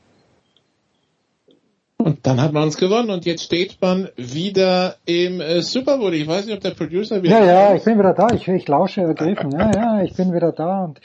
Und 1.97 2.27
dann 2.27 2.39
hat 2.39 2.53
man 2.53 2.63
uns 2.63 2.77
gewonnen 2.77 3.09
und 3.09 3.25
jetzt 3.25 3.43
steht 3.43 3.81
man 3.81 4.09
wieder 4.15 4.95
im 5.05 5.41
äh, 5.41 5.61
Super 5.61 5.97
Bowl. 5.97 6.13
Ich 6.13 6.27
weiß 6.27 6.45
nicht, 6.45 6.55
ob 6.55 6.61
der 6.61 6.71
Producer 6.71 7.23
wieder. 7.23 7.39
Ja, 7.39 7.45
ja, 7.45 7.75
ich 7.75 7.83
bin 7.83 7.97
wieder 7.97 8.13
da. 8.13 8.27
Ich, 8.33 8.47
ich 8.47 8.67
lausche 8.67 9.01
ergriffen. 9.01 9.51
Ja, 9.51 9.71
ja, 9.71 10.01
ich 10.03 10.15
bin 10.15 10.31
wieder 10.31 10.51
da 10.51 10.85
und 10.85 11.01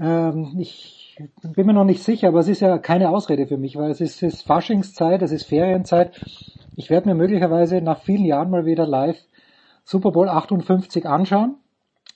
ähm, 0.00 0.56
ich 0.58 1.16
bin 1.42 1.66
mir 1.66 1.72
noch 1.72 1.84
nicht 1.84 2.02
sicher, 2.04 2.28
aber 2.28 2.38
es 2.38 2.48
ist 2.48 2.60
ja 2.60 2.78
keine 2.78 3.10
Ausrede 3.10 3.46
für 3.46 3.56
mich, 3.56 3.76
weil 3.76 3.90
es 3.90 4.00
ist, 4.00 4.22
es 4.22 4.34
ist 4.34 4.42
Faschingszeit, 4.46 5.20
es 5.22 5.32
ist 5.32 5.44
Ferienzeit. 5.44 6.12
Ich 6.76 6.90
werde 6.90 7.08
mir 7.08 7.14
möglicherweise 7.16 7.80
nach 7.80 8.02
vielen 8.02 8.24
Jahren 8.24 8.50
mal 8.50 8.64
wieder 8.64 8.86
live 8.86 9.18
Super 9.84 10.12
Bowl 10.12 10.28
58 10.28 11.06
anschauen. 11.06 11.56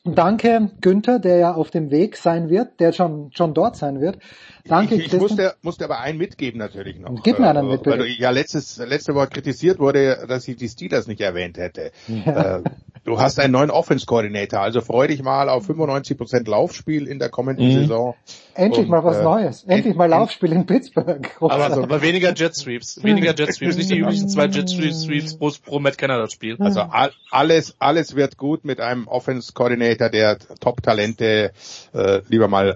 Danke 0.04 0.72
Günther, 0.80 1.20
der 1.20 1.36
ja 1.36 1.54
auf 1.54 1.70
dem 1.70 1.92
Weg 1.92 2.16
sein 2.16 2.50
wird, 2.50 2.80
der 2.80 2.92
schon 2.92 3.30
schon 3.32 3.54
dort 3.54 3.76
sein 3.76 4.00
wird. 4.00 4.18
Danke 4.64 4.96
ich, 4.96 5.12
ich 5.12 5.20
musste, 5.20 5.54
musste 5.62 5.84
aber 5.84 6.00
einen 6.00 6.18
mitgeben 6.18 6.58
natürlich 6.58 6.98
noch. 6.98 7.22
Gib 7.22 7.38
mir 7.38 7.50
einen 7.50 7.68
mit, 7.68 7.84
bitte. 7.84 7.98
Weil 7.98 8.06
du 8.06 8.08
ja 8.08 8.30
letztes, 8.30 8.78
letzte 8.78 9.14
Woche 9.14 9.28
kritisiert 9.28 9.78
wurde, 9.78 10.26
dass 10.26 10.48
ich 10.48 10.56
die 10.56 10.68
Steelers 10.68 11.06
nicht 11.06 11.20
erwähnt 11.20 11.56
hätte. 11.56 11.92
Ja. 12.08 12.58
Äh, 12.58 12.62
du 13.04 13.20
hast 13.20 13.38
einen 13.38 13.52
neuen 13.52 13.70
Offense-Coordinator, 13.70 14.60
also 14.60 14.80
freu 14.80 15.06
dich 15.06 15.22
mal 15.22 15.48
auf 15.48 15.68
95% 15.68 16.48
Laufspiel 16.48 17.06
in 17.06 17.18
der 17.18 17.28
kommenden 17.28 17.66
mhm. 17.66 17.72
Saison. 17.72 18.14
Endlich 18.54 18.84
Und, 18.84 18.90
mal 18.90 19.04
was 19.04 19.18
äh, 19.18 19.22
Neues. 19.22 19.64
Endlich 19.64 19.94
mal 19.94 20.08
Laufspiel 20.08 20.52
in 20.52 20.66
Pittsburgh. 20.66 21.30
Aber, 21.40 21.74
so, 21.74 21.82
aber 21.82 22.02
weniger 22.02 22.32
Jet 22.34 22.54
Sweeps. 22.54 23.02
Weniger 23.02 23.34
Jet 23.34 23.54
Sweeps. 23.54 23.76
Nicht 23.76 23.90
die 23.90 23.98
üblichen 23.98 24.28
zwei 24.28 24.46
Jet 24.46 24.68
Sweeps 24.68 25.36
pro, 25.36 25.50
pro 25.64 25.80
Matt 25.80 25.98
Canada 25.98 26.28
Spiel. 26.28 26.56
Also 26.58 26.80
all, 26.80 27.12
alles, 27.30 27.76
alles 27.78 28.14
wird 28.14 28.36
gut 28.36 28.64
mit 28.64 28.80
einem 28.80 29.08
Offense-Coordinator, 29.08 30.08
der 30.08 30.38
Top-Talente 30.60 31.52
äh, 31.94 32.20
lieber 32.28 32.48
mal 32.48 32.74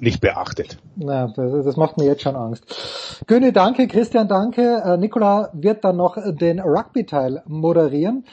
nicht 0.00 0.20
beachtet. 0.20 0.78
Na, 0.96 1.28
das, 1.28 1.64
das 1.64 1.76
macht 1.76 1.98
mir 1.98 2.06
jetzt 2.06 2.22
schon 2.22 2.36
Angst. 2.36 2.64
Göne, 3.26 3.52
danke, 3.52 3.86
Christian, 3.86 4.28
danke. 4.28 4.82
Äh, 4.84 4.96
Nikola 4.96 5.50
wird 5.52 5.84
dann 5.84 5.96
noch 5.96 6.16
den 6.16 6.60
Rugby-Teil 6.60 7.42
moderieren. 7.46 8.24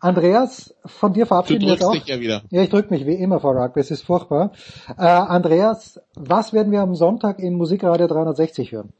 Andreas, 0.00 0.74
von 0.84 1.12
dir 1.12 1.26
verabschieden 1.26 1.66
wir 1.66 1.74
uns 1.74 1.84
auch. 1.84 1.92
Dich 1.92 2.06
ja, 2.06 2.20
wieder. 2.20 2.42
ja, 2.50 2.62
ich 2.62 2.70
drücke 2.70 2.92
mich 2.92 3.06
wie 3.06 3.14
immer 3.14 3.40
vor 3.40 3.54
Rugby, 3.54 3.80
es 3.80 3.90
ist 3.90 4.04
furchtbar. 4.04 4.52
Äh, 4.98 5.02
Andreas, 5.02 6.00
was 6.14 6.52
werden 6.52 6.72
wir 6.72 6.80
am 6.80 6.94
Sonntag 6.94 7.38
in 7.38 7.54
Musikradio 7.54 8.06
360 8.06 8.72
hören? 8.72 8.92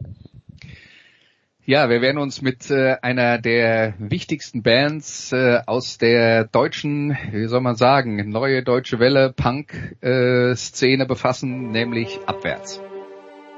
Ja, 1.64 1.90
wir 1.90 2.00
werden 2.00 2.18
uns 2.18 2.42
mit 2.42 2.70
äh, 2.70 2.96
einer 3.02 3.38
der 3.38 3.94
wichtigsten 3.98 4.62
Bands 4.62 5.32
äh, 5.32 5.58
aus 5.66 5.98
der 5.98 6.44
deutschen, 6.44 7.16
wie 7.32 7.48
soll 7.48 7.60
man 7.60 7.74
sagen, 7.74 8.30
neue 8.30 8.62
deutsche 8.62 9.00
Welle 9.00 9.32
Punk-Szene 9.32 11.02
äh, 11.02 11.06
befassen, 11.06 11.72
nämlich 11.72 12.20
Abwärts. 12.26 12.80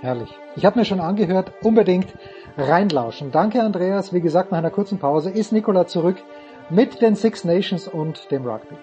Herrlich. 0.01 0.31
Ich 0.57 0.65
habe 0.65 0.79
mir 0.79 0.87
schon 0.87 1.01
angehört, 1.01 1.53
unbedingt 1.61 2.07
reinlauschen. 2.57 3.31
Danke 3.31 3.63
Andreas. 3.63 4.15
Wie 4.15 4.23
gesagt, 4.23 4.53
nach 4.53 4.59
einer 4.59 4.71
kurzen 4.71 4.99
Pause 4.99 5.29
ist 5.29 5.53
Nikola 5.53 5.87
zurück 5.87 6.17
mit 6.71 7.01
den 7.01 7.15
Six 7.15 7.45
Nations 7.45 7.89
und 7.89 8.31
dem 8.31 8.47
Rugby. 8.47 8.77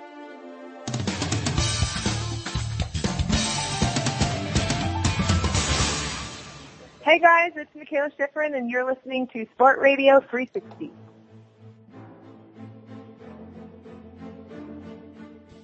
Hey 7.01 7.19
guys, 7.19 7.53
it's 7.55 7.73
Michaela 7.75 8.09
Schifrin 8.17 8.55
and 8.55 8.69
you're 8.69 8.83
listening 8.83 9.27
to 9.27 9.45
Sport 9.53 9.79
Radio 9.79 10.19
360. 10.19 10.91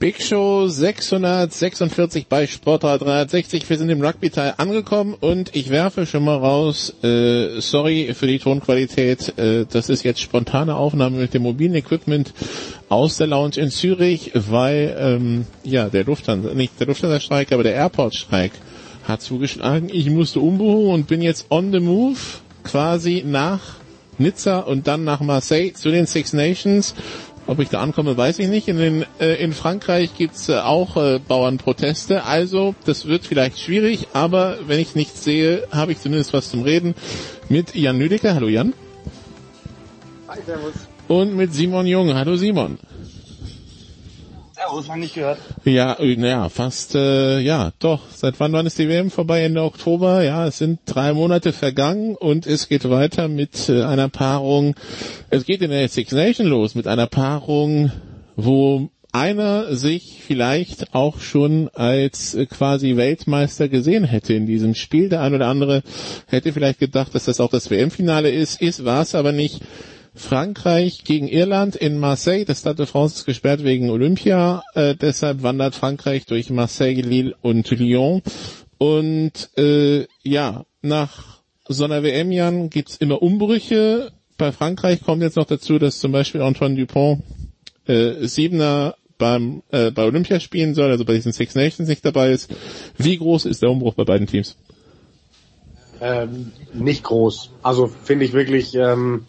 Big 0.01 0.19
Show 0.19 0.67
646 0.67 2.25
bei 2.27 2.47
Sportrad 2.47 3.01
360. 3.01 3.69
Wir 3.69 3.77
sind 3.77 3.89
im 3.89 4.01
Rugby-Teil 4.01 4.55
angekommen 4.57 5.13
und 5.13 5.55
ich 5.55 5.69
werfe 5.69 6.07
schon 6.07 6.23
mal 6.23 6.37
raus, 6.37 6.91
äh, 7.03 7.61
sorry 7.61 8.11
für 8.15 8.25
die 8.25 8.39
Tonqualität, 8.39 9.37
äh, 9.37 9.67
das 9.69 9.89
ist 9.89 10.01
jetzt 10.01 10.19
spontane 10.19 10.75
Aufnahme 10.75 11.17
mit 11.17 11.35
dem 11.35 11.43
mobilen 11.43 11.75
Equipment 11.75 12.33
aus 12.89 13.17
der 13.17 13.27
Lounge 13.27 13.57
in 13.57 13.69
Zürich, 13.69 14.31
weil 14.33 14.97
ähm, 14.99 15.45
ja 15.63 15.87
der 15.87 16.03
Lufthansa, 16.03 16.55
nicht 16.55 16.79
der 16.79 16.87
Lufthansa-Streik, 16.87 17.51
aber 17.51 17.61
der 17.61 17.75
Airport-Streik 17.75 18.53
hat 19.07 19.21
zugeschlagen. 19.21 19.89
Ich 19.93 20.09
musste 20.09 20.39
umbuchen 20.39 20.95
und 20.95 21.07
bin 21.07 21.21
jetzt 21.21 21.45
on 21.51 21.71
the 21.71 21.79
move 21.79 22.17
quasi 22.63 23.23
nach 23.23 23.75
Nizza 24.17 24.59
und 24.59 24.87
dann 24.87 25.03
nach 25.03 25.21
Marseille 25.21 25.73
zu 25.73 25.91
den 25.91 26.05
Six 26.05 26.33
Nations. 26.33 26.95
Ob 27.47 27.59
ich 27.59 27.69
da 27.69 27.81
ankomme, 27.81 28.15
weiß 28.15 28.39
ich 28.39 28.47
nicht. 28.47 28.67
In, 28.67 28.77
den, 28.77 29.05
äh, 29.19 29.43
in 29.43 29.51
Frankreich 29.51 30.15
gibt's 30.17 30.47
äh, 30.47 30.59
auch 30.59 30.95
äh, 30.95 31.19
Bauernproteste. 31.19 32.23
Also, 32.23 32.75
das 32.85 33.07
wird 33.07 33.25
vielleicht 33.25 33.59
schwierig, 33.59 34.07
aber 34.13 34.59
wenn 34.67 34.79
ich 34.79 34.95
nichts 34.95 35.23
sehe, 35.23 35.67
habe 35.71 35.91
ich 35.91 35.99
zumindest 35.99 36.33
was 36.33 36.49
zum 36.49 36.61
Reden 36.61 36.95
mit 37.49 37.75
Jan 37.75 37.99
Lüdecke. 37.99 38.33
Hallo 38.35 38.47
Jan. 38.47 38.73
Hi, 40.27 40.39
servus. 40.45 40.73
Und 41.07 41.35
mit 41.35 41.53
Simon 41.53 41.87
Jung. 41.87 42.13
Hallo 42.13 42.35
Simon. 42.35 42.77
Ja, 45.65 45.97
naja, 45.99 46.49
fast, 46.49 46.95
äh, 46.95 47.39
ja, 47.39 47.71
doch. 47.79 48.01
Seit 48.11 48.39
wann 48.39 48.53
wann 48.53 48.65
ist 48.65 48.77
die 48.77 48.87
WM 48.87 49.09
vorbei? 49.09 49.43
Ende 49.43 49.63
Oktober? 49.63 50.23
Ja, 50.23 50.45
es 50.45 50.57
sind 50.57 50.79
drei 50.85 51.13
Monate 51.13 51.53
vergangen 51.53 52.15
und 52.15 52.45
es 52.45 52.69
geht 52.69 52.89
weiter 52.89 53.27
mit 53.27 53.69
äh, 53.69 53.83
einer 53.83 54.09
Paarung. 54.09 54.75
Es 55.29 55.45
geht 55.45 55.61
in 55.61 55.71
der 55.71 55.87
Six 55.89 56.11
Nation 56.11 56.47
los 56.47 56.75
mit 56.75 56.87
einer 56.87 57.07
Paarung, 57.07 57.91
wo 58.35 58.89
einer 59.11 59.75
sich 59.75 60.21
vielleicht 60.25 60.93
auch 60.93 61.19
schon 61.19 61.69
als 61.73 62.35
äh, 62.35 62.45
quasi 62.45 62.95
Weltmeister 62.95 63.67
gesehen 63.67 64.03
hätte 64.03 64.33
in 64.33 64.45
diesem 64.45 64.75
Spiel. 64.75 65.09
Der 65.09 65.21
ein 65.21 65.33
oder 65.33 65.47
andere 65.47 65.83
hätte 66.27 66.53
vielleicht 66.53 66.79
gedacht, 66.79 67.13
dass 67.13 67.25
das 67.25 67.39
auch 67.39 67.49
das 67.49 67.69
WM-Finale 67.69 68.29
ist. 68.29 68.61
Ist, 68.61 68.85
war 68.85 69.01
es 69.01 69.15
aber 69.15 69.31
nicht. 69.31 69.61
Frankreich 70.13 71.03
gegen 71.03 71.27
Irland 71.27 71.75
in 71.75 71.97
Marseille. 71.97 72.45
Das 72.45 72.59
Stade 72.59 72.77
de 72.77 72.85
France 72.85 73.15
ist 73.15 73.25
gesperrt 73.25 73.63
wegen 73.63 73.89
Olympia. 73.89 74.63
Äh, 74.73 74.95
deshalb 74.95 75.43
wandert 75.43 75.75
Frankreich 75.75 76.25
durch 76.25 76.49
Marseille, 76.49 77.01
Lille 77.01 77.35
und 77.41 77.69
Lyon. 77.71 78.21
Und 78.77 79.49
äh, 79.57 80.07
ja, 80.23 80.65
nach 80.81 81.41
so 81.67 81.85
einer 81.85 82.03
WM, 82.03 82.31
Jan, 82.31 82.69
gibt's 82.69 82.97
immer 82.97 83.21
Umbrüche. 83.21 84.11
Bei 84.37 84.51
Frankreich 84.51 85.03
kommt 85.03 85.21
jetzt 85.21 85.37
noch 85.37 85.45
dazu, 85.45 85.79
dass 85.79 85.99
zum 85.99 86.11
Beispiel 86.11 86.41
Antoine 86.41 86.75
Dupont 86.75 87.23
äh, 87.85 88.27
Siebener 88.27 88.95
beim, 89.17 89.61
äh, 89.69 89.91
bei 89.91 90.03
Olympia 90.03 90.39
spielen 90.39 90.73
soll, 90.73 90.89
also 90.89 91.05
bei 91.05 91.13
diesen 91.13 91.31
Six 91.31 91.55
Nations 91.55 91.87
nicht 91.87 92.03
dabei 92.03 92.31
ist. 92.31 92.53
Wie 92.97 93.17
groß 93.17 93.45
ist 93.45 93.61
der 93.61 93.69
Umbruch 93.69 93.93
bei 93.93 94.03
beiden 94.03 94.27
Teams? 94.27 94.57
Ähm, 96.01 96.51
nicht 96.73 97.03
groß. 97.03 97.51
Also 97.61 97.85
finde 97.85 98.25
ich 98.25 98.33
wirklich, 98.33 98.73
ähm, 98.73 99.27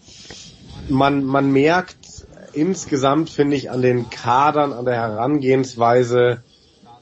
man, 0.88 1.24
man 1.24 1.50
merkt 1.50 2.26
insgesamt, 2.52 3.30
finde 3.30 3.56
ich, 3.56 3.70
an 3.70 3.82
den 3.82 4.10
Kadern, 4.10 4.72
an 4.72 4.84
der 4.84 4.94
Herangehensweise, 4.94 6.42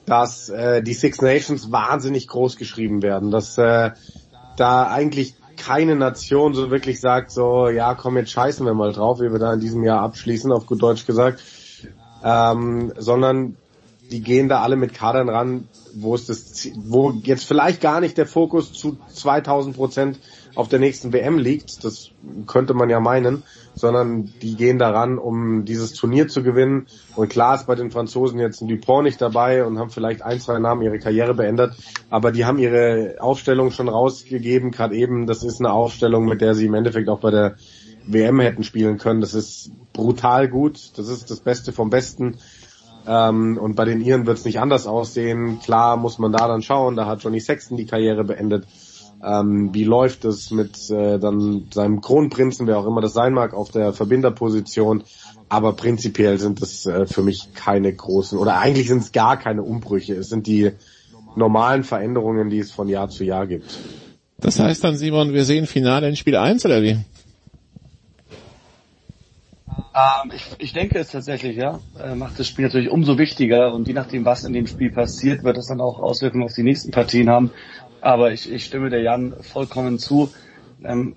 dass 0.07 0.48
äh, 0.48 0.82
die 0.82 0.94
Six 0.94 1.23
Nations 1.23 1.73
wahnsinnig 1.73 2.28
groß 2.28 2.57
geschrieben 2.57 3.02
werden. 3.02 3.31
Dass 3.31 3.59
äh, 3.59 3.90
da 4.57 4.86
eigentlich 4.89 5.35
keine 5.57 5.94
Nation 5.94 6.55
so 6.55 6.70
wirklich 6.70 7.01
sagt, 7.01 7.31
so, 7.31 7.69
ja, 7.69 7.94
komm, 7.94 8.16
jetzt 8.16 8.31
scheißen 8.31 8.65
wir 8.65 8.74
mal 8.74 8.93
drauf, 8.93 9.20
wie 9.20 9.31
wir 9.31 9.39
da 9.39 9.52
in 9.55 9.61
diesem 9.61 9.85
Jahr 9.85 10.01
abschließen, 10.01 10.51
auf 10.52 10.66
gut 10.66 10.82
Deutsch 10.82 11.07
gesagt. 11.07 11.43
Ähm, 12.24 12.93
sondern 12.97 13.57
die 14.11 14.20
gehen 14.20 14.48
da 14.48 14.62
alle 14.62 14.77
mit 14.77 14.94
Kadern 14.94 15.28
ran, 15.28 15.69
wo 15.94 16.15
es 16.15 16.27
das, 16.27 16.69
wo 16.77 17.12
jetzt 17.23 17.44
vielleicht 17.44 17.81
gar 17.81 18.01
nicht 18.01 18.19
der 18.19 18.27
Fokus 18.27 18.73
zu 18.73 18.98
2000 19.15 19.77
Prozent 19.77 20.19
auf 20.55 20.68
der 20.68 20.78
nächsten 20.78 21.12
WM 21.12 21.39
liegt, 21.39 21.85
das 21.85 22.10
könnte 22.47 22.74
man 22.74 22.90
ja 22.90 23.01
meinen, 23.01 23.43
sondern 23.74 24.32
die 24.43 24.56
gehen 24.56 24.78
daran, 24.78 25.18
um 25.18 25.64
dieses 25.64 25.93
Turnier 25.93 26.28
zu 26.28 26.43
gewinnen. 26.43 26.86
Und 27.16 27.28
klar 27.28 27.55
ist 27.55 27.66
bei 27.66 27.74
den 27.74 27.90
Franzosen 27.90 28.39
jetzt 28.40 28.60
ein 28.60 28.68
Dupont 28.68 29.05
nicht 29.05 29.20
dabei 29.20 29.64
und 29.64 29.78
haben 29.78 29.90
vielleicht 29.90 30.22
ein, 30.22 30.40
zwei 30.40 30.59
Namen 30.59 30.82
ihre 30.82 30.98
Karriere 30.98 31.35
beendet, 31.35 31.74
aber 32.10 32.32
die 32.32 32.44
haben 32.44 32.59
ihre 32.59 33.16
Aufstellung 33.20 33.70
schon 33.70 33.89
rausgegeben, 33.89 34.70
gerade 34.70 34.97
eben, 34.97 35.27
das 35.27 35.44
ist 35.44 35.60
eine 35.60 35.72
Aufstellung, 35.72 36.27
mit 36.27 36.40
der 36.40 36.55
sie 36.55 36.66
im 36.66 36.74
Endeffekt 36.74 37.09
auch 37.09 37.20
bei 37.20 37.31
der 37.31 37.56
WM 38.06 38.40
hätten 38.40 38.64
spielen 38.64 38.98
können. 38.98 39.20
Das 39.20 39.35
ist 39.35 39.70
brutal 39.93 40.48
gut, 40.48 40.93
das 40.97 41.09
ist 41.09 41.31
das 41.31 41.40
Beste 41.40 41.72
vom 41.72 41.90
Besten. 41.90 42.39
Ähm, 43.06 43.59
und 43.59 43.77
bei 43.77 43.85
den 43.85 44.01
Iren 44.01 44.27
wird 44.27 44.39
es 44.39 44.44
nicht 44.44 44.60
anders 44.60 44.86
aussehen. 44.86 45.60
Klar 45.60 45.97
muss 45.97 46.18
man 46.18 46.32
da 46.32 46.48
dann 46.48 46.62
schauen, 46.62 46.97
da 46.97 47.06
hat 47.06 47.22
Johnny 47.22 47.40
Sexton 47.40 47.77
die 47.77 47.86
Karriere 47.86 48.24
beendet. 48.24 48.66
Ähm, 49.23 49.71
wie 49.73 49.85
läuft 49.85 50.25
es 50.25 50.51
mit 50.51 50.91
äh, 50.91 51.19
dann 51.19 51.69
seinem 51.73 52.01
Kronprinzen, 52.01 52.67
wer 52.67 52.79
auch 52.79 52.87
immer 52.87 53.01
das 53.01 53.13
sein 53.13 53.35
mag, 53.35 53.53
auf 53.53 53.71
der 53.71 53.93
Verbinderposition. 53.93 55.05
Aber 55.49 55.75
prinzipiell 55.75 56.39
sind 56.39 56.63
es 56.63 56.87
äh, 56.87 57.07
für 57.07 57.23
mich 57.23 57.53
keine 57.55 57.93
großen, 57.93 58.39
oder 58.39 58.59
eigentlich 58.59 58.89
sind 58.89 59.03
es 59.03 59.13
gar 59.13 59.37
keine 59.37 59.63
Umbrüche. 59.63 60.15
Es 60.15 60.29
sind 60.29 60.47
die 60.47 60.73
normalen 61.37 61.85
Veränderungen, 61.85 62.51
die 62.51 62.59
es 62.59 62.71
von 62.71 62.89
Jahr 62.89 63.09
zu 63.09 63.25
Jahr 63.25 63.47
gibt. 63.47 63.79
Das 64.39 64.59
heißt 64.59 64.83
dann, 64.85 64.97
Simon, 64.97 65.35
wir 65.35 65.45
sehen 65.45 65.67
Finale 65.67 66.09
in 66.09 66.17
Spiel 66.17 66.37
1 66.37 66.65
oder 66.65 66.83
wie? 66.83 66.99
Ähm, 69.95 70.33
ich, 70.35 70.47
ich 70.59 70.73
denke 70.73 70.99
es 70.99 71.09
tatsächlich, 71.09 71.57
ja. 71.57 71.81
Äh, 72.03 72.15
macht 72.15 72.39
das 72.39 72.47
Spiel 72.47 72.65
natürlich 72.65 72.91
umso 72.91 73.19
wichtiger 73.19 73.75
und 73.75 73.89
je 73.89 73.95
nachdem, 73.95 74.25
was 74.25 74.45
in 74.45 74.53
dem 74.53 74.67
Spiel 74.67 74.91
passiert, 74.91 75.43
wird 75.43 75.59
es 75.59 75.67
dann 75.67 75.81
auch 75.81 75.99
Auswirkungen 75.99 76.45
auf 76.45 76.55
die 76.55 76.63
nächsten 76.63 76.91
Partien 76.91 77.29
haben. 77.29 77.51
Aber 78.01 78.32
ich, 78.32 78.51
ich 78.51 78.64
stimme 78.64 78.90
der 78.90 79.02
Jan 79.02 79.35
vollkommen 79.40 79.98
zu. 79.98 80.31
Ähm, 80.82 81.14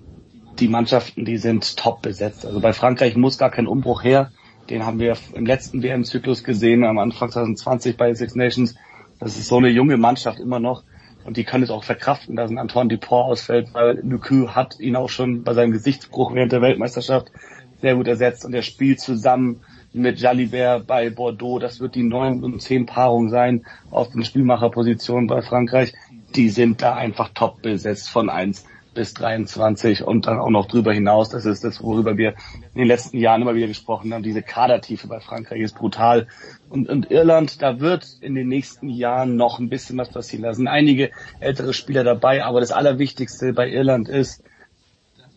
die 0.58 0.68
Mannschaften, 0.68 1.24
die 1.24 1.38
sind 1.38 1.76
top 1.76 2.02
besetzt. 2.02 2.46
Also 2.46 2.60
bei 2.60 2.72
Frankreich 2.72 3.16
muss 3.16 3.38
gar 3.38 3.50
kein 3.50 3.66
Umbruch 3.66 4.04
her. 4.04 4.30
Den 4.70 4.86
haben 4.86 4.98
wir 4.98 5.16
im 5.34 5.46
letzten 5.46 5.82
WM-Zyklus 5.82 6.44
gesehen, 6.44 6.84
am 6.84 6.98
Anfang 6.98 7.30
2020 7.30 7.96
bei 7.96 8.14
Six 8.14 8.34
Nations. 8.34 8.74
Das 9.18 9.36
ist 9.36 9.48
so 9.48 9.58
eine 9.58 9.68
junge 9.68 9.96
Mannschaft 9.96 10.38
immer 10.38 10.60
noch. 10.60 10.84
Und 11.24 11.36
die 11.36 11.44
können 11.44 11.64
es 11.64 11.70
auch 11.70 11.84
verkraften, 11.84 12.36
dass 12.36 12.50
ein 12.50 12.58
Antoine 12.58 12.88
Dupont 12.88 13.30
ausfällt, 13.30 13.72
weil 13.72 14.00
Lucu 14.02 14.48
hat 14.48 14.78
ihn 14.78 14.96
auch 14.96 15.08
schon 15.08 15.42
bei 15.42 15.54
seinem 15.54 15.72
Gesichtsbruch 15.72 16.34
während 16.34 16.52
der 16.52 16.60
Weltmeisterschaft 16.60 17.32
sehr 17.80 17.96
gut 17.96 18.06
ersetzt 18.06 18.44
und 18.44 18.54
er 18.54 18.62
spielt 18.62 19.00
zusammen 19.00 19.60
mit 19.92 20.18
Jalibert 20.18 20.86
bei 20.86 21.10
Bordeaux. 21.10 21.58
Das 21.58 21.80
wird 21.80 21.94
die 21.94 22.02
neun 22.02 22.42
und 22.42 22.60
zehn 22.60 22.86
Paarung 22.86 23.28
sein 23.30 23.64
auf 23.90 24.10
den 24.10 24.24
Spielmacherpositionen 24.24 25.26
bei 25.26 25.42
Frankreich. 25.42 25.92
Die 26.36 26.48
sind 26.48 26.82
da 26.82 26.94
einfach 26.94 27.30
top 27.34 27.62
besetzt 27.62 28.10
von 28.10 28.28
eins 28.28 28.64
bis 28.94 29.12
23 29.14 30.04
und 30.04 30.26
dann 30.26 30.38
auch 30.38 30.50
noch 30.50 30.66
drüber 30.66 30.92
hinaus. 30.92 31.28
Das 31.28 31.44
ist 31.44 31.64
das, 31.64 31.82
worüber 31.82 32.16
wir 32.16 32.34
in 32.74 32.78
den 32.78 32.88
letzten 32.88 33.18
Jahren 33.18 33.42
immer 33.42 33.54
wieder 33.54 33.66
gesprochen 33.66 34.14
haben. 34.14 34.22
Diese 34.22 34.42
Kadertiefe 34.42 35.08
bei 35.08 35.20
Frankreich 35.20 35.60
ist 35.60 35.74
brutal. 35.74 36.28
Und, 36.70 36.88
und 36.88 37.10
Irland, 37.10 37.60
da 37.60 37.80
wird 37.80 38.06
in 38.20 38.34
den 38.34 38.48
nächsten 38.48 38.88
Jahren 38.88 39.36
noch 39.36 39.58
ein 39.58 39.68
bisschen 39.68 39.98
was 39.98 40.10
passieren. 40.10 40.44
Da 40.44 40.54
sind 40.54 40.68
einige 40.68 41.10
ältere 41.40 41.74
Spieler 41.74 42.04
dabei, 42.04 42.44
aber 42.44 42.60
das 42.60 42.72
Allerwichtigste 42.72 43.52
bei 43.52 43.68
Irland 43.68 44.08
ist, 44.08 44.42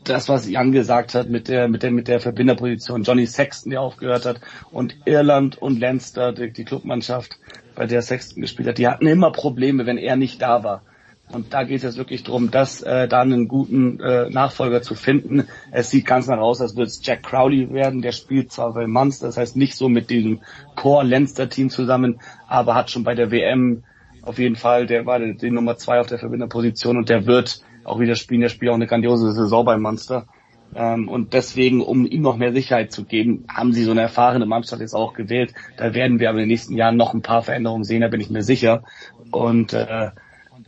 das, 0.09 0.29
was 0.29 0.49
Jan 0.49 0.71
gesagt 0.71 1.15
hat 1.15 1.29
mit 1.29 1.47
der, 1.47 1.67
mit 1.67 1.84
der, 1.84 1.91
mit 1.91 2.07
der 2.07 2.19
Verbinderposition, 2.19 3.03
Johnny 3.03 3.25
Sexton, 3.25 3.71
der 3.71 3.81
aufgehört 3.81 4.25
hat, 4.25 4.41
und 4.71 4.97
Irland 5.05 5.57
und 5.57 5.79
Leinster, 5.79 6.34
die, 6.34 6.51
die 6.51 6.65
Clubmannschaft, 6.65 7.38
bei 7.75 7.85
der 7.85 8.01
Sexton 8.01 8.41
gespielt 8.41 8.67
hat, 8.67 8.77
die 8.79 8.88
hatten 8.88 9.05
immer 9.05 9.31
Probleme, 9.31 9.85
wenn 9.85 9.99
er 9.99 10.15
nicht 10.15 10.41
da 10.41 10.63
war. 10.63 10.81
Und 11.29 11.53
da 11.53 11.63
geht 11.63 11.77
es 11.77 11.84
jetzt 11.84 11.97
wirklich 11.97 12.23
darum, 12.23 12.51
dass 12.51 12.81
äh, 12.81 13.07
da 13.07 13.21
einen 13.21 13.47
guten 13.47 13.99
äh, 13.99 14.29
Nachfolger 14.29 14.81
zu 14.81 14.95
finden. 14.95 15.47
Es 15.71 15.89
sieht 15.89 16.05
ganz 16.05 16.27
nach 16.27 16.39
aus, 16.39 16.61
als 16.61 16.75
würde 16.75 16.88
es 16.88 17.01
Jack 17.03 17.23
Crowley 17.23 17.71
werden. 17.73 18.01
Der 18.01 18.13
spielt 18.13 18.51
zwar 18.51 18.73
bei 18.73 18.88
Munster, 18.88 19.27
das 19.27 19.38
heißt 19.38 19.57
nicht 19.57 19.75
so 19.75 19.89
mit 19.89 20.09
diesem 20.09 20.39
Core-Lenster-Team 20.75 21.69
zusammen, 21.69 22.21
aber 22.47 22.75
hat 22.75 22.89
schon 22.89 23.03
bei 23.03 23.13
der 23.13 23.29
WM 23.29 23.84
auf 24.21 24.39
jeden 24.39 24.55
Fall, 24.55 24.88
der 24.88 25.05
war 25.05 25.19
die 25.19 25.51
Nummer 25.51 25.77
zwei 25.77 25.99
auf 25.99 26.07
der 26.07 26.19
Verbinderposition 26.19 26.97
und 26.97 27.09
der 27.09 27.25
wird 27.25 27.61
auch 27.88 27.99
wieder 27.99 28.15
spielen. 28.15 28.41
Der 28.41 28.49
spielt 28.49 28.72
auch 28.72 28.76
eine 28.76 28.88
grandiose 28.88 29.31
Saison 29.31 29.65
beim 29.65 29.81
Monster. 29.81 30.27
Ähm, 30.76 31.07
und 31.07 31.34
deswegen, 31.34 31.81
um 31.81 32.05
ihm 32.05 32.22
noch 32.22 32.38
mehr 32.38 32.53
Sicherheit 32.53 32.91
zu 32.91 33.05
geben, 33.05 33.45
haben 33.47 33.73
sie 33.73 33.84
so 33.84 33.91
eine 33.91 34.01
erfahrene 34.01 34.45
Mannschaft 34.45 34.81
jetzt 34.81 34.93
auch 34.93 35.14
gewählt. 35.14 35.53
Da 35.77 35.93
werden 35.93 36.19
wir 36.19 36.30
aber 36.30 36.39
in 36.39 36.43
den 36.43 36.49
nächsten 36.49 36.76
Jahren 36.76 36.97
noch 36.97 37.14
ein 37.14 37.22
paar 37.22 37.43
Veränderungen 37.43 37.84
sehen, 37.84 38.01
da 38.01 38.07
bin 38.07 38.22
ich 38.22 38.30
mir 38.30 38.43
sicher. 38.43 38.84
Und 39.31 39.73
äh, 39.73 40.11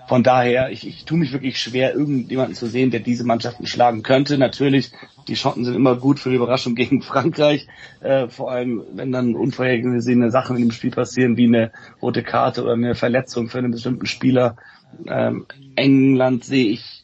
von 0.08 0.24
daher, 0.24 0.72
ich, 0.72 0.88
ich 0.88 1.06
tue 1.06 1.20
mich 1.20 1.34
wirklich 1.34 1.60
schwer, 1.60 1.94
irgendjemanden 1.94 2.56
zu 2.56 2.66
sehen, 2.66 2.90
der 2.90 3.00
diese 3.00 3.26
Mannschaften 3.26 3.68
schlagen 3.68 4.02
könnte. 4.02 4.40
Natürlich, 4.40 4.92
die 5.28 5.36
Schotten 5.36 5.66
sind 5.66 5.76
immer 5.76 5.96
gut 5.96 6.20
für 6.20 6.30
die 6.30 6.38
Überraschung 6.38 6.74
gegen 6.74 7.02
Frankreich, 7.04 7.68
äh, 8.00 8.28
vor 8.28 8.52
allem 8.52 8.84
wenn 8.94 9.12
dann 9.12 9.36
unvorhergesehene 9.36 10.32
Sachen 10.32 10.56
in 10.56 10.64
dem 10.64 10.72
Spiel 10.72 10.92
passieren, 10.92 11.38
wie 11.38 11.46
eine 11.46 11.72
rote 12.02 12.24
Karte 12.24 12.64
oder 12.64 12.74
eine 12.74 12.96
Verletzung 12.96 13.50
für 13.50 13.60
einen 13.60 13.72
bestimmten 13.72 14.08
Spieler. 14.08 14.56
Ähm, 15.08 15.46
England 15.76 16.44
sehe 16.44 16.72
ich 16.72 16.99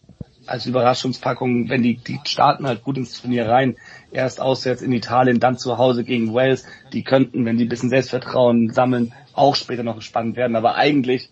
als 0.48 0.66
Überraschungspackung, 0.66 1.70
wenn 1.70 1.84
die, 1.84 1.98
die 1.98 2.20
starten 2.26 2.68
halt 2.68 2.84
gut 2.84 2.98
ins 2.98 3.22
Turnier 3.22 3.48
rein, 3.50 3.76
erst 4.12 4.42
auswärts 4.42 4.82
in 4.82 4.92
Italien, 4.92 5.40
dann 5.40 5.58
zu 5.58 5.78
Hause 5.78 6.04
gegen 6.04 6.34
Wales, 6.34 6.66
die 6.94 7.04
könnten, 7.04 7.46
wenn 7.46 7.58
die 7.58 7.66
ein 7.66 7.70
bisschen 7.70 7.90
Selbstvertrauen 7.90 8.72
sammeln, 8.72 9.14
auch 9.34 9.56
später 9.56 9.84
noch 9.84 10.02
spannend 10.02 10.36
werden. 10.36 10.56
Aber 10.56 10.76
eigentlich, 10.76 11.30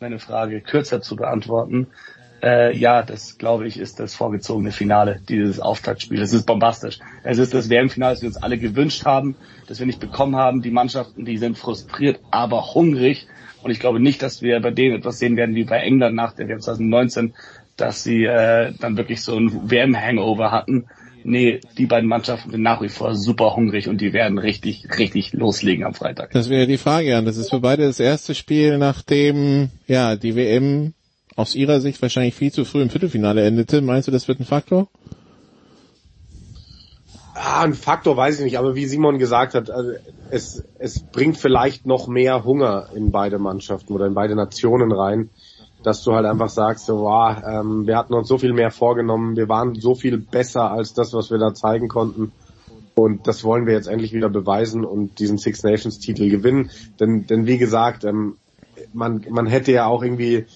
meine 0.00 0.18
Frage 0.18 0.60
kürzer 0.60 1.00
zu 1.00 1.16
beantworten, 1.16 1.88
äh, 2.42 2.76
ja, 2.76 3.02
das 3.02 3.38
glaube 3.38 3.66
ich 3.66 3.78
ist 3.78 3.98
das 3.98 4.14
vorgezogene 4.14 4.70
Finale, 4.70 5.20
dieses 5.28 5.58
Auftaktspiel. 5.58 6.20
Das 6.20 6.32
ist 6.32 6.46
bombastisch. 6.46 6.98
Es 7.22 7.38
ist 7.38 7.54
das 7.54 7.70
WM-Finale, 7.70 8.14
das 8.14 8.22
wir 8.22 8.28
uns 8.28 8.36
alle 8.36 8.58
gewünscht 8.58 9.04
haben, 9.04 9.36
das 9.66 9.78
wir 9.78 9.86
nicht 9.86 10.00
bekommen 10.00 10.36
haben. 10.36 10.62
Die 10.62 10.70
Mannschaften, 10.70 11.24
die 11.24 11.38
sind 11.38 11.56
frustriert, 11.56 12.20
aber 12.30 12.74
hungrig. 12.74 13.26
Und 13.62 13.70
ich 13.70 13.80
glaube 13.80 14.00
nicht, 14.00 14.22
dass 14.22 14.42
wir 14.42 14.60
bei 14.60 14.70
denen 14.70 14.96
etwas 14.96 15.18
sehen 15.18 15.36
werden 15.36 15.54
wie 15.54 15.64
bei 15.64 15.78
England 15.78 16.14
nach 16.14 16.34
der 16.34 16.46
WM 16.46 16.60
2019, 16.60 17.34
dass 17.76 18.02
sie 18.02 18.24
äh, 18.24 18.72
dann 18.80 18.96
wirklich 18.96 19.22
so 19.22 19.36
ein 19.36 19.70
WM-Hangover 19.70 20.50
hatten. 20.50 20.86
Nee, 21.24 21.60
die 21.76 21.86
beiden 21.86 22.08
Mannschaften 22.08 22.52
sind 22.52 22.62
nach 22.62 22.80
wie 22.82 22.88
vor 22.88 23.16
super 23.16 23.56
hungrig 23.56 23.88
und 23.88 24.00
die 24.00 24.12
werden 24.12 24.38
richtig, 24.38 24.86
richtig 24.96 25.32
loslegen 25.32 25.84
am 25.84 25.92
Freitag. 25.92 26.30
Das 26.30 26.48
wäre 26.48 26.68
die 26.68 26.78
Frage, 26.78 27.08
Jan. 27.08 27.24
Das 27.24 27.36
ist 27.36 27.50
für 27.50 27.60
beide 27.60 27.84
das 27.84 27.98
erste 27.98 28.34
Spiel, 28.34 28.78
nachdem 28.78 29.70
ja 29.88 30.14
die 30.14 30.36
WM 30.36 30.94
aus 31.34 31.54
ihrer 31.54 31.80
Sicht 31.80 32.00
wahrscheinlich 32.00 32.34
viel 32.34 32.52
zu 32.52 32.64
früh 32.64 32.80
im 32.80 32.90
Viertelfinale 32.90 33.44
endete. 33.44 33.80
Meinst 33.82 34.06
du, 34.06 34.12
das 34.12 34.28
wird 34.28 34.40
ein 34.40 34.46
Faktor? 34.46 34.88
Ah, 37.34 37.62
ein 37.62 37.74
Faktor 37.74 38.16
weiß 38.16 38.38
ich 38.38 38.44
nicht, 38.44 38.58
aber 38.58 38.74
wie 38.76 38.86
Simon 38.86 39.18
gesagt 39.18 39.54
hat, 39.54 39.68
also 39.68 39.90
es, 40.30 40.64
es 40.78 41.00
bringt 41.00 41.36
vielleicht 41.36 41.86
noch 41.86 42.06
mehr 42.06 42.44
Hunger 42.44 42.88
in 42.94 43.10
beide 43.10 43.38
Mannschaften 43.38 43.92
oder 43.92 44.06
in 44.06 44.14
beide 44.14 44.34
Nationen 44.34 44.92
rein 44.92 45.30
dass 45.86 46.02
du 46.02 46.14
halt 46.14 46.26
einfach 46.26 46.48
sagst, 46.48 46.86
so, 46.86 47.02
wow, 47.02 47.36
ähm, 47.46 47.86
wir 47.86 47.96
hatten 47.96 48.12
uns 48.12 48.26
so 48.26 48.38
viel 48.38 48.52
mehr 48.52 48.72
vorgenommen, 48.72 49.36
wir 49.36 49.48
waren 49.48 49.76
so 49.76 49.94
viel 49.94 50.18
besser 50.18 50.72
als 50.72 50.94
das, 50.94 51.14
was 51.14 51.30
wir 51.30 51.38
da 51.38 51.54
zeigen 51.54 51.86
konnten. 51.86 52.32
Und 52.96 53.28
das 53.28 53.44
wollen 53.44 53.66
wir 53.66 53.74
jetzt 53.74 53.86
endlich 53.86 54.12
wieder 54.12 54.28
beweisen 54.28 54.84
und 54.84 55.20
diesen 55.20 55.38
Six 55.38 55.62
Nations 55.62 56.00
Titel 56.00 56.28
gewinnen. 56.28 56.70
Denn, 56.98 57.28
denn 57.28 57.46
wie 57.46 57.56
gesagt, 57.56 58.02
ähm, 58.02 58.36
man, 58.92 59.24
man 59.30 59.46
hätte 59.46 59.70
ja 59.70 59.86
auch 59.86 60.02
irgendwie 60.02 60.46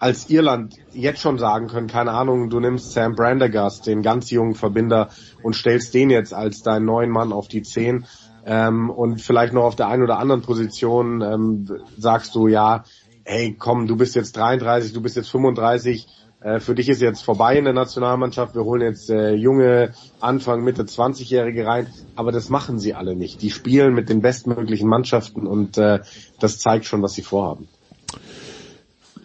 als 0.00 0.28
Irland 0.28 0.74
jetzt 0.92 1.20
schon 1.20 1.38
sagen 1.38 1.68
können, 1.68 1.86
keine 1.86 2.10
Ahnung, 2.10 2.50
du 2.50 2.58
nimmst 2.58 2.90
Sam 2.90 3.14
Brandergast, 3.14 3.86
den 3.86 4.02
ganz 4.02 4.32
jungen 4.32 4.56
Verbinder, 4.56 5.10
und 5.44 5.54
stellst 5.54 5.94
den 5.94 6.10
jetzt 6.10 6.34
als 6.34 6.62
deinen 6.62 6.86
neuen 6.86 7.10
Mann 7.10 7.32
auf 7.32 7.46
die 7.46 7.62
Zehn. 7.62 8.06
Ähm, 8.44 8.90
und 8.90 9.20
vielleicht 9.20 9.52
noch 9.52 9.64
auf 9.64 9.76
der 9.76 9.86
einen 9.86 10.02
oder 10.02 10.18
anderen 10.18 10.42
Position 10.42 11.22
ähm, 11.22 11.68
sagst 11.96 12.34
du, 12.34 12.48
ja, 12.48 12.82
hey, 13.30 13.54
komm, 13.56 13.86
du 13.86 13.96
bist 13.96 14.16
jetzt 14.16 14.36
33, 14.36 14.92
du 14.92 15.00
bist 15.00 15.14
jetzt 15.14 15.30
35, 15.30 16.08
äh, 16.40 16.58
für 16.58 16.74
dich 16.74 16.88
ist 16.88 17.00
jetzt 17.00 17.22
vorbei 17.22 17.56
in 17.56 17.64
der 17.64 17.72
Nationalmannschaft, 17.72 18.56
wir 18.56 18.64
holen 18.64 18.82
jetzt 18.82 19.08
äh, 19.08 19.34
junge, 19.34 19.94
Anfang, 20.18 20.64
Mitte 20.64 20.82
20-Jährige 20.82 21.64
rein, 21.64 21.86
aber 22.16 22.32
das 22.32 22.48
machen 22.48 22.80
sie 22.80 22.92
alle 22.92 23.14
nicht. 23.14 23.40
Die 23.40 23.50
spielen 23.50 23.94
mit 23.94 24.08
den 24.08 24.20
bestmöglichen 24.20 24.88
Mannschaften 24.88 25.46
und 25.46 25.78
äh, 25.78 26.00
das 26.40 26.58
zeigt 26.58 26.86
schon, 26.86 27.02
was 27.02 27.14
sie 27.14 27.22
vorhaben. 27.22 27.68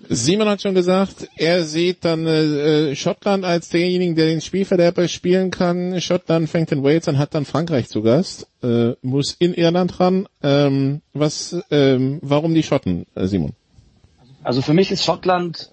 Simon 0.07 0.47
hat 0.49 0.61
schon 0.61 0.75
gesagt, 0.75 1.27
er 1.35 1.63
sieht 1.63 2.05
dann 2.05 2.27
äh, 2.27 2.95
Schottland 2.95 3.43
als 3.43 3.69
denjenigen, 3.69 4.15
der 4.15 4.27
den 4.27 4.39
Spielverderber 4.39 5.07
spielen 5.07 5.49
kann. 5.49 5.99
Schottland 5.99 6.47
fängt 6.47 6.71
in 6.71 6.83
Wales 6.83 7.07
an, 7.07 7.17
hat 7.17 7.33
dann 7.33 7.45
Frankreich 7.45 7.87
zu 7.87 8.03
Gast, 8.03 8.45
äh, 8.61 8.91
muss 9.01 9.35
in 9.39 9.55
Irland 9.55 9.99
ran. 9.99 10.27
Ähm, 10.43 11.01
was, 11.13 11.57
ähm, 11.71 12.19
warum 12.21 12.53
die 12.53 12.61
Schotten, 12.61 13.07
äh, 13.15 13.25
Simon? 13.25 13.53
Also 14.45 14.61
für 14.61 14.75
mich 14.75 14.91
ist 14.91 15.03
Schottland 15.03 15.71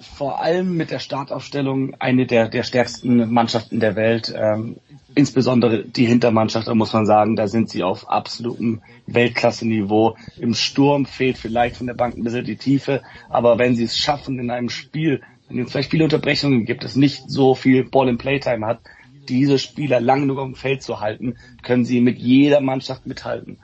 vor 0.00 0.40
allem 0.40 0.78
mit 0.78 0.90
der 0.90 0.98
Startaufstellung 0.98 1.94
eine 1.98 2.24
der, 2.24 2.48
der 2.48 2.62
stärksten 2.62 3.30
Mannschaften 3.30 3.80
der 3.80 3.96
Welt. 3.96 4.32
Ähm, 4.34 4.76
insbesondere 5.14 5.84
die 5.84 6.06
Hintermannschaft, 6.06 6.68
da 6.68 6.74
muss 6.74 6.94
man 6.94 7.04
sagen, 7.04 7.36
da 7.36 7.48
sind 7.48 7.68
sie 7.68 7.82
auf 7.82 8.08
absolutem 8.08 8.80
Weltklasse-Niveau. 9.08 10.16
Im 10.38 10.54
Sturm 10.54 11.04
fehlt 11.04 11.36
vielleicht 11.36 11.76
von 11.76 11.86
der 11.86 11.92
Bank 11.92 12.16
ein 12.16 12.24
bisschen 12.24 12.46
die 12.46 12.56
Tiefe, 12.56 13.02
aber 13.28 13.58
wenn 13.58 13.76
sie 13.76 13.84
es 13.84 13.98
schaffen, 13.98 14.38
in 14.38 14.50
einem 14.50 14.70
Spiel, 14.70 15.20
in 15.50 15.58
es 15.58 15.70
vielleicht 15.70 15.90
viele 15.90 16.04
Unterbrechungen 16.04 16.64
gibt, 16.64 16.84
es 16.84 16.96
nicht 16.96 17.30
so 17.30 17.54
viel 17.54 17.84
Ball-in-Playtime 17.84 18.64
hat, 18.64 18.80
diese 19.28 19.58
Spieler 19.58 20.00
lang 20.00 20.22
genug 20.22 20.38
auf 20.38 20.46
dem 20.46 20.54
Feld 20.54 20.82
zu 20.82 21.00
halten, 21.00 21.36
können 21.62 21.84
sie 21.84 22.00
mit 22.00 22.18
jeder 22.18 22.62
Mannschaft 22.62 23.06
mithalten. 23.06 23.58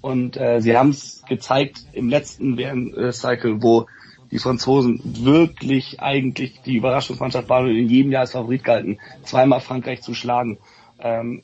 Und 0.00 0.36
äh, 0.36 0.60
sie 0.60 0.76
haben 0.76 0.90
es 0.90 1.22
gezeigt 1.28 1.82
im 1.92 2.08
letzten 2.08 2.56
WM-Cycle, 2.56 3.62
wo 3.62 3.86
die 4.30 4.38
Franzosen 4.38 5.00
wirklich 5.24 6.00
eigentlich 6.00 6.62
die 6.62 6.76
Überraschungsmannschaft 6.76 7.48
waren 7.48 7.66
und 7.66 7.76
in 7.76 7.88
jedem 7.88 8.12
Jahr 8.12 8.22
als 8.22 8.32
Favorit 8.32 8.64
galten, 8.64 8.98
zweimal 9.24 9.60
Frankreich 9.60 10.02
zu 10.02 10.14
schlagen. 10.14 10.58
Ähm, 11.00 11.42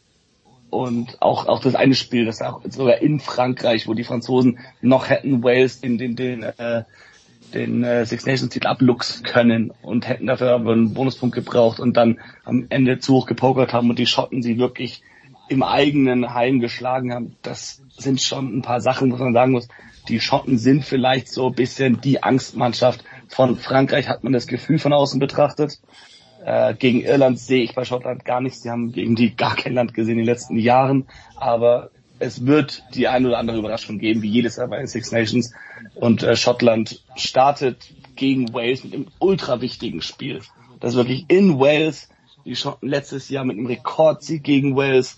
und 0.70 1.22
auch, 1.22 1.46
auch 1.46 1.60
das 1.60 1.74
eine 1.74 1.94
Spiel, 1.94 2.24
das 2.24 2.42
auch 2.42 2.60
sogar 2.68 2.98
in 2.98 3.20
Frankreich, 3.20 3.86
wo 3.86 3.94
die 3.94 4.04
Franzosen 4.04 4.58
noch 4.80 5.08
hätten 5.08 5.42
Wales 5.42 5.76
in 5.76 5.98
den, 5.98 6.16
den, 6.16 6.42
äh, 6.42 6.84
den 7.54 7.84
äh, 7.84 8.04
Six 8.04 8.26
Nations 8.26 8.52
Titel 8.52 8.66
abluchsen 8.66 9.24
können 9.24 9.72
und 9.82 10.08
hätten 10.08 10.26
dafür 10.26 10.52
aber 10.52 10.72
einen 10.72 10.92
Bonuspunkt 10.92 11.34
gebraucht 11.34 11.80
und 11.80 11.96
dann 11.96 12.20
am 12.44 12.66
Ende 12.68 12.98
zu 12.98 13.14
hoch 13.14 13.26
gepokert 13.26 13.72
haben 13.72 13.90
und 13.90 13.98
die 13.98 14.06
Schotten 14.06 14.42
sie 14.42 14.58
wirklich 14.58 15.02
im 15.48 15.62
eigenen 15.62 16.34
Heim 16.34 16.60
geschlagen 16.60 17.12
haben. 17.12 17.36
Das 17.42 17.82
sind 17.96 18.20
schon 18.20 18.58
ein 18.58 18.62
paar 18.62 18.80
Sachen, 18.80 19.12
wo 19.12 19.16
man 19.16 19.32
sagen 19.32 19.52
muss. 19.52 19.68
Die 20.08 20.20
Schotten 20.20 20.58
sind 20.58 20.84
vielleicht 20.84 21.28
so 21.28 21.48
ein 21.48 21.54
bisschen 21.54 22.00
die 22.00 22.22
Angstmannschaft 22.22 23.04
von 23.28 23.56
Frankreich, 23.56 24.08
hat 24.08 24.22
man 24.24 24.32
das 24.32 24.46
Gefühl 24.46 24.78
von 24.78 24.92
außen 24.92 25.18
betrachtet. 25.18 25.80
Äh, 26.44 26.74
gegen 26.74 27.00
Irland 27.00 27.40
sehe 27.40 27.64
ich 27.64 27.74
bei 27.74 27.84
Schottland 27.84 28.24
gar 28.24 28.40
nichts. 28.40 28.62
Sie 28.62 28.70
haben 28.70 28.92
gegen 28.92 29.16
die 29.16 29.34
gar 29.34 29.56
kein 29.56 29.74
Land 29.74 29.94
gesehen 29.94 30.12
in 30.12 30.18
den 30.18 30.26
letzten 30.26 30.56
Jahren. 30.56 31.06
Aber 31.36 31.90
es 32.18 32.46
wird 32.46 32.84
die 32.94 33.08
ein 33.08 33.26
oder 33.26 33.38
andere 33.38 33.58
Überraschung 33.58 33.98
geben, 33.98 34.22
wie 34.22 34.30
jedes 34.30 34.56
Jahr 34.56 34.68
bei 34.68 34.78
den 34.78 34.86
Six 34.86 35.10
Nations. 35.10 35.52
Und 35.96 36.22
äh, 36.22 36.36
Schottland 36.36 37.02
startet 37.16 37.92
gegen 38.14 38.54
Wales 38.54 38.84
mit 38.84 38.94
einem 38.94 39.06
ultra 39.18 39.60
wichtigen 39.60 40.02
Spiel. 40.02 40.40
Das 40.80 40.92
ist 40.92 40.96
wirklich 40.96 41.24
in 41.28 41.58
Wales. 41.58 42.08
Die 42.44 42.54
Schotten 42.54 42.88
letztes 42.88 43.28
Jahr 43.28 43.44
mit 43.44 43.56
einem 43.56 43.66
Rekordsieg 43.66 44.44
gegen 44.44 44.76
Wales. 44.76 45.16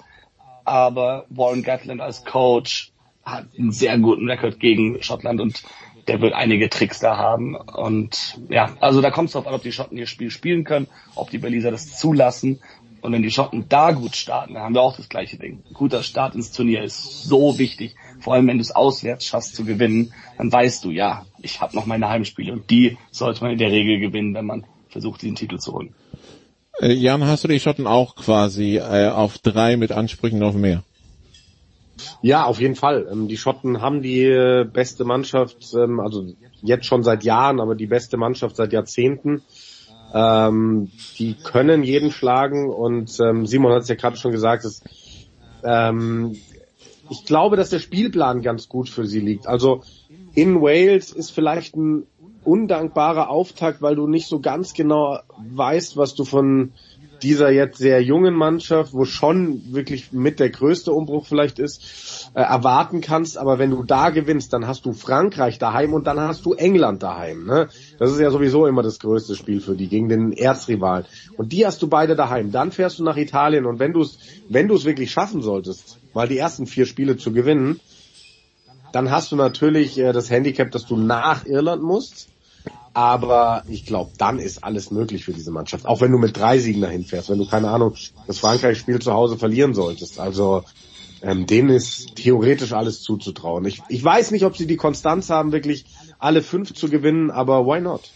Aber 0.69 1.25
Warren 1.31 1.63
Gatland 1.63 2.03
als 2.03 2.27
Coach 2.27 2.93
hat 3.25 3.47
einen 3.59 3.73
sehr 3.73 3.99
guten 3.99 4.29
Rekord 4.29 4.61
gegen 4.61 5.03
Schottland 5.03 5.41
und 5.41 5.63
der 6.09 6.21
wird 6.21 6.35
einige 6.35 6.69
Tricks 6.69 7.01
da 7.01 7.17
haben. 7.17 7.57
Und 7.57 8.39
ja, 8.51 8.77
also 8.79 9.01
da 9.01 9.11
kommt 9.11 9.29
es 9.29 9.33
drauf 9.33 9.47
an, 9.47 9.55
ob 9.55 9.63
die 9.63 9.73
Schotten 9.73 9.97
ihr 9.97 10.07
Spiel 10.07 10.31
spielen 10.31 10.65
können, 10.65 10.87
ob 11.15 11.31
die 11.31 11.39
Berliser 11.39 11.71
das 11.71 11.97
zulassen. 11.97 12.61
Und 13.01 13.13
wenn 13.13 13.23
die 13.23 13.31
Schotten 13.31 13.67
da 13.71 13.93
gut 13.93 14.15
starten, 14.15 14.55
dann 14.55 14.63
haben 14.63 14.75
wir 14.75 14.83
auch 14.83 14.95
das 14.95 15.09
gleiche 15.09 15.39
Ding. 15.39 15.63
Ein 15.71 15.73
guter 15.73 16.03
Start 16.03 16.35
ins 16.35 16.53
Turnier 16.53 16.83
ist 16.83 17.25
so 17.25 17.59
wichtig. 17.59 17.95
Vor 18.21 18.35
allem, 18.35 18.47
wenn 18.47 18.59
du 18.59 18.63
es 18.63 18.77
auswärts 18.77 19.25
schaffst 19.25 19.55
zu 19.55 19.65
gewinnen, 19.65 20.13
dann 20.37 20.53
weißt 20.53 20.85
du, 20.85 20.91
ja, 20.91 21.25
ich 21.41 21.63
habe 21.63 21.75
noch 21.75 21.87
meine 21.87 22.11
Heimspiele 22.11 22.53
und 22.53 22.69
die 22.69 22.99
sollte 23.11 23.43
man 23.43 23.53
in 23.53 23.59
der 23.59 23.71
Regel 23.71 24.01
gewinnen, 24.01 24.35
wenn 24.35 24.45
man 24.45 24.67
versucht, 24.91 25.23
diesen 25.23 25.37
Titel 25.37 25.59
zu 25.59 25.73
holen. 25.73 25.95
Äh, 26.81 26.93
Jan, 26.93 27.25
hast 27.25 27.45
du 27.45 27.49
die 27.49 27.61
Schotten 27.61 27.87
auch 27.87 28.15
quasi 28.15 28.77
äh, 28.77 29.09
auf 29.09 29.39
drei 29.39 29.77
mit 29.77 29.93
Ansprüchen 29.93 30.43
auf 30.43 30.55
mehr? 30.55 30.85
Ja, 32.23 32.45
auf 32.45 32.61
jeden 32.61 32.77
Fall. 32.77 33.09
Ähm, 33.11 33.27
die 33.27 33.37
Schotten 33.37 33.81
haben 33.81 34.03
die 34.03 34.23
äh, 34.25 34.65
beste 34.65 35.05
Mannschaft, 35.05 35.75
ähm, 35.75 35.99
also 35.99 36.27
jetzt 36.63 36.87
schon 36.87 37.03
seit 37.03 37.25
Jahren, 37.25 37.61
aber 37.61 37.75
die 37.75 37.87
beste 37.87 38.17
Mannschaft 38.17 38.57
seit 38.57 38.73
Jahrzehnten. 38.73 39.43
Ähm, 40.15 40.91
die 41.19 41.35
können 41.35 41.83
jeden 41.83 42.13
schlagen 42.13 42.71
und 42.71 43.11
Simon 43.11 43.73
hat 43.73 43.83
es 43.83 43.89
ja 43.89 43.95
gerade 43.95 44.17
schon 44.17 44.33
gesagt, 44.33 44.65
dass, 44.65 44.83
ich 47.11 47.25
glaube, 47.27 47.57
dass 47.57 47.69
der 47.69 47.79
Spielplan 47.79 48.41
ganz 48.41 48.69
gut 48.69 48.89
für 48.89 49.07
sie 49.07 49.21
liegt. 49.21 49.47
Also 49.47 49.83
in 50.35 50.63
Wales 50.63 51.13
ist 51.13 51.31
vielleicht 51.31 51.77
ein 51.77 52.07
undankbarer 52.49 53.29
Auftakt, 53.29 53.83
weil 53.83 53.95
du 53.95 54.07
nicht 54.07 54.27
so 54.27 54.41
ganz 54.41 54.73
genau 54.73 55.19
weißt, 55.37 55.97
was 55.97 56.15
du 56.15 56.25
von 56.25 56.73
dieser 57.23 57.51
jetzt 57.51 57.79
sehr 57.79 58.03
jungen 58.03 58.35
Mannschaft, 58.35 58.95
wo 58.95 59.05
schon 59.05 59.73
wirklich 59.73 60.13
mit 60.13 60.41
der 60.41 60.51
größte 60.51 60.93
Umbruch 60.93 61.27
vielleicht 61.27 61.59
ist, 61.59 62.31
äh, 62.35 62.41
erwarten 62.41 63.01
kannst. 63.01 63.39
Aber 63.39 63.59
wenn 63.59 63.71
du 63.71 63.83
da 63.83 64.11
gewinnst, 64.11 64.53
dann 64.53 64.67
hast 64.67 64.87
du 64.87 64.93
Frankreich 64.93 65.59
daheim 65.59 65.93
und 65.93 66.07
dann 66.07 66.21
hast 66.21 66.47
du 66.47 66.55
England 66.55 67.03
daheim. 67.03 67.45
Ne? 67.45 67.69
Das 67.99 68.13
ist 68.13 68.21
ja 68.21 68.31
sowieso 68.31 68.67
immer 68.67 68.83
das 68.83 68.99
größte 68.99 69.35
Spiel 69.35 69.61
für 69.61 69.75
die 69.75 69.89
gegen 69.89 70.09
den 70.09 70.33
Erzrivalen. 70.33 71.07
Und 71.37 71.53
die 71.53 71.67
hast 71.67 71.83
du 71.83 71.89
beide 71.89 72.17
daheim. 72.17 72.53
Dann 72.53 72.73
fährst 72.73 72.99
du 72.99 73.05
nach 73.05 73.17
Italien 73.17 73.67
und 73.67 73.79
wenn 73.79 73.93
du 73.93 74.03
es, 74.03 74.19
wenn 74.49 74.69
du 74.69 74.75
es 74.75 74.85
wirklich 74.85 75.11
schaffen 75.11 75.43
solltest, 75.43 75.99
mal 76.15 76.29
die 76.29 76.39
ersten 76.39 76.67
vier 76.67 76.87
Spiele 76.87 77.17
zu 77.17 77.33
gewinnen, 77.33 77.81
dann 78.93 79.11
hast 79.11 79.33
du 79.33 79.37
natürlich 79.37 79.99
äh, 79.99 80.13
das 80.13 80.31
Handicap, 80.31 80.71
dass 80.71 80.87
du 80.87 80.97
nach 80.97 81.45
Irland 81.47 81.83
musst 81.83 82.29
aber 82.99 83.63
ich 83.69 83.87
glaube, 83.87 84.11
dann 84.19 84.41
ist 84.41 84.65
alles 84.65 84.91
möglich 84.91 85.25
für 85.25 85.33
diese 85.33 85.53
Mannschaft. 85.53 85.87
Auch 85.87 86.01
wenn 86.01 86.11
du 86.11 86.19
mit 86.19 86.37
drei 86.37 86.59
Siegen 86.59 86.83
dahin 86.83 87.05
fährst, 87.05 87.31
wenn 87.31 87.39
du 87.39 87.47
keine 87.47 87.71
Ahnung, 87.71 87.95
das 88.27 88.41
Frankreich-Spiel 88.41 88.99
zu 88.99 89.13
Hause 89.13 89.39
verlieren 89.39 89.73
solltest. 89.73 90.19
Also 90.19 90.65
ähm, 91.23 91.47
denen 91.47 91.69
ist 91.69 92.17
theoretisch 92.17 92.73
alles 92.73 93.01
zuzutrauen. 93.03 93.65
Ich, 93.67 93.83
ich 93.89 94.03
weiß 94.03 94.33
nicht, 94.33 94.45
ob 94.45 94.57
sie 94.57 94.67
die 94.67 94.75
Konstanz 94.75 95.31
haben, 95.31 95.53
wirklich 95.53 95.85
alle 96.19 96.43
fünf 96.43 96.75
zu 96.75 96.89
gewinnen, 96.89 97.31
aber 97.31 97.65
why 97.67 97.81
not? 97.81 98.11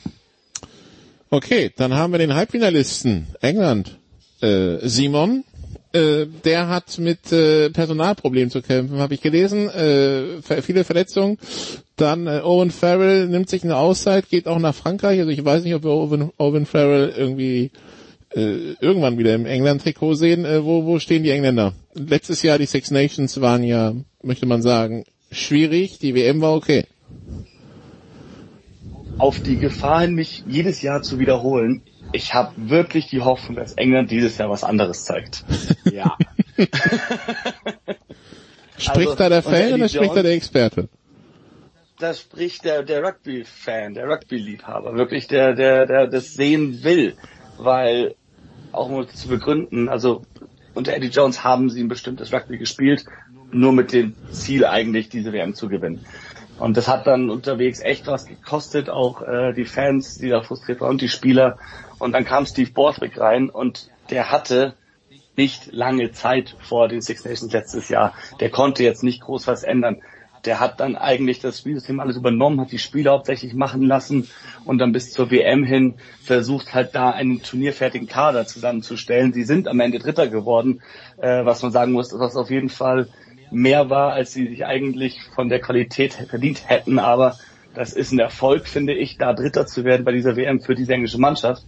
Okay, 1.31 1.71
dann 1.77 1.95
haben 1.95 2.11
wir 2.11 2.19
den 2.19 2.35
Halbfinalisten 2.35 3.29
England. 3.41 4.01
Äh, 4.41 4.79
Simon, 4.89 5.45
äh, 5.93 6.27
der 6.45 6.69
hat 6.69 6.99
mit 6.99 7.33
äh, 7.33 7.71
Personalproblemen 7.71 8.51
zu 8.51 8.63
kämpfen, 8.63 8.99
habe 8.99 9.15
ich 9.15 9.21
gelesen. 9.21 9.69
Äh, 9.69 10.43
viele 10.63 10.85
Verletzungen. 10.85 11.39
Dann 11.97 12.27
äh, 12.27 12.41
Owen 12.43 12.71
Farrell 12.71 13.29
nimmt 13.29 13.49
sich 13.49 13.63
eine 13.65 13.77
Auszeit, 13.77 14.29
geht 14.29 14.49
auch 14.49 14.59
nach 14.59 14.75
Frankreich. 14.75 15.21
Also 15.21 15.31
ich 15.31 15.45
weiß 15.45 15.65
nicht, 15.65 15.75
ob 15.75 15.85
wir 15.85 15.91
Owen, 15.91 16.31
Owen 16.39 16.67
Farrell 16.67 17.13
irgendwie 17.17 17.71
äh, 18.35 18.75
irgendwann 18.81 19.19
wieder 19.19 19.35
im 19.35 19.47
England-Trikot 19.47 20.15
sehen. 20.15 20.45
Äh, 20.45 20.65
wo, 20.65 20.85
wo 20.85 20.99
stehen 20.99 21.23
die 21.23 21.31
Engländer? 21.31 21.75
Letztes 21.95 22.43
Jahr 22.43 22.59
die 22.59 22.67
Six 22.67 22.91
Nations 22.91 23.41
waren 23.41 23.63
ja, 23.63 23.95
möchte 24.23 24.47
man 24.47 24.63
sagen, 24.63 25.05
schwierig. 25.31 25.99
Die 25.99 26.15
WM 26.15 26.41
war 26.41 26.55
okay. 26.55 26.85
Auf 29.19 29.41
die 29.41 29.57
Gefahr 29.57 30.01
hin, 30.01 30.15
mich 30.15 30.43
jedes 30.49 30.81
Jahr 30.83 31.03
zu 31.03 31.19
wiederholen, 31.19 31.83
ich 32.13 32.35
habe 32.35 32.53
wirklich 32.57 33.09
die 33.09 33.21
Hoffnung, 33.21 33.57
dass 33.57 33.73
England 33.75 34.11
dieses 34.11 34.39
Jahr 34.39 34.51
was 34.51 34.65
anderes 34.65 35.05
zeigt. 35.05 35.45
Ja. 35.91 36.17
spricht 38.79 39.09
also, 39.09 39.15
da 39.17 39.29
der 39.29 39.43
Fan 39.43 39.75
oder 39.75 39.89
spricht 39.89 40.17
da 40.17 40.23
der 40.23 40.33
Experte? 40.33 40.89
Da 41.99 42.15
spricht 42.15 42.65
der, 42.65 42.83
der 42.83 43.03
Rugby-Fan, 43.03 43.95
der 43.95 44.09
Rugby-Liebhaber, 44.09 44.95
wirklich 44.95 45.27
der, 45.29 45.55
der, 45.55 45.87
der 45.87 46.07
das 46.07 46.33
sehen 46.35 46.83
will, 46.83 47.15
weil 47.59 48.15
auch 48.73 48.89
um 48.89 49.07
zu 49.09 49.29
begründen, 49.29 49.89
also 49.89 50.23
unter 50.75 50.95
Eddie 50.95 51.09
Jones 51.09 51.45
haben 51.45 51.69
sie 51.69 51.83
ein 51.83 51.89
bestimmtes 51.89 52.33
Rugby 52.33 52.59
gespielt, 52.59 53.05
nur 53.51 53.73
mit 53.73 53.93
dem 53.93 54.15
Ziel 54.31 54.65
eigentlich 54.65 55.09
diese 55.11 55.33
WM 55.33 55.55
zu 55.55 55.69
gewinnen. 55.69 56.05
Und 56.59 56.77
das 56.77 56.89
hat 56.89 57.07
dann 57.07 57.31
unterwegs 57.31 57.81
echt 57.81 58.07
was 58.07 58.27
gekostet, 58.27 58.89
auch 58.91 59.23
äh, 59.23 59.53
die 59.53 59.65
Fans, 59.65 60.19
die 60.19 60.29
da 60.29 60.43
frustriert 60.43 60.81
waren 60.81 60.91
und 60.91 61.01
die 61.01 61.09
Spieler. 61.09 61.59
Und 61.99 62.13
dann 62.13 62.25
kam 62.25 62.47
Steve 62.47 62.71
Borthwick 62.71 63.19
rein 63.19 63.51
und 63.51 63.91
der 64.11 64.31
hatte 64.31 64.75
nicht 65.37 65.73
lange 65.73 66.13
Zeit 66.13 66.57
vor 66.61 66.89
den 66.89 67.01
Six 67.01 67.25
Nations 67.25 67.53
letztes 67.53 67.89
Jahr. 67.89 68.15
Der 68.41 68.51
konnte 68.51 68.85
jetzt 68.85 69.03
nicht 69.03 69.23
groß 69.23 69.47
was 69.47 69.63
ändern. 69.63 70.03
Der 70.45 70.59
hat 70.59 70.81
dann 70.81 70.97
eigentlich 70.97 71.39
das 71.39 71.59
Spielsystem 71.59 72.01
alles 72.01 72.17
übernommen, 72.17 72.61
hat 72.61 72.73
die 72.73 72.79
Spieler 72.79 73.13
hauptsächlich 73.13 73.55
machen 73.55 73.83
lassen 73.83 74.29
und 74.65 74.79
dann 74.79 74.91
bis 74.91 75.13
zur 75.13 75.31
WM 75.31 75.63
hin 75.63 75.95
versucht 76.21 76.75
halt 76.75 76.95
da 76.97 77.11
einen 77.11 77.43
turnierfertigen 77.43 78.09
Kader 78.09 78.45
zusammenzustellen. 78.47 79.33
Sie 79.33 79.45
sind 79.45 79.69
am 79.69 79.79
Ende 79.79 80.01
Dritter 80.01 80.27
geworden, 80.27 80.83
äh, 81.19 81.45
was 81.45 81.63
man 81.63 81.71
sagen 81.71 81.93
muss, 81.93 82.13
was 82.13 82.37
auf 82.37 82.51
jeden 82.51 82.71
Fall 82.71 83.09
mehr 83.53 83.91
war, 83.91 84.13
als 84.13 84.33
sie 84.33 84.49
sich 84.49 84.67
eigentlich 84.67 85.21
von 85.35 85.49
der 85.49 85.61
Qualität 85.61 86.15
verdient 86.15 86.69
hätten. 86.69 86.99
Aber 86.99 87.37
das 87.75 87.93
ist 87.93 88.13
ein 88.13 88.19
Erfolg, 88.19 88.67
finde 88.67 88.95
ich, 88.95 89.19
da 89.19 89.33
Dritter 89.33 89.67
zu 89.67 89.85
werden 89.85 90.05
bei 90.05 90.13
dieser 90.13 90.37
WM 90.37 90.61
für 90.61 90.75
diese 90.75 90.93
englische 90.93 91.19
Mannschaft. 91.19 91.65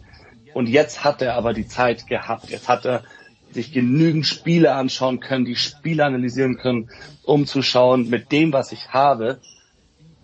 Und 0.53 0.69
jetzt 0.69 1.05
hat 1.05 1.23
er 1.23 1.35
aber 1.35 1.53
die 1.53 1.67
Zeit 1.67 2.07
gehabt. 2.07 2.51
Jetzt 2.51 2.69
hat 2.69 2.85
er 2.85 3.03
sich 3.51 3.73
genügend 3.73 4.27
Spiele 4.27 4.75
anschauen 4.75 5.21
können, 5.21 5.45
die 5.45 5.57
Spiele 5.57 6.05
analysieren 6.05 6.57
können, 6.57 6.91
um 7.23 7.47
zu 7.47 7.63
schauen, 7.63 8.11
mit 8.11 8.33
dem, 8.33 8.53
was 8.53 8.73
ich 8.73 8.89
habe, 8.89 9.39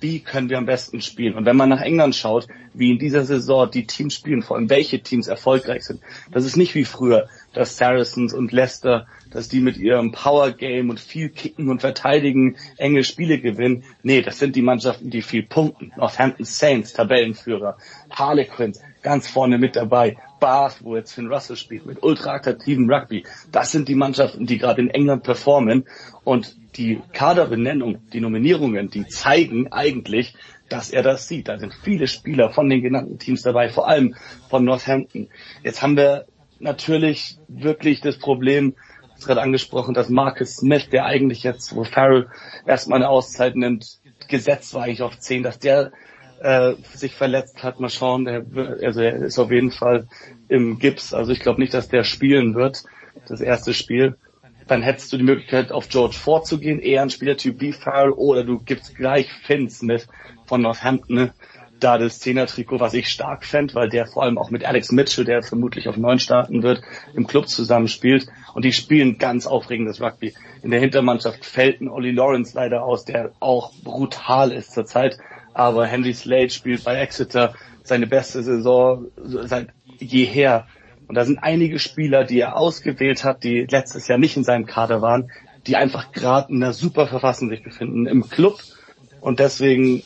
wie 0.01 0.21
können 0.21 0.49
wir 0.49 0.59
am 0.59 0.67
besten 0.67 1.01
spielen. 1.01 1.35
Und 1.35 1.45
wenn 1.45 1.57
man 1.57 1.69
nach 1.69 1.83
England 1.83 2.15
schaut, 2.17 2.49
wie 2.75 2.91
in 2.91 2.99
dieser 2.99 3.25
Saison 3.25 3.71
die 3.71 3.87
Teams 3.87 4.15
spielen, 4.15 4.43
vor 4.43 4.57
allem 4.57 4.71
welche 4.71 5.01
Teams 5.01 5.29
erfolgreich 5.29 5.85
sind, 5.85 6.01
das 6.33 6.45
ist 6.45 6.57
nicht 6.57 6.75
wie 6.75 6.85
früher, 6.85 7.29
dass 7.53 7.77
Saracens 7.77 8.33
und 8.33 8.53
Leicester, 8.53 9.07
dass 9.31 9.49
die 9.49 9.61
mit 9.61 9.77
ihrem 9.77 10.13
Power 10.13 10.53
Game 10.53 10.91
und 10.91 11.01
viel 11.01 11.29
kicken 11.29 11.69
und 11.69 11.81
verteidigen 11.81 12.57
enge 12.77 13.05
Spiele 13.05 13.41
gewinnen. 13.41 13.85
Nee, 14.03 14.23
das 14.23 14.39
sind 14.39 14.57
die 14.57 14.63
Mannschaften, 14.63 15.11
die 15.11 15.23
viel 15.23 15.43
punkten. 15.43 15.93
Northampton 15.97 16.45
Saints, 16.45 16.93
Tabellenführer, 16.93 17.79
Harlequins, 18.11 18.81
ganz 19.03 19.29
vorne 19.29 19.59
mit 19.59 19.77
dabei. 19.77 20.17
Bath, 20.41 20.79
wo 20.83 20.97
jetzt 20.97 21.13
Finn 21.13 21.33
Russell 21.33 21.57
spielt, 21.57 21.87
mit 21.87 22.03
ultra 22.03 22.35
attraktiven 22.35 22.91
Rugby. 22.91 23.25
Das 23.53 23.71
sind 23.71 23.89
die 23.89 23.95
Mannschaften, 23.95 24.47
die 24.47 24.59
gerade 24.59 24.81
in 24.81 24.91
England 24.91 25.23
performen. 25.23 25.87
Und 26.25 26.57
die 26.77 27.01
Kaderbenennung, 27.13 27.99
die 28.13 28.21
Nominierungen, 28.21 28.91
die 28.91 29.07
zeigen 29.07 29.73
eigentlich, 29.73 30.35
dass 30.69 30.91
er 30.91 31.03
das 31.03 31.29
sieht. 31.29 31.49
Da 31.49 31.59
sind 31.59 31.75
viele 31.83 32.07
Spieler 32.07 32.51
von 32.51 32.69
den 32.69 32.83
genannten 32.83 33.19
Teams 33.19 33.43
dabei, 33.43 33.69
vor 33.69 33.89
allem 33.89 34.15
von 34.49 34.65
Northampton. 34.65 35.29
Jetzt 35.63 35.83
haben 35.83 35.97
wir 35.97 36.27
natürlich 36.59 37.39
wirklich 37.49 38.01
das 38.01 38.19
Problem, 38.19 38.75
das 39.21 39.27
gerade 39.27 39.43
angesprochen, 39.43 39.95
dass 39.95 40.09
Marcus 40.09 40.57
Smith, 40.57 40.89
der 40.91 41.05
eigentlich 41.05 41.43
jetzt, 41.43 41.75
wo 41.77 41.85
Farrell 41.85 42.29
erstmal 42.67 42.99
eine 42.99 43.09
Auszeit 43.09 43.55
nimmt, 43.55 43.99
gesetzt 44.29 44.75
war 44.75 44.89
ich 44.89 45.03
auf 45.03 45.19
10, 45.19 45.43
dass 45.43 45.59
der 45.59 45.93
äh, 46.41 46.75
sich 46.95 47.15
verletzt 47.15 47.63
hat. 47.63 47.81
Mal 47.81 47.91
schauen, 47.91 48.25
der, 48.25 48.45
also 48.83 49.01
er 49.01 49.17
ist 49.17 49.39
auf 49.39 49.51
jeden 49.51 49.71
Fall 49.71 50.09
im 50.49 50.79
Gips. 50.79 51.13
Also 51.13 51.33
ich 51.33 51.41
glaube 51.41 51.61
nicht, 51.61 51.75
dass 51.75 51.89
der 51.89 52.05
spielen 52.05 52.55
wird, 52.55 52.85
das 53.29 53.41
erste 53.41 53.75
Spiel. 53.75 54.17
Dann 54.67 54.83
hättest 54.83 55.13
du 55.13 55.17
die 55.17 55.25
Möglichkeit, 55.25 55.73
auf 55.73 55.89
George 55.89 56.15
vorzugehen, 56.15 56.79
eher 56.79 57.03
ein 57.03 57.11
Spielertyp 57.11 57.61
wie 57.61 57.73
Farrell, 57.73 58.13
oder 58.13 58.45
du 58.45 58.59
gibst 58.61 58.97
gleich 58.97 59.31
Finn 59.45 59.69
Smith 59.69 60.07
von 60.47 60.63
Northampton 60.63 61.15
ne? 61.17 61.35
Da 61.81 61.99
das 61.99 62.21
Zehner-Trikot, 62.21 62.81
was 62.81 62.95
ich 62.95 63.09
stark 63.09 63.45
fände, 63.45 63.75
weil 63.75 63.89
der 63.89 64.07
vor 64.07 64.23
allem 64.23 64.39
auch 64.39 64.51
mit 64.51 64.65
Alex 64.65 64.93
Mitchell, 64.93 65.25
der 65.25 65.43
vermutlich 65.43 65.89
auf 65.89 65.97
neun 65.97 66.19
starten 66.19 66.63
wird, 66.63 66.83
im 67.15 67.27
Club 67.27 67.49
zusammenspielt. 67.49 68.27
Und 68.55 68.65
die 68.65 68.73
spielen 68.73 69.19
ganz 69.19 69.47
aufregendes 69.47 70.01
Rugby. 70.01 70.35
In 70.63 70.71
der 70.71 70.81
Hintermannschaft 70.81 71.45
fällt 71.45 71.81
ein 71.81 71.89
Ollie 71.89 72.13
Lawrence 72.13 72.53
leider 72.55 72.85
aus, 72.85 73.05
der 73.05 73.33
auch 73.41 73.73
brutal 73.83 74.53
ist 74.53 74.73
zurzeit 74.73 75.19
aber 75.55 75.87
Henry 75.87 76.15
Slade 76.15 76.51
spielt 76.51 76.85
bei 76.85 76.97
Exeter 76.97 77.55
seine 77.83 78.07
beste 78.07 78.43
Saison 78.43 79.07
seit 79.17 79.69
jeher. 79.99 80.67
Und 81.09 81.17
da 81.17 81.25
sind 81.25 81.39
einige 81.39 81.79
Spieler, 81.79 82.25
die 82.25 82.41
er 82.41 82.57
ausgewählt 82.57 83.25
hat, 83.25 83.43
die 83.43 83.67
letztes 83.69 84.07
Jahr 84.09 84.19
nicht 84.19 84.37
in 84.37 84.45
seinem 84.45 84.67
Kader 84.67 85.03
waren, 85.03 85.31
die 85.67 85.77
einfach 85.77 86.13
gerade 86.13 86.53
in 86.53 86.63
einer 86.63 86.73
super 86.73 87.07
Verfassung 87.07 87.49
sich 87.49 87.63
befinden 87.63 88.07
im 88.07 88.29
Club. 88.29 88.61
Und 89.21 89.41
deswegen, 89.41 90.03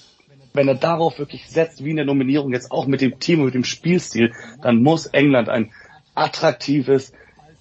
wenn 0.55 0.69
er 0.69 0.77
darauf 0.77 1.19
wirklich 1.19 1.49
setzt, 1.51 1.85
wie 1.85 1.91
in 1.91 1.97
der 1.97 2.05
Nominierung 2.05 2.53
jetzt 2.53 2.71
auch 2.71 2.87
mit 2.87 3.01
dem 3.01 3.19
Team 3.19 3.41
und 3.41 3.47
mit 3.47 3.55
dem 3.55 3.65
Spielstil, 3.65 4.33
dann 4.63 4.83
muss 4.83 5.07
England 5.07 5.49
ein 5.49 5.73
attraktives, 6.15 7.13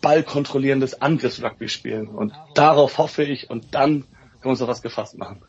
ballkontrollierendes 0.01 1.01
Angriffsrugby 1.01 1.69
spielen. 1.69 2.07
Und 2.07 2.33
darauf 2.53 2.99
hoffe 2.99 3.23
ich 3.23 3.49
und 3.49 3.73
dann 3.73 4.01
können 4.01 4.43
wir 4.43 4.51
uns 4.51 4.61
auf 4.61 4.67
was 4.67 4.83
gefasst 4.83 5.17
machen. 5.17 5.41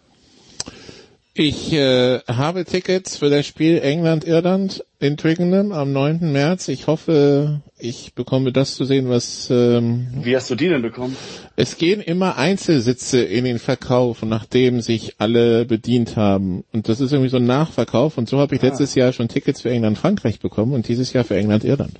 Ich 1.34 1.72
äh, 1.72 2.20
habe 2.20 2.64
Tickets 2.64 3.18
für 3.18 3.28
das 3.28 3.44
Spiel 3.44 3.78
England-Irland 3.78 4.84
in 5.00 5.16
Twickenham 5.16 5.72
am 5.72 5.92
9. 5.92 6.32
März. 6.32 6.68
Ich 6.68 6.86
hoffe, 6.86 7.60
ich 7.84 8.14
bekomme 8.14 8.52
das 8.52 8.74
zu 8.74 8.84
sehen, 8.84 9.08
was... 9.08 9.48
Ähm, 9.50 10.08
Wie 10.22 10.34
hast 10.34 10.50
du 10.50 10.54
die 10.54 10.68
denn 10.68 10.82
bekommen? 10.82 11.16
Es 11.54 11.76
gehen 11.76 12.00
immer 12.00 12.36
Einzelsitze 12.36 13.22
in 13.22 13.44
den 13.44 13.58
Verkauf, 13.58 14.22
nachdem 14.22 14.80
sich 14.80 15.16
alle 15.18 15.66
bedient 15.66 16.16
haben. 16.16 16.64
Und 16.72 16.88
das 16.88 17.00
ist 17.00 17.12
irgendwie 17.12 17.30
so 17.30 17.36
ein 17.36 17.44
Nachverkauf. 17.44 18.16
Und 18.16 18.28
so 18.28 18.38
habe 18.38 18.54
ich 18.54 18.62
ah. 18.62 18.66
letztes 18.66 18.94
Jahr 18.94 19.12
schon 19.12 19.28
Tickets 19.28 19.60
für 19.60 19.70
England-Frankreich 19.70 20.40
bekommen 20.40 20.72
und 20.72 20.88
dieses 20.88 21.12
Jahr 21.12 21.24
für 21.24 21.36
England-Irland. 21.36 21.92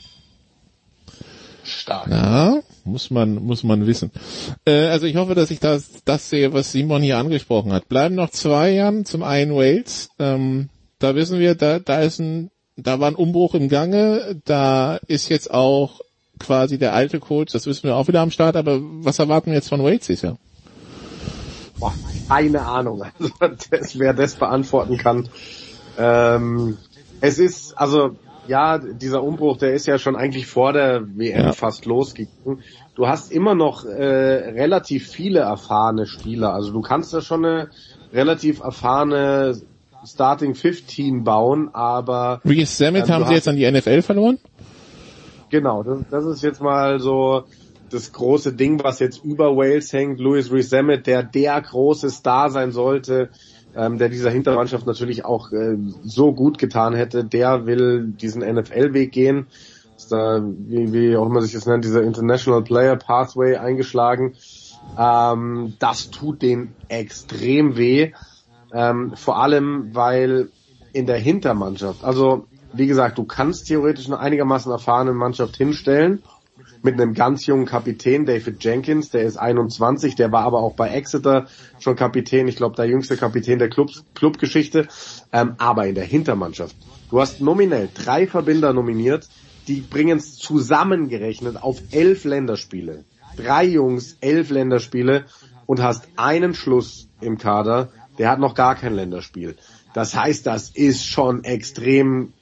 Stark. 1.64 2.08
Ja, 2.10 2.60
muss 2.84 3.10
man, 3.10 3.36
muss 3.36 3.62
man 3.62 3.86
wissen. 3.86 4.10
Äh, 4.66 4.86
also 4.86 5.06
ich 5.06 5.16
hoffe, 5.16 5.34
dass 5.34 5.50
ich 5.50 5.60
das, 5.60 6.02
das 6.04 6.30
sehe, 6.30 6.52
was 6.52 6.72
Simon 6.72 7.02
hier 7.02 7.18
angesprochen 7.18 7.72
hat. 7.72 7.88
Bleiben 7.88 8.14
noch 8.14 8.30
zwei 8.30 8.70
Jahren 8.70 9.04
zum 9.04 9.22
einen 9.22 9.54
Wales. 9.54 10.10
Ähm, 10.18 10.68
da 10.98 11.14
wissen 11.14 11.38
wir, 11.38 11.54
da, 11.54 11.78
da 11.78 12.00
ist 12.00 12.20
ein, 12.20 12.50
da 12.76 13.00
war 13.00 13.08
ein 13.08 13.14
Umbruch 13.14 13.54
im 13.54 13.68
Gange. 13.68 14.40
Da 14.44 14.96
ist 15.06 15.28
jetzt 15.28 15.50
auch 15.50 16.00
quasi 16.38 16.78
der 16.78 16.92
alte 16.92 17.20
Coach, 17.20 17.52
das 17.52 17.66
wissen 17.66 17.84
wir 17.84 17.96
auch 17.96 18.08
wieder 18.08 18.20
am 18.20 18.30
Start, 18.30 18.56
aber 18.56 18.80
was 18.80 19.18
erwarten 19.18 19.46
wir 19.46 19.54
jetzt 19.54 19.68
von 19.68 19.84
dieses 19.84 20.22
Jahr? 20.22 20.36
Boah, 21.78 21.94
keine 22.28 22.62
Ahnung. 22.62 23.02
Also, 23.18 23.32
das, 23.70 23.98
wer 23.98 24.14
das 24.14 24.34
beantworten 24.34 24.96
kann. 24.96 25.28
Ähm, 25.98 26.76
es 27.20 27.38
ist, 27.38 27.78
also 27.78 28.16
ja, 28.46 28.78
dieser 28.78 29.22
Umbruch, 29.22 29.56
der 29.56 29.74
ist 29.74 29.86
ja 29.86 29.98
schon 29.98 30.16
eigentlich 30.16 30.46
vor 30.46 30.72
der 30.72 31.02
WM 31.16 31.46
ja. 31.46 31.52
fast 31.52 31.86
losgegangen. 31.86 32.62
Du 32.94 33.06
hast 33.06 33.32
immer 33.32 33.54
noch 33.54 33.84
äh, 33.84 34.04
relativ 34.04 35.08
viele 35.08 35.40
erfahrene 35.40 36.06
Spieler. 36.06 36.52
Also 36.52 36.72
du 36.72 36.80
kannst 36.80 37.14
da 37.14 37.20
schon 37.20 37.44
eine 37.44 37.70
relativ 38.12 38.60
erfahrene 38.60 39.60
Starting 40.06 40.54
15 40.54 41.24
bauen, 41.24 41.70
aber... 41.72 42.40
Reese 42.44 42.76
Sammet 42.76 43.08
äh, 43.08 43.12
haben 43.12 43.26
sie 43.26 43.34
jetzt 43.34 43.48
an 43.48 43.56
die 43.56 43.70
NFL 43.70 44.02
verloren? 44.02 44.38
Genau, 45.50 45.82
das, 45.82 45.98
das 46.10 46.24
ist 46.24 46.42
jetzt 46.42 46.60
mal 46.60 47.00
so 47.00 47.44
das 47.90 48.12
große 48.12 48.52
Ding, 48.52 48.82
was 48.82 48.98
jetzt 48.98 49.24
über 49.24 49.56
Wales 49.56 49.92
hängt. 49.92 50.18
Louis 50.18 50.50
Reese 50.50 50.68
Sammet, 50.68 51.06
der 51.06 51.22
der 51.22 51.60
große 51.60 52.10
Star 52.10 52.50
sein 52.50 52.72
sollte, 52.72 53.30
ähm, 53.76 53.98
der 53.98 54.08
dieser 54.08 54.30
Hintermannschaft 54.30 54.86
natürlich 54.86 55.24
auch 55.24 55.52
äh, 55.52 55.76
so 56.04 56.32
gut 56.32 56.58
getan 56.58 56.94
hätte, 56.94 57.24
der 57.24 57.66
will 57.66 58.06
diesen 58.08 58.42
NFL-Weg 58.42 59.12
gehen. 59.12 59.46
Ist 59.96 60.10
da, 60.10 60.42
wie, 60.42 60.92
wie 60.92 61.16
auch 61.16 61.26
immer 61.26 61.40
sich 61.40 61.52
das 61.52 61.66
nennt, 61.66 61.84
dieser 61.84 62.02
International 62.02 62.62
Player 62.62 62.96
Pathway 62.96 63.56
eingeschlagen. 63.56 64.34
Ähm, 64.98 65.74
das 65.78 66.10
tut 66.10 66.42
den 66.42 66.74
extrem 66.88 67.76
weh. 67.76 68.12
Ähm, 68.74 69.12
vor 69.14 69.40
allem, 69.40 69.94
weil 69.94 70.50
in 70.92 71.06
der 71.06 71.18
Hintermannschaft, 71.18 72.04
also 72.04 72.46
wie 72.72 72.86
gesagt, 72.86 73.18
du 73.18 73.24
kannst 73.24 73.68
theoretisch 73.68 74.06
eine 74.06 74.18
einigermaßen 74.18 74.70
erfahrene 74.70 75.12
Mannschaft 75.12 75.56
hinstellen 75.56 76.22
mit 76.82 77.00
einem 77.00 77.14
ganz 77.14 77.46
jungen 77.46 77.66
Kapitän, 77.66 78.26
David 78.26 78.62
Jenkins, 78.62 79.10
der 79.10 79.22
ist 79.22 79.36
21, 79.36 80.16
der 80.16 80.32
war 80.32 80.44
aber 80.44 80.60
auch 80.60 80.74
bei 80.74 80.88
Exeter 80.88 81.46
schon 81.78 81.96
Kapitän, 81.96 82.48
ich 82.48 82.56
glaube 82.56 82.76
der 82.76 82.86
jüngste 82.86 83.16
Kapitän 83.16 83.58
der 83.58 83.70
Clubs, 83.70 84.04
Clubgeschichte, 84.14 84.88
ähm, 85.32 85.54
aber 85.58 85.86
in 85.86 85.94
der 85.94 86.04
Hintermannschaft. 86.04 86.76
Du 87.10 87.20
hast 87.20 87.40
nominell 87.40 87.88
drei 87.94 88.26
Verbinder 88.26 88.72
nominiert, 88.72 89.28
die 89.68 89.80
bringen 89.80 90.18
es 90.18 90.36
zusammengerechnet 90.36 91.62
auf 91.62 91.80
elf 91.92 92.24
Länderspiele. 92.24 93.04
Drei 93.36 93.64
Jungs, 93.64 94.18
elf 94.20 94.50
Länderspiele 94.50 95.24
und 95.66 95.82
hast 95.82 96.08
einen 96.16 96.54
Schluss 96.54 97.08
im 97.20 97.38
Kader, 97.38 97.90
der 98.18 98.30
hat 98.30 98.38
noch 98.38 98.54
gar 98.54 98.74
kein 98.74 98.94
Länderspiel. 98.94 99.56
Das 99.92 100.14
heißt, 100.14 100.46
das 100.46 100.70
ist 100.70 101.04
schon 101.04 101.44
extrem 101.44 102.32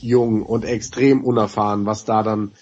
jung 0.00 0.42
und 0.42 0.64
extrem 0.64 1.24
unerfahren, 1.24 1.86
was 1.86 2.04
da 2.04 2.22
dann 2.22 2.52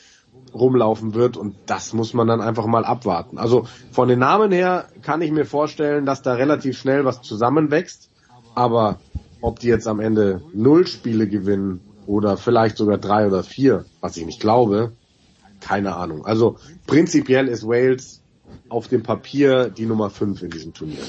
rumlaufen 0.52 1.14
wird 1.14 1.36
und 1.36 1.54
das 1.66 1.92
muss 1.92 2.12
man 2.12 2.26
dann 2.26 2.40
einfach 2.40 2.66
mal 2.66 2.84
abwarten. 2.84 3.38
Also 3.38 3.66
von 3.92 4.08
den 4.08 4.18
Namen 4.18 4.50
her 4.50 4.86
kann 5.02 5.22
ich 5.22 5.30
mir 5.30 5.44
vorstellen, 5.44 6.06
dass 6.06 6.22
da 6.22 6.34
relativ 6.34 6.78
schnell 6.78 7.04
was 7.04 7.22
zusammenwächst, 7.22 8.10
aber 8.54 8.98
ob 9.40 9.60
die 9.60 9.68
jetzt 9.68 9.86
am 9.86 10.00
Ende 10.00 10.42
null 10.52 10.86
Spiele 10.86 11.28
gewinnen 11.28 11.80
oder 12.06 12.36
vielleicht 12.36 12.76
sogar 12.76 12.98
drei 12.98 13.26
oder 13.26 13.44
vier, 13.44 13.84
was 14.00 14.16
ich 14.16 14.26
nicht 14.26 14.40
glaube, 14.40 14.92
keine 15.60 15.94
Ahnung. 15.94 16.26
Also 16.26 16.56
prinzipiell 16.86 17.46
ist 17.46 17.66
Wales 17.66 18.22
auf 18.68 18.88
dem 18.88 19.02
Papier 19.02 19.68
die 19.68 19.86
Nummer 19.86 20.10
fünf 20.10 20.42
in 20.42 20.50
diesem 20.50 20.74
Turnier. 20.74 21.04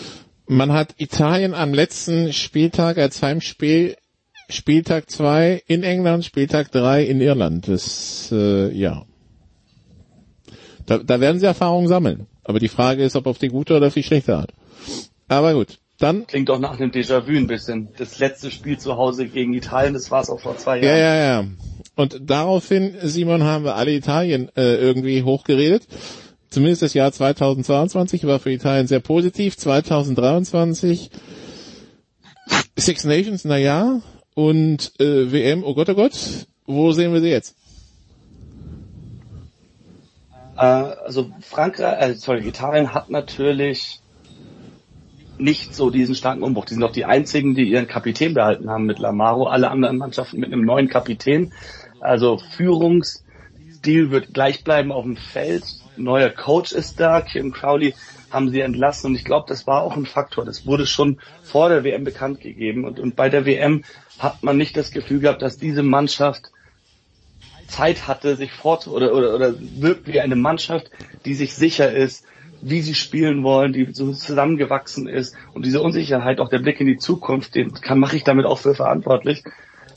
Man 0.51 0.73
hat 0.73 0.95
Italien 0.97 1.53
am 1.53 1.73
letzten 1.73 2.33
Spieltag 2.33 2.97
als 2.97 3.21
Heimspiel 3.21 3.95
Spieltag 4.49 5.09
zwei 5.09 5.63
in 5.65 5.83
England, 5.83 6.25
Spieltag 6.25 6.71
drei 6.71 7.03
in 7.05 7.21
Irland. 7.21 7.69
Das 7.69 8.29
äh, 8.33 8.69
ja 8.71 9.05
da, 10.85 10.97
da 10.97 11.21
werden 11.21 11.39
sie 11.39 11.45
Erfahrungen 11.45 11.87
sammeln. 11.87 12.27
Aber 12.43 12.59
die 12.59 12.67
Frage 12.67 13.01
ist, 13.01 13.15
ob 13.15 13.27
auf 13.27 13.37
die 13.37 13.47
gute 13.47 13.77
oder 13.77 13.87
auf 13.87 13.93
die 13.93 14.03
schlechte 14.03 14.35
Art. 14.35 14.51
Aber 15.29 15.53
gut, 15.53 15.79
dann. 15.99 16.27
Klingt 16.27 16.49
doch 16.49 16.59
nach 16.59 16.77
einem 16.77 16.91
Déjà-vu 16.91 17.31
ein 17.31 17.47
bisschen. 17.47 17.87
Das 17.97 18.19
letzte 18.19 18.51
Spiel 18.51 18.77
zu 18.77 18.97
Hause 18.97 19.27
gegen 19.27 19.53
Italien, 19.53 19.93
das 19.93 20.11
war 20.11 20.21
es 20.21 20.29
auch 20.29 20.41
vor 20.41 20.57
zwei 20.57 20.81
Jahren. 20.81 20.97
Ja, 20.97 20.97
ja, 20.97 21.15
ja. 21.15 21.47
Und 21.95 22.29
daraufhin, 22.29 22.95
Simon, 23.03 23.43
haben 23.43 23.63
wir 23.63 23.75
alle 23.75 23.93
Italien 23.93 24.49
äh, 24.57 24.75
irgendwie 24.75 25.23
hochgeredet. 25.23 25.87
Zumindest 26.51 26.81
das 26.81 26.93
Jahr 26.93 27.11
2022 27.13 28.27
war 28.27 28.37
für 28.39 28.51
Italien 28.51 28.85
sehr 28.85 28.99
positiv. 28.99 29.55
2023 29.55 31.09
Six 32.77 33.05
Nations, 33.05 33.45
na 33.45 33.57
ja. 33.57 34.01
Und 34.35 34.91
äh, 34.99 35.31
WM, 35.31 35.63
oh 35.63 35.73
Gott, 35.73 35.89
oh 35.89 35.95
Gott. 35.95 36.13
Wo 36.65 36.91
sehen 36.91 37.13
wir 37.13 37.21
sie 37.21 37.29
jetzt? 37.29 37.55
Äh, 40.57 40.65
also 40.65 41.31
Frankreich, 41.39 42.01
äh, 42.01 42.13
sorry, 42.15 42.45
Italien 42.45 42.93
hat 42.93 43.09
natürlich 43.09 44.01
nicht 45.37 45.73
so 45.73 45.89
diesen 45.89 46.15
starken 46.15 46.43
Umbruch. 46.43 46.65
Die 46.65 46.73
sind 46.73 46.81
doch 46.81 46.91
die 46.91 47.05
einzigen, 47.05 47.55
die 47.55 47.63
ihren 47.63 47.87
Kapitän 47.87 48.33
behalten 48.33 48.69
haben 48.69 48.85
mit 48.85 48.99
Lamaro. 48.99 49.47
Alle 49.47 49.71
anderen 49.71 49.97
Mannschaften 49.97 50.39
mit 50.41 50.51
einem 50.51 50.65
neuen 50.65 50.89
Kapitän. 50.89 51.53
Also 52.01 52.39
Führungsstil 52.57 54.11
wird 54.11 54.33
gleich 54.33 54.65
bleiben 54.65 54.91
auf 54.91 55.03
dem 55.03 55.15
Feld. 55.15 55.63
Neuer 56.03 56.29
Coach 56.29 56.71
ist 56.71 56.99
da. 56.99 57.21
Kim 57.21 57.51
Crowley 57.51 57.93
haben 58.29 58.49
sie 58.49 58.61
entlassen 58.61 59.11
und 59.11 59.15
ich 59.15 59.25
glaube, 59.25 59.45
das 59.47 59.67
war 59.67 59.81
auch 59.83 59.95
ein 59.95 60.05
Faktor. 60.05 60.45
Das 60.45 60.65
wurde 60.65 60.85
schon 60.85 61.19
vor 61.43 61.69
der 61.69 61.83
WM 61.83 62.03
bekannt 62.03 62.41
gegeben 62.41 62.85
und, 62.85 62.99
und 62.99 63.15
bei 63.15 63.29
der 63.29 63.45
WM 63.45 63.83
hat 64.19 64.43
man 64.43 64.57
nicht 64.57 64.77
das 64.77 64.91
Gefühl 64.91 65.19
gehabt, 65.19 65.41
dass 65.41 65.57
diese 65.57 65.83
Mannschaft 65.83 66.51
Zeit 67.67 68.07
hatte, 68.07 68.35
sich 68.35 68.51
vorzu 68.51 68.93
oder, 68.93 69.13
oder, 69.13 69.33
oder 69.33 69.53
wirkt 69.57 70.07
wie 70.07 70.19
eine 70.19 70.35
Mannschaft, 70.35 70.89
die 71.25 71.33
sich 71.33 71.55
sicher 71.55 71.91
ist, 71.91 72.25
wie 72.61 72.81
sie 72.81 72.93
spielen 72.93 73.43
wollen, 73.43 73.73
die 73.73 73.91
so 73.93 74.11
zusammengewachsen 74.11 75.07
ist 75.07 75.35
und 75.53 75.65
diese 75.65 75.81
Unsicherheit, 75.81 76.39
auch 76.39 76.49
der 76.49 76.59
Blick 76.59 76.79
in 76.79 76.87
die 76.87 76.97
Zukunft, 76.97 77.55
den 77.55 77.73
kann 77.73 77.99
mache 77.99 78.15
ich 78.15 78.23
damit 78.23 78.45
auch 78.45 78.59
für 78.59 78.75
verantwortlich 78.75 79.43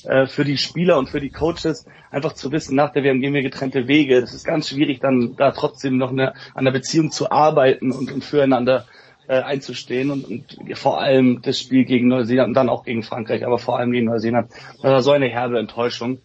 äh, 0.07 0.27
für 0.27 0.45
die 0.45 0.59
Spieler 0.59 0.99
und 0.99 1.09
für 1.09 1.21
die 1.21 1.31
Coaches 1.31 1.87
einfach 2.11 2.35
zu 2.35 2.53
wissen, 2.53 2.77
nach 2.77 2.93
der 2.93 3.05
WM 3.05 3.21
gehen 3.21 3.35
wir 3.35 3.43
getrennte 3.43 3.89
Wege. 3.89 4.21
Das 4.21 4.35
ist 4.35 4.45
ganz 4.45 4.69
schwierig, 4.69 5.01
dann 5.01 5.35
da 5.37 5.51
trotzdem 5.51 5.97
noch 5.97 6.11
eine, 6.11 6.35
an 6.55 6.65
der 6.65 6.73
Beziehung 6.73 7.11
zu 7.11 7.31
arbeiten 7.31 7.93
und, 7.93 8.13
und 8.13 8.25
füreinander 8.25 8.87
äh, 9.27 9.41
einzustehen 9.41 10.11
und, 10.11 10.25
und 10.25 10.79
vor 10.79 11.01
allem 11.01 11.41
das 11.43 11.59
Spiel 11.59 11.85
gegen 11.85 12.09
Neuseeland 12.09 12.49
und 12.49 12.55
dann 12.55 12.69
auch 12.69 12.85
gegen 12.85 13.03
Frankreich, 13.03 13.45
aber 13.45 13.59
vor 13.59 13.79
allem 13.79 13.93
gegen 13.93 14.07
Neuseeland. 14.07 14.51
Das 14.83 14.83
war 14.83 15.03
so 15.03 15.13
eine 15.13 15.29
herbe 15.29 15.59
Enttäuschung. 15.59 16.19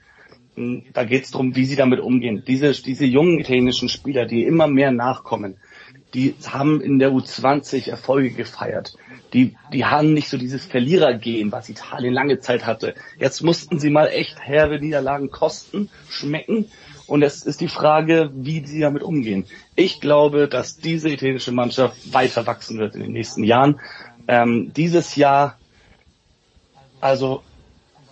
Da 0.94 1.06
geht 1.06 1.24
es 1.24 1.32
darum, 1.32 1.56
wie 1.56 1.64
sie 1.64 1.78
damit 1.78 2.02
umgehen. 2.02 2.44
Diese, 2.46 2.72
diese 2.74 3.06
jungen 3.06 3.40
italienischen 3.40 3.88
Spieler, 3.88 4.26
die 4.26 4.44
immer 4.44 4.68
mehr 4.68 4.92
nachkommen, 4.92 5.56
die 6.14 6.36
haben 6.48 6.82
in 6.82 7.00
der 7.00 7.12
U20 7.12 7.90
Erfolge 7.90 8.32
gefeiert. 8.32 8.96
Die, 9.34 9.56
die 9.72 9.86
haben 9.86 10.14
nicht 10.14 10.30
so 10.30 10.38
dieses 10.38 10.66
Verlierergehen, 10.66 11.52
was 11.52 11.70
Italien 11.70 12.14
lange 12.14 12.40
Zeit 12.40 12.66
hatte. 12.66 12.96
Jetzt 13.20 13.44
mussten 13.44 13.80
sie 13.80 13.92
mal 13.92 14.08
echt 14.08 14.40
herbe 14.40 14.80
Niederlagen 14.80 15.30
kosten, 15.30 15.90
schmecken. 16.10 16.66
Und 17.06 17.22
es 17.24 17.44
ist 17.44 17.62
die 17.62 17.68
Frage, 17.68 18.32
wie 18.34 18.66
sie 18.66 18.80
damit 18.80 19.04
umgehen. 19.04 19.46
Ich 19.76 20.00
glaube, 20.00 20.48
dass 20.48 20.78
diese 20.78 21.10
italienische 21.10 21.52
Mannschaft 21.52 22.14
weiter 22.14 22.46
wachsen 22.48 22.80
wird 22.80 22.96
in 22.96 23.02
den 23.02 23.14
nächsten 23.14 23.44
Jahren. 23.44 23.80
Ähm, 24.28 24.72
dieses 24.76 25.16
Jahr, 25.16 25.58
also 27.02 27.42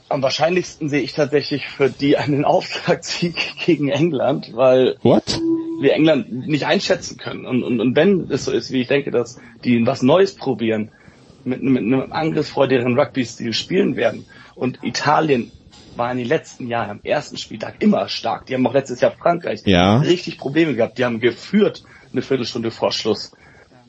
am 0.10 0.22
wahrscheinlichsten 0.22 0.90
sehe 0.90 1.02
ich 1.02 1.14
tatsächlich 1.14 1.68
für 1.68 1.90
die 1.90 2.18
einen 2.18 2.46
Auftragssieg 2.46 3.36
gegen 3.66 3.90
England, 3.90 4.52
weil 4.54 4.98
What? 5.04 5.40
Wir 5.80 5.94
England 5.94 6.48
nicht 6.48 6.66
einschätzen 6.66 7.18
können. 7.18 7.46
Und, 7.46 7.64
und, 7.64 7.80
und 7.80 7.96
wenn 7.96 8.30
es 8.30 8.46
so 8.46 8.52
ist, 8.52 8.72
wie 8.72 8.82
ich 8.82 8.88
denke, 8.88 9.12
dass 9.12 9.40
die 9.64 9.86
was 9.86 10.02
Neues 10.02 10.36
probieren, 10.36 10.92
mit, 11.44 11.64
mit 11.64 11.82
einem 11.82 12.12
angriffsfreudigeren 12.12 13.00
Rugby-Stil 13.00 13.54
spielen 13.54 13.96
werden 13.96 14.26
und 14.56 14.84
Italien 14.84 15.52
war 15.96 16.12
in 16.12 16.18
den 16.18 16.28
letzten 16.28 16.68
Jahren 16.68 16.92
am 16.92 17.00
ersten 17.04 17.38
Spieltag 17.38 17.76
immer 17.80 18.08
stark. 18.08 18.46
Die 18.46 18.54
haben 18.54 18.68
auch 18.68 18.74
letztes 18.74 19.02
Jahr 19.02 19.12
Frankreich 19.12 19.62
ja. 19.66 19.98
richtig 19.98 20.38
Probleme 20.38 20.76
gehabt. 20.76 20.98
Die 20.98 21.06
haben 21.06 21.20
geführt 21.20 21.84
eine 22.12 22.22
Viertelstunde 22.22 22.70
vor 22.70 22.92
Schluss. 22.92 23.32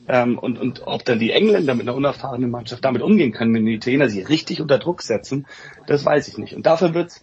Ähm, 0.07 0.39
und, 0.39 0.57
und 0.57 0.87
ob 0.87 1.05
dann 1.05 1.19
die 1.19 1.31
Engländer 1.31 1.75
mit 1.75 1.87
einer 1.87 1.95
unerfahrenen 1.95 2.49
Mannschaft 2.49 2.83
damit 2.83 3.03
umgehen 3.03 3.31
können, 3.31 3.53
wenn 3.53 3.65
die 3.65 3.75
Italiener 3.75 4.09
sie 4.09 4.21
richtig 4.21 4.59
unter 4.59 4.79
Druck 4.79 5.03
setzen, 5.03 5.45
das 5.85 6.03
weiß 6.03 6.27
ich 6.29 6.37
nicht. 6.39 6.55
Und 6.55 6.65
dafür 6.65 6.95
wird's 6.95 7.21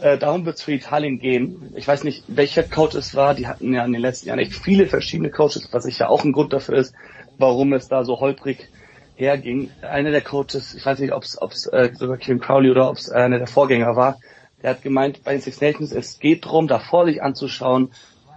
äh, 0.00 0.18
darum 0.18 0.44
wird 0.44 0.56
es 0.56 0.62
für 0.62 0.72
Italien 0.72 1.18
gehen. 1.18 1.72
Ich 1.74 1.88
weiß 1.88 2.04
nicht, 2.04 2.24
welcher 2.28 2.62
Coach 2.62 2.94
es 2.94 3.14
war. 3.14 3.34
Die 3.34 3.46
hatten 3.46 3.72
ja 3.72 3.84
in 3.84 3.92
den 3.92 4.02
letzten 4.02 4.28
Jahren 4.28 4.38
echt 4.38 4.54
viele 4.54 4.86
verschiedene 4.86 5.30
Coaches, 5.30 5.68
was 5.72 5.84
sicher 5.84 6.10
auch 6.10 6.24
ein 6.24 6.32
Grund 6.32 6.52
dafür 6.52 6.76
ist, 6.76 6.94
warum 7.38 7.72
es 7.72 7.88
da 7.88 8.04
so 8.04 8.20
holprig 8.20 8.68
herging. 9.16 9.70
Einer 9.80 10.10
der 10.10 10.20
Coaches, 10.20 10.74
ich 10.74 10.84
weiß 10.84 10.98
nicht, 10.98 11.12
ob 11.12 11.22
es 11.22 11.66
äh, 11.66 11.90
sogar 11.94 12.18
Kim 12.18 12.40
Crowley 12.40 12.70
oder 12.70 12.90
ob 12.90 12.98
es 12.98 13.10
einer 13.10 13.38
der 13.38 13.46
Vorgänger 13.46 13.96
war, 13.96 14.18
der 14.62 14.70
hat 14.70 14.82
gemeint, 14.82 15.22
bei 15.24 15.32
den 15.32 15.40
Six 15.40 15.60
Nations, 15.60 15.92
es 15.92 16.18
geht 16.18 16.44
darum, 16.44 16.66
davor 16.66 17.06
sich 17.06 17.22
anzuschauen, 17.22 17.90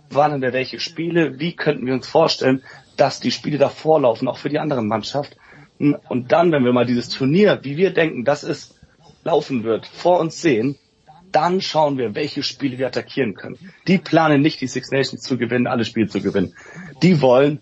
wann 0.10 0.32
haben 0.32 0.42
wir 0.42 0.54
welche 0.54 0.80
Spiele, 0.80 1.40
wie 1.40 1.56
könnten 1.56 1.86
wir 1.86 1.94
uns 1.94 2.08
vorstellen, 2.08 2.64
dass 2.98 3.20
die 3.20 3.32
Spiele 3.32 3.58
davor 3.58 4.02
laufen, 4.02 4.28
auch 4.28 4.38
für 4.38 4.50
die 4.50 4.60
andere 4.60 4.82
Mannschaft. 4.82 5.38
Und 5.78 6.32
dann, 6.32 6.52
wenn 6.52 6.66
wir 6.66 6.74
mal 6.74 6.86
dieses 6.86 7.10
Turnier, 7.10 7.60
wie 7.64 7.78
wir 7.78 7.92
denken, 7.92 8.26
dass 8.26 8.44
es 8.44 8.76
laufen 9.24 9.64
wird, 9.64 9.88
vor 9.88 10.20
uns 10.20 10.42
sehen, 10.42 10.78
dann 11.32 11.61
schauen 11.61 11.98
wir, 11.98 12.16
welche 12.16 12.43
Spiele 12.43 12.77
wir 12.77 12.88
attackieren 12.88 13.33
können. 13.33 13.58
Die 13.88 13.98
planen 13.98 14.41
nicht, 14.41 14.61
die 14.61 14.67
Six 14.67 14.91
Nations 14.91 15.22
zu 15.22 15.38
gewinnen, 15.38 15.67
alle 15.67 15.85
Spiele 15.85 16.08
zu 16.08 16.22
gewinnen. 16.22 16.53
Die 17.01 17.22
wollen 17.22 17.59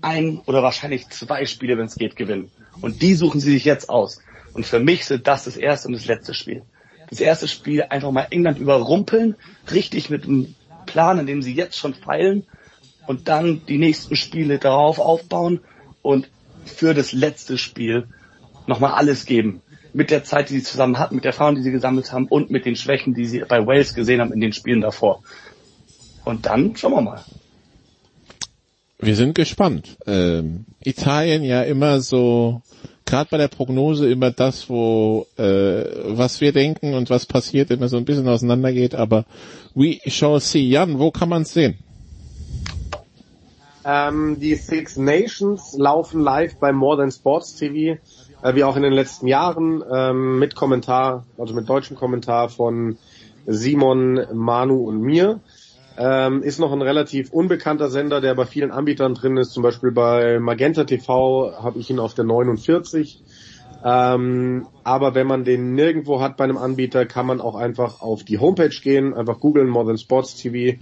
ein 0.00 0.40
oder 0.46 0.62
wahrscheinlich 0.62 1.08
zwei 1.08 1.44
Spiele, 1.46 1.76
wenn 1.76 1.86
es 1.86 1.96
geht, 1.96 2.16
gewinnen. 2.16 2.50
Und 2.80 3.02
die 3.02 3.14
suchen 3.14 3.40
sie 3.40 3.52
sich 3.52 3.64
jetzt 3.64 3.88
aus. 3.88 4.20
Und 4.52 4.66
für 4.66 4.80
mich 4.80 5.04
sind 5.04 5.26
das 5.26 5.44
das 5.44 5.56
erste 5.56 5.88
und 5.88 5.94
das 5.94 6.06
letzte 6.06 6.34
Spiel. 6.34 6.62
Das 7.10 7.20
erste 7.20 7.48
Spiel 7.48 7.82
einfach 7.82 8.10
mal 8.10 8.26
England 8.30 8.58
überrumpeln, 8.58 9.36
richtig 9.72 10.10
mit 10.10 10.24
einem 10.24 10.54
Plan, 10.86 11.18
in 11.18 11.26
dem 11.26 11.42
sie 11.42 11.54
jetzt 11.54 11.76
schon 11.76 11.94
feilen 11.94 12.46
und 13.06 13.28
dann 13.28 13.62
die 13.66 13.78
nächsten 13.78 14.16
Spiele 14.16 14.58
darauf 14.58 14.98
aufbauen 14.98 15.60
und 16.02 16.28
für 16.64 16.94
das 16.94 17.12
letzte 17.12 17.58
Spiel 17.58 18.06
nochmal 18.66 18.92
alles 18.92 19.24
geben 19.24 19.62
mit 19.98 20.12
der 20.12 20.22
Zeit, 20.22 20.48
die 20.48 20.54
sie 20.54 20.62
zusammen 20.62 20.96
hatten, 21.00 21.16
mit 21.16 21.24
der 21.24 21.32
Erfahrung, 21.32 21.56
die 21.56 21.62
sie 21.62 21.72
gesammelt 21.72 22.12
haben 22.12 22.28
und 22.28 22.52
mit 22.52 22.64
den 22.64 22.76
Schwächen, 22.76 23.14
die 23.14 23.26
sie 23.26 23.40
bei 23.40 23.66
Wales 23.66 23.94
gesehen 23.94 24.20
haben 24.20 24.32
in 24.32 24.40
den 24.40 24.52
Spielen 24.52 24.80
davor. 24.80 25.24
Und 26.24 26.46
dann 26.46 26.76
schauen 26.76 26.92
wir 26.92 27.00
mal. 27.00 27.24
Wir 29.00 29.16
sind 29.16 29.34
gespannt. 29.34 29.96
Ähm, 30.06 30.66
Italien 30.84 31.42
ja 31.42 31.62
immer 31.62 32.00
so, 32.00 32.62
gerade 33.06 33.28
bei 33.28 33.38
der 33.38 33.48
Prognose 33.48 34.08
immer 34.08 34.30
das, 34.30 34.68
wo 34.68 35.26
äh, 35.36 35.82
was 36.16 36.40
wir 36.40 36.52
denken 36.52 36.94
und 36.94 37.10
was 37.10 37.26
passiert, 37.26 37.72
immer 37.72 37.88
so 37.88 37.96
ein 37.96 38.04
bisschen 38.04 38.28
auseinandergeht. 38.28 38.94
Aber 38.94 39.24
we 39.74 39.98
shall 40.06 40.38
see. 40.38 40.60
Jan, 40.60 41.00
wo 41.00 41.10
kann 41.10 41.28
man 41.28 41.42
es 41.42 41.54
sehen? 41.54 41.76
Ähm, 43.84 44.38
die 44.38 44.54
Six 44.54 44.96
Nations 44.96 45.76
laufen 45.76 46.20
live 46.20 46.54
bei 46.60 46.72
More 46.72 46.98
Than 46.98 47.10
Sports 47.10 47.56
TV 47.56 47.98
äh, 48.42 48.54
wie 48.54 48.64
auch 48.64 48.76
in 48.76 48.82
den 48.82 48.92
letzten 48.92 49.26
Jahren, 49.26 49.82
ähm, 49.90 50.38
mit 50.38 50.54
Kommentar, 50.54 51.24
also 51.38 51.54
mit 51.54 51.68
deutschem 51.68 51.96
Kommentar 51.96 52.48
von 52.48 52.98
Simon, 53.46 54.20
Manu 54.32 54.86
und 54.86 55.00
mir. 55.00 55.40
Ähm, 56.00 56.42
ist 56.44 56.60
noch 56.60 56.72
ein 56.72 56.82
relativ 56.82 57.32
unbekannter 57.32 57.88
Sender, 57.88 58.20
der 58.20 58.36
bei 58.36 58.44
vielen 58.46 58.70
Anbietern 58.70 59.14
drin 59.14 59.36
ist. 59.36 59.50
Zum 59.50 59.64
Beispiel 59.64 59.90
bei 59.90 60.38
Magenta 60.38 60.84
TV 60.84 61.52
habe 61.60 61.80
ich 61.80 61.90
ihn 61.90 61.98
auf 61.98 62.14
der 62.14 62.24
49. 62.24 63.24
Ähm, 63.84 64.66
aber 64.84 65.14
wenn 65.14 65.26
man 65.26 65.44
den 65.44 65.74
nirgendwo 65.74 66.20
hat 66.20 66.36
bei 66.36 66.44
einem 66.44 66.56
Anbieter, 66.56 67.04
kann 67.06 67.26
man 67.26 67.40
auch 67.40 67.56
einfach 67.56 68.00
auf 68.00 68.22
die 68.22 68.38
Homepage 68.38 68.68
gehen, 68.68 69.14
einfach 69.14 69.40
googeln 69.40 69.68
More 69.68 69.86
Than 69.86 69.98
Sports 69.98 70.36
TV 70.36 70.78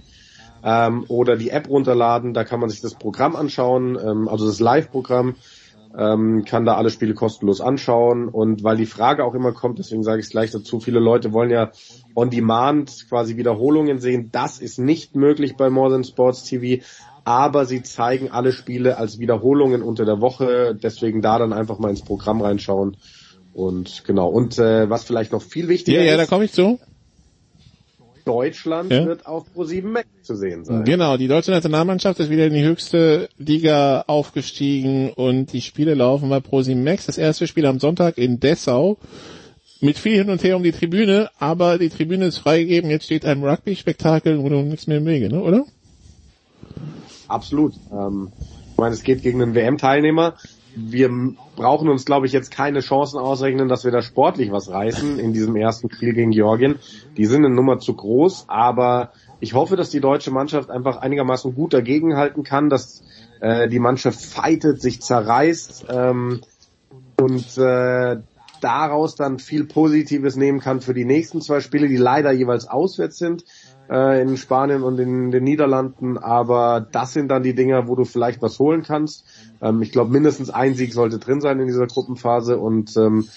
ähm, 0.63 1.05
oder 1.07 1.35
die 1.35 1.49
App 1.49 1.69
runterladen. 1.69 2.33
Da 2.33 2.43
kann 2.43 2.59
man 2.59 2.69
sich 2.69 2.81
das 2.81 2.95
Programm 2.95 3.35
anschauen, 3.35 3.97
ähm, 3.99 4.27
also 4.27 4.45
das 4.45 4.59
Live-Programm 4.59 5.35
ähm, 5.97 6.45
kann 6.45 6.65
da 6.65 6.75
alle 6.75 6.91
Spiele 6.91 7.13
kostenlos 7.13 7.59
anschauen. 7.59 8.29
Und 8.29 8.63
weil 8.63 8.77
die 8.77 8.85
Frage 8.85 9.23
auch 9.23 9.33
immer 9.33 9.51
kommt, 9.51 9.79
deswegen 9.79 10.03
sage 10.03 10.19
ich 10.19 10.27
es 10.27 10.31
gleich 10.31 10.51
dazu, 10.51 10.79
viele 10.79 10.99
Leute 10.99 11.33
wollen 11.33 11.49
ja 11.49 11.71
on 12.15 12.29
demand 12.29 13.07
quasi 13.09 13.35
Wiederholungen 13.35 13.99
sehen. 13.99 14.29
Das 14.31 14.59
ist 14.59 14.77
nicht 14.77 15.15
möglich 15.15 15.57
bei 15.57 15.69
More 15.69 15.91
Than 15.91 16.03
Sports 16.03 16.43
TV, 16.43 16.83
aber 17.23 17.65
sie 17.65 17.81
zeigen 17.81 18.29
alle 18.29 18.51
Spiele 18.51 18.97
als 18.97 19.19
Wiederholungen 19.19 19.81
unter 19.81 20.05
der 20.05 20.21
Woche. 20.21 20.77
Deswegen 20.81 21.21
da 21.21 21.39
dann 21.39 21.51
einfach 21.51 21.79
mal 21.79 21.89
ins 21.89 22.03
Programm 22.03 22.41
reinschauen. 22.41 22.97
Und 23.53 24.03
genau. 24.05 24.29
Und 24.29 24.59
äh, 24.59 24.87
was 24.89 25.03
vielleicht 25.03 25.31
noch 25.31 25.41
viel 25.41 25.67
wichtiger 25.67 25.97
ja, 25.97 26.03
ist. 26.03 26.11
Ja, 26.11 26.17
da 26.17 26.25
komme 26.27 26.45
ich 26.45 26.53
zu. 26.53 26.79
Deutschland 28.27 28.91
ja. 28.91 29.05
wird 29.05 29.25
auf 29.25 29.45
Pro7 29.55 29.83
Max 29.85 30.07
zu 30.21 30.35
sehen 30.35 30.65
sein. 30.65 30.83
Genau, 30.83 31.17
die 31.17 31.27
deutsche 31.27 31.51
Nationalmannschaft 31.51 32.19
ist 32.19 32.29
wieder 32.29 32.45
in 32.45 32.53
die 32.53 32.63
höchste 32.63 33.29
Liga 33.37 34.03
aufgestiegen 34.07 35.11
und 35.13 35.53
die 35.53 35.61
Spiele 35.61 35.93
laufen 35.93 36.29
bei 36.29 36.37
Pro7 36.37 36.75
Max. 36.75 37.05
Das 37.05 37.17
erste 37.17 37.47
Spiel 37.47 37.65
am 37.65 37.79
Sonntag 37.79 38.17
in 38.17 38.39
Dessau 38.39 38.97
mit 39.79 39.97
viel 39.97 40.17
hin 40.17 40.29
und 40.29 40.43
her 40.43 40.57
um 40.57 40.63
die 40.63 40.71
Tribüne, 40.71 41.29
aber 41.39 41.77
die 41.77 41.89
Tribüne 41.89 42.25
ist 42.25 42.39
freigegeben. 42.39 42.89
Jetzt 42.89 43.05
steht 43.05 43.25
ein 43.25 43.43
Rugby-Spektakel 43.43 44.37
du 44.37 44.61
nichts 44.61 44.87
mehr 44.87 44.97
im 44.97 45.05
Wege, 45.05 45.29
ne? 45.29 45.41
oder? 45.41 45.65
Absolut. 47.27 47.73
Ähm, 47.91 48.31
ich 48.71 48.77
meine, 48.77 48.93
es 48.93 49.03
geht 49.03 49.21
gegen 49.23 49.41
einen 49.41 49.55
WM-Teilnehmer 49.55 50.35
wir 50.77 51.09
brauchen 51.55 51.89
uns, 51.89 52.05
glaube 52.05 52.27
ich, 52.27 52.33
jetzt 52.33 52.51
keine 52.51 52.81
Chancen 52.81 53.17
ausrechnen, 53.17 53.67
dass 53.67 53.83
wir 53.83 53.91
da 53.91 54.01
sportlich 54.01 54.51
was 54.51 54.69
reißen 54.69 55.17
in 55.17 55.33
diesem 55.33 55.55
ersten 55.55 55.91
Spiel 55.91 56.13
gegen 56.13 56.31
Georgien. 56.31 56.77
Die 57.17 57.25
sind 57.25 57.45
eine 57.45 57.53
Nummer 57.53 57.79
zu 57.79 57.95
groß, 57.95 58.45
aber 58.47 59.11
ich 59.39 59.53
hoffe, 59.53 59.75
dass 59.75 59.89
die 59.89 59.99
deutsche 59.99 60.31
Mannschaft 60.31 60.69
einfach 60.69 60.97
einigermaßen 60.97 61.55
gut 61.55 61.73
dagegenhalten 61.73 62.43
kann, 62.43 62.69
dass 62.69 63.03
äh, 63.39 63.67
die 63.67 63.79
Mannschaft 63.79 64.21
fightet, 64.21 64.81
sich 64.81 65.01
zerreißt 65.01 65.85
ähm, 65.89 66.41
und 67.19 67.57
äh, 67.57 68.17
daraus 68.61 69.15
dann 69.15 69.39
viel 69.39 69.65
Positives 69.65 70.35
nehmen 70.35 70.59
kann 70.59 70.81
für 70.81 70.93
die 70.93 71.05
nächsten 71.05 71.41
zwei 71.41 71.59
Spiele, 71.59 71.87
die 71.87 71.97
leider 71.97 72.31
jeweils 72.31 72.67
auswärts 72.67 73.17
sind. 73.17 73.43
äh, 73.89 74.21
in 74.21 74.37
Spanien 74.37 74.83
und 74.83 74.99
in 74.99 75.31
den 75.31 75.43
Niederlanden, 75.43 76.17
aber 76.17 76.85
das 76.91 77.13
sind 77.13 77.29
dann 77.29 77.43
die 77.43 77.55
Dinger, 77.55 77.87
wo 77.87 77.95
du 77.95 78.05
vielleicht 78.05 78.41
was 78.41 78.59
holen 78.59 78.83
kannst. 78.83 79.25
Ähm, 79.61 79.81
ich 79.81 79.91
glaube, 79.91 80.11
mindestens 80.11 80.49
ein 80.49 80.75
Sieg 80.75 80.93
sollte 80.93 81.19
drin 81.19 81.41
sein 81.41 81.59
in 81.59 81.67
dieser 81.67 81.87
Gruppenphase 81.87 82.57
und 82.57 82.95
ähm, 82.97 83.27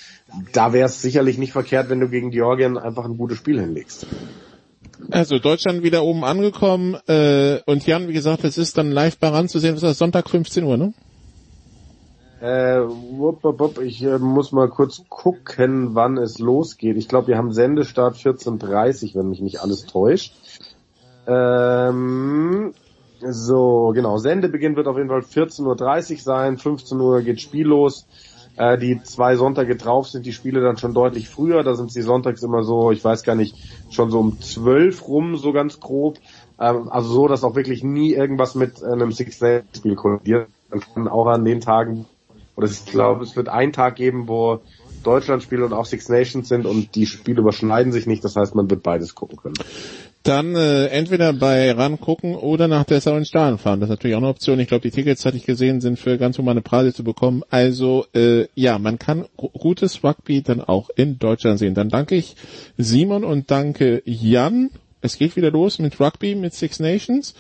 da 0.53 0.73
wäre 0.73 0.87
es 0.87 1.03
sicherlich 1.03 1.39
nicht 1.39 1.53
verkehrt, 1.53 1.91
wenn 1.91 2.01
du 2.01 2.09
gegen 2.09 2.31
Georgien 2.31 2.79
einfach 2.79 3.05
ein 3.05 3.17
gutes 3.17 3.39
Spiel 3.39 3.61
hinlegst. 3.61 4.07
Also 5.11 5.39
Deutschland 5.39 5.83
wieder 5.83 6.05
oben 6.05 6.25
angekommen 6.25 6.97
äh, 7.09 7.61
und 7.67 7.87
Jan, 7.87 8.09
wie 8.09 8.13
gesagt, 8.13 8.45
es 8.45 8.59
ist 8.59 8.77
dann 8.77 8.93
live 8.93 9.19
bei 9.19 9.29
ranzusehen, 9.29 9.75
was 9.75 9.83
ist 9.83 9.89
das, 9.89 9.99
Sonntag 9.99 10.29
15 10.29 10.65
Uhr, 10.65 10.77
ne? 10.77 10.93
Äh, 12.41 12.81
wupp, 12.81 13.45
wupp, 13.45 13.61
wupp, 13.61 13.79
ich 13.83 14.03
äh, 14.03 14.19
muss 14.19 14.53
mal 14.53 14.69
kurz 14.69 15.03
gucken, 15.09 15.95
wann 15.95 16.17
es 16.17 16.39
losgeht. 16.39 16.97
Ich 16.97 17.09
glaube, 17.09 17.29
wir 17.29 17.37
haben 17.37 17.53
Sendestart 17.53 18.17
14.30 18.17 19.15
wenn 19.15 19.29
mich 19.29 19.41
nicht 19.41 19.61
alles 19.61 19.85
täuscht. 19.85 20.35
Ähm, 21.27 22.73
so, 23.21 23.93
genau. 23.95 24.19
Sendebeginn 24.19 24.77
wird 24.77 24.87
auf 24.87 24.97
jeden 24.97 25.09
Fall 25.09 25.21
14.30 25.21 26.13
Uhr 26.13 26.19
sein. 26.19 26.59
15 26.59 27.01
Uhr 27.01 27.23
geht 27.23 27.41
Spiel 27.41 27.67
los. 27.67 28.07
Äh, 28.57 28.79
die 28.79 29.03
zwei 29.03 29.37
Sonntage 29.37 29.77
drauf 29.77 30.09
sind 30.09 30.27
die 30.27 30.33
Spiele 30.33 30.61
dann 30.61 30.77
schon 30.77 30.95
deutlich 30.95 31.29
früher. 31.29 31.63
Da 31.63 31.75
sind 31.75 31.93
sie 31.93 32.03
sonntags 32.03 32.43
immer 32.43 32.63
so, 32.63 32.91
ich 32.91 33.03
weiß 33.05 33.23
gar 33.23 33.35
nicht, 33.35 33.57
schon 33.91 34.11
so 34.11 34.21
um 34.21 34.41
12 34.41 35.07
rum, 35.09 35.37
so 35.37 35.53
ganz 35.53 35.81
grob. 35.81 36.19
Ähm, 36.59 36.89
also 36.91 37.11
so, 37.11 37.29
dass 37.29 37.45
auch 37.45 37.55
wirklich 37.55 37.83
nie 37.83 38.13
irgendwas 38.13 38.55
mit 38.55 38.83
einem 38.83 39.13
Six-Spiel 39.13 39.95
kollidiert. 39.95 40.49
Man 40.69 40.81
kann 40.81 41.09
auch 41.09 41.27
an 41.27 41.45
den 41.45 41.61
Tagen, 41.61 42.07
oder 42.57 42.67
ich 42.67 42.85
glaube, 42.87 43.25
es 43.25 43.35
wird 43.37 43.49
einen 43.49 43.73
Tag 43.73 43.97
geben, 43.97 44.29
wo 44.29 44.61
Deutschland 45.03 45.43
spielt 45.43 45.63
und 45.63 45.73
auch 45.73 45.87
Six 45.87 46.09
Nations 46.09 46.49
sind 46.49 46.67
und 46.67 46.95
die 46.95 47.07
Spiele 47.07 47.41
überschneiden 47.41 47.93
sich 47.93 48.07
nicht. 48.07 48.25
Das 48.25 48.37
heißt, 48.37 48.55
man 48.55 48.69
wird 48.69 48.83
beides 48.83 49.15
gucken 49.15 49.39
können. 49.39 49.55
Dann 50.23 50.55
äh, 50.55 50.87
entweder 50.89 51.33
bei 51.33 51.73
RAN 51.73 51.99
gucken 51.99 52.35
oder 52.35 52.69
nach 52.69 52.85
Dessau 52.85 53.17
in 53.17 53.25
Stahlen 53.25 53.57
fahren. 53.57 53.81
Das 53.81 53.89
ist 53.89 53.97
natürlich 53.97 54.15
auch 54.17 54.21
eine 54.21 54.29
Option. 54.29 54.61
Ich 54.61 54.69
glaube, 54.69 54.83
die 54.83 54.91
Tickets, 54.91 55.25
hatte 55.25 55.39
ich 55.39 55.47
gesehen, 55.47 55.81
sind 55.81 55.99
für 55.99 56.19
ganz 56.19 56.37
humane 56.37 56.61
Preise 56.61 56.93
zu 56.93 57.05
bekommen. 57.05 57.43
Also 57.49 58.05
äh, 58.15 58.47
ja, 58.55 58.79
man 58.79 58.99
kann 58.99 59.25
gutes 59.37 60.05
Rugby 60.05 60.43
dann 60.43 60.61
auch 60.61 60.91
in 60.95 61.19
Deutschland 61.19 61.59
sehen. 61.59 61.75
Dann 61.75 61.89
danke 61.89 62.17
ich 62.17 62.37
Simon 62.77 63.25
und 63.25 63.51
danke 63.51 64.03
Jan. 64.05 64.71
Es 65.03 65.17
geht 65.17 65.37
wieder 65.37 65.51
los 65.51 65.79
mit 65.79 65.99
Rugby, 65.99 66.35
mit 66.35 66.53
Six 66.53 66.79
Nations. 66.79 67.35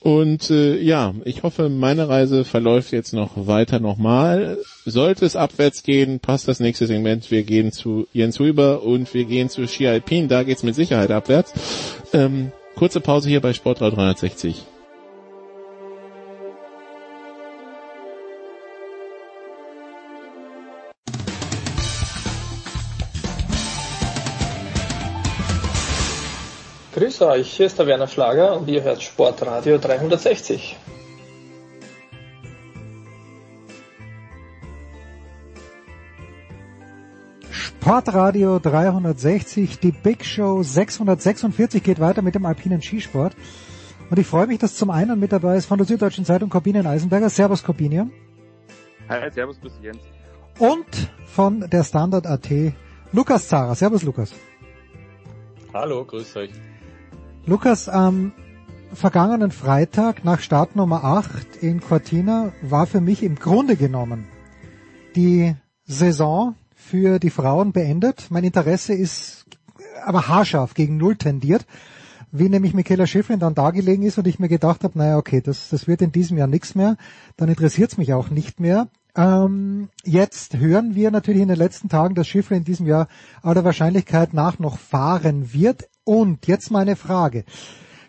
Und 0.00 0.50
äh, 0.50 0.78
ja, 0.78 1.14
ich 1.24 1.42
hoffe, 1.42 1.68
meine 1.68 2.08
Reise 2.08 2.44
verläuft 2.44 2.92
jetzt 2.92 3.12
noch 3.12 3.46
weiter 3.46 3.80
nochmal. 3.80 4.58
Sollte 4.84 5.24
es 5.24 5.34
abwärts 5.34 5.82
gehen, 5.82 6.20
passt 6.20 6.46
das 6.46 6.60
nächste 6.60 6.86
Segment. 6.86 7.30
Wir 7.30 7.42
gehen 7.42 7.72
zu 7.72 8.06
Jens 8.12 8.38
Huber 8.38 8.82
und 8.84 9.12
wir 9.12 9.24
gehen 9.24 9.48
zu 9.48 9.66
Ski 9.66 9.88
Alpin. 9.88 10.28
Da 10.28 10.44
geht's 10.44 10.62
mit 10.62 10.74
Sicherheit 10.76 11.10
abwärts. 11.10 11.52
Ähm, 12.12 12.52
kurze 12.74 13.00
Pause 13.00 13.28
hier 13.28 13.40
bei 13.40 13.52
Sportrad 13.52 13.96
360. 13.96 14.64
Grüß 26.94 27.22
euch, 27.22 27.52
hier 27.52 27.66
ist 27.66 27.78
der 27.78 27.86
Werner 27.86 28.08
Schlager 28.08 28.56
und 28.56 28.68
ihr 28.68 28.82
hört 28.82 29.02
Sportradio 29.02 29.78
360. 29.78 30.76
Sportradio 37.80 38.58
360, 38.58 39.78
die 39.78 39.92
Big 39.92 40.24
Show 40.24 40.62
646 40.62 41.82
geht 41.82 42.00
weiter 42.00 42.22
mit 42.22 42.34
dem 42.34 42.44
alpinen 42.44 42.82
Skisport. 42.82 43.36
Und 44.10 44.18
ich 44.18 44.26
freue 44.26 44.48
mich, 44.48 44.58
dass 44.58 44.74
zum 44.74 44.90
einen 44.90 45.18
mit 45.18 45.32
dabei 45.32 45.56
ist 45.56 45.66
von 45.66 45.78
der 45.78 45.86
Süddeutschen 45.86 46.24
Zeitung 46.24 46.50
Corbinian 46.50 46.86
Eisenberger. 46.86 47.30
Servus 47.30 47.62
Corbinian. 47.62 48.10
Hi, 49.08 49.30
servus, 49.30 49.58
grüß 49.60 49.72
dich 49.76 49.84
Jens. 49.84 50.00
Und 50.58 51.08
von 51.24 51.70
der 51.70 51.84
Standard 51.84 52.26
AT 52.26 52.50
Lukas 53.12 53.48
Zara. 53.48 53.74
Servus 53.74 54.02
Lukas. 54.02 54.34
Hallo, 55.72 56.04
grüß 56.04 56.36
euch. 56.36 56.50
Lukas, 57.46 57.88
am 57.88 58.32
vergangenen 58.92 59.52
Freitag 59.52 60.24
nach 60.24 60.40
Start 60.40 60.76
Nummer 60.76 61.04
8 61.04 61.56
in 61.62 61.80
Cortina 61.80 62.52
war 62.60 62.86
für 62.86 63.00
mich 63.00 63.22
im 63.22 63.36
Grunde 63.36 63.76
genommen 63.76 64.26
die 65.14 65.54
Saison 65.84 66.54
für 66.88 67.18
die 67.18 67.30
Frauen 67.30 67.72
beendet. 67.72 68.28
Mein 68.30 68.44
Interesse 68.44 68.94
ist 68.94 69.44
aber 70.04 70.26
haarscharf 70.26 70.72
gegen 70.72 70.96
Null 70.96 71.16
tendiert, 71.16 71.66
wie 72.32 72.48
nämlich 72.48 72.72
Michaela 72.72 73.06
Schifrin 73.06 73.40
dann 73.40 73.54
da 73.54 73.70
gelegen 73.70 74.02
ist 74.02 74.16
und 74.16 74.26
ich 74.26 74.38
mir 74.38 74.48
gedacht 74.48 74.84
habe, 74.84 74.98
naja, 74.98 75.18
okay, 75.18 75.42
das, 75.42 75.68
das 75.68 75.86
wird 75.86 76.00
in 76.00 76.12
diesem 76.12 76.38
Jahr 76.38 76.46
nichts 76.46 76.74
mehr, 76.74 76.96
dann 77.36 77.50
interessiert 77.50 77.92
es 77.92 77.98
mich 77.98 78.14
auch 78.14 78.30
nicht 78.30 78.58
mehr. 78.58 78.88
Ähm, 79.14 79.90
jetzt 80.04 80.56
hören 80.56 80.94
wir 80.94 81.10
natürlich 81.10 81.42
in 81.42 81.48
den 81.48 81.58
letzten 81.58 81.88
Tagen, 81.88 82.14
dass 82.14 82.26
Schifrin 82.26 82.58
in 82.58 82.64
diesem 82.64 82.86
Jahr 82.86 83.08
aller 83.42 83.64
Wahrscheinlichkeit 83.64 84.32
nach 84.32 84.58
noch 84.58 84.78
fahren 84.78 85.52
wird. 85.52 85.88
Und 86.04 86.46
jetzt 86.46 86.70
meine 86.70 86.96
Frage. 86.96 87.44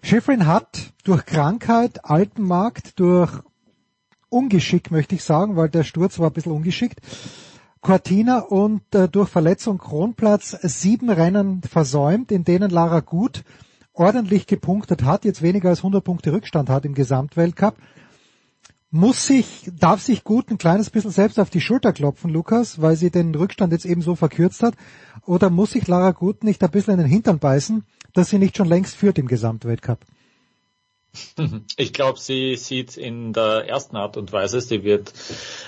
Schifrin 0.04 0.48
hat 0.48 0.94
durch 1.04 1.26
Krankheit, 1.26 2.06
Altenmarkt, 2.06 3.00
durch 3.00 3.42
Ungeschick 4.30 4.92
möchte 4.92 5.16
ich 5.16 5.24
sagen, 5.24 5.58
weil 5.58 5.70
der 5.70 5.84
Sturz 5.84 6.20
war 6.20 6.28
ein 6.28 6.34
bisschen 6.34 6.54
ungeschickt, 6.54 7.02
Cortina 7.82 8.40
und 8.40 8.84
äh, 8.94 9.08
durch 9.08 9.30
Verletzung 9.30 9.78
Kronplatz 9.78 10.58
sieben 10.64 11.10
Rennen 11.10 11.62
versäumt, 11.62 12.32
in 12.32 12.44
denen 12.44 12.70
Lara 12.70 13.00
Gut 13.00 13.44
ordentlich 13.94 14.48
gepunktet 14.48 15.04
hat, 15.04 15.26
jetzt 15.26 15.42
weniger 15.42 15.70
als 15.70 15.80
100 15.80 16.04
Punkte 16.04 16.32
Rückstand 16.32 16.70
hat 16.70 16.86
im 16.86 16.94
Gesamtweltcup 16.94 17.76
muss 18.92 19.28
sich, 19.28 19.70
darf 19.80 20.02
sich 20.02 20.24
gut 20.24 20.50
ein 20.50 20.58
kleines 20.58 20.90
bisschen 20.90 21.12
selbst 21.12 21.40
auf 21.40 21.50
die 21.50 21.62
Schulter 21.62 21.94
klopfen, 21.94 22.32
Lukas, 22.32 22.82
weil 22.82 22.96
sie 22.96 23.12
den 23.12 23.36
Rückstand 23.36 23.72
jetzt 23.72 23.86
eben 23.86 24.02
so 24.02 24.16
verkürzt 24.16 24.64
hat? 24.64 24.74
Oder 25.26 25.50
muss 25.50 25.72
sich 25.72 25.88
Lara 25.88 26.12
Gut 26.12 26.44
nicht 26.44 26.64
ein 26.64 26.72
bisschen 26.72 26.94
in 26.94 27.00
den 27.00 27.08
Hintern 27.08 27.40
beißen, 27.40 27.86
dass 28.14 28.30
sie 28.30 28.40
nicht 28.40 28.58
schon 28.58 28.68
längst 28.68 28.96
führt 28.96 29.18
im 29.18 29.28
Gesamtweltcup? 29.28 30.00
Ich 31.78 31.94
glaube, 31.94 32.20
sie 32.20 32.56
sieht 32.56 32.96
in 32.96 33.34
der 33.34 33.68
ersten 33.68 33.96
Art 33.96 34.16
und 34.16 34.32
Weise, 34.32 34.62
sie 34.62 34.84
wird 34.84 35.14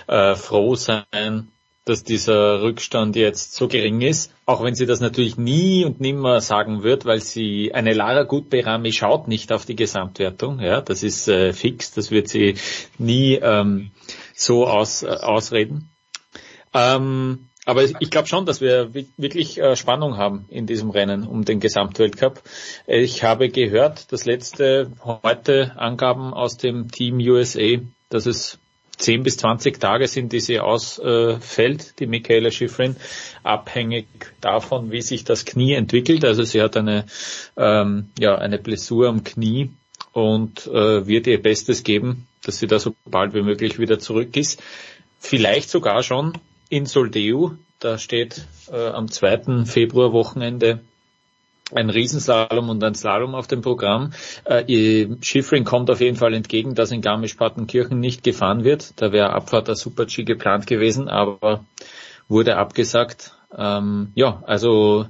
äh, 0.07 0.35
froh 0.35 0.75
sein, 0.75 1.47
dass 1.85 2.03
dieser 2.03 2.61
Rückstand 2.61 3.15
jetzt 3.15 3.55
so 3.55 3.67
gering 3.67 4.01
ist, 4.01 4.31
auch 4.45 4.63
wenn 4.63 4.75
sie 4.75 4.85
das 4.85 4.99
natürlich 4.99 5.37
nie 5.37 5.83
und 5.83 5.99
nimmer 5.99 6.39
sagen 6.39 6.83
wird, 6.83 7.05
weil 7.05 7.21
sie 7.21 7.73
eine 7.73 7.93
Lara 7.93 8.23
Gutberami 8.23 8.91
schaut 8.91 9.27
nicht 9.27 9.51
auf 9.51 9.65
die 9.65 9.75
Gesamtwertung, 9.75 10.59
ja, 10.59 10.81
das 10.81 11.01
ist 11.01 11.27
äh, 11.27 11.53
fix, 11.53 11.91
das 11.93 12.11
wird 12.11 12.27
sie 12.27 12.55
nie 12.99 13.33
ähm, 13.35 13.91
so 14.35 14.67
aus, 14.67 15.01
äh, 15.03 15.07
ausreden. 15.07 15.89
Ähm, 16.73 17.47
aber 17.65 17.83
ich 17.83 18.09
glaube 18.09 18.27
schon, 18.27 18.45
dass 18.45 18.59
wir 18.59 18.93
wirklich 19.17 19.59
äh, 19.59 19.75
Spannung 19.75 20.17
haben 20.17 20.45
in 20.49 20.65
diesem 20.65 20.89
Rennen 20.89 21.27
um 21.27 21.45
den 21.45 21.59
Gesamtweltcup. 21.59 22.41
Ich 22.87 23.23
habe 23.23 23.49
gehört, 23.49 24.11
das 24.11 24.25
letzte 24.25 24.91
heute 25.03 25.73
Angaben 25.77 26.33
aus 26.33 26.57
dem 26.57 26.89
Team 26.89 27.17
USA, 27.19 27.77
dass 28.09 28.25
es 28.25 28.57
10 28.97 29.23
bis 29.23 29.37
20 29.37 29.79
Tage 29.79 30.07
sind, 30.07 30.31
die 30.31 30.39
sie 30.39 30.59
ausfällt, 30.59 31.99
die 31.99 32.05
Michaela 32.05 32.51
Schifrin, 32.51 32.95
abhängig 33.43 34.07
davon, 34.41 34.91
wie 34.91 35.01
sich 35.01 35.23
das 35.23 35.45
Knie 35.45 35.73
entwickelt. 35.73 36.23
Also 36.23 36.43
sie 36.43 36.61
hat 36.61 36.77
eine, 36.77 37.05
ähm, 37.57 38.09
ja, 38.19 38.35
eine 38.35 38.59
Blessur 38.59 39.09
am 39.09 39.23
Knie 39.23 39.71
und 40.13 40.67
äh, 40.67 41.07
wird 41.07 41.27
ihr 41.27 41.41
Bestes 41.41 41.83
geben, 41.83 42.27
dass 42.43 42.59
sie 42.59 42.67
da 42.67 42.79
so 42.79 42.95
bald 43.05 43.33
wie 43.33 43.41
möglich 43.41 43.79
wieder 43.79 43.99
zurück 43.99 44.35
ist. 44.37 44.61
Vielleicht 45.19 45.69
sogar 45.69 46.03
schon 46.03 46.33
in 46.69 46.85
Soldeu. 46.85 47.51
Da 47.79 47.97
steht 47.97 48.45
äh, 48.71 48.87
am 48.87 49.09
2. 49.09 49.65
Februar 49.65 50.13
Wochenende 50.13 50.81
ein 51.73 51.89
Riesenslalom 51.89 52.69
und 52.69 52.83
ein 52.83 52.95
Slalom 52.95 53.35
auf 53.35 53.47
dem 53.47 53.61
Programm. 53.61 54.13
Äh, 54.45 55.07
Schiffrin 55.21 55.63
kommt 55.63 55.89
auf 55.89 56.01
jeden 56.01 56.17
Fall 56.17 56.33
entgegen, 56.33 56.75
dass 56.75 56.91
in 56.91 57.01
Garmisch-Partenkirchen 57.01 57.99
nicht 57.99 58.23
gefahren 58.23 58.63
wird. 58.63 58.93
Da 58.97 59.11
wäre 59.11 59.31
Abfahrt 59.31 59.67
der 59.67 59.75
Super-G 59.75 60.23
geplant 60.23 60.67
gewesen, 60.67 61.07
aber 61.07 61.65
wurde 62.27 62.57
abgesagt. 62.57 63.33
Ähm, 63.57 64.11
ja, 64.15 64.41
also 64.45 65.07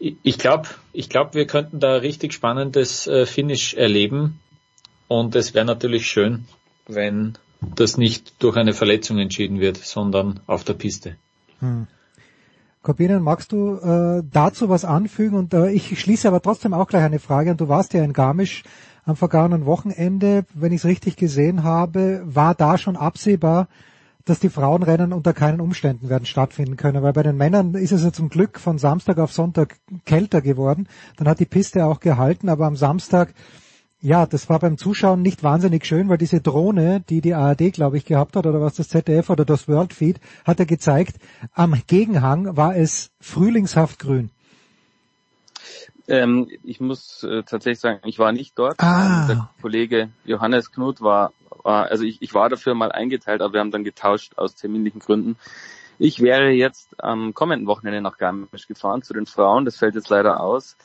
ich 0.00 0.38
glaube, 0.38 0.68
ich 0.92 1.08
glaube, 1.08 1.34
wir 1.34 1.46
könnten 1.46 1.78
da 1.78 1.96
richtig 1.96 2.32
spannendes 2.32 3.06
äh, 3.06 3.26
Finish 3.26 3.74
erleben. 3.74 4.40
Und 5.08 5.34
es 5.34 5.54
wäre 5.54 5.64
natürlich 5.64 6.06
schön, 6.06 6.46
wenn 6.86 7.36
das 7.60 7.96
nicht 7.96 8.42
durch 8.42 8.56
eine 8.56 8.72
Verletzung 8.72 9.18
entschieden 9.18 9.60
wird, 9.60 9.76
sondern 9.76 10.40
auf 10.46 10.64
der 10.64 10.74
Piste. 10.74 11.16
Hm. 11.58 11.86
Corbinian, 12.82 13.22
magst 13.22 13.52
du 13.52 13.74
äh, 13.76 14.22
dazu 14.30 14.68
was 14.70 14.84
anfügen? 14.84 15.36
Und 15.36 15.52
äh, 15.52 15.70
ich 15.70 16.00
schließe 16.00 16.26
aber 16.26 16.40
trotzdem 16.40 16.72
auch 16.72 16.86
gleich 16.86 17.04
eine 17.04 17.18
Frage. 17.18 17.50
Und 17.50 17.60
du 17.60 17.68
warst 17.68 17.92
ja 17.92 18.02
in 18.02 18.14
Garmisch 18.14 18.62
am 19.04 19.16
vergangenen 19.16 19.66
Wochenende, 19.66 20.44
wenn 20.54 20.72
ich 20.72 20.80
es 20.80 20.84
richtig 20.86 21.16
gesehen 21.16 21.62
habe, 21.62 22.22
war 22.24 22.54
da 22.54 22.78
schon 22.78 22.96
absehbar, 22.96 23.68
dass 24.24 24.40
die 24.40 24.48
Frauenrennen 24.48 25.12
unter 25.12 25.32
keinen 25.32 25.60
Umständen 25.60 26.08
werden 26.08 26.26
stattfinden 26.26 26.76
können, 26.76 27.02
weil 27.02 27.12
bei 27.12 27.22
den 27.22 27.36
Männern 27.36 27.74
ist 27.74 27.92
es 27.92 28.04
ja 28.04 28.12
zum 28.12 28.28
Glück 28.28 28.58
von 28.58 28.78
Samstag 28.78 29.18
auf 29.18 29.32
Sonntag 29.32 29.76
kälter 30.04 30.40
geworden. 30.40 30.88
Dann 31.16 31.28
hat 31.28 31.40
die 31.40 31.46
Piste 31.46 31.84
auch 31.84 32.00
gehalten, 32.00 32.48
aber 32.48 32.66
am 32.66 32.76
Samstag, 32.76 33.34
ja, 34.02 34.26
das 34.26 34.48
war 34.48 34.58
beim 34.58 34.78
Zuschauen 34.78 35.22
nicht 35.22 35.42
wahnsinnig 35.42 35.84
schön, 35.84 36.08
weil 36.08 36.18
diese 36.18 36.40
Drohne, 36.40 37.02
die 37.08 37.20
die 37.20 37.34
ARD, 37.34 37.72
glaube 37.72 37.98
ich, 37.98 38.06
gehabt 38.06 38.36
hat, 38.36 38.46
oder 38.46 38.60
was 38.60 38.74
das 38.74 38.88
ZDF 38.88 39.28
oder 39.28 39.44
das 39.44 39.68
World 39.68 39.92
Feed, 39.92 40.20
hat 40.44 40.58
er 40.58 40.66
gezeigt, 40.66 41.16
am 41.52 41.74
Gegenhang 41.86 42.56
war 42.56 42.76
es 42.76 43.10
frühlingshaft 43.20 43.98
grün. 43.98 44.30
Ähm, 46.08 46.48
ich 46.64 46.80
muss 46.80 47.22
äh, 47.22 47.42
tatsächlich 47.42 47.78
sagen, 47.78 48.00
ich 48.04 48.18
war 48.18 48.32
nicht 48.32 48.58
dort. 48.58 48.80
Ah. 48.80 49.26
Der 49.28 49.50
Kollege 49.60 50.08
Johannes 50.24 50.72
Knut 50.72 51.00
war, 51.00 51.32
war 51.62 51.90
also 51.90 52.04
ich, 52.04 52.20
ich 52.20 52.34
war 52.34 52.48
dafür 52.48 52.74
mal 52.74 52.90
eingeteilt, 52.90 53.42
aber 53.42 53.52
wir 53.52 53.60
haben 53.60 53.70
dann 53.70 53.84
getauscht 53.84 54.32
aus 54.36 54.56
terminlichen 54.56 55.00
Gründen. 55.00 55.36
Ich 55.98 56.20
wäre 56.20 56.48
jetzt 56.48 56.98
am 56.98 57.34
kommenden 57.34 57.68
Wochenende 57.68 58.00
nach 58.00 58.16
Garmisch 58.16 58.66
gefahren 58.66 59.02
zu 59.02 59.12
den 59.12 59.26
Frauen. 59.26 59.66
Das 59.66 59.76
fällt 59.76 59.94
jetzt 59.94 60.08
leider 60.08 60.40
aus. 60.40 60.76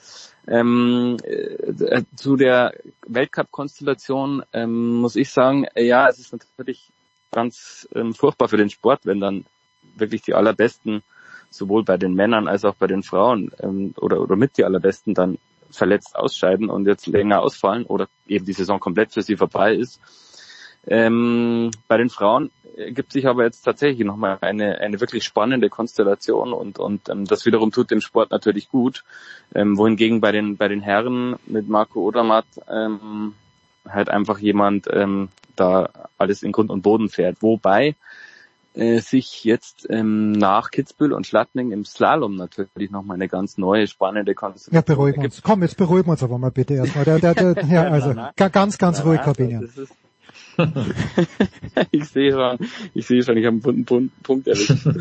Ähm, 0.47 1.17
äh, 1.23 2.03
zu 2.15 2.35
der 2.35 2.73
Weltcup-Konstellation 3.07 4.43
ähm, 4.53 4.95
muss 4.95 5.15
ich 5.15 5.31
sagen, 5.31 5.65
äh, 5.73 5.85
ja, 5.85 6.07
es 6.07 6.19
ist 6.19 6.33
natürlich 6.33 6.91
ganz 7.31 7.87
ähm, 7.95 8.13
furchtbar 8.13 8.47
für 8.47 8.57
den 8.57 8.69
Sport, 8.69 9.05
wenn 9.05 9.19
dann 9.19 9.45
wirklich 9.95 10.21
die 10.21 10.33
allerbesten 10.33 11.03
sowohl 11.49 11.83
bei 11.83 11.97
den 11.97 12.13
Männern 12.13 12.47
als 12.47 12.65
auch 12.65 12.75
bei 12.75 12.87
den 12.87 13.03
Frauen 13.03 13.51
ähm, 13.59 13.93
oder, 13.97 14.21
oder 14.21 14.35
mit 14.35 14.57
die 14.57 14.65
allerbesten 14.65 15.13
dann 15.13 15.37
verletzt 15.71 16.15
ausscheiden 16.15 16.69
und 16.69 16.85
jetzt 16.85 17.07
länger 17.07 17.41
ausfallen 17.41 17.85
oder 17.85 18.07
eben 18.27 18.45
die 18.45 18.53
Saison 18.53 18.79
komplett 18.79 19.13
für 19.13 19.21
sie 19.21 19.35
vorbei 19.35 19.73
ist. 19.73 19.99
Ähm, 20.87 21.71
bei 21.87 21.97
den 21.97 22.09
Frauen 22.09 22.51
gibt 22.75 23.13
sich 23.13 23.27
aber 23.27 23.43
jetzt 23.43 23.61
tatsächlich 23.61 24.05
nochmal 24.05 24.37
eine, 24.41 24.79
eine 24.79 24.99
wirklich 24.99 25.23
spannende 25.23 25.69
Konstellation 25.69 26.53
und, 26.53 26.77
und 26.77 27.09
ähm, 27.09 27.25
das 27.25 27.45
wiederum 27.45 27.71
tut 27.71 27.91
dem 27.91 28.01
Sport 28.01 28.31
natürlich 28.31 28.69
gut. 28.69 29.03
Ähm, 29.53 29.77
wohingegen 29.77 30.21
bei 30.21 30.31
den, 30.31 30.57
bei 30.57 30.67
den 30.67 30.81
Herren 30.81 31.35
mit 31.45 31.69
Marco 31.69 32.01
Odermatt 32.01 32.45
ähm, 32.69 33.33
halt 33.87 34.09
einfach 34.09 34.39
jemand 34.39 34.87
ähm, 34.91 35.29
da 35.55 35.89
alles 36.17 36.43
in 36.43 36.51
Grund 36.51 36.69
und 36.69 36.81
Boden 36.81 37.09
fährt. 37.09 37.41
Wobei 37.41 37.95
äh, 38.73 38.99
sich 38.99 39.45
jetzt 39.45 39.87
ähm, 39.89 40.33
nach 40.33 40.71
Kitzbühel 40.71 41.13
und 41.13 41.25
Schladming 41.25 41.71
im 41.71 41.85
Slalom 41.85 42.35
natürlich 42.35 42.91
nochmal 42.91 43.15
eine 43.15 43.29
ganz 43.29 43.57
neue, 43.57 43.87
spannende 43.87 44.35
Konstellation. 44.35 44.75
Ja, 44.75 44.81
beruhigen 44.81 45.23
uns. 45.23 45.41
Komm, 45.41 45.61
jetzt 45.61 45.77
beruhigen 45.77 46.07
wir 46.07 46.13
uns 46.13 46.23
aber 46.23 46.37
mal 46.37 46.51
bitte 46.51 46.73
erstmal. 46.73 47.05
Der, 47.05 47.19
der, 47.19 47.53
der, 47.53 47.65
ja, 47.69 47.83
also 47.83 48.13
ganz, 48.35 48.77
ganz 48.77 49.05
ruhig, 49.05 49.21
Corbinian. 49.21 49.69
ich 51.91 52.05
sehe 52.05 52.31
schon, 52.31 52.57
ich 52.93 53.05
sehe 53.05 53.23
schon, 53.23 53.37
ich 53.37 53.45
habe 53.45 53.59
einen 53.69 53.85
Punkt, 53.85 54.23
Punkt 54.23 54.47
erwischt. 54.47 54.87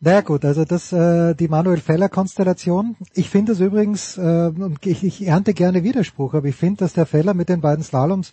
Naja 0.00 0.20
gut, 0.20 0.44
also 0.44 0.66
das 0.66 0.92
äh, 0.92 1.34
die 1.34 1.48
Manuel 1.48 1.78
Feller 1.78 2.10
Konstellation. 2.10 2.96
Ich 3.14 3.30
finde 3.30 3.52
es 3.52 3.60
übrigens, 3.60 4.18
äh, 4.18 4.52
ich, 4.84 5.04
ich 5.04 5.26
ernte 5.26 5.54
gerne 5.54 5.84
Widerspruch, 5.84 6.34
aber 6.34 6.48
ich 6.48 6.54
finde, 6.54 6.80
dass 6.80 6.92
der 6.92 7.06
Feller 7.06 7.32
mit 7.32 7.48
den 7.48 7.62
beiden 7.62 7.82
Slaloms 7.82 8.32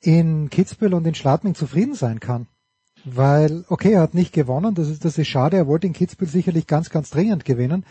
in 0.00 0.48
Kitzbühel 0.48 0.94
und 0.94 1.06
in 1.06 1.14
Schladming 1.14 1.54
zufrieden 1.54 1.94
sein 1.94 2.20
kann. 2.20 2.46
Weil, 3.04 3.64
okay, 3.68 3.92
er 3.92 4.00
hat 4.00 4.14
nicht 4.14 4.32
gewonnen, 4.32 4.74
das 4.74 4.88
ist, 4.88 5.04
das 5.04 5.18
ist 5.18 5.28
schade, 5.28 5.58
er 5.58 5.66
wollte 5.66 5.86
in 5.86 5.92
Kitzbühel 5.92 6.30
sicherlich 6.30 6.66
ganz, 6.66 6.90
ganz 6.90 7.10
dringend 7.10 7.44
gewinnen. 7.44 7.84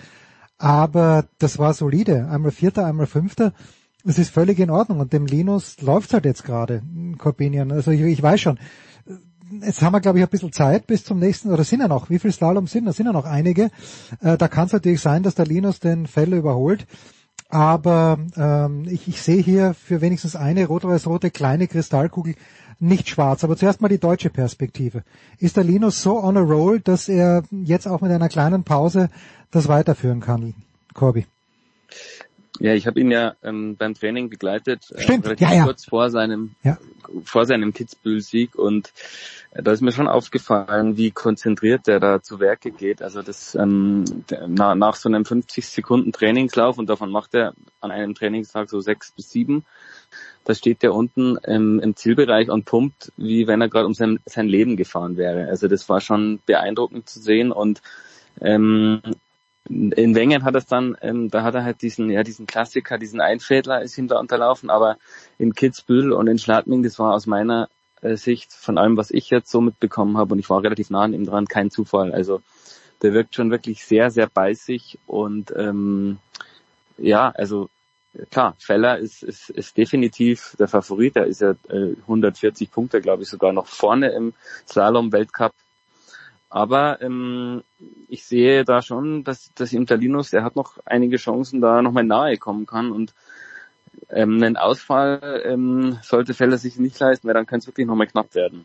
Aber 0.58 1.26
das 1.38 1.60
war 1.60 1.74
solide. 1.74 2.28
Einmal 2.30 2.52
Vierter, 2.52 2.86
einmal 2.86 3.08
Fünfter. 3.08 3.54
Das 4.06 4.20
ist 4.20 4.30
völlig 4.30 4.60
in 4.60 4.70
Ordnung. 4.70 5.00
Und 5.00 5.14
dem 5.14 5.26
Linus 5.26 5.82
läuft's 5.82 6.14
halt 6.14 6.26
jetzt 6.26 6.44
gerade, 6.44 6.84
Corbinian. 7.18 7.72
Also 7.72 7.92
ich, 7.92 8.02
ich 8.02 8.22
weiß 8.22 8.40
schon. 8.40 8.60
Jetzt 9.62 9.82
haben 9.82 9.94
wir, 9.94 10.00
glaube 10.00 10.20
ich, 10.20 10.24
ein 10.24 10.30
bisschen 10.30 10.54
Zeit 10.54 10.88
bis 10.88 11.04
zum 11.04 11.20
nächsten, 11.20 11.52
oder 11.52 11.64
sind 11.64 11.80
ja 11.80 11.88
noch, 11.88 12.10
wie 12.10 12.20
viel 12.20 12.32
Slalom 12.32 12.68
sind? 12.68 12.86
Da 12.86 12.94
sind 12.94 13.08
ja 13.08 13.14
noch 13.14 13.26
einige. 13.26 13.70
Äh, 14.22 14.38
da 14.38 14.48
kann 14.48 14.68
es 14.68 14.74
natürlich 14.74 15.02
sein, 15.02 15.24
dass 15.24 15.36
der 15.36 15.46
Linus 15.46 15.80
den 15.80 16.08
Feller 16.08 16.38
überholt. 16.38 16.86
Aber 17.50 18.20
ähm, 18.38 18.86
ich, 18.88 19.08
ich 19.08 19.22
sehe 19.22 19.42
hier 19.42 19.74
für 19.74 20.02
wenigstens 20.02 20.36
eine 20.36 20.66
rot-weiß-rote 20.66 21.32
kleine 21.32 21.68
Kristallkugel 21.68 22.36
nicht 22.80 23.10
schwarz. 23.10 23.44
Aber 23.44 23.58
zuerst 23.58 23.82
mal 23.82 23.88
die 23.88 24.00
deutsche 24.00 24.30
Perspektive. 24.30 25.04
Ist 25.40 25.58
der 25.58 25.64
Linus 25.64 26.02
so 26.02 26.24
on 26.24 26.38
a 26.38 26.42
roll, 26.42 26.80
dass 26.80 27.10
er 27.10 27.44
jetzt 27.52 27.88
auch 27.88 28.02
mit 28.02 28.12
einer 28.12 28.30
kleinen 28.30 28.64
Pause 28.64 29.10
das 29.50 29.68
weiterführen 29.68 30.20
kann, 30.20 30.54
Corby? 30.94 31.26
Ja, 32.60 32.74
ich 32.74 32.88
habe 32.88 33.00
ihn 33.00 33.12
ja 33.12 33.36
ähm, 33.44 33.76
beim 33.76 33.96
Training 33.96 34.30
begleitet, 34.30 34.92
äh, 34.92 35.02
Stimmt. 35.02 35.26
relativ 35.26 35.50
ja, 35.50 35.56
ja. 35.56 35.64
kurz 35.66 35.86
vor 35.86 36.10
seinem 36.10 36.56
Ja. 36.64 36.78
vor 37.24 37.46
seinem 37.46 37.74
Kitzbühel-Sieg 37.74 38.56
und 38.56 38.94
äh, 39.52 39.62
da 39.62 39.72
ist 39.72 39.82
mir 39.82 39.92
schon 39.92 40.08
aufgefallen, 40.08 40.98
wie 40.98 41.12
konzentriert 41.12 41.88
der 41.88 42.00
da 42.00 42.22
zu 42.22 42.40
Werke 42.40 42.72
geht. 42.72 43.02
Also 43.02 43.22
das 43.22 43.56
ähm, 43.56 44.06
na, 44.48 44.76
nach 44.76 44.96
so 44.96 45.10
einem 45.10 45.26
50 45.26 45.68
Sekunden 45.68 46.12
Trainingslauf 46.12 46.78
und 46.78 46.90
davon 46.90 47.12
macht 47.12 47.34
er 47.36 47.54
an 47.82 47.92
einem 47.92 48.16
Trainingstag 48.16 48.70
so 48.70 48.80
sechs 48.80 49.12
bis 49.12 49.30
sieben. 49.30 49.66
Da 50.46 50.54
steht 50.54 50.84
der 50.84 50.94
unten 50.94 51.38
ähm, 51.46 51.80
im 51.80 51.96
Zielbereich 51.96 52.50
und 52.50 52.66
pumpt, 52.66 53.12
wie 53.18 53.48
wenn 53.48 53.62
er 53.62 53.68
gerade 53.70 53.88
um 53.88 53.94
sein, 53.96 54.20
sein 54.26 54.48
Leben 54.48 54.78
gefahren 54.78 55.18
wäre. 55.18 55.48
Also 55.50 55.68
das 55.68 55.90
war 55.90 56.02
schon 56.02 56.40
beeindruckend 56.46 57.10
zu 57.10 57.20
sehen 57.20 57.52
und 57.52 57.82
ähm, 58.42 59.02
in 59.68 60.16
Wengen 60.16 60.44
hat 60.44 60.54
er 60.54 60.60
es 60.60 60.68
dann, 60.68 60.96
ähm, 61.02 61.30
da 61.30 61.44
hat 61.44 61.56
er 61.56 61.64
halt 61.64 61.82
diesen, 61.82 62.12
ja, 62.12 62.24
diesen 62.24 62.46
Klassiker, 62.46 62.98
diesen 62.98 63.20
Einfädler 63.20 63.82
ist 63.82 64.00
da 64.08 64.20
unterlaufen, 64.20 64.70
aber 64.70 64.98
in 65.40 65.54
Kitzbühel 65.54 66.12
und 66.12 66.28
in 66.28 66.38
Schladming, 66.38 66.84
das 66.84 67.00
war 67.00 67.14
aus 67.14 67.26
meiner 67.26 67.70
äh, 68.02 68.16
Sicht 68.16 68.54
von 68.54 68.78
allem, 68.78 68.98
was 68.98 69.10
ich 69.10 69.30
jetzt 69.32 69.50
so 69.50 69.62
mitbekommen 69.62 70.18
habe 70.18 70.34
und 70.34 70.40
ich 70.40 70.50
war 70.50 70.62
relativ 70.62 70.90
nah 70.92 71.04
an 71.04 71.14
ihm 71.14 71.26
dran, 71.26 71.48
kein 71.48 71.72
Zufall. 71.72 72.14
Also 72.14 72.42
der 73.02 73.14
wirkt 73.14 73.36
schon 73.36 73.52
wirklich 73.52 73.86
sehr, 73.86 74.12
sehr 74.12 74.28
beißig 74.28 75.00
und 75.08 75.52
ähm, 75.58 76.20
ja, 76.98 77.30
also 77.32 77.70
klar, 78.30 78.56
Feller 78.60 78.98
ist, 78.98 79.24
ist, 79.24 79.50
ist 79.50 79.78
definitiv 79.78 80.56
der 80.60 80.68
Favorit. 80.68 81.16
Er 81.16 81.26
ist 81.26 81.42
ja 81.42 81.56
äh, 81.70 81.96
140 82.02 82.72
Punkte, 82.72 83.02
glaube 83.02 83.24
ich, 83.24 83.30
sogar 83.30 83.52
noch 83.52 83.68
vorne 83.68 84.12
im 84.12 84.34
Slalom-Weltcup. 84.68 85.52
Aber 86.56 87.02
ähm, 87.02 87.64
ich 88.08 88.24
sehe 88.24 88.64
da 88.64 88.82
schon, 88.82 89.26
dass, 89.26 89.52
dass 89.56 89.74
ihm 89.74 89.86
der 89.88 89.98
Linus, 89.98 90.30
der 90.30 90.46
hat 90.46 90.56
noch 90.56 90.78
einige 90.86 91.18
Chancen, 91.18 91.60
da 91.60 91.82
nochmal 91.82 92.06
nahe 92.06 92.38
kommen 92.38 92.66
kann. 92.66 92.94
Und 92.94 93.14
ähm, 94.10 94.42
einen 94.42 94.56
Ausfall 94.56 95.44
ähm, 95.44 95.98
sollte 96.02 96.34
Feller 96.34 96.58
sich 96.58 96.80
nicht 96.80 96.98
leisten, 96.98 97.28
weil 97.28 97.34
dann 97.34 97.46
kann 97.46 97.60
es 97.60 97.68
wirklich 97.68 97.86
nochmal 97.86 98.08
knapp 98.08 98.34
werden. 98.36 98.64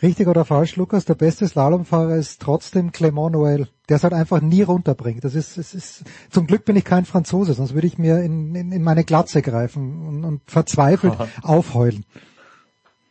Richtig 0.00 0.28
oder 0.28 0.44
falsch, 0.44 0.76
Lukas? 0.76 1.04
Der 1.06 1.16
beste 1.16 1.48
Slalomfahrer 1.48 2.14
ist 2.14 2.40
trotzdem 2.40 2.92
Clement 2.92 3.34
Noël, 3.34 3.66
der 3.88 3.96
es 3.96 4.04
halt 4.04 4.14
einfach 4.14 4.40
nie 4.40 4.62
runterbringt. 4.62 5.24
Das 5.24 5.34
ist, 5.34 5.58
es 5.58 5.74
ist, 5.74 6.04
zum 6.30 6.46
Glück 6.46 6.64
bin 6.64 6.76
ich 6.76 6.84
kein 6.84 7.04
Franzose, 7.04 7.54
sonst 7.54 7.74
würde 7.74 7.88
ich 7.88 7.98
mir 7.98 8.20
in, 8.20 8.54
in, 8.54 8.70
in 8.70 8.84
meine 8.84 9.02
Glatze 9.02 9.42
greifen 9.42 10.06
und, 10.06 10.24
und 10.24 10.42
verzweifelt 10.48 11.14
aufheulen. 11.42 12.06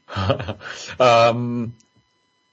ähm, 0.99 1.73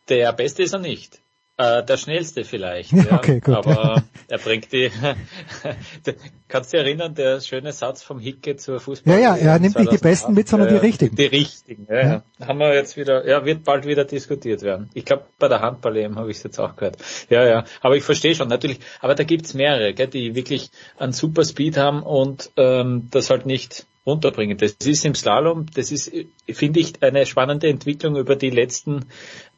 der 0.09 0.33
Beste 0.33 0.62
ist 0.62 0.73
er 0.73 0.81
nicht. 0.81 1.20
Äh, 1.59 1.85
der 1.85 1.97
schnellste 1.97 2.44
vielleicht. 2.44 2.93
Ja, 2.93 3.05
ja. 3.10 3.17
okay, 3.17 3.41
gut. 3.41 3.55
Aber 3.55 4.02
er 4.28 4.39
bringt 4.39 4.70
die. 4.73 4.91
Kannst 6.49 6.73
du 6.73 6.76
dich 6.76 6.86
erinnern, 6.86 7.15
der 7.15 7.41
schöne 7.41 7.73
Satz 7.73 8.02
vom 8.02 8.18
Hicke 8.20 8.57
zur 8.57 8.78
Fußball? 8.78 9.15
Ja, 9.15 9.36
ja, 9.36 9.36
er 9.36 9.59
nimmt 9.59 9.78
nicht 9.78 9.91
die 9.91 9.97
Besten 9.97 10.35
mit, 10.35 10.49
sondern 10.49 10.68
die 10.68 10.76
richtigen. 10.76 11.17
Die 11.17 11.25
richtigen, 11.25 11.86
ja, 11.89 12.01
ja. 12.07 12.23
Haben 12.47 12.59
wir 12.59 12.75
jetzt 12.75 12.99
wieder, 12.99 13.26
ja, 13.26 13.47
wird 13.47 13.65
bald 13.65 13.86
wieder 13.86 14.05
diskutiert 14.05 14.60
werden. 14.60 14.91
Ich 14.93 15.07
glaube, 15.07 15.25
bei 15.39 15.49
der 15.49 15.62
Handball-EM 15.62 16.17
habe 16.17 16.31
ich 16.31 16.36
es 16.36 16.43
jetzt 16.43 16.59
auch 16.59 16.76
gehört. 16.76 16.99
Ja, 17.31 17.47
ja. 17.47 17.65
Aber 17.81 17.97
ich 17.97 18.05
verstehe 18.05 18.35
schon, 18.35 18.49
natürlich. 18.49 18.81
Aber 19.01 19.15
da 19.15 19.25
gibt's 19.25 19.55
mehrere, 19.55 19.94
gell, 19.94 20.09
die 20.09 20.35
wirklich 20.35 20.70
einen 20.99 21.15
super 21.15 21.43
Speed 21.43 21.78
haben 21.78 22.02
und 22.02 22.51
ähm, 22.59 23.09
das 23.10 23.31
halt 23.31 23.47
nicht 23.47 23.86
runterbringen. 24.07 24.57
Das 24.57 24.73
ist 24.85 25.05
im 25.05 25.15
Slalom, 25.15 25.67
das 25.75 25.91
ist, 25.91 26.12
finde 26.49 26.81
ich, 26.81 27.02
eine 27.02 27.26
spannende 27.26 27.68
Entwicklung 27.68 28.17
über 28.17 28.36
die 28.36 28.51
letzten 28.51 29.07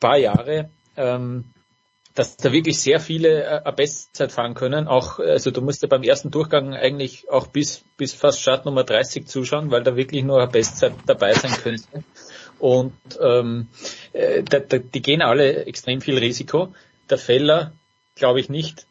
paar 0.01 0.17
Jahre. 0.17 0.71
Ähm, 0.97 1.45
dass 2.19 2.37
da 2.37 2.51
wirklich 2.51 2.81
sehr 2.81 2.99
viele 2.99 3.63
äh, 3.65 3.73
Bestzeit 3.73 4.33
fahren 4.33 4.55
können. 4.55 4.89
Auch, 4.89 5.21
also 5.21 5.53
du 5.53 5.61
musst 5.61 5.83
ja 5.83 5.89
beim 5.89 6.03
ersten 6.03 6.33
Durchgang 6.33 6.75
eigentlich 6.75 7.31
auch 7.31 7.47
bis, 7.47 7.85
bis 7.97 8.13
fast 8.13 8.41
Start 8.41 8.65
Nummer 8.67 8.83
30 8.83 9.29
zuschauen, 9.29 9.71
weil 9.71 9.85
da 9.85 9.95
wirklich 9.95 10.25
nur 10.25 10.41
eine 10.41 10.51
Bestzeit 10.51 10.95
dabei 11.07 11.35
sein 11.35 11.53
könnte. 11.53 12.03
Und 12.59 12.95
ähm, 13.21 13.69
äh, 14.13 14.43
da, 14.43 14.59
da, 14.59 14.79
die 14.79 15.01
gehen 15.01 15.23
alle 15.23 15.67
extrem 15.67 16.01
viel 16.01 16.19
Risiko. 16.19 16.75
Der 17.09 17.19
Feller, 17.19 17.73
glaube 18.17 18.41
ich 18.41 18.49
nicht, 18.49 18.87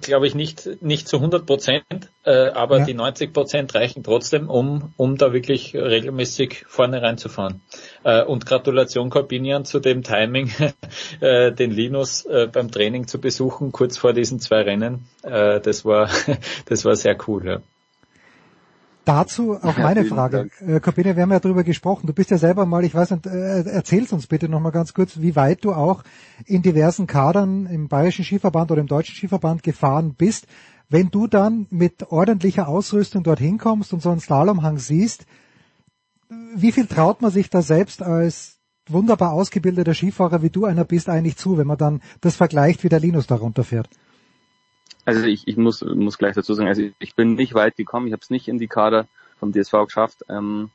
glaube 0.00 0.26
ich 0.26 0.34
nicht 0.34 0.82
nicht 0.82 1.08
zu 1.08 1.16
100 1.16 1.46
Prozent, 1.46 1.84
äh, 2.24 2.48
aber 2.48 2.78
Ja. 2.78 2.84
die 2.84 2.94
90 2.94 3.32
Prozent 3.32 3.74
reichen 3.74 4.02
trotzdem, 4.04 4.48
um 4.48 4.92
um 4.96 5.16
da 5.16 5.32
wirklich 5.32 5.74
regelmäßig 5.74 6.64
vorne 6.68 7.02
reinzufahren. 7.02 7.60
Äh, 8.04 8.22
und 8.24 8.46
Gratulation 8.46 9.10
Corbinian 9.10 9.64
zu 9.64 9.80
dem 9.80 10.02
Timing, 10.02 10.50
äh, 11.20 11.52
den 11.52 11.70
Linus 11.70 12.24
äh, 12.24 12.48
beim 12.52 12.70
Training 12.70 13.06
zu 13.06 13.20
besuchen 13.20 13.72
kurz 13.72 13.96
vor 13.98 14.12
diesen 14.12 14.40
zwei 14.40 14.62
Rennen. 14.62 15.06
Äh, 15.22 15.60
das 15.60 15.84
war 15.84 16.08
das 16.66 16.84
war 16.84 16.96
sehr 16.96 17.16
cool. 17.26 17.46
Ja. 17.46 17.62
Dazu 19.04 19.56
auch 19.60 19.76
meine 19.78 20.04
Frage. 20.04 20.48
Äh, 20.60 20.78
Corbine, 20.78 21.16
wir 21.16 21.22
haben 21.22 21.32
ja 21.32 21.40
darüber 21.40 21.64
gesprochen. 21.64 22.06
Du 22.06 22.12
bist 22.12 22.30
ja 22.30 22.38
selber 22.38 22.66
mal, 22.66 22.84
ich 22.84 22.94
weiß 22.94 23.10
nicht, 23.10 23.26
äh, 23.26 23.62
erzähl's 23.62 24.12
uns 24.12 24.28
bitte 24.28 24.48
nochmal 24.48 24.72
ganz 24.72 24.94
kurz, 24.94 25.20
wie 25.20 25.34
weit 25.34 25.64
du 25.64 25.72
auch 25.72 26.04
in 26.46 26.62
diversen 26.62 27.06
Kadern 27.06 27.66
im 27.66 27.88
Bayerischen 27.88 28.24
Skiverband 28.24 28.70
oder 28.70 28.80
im 28.80 28.86
Deutschen 28.86 29.16
Skiverband 29.16 29.62
gefahren 29.62 30.14
bist. 30.14 30.46
Wenn 30.88 31.10
du 31.10 31.26
dann 31.26 31.66
mit 31.70 32.10
ordentlicher 32.10 32.68
Ausrüstung 32.68 33.24
dorthin 33.24 33.58
kommst 33.58 33.92
und 33.92 34.02
so 34.02 34.10
einen 34.10 34.20
Slalomhang 34.20 34.78
siehst, 34.78 35.26
wie 36.54 36.72
viel 36.72 36.86
traut 36.86 37.22
man 37.22 37.30
sich 37.30 37.50
da 37.50 37.62
selbst 37.62 38.02
als 38.02 38.58
wunderbar 38.88 39.32
ausgebildeter 39.32 39.94
Skifahrer, 39.94 40.42
wie 40.42 40.50
du 40.50 40.64
einer 40.64 40.84
bist, 40.84 41.08
eigentlich 41.08 41.36
zu, 41.36 41.58
wenn 41.58 41.66
man 41.66 41.78
dann 41.78 42.02
das 42.20 42.36
vergleicht, 42.36 42.84
wie 42.84 42.88
der 42.88 43.00
Linus 43.00 43.26
da 43.26 43.36
runterfährt? 43.36 43.88
Also 45.04 45.24
ich, 45.24 45.48
ich 45.48 45.56
muss, 45.56 45.82
muss 45.82 46.18
gleich 46.18 46.34
dazu 46.34 46.54
sagen, 46.54 46.68
also 46.68 46.82
ich 46.98 47.14
bin 47.14 47.34
nicht 47.34 47.54
weit 47.54 47.76
gekommen, 47.76 48.06
ich 48.06 48.12
habe 48.12 48.22
es 48.22 48.30
nicht 48.30 48.48
in 48.48 48.58
die 48.58 48.68
Kader 48.68 49.06
vom 49.38 49.52
DSV 49.52 49.72
geschafft. 49.84 50.24
Ähm, 50.28 50.70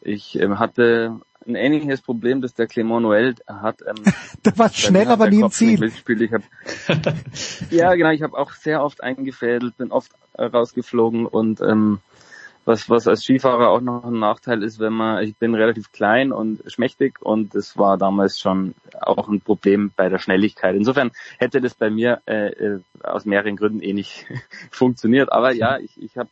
ich 0.00 0.38
ähm, 0.40 0.58
hatte 0.58 1.20
ein 1.46 1.54
ähnliches 1.54 2.02
Problem, 2.02 2.40
das 2.42 2.54
der 2.54 2.66
Clement 2.66 3.04
Noël 3.04 3.36
hat. 3.46 3.82
Ähm, 3.86 4.02
du 4.42 4.50
warst 4.56 4.78
schnell, 4.78 5.08
aber 5.08 5.30
nie 5.30 5.40
im 5.40 5.50
Ziel. 5.50 5.82
Ich 5.82 6.32
hab, 6.32 6.42
ja, 7.70 7.94
genau, 7.94 8.10
ich 8.10 8.22
habe 8.22 8.36
auch 8.36 8.52
sehr 8.52 8.82
oft 8.82 9.02
eingefädelt, 9.02 9.76
bin 9.76 9.92
oft 9.92 10.12
rausgeflogen 10.38 11.26
und 11.26 11.60
ähm, 11.60 12.00
was, 12.64 12.90
was 12.90 13.08
als 13.08 13.24
Skifahrer 13.24 13.70
auch 13.70 13.80
noch 13.80 14.04
ein 14.04 14.18
Nachteil 14.18 14.62
ist, 14.62 14.78
wenn 14.78 14.92
man, 14.92 15.22
ich 15.24 15.36
bin 15.36 15.54
relativ 15.54 15.92
klein 15.92 16.30
und 16.32 16.62
schmächtig 16.70 17.20
und 17.20 17.54
das 17.54 17.78
war 17.78 17.96
damals 17.96 18.38
schon 18.38 18.74
auch 19.00 19.28
ein 19.28 19.40
Problem 19.40 19.92
bei 19.96 20.08
der 20.08 20.18
Schnelligkeit. 20.18 20.76
Insofern 20.76 21.10
hätte 21.38 21.60
das 21.60 21.74
bei 21.74 21.90
mir 21.90 22.20
äh, 22.26 22.48
äh 22.48 22.80
aus 23.02 23.24
mehreren 23.24 23.56
Gründen 23.56 23.80
eh 23.80 23.92
nicht 23.92 24.26
funktioniert. 24.70 25.32
Aber 25.32 25.52
ja, 25.52 25.78
ich, 25.78 26.00
ich 26.00 26.18
habe 26.18 26.28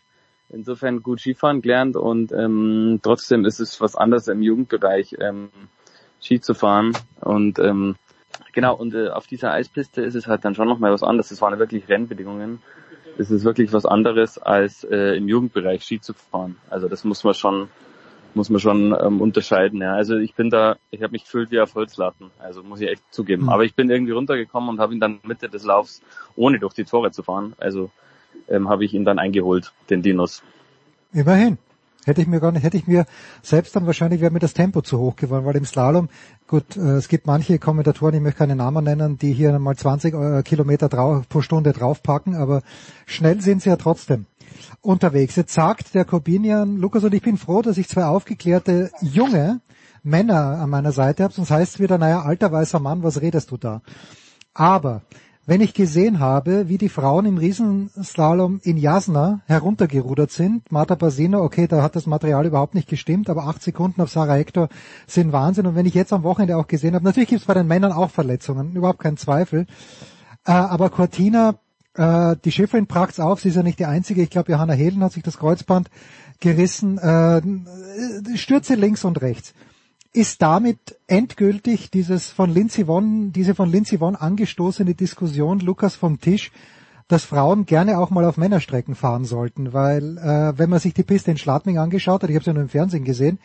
insofern 0.50 1.02
gut 1.02 1.20
Skifahren 1.20 1.62
gelernt 1.62 1.96
und 1.96 2.32
ähm, 2.32 3.00
trotzdem 3.02 3.44
ist 3.44 3.60
es 3.60 3.80
was 3.80 3.96
anderes 3.96 4.28
im 4.28 4.42
Jugendbereich 4.42 5.16
ähm, 5.20 5.50
Ski 6.20 6.40
zu 6.40 6.54
fahren 6.54 6.96
und 7.20 7.58
ähm, 7.58 7.96
genau 8.52 8.74
und 8.74 8.94
äh, 8.94 9.08
auf 9.08 9.26
dieser 9.26 9.52
Eispiste 9.52 10.02
ist 10.02 10.14
es 10.14 10.26
halt 10.26 10.44
dann 10.44 10.54
schon 10.54 10.68
nochmal 10.68 10.92
was 10.92 11.02
anderes. 11.02 11.30
Es 11.30 11.40
waren 11.40 11.58
wirklich 11.58 11.88
Rennbedingungen 11.88 12.62
ist 13.18 13.30
es 13.30 13.44
wirklich 13.44 13.72
was 13.72 13.84
anderes 13.84 14.38
als 14.38 14.84
äh, 14.84 15.16
im 15.16 15.28
Jugendbereich 15.28 15.82
Ski 15.84 16.00
zu 16.00 16.14
fahren. 16.14 16.56
Also 16.70 16.88
das 16.88 17.04
muss 17.04 17.24
man 17.24 17.34
schon 17.34 17.68
muss 18.34 18.50
man 18.50 18.60
schon 18.60 18.96
ähm, 19.00 19.20
unterscheiden. 19.20 19.80
Ja. 19.80 19.94
Also 19.94 20.16
ich 20.16 20.34
bin 20.34 20.50
da, 20.50 20.76
ich 20.90 21.02
habe 21.02 21.12
mich 21.12 21.24
gefühlt 21.24 21.50
wie 21.50 21.60
auf 21.60 21.74
Holzlatten, 21.74 22.30
also 22.38 22.62
muss 22.62 22.80
ich 22.80 22.88
echt 22.88 23.02
zugeben. 23.10 23.44
Mhm. 23.44 23.48
Aber 23.48 23.64
ich 23.64 23.74
bin 23.74 23.90
irgendwie 23.90 24.12
runtergekommen 24.12 24.68
und 24.68 24.80
habe 24.80 24.94
ihn 24.94 25.00
dann 25.00 25.18
Mitte 25.24 25.48
des 25.48 25.64
Laufs, 25.64 26.02
ohne 26.36 26.58
durch 26.58 26.74
die 26.74 26.84
Tore 26.84 27.10
zu 27.10 27.22
fahren, 27.22 27.54
also 27.58 27.90
ähm, 28.48 28.68
habe 28.68 28.84
ich 28.84 28.94
ihn 28.94 29.04
dann 29.04 29.18
eingeholt, 29.18 29.72
den 29.90 30.02
Dinos. 30.02 30.42
Immerhin. 31.12 31.58
Hätte 32.08 32.22
ich 32.22 32.26
mir 32.26 32.40
gar 32.40 32.52
nicht, 32.52 32.62
hätte 32.62 32.78
ich 32.78 32.86
mir 32.86 33.04
selbst 33.42 33.76
dann 33.76 33.84
wahrscheinlich 33.84 34.22
wäre 34.22 34.32
mir 34.32 34.38
das 34.38 34.54
Tempo 34.54 34.80
zu 34.80 34.98
hoch 34.98 35.14
geworden, 35.16 35.44
weil 35.44 35.56
im 35.56 35.66
Slalom, 35.66 36.08
gut, 36.46 36.76
äh, 36.76 36.96
es 36.96 37.08
gibt 37.08 37.26
manche 37.26 37.58
Kommentatoren, 37.58 38.14
ich 38.14 38.22
möchte 38.22 38.38
keine 38.38 38.56
Namen 38.56 38.82
nennen, 38.84 39.18
die 39.18 39.34
hier 39.34 39.58
mal 39.58 39.76
20 39.76 40.14
äh, 40.14 40.42
Kilometer 40.42 40.88
drauf, 40.88 41.28
pro 41.28 41.42
Stunde 41.42 41.72
draufpacken, 41.72 42.34
aber 42.34 42.62
schnell 43.04 43.42
sind 43.42 43.60
sie 43.60 43.68
ja 43.68 43.76
trotzdem 43.76 44.24
unterwegs. 44.80 45.36
Jetzt 45.36 45.52
sagt 45.52 45.94
der 45.94 46.06
Corbinian, 46.06 46.78
Lukas, 46.78 47.04
und 47.04 47.12
ich 47.12 47.22
bin 47.22 47.36
froh, 47.36 47.60
dass 47.60 47.76
ich 47.76 47.88
zwei 47.88 48.04
aufgeklärte 48.04 48.90
junge 49.02 49.60
Männer 50.02 50.58
an 50.60 50.70
meiner 50.70 50.92
Seite 50.92 51.24
habe, 51.24 51.34
sonst 51.34 51.50
heißt 51.50 51.74
es 51.74 51.80
wieder, 51.80 51.98
naja, 51.98 52.22
alter 52.22 52.50
weißer 52.50 52.80
Mann, 52.80 53.02
was 53.02 53.20
redest 53.20 53.50
du 53.50 53.58
da? 53.58 53.82
Aber 54.54 55.02
wenn 55.48 55.62
ich 55.62 55.72
gesehen 55.72 56.18
habe, 56.18 56.68
wie 56.68 56.76
die 56.76 56.90
Frauen 56.90 57.24
im 57.24 57.38
Riesenslalom 57.38 58.60
in 58.64 58.76
Jasna 58.76 59.40
heruntergerudert 59.46 60.30
sind, 60.30 60.70
Marta 60.70 60.94
Basino, 60.94 61.42
okay, 61.42 61.66
da 61.66 61.82
hat 61.82 61.96
das 61.96 62.04
Material 62.04 62.44
überhaupt 62.44 62.74
nicht 62.74 62.86
gestimmt, 62.86 63.30
aber 63.30 63.46
acht 63.46 63.62
Sekunden 63.62 64.02
auf 64.02 64.10
Sarah 64.10 64.34
Hector 64.34 64.68
sind 65.06 65.32
Wahnsinn. 65.32 65.66
Und 65.66 65.74
wenn 65.74 65.86
ich 65.86 65.94
jetzt 65.94 66.12
am 66.12 66.22
Wochenende 66.22 66.58
auch 66.58 66.66
gesehen 66.66 66.94
habe, 66.94 67.06
natürlich 67.06 67.30
gibt 67.30 67.40
es 67.40 67.46
bei 67.46 67.54
den 67.54 67.66
Männern 67.66 67.92
auch 67.92 68.10
Verletzungen, 68.10 68.76
überhaupt 68.76 68.98
kein 68.98 69.16
Zweifel. 69.16 69.64
Äh, 70.44 70.52
aber 70.52 70.90
Cortina, 70.90 71.54
äh, 71.94 72.36
die 72.44 72.52
Schifferin 72.52 72.86
bracht's 72.86 73.18
auf, 73.18 73.40
sie 73.40 73.48
ist 73.48 73.54
ja 73.54 73.62
nicht 73.62 73.78
die 73.78 73.86
einzige. 73.86 74.20
Ich 74.20 74.28
glaube, 74.28 74.52
Johanna 74.52 74.74
Helen 74.74 75.02
hat 75.02 75.12
sich 75.12 75.22
das 75.22 75.38
Kreuzband 75.38 75.88
gerissen. 76.40 76.98
Äh, 76.98 77.40
Stürze 78.36 78.74
links 78.74 79.02
und 79.02 79.22
rechts 79.22 79.54
ist 80.12 80.42
damit 80.42 80.96
endgültig 81.06 81.90
dieses 81.90 82.30
von 82.30 82.52
Lindsay 82.52 82.86
Vonn, 82.86 83.32
diese 83.32 83.54
von 83.54 83.70
Lindsay 83.70 84.00
Vonn 84.00 84.16
angestoßene 84.16 84.94
Diskussion, 84.94 85.60
Lukas 85.60 85.96
vom 85.96 86.20
Tisch, 86.20 86.50
dass 87.08 87.24
Frauen 87.24 87.66
gerne 87.66 87.98
auch 87.98 88.10
mal 88.10 88.24
auf 88.24 88.36
Männerstrecken 88.36 88.94
fahren 88.94 89.24
sollten, 89.24 89.72
weil 89.72 90.18
äh, 90.18 90.58
wenn 90.58 90.70
man 90.70 90.78
sich 90.78 90.94
die 90.94 91.02
Piste 91.02 91.30
in 91.30 91.38
Schladming 91.38 91.78
angeschaut 91.78 92.22
hat, 92.22 92.30
ich 92.30 92.36
habe 92.36 92.44
sie 92.44 92.50
ja 92.50 92.54
nur 92.54 92.62
im 92.62 92.68
Fernsehen 92.68 93.04
gesehen, 93.04 93.38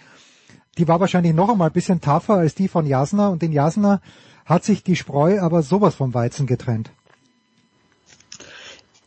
die 0.78 0.88
war 0.88 1.00
wahrscheinlich 1.00 1.34
noch 1.34 1.50
einmal 1.50 1.70
ein 1.70 1.74
bisschen 1.74 2.02
tougher 2.02 2.36
als 2.36 2.56
die 2.56 2.68
von 2.68 2.86
Jasna 2.86 3.30
und 3.30 3.44
in 3.44 3.52
Jasna 3.52 4.02
hat 4.46 4.64
sich 4.64 4.84
die 4.84 4.96
Spreu 4.96 5.40
aber 5.40 5.64
sowas 5.64 5.96
vom 5.96 6.14
Weizen 6.14 6.48
getrennt. 6.48 6.92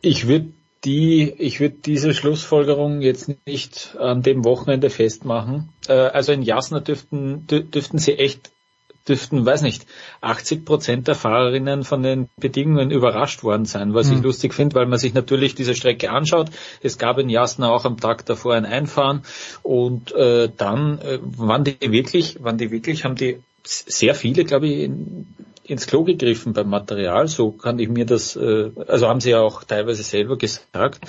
Ich 0.01 0.27
würde 0.27 0.53
die, 0.87 1.35
ich 1.37 1.59
würde 1.61 1.77
diese 1.85 2.15
Schlussfolgerung 2.15 3.03
jetzt 3.03 3.29
nicht 3.45 3.97
an 3.99 4.23
dem 4.23 4.45
Wochenende 4.45 4.89
festmachen. 4.89 5.71
Äh, 5.89 5.93
also 5.93 6.33
in 6.33 6.43
Jasna 6.43 6.79
dürften, 6.79 7.47
dürften 7.49 7.99
sie 7.99 8.17
echt, 8.17 8.53
dürften, 9.09 9.45
weiß 9.45 9.63
nicht, 9.63 9.85
80 10.21 10.65
Prozent 10.65 11.09
der 11.09 11.17
Fahrerinnen 11.17 11.83
von 11.83 12.05
den 12.05 12.29
Bedingungen 12.37 12.93
überrascht 12.93 13.43
worden 13.43 13.65
sein, 13.65 13.95
was 13.95 14.09
mhm. 14.09 14.19
ich 14.19 14.23
lustig 14.23 14.55
finde, 14.55 14.77
weil 14.77 14.87
man 14.87 15.01
sich 15.01 15.13
natürlich 15.13 15.57
diese 15.57 15.75
Strecke 15.75 16.11
anschaut. 16.11 16.51
Es 16.83 16.99
gab 16.99 17.19
in 17.19 17.29
Jasna 17.29 17.69
auch 17.69 17.85
am 17.85 17.99
Tag 17.99 18.25
davor 18.25 18.55
ein 18.55 18.65
Einfahren 18.65 19.23
und 19.65 20.13
äh, 20.13 20.49
dann 20.57 21.01
äh, 21.01 21.19
waren 21.21 21.65
die 21.65 21.77
wirklich, 21.81 22.43
waren 22.45 22.59
die 22.59 22.71
wirklich, 22.71 23.05
haben 23.05 23.17
die 23.17 23.41
sehr 23.65 24.15
viele, 24.15 24.45
glaube 24.45 24.69
ich, 24.69 24.85
in, 24.85 25.27
ins 25.69 25.87
Klo 25.87 26.05
gegriffen 26.05 26.53
beim 26.53 26.69
Material, 26.69 27.29
so 27.29 27.51
kann 27.51 27.79
ich 27.79 27.89
mir 27.89 28.07
das, 28.07 28.37
äh, 28.37 28.71
also 28.87 29.09
haben 29.09 29.21
sie 29.21 29.31
ja 29.31 29.41
auch 29.41 29.65
teilweise 29.65 30.03
selber 30.03 30.39
gesagt. 30.39 31.01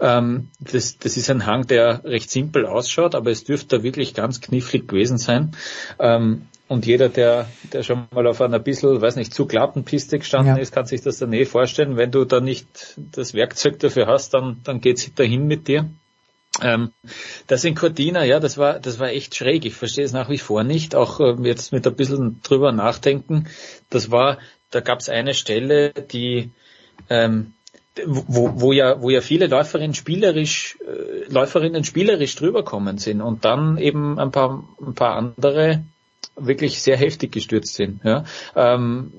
Ähm, 0.00 0.48
das, 0.60 0.98
das 0.98 1.16
ist 1.16 1.30
ein 1.30 1.46
Hang, 1.46 1.66
der 1.66 2.04
recht 2.04 2.30
simpel 2.30 2.66
ausschaut, 2.66 3.14
aber 3.14 3.30
es 3.30 3.44
dürfte 3.44 3.78
da 3.78 3.82
wirklich 3.82 4.14
ganz 4.14 4.40
knifflig 4.40 4.88
gewesen 4.88 5.18
sein. 5.18 5.52
Ähm, 5.98 6.46
und 6.66 6.86
jeder, 6.86 7.08
der, 7.08 7.46
der 7.72 7.82
schon 7.82 8.06
mal 8.10 8.26
auf 8.26 8.40
einer 8.40 8.58
bisschen, 8.58 9.00
weiß 9.00 9.16
nicht, 9.16 9.34
zu 9.34 9.46
glatten 9.46 9.84
Piste 9.84 10.18
gestanden 10.18 10.56
ja. 10.56 10.62
ist, 10.62 10.72
kann 10.72 10.86
sich 10.86 11.02
das 11.02 11.18
dann 11.18 11.32
eh 11.32 11.44
vorstellen. 11.44 11.96
Wenn 11.96 12.10
du 12.10 12.24
da 12.24 12.40
nicht 12.40 12.96
das 12.96 13.34
Werkzeug 13.34 13.78
dafür 13.80 14.06
hast, 14.06 14.32
dann, 14.32 14.60
dann 14.64 14.80
geht's 14.80 15.12
dahin 15.14 15.46
mit 15.46 15.68
dir. 15.68 15.90
Ähm, 16.62 16.92
das 17.46 17.64
in 17.64 17.74
Cortina, 17.74 18.24
ja, 18.24 18.40
das 18.40 18.58
war, 18.58 18.78
das 18.78 18.98
war 18.98 19.08
echt 19.08 19.34
schräg. 19.34 19.64
Ich 19.64 19.74
verstehe 19.74 20.04
es 20.04 20.12
nach 20.12 20.28
wie 20.28 20.38
vor 20.38 20.62
nicht. 20.62 20.94
Auch 20.94 21.20
äh, 21.20 21.34
jetzt 21.42 21.72
mit 21.72 21.86
ein 21.86 21.94
bisschen 21.94 22.40
drüber 22.42 22.72
nachdenken. 22.72 23.48
Das 23.90 24.10
war, 24.10 24.38
da 24.70 24.80
gab 24.80 25.00
es 25.00 25.08
eine 25.08 25.34
Stelle, 25.34 25.90
die, 25.92 26.50
ähm, 27.10 27.54
wo, 28.06 28.60
wo 28.60 28.72
ja, 28.72 29.00
wo 29.00 29.10
ja 29.10 29.20
viele 29.20 29.46
Läuferinnen 29.46 29.94
spielerisch, 29.94 30.78
äh, 30.86 31.32
Läuferinnen 31.32 31.84
spielerisch 31.84 32.36
drüber 32.36 32.64
kommen 32.64 32.98
sind 32.98 33.20
und 33.20 33.44
dann 33.44 33.78
eben 33.78 34.18
ein 34.18 34.30
paar, 34.30 34.64
ein 34.80 34.94
paar 34.94 35.16
andere 35.16 35.84
wirklich 36.36 36.80
sehr 36.82 36.96
heftig 36.96 37.32
gestürzt 37.32 37.74
sind. 37.74 38.00
Ja. 38.04 38.24
Ähm, 38.56 39.12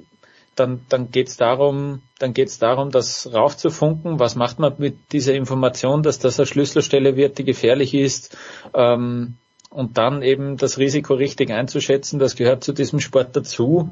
dann, 0.56 0.82
dann 0.90 1.12
geht 1.12 1.28
es 1.28 1.38
darum, 1.38 2.02
dann 2.20 2.34
geht 2.34 2.48
es 2.48 2.60
darum, 2.60 2.92
das 2.92 3.32
raufzufunken. 3.34 4.20
Was 4.20 4.36
macht 4.36 4.60
man 4.60 4.74
mit 4.78 5.12
dieser 5.12 5.34
Information, 5.34 6.04
dass 6.04 6.20
das 6.20 6.40
eine 6.40 6.48
Schlüsselstelle 6.48 7.16
wird, 7.16 7.38
die 7.38 7.44
gefährlich 7.44 7.94
ist? 7.94 8.38
Ähm, 8.74 9.36
und 9.70 9.98
dann 9.98 10.22
eben 10.22 10.56
das 10.56 10.78
Risiko 10.78 11.16
richtig 11.16 11.52
einzuschätzen, 11.52 12.18
das 12.18 12.38
gehört 12.38 12.64
zu 12.64 12.72
diesem 12.72 13.02
Sport 13.02 13.36
dazu. 13.36 13.90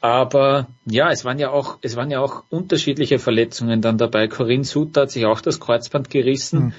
Aber 0.00 0.68
ja, 0.86 1.10
es 1.10 1.26
waren 1.26 1.38
ja 1.38 1.50
auch, 1.50 1.78
es 1.82 1.94
waren 1.94 2.10
ja 2.10 2.20
auch 2.20 2.44
unterschiedliche 2.48 3.18
Verletzungen 3.18 3.82
dann 3.82 3.98
dabei. 3.98 4.28
Corinne 4.28 4.64
Suter 4.64 5.02
hat 5.02 5.10
sich 5.10 5.26
auch 5.26 5.42
das 5.42 5.60
Kreuzband 5.60 6.08
gerissen. 6.08 6.58
Mhm. 6.66 6.72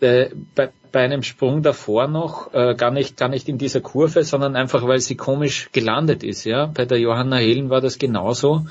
Äh, 0.00 0.30
bei, 0.54 0.70
bei 0.92 1.00
einem 1.02 1.22
Sprung 1.22 1.62
davor 1.62 2.06
noch, 2.08 2.52
äh, 2.52 2.74
gar 2.74 2.90
nicht, 2.90 3.16
gar 3.16 3.28
nicht 3.28 3.48
in 3.48 3.58
dieser 3.58 3.80
Kurve, 3.80 4.24
sondern 4.24 4.56
einfach, 4.56 4.86
weil 4.86 5.00
sie 5.00 5.16
komisch 5.16 5.70
gelandet 5.72 6.22
ist, 6.22 6.44
ja. 6.44 6.66
Bei 6.66 6.84
der 6.84 6.98
Johanna 6.98 7.36
Helen 7.36 7.70
war 7.70 7.80
das 7.80 7.98
genauso. 7.98 8.66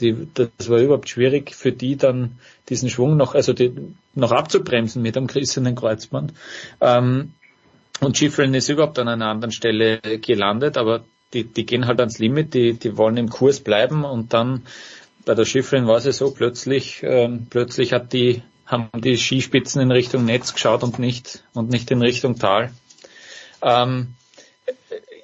Die, 0.00 0.28
das 0.32 0.70
war 0.70 0.78
überhaupt 0.78 1.08
schwierig 1.08 1.54
für 1.54 1.72
die 1.72 1.96
dann 1.96 2.38
diesen 2.68 2.88
Schwung 2.88 3.16
noch, 3.16 3.34
also 3.34 3.52
die, 3.52 3.72
noch 4.14 4.32
abzubremsen 4.32 5.02
mit 5.02 5.16
einem 5.16 5.26
gerissenen 5.26 5.74
Kreuzband. 5.74 6.32
Ähm, 6.80 7.32
und 8.00 8.16
Schiffeln 8.16 8.54
ist 8.54 8.70
überhaupt 8.70 8.98
an 8.98 9.08
einer 9.08 9.26
anderen 9.26 9.52
Stelle 9.52 10.00
gelandet, 10.00 10.78
aber 10.78 11.04
die, 11.34 11.44
die 11.44 11.66
gehen 11.66 11.86
halt 11.86 12.00
ans 12.00 12.18
Limit, 12.18 12.54
die, 12.54 12.72
die 12.74 12.96
wollen 12.96 13.18
im 13.18 13.28
Kurs 13.28 13.60
bleiben 13.60 14.04
und 14.04 14.32
dann 14.32 14.62
bei 15.24 15.34
der 15.34 15.44
Schifferin 15.44 15.86
war 15.86 15.98
es 15.98 16.16
so, 16.16 16.30
plötzlich, 16.30 17.02
ähm, 17.02 17.46
plötzlich 17.50 17.92
hat 17.92 18.12
die 18.12 18.42
haben 18.70 18.88
die 19.00 19.16
Skispitzen 19.16 19.80
in 19.82 19.90
Richtung 19.90 20.24
Netz 20.24 20.52
geschaut 20.52 20.82
und 20.82 20.98
nicht, 20.98 21.44
und 21.54 21.70
nicht 21.70 21.90
in 21.90 22.02
Richtung 22.02 22.38
Tal. 22.38 22.70
Ähm, 23.62 24.14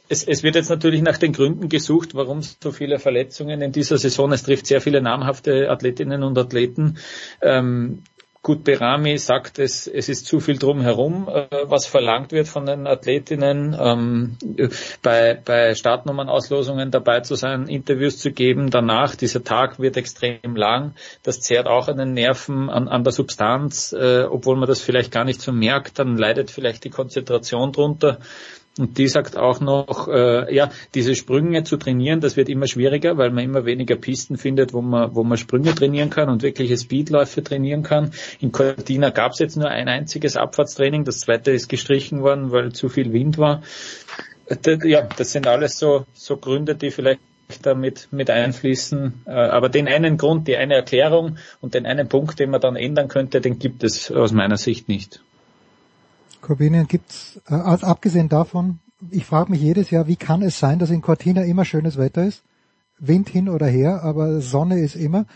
es, 0.09 0.25
es, 0.25 0.43
wird 0.43 0.55
jetzt 0.55 0.71
natürlich 0.71 1.03
nach 1.03 1.19
den 1.19 1.33
Gründen 1.33 1.69
gesucht, 1.69 2.15
warum 2.15 2.43
so 2.43 2.71
viele 2.71 2.99
Verletzungen 2.99 3.61
in 3.61 3.73
dieser 3.73 3.99
Saison. 3.99 4.33
Es 4.33 4.45
trifft 4.45 4.67
sehr 4.67 4.81
viele 4.81 5.03
namhafte 5.03 5.71
Athletinnen 5.71 6.23
und 6.23 6.39
Athleten. 6.39 6.99
Ähm, 7.43 8.03
Gut, 8.47 8.63
Berami 8.63 9.19
sagt, 9.19 9.59
es, 9.59 9.89
es 9.89 10.09
ist 10.09 10.25
zu 10.25 10.39
viel 10.39 10.57
drumherum, 10.57 11.29
äh, 11.29 11.49
was 11.65 11.85
verlangt 11.85 12.31
wird 12.31 12.47
von 12.47 12.65
den 12.65 12.87
Athletinnen, 12.87 13.77
ähm, 13.77 14.37
bei, 15.03 15.35
bei 15.35 15.75
Startnummernauslosungen 15.75 16.93
dabei 16.93 17.23
zu 17.23 17.35
sein, 17.35 17.67
Interviews 17.67 18.19
zu 18.19 18.31
geben. 18.31 18.71
Danach, 18.71 19.17
dieser 19.17 19.43
Tag 19.43 19.81
wird 19.81 19.97
extrem 19.97 20.55
lang. 20.55 20.95
Das 21.25 21.41
zehrt 21.41 21.67
auch 21.67 21.89
an 21.89 21.97
den 21.97 22.13
Nerven, 22.13 22.71
an, 22.71 22.87
an 22.87 23.03
der 23.03 23.13
Substanz, 23.13 23.93
äh, 23.93 24.23
obwohl 24.31 24.55
man 24.55 24.69
das 24.69 24.81
vielleicht 24.81 25.11
gar 25.11 25.25
nicht 25.25 25.41
so 25.41 25.51
merkt. 25.51 25.99
Dann 25.99 26.17
leidet 26.17 26.53
vielleicht 26.53 26.85
die 26.85 26.91
Konzentration 26.91 27.73
drunter. 27.73 28.21
Und 28.79 28.99
die 28.99 29.09
sagt 29.09 29.39
auch 29.39 29.61
noch, 29.61 30.07
äh, 30.09 30.55
ja, 30.55 30.71
diese 30.95 31.15
Sprünge 31.15 31.65
zu 31.65 31.79
trainieren, 31.79 32.21
das 32.21 32.37
wird 32.37 32.51
immer 32.51 32.67
schwieriger, 32.67 33.17
weil 33.17 33.31
man 33.31 33.45
immer 33.45 33.65
weniger 33.65 33.97
Pisten 33.97 34.37
findet, 34.37 34.75
wo 34.75 34.83
man, 34.83 35.15
wo 35.15 35.25
man 35.25 35.39
Sprünge 35.39 35.75
trainieren 35.75 36.11
kann 36.11 36.29
und 36.29 36.43
wirkliche 36.43 36.77
Speedläufe 36.77 37.43
trainieren 37.43 37.83
kann. 37.83 38.11
In 38.39 38.53
Cortina 38.53 39.11
gab 39.11 39.33
es 39.33 39.39
jetzt 39.39 39.57
nur 39.57 39.71
ein 39.71 39.89
einziges 39.89 40.37
Abfahrtstraining, 40.37 41.05
das 41.05 41.21
zweite 41.21 41.53
ist 41.53 41.69
gestrichen 41.69 42.23
worden, 42.23 42.53
weil 42.53 42.73
zu 42.73 42.91
viel 42.91 43.13
Wind 43.13 43.39
war. 43.39 43.63
Ja, 44.85 45.09
das 45.17 45.33
sind 45.33 45.47
alles 45.47 45.79
so, 45.79 46.05
so 46.13 46.37
Gründe, 46.37 46.75
die 46.75 46.91
vielleicht 46.91 47.21
damit 47.63 48.09
mit 48.11 48.31
einfließen. 48.31 49.23
Äh, 49.27 49.31
aber 49.31 49.69
den 49.69 49.89
einen 49.89 50.19
Grund, 50.19 50.49
die 50.49 50.57
eine 50.57 50.75
Erklärung 50.75 51.39
und 51.61 51.75
den 51.75 51.87
einen 51.87 52.09
Punkt, 52.09 52.39
den 52.39 52.51
man 52.51 52.61
dann 52.61 52.77
ändern 52.77 53.09
könnte, 53.09 53.41
den 53.41 53.59
gibt 53.59 53.85
es 53.85 54.11
aus 54.11 54.33
meiner 54.33 54.57
Sicht 54.57 54.89
nicht. 54.89 55.21
Corbinian 56.47 56.87
gibt's, 56.87 57.41
äh, 57.49 57.55
abgesehen 57.55 58.29
davon, 58.29 58.79
ich 59.11 59.27
frage 59.27 59.51
mich 59.51 59.61
jedes 59.61 59.91
Jahr, 59.91 60.07
wie 60.07 60.15
kann 60.15 60.43
es 60.43 60.61
sein, 60.61 60.79
dass 60.79 60.91
in 60.91 61.03
Cortina 61.03 61.43
immer 61.43 61.65
schönes 61.65 61.99
Wetter 61.99 62.25
ist? 62.25 62.45
Wind 62.99 63.29
hin 63.29 63.49
oder 63.49 63.67
her, 63.67 64.05
aber 64.05 64.41
Sonne 64.41 64.79
ist 64.79 64.95
immer. 64.95 65.27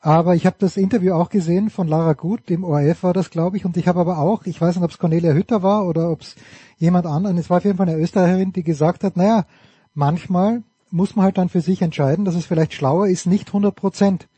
Aber 0.00 0.34
ich 0.34 0.46
habe 0.46 0.56
das 0.58 0.78
Interview 0.78 1.12
auch 1.12 1.28
gesehen 1.28 1.68
von 1.68 1.88
Lara 1.88 2.14
Gut, 2.14 2.48
dem 2.48 2.64
ORF 2.64 3.02
war 3.02 3.12
das, 3.12 3.30
glaube 3.30 3.58
ich, 3.58 3.66
und 3.66 3.76
ich 3.76 3.86
habe 3.86 4.00
aber 4.00 4.18
auch, 4.18 4.46
ich 4.46 4.58
weiß 4.58 4.76
nicht, 4.76 4.84
ob 4.84 4.90
es 4.90 4.98
Cornelia 4.98 5.34
Hütter 5.34 5.62
war 5.62 5.86
oder 5.86 6.10
ob 6.10 6.22
es 6.22 6.36
jemand 6.78 7.06
anderen, 7.06 7.36
es 7.36 7.50
war 7.50 7.58
auf 7.58 7.64
jeden 7.64 7.76
Fall 7.76 7.88
eine 7.88 7.98
Österreicherin, 7.98 8.52
die 8.52 8.62
gesagt 8.62 9.04
hat, 9.04 9.16
naja, 9.16 9.44
manchmal 9.92 10.62
muss 10.90 11.16
man 11.16 11.26
halt 11.26 11.36
dann 11.36 11.50
für 11.50 11.60
sich 11.60 11.82
entscheiden, 11.82 12.24
dass 12.24 12.34
es 12.34 12.46
vielleicht 12.46 12.72
schlauer 12.72 13.08
ist, 13.08 13.26
nicht 13.26 13.48
100 13.48 13.74
Prozent 13.74 14.28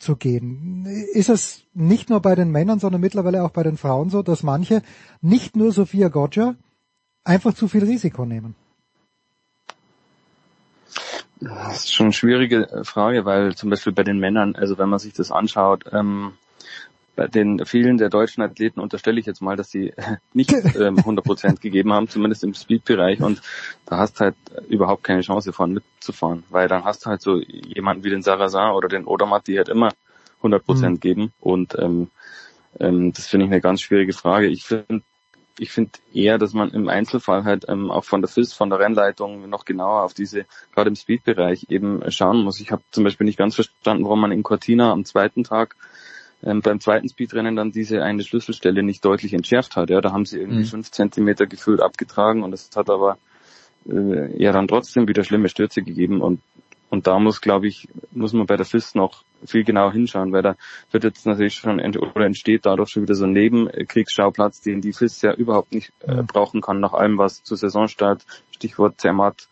zu 0.00 0.16
gehen. 0.16 0.86
Ist 1.12 1.28
es 1.28 1.64
nicht 1.74 2.10
nur 2.10 2.20
bei 2.20 2.34
den 2.34 2.50
Männern, 2.50 2.80
sondern 2.80 3.00
mittlerweile 3.00 3.44
auch 3.44 3.50
bei 3.50 3.62
den 3.62 3.76
Frauen 3.76 4.10
so, 4.10 4.22
dass 4.22 4.42
manche, 4.42 4.82
nicht 5.20 5.56
nur 5.56 5.72
Sophia 5.72 6.08
Goggia, 6.08 6.56
einfach 7.22 7.54
zu 7.54 7.68
viel 7.68 7.84
Risiko 7.84 8.24
nehmen? 8.24 8.56
Das 11.38 11.84
ist 11.84 11.94
schon 11.94 12.06
eine 12.06 12.12
schwierige 12.12 12.82
Frage, 12.84 13.24
weil 13.24 13.54
zum 13.54 13.70
Beispiel 13.70 13.92
bei 13.92 14.02
den 14.02 14.18
Männern, 14.18 14.56
also 14.56 14.76
wenn 14.78 14.88
man 14.88 14.98
sich 14.98 15.12
das 15.12 15.30
anschaut, 15.30 15.84
ähm, 15.92 16.32
den 17.28 17.64
vielen 17.64 17.98
der 17.98 18.08
deutschen 18.08 18.42
Athleten 18.42 18.80
unterstelle 18.80 19.20
ich 19.20 19.26
jetzt 19.26 19.42
mal, 19.42 19.56
dass 19.56 19.70
sie 19.70 19.92
nicht 20.32 20.52
ähm, 20.52 20.96
100% 20.96 21.60
gegeben 21.60 21.92
haben, 21.92 22.08
zumindest 22.08 22.44
im 22.44 22.54
Speed-Bereich 22.54 23.20
und 23.20 23.42
da 23.86 23.98
hast 23.98 24.20
halt 24.20 24.36
überhaupt 24.68 25.04
keine 25.04 25.22
Chance 25.22 25.52
von 25.52 25.72
mitzufahren, 25.72 26.44
weil 26.50 26.68
dann 26.68 26.84
hast 26.84 27.04
du 27.04 27.10
halt 27.10 27.22
so 27.22 27.40
jemanden 27.40 28.04
wie 28.04 28.10
den 28.10 28.22
Sarazan 28.22 28.72
oder 28.72 28.88
den 28.88 29.04
Odermatt, 29.04 29.46
die 29.46 29.56
halt 29.56 29.68
immer 29.68 29.90
100% 30.42 30.88
mhm. 30.88 31.00
geben 31.00 31.32
und 31.40 31.76
ähm, 31.78 32.08
ähm, 32.78 33.12
das 33.12 33.26
finde 33.26 33.46
ich 33.46 33.52
eine 33.52 33.60
ganz 33.60 33.80
schwierige 33.80 34.12
Frage. 34.12 34.46
Ich 34.46 34.64
finde 34.64 35.02
ich 35.60 35.70
finde 35.72 35.90
eher, 36.14 36.38
dass 36.38 36.54
man 36.54 36.70
im 36.70 36.88
Einzelfall 36.88 37.44
halt 37.44 37.66
ähm, 37.68 37.90
auch 37.90 38.04
von 38.04 38.22
der 38.22 38.28
FIS, 38.28 38.54
von 38.54 38.70
der 38.70 38.78
Rennleitung 38.78 39.48
noch 39.50 39.66
genauer 39.66 40.04
auf 40.04 40.14
diese, 40.14 40.46
gerade 40.74 40.88
im 40.88 40.96
Speed-Bereich 40.96 41.66
eben 41.68 42.02
schauen 42.10 42.42
muss. 42.42 42.60
Ich 42.60 42.72
habe 42.72 42.82
zum 42.90 43.04
Beispiel 43.04 43.26
nicht 43.26 43.36
ganz 43.36 43.56
verstanden, 43.56 44.04
warum 44.04 44.22
man 44.22 44.32
in 44.32 44.42
Cortina 44.42 44.90
am 44.90 45.04
zweiten 45.04 45.44
Tag 45.44 45.76
ähm, 46.42 46.60
beim 46.60 46.80
zweiten 46.80 47.08
Speedrennen 47.08 47.56
dann 47.56 47.72
diese 47.72 48.02
eine 48.02 48.22
Schlüsselstelle 48.22 48.82
nicht 48.82 49.04
deutlich 49.04 49.34
entschärft 49.34 49.76
hat. 49.76 49.90
Ja, 49.90 50.00
da 50.00 50.12
haben 50.12 50.24
sie 50.24 50.38
irgendwie 50.38 50.60
mhm. 50.60 50.66
fünf 50.66 50.90
Zentimeter 50.90 51.46
gefühlt 51.46 51.80
abgetragen 51.80 52.42
und 52.42 52.52
es 52.52 52.70
hat 52.74 52.90
aber 52.90 53.18
äh, 53.88 54.42
ja 54.42 54.52
dann 54.52 54.68
trotzdem 54.68 55.08
wieder 55.08 55.24
schlimme 55.24 55.48
Stürze 55.48 55.82
gegeben 55.82 56.20
und 56.20 56.40
und 56.90 57.06
da 57.06 57.20
muss, 57.20 57.40
glaube 57.40 57.68
ich, 57.68 57.88
muss 58.10 58.32
man 58.32 58.46
bei 58.46 58.56
der 58.56 58.66
FIS 58.66 58.96
noch 58.96 59.22
viel 59.44 59.62
genauer 59.62 59.92
hinschauen, 59.92 60.32
weil 60.32 60.42
da 60.42 60.56
wird 60.90 61.04
jetzt 61.04 61.24
natürlich 61.24 61.54
schon 61.54 61.78
ent 61.78 61.96
oder 61.96 62.26
entsteht 62.26 62.66
dadurch 62.66 62.90
schon 62.90 63.04
wieder 63.04 63.14
so 63.14 63.26
ein 63.26 63.32
Nebenkriegsschauplatz, 63.32 64.60
den 64.60 64.80
die 64.80 64.92
FIS 64.92 65.22
ja 65.22 65.32
überhaupt 65.32 65.72
nicht 65.72 65.92
äh, 66.00 66.24
brauchen 66.24 66.60
kann, 66.60 66.80
nach 66.80 66.92
allem, 66.92 67.16
was 67.16 67.44
zu 67.44 67.54
Saisonstart, 67.54 68.26
Stichwort 68.50 69.00
Zermatt, 69.00 69.48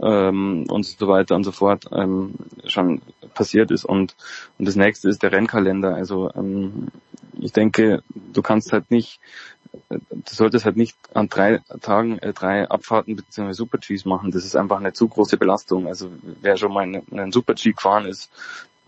ähm, 0.00 0.66
und 0.68 0.86
so 0.86 1.08
weiter 1.08 1.34
und 1.34 1.44
so 1.44 1.52
fort 1.52 1.86
ähm, 1.92 2.34
schon 2.66 3.02
passiert 3.34 3.70
ist. 3.70 3.84
Und, 3.84 4.16
und 4.58 4.66
das 4.66 4.76
nächste 4.76 5.08
ist 5.08 5.22
der 5.22 5.32
Rennkalender. 5.32 5.94
Also 5.94 6.30
ähm, 6.34 6.88
ich 7.38 7.52
denke, 7.52 8.02
du 8.32 8.42
kannst 8.42 8.72
halt 8.72 8.90
nicht, 8.90 9.20
du 9.88 10.00
solltest 10.26 10.64
halt 10.64 10.76
nicht 10.76 10.96
an 11.14 11.28
drei 11.28 11.60
Tagen 11.80 12.18
äh, 12.18 12.32
drei 12.32 12.68
Abfahrten 12.68 13.16
bzw. 13.16 13.52
Super 13.52 13.78
Gs 13.78 14.04
machen. 14.04 14.30
Das 14.30 14.44
ist 14.44 14.56
einfach 14.56 14.78
eine 14.78 14.92
zu 14.92 15.08
große 15.08 15.36
Belastung. 15.36 15.86
Also 15.86 16.10
wer 16.40 16.56
schon 16.56 16.72
mal 16.72 16.82
einen, 16.82 17.02
einen 17.10 17.32
Super 17.32 17.54
G 17.54 17.72
gefahren 17.72 18.06
ist, 18.06 18.30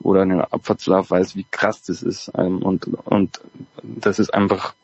oder 0.00 0.22
einen 0.22 0.40
Abfahrtslauf 0.40 1.10
weiß, 1.10 1.36
wie 1.36 1.46
krass 1.50 1.82
das 1.82 2.02
ist. 2.02 2.30
Ähm, 2.36 2.62
und, 2.62 2.86
und 3.04 3.40
das 3.82 4.18
ist 4.18 4.32
einfach 4.32 4.74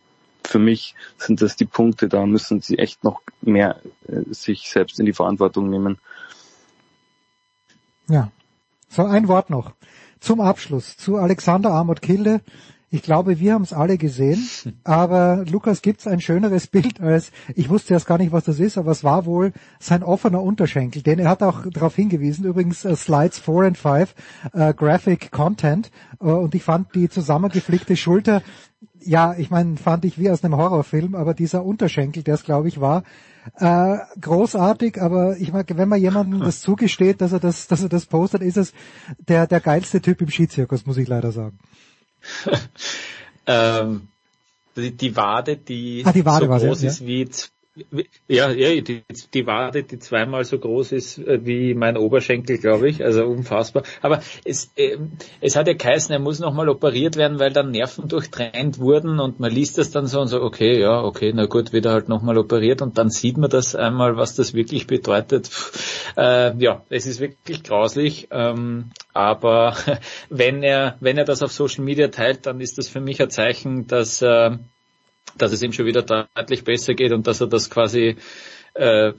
für 0.45 0.59
mich 0.59 0.95
sind 1.19 1.41
das 1.43 1.57
die 1.57 1.65
Punkte, 1.65 2.09
da 2.09 2.27
müssen 2.27 2.61
sie 2.61 2.79
echt 2.79 3.05
noch 3.05 3.23
mehr 3.41 3.81
äh, 4.09 4.23
sich 4.33 4.71
selbst 4.71 4.99
in 4.99 5.07
die 5.07 5.13
Verantwortung 5.13 5.71
nehmen. 5.71 5.99
Ja. 8.09 8.31
So, 8.89 9.05
ein 9.05 9.29
Wort 9.29 9.51
noch. 9.51 9.73
Zum 10.19 10.41
Abschluss. 10.41 10.97
Zu 10.97 11.17
Alexander 11.17 11.71
Amott 11.71 12.03
Kilde. 12.03 12.41
Ich 12.93 13.03
glaube, 13.03 13.39
wir 13.39 13.55
haben 13.55 13.63
es 13.63 13.73
alle 13.73 13.99
gesehen, 13.99 14.49
aber 14.85 15.45
Lukas 15.49 15.81
gibt's 15.81 16.09
ein 16.09 16.21
schöneres 16.21 16.67
Bild 16.67 17.01
als, 17.01 17.31
ich 17.55 17.69
wusste 17.71 17.95
erst 17.95 18.07
gar 18.07 18.19
nicht, 18.19 18.33
was 18.33 18.45
das 18.45 18.59
ist, 18.59 18.79
aber 18.79 18.91
es 18.91 19.05
war 19.05 19.27
wohl 19.27 19.53
sein 19.79 20.03
offener 20.03 20.43
Unterschenkel, 20.43 21.03
denn 21.03 21.21
er 21.21 21.29
hat 21.29 21.45
auch 21.45 21.67
darauf 21.71 21.95
hingewiesen, 21.95 22.45
übrigens 22.45 22.85
uh, 22.85 22.97
Slides 22.97 23.39
4 23.39 23.55
und 23.55 23.79
5, 23.79 24.15
uh, 24.55 24.73
Graphic 24.75 25.31
Content, 25.31 25.93
uh, 26.21 26.33
und 26.33 26.57
ich 26.57 26.65
fand 26.65 26.93
die 26.97 27.09
zusammengeflickte 27.09 27.97
Schulter, 27.97 28.43
ja, 29.03 29.35
ich 29.39 29.51
meine, 29.51 29.77
fand 29.77 30.05
ich 30.05 30.19
wie 30.19 30.29
aus 30.29 30.43
einem 30.43 30.57
Horrorfilm, 30.57 31.15
aber 31.15 31.33
dieser 31.33 31.65
Unterschenkel, 31.65 32.25
der 32.25 32.35
es 32.35 32.43
glaube 32.43 32.67
ich 32.67 32.81
war, 32.81 33.05
äh, 33.59 33.99
großartig, 34.21 35.01
aber 35.01 35.37
ich 35.37 35.53
meine, 35.53 35.65
wenn 35.69 35.89
man 35.89 36.01
jemandem 36.01 36.41
das 36.45 36.61
zugesteht, 36.61 37.21
dass 37.21 37.33
er 37.33 37.41
das, 37.41 37.69
dass 37.69 37.83
er 37.83 37.89
das 37.89 38.07
postet, 38.07 38.43
ist 38.43 38.57
es 38.57 38.73
der, 39.29 39.47
der 39.47 39.61
geilste 39.61 40.03
Typ 40.03 40.21
im 40.21 40.29
Skizirkus, 40.29 40.87
muss 40.87 40.97
ich 40.97 41.09
leider 41.09 41.31
sagen. 41.31 41.59
ähm, 43.47 44.09
die, 44.77 44.93
die 44.93 45.17
Wade, 45.17 45.57
die, 45.57 46.03
ah, 46.05 46.13
die 46.13 46.25
Wade 46.25 46.47
so 46.47 46.67
groß 46.67 46.83
ja, 46.83 46.89
ist 46.91 47.07
wie 47.07 47.29
ja, 48.27 48.51
ja, 48.51 48.81
die, 48.81 49.05
die 49.33 49.47
Wade, 49.47 49.85
die 49.85 50.01
zweimal 50.01 50.45
so 50.45 50.59
groß 50.59 50.91
ist 50.91 51.19
äh, 51.19 51.47
wie 51.47 51.75
mein 51.75 51.97
Oberschenkel, 51.97 52.59
glaube 52.59 52.89
ich, 52.89 53.05
also 53.05 53.25
unfassbar. 53.25 53.85
Aber 54.03 54.23
es, 54.45 54.73
äh, 54.75 54.99
es 55.41 55.55
hat 55.55 55.69
ja 55.69 55.75
geheißen, 55.75 56.13
er 56.13 56.19
muss 56.19 56.41
nochmal 56.41 56.69
operiert 56.69 57.17
werden, 57.17 57.39
weil 57.39 57.53
dann 57.53 57.71
Nerven 57.71 58.09
durchtrennt 58.09 58.81
wurden 58.81 59.21
und 59.21 59.39
man 59.39 59.53
liest 59.53 59.79
das 59.79 59.93
dann 59.93 60.07
so 60.07 60.21
und 60.21 60.27
so, 60.27 60.43
okay, 60.43 60.81
ja, 60.81 61.01
okay, 61.01 61.33
na 61.33 61.47
gut, 61.47 61.73
wieder 61.73 61.93
halt 61.93 62.09
nochmal 62.09 62.39
operiert 62.39 62.83
und 62.83 62.99
dann 62.99 63.09
sieht 63.09 63.39
man 63.39 63.51
das 63.51 63.77
einmal, 63.77 64.17
was 64.17 64.35
das 64.35 64.53
wirklich 64.53 64.89
bedeutet. 64.89 65.49
Äh, 66.17 66.57
ja, 66.59 66.85
es 66.89 67.07
ist 67.07 67.21
wirklich 67.21 67.63
grauslich, 67.63 68.29
ähm, 68.33 68.91
aber 69.15 69.77
wenn 70.29 70.65
er, 70.65 70.97
wenn 70.99 71.19
er 71.19 71.25
das 71.25 71.43
auf 71.43 71.53
Social 71.53 71.85
Media 71.85 72.09
teilt, 72.09 72.47
dann 72.47 72.61
ist 72.61 72.79
das 72.79 72.89
für 72.89 73.01
mich 73.01 73.23
ein 73.23 73.31
Zeichen, 73.31 73.87
dass 73.87 74.23
äh, 74.23 74.59
dass 75.43 75.53
es 75.53 75.63
ihm 75.63 75.73
schon 75.73 75.87
wieder 75.87 76.03
deutlich 76.03 76.65
besser 76.65 76.95
geht 76.95 77.13
und 77.13 77.27
dass 77.27 77.41
er 77.41 77.47
das 77.47 77.71
quasi 77.71 78.17
äh, 78.75 79.15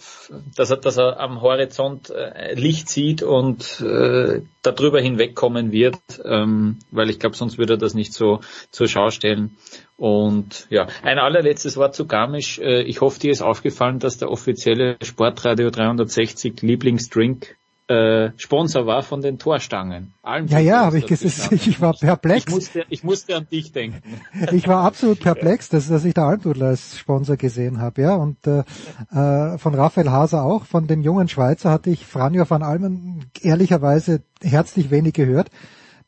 dass 0.56 0.70
er, 0.72 0.78
dass 0.78 0.98
er 0.98 1.20
am 1.20 1.42
Horizont 1.42 2.10
äh, 2.10 2.54
Licht 2.54 2.88
sieht 2.88 3.22
und 3.22 3.82
äh, 3.82 4.42
darüber 4.62 5.02
hinwegkommen 5.02 5.72
wird, 5.72 5.98
ähm, 6.24 6.80
weil 6.90 7.10
ich 7.10 7.20
glaube, 7.20 7.36
sonst 7.36 7.58
würde 7.58 7.74
er 7.74 7.78
das 7.78 7.94
nicht 7.94 8.14
so 8.14 8.40
zur 8.70 8.88
Schau 8.88 9.10
stellen. 9.10 9.58
Und 9.98 10.68
ja, 10.70 10.88
ein 11.04 11.20
allerletztes 11.20 11.76
Wort 11.78 11.96
zu 11.96 12.08
Garmisch. 12.08 12.60
Äh, 12.60 12.84
ich 12.84 13.02
hoffe, 13.02 13.20
dir 13.20 13.32
ist 13.32 13.42
aufgefallen, 13.42 14.00
dass 14.00 14.18
der 14.18 14.32
offizielle 14.32 14.98
Sportradio 15.04 15.70
360 15.70 16.62
Lieblingsdrink 16.62 17.58
äh, 17.92 18.32
Sponsor 18.38 18.86
war 18.86 19.04
von 19.04 19.22
den 19.22 19.38
Torstangen. 19.38 20.14
Allen 20.24 20.48
ja, 20.48 20.60
ja, 20.60 20.86
habe 20.86 21.00
ich 21.00 21.08
gesehen. 21.08 21.32
Ich 21.52 21.82
war 21.82 21.94
perplex. 21.94 22.46
Ich 22.48 22.54
musste, 22.54 22.86
ich 22.90 23.04
musste 23.04 23.36
an 23.36 23.48
dich 23.52 23.72
denken. 23.72 24.22
Ich 24.52 24.68
war 24.68 24.84
absolut 24.84 25.20
perplex, 25.20 25.70
dass, 25.70 25.88
dass 25.88 26.06
ich 26.06 26.14
da 26.14 26.28
Almdudler 26.28 26.68
als 26.68 26.98
Sponsor 26.98 27.38
gesehen 27.38 27.80
habe, 27.80 28.02
ja. 28.02 28.16
Und 28.16 28.38
äh, 28.48 28.60
äh, 29.12 29.58
von 29.58 29.76
Raphael 29.76 30.10
Haser 30.10 30.44
auch, 30.44 30.66
von 30.66 30.88
dem 30.88 31.02
jungen 31.02 31.28
Schweizer 31.28 31.72
hatte 31.72 31.90
ich 31.90 32.06
Franjo 32.06 32.50
van 32.50 32.64
Almen 32.64 33.26
ehrlicherweise 33.42 34.22
herzlich 34.42 34.90
wenig 34.90 35.14
gehört. 35.14 35.50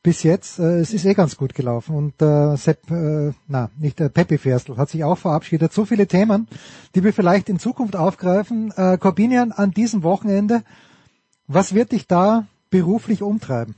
Bis 0.01 0.23
jetzt, 0.23 0.59
äh, 0.59 0.79
es 0.79 0.93
ist 0.93 1.05
eh 1.05 1.13
ganz 1.13 1.37
gut 1.37 1.53
gelaufen. 1.53 1.95
Und 1.95 2.21
äh, 2.21 2.55
Sepp, 2.55 2.91
äh, 2.91 3.31
na, 3.47 3.71
nicht 3.77 3.99
der 3.99 4.07
äh, 4.07 4.09
Peppi 4.09 4.37
Ferstl 4.37 4.77
hat 4.77 4.89
sich 4.89 5.03
auch 5.03 5.17
verabschiedet. 5.17 5.73
So 5.73 5.85
viele 5.85 6.07
Themen, 6.07 6.47
die 6.95 7.03
wir 7.03 7.13
vielleicht 7.13 7.49
in 7.49 7.59
Zukunft 7.59 7.95
aufgreifen. 7.95 8.73
Äh, 8.75 8.97
Corbinian 8.97 9.51
an 9.51 9.71
diesem 9.71 10.03
Wochenende 10.03 10.63
was 11.47 11.73
wird 11.73 11.91
dich 11.91 12.07
da 12.07 12.47
beruflich 12.69 13.21
umtreiben? 13.21 13.75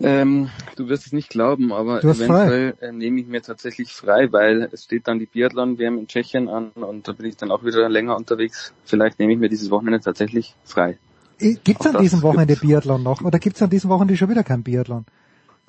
Ähm, 0.00 0.50
du 0.76 0.88
wirst 0.88 1.06
es 1.06 1.12
nicht 1.12 1.28
glauben, 1.28 1.72
aber 1.72 2.04
eventuell 2.04 2.74
äh, 2.80 2.92
nehme 2.92 3.20
ich 3.20 3.26
mir 3.26 3.42
tatsächlich 3.42 3.92
frei, 3.92 4.28
weil 4.30 4.68
es 4.70 4.84
steht 4.84 5.08
dann 5.08 5.18
die 5.18 5.26
Biathlon-WM 5.26 5.98
in 5.98 6.06
Tschechien 6.06 6.48
an 6.48 6.70
und 6.70 7.08
da 7.08 7.12
bin 7.12 7.26
ich 7.26 7.36
dann 7.36 7.50
auch 7.50 7.64
wieder 7.64 7.88
länger 7.88 8.16
unterwegs. 8.16 8.72
Vielleicht 8.84 9.18
nehme 9.18 9.32
ich 9.32 9.40
mir 9.40 9.48
dieses 9.48 9.70
Wochenende 9.70 10.00
tatsächlich 10.00 10.54
frei. 10.64 10.98
Gibt 11.38 11.80
es 11.80 11.86
an 11.86 12.00
diesem 12.00 12.22
Wochenende 12.22 12.54
Biathlon 12.56 13.02
noch 13.02 13.22
oder 13.22 13.40
gibt 13.40 13.56
es 13.56 13.62
an 13.62 13.70
diesem 13.70 13.90
Wochenende 13.90 14.16
schon 14.16 14.28
wieder 14.28 14.44
kein 14.44 14.62
Biathlon? 14.62 15.04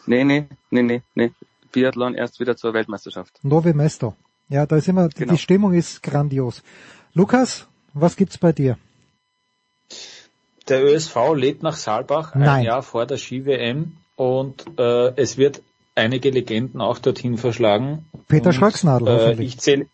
Nee, 0.06 0.24
nee, 0.24 0.48
nee, 0.70 0.84
nee, 0.84 1.02
nee. 1.16 1.32
Biathlon 1.72 2.14
erst 2.16 2.40
wieder 2.40 2.56
zur 2.56 2.74
Weltmeisterschaft. 2.74 3.40
Nove 3.44 3.74
Mesto. 3.74 4.16
Ja, 4.48 4.66
da 4.66 4.78
ist 4.78 4.88
immer, 4.88 5.10
genau. 5.10 5.34
die 5.34 5.38
Stimmung 5.40 5.74
ist 5.74 6.02
grandios. 6.02 6.64
Lukas, 7.14 7.68
was 7.94 8.16
gibt's 8.16 8.38
bei 8.38 8.52
dir? 8.52 8.78
Der 10.68 10.84
ÖSV 10.84 11.16
lädt 11.36 11.64
nach 11.64 11.76
Saalbach 11.76 12.34
ein 12.36 12.42
Nein. 12.42 12.66
Jahr 12.66 12.84
vor 12.84 13.06
der 13.06 13.18
Ski-WM 13.18 13.98
und 14.16 14.66
äh, 14.78 15.14
es 15.16 15.38
wird 15.38 15.62
einige 15.96 16.30
Legenden 16.30 16.82
auch 16.82 17.00
dorthin 17.00 17.38
verschlagen. 17.38 18.06
Peter 18.28 18.54
Schröcksnadel 18.54 19.08
äh, 19.08 19.12
hoffentlich. 19.12 19.48
Ich 19.48 19.60
zähle 19.60 19.88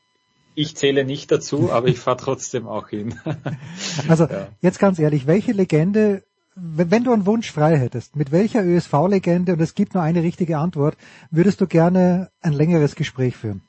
ich 0.58 0.76
zähle 0.76 1.04
nicht 1.04 1.32
dazu, 1.32 1.72
aber 1.72 1.88
ich 1.88 2.00
fahre 2.00 2.18
trotzdem 2.18 2.68
auch 2.68 2.90
hin. 2.90 3.16
also 4.08 4.26
ja. 4.26 4.48
jetzt 4.62 4.80
ganz 4.80 5.00
ehrlich, 5.00 5.28
welche 5.28 5.52
Legende, 5.52 6.24
wenn 6.56 7.04
du 7.04 7.12
einen 7.12 7.26
Wunsch 7.26 7.52
frei 7.52 7.78
hättest, 7.78 8.16
mit 8.16 8.32
welcher 8.32 8.64
ÖSV-Legende, 8.64 9.54
und 9.54 9.62
es 9.62 9.76
gibt 9.76 9.94
nur 9.94 10.04
eine 10.04 10.24
richtige 10.24 10.58
Antwort, 10.58 10.98
würdest 11.30 11.60
du 11.60 11.68
gerne 11.68 12.32
ein 12.42 12.54
längeres 12.54 12.96
Gespräch 12.96 13.36
führen? 13.36 13.62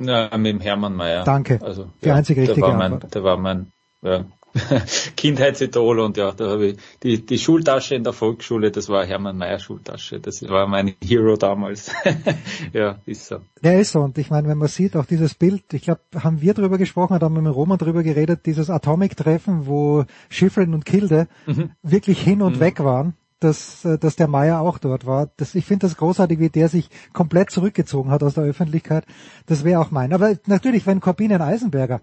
Ja, 0.00 0.36
mit 0.36 0.54
dem 0.54 0.60
Hermann 0.60 0.96
Mayer. 0.96 1.24
Danke. 1.24 1.60
Also, 1.62 1.90
die 2.02 2.08
ja, 2.08 2.14
einzige 2.14 2.42
richtige 2.42 2.60
der 2.60 2.68
war 2.68 2.80
Antwort. 2.80 3.02
Mein, 3.02 3.10
der 3.10 3.24
war 3.24 3.36
mein, 3.36 3.72
ja, 4.02 4.24
Kindheitsidol 5.16 6.00
und 6.00 6.16
ja, 6.16 6.32
da 6.32 6.50
habe 6.50 6.66
ich 6.68 6.76
die, 7.02 7.24
die 7.24 7.38
Schultasche 7.38 7.94
in 7.94 8.02
der 8.02 8.12
Volksschule, 8.12 8.70
das 8.70 8.88
war 8.88 9.04
Hermann 9.06 9.36
Mayer 9.36 9.58
Schultasche. 9.58 10.18
Das 10.18 10.42
war 10.48 10.66
mein 10.66 10.94
Hero 11.04 11.36
damals. 11.36 11.92
ja, 12.72 12.98
ist 13.06 13.26
so. 13.26 13.40
Ja, 13.62 13.72
ist 13.72 13.92
so. 13.92 14.00
Und 14.00 14.18
ich 14.18 14.30
meine, 14.30 14.48
wenn 14.48 14.58
man 14.58 14.68
sieht, 14.68 14.96
auch 14.96 15.06
dieses 15.06 15.34
Bild, 15.34 15.72
ich 15.72 15.82
glaube, 15.82 16.00
haben 16.18 16.40
wir 16.40 16.54
drüber 16.54 16.78
gesprochen, 16.78 17.14
oder 17.14 17.26
haben 17.26 17.34
wir 17.34 17.42
mit 17.42 17.54
Roman 17.54 17.78
drüber 17.78 18.02
geredet, 18.02 18.46
dieses 18.46 18.70
Atomic-Treffen, 18.70 19.66
wo 19.66 20.04
Schiffrin 20.28 20.74
und 20.74 20.84
Kilde 20.84 21.28
mhm. 21.46 21.70
wirklich 21.82 22.20
hin 22.20 22.42
und 22.42 22.56
mhm. 22.56 22.60
weg 22.60 22.80
waren 22.80 23.14
dass, 23.40 23.84
äh, 23.84 23.98
dass 23.98 24.16
der 24.16 24.28
Meier 24.28 24.60
auch 24.60 24.78
dort 24.78 25.06
war. 25.06 25.30
Das, 25.36 25.54
ich 25.54 25.64
finde 25.64 25.86
das 25.86 25.96
großartig, 25.96 26.38
wie 26.38 26.50
der 26.50 26.68
sich 26.68 26.88
komplett 27.12 27.50
zurückgezogen 27.50 28.10
hat 28.10 28.22
aus 28.22 28.34
der 28.34 28.44
Öffentlichkeit. 28.44 29.04
Das 29.46 29.64
wäre 29.64 29.80
auch 29.80 29.90
mein. 29.90 30.12
Aber 30.12 30.36
natürlich, 30.46 30.86
wenn 30.86 31.00
Corbinian 31.00 31.42
Eisenberger, 31.42 32.00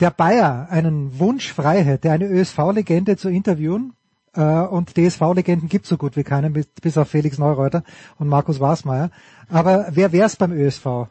der 0.00 0.10
Bayer, 0.10 0.68
einen 0.70 1.18
Wunsch 1.18 1.52
frei 1.52 1.82
hätte, 1.82 2.10
eine 2.10 2.26
ÖSV-Legende 2.26 3.16
zu 3.16 3.28
interviewen, 3.28 3.94
äh, 4.36 4.40
und 4.40 4.96
DSV-Legenden 4.96 5.68
gibt 5.68 5.86
so 5.86 5.96
gut 5.96 6.16
wie 6.16 6.24
keinen, 6.24 6.52
bis, 6.52 6.66
bis 6.66 6.98
auf 6.98 7.08
Felix 7.08 7.38
Neureuter 7.38 7.84
und 8.18 8.28
Markus 8.28 8.60
Wasmeier. 8.60 9.10
Aber 9.48 9.86
wer 9.90 10.12
wär's 10.12 10.36
beim 10.36 10.52
ÖSV, 10.52 11.08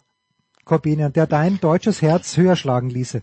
Corbinian, 0.66 1.14
der 1.14 1.28
dein 1.28 1.60
deutsches 1.60 2.02
Herz 2.02 2.38
höher 2.38 2.56
schlagen 2.56 2.90
ließe? 2.90 3.22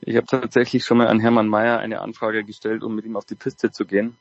Ich 0.00 0.16
habe 0.16 0.26
tatsächlich 0.26 0.84
schon 0.84 0.98
mal 0.98 1.08
an 1.08 1.20
Hermann 1.20 1.48
Mayer 1.48 1.78
eine 1.78 2.00
Anfrage 2.00 2.44
gestellt, 2.44 2.82
um 2.82 2.94
mit 2.94 3.06
ihm 3.06 3.16
auf 3.16 3.24
die 3.24 3.34
Piste 3.34 3.70
zu 3.70 3.86
gehen. 3.86 4.16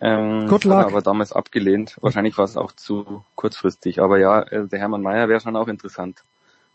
Ähm, 0.00 0.46
Good 0.48 0.64
luck. 0.64 0.84
aber 0.84 1.02
damals 1.02 1.32
abgelehnt. 1.32 1.96
Wahrscheinlich 2.00 2.36
war 2.36 2.44
es 2.44 2.56
auch 2.56 2.72
zu 2.72 3.24
kurzfristig. 3.34 4.00
Aber 4.02 4.18
ja, 4.18 4.42
äh, 4.42 4.66
der 4.66 4.78
Hermann 4.78 5.02
Mayer 5.02 5.28
wäre 5.28 5.40
schon 5.40 5.56
auch 5.56 5.68
interessant. 5.68 6.22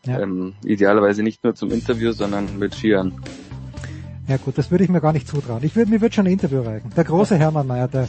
Ja. 0.05 0.19
Ähm, 0.19 0.53
idealerweise 0.63 1.21
nicht 1.21 1.43
nur 1.43 1.53
zum 1.53 1.71
Interview, 1.71 2.11
sondern 2.11 2.57
mit 2.57 2.73
Skiern. 2.73 3.13
Ja 4.27 4.37
gut, 4.37 4.57
das 4.57 4.71
würde 4.71 4.83
ich 4.83 4.89
mir 4.89 5.01
gar 5.01 5.13
nicht 5.13 5.27
zutrauen. 5.27 5.63
Ich 5.63 5.75
würde, 5.75 5.91
mir 5.91 6.01
würde 6.01 6.15
schon 6.15 6.25
ein 6.25 6.33
Interview 6.33 6.61
reichen. 6.61 6.91
Der 6.95 7.03
große 7.03 7.37
Hermann 7.37 7.67
Mayer, 7.67 7.87
der 7.87 8.07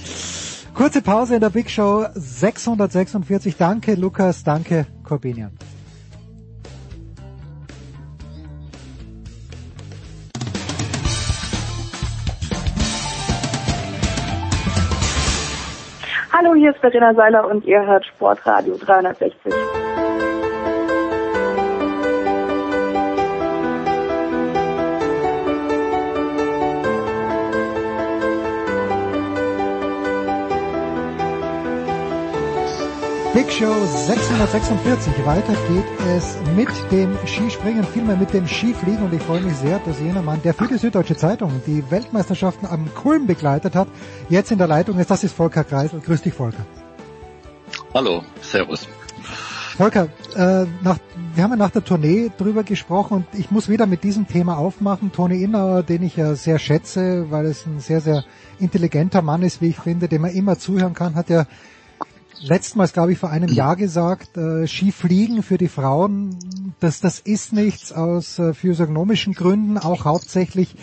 kurze 0.73 1.03
Pause 1.03 1.35
in 1.35 1.41
der 1.41 1.51
Big 1.51 1.69
Show 1.69 2.07
646. 2.15 3.57
Danke 3.57 3.95
Lukas, 3.95 4.45
danke 4.45 4.87
Corbinian. 5.05 5.53
Hallo, 16.43 16.57
hier 16.57 16.71
ist 16.73 16.81
Verena 16.81 17.15
Seiler 17.15 17.49
und 17.49 17.65
ihr 17.67 17.87
hört 17.87 18.05
Sportradio 18.05 18.77
360. 18.77 19.33
Big 33.35 33.51
Show 33.51 33.73
646. 33.73 35.25
Weiter 35.25 35.55
geht 35.67 35.85
es 36.15 36.37
mit 36.55 36.69
dem 36.91 37.17
Skispringen, 37.27 37.83
vielmehr 37.83 38.17
mit 38.17 38.35
dem 38.35 38.47
Skifliegen 38.47 39.03
und 39.05 39.15
ich 39.15 39.23
freue 39.23 39.41
mich 39.41 39.57
sehr, 39.57 39.79
dass 39.79 39.99
jener 40.01 40.21
Mann, 40.21 40.43
der 40.43 40.53
für 40.53 40.69
die 40.69 40.77
Süddeutsche 40.77 41.17
Zeitung 41.17 41.63
die 41.67 41.83
Weltmeisterschaften 41.91 42.67
am 42.67 42.93
Kulm 42.95 43.27
begleitet 43.27 43.75
hat, 43.75 43.89
jetzt 44.29 44.53
in 44.53 44.59
der 44.59 44.67
Leitung 44.67 44.99
ist. 44.99 45.11
Das 45.11 45.25
ist 45.25 45.35
Volker 45.35 45.65
Kreisel. 45.65 46.01
Grüß 46.01 46.21
dich, 46.21 46.35
Volker. 46.35 46.67
Hallo, 47.95 48.23
Servus. 48.43 48.87
Volker, 49.79 50.09
äh, 50.37 50.67
nach, 50.83 50.99
wir 51.35 51.43
haben 51.43 51.53
ja 51.53 51.57
nach 51.57 51.71
der 51.71 51.85
Tournee 51.85 52.31
drüber 52.37 52.65
gesprochen 52.65 53.15
und 53.15 53.27
ich 53.33 53.51
muss 53.51 53.71
wieder 53.71 53.87
mit 53.87 54.05
diesem 54.05 54.29
Thema 54.29 54.59
aufmachen. 54.59 55.11
Toni 55.11 55.43
Innauer, 55.43 55.83
den 55.83 56.03
ich 56.03 56.17
ja 56.17 56.35
sehr 56.35 56.59
schätze, 56.59 57.31
weil 57.31 57.47
es 57.47 57.65
ein 57.65 57.81
sehr, 57.81 58.03
sehr 58.03 58.25
intelligenter 58.59 59.23
Mann 59.23 59.43
ist, 59.43 59.63
wie 59.63 59.69
ich 59.69 59.79
finde, 59.79 60.09
dem 60.09 60.21
man 60.21 60.33
immer 60.33 60.59
zuhören 60.59 60.93
kann, 60.93 61.15
hat 61.15 61.31
ja 61.31 61.47
letztmals, 62.43 62.93
glaube 62.93 63.13
ich, 63.13 63.19
vor 63.19 63.31
einem 63.31 63.49
Jahr 63.49 63.77
gesagt, 63.77 64.37
äh, 64.37 64.67
Skifliegen 64.67 65.43
für 65.43 65.59
die 65.59 65.69
Frauen, 65.69 66.75
das, 66.81 67.01
das 67.01 67.19
ist 67.19 67.53
nichts 67.53 67.93
aus 67.93 68.39
äh, 68.39 68.55
physiognomischen 68.55 69.35
Gründen, 69.35 69.79
auch 69.79 70.05
hauptsächlich. 70.05 70.75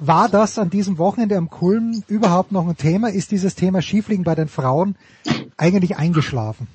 War 0.00 0.28
das 0.28 0.58
an 0.58 0.70
diesem 0.70 0.98
Wochenende 0.98 1.36
am 1.36 1.48
Kulm 1.48 2.02
überhaupt 2.08 2.50
noch 2.50 2.66
ein 2.66 2.76
Thema? 2.76 3.08
Ist 3.08 3.30
dieses 3.30 3.54
Thema 3.54 3.82
Skifliegen 3.82 4.24
bei 4.24 4.34
den 4.34 4.48
Frauen 4.48 4.96
eigentlich 5.56 5.96
eingeschlafen? 5.96 6.66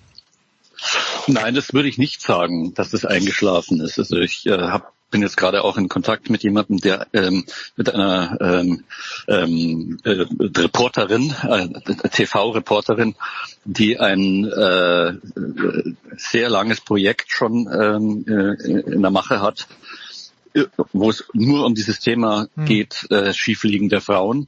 Nein, 1.28 1.56
das 1.56 1.74
würde 1.74 1.90
ich 1.90 1.98
nicht 1.98 2.22
sagen, 2.22 2.74
dass 2.74 2.92
das 2.92 3.04
eingeschlafen 3.04 3.82
ist. 3.82 4.00
Also 4.00 4.18
ich 4.18 4.46
äh, 4.46 4.58
habe 4.58 4.86
bin 5.10 5.22
jetzt 5.22 5.38
gerade 5.38 5.64
auch 5.64 5.78
in 5.78 5.90
Kontakt 5.90 6.30
mit 6.30 6.44
jemandem, 6.44 6.80
der 6.80 7.08
ähm, 7.14 7.46
mit 7.76 7.94
einer 7.94 8.38
ähm, 8.42 8.84
ähm, 9.28 10.00
äh, 10.04 10.26
Reporterin, 10.40 11.34
äh, 11.44 12.10
TV-Reporterin, 12.10 13.16
die 13.64 14.00
ein 14.00 14.46
äh, 14.46 15.14
sehr 16.18 16.50
langes 16.50 16.82
Projekt 16.82 17.32
schon 17.32 17.70
ähm, 17.72 18.26
äh, 18.28 18.92
in 18.94 19.02
der 19.02 19.12
Mache 19.12 19.42
hat, 19.42 19.68
wo 20.94 21.10
es 21.10 21.24
nur 21.34 21.66
um 21.66 21.76
dieses 21.76 22.00
Thema 22.00 22.48
hm. 22.56 22.66
geht, 22.66 23.08
äh, 23.10 23.34
Skifliegen 23.34 23.90
der 23.90 24.02
Frauen. 24.02 24.48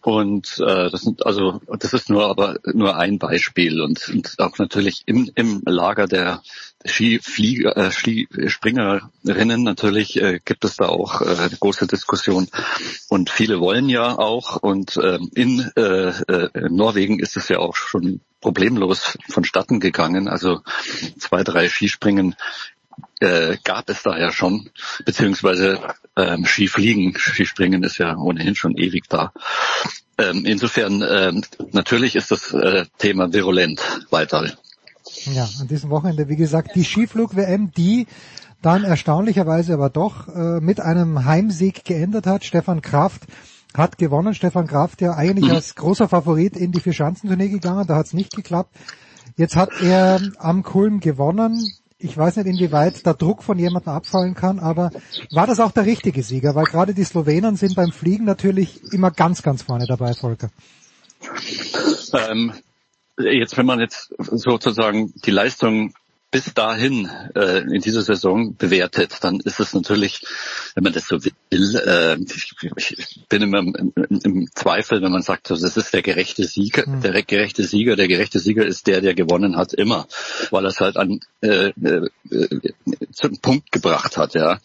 Und 0.00 0.58
äh, 0.58 0.90
das 0.90 1.02
sind 1.02 1.24
also 1.26 1.60
das 1.78 1.92
ist 1.92 2.10
nur 2.10 2.26
aber 2.26 2.58
nur 2.72 2.96
ein 2.96 3.18
Beispiel 3.18 3.80
und, 3.80 4.08
und 4.08 4.34
auch 4.38 4.58
natürlich 4.58 5.02
im, 5.06 5.30
im 5.34 5.62
Lager 5.64 6.06
der 6.06 6.42
Skiflieger, 6.84 7.76
äh, 7.76 7.90
Skispringerinnen 7.90 9.62
natürlich 9.62 10.20
äh, 10.20 10.40
gibt 10.44 10.64
es 10.64 10.76
da 10.76 10.86
auch 10.86 11.20
äh, 11.20 11.48
große 11.58 11.86
Diskussion 11.86 12.48
und 13.08 13.30
viele 13.30 13.60
wollen 13.60 13.88
ja 13.88 14.18
auch 14.18 14.56
und 14.56 14.96
äh, 14.96 15.18
in, 15.34 15.70
äh, 15.76 16.08
äh, 16.08 16.68
Norwegen 16.68 17.18
ist 17.18 17.36
es 17.36 17.48
ja 17.48 17.58
auch 17.58 17.76
schon 17.76 18.20
problemlos 18.40 19.16
vonstatten 19.28 19.80
gegangen. 19.80 20.28
Also 20.28 20.60
zwei, 21.18 21.44
drei 21.44 21.68
Skispringen 21.68 22.34
äh, 23.20 23.56
gab 23.64 23.88
es 23.88 24.02
da 24.02 24.18
ja 24.18 24.32
schon, 24.32 24.70
beziehungsweise 25.04 25.80
ähm, 26.16 26.44
Skifliegen, 26.44 27.16
Skispringen 27.16 27.82
ist 27.84 27.98
ja 27.98 28.16
ohnehin 28.16 28.54
schon 28.54 28.76
ewig 28.76 29.08
da. 29.08 29.32
Ähm, 30.18 30.44
insofern 30.44 31.02
ähm, 31.08 31.44
natürlich 31.72 32.16
ist 32.16 32.30
das 32.30 32.52
äh, 32.52 32.84
Thema 32.98 33.32
virulent 33.32 33.80
weiter. 34.10 34.52
Ja, 35.26 35.48
an 35.60 35.68
diesem 35.68 35.90
Wochenende, 35.90 36.28
wie 36.28 36.36
gesagt, 36.36 36.74
die 36.74 36.84
Skiflug-WM, 36.84 37.72
die 37.72 38.06
dann 38.60 38.84
erstaunlicherweise 38.84 39.74
aber 39.74 39.90
doch 39.90 40.28
äh, 40.28 40.60
mit 40.60 40.80
einem 40.80 41.24
Heimsieg 41.24 41.84
geändert 41.84 42.26
hat. 42.26 42.44
Stefan 42.44 42.80
Kraft 42.80 43.22
hat 43.74 43.98
gewonnen. 43.98 44.34
Stefan 44.34 44.66
Kraft 44.66 45.00
ja 45.00 45.14
eigentlich 45.14 45.50
als 45.50 45.74
großer 45.74 46.08
Favorit 46.08 46.56
in 46.56 46.72
die 46.72 46.80
Vierschanzentournee 46.80 47.48
gegangen, 47.48 47.86
da 47.86 47.96
hat 47.96 48.06
es 48.06 48.12
nicht 48.12 48.34
geklappt. 48.34 48.76
Jetzt 49.36 49.56
hat 49.56 49.70
er 49.80 50.20
am 50.38 50.62
Kulm 50.62 51.00
gewonnen 51.00 51.58
ich 52.02 52.16
weiß 52.16 52.36
nicht, 52.36 52.46
inwieweit 52.46 53.06
der 53.06 53.14
Druck 53.14 53.42
von 53.42 53.58
jemandem 53.58 53.92
abfallen 53.92 54.34
kann, 54.34 54.58
aber 54.58 54.90
war 55.30 55.46
das 55.46 55.60
auch 55.60 55.70
der 55.70 55.86
richtige 55.86 56.22
Sieger? 56.22 56.54
Weil 56.54 56.64
gerade 56.64 56.94
die 56.94 57.04
Slowenen 57.04 57.56
sind 57.56 57.76
beim 57.76 57.92
Fliegen 57.92 58.24
natürlich 58.24 58.82
immer 58.92 59.10
ganz, 59.10 59.42
ganz 59.42 59.62
vorne 59.62 59.86
dabei, 59.86 60.12
Volker. 60.14 60.50
Ähm, 62.12 62.52
jetzt, 63.18 63.56
wenn 63.56 63.66
man 63.66 63.80
jetzt 63.80 64.14
sozusagen 64.18 65.12
die 65.24 65.30
Leistung 65.30 65.94
bis 66.32 66.54
dahin 66.54 67.10
äh, 67.34 67.58
in 67.58 67.82
dieser 67.82 68.00
Saison 68.00 68.56
bewertet, 68.56 69.18
dann 69.20 69.38
ist 69.40 69.60
es 69.60 69.74
natürlich, 69.74 70.24
wenn 70.74 70.82
man 70.82 70.94
das 70.94 71.06
so 71.06 71.22
will, 71.22 71.76
äh, 71.76 72.16
ich, 72.18 72.54
ich 72.96 73.26
bin 73.28 73.42
immer 73.42 73.58
im, 73.58 73.92
im, 73.94 74.20
im, 74.24 74.48
Zweifel, 74.54 75.02
wenn 75.02 75.12
man 75.12 75.20
sagt, 75.20 75.50
das 75.50 75.62
ist 75.62 75.92
der 75.92 76.00
gerechte 76.00 76.44
Sieger, 76.44 76.88
mhm. 76.88 77.02
der 77.02 77.22
gerechte 77.22 77.64
Sieger, 77.64 77.96
der 77.96 78.08
gerechte 78.08 78.38
Sieger 78.38 78.64
ist 78.64 78.86
der, 78.86 79.02
der 79.02 79.14
gewonnen 79.14 79.56
hat, 79.56 79.74
immer, 79.74 80.08
weil 80.50 80.64
er 80.64 80.70
es 80.70 80.80
halt 80.80 80.96
an 80.96 81.20
äh, 81.42 81.68
äh, 81.68 82.08
zum 83.12 83.38
Punkt 83.38 83.70
gebracht 83.70 84.16
hat, 84.16 84.34
ja. 84.34 84.58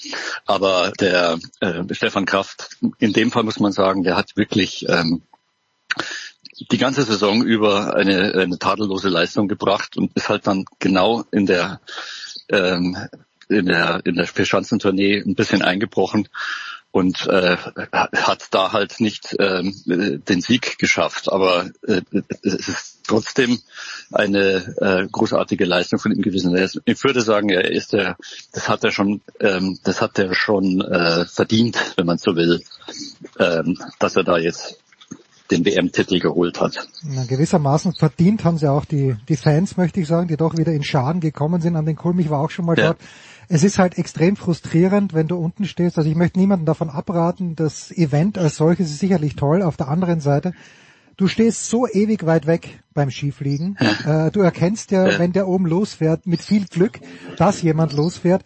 Aber 0.46 0.94
der 0.98 1.38
äh, 1.60 1.84
Stefan 1.92 2.26
Kraft, 2.26 2.78
in 3.00 3.12
dem 3.12 3.30
Fall 3.30 3.44
muss 3.44 3.60
man 3.60 3.74
sagen, 3.74 4.04
der 4.04 4.16
hat 4.16 4.38
wirklich 4.38 4.86
ähm, 4.88 5.22
die 6.72 6.78
ganze 6.78 7.04
Saison 7.04 7.44
über 7.44 7.96
eine, 7.96 8.34
eine 8.34 8.58
tadellose 8.58 9.10
Leistung 9.10 9.48
gebracht 9.48 9.98
und 9.98 10.12
ist 10.16 10.30
halt 10.30 10.48
dann 10.48 10.66
genau 10.80 11.24
in 11.32 11.46
der 11.46 11.82
ähm, 12.50 12.98
in 13.50 13.68
der 13.68 14.02
in 14.06 14.16
der 14.16 14.28
Vierschanzentournee 14.28 15.22
ein 15.22 15.36
bisschen 15.36 15.62
eingebrochen 15.62 16.28
und 16.92 17.28
äh, 17.28 17.58
hat 17.92 18.48
da 18.52 18.72
halt 18.72 19.00
nicht 19.00 19.36
ähm, 19.40 19.76
den 19.86 20.42
Sieg 20.42 20.80
geschafft. 20.80 21.32
Aber 21.32 21.70
äh, 21.86 22.02
es 22.42 22.68
ist 22.68 23.00
trotzdem 23.06 23.60
eine 24.12 24.76
äh, 24.82 25.08
großartige 25.08 25.66
Leistung 25.66 26.00
von 26.00 26.12
ihm 26.12 26.22
gewesen. 26.22 26.56
Ich 26.86 27.04
würde 27.04 27.22
sagen, 27.22 27.50
er 27.50 27.70
ist 27.70 27.94
der, 27.94 28.18
das 28.54 28.68
hat 28.68 28.84
er 28.84 28.92
schon, 28.92 29.22
ähm, 29.40 29.80
das 29.84 30.02
hat 30.02 30.18
er 30.18 30.34
schon 30.34 30.82
äh, 30.82 31.26
verdient, 31.26 31.78
wenn 31.98 32.08
man 32.08 32.18
so 32.18 32.36
will, 32.36 32.64
ähm, 33.38 33.78
dass 34.00 34.16
er 34.16 34.24
da 34.24 34.38
jetzt 34.38 34.80
den 35.52 35.66
WM-Titel 35.66 36.20
geholt 36.20 36.60
hat. 36.60 36.88
Na, 37.04 37.26
gewissermaßen 37.26 37.94
verdient 37.94 38.44
haben 38.44 38.58
sie 38.58 38.70
auch 38.70 38.86
die, 38.86 39.16
die 39.28 39.36
Fans, 39.36 39.78
möchte 39.78 40.00
ich 40.00 40.08
sagen, 40.08 40.28
die 40.28 40.38
doch 40.38 40.58
wieder 40.58 40.72
in 40.72 40.84
Schaden 40.84 41.22
gekommen 41.22 41.62
sind 41.62 41.76
an 41.76 41.86
den 41.86 41.96
Kulm. 41.96 42.20
Ich 42.20 42.30
war 42.30 42.40
auch 42.40 42.50
schon 42.50 42.66
mal 42.66 42.78
ja. 42.78 42.88
dort. 42.88 42.98
Es 43.50 43.64
ist 43.64 43.80
halt 43.80 43.98
extrem 43.98 44.36
frustrierend, 44.36 45.14
wenn 45.14 45.28
du 45.28 45.38
unten 45.38 45.66
stehst. 45.66 45.98
Also 45.98 46.10
ich 46.10 46.16
möchte 46.16 46.38
niemanden 46.38 46.66
davon 46.66 46.90
abraten. 46.90 47.56
Das 47.56 47.92
Event 47.92 48.38
als 48.38 48.58
solches 48.58 48.92
ist 48.92 49.00
sicherlich 49.00 49.36
toll. 49.36 49.62
Auf 49.62 49.78
der 49.78 49.88
anderen 49.88 50.20
Seite 50.20 50.54
du 51.18 51.28
stehst 51.28 51.70
so 51.70 51.88
ewig 51.88 52.26
weit 52.26 52.48
weg 52.48 52.84
beim 52.94 53.12
Skifliegen. 53.12 53.78
Äh, 54.06 54.32
du 54.32 54.42
erkennst 54.42 54.92
ja, 54.92 55.08
ja, 55.08 55.20
wenn 55.20 55.34
der 55.34 55.48
oben 55.48 55.66
losfährt, 55.66 56.26
mit 56.26 56.42
viel 56.42 56.66
Glück, 56.66 57.00
dass 57.38 57.62
jemand 57.62 57.94
losfährt. 57.94 58.44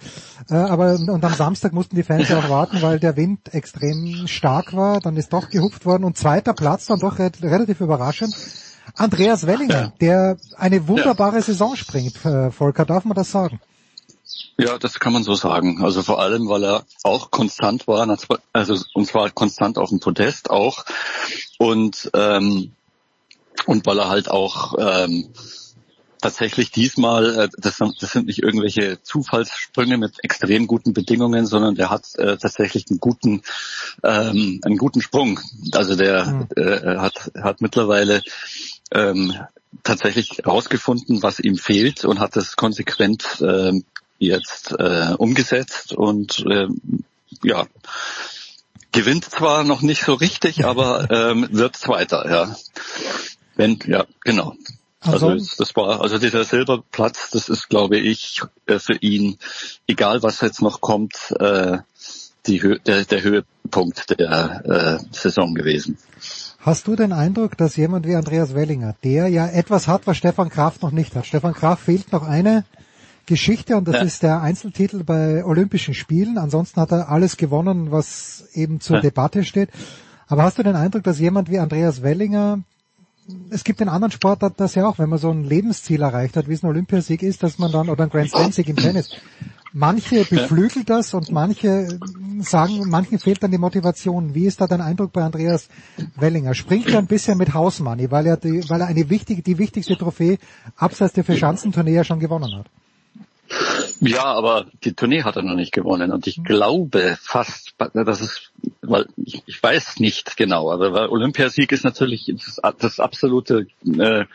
Äh, 0.50 0.56
aber 0.56 0.96
und 0.96 1.24
am 1.24 1.34
Samstag 1.34 1.74
mussten 1.74 1.96
die 1.96 2.04
Fans 2.04 2.30
ja 2.30 2.40
auch 2.40 2.50
warten, 2.50 2.82
weil 2.82 3.00
der 3.00 3.16
Wind 3.18 3.54
extrem 3.54 4.28
stark 4.28 4.76
war. 4.76 5.00
Dann 5.00 5.18
ist 5.18 5.34
doch 5.34 5.50
gehupft 5.50 5.86
worden 5.86 6.04
und 6.04 6.18
zweiter 6.18 6.54
Platz 6.54 6.88
dann 6.88 7.00
doch 7.00 7.20
re 7.20 7.32
relativ 7.42 7.82
überraschend. 7.82 8.36
Andreas 8.96 9.46
Wellinger, 9.46 9.94
der 10.02 10.38
eine 10.58 10.88
wunderbare 10.88 11.42
Saison 11.42 11.76
springt. 11.76 12.26
Äh, 12.26 12.52
Volker, 12.52 12.86
darf 12.86 13.06
man 13.06 13.16
das 13.16 13.32
sagen? 13.32 13.60
Ja, 14.58 14.78
das 14.78 15.00
kann 15.00 15.14
man 15.14 15.24
so 15.24 15.34
sagen. 15.36 15.84
Also 15.84 16.04
vor 16.04 16.22
allem, 16.22 16.48
weil 16.48 16.64
er 16.64 16.86
auch 17.04 17.32
konstant 17.32 17.88
war, 17.88 18.08
also 18.54 18.78
und 18.94 19.06
zwar 19.08 19.30
konstant 19.32 19.78
auf 19.78 19.90
dem 19.90 20.00
Podest 20.00 20.50
auch 20.50 20.86
und 21.58 22.12
ähm, 22.14 22.72
und 23.66 23.86
weil 23.86 24.00
er 24.00 24.10
halt 24.10 24.30
auch 24.30 24.76
ähm, 24.80 25.30
tatsächlich 26.22 26.72
diesmal, 26.72 27.38
äh, 27.38 27.50
das, 27.58 27.78
das 27.78 28.12
sind 28.12 28.28
nicht 28.28 28.42
irgendwelche 28.42 29.02
Zufallssprünge 29.02 29.98
mit 29.98 30.24
extrem 30.24 30.68
guten 30.68 30.94
Bedingungen, 30.94 31.46
sondern 31.46 31.76
der 31.76 31.90
hat 31.90 32.16
äh, 32.16 32.38
tatsächlich 32.38 32.86
einen 32.90 33.00
guten, 33.00 33.42
ähm, 34.04 34.62
einen 34.64 34.78
guten 34.78 35.02
Sprung. 35.02 35.40
Also 35.74 35.96
der 35.96 36.26
mhm. 36.26 36.48
äh, 36.56 36.98
hat, 36.98 37.32
hat 37.42 37.62
mittlerweile 37.62 38.22
ähm, 38.92 39.34
tatsächlich 39.84 40.40
herausgefunden, 40.44 41.24
was 41.24 41.40
ihm 41.40 41.58
fehlt 41.58 42.06
und 42.06 42.20
hat 42.20 42.36
das 42.36 42.56
konsequent 42.56 43.42
ähm, 43.42 43.84
jetzt 44.28 44.72
äh, 44.78 45.14
umgesetzt 45.18 45.94
und 45.94 46.46
äh, 46.50 46.68
ja, 47.44 47.66
gewinnt 48.92 49.26
zwar 49.26 49.64
noch 49.64 49.82
nicht 49.82 50.04
so 50.04 50.14
richtig, 50.14 50.66
aber 50.66 51.10
ähm, 51.12 51.48
wird 51.52 51.76
Zweiter, 51.76 52.30
ja. 52.30 52.56
Wenn, 53.56 53.80
ja, 53.86 54.06
genau. 54.22 54.56
Also, 55.02 55.30
also 55.30 55.56
das 55.58 55.76
war, 55.76 56.02
also 56.02 56.20
dieser 56.20 56.44
Silberplatz, 56.44 57.32
das 57.32 57.50
ist, 57.50 57.70
glaube 57.70 57.98
ich, 57.98 58.42
äh, 58.68 58.78
für 58.78 58.96
ihn, 58.96 59.38
egal 59.88 60.22
was 60.22 60.42
jetzt 60.42 60.62
noch 60.62 60.80
kommt, 60.80 61.34
äh, 61.40 61.80
die 62.46 62.62
Hö 62.62 62.78
der, 62.86 63.06
der 63.06 63.24
Höhepunkt 63.24 64.20
der 64.20 65.00
äh, 65.02 65.16
Saison 65.16 65.56
gewesen. 65.56 65.98
Hast 66.60 66.88
du 66.88 66.96
den 66.96 67.12
Eindruck, 67.12 67.58
dass 67.58 67.76
jemand 67.76 68.06
wie 68.06 68.16
Andreas 68.16 68.54
Wellinger, 68.54 68.96
der 69.04 69.28
ja 69.28 69.48
etwas 69.48 69.88
hat, 69.88 70.06
was 70.06 70.18
Stefan 70.18 70.50
Kraft 70.50 70.84
noch 70.84 70.92
nicht 70.92 71.16
hat, 71.16 71.26
Stefan 71.26 71.54
Kraft 71.54 71.84
fehlt 71.84 72.12
noch 72.12 72.24
eine 72.24 72.66
Geschichte 73.26 73.78
und 73.78 73.88
das 73.88 73.96
ja. 73.96 74.02
ist 74.02 74.24
der 74.24 74.42
Einzeltitel 74.42 75.04
bei 75.04 75.46
Olympischen 75.46 75.94
Spielen. 75.94 76.38
Ansonsten 76.38 76.82
hat 76.82 76.92
er 76.92 77.10
alles 77.10 77.38
gewonnen, 77.38 77.92
was 77.92 78.46
eben 78.54 78.80
zur 78.80 78.98
ja. 78.98 79.02
Debatte 79.02 79.44
steht. 79.44 79.70
Aber 80.28 80.44
hast 80.44 80.58
du 80.58 80.64
den 80.64 80.76
Eindruck, 80.76 81.04
dass 81.04 81.20
jemand 81.20 81.50
wie 81.50 81.60
Andreas 81.60 82.04
Wellinger, 82.04 82.60
es 83.50 83.64
gibt 83.64 83.82
in 83.82 83.90
anderen 83.90 84.12
Sportarten 84.12 84.56
das 84.58 84.76
ja 84.76 84.88
auch, 84.88 84.98
wenn 85.00 85.10
man 85.10 85.20
so 85.20 85.30
ein 85.30 85.44
Lebensziel 85.44 86.02
erreicht 86.02 86.38
hat, 86.38 86.48
wie 86.48 86.54
es 86.54 86.64
ein 86.64 86.68
Olympiasieg 86.68 87.22
ist, 87.24 87.44
dass 87.44 87.60
man 87.60 87.72
dann, 87.72 87.90
oder 87.90 88.04
ein 88.04 88.10
Grand 88.10 88.30
Slam 88.30 88.52
Sieg 88.52 88.68
im 88.70 88.76
Tennis, 88.76 89.10
manche 89.74 90.26
beflügelt 90.26 90.90
das 90.90 91.14
und 91.14 91.32
manche 91.32 92.00
sagen, 92.40 92.90
manchen 92.90 93.20
fehlt 93.20 93.44
dann 93.44 93.52
die 93.52 93.58
Motivation. 93.58 94.34
Wie 94.34 94.46
ist 94.46 94.62
da 94.62 94.68
dein 94.68 94.82
Eindruck 94.82 95.14
bei 95.14 95.24
Andreas 95.24 95.68
Wellinger? 96.16 96.54
Springt 96.54 96.88
er 96.90 97.00
ein 97.00 97.08
bisschen 97.08 97.38
mit 97.38 97.54
House 97.54 97.80
Money, 97.80 98.12
weil 98.12 98.26
er 98.26 98.38
die, 98.38 98.68
weil 98.70 98.82
er 98.82 98.88
eine 98.88 99.10
wichtige, 99.10 99.42
die 99.42 99.58
wichtigste 99.58 99.98
Trophäe 99.98 100.38
abseits 100.76 101.14
der 101.14 101.24
Verschanzentournee 101.24 101.94
ja 101.94 102.04
schon 102.04 102.20
gewonnen 102.20 102.56
hat? 102.56 102.68
Ja, 104.00 104.26
aber 104.26 104.68
die 104.84 104.94
Tournee 104.94 105.24
hat 105.24 105.36
er 105.36 105.44
noch 105.44 105.56
nicht 105.56 105.74
gewonnen 105.74 106.12
und 106.12 106.26
ich 106.28 106.44
glaube 106.44 107.18
fast, 107.22 107.76
dass 107.94 108.22
es, 108.22 108.52
weil 108.82 109.08
ich, 109.18 109.44
ich 109.46 109.62
weiß 109.62 110.00
nicht 110.00 110.38
genau, 110.38 110.72
aber 110.72 110.94
weil 110.94 111.10
Olympiasieg 111.10 111.72
ist 111.72 111.84
natürlich 111.84 112.34
das, 112.34 112.60
das 112.80 113.00
absolute 113.00 113.68
äh, 113.98 114.26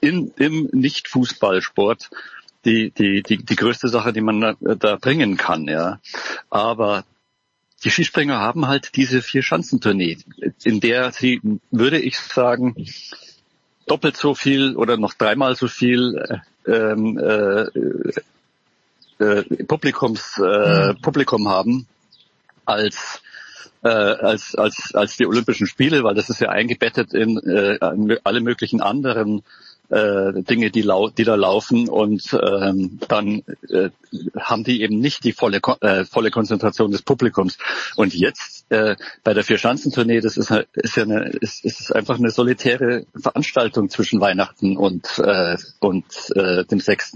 in, 0.00 0.32
im 0.36 0.68
Nicht-Fußballsport 0.72 2.10
die, 2.64 2.90
die, 2.90 3.22
die, 3.22 3.38
die 3.38 3.56
größte 3.56 3.88
Sache, 3.88 4.12
die 4.12 4.20
man 4.20 4.40
da, 4.40 4.54
da 4.74 4.96
bringen 4.96 5.36
kann, 5.36 5.66
ja. 5.68 6.00
Aber 6.50 7.04
die 7.84 7.90
Skispringer 7.90 8.38
haben 8.38 8.66
halt 8.66 8.96
diese 8.96 9.22
vier 9.22 9.42
Schanzentournee, 9.42 10.18
in 10.64 10.80
der 10.80 11.12
sie, 11.12 11.40
würde 11.70 12.00
ich 12.00 12.18
sagen, 12.18 12.74
doppelt 13.90 14.16
so 14.16 14.34
viel 14.34 14.76
oder 14.76 14.96
noch 14.96 15.14
dreimal 15.14 15.56
so 15.56 15.68
viel 15.68 16.42
äh, 16.66 16.70
ähm, 16.70 17.18
äh, 17.18 17.64
äh, 19.24 19.42
Publikums, 19.64 20.38
äh, 20.38 20.92
mhm. 20.92 21.00
Publikum 21.00 21.48
haben 21.48 21.86
als 22.64 23.20
äh, 23.82 23.88
als 23.88 24.54
als 24.54 24.94
als 24.94 25.16
die 25.16 25.26
Olympischen 25.26 25.66
Spiele, 25.66 26.04
weil 26.04 26.14
das 26.14 26.30
ist 26.30 26.40
ja 26.40 26.50
eingebettet 26.50 27.14
in 27.14 27.38
äh, 27.38 27.78
alle 28.24 28.40
möglichen 28.40 28.80
anderen 28.80 29.42
äh, 29.90 30.42
Dinge, 30.42 30.70
die, 30.70 30.82
lau 30.82 31.08
die 31.08 31.24
da 31.24 31.34
laufen 31.34 31.88
und 31.88 32.36
ähm, 32.42 32.98
dann 33.08 33.42
äh, 33.68 33.90
haben 34.38 34.64
die 34.64 34.82
eben 34.82 34.98
nicht 34.98 35.24
die 35.24 35.32
volle, 35.32 35.60
äh, 35.80 36.04
volle 36.04 36.30
Konzentration 36.30 36.90
des 36.90 37.02
Publikums. 37.02 37.58
Und 37.96 38.14
jetzt 38.14 38.57
äh, 38.70 38.96
bei 39.24 39.34
der 39.34 39.44
Vierschanzentournee, 39.44 40.20
das 40.20 40.36
ist, 40.36 40.50
ist 40.74 40.96
ja 40.96 41.02
eine, 41.02 41.28
ist, 41.28 41.64
ist 41.64 41.94
einfach 41.94 42.18
eine 42.18 42.30
solitäre 42.30 43.06
Veranstaltung 43.14 43.88
zwischen 43.88 44.20
Weihnachten 44.20 44.76
und, 44.76 45.18
äh, 45.18 45.56
und 45.80 46.04
äh, 46.34 46.64
dem 46.64 46.80
6. 46.80 47.12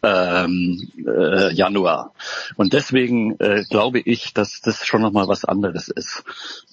Ähm, 0.00 0.92
äh, 1.04 1.52
Januar. 1.52 2.14
Und 2.54 2.72
deswegen 2.72 3.38
äh, 3.40 3.64
glaube 3.68 3.98
ich, 3.98 4.32
dass 4.32 4.60
das 4.60 4.86
schon 4.86 5.02
nochmal 5.02 5.26
was 5.26 5.44
anderes 5.44 5.88
ist. 5.88 6.22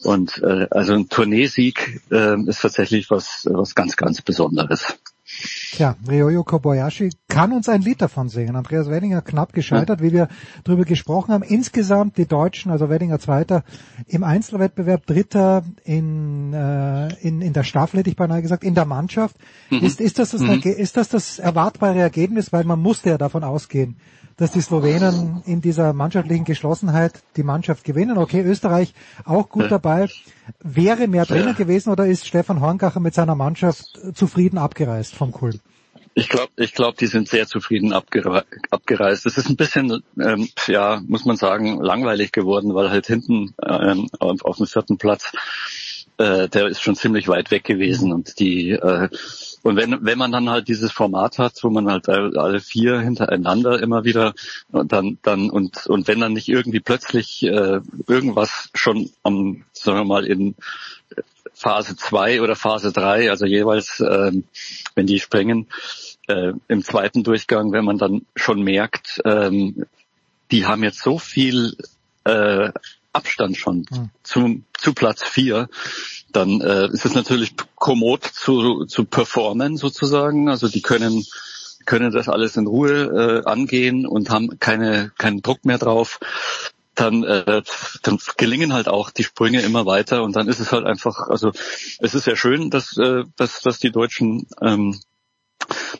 Und 0.03 0.43
äh, 0.43 0.67
also 0.69 0.93
ein 0.93 1.09
Tourneesieg 1.09 2.01
äh, 2.11 2.39
ist 2.47 2.61
tatsächlich 2.61 3.09
was, 3.09 3.47
was 3.49 3.73
ganz, 3.73 3.97
ganz 3.97 4.21
Besonderes. 4.21 4.99
Tja, 5.71 5.97
Ryoyo 6.07 6.43
Kobayashi 6.43 7.11
kann 7.27 7.51
uns 7.51 7.67
ein 7.67 7.81
Lied 7.81 8.01
davon 8.01 8.29
singen. 8.29 8.55
Andreas 8.55 8.89
Weddinger 8.89 9.21
knapp 9.21 9.51
gescheitert, 9.51 9.99
ja. 9.99 10.05
wie 10.05 10.13
wir 10.13 10.29
darüber 10.63 10.85
gesprochen 10.85 11.33
haben. 11.33 11.43
Insgesamt 11.43 12.17
die 12.17 12.27
Deutschen, 12.27 12.71
also 12.71 12.89
Weddinger 12.89 13.19
Zweiter 13.19 13.63
im 14.07 14.23
Einzelwettbewerb, 14.23 15.05
Dritter 15.05 15.63
in, 15.83 16.53
äh, 16.53 17.13
in, 17.15 17.41
in 17.41 17.51
der 17.51 17.63
Staffel, 17.63 17.99
hätte 17.99 18.09
ich 18.09 18.15
beinahe 18.15 18.41
gesagt, 18.41 18.63
in 18.63 18.73
der 18.73 18.85
Mannschaft. 18.85 19.35
Mhm. 19.69 19.79
Ist, 19.79 19.99
ist, 19.99 20.17
das 20.17 20.31
das, 20.31 20.41
mhm. 20.41 20.61
ist 20.63 20.95
das 20.95 21.09
das 21.09 21.39
erwartbare 21.39 21.99
Ergebnis? 21.99 22.53
Weil 22.53 22.63
man 22.63 22.79
musste 22.79 23.09
ja 23.09 23.17
davon 23.17 23.43
ausgehen, 23.43 23.97
dass 24.37 24.51
die 24.51 24.61
Slowenen 24.61 25.41
in 25.45 25.61
dieser 25.61 25.93
mannschaftlichen 25.93 26.45
Geschlossenheit 26.45 27.13
die 27.37 27.43
Mannschaft 27.43 27.83
gewinnen. 27.83 28.17
Okay, 28.17 28.41
Österreich 28.41 28.93
auch 29.23 29.49
gut 29.49 29.71
dabei. 29.71 30.09
Wäre 30.59 31.07
mehr 31.07 31.25
drinnen 31.25 31.55
gewesen 31.55 31.91
oder 31.91 32.05
ist 32.05 32.27
Stefan 32.27 32.61
Horngacher 32.61 32.99
mit 32.99 33.13
seiner 33.13 33.35
Mannschaft 33.35 33.99
zufrieden 34.13 34.57
abgereist 34.57 35.15
vom 35.15 35.31
Kulm? 35.31 35.59
Ich 36.17 36.29
glaube, 36.29 36.51
ich 36.55 36.73
glaube, 36.73 36.97
die 36.97 37.07
sind 37.07 37.27
sehr 37.27 37.45
zufrieden 37.45 37.91
abgereist. 37.91 39.25
Es 39.25 39.37
ist 39.37 39.49
ein 39.49 39.57
bisschen, 39.57 40.01
ähm, 40.17 40.47
ja, 40.67 41.01
muss 41.05 41.25
man 41.25 41.35
sagen, 41.35 41.81
langweilig 41.81 42.31
geworden, 42.31 42.73
weil 42.73 42.89
halt 42.89 43.07
hinten 43.07 43.53
ähm, 43.61 44.07
auf, 44.19 44.45
auf 44.45 44.57
dem 44.57 44.65
vierten 44.65 44.97
Platz, 44.97 45.33
äh, 46.17 46.47
der 46.47 46.67
ist 46.67 46.81
schon 46.81 46.95
ziemlich 46.95 47.27
weit 47.27 47.51
weg 47.51 47.65
gewesen 47.65 48.13
und 48.13 48.39
die 48.39 48.71
äh, 48.71 49.09
und 49.65 49.77
wenn, 49.77 50.05
wenn 50.05 50.19
man 50.19 50.31
dann 50.31 50.51
halt 50.51 50.67
dieses 50.67 50.91
Format 50.91 51.39
hat, 51.39 51.63
wo 51.63 51.71
man 51.71 51.89
halt 51.89 52.07
alle 52.07 52.59
vier 52.59 52.99
hintereinander 52.99 53.81
immer 53.81 54.03
wieder 54.03 54.35
und 54.71 54.91
dann, 54.91 55.17
dann 55.23 55.49
und, 55.49 55.87
und 55.87 56.07
wenn 56.07 56.19
dann 56.19 56.33
nicht 56.33 56.49
irgendwie 56.49 56.81
plötzlich 56.81 57.41
äh, 57.41 57.79
irgendwas 58.05 58.69
schon 58.75 59.09
am, 59.23 59.63
sagen 59.73 59.97
wir 59.97 60.05
mal, 60.05 60.23
in 60.23 60.53
Phase 61.55 61.95
zwei 61.95 62.43
oder 62.43 62.55
Phase 62.55 62.93
drei, 62.93 63.31
also 63.31 63.47
jeweils, 63.47 64.03
ähm, 64.07 64.43
wenn 64.93 65.07
die 65.07 65.19
springen, 65.19 65.65
äh, 66.27 66.53
im 66.67 66.83
zweiten 66.83 67.23
Durchgang, 67.23 67.71
wenn 67.71 67.85
man 67.85 67.97
dann 67.97 68.27
schon 68.35 68.61
merkt, 68.61 69.19
ähm, 69.25 69.87
die 70.51 70.67
haben 70.67 70.83
jetzt 70.83 71.01
so 71.01 71.17
viel 71.17 71.75
äh, 72.23 72.69
Abstand 73.15 73.57
schon 73.57 73.85
mhm. 73.89 74.09
zu, 74.23 74.61
zu 74.77 74.93
Platz 74.93 75.23
vier, 75.23 75.69
dann 76.31 76.61
äh, 76.61 76.87
ist 76.87 77.05
es 77.05 77.13
natürlich 77.13 77.55
kommod 77.75 78.23
zu, 78.23 78.85
zu 78.85 79.05
performen 79.05 79.77
sozusagen. 79.77 80.49
Also 80.49 80.67
die 80.67 80.81
können 80.81 81.25
können 81.85 82.11
das 82.11 82.29
alles 82.29 82.57
in 82.57 82.67
Ruhe 82.67 83.43
äh, 83.45 83.49
angehen 83.49 84.05
und 84.05 84.29
haben 84.29 84.59
keine 84.59 85.11
keinen 85.17 85.41
Druck 85.41 85.65
mehr 85.65 85.77
drauf. 85.77 86.19
Dann, 86.95 87.25
äh, 87.25 87.61
dann 88.03 88.19
gelingen 88.37 88.71
halt 88.71 88.87
auch 88.87 89.09
die 89.09 89.25
Sprünge 89.25 89.61
immer 89.61 89.85
weiter 89.85 90.23
und 90.23 90.35
dann 90.37 90.47
ist 90.47 90.61
es 90.61 90.71
halt 90.71 90.85
einfach, 90.85 91.27
also 91.27 91.51
es 91.99 92.15
ist 92.15 92.23
sehr 92.23 92.37
schön, 92.37 92.69
dass, 92.69 92.97
äh, 92.97 93.25
dass, 93.35 93.61
dass 93.61 93.79
die 93.79 93.91
Deutschen 93.91 94.47
ähm, 94.61 94.97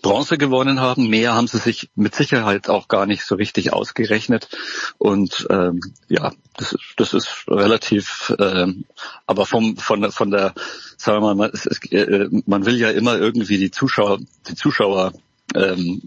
Bronze 0.02 0.38
gewonnen 0.38 0.80
haben. 0.80 1.10
Mehr 1.10 1.34
haben 1.34 1.48
sie 1.48 1.58
sich 1.58 1.90
mit 1.96 2.16
Sicherheit 2.16 2.70
auch 2.70 2.88
gar 2.88 3.06
nicht 3.06 3.24
so 3.24 3.36
richtig 3.36 3.74
ausgerechnet. 3.74 4.50
Und 4.98 5.48
ähm, 5.50 5.80
ja, 6.08 6.32
das, 6.58 6.78
das 6.98 7.14
ist 7.14 7.46
relativ, 7.48 8.34
ähm, 8.40 8.86
aber 9.26 9.46
vom 9.46 9.78
von 9.78 10.12
von 10.12 10.32
der, 10.32 10.54
sagen 10.98 11.24
wir 11.24 11.36
mal, 11.36 11.50
es, 11.54 11.66
es, 11.66 11.80
äh, 11.92 12.28
man 12.46 12.66
will 12.66 12.78
ja 12.78 12.92
immer 12.92 13.18
irgendwie 13.18 13.58
die 13.58 13.72
Zuschauer, 13.72 14.20
die 14.48 14.56
Zuschauer 14.56 15.14
ähm, 15.56 16.02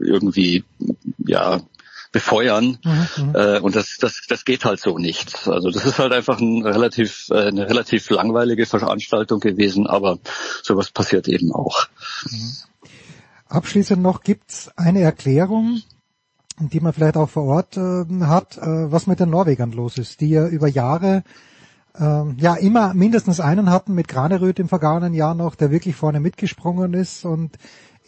irgendwie 0.00 0.64
ja 1.18 1.60
befeuern 2.16 2.78
mhm, 2.82 3.26
mhm, 3.26 3.34
äh, 3.34 3.58
und 3.60 3.76
das, 3.76 3.98
das, 4.00 4.22
das 4.26 4.46
geht 4.46 4.64
halt 4.64 4.80
so 4.80 4.96
nicht. 4.96 5.46
Also 5.46 5.70
das 5.70 5.84
ist 5.84 5.98
halt 5.98 6.12
einfach 6.12 6.40
ein 6.40 6.64
relativ, 6.64 7.28
äh, 7.30 7.48
eine 7.48 7.68
relativ 7.68 8.08
langweilige 8.08 8.64
Veranstaltung 8.64 9.38
gewesen, 9.38 9.86
aber 9.86 10.18
sowas 10.62 10.90
passiert 10.90 11.28
eben 11.28 11.52
auch. 11.52 11.88
Mhm. 12.30 12.52
Abschließend 13.50 14.02
noch 14.02 14.22
gibt's 14.22 14.70
eine 14.76 15.02
Erklärung, 15.02 15.82
die 16.58 16.80
man 16.80 16.94
vielleicht 16.94 17.18
auch 17.18 17.28
vor 17.28 17.44
Ort 17.44 17.76
äh, 17.76 18.06
hat, 18.22 18.56
äh, 18.56 18.90
was 18.90 19.06
mit 19.06 19.20
den 19.20 19.28
Norwegern 19.28 19.72
los 19.72 19.98
ist, 19.98 20.22
die 20.22 20.30
ja 20.30 20.48
über 20.48 20.68
Jahre 20.68 21.22
äh, 21.98 22.24
ja 22.38 22.54
immer 22.54 22.94
mindestens 22.94 23.40
einen 23.40 23.68
hatten 23.68 23.92
mit 23.92 24.08
Graneröd 24.08 24.58
im 24.58 24.70
vergangenen 24.70 25.12
Jahr 25.12 25.34
noch, 25.34 25.54
der 25.54 25.70
wirklich 25.70 25.96
vorne 25.96 26.20
mitgesprungen 26.20 26.94
ist 26.94 27.26
und 27.26 27.58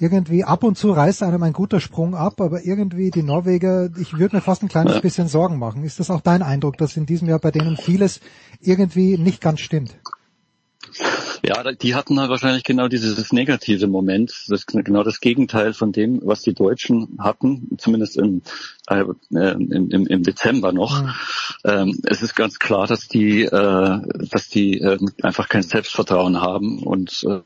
irgendwie 0.01 0.44
ab 0.44 0.62
und 0.62 0.78
zu 0.78 0.93
reißt 0.93 1.23
einem 1.23 1.43
ein 1.43 1.52
guter 1.52 1.81
Sprung 1.81 2.15
ab, 2.15 2.41
aber 2.41 2.65
irgendwie 2.65 3.10
die 3.10 3.23
Norweger, 3.23 3.91
ich 3.99 4.17
würde 4.17 4.36
mir 4.36 4.43
fast 4.43 4.62
ein 4.62 4.68
kleines 4.68 5.01
bisschen 5.01 5.28
Sorgen 5.28 5.59
machen. 5.59 5.85
Ist 5.85 5.99
das 5.99 6.10
auch 6.10 6.20
dein 6.20 6.43
Eindruck, 6.43 6.78
dass 6.78 6.97
in 6.97 7.07
diesem 7.07 7.28
Jahr 7.28 7.41
bei 7.41 7.51
denen 7.51 7.77
vieles 7.77 8.20
irgendwie 8.60 9.18
nicht 9.18 9.41
ganz 9.41 9.60
stimmt? 9.60 9.97
Ja, 11.44 11.62
die 11.73 11.94
hatten 11.94 12.18
halt 12.18 12.31
wahrscheinlich 12.31 12.65
genau 12.65 12.89
dieses 12.89 13.33
negative 13.33 13.86
Moment, 13.86 14.47
das 14.49 14.67
genau 14.67 15.02
das 15.02 15.20
Gegenteil 15.20 15.73
von 15.73 15.93
dem, 15.93 16.20
was 16.25 16.43
die 16.43 16.55
Deutschen 16.55 17.18
hatten, 17.20 17.77
zumindest 17.78 18.17
im, 18.17 18.43
äh, 18.89 19.05
im, 19.31 19.91
im, 19.91 20.07
im 20.07 20.23
Dezember 20.23 20.73
noch. 20.73 21.02
Mhm. 21.02 21.10
Ähm, 21.65 22.00
es 22.05 22.23
ist 22.23 22.34
ganz 22.34 22.58
klar, 22.58 22.86
dass 22.86 23.08
die, 23.08 23.42
äh, 23.42 24.00
dass 24.31 24.49
die 24.49 24.81
äh, 24.81 24.99
einfach 25.23 25.49
kein 25.49 25.62
Selbstvertrauen 25.62 26.41
haben 26.41 26.83
und 26.83 27.25
äh, 27.25 27.41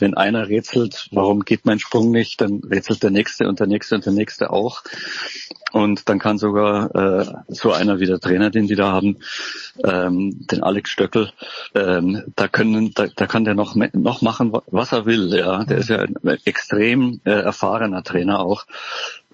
wenn 0.00 0.14
einer 0.14 0.48
rätselt, 0.48 1.08
warum 1.12 1.44
geht 1.44 1.66
mein 1.66 1.78
Sprung 1.78 2.10
nicht, 2.10 2.40
dann 2.40 2.60
rätselt 2.60 3.02
der 3.02 3.10
nächste 3.10 3.48
und 3.48 3.60
der 3.60 3.66
nächste 3.66 3.94
und 3.94 4.06
der 4.06 4.12
nächste 4.12 4.50
auch. 4.50 4.82
Und 5.72 6.08
dann 6.08 6.18
kann 6.18 6.38
sogar 6.38 6.94
äh, 6.94 7.26
so 7.48 7.72
einer 7.72 8.00
wie 8.00 8.06
der 8.06 8.18
Trainer, 8.18 8.50
den 8.50 8.66
die 8.66 8.74
da 8.74 8.90
haben, 8.90 9.18
ähm, 9.84 10.46
den 10.50 10.62
Alex 10.62 10.90
Stöckel, 10.90 11.30
ähm, 11.74 12.24
da 12.34 12.48
können, 12.48 12.92
da, 12.94 13.06
da 13.06 13.26
kann 13.26 13.44
der 13.44 13.54
noch 13.54 13.76
noch 13.76 14.22
machen, 14.22 14.52
was 14.66 14.92
er 14.92 15.06
will. 15.06 15.32
Ja, 15.32 15.64
der 15.64 15.78
ist 15.78 15.90
ja 15.90 15.98
ein 15.98 16.16
extrem 16.44 17.20
äh, 17.24 17.30
erfahrener 17.30 18.02
Trainer 18.02 18.40
auch. 18.40 18.66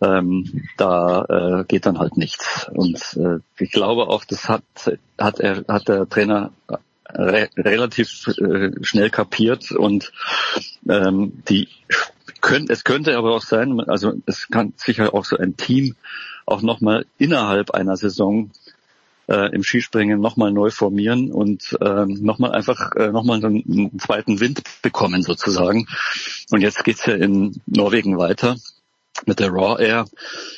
Ähm, 0.02 0.64
da 0.76 1.24
äh, 1.60 1.64
geht 1.64 1.86
dann 1.86 1.98
halt 1.98 2.16
nichts. 2.16 2.68
Und 2.72 3.16
äh, 3.16 3.38
ich 3.58 3.72
glaube 3.72 4.08
auch, 4.08 4.24
das 4.24 4.48
hat 4.48 4.62
hat 5.18 5.40
er 5.40 5.64
hat 5.68 5.88
der 5.88 6.08
Trainer 6.08 6.52
re 7.14 7.48
relativ 7.56 8.26
äh, 8.38 8.72
schnell 8.82 9.10
kapiert 9.10 9.72
und 9.72 10.12
ähm, 10.88 11.42
die 11.48 11.68
können, 12.40 12.66
es 12.68 12.84
könnte 12.84 13.16
aber 13.16 13.34
auch 13.34 13.42
sein, 13.42 13.80
also 13.88 14.12
es 14.26 14.48
kann 14.48 14.74
sicher 14.76 15.14
auch 15.14 15.24
so 15.24 15.36
ein 15.36 15.56
Team 15.56 15.96
auch 16.44 16.62
nochmal 16.62 17.06
innerhalb 17.18 17.72
einer 17.72 17.96
Saison 17.96 18.50
äh, 19.28 19.52
im 19.52 19.62
Skispringen 19.62 20.20
nochmal 20.20 20.52
neu 20.52 20.70
formieren 20.70 21.32
und 21.32 21.76
ähm, 21.80 22.18
nochmal 22.22 22.52
einfach 22.52 22.94
äh, 22.96 23.10
nochmal 23.10 23.44
einen, 23.44 23.64
einen 23.68 23.98
zweiten 23.98 24.40
Wind 24.40 24.62
bekommen 24.82 25.22
sozusagen. 25.22 25.88
Und 26.50 26.60
jetzt 26.60 26.84
geht's 26.84 27.06
ja 27.06 27.14
in 27.14 27.60
Norwegen 27.66 28.18
weiter 28.18 28.56
mit 29.24 29.40
der 29.40 29.50
Raw 29.50 29.82
Air. 29.82 30.06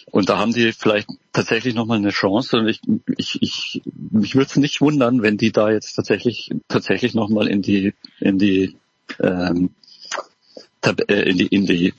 Und 0.07 0.29
da 0.29 0.39
haben 0.39 0.53
die 0.53 0.73
vielleicht 0.73 1.09
tatsächlich 1.33 1.75
nochmal 1.75 1.99
eine 1.99 2.11
Chance. 2.11 2.59
Und 2.59 2.69
ich, 2.69 2.81
ich, 3.17 3.39
ich 3.43 3.83
mich 3.95 4.35
würde 4.35 4.47
es 4.47 4.57
nicht 4.57 4.81
wundern, 4.81 5.23
wenn 5.23 5.37
die 5.37 5.53
da 5.53 5.71
jetzt 5.71 5.95
tatsächlich 5.95 6.51
tatsächlich 6.69 7.15
nochmal 7.15 7.49
in 7.49 7.63
die 7.63 7.95
in 8.21 8.39
die 8.39 8.77
ähm, 9.21 9.71
äh, 10.83 11.31
in 11.31 11.39
die, 11.39 11.47
in 11.47 11.67
die 11.67 11.93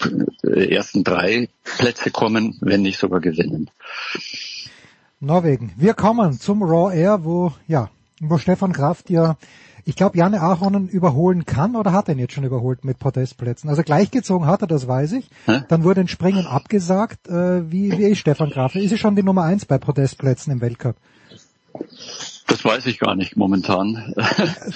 äh, 0.44 0.74
ersten 0.74 1.04
drei 1.04 1.50
Plätze 1.64 2.12
kommen, 2.12 2.58
wenn 2.62 2.82
nicht 2.82 2.98
sogar 2.98 3.20
gewinnen. 3.20 3.70
Norwegen. 5.20 5.74
Wir 5.76 5.94
kommen 5.94 6.40
zum 6.40 6.64
Raw 6.64 6.96
Air, 6.96 7.26
wo 7.26 7.54
ja, 7.68 7.90
wo 8.22 8.38
Stefan 8.38 8.72
Kraft 8.72 9.10
ja 9.10 9.38
ich 9.86 9.96
glaube, 9.96 10.18
Janne 10.18 10.42
Ahonen 10.42 10.88
überholen 10.88 11.46
kann 11.46 11.76
oder 11.76 11.92
hat 11.92 12.08
er 12.08 12.16
ihn 12.16 12.20
jetzt 12.20 12.34
schon 12.34 12.44
überholt 12.44 12.84
mit 12.84 13.00
Podestplätzen. 13.00 13.70
Also 13.70 13.84
gleichgezogen 13.84 14.48
hat 14.48 14.62
er, 14.62 14.68
das 14.68 14.88
weiß 14.88 15.14
ich. 15.14 15.30
Hä? 15.46 15.62
Dann 15.68 15.84
wurde 15.84 16.02
ein 16.02 16.08
Springen 16.08 16.46
abgesagt. 16.46 17.28
Äh, 17.28 17.72
wie, 17.72 17.98
wie 17.98 18.06
ist 18.06 18.20
Stefan 18.20 18.50
Graf? 18.50 18.76
Ist 18.76 18.92
er 18.92 18.98
schon 18.98 19.16
die 19.16 19.24
Nummer 19.24 19.44
eins 19.44 19.66
bei 19.66 19.78
Podestplätzen 19.78 20.54
im 20.54 20.62
Weltcup? 20.62 20.96
Das 22.48 22.66
weiß 22.66 22.88
ich 22.88 22.98
gar 22.98 23.16
nicht 23.16 23.38
momentan. 23.38 24.14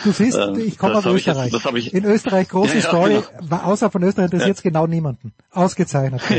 Du 0.04 0.12
siehst, 0.12 0.38
äh, 0.38 0.60
ich 0.60 0.78
komme 0.78 0.96
aus 0.96 1.06
Österreich. 1.06 1.52
Jetzt, 1.52 1.66
das 1.66 1.74
ich, 1.74 1.94
In 1.94 2.06
Österreich 2.06 2.50
große 2.50 2.78
ja, 2.78 2.82
ja, 2.82 2.88
Story, 2.88 3.24
genau. 3.40 3.56
außer 3.64 3.90
von 3.90 4.04
Österreich 4.04 4.26
interessiert 4.26 4.58
es 4.58 4.64
ja. 4.64 4.70
genau 4.70 4.86
niemanden. 4.86 5.34
Ausgezeichnet. 5.52 6.22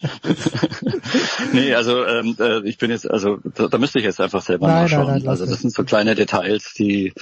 Nee, 1.52 1.74
also 1.74 2.04
ähm, 2.04 2.36
äh, 2.38 2.66
ich 2.68 2.78
bin 2.78 2.90
jetzt, 2.90 3.10
also 3.10 3.38
da, 3.54 3.68
da 3.68 3.78
müsste 3.78 3.98
ich 3.98 4.04
jetzt 4.04 4.20
einfach 4.20 4.42
selber 4.42 4.68
nein, 4.68 4.82
nachschauen. 4.82 5.06
Nein, 5.06 5.18
nein, 5.20 5.28
also 5.28 5.46
das 5.46 5.60
sind 5.60 5.72
so 5.72 5.84
kleine 5.84 6.14
Details, 6.14 6.74
die 6.74 7.12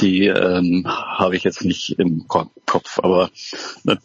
die 0.00 0.26
ähm, 0.26 0.86
habe 0.86 1.36
ich 1.36 1.44
jetzt 1.44 1.64
nicht 1.64 1.98
im 1.98 2.26
Kopf, 2.28 2.98
aber 3.02 3.30
äh, 3.86 3.96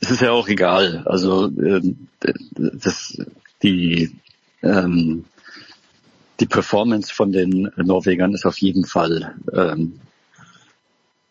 es 0.00 0.10
ist 0.10 0.20
ja 0.20 0.32
auch 0.32 0.48
egal. 0.48 1.02
Also 1.06 1.46
ähm, 1.46 2.08
das, 2.50 3.18
die 3.62 4.12
ähm, 4.62 5.24
die 6.40 6.46
Performance 6.46 7.12
von 7.12 7.32
den 7.32 7.70
Norwegern 7.76 8.34
ist 8.34 8.44
auf 8.44 8.58
jeden 8.58 8.84
Fall 8.84 9.34
ähm, 9.52 10.00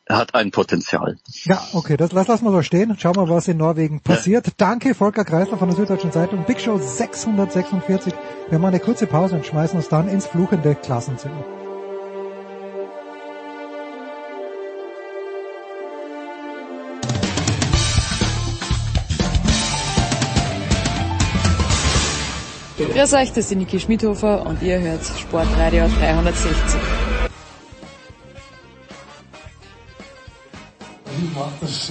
hat 0.07 0.35
ein 0.35 0.51
Potenzial. 0.51 1.17
Ja, 1.43 1.61
okay, 1.73 1.97
das 1.97 2.11
lass, 2.11 2.27
lass 2.27 2.41
mal 2.41 2.51
so 2.51 2.61
stehen. 2.61 2.95
Schauen 2.99 3.15
wir, 3.15 3.27
was 3.27 3.47
in 3.47 3.57
Norwegen 3.57 4.01
passiert. 4.01 4.47
Ja. 4.47 4.53
Danke, 4.57 4.93
Volker 4.93 5.25
Kreisler 5.25 5.57
von 5.57 5.69
der 5.69 5.77
Süddeutschen 5.77 6.11
Zeitung. 6.11 6.45
Big 6.45 6.61
Show 6.61 6.77
646. 6.77 8.13
Wir 8.49 8.59
machen 8.59 8.75
eine 8.75 8.79
kurze 8.79 9.07
Pause 9.07 9.35
und 9.35 9.45
schmeißen 9.45 9.77
uns 9.77 9.89
dann 9.89 10.07
ins 10.07 10.27
fluchende 10.27 10.75
Klassenzimmer. 10.75 11.43
Grüß 22.95 23.13
euch, 23.15 23.33
das 23.33 23.51
ist 23.51 23.57
Niki 23.57 23.77
Schmidhofer 23.77 24.45
und 24.45 24.61
ihr 24.61 24.79
hört 24.79 25.03
Sportradio 25.03 25.83
360. 25.99 26.51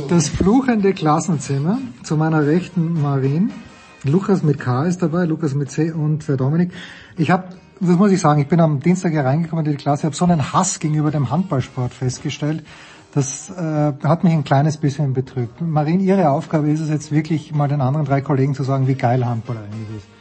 Das 0.08 0.28
fluchende 0.28 0.94
Klassenzimmer 0.94 1.76
zu 2.04 2.16
meiner 2.16 2.46
rechten 2.46 3.02
Marin. 3.02 3.52
Lukas 4.04 4.42
mit 4.42 4.58
K 4.58 4.86
ist 4.86 5.02
dabei, 5.02 5.26
Lukas 5.26 5.54
mit 5.54 5.70
C 5.70 5.92
und 5.92 6.24
für 6.24 6.38
Dominik. 6.38 6.72
Ich 7.18 7.30
habe, 7.30 7.48
das 7.80 7.96
muss 7.98 8.10
ich 8.10 8.22
sagen, 8.22 8.40
ich 8.40 8.48
bin 8.48 8.60
am 8.60 8.80
Dienstag 8.80 9.12
hier 9.12 9.26
reingekommen 9.26 9.66
in 9.66 9.72
die 9.72 9.76
Klasse, 9.76 10.04
habe 10.04 10.16
so 10.16 10.24
einen 10.24 10.54
Hass 10.54 10.80
gegenüber 10.80 11.10
dem 11.10 11.30
Handballsport 11.30 11.92
festgestellt. 11.92 12.64
Das 13.12 13.50
äh, 13.50 13.92
hat 14.02 14.24
mich 14.24 14.32
ein 14.32 14.44
kleines 14.44 14.78
bisschen 14.78 15.12
betrübt. 15.12 15.60
Marin, 15.60 16.00
Ihre 16.00 16.30
Aufgabe 16.30 16.70
ist 16.70 16.80
es 16.80 16.88
jetzt 16.88 17.12
wirklich 17.12 17.52
mal 17.52 17.68
den 17.68 17.82
anderen 17.82 18.06
drei 18.06 18.22
Kollegen 18.22 18.54
zu 18.54 18.62
sagen, 18.62 18.88
wie 18.88 18.94
geil 18.94 19.26
Handball 19.26 19.58
eigentlich 19.58 19.98
ist. 19.98 20.13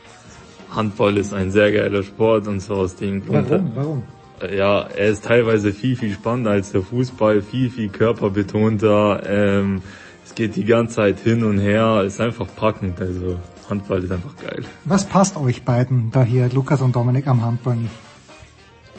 Handball 0.76 1.18
ist 1.18 1.34
ein 1.34 1.52
sehr 1.52 1.72
geiler 1.72 2.04
Sport 2.04 2.48
und 2.48 2.60
zwar 2.60 2.78
aus 2.78 2.96
dem 2.96 3.26
Grund. 3.26 3.50
Warum? 3.50 3.72
Warum? 3.76 4.04
ja, 4.52 4.82
er 4.82 5.10
ist 5.10 5.24
teilweise 5.24 5.74
viel, 5.74 5.96
viel 5.96 6.14
spannender 6.14 6.52
als 6.52 6.72
der 6.72 6.82
Fußball, 6.82 7.42
viel, 7.42 7.70
viel 7.70 7.90
körperbetonter. 7.90 9.24
Ähm, 9.26 9.82
es 10.26 10.36
geht 10.36 10.56
die 10.56 10.66
ganze 10.66 10.96
Zeit 10.96 11.20
hin 11.20 11.44
und 11.44 11.60
her, 11.60 12.04
ist 12.06 12.20
einfach 12.20 12.48
packend. 12.56 13.00
Also 13.00 13.38
Handball 13.70 14.04
ist 14.04 14.12
einfach 14.12 14.36
geil. 14.38 14.64
Was 14.86 15.06
passt 15.06 15.38
euch 15.38 15.64
beiden 15.64 16.12
da 16.12 16.24
hier, 16.24 16.50
Lukas 16.50 16.82
und 16.82 16.96
Dominik, 16.96 17.28
am 17.28 17.44
Handball 17.44 17.76
nicht? 17.76 17.94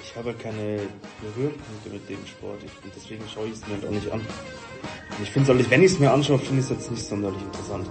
Ich 0.02 0.16
habe 0.16 0.32
keine 0.34 0.78
Berührpunkte 1.20 1.90
mit 1.92 2.08
dem 2.08 2.24
Sport. 2.26 2.60
Ich, 2.64 2.70
deswegen 2.94 3.24
schaue 3.32 3.46
ich 3.46 3.54
es 3.54 3.66
mir 3.66 3.74
halt 3.74 3.86
auch 3.86 3.90
nicht 3.90 4.12
an. 4.12 4.20
ich 5.20 5.30
finde 5.30 5.52
es, 5.52 5.70
wenn 5.70 5.82
ich 5.82 5.92
es 5.92 5.98
mir 5.98 6.12
anschaue, 6.12 6.38
finde 6.38 6.60
ich 6.60 6.66
es 6.66 6.70
jetzt 6.70 6.90
nicht 6.90 7.04
sonderlich 7.04 7.42
interessant. 7.42 7.86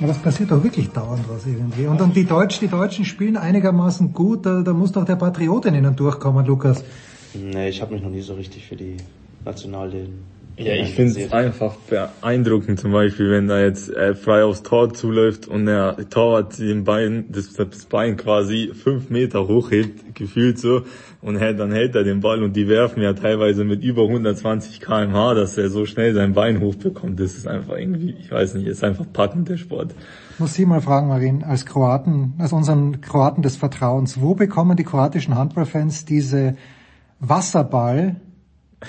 Ja, 0.00 0.06
das 0.06 0.18
passiert 0.18 0.50
doch 0.50 0.64
wirklich 0.64 0.88
dauernd 0.90 1.28
was 1.28 1.46
irgendwie. 1.46 1.86
Und 1.86 2.00
dann 2.00 2.12
die 2.14 2.24
Deutschen, 2.24 2.60
die 2.60 2.70
Deutschen 2.70 3.04
spielen 3.04 3.36
einigermaßen 3.36 4.14
gut, 4.14 4.46
da, 4.46 4.62
da 4.62 4.72
muss 4.72 4.92
doch 4.92 5.04
der 5.04 5.16
Patriot 5.16 5.66
in 5.66 5.74
ihnen 5.74 5.94
durchkommen, 5.94 6.46
Lukas. 6.46 6.82
Nee, 7.34 7.68
ich 7.68 7.82
habe 7.82 7.92
mich 7.92 8.02
noch 8.02 8.10
nie 8.10 8.22
so 8.22 8.34
richtig 8.34 8.66
für 8.66 8.76
die 8.76 8.96
nationale 9.44 10.08
ja, 10.60 10.74
ich 10.74 10.94
finde 10.94 11.20
es 11.20 11.32
einfach 11.32 11.74
beeindruckend, 11.88 12.78
zum 12.78 12.92
Beispiel, 12.92 13.30
wenn 13.30 13.48
da 13.48 13.60
jetzt 13.60 13.88
äh, 13.88 14.14
frei 14.14 14.44
aufs 14.44 14.62
Tor 14.62 14.92
zuläuft 14.92 15.48
und 15.48 15.66
der 15.66 15.96
Torwart 16.10 16.58
den 16.58 16.84
Bein, 16.84 17.24
das, 17.30 17.54
das 17.54 17.86
Bein 17.86 18.16
quasi 18.16 18.72
fünf 18.74 19.08
Meter 19.08 19.48
hochhebt, 19.48 20.14
gefühlt 20.14 20.58
so, 20.58 20.82
und 21.22 21.38
hält, 21.38 21.58
dann 21.58 21.72
hält 21.72 21.94
er 21.94 22.04
den 22.04 22.20
Ball 22.20 22.42
und 22.42 22.56
die 22.56 22.68
werfen 22.68 23.02
ja 23.02 23.14
teilweise 23.14 23.64
mit 23.64 23.82
über 23.82 24.02
120 24.02 24.80
kmh, 24.80 25.34
dass 25.34 25.56
er 25.56 25.70
so 25.70 25.86
schnell 25.86 26.14
sein 26.14 26.34
Bein 26.34 26.60
hochbekommt. 26.60 27.18
Das 27.18 27.34
ist 27.34 27.46
einfach 27.46 27.76
irgendwie, 27.78 28.14
ich 28.20 28.30
weiß 28.30 28.54
nicht, 28.54 28.66
ist 28.66 28.84
einfach 28.84 29.06
packend, 29.10 29.48
der 29.48 29.56
Sport. 29.56 29.94
Ich 30.34 30.40
muss 30.40 30.54
Sie 30.54 30.66
mal 30.66 30.82
fragen, 30.82 31.08
Marin, 31.08 31.42
als 31.42 31.64
Kroaten, 31.64 32.34
als 32.38 32.52
unseren 32.52 33.00
Kroaten 33.00 33.42
des 33.42 33.56
Vertrauens, 33.56 34.20
wo 34.20 34.34
bekommen 34.34 34.76
die 34.76 34.84
kroatischen 34.84 35.34
Handballfans 35.34 36.04
diese 36.04 36.56
Wasserball 37.18 38.16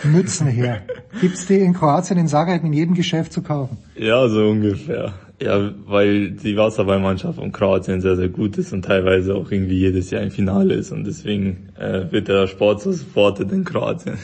Mützen 0.03 0.47
her. 0.47 0.81
Gibt's 1.19 1.45
die 1.47 1.59
in 1.59 1.73
Kroatien 1.73 2.17
in 2.17 2.27
Zagreb 2.27 2.63
in 2.63 2.73
jedem 2.73 2.95
Geschäft 2.95 3.33
zu 3.33 3.41
kaufen? 3.41 3.77
Ja, 3.95 4.27
so 4.29 4.49
ungefähr. 4.49 5.13
Ja, 5.41 5.71
weil 5.85 6.31
die 6.31 6.55
Wasserballmannschaft 6.55 7.39
von 7.39 7.51
Kroatien 7.51 7.99
sehr, 7.99 8.15
sehr 8.15 8.29
gut 8.29 8.57
ist 8.57 8.73
und 8.73 8.85
teilweise 8.85 9.35
auch 9.35 9.51
irgendwie 9.51 9.79
jedes 9.79 10.11
Jahr 10.11 10.21
im 10.21 10.31
Finale 10.31 10.75
ist 10.75 10.91
und 10.91 11.03
deswegen 11.03 11.69
äh, 11.77 12.11
wird 12.11 12.27
der 12.27 12.47
Sport 12.47 12.81
so 12.81 12.91
supportet 12.91 13.51
in 13.51 13.63
Kroatien. 13.65 14.17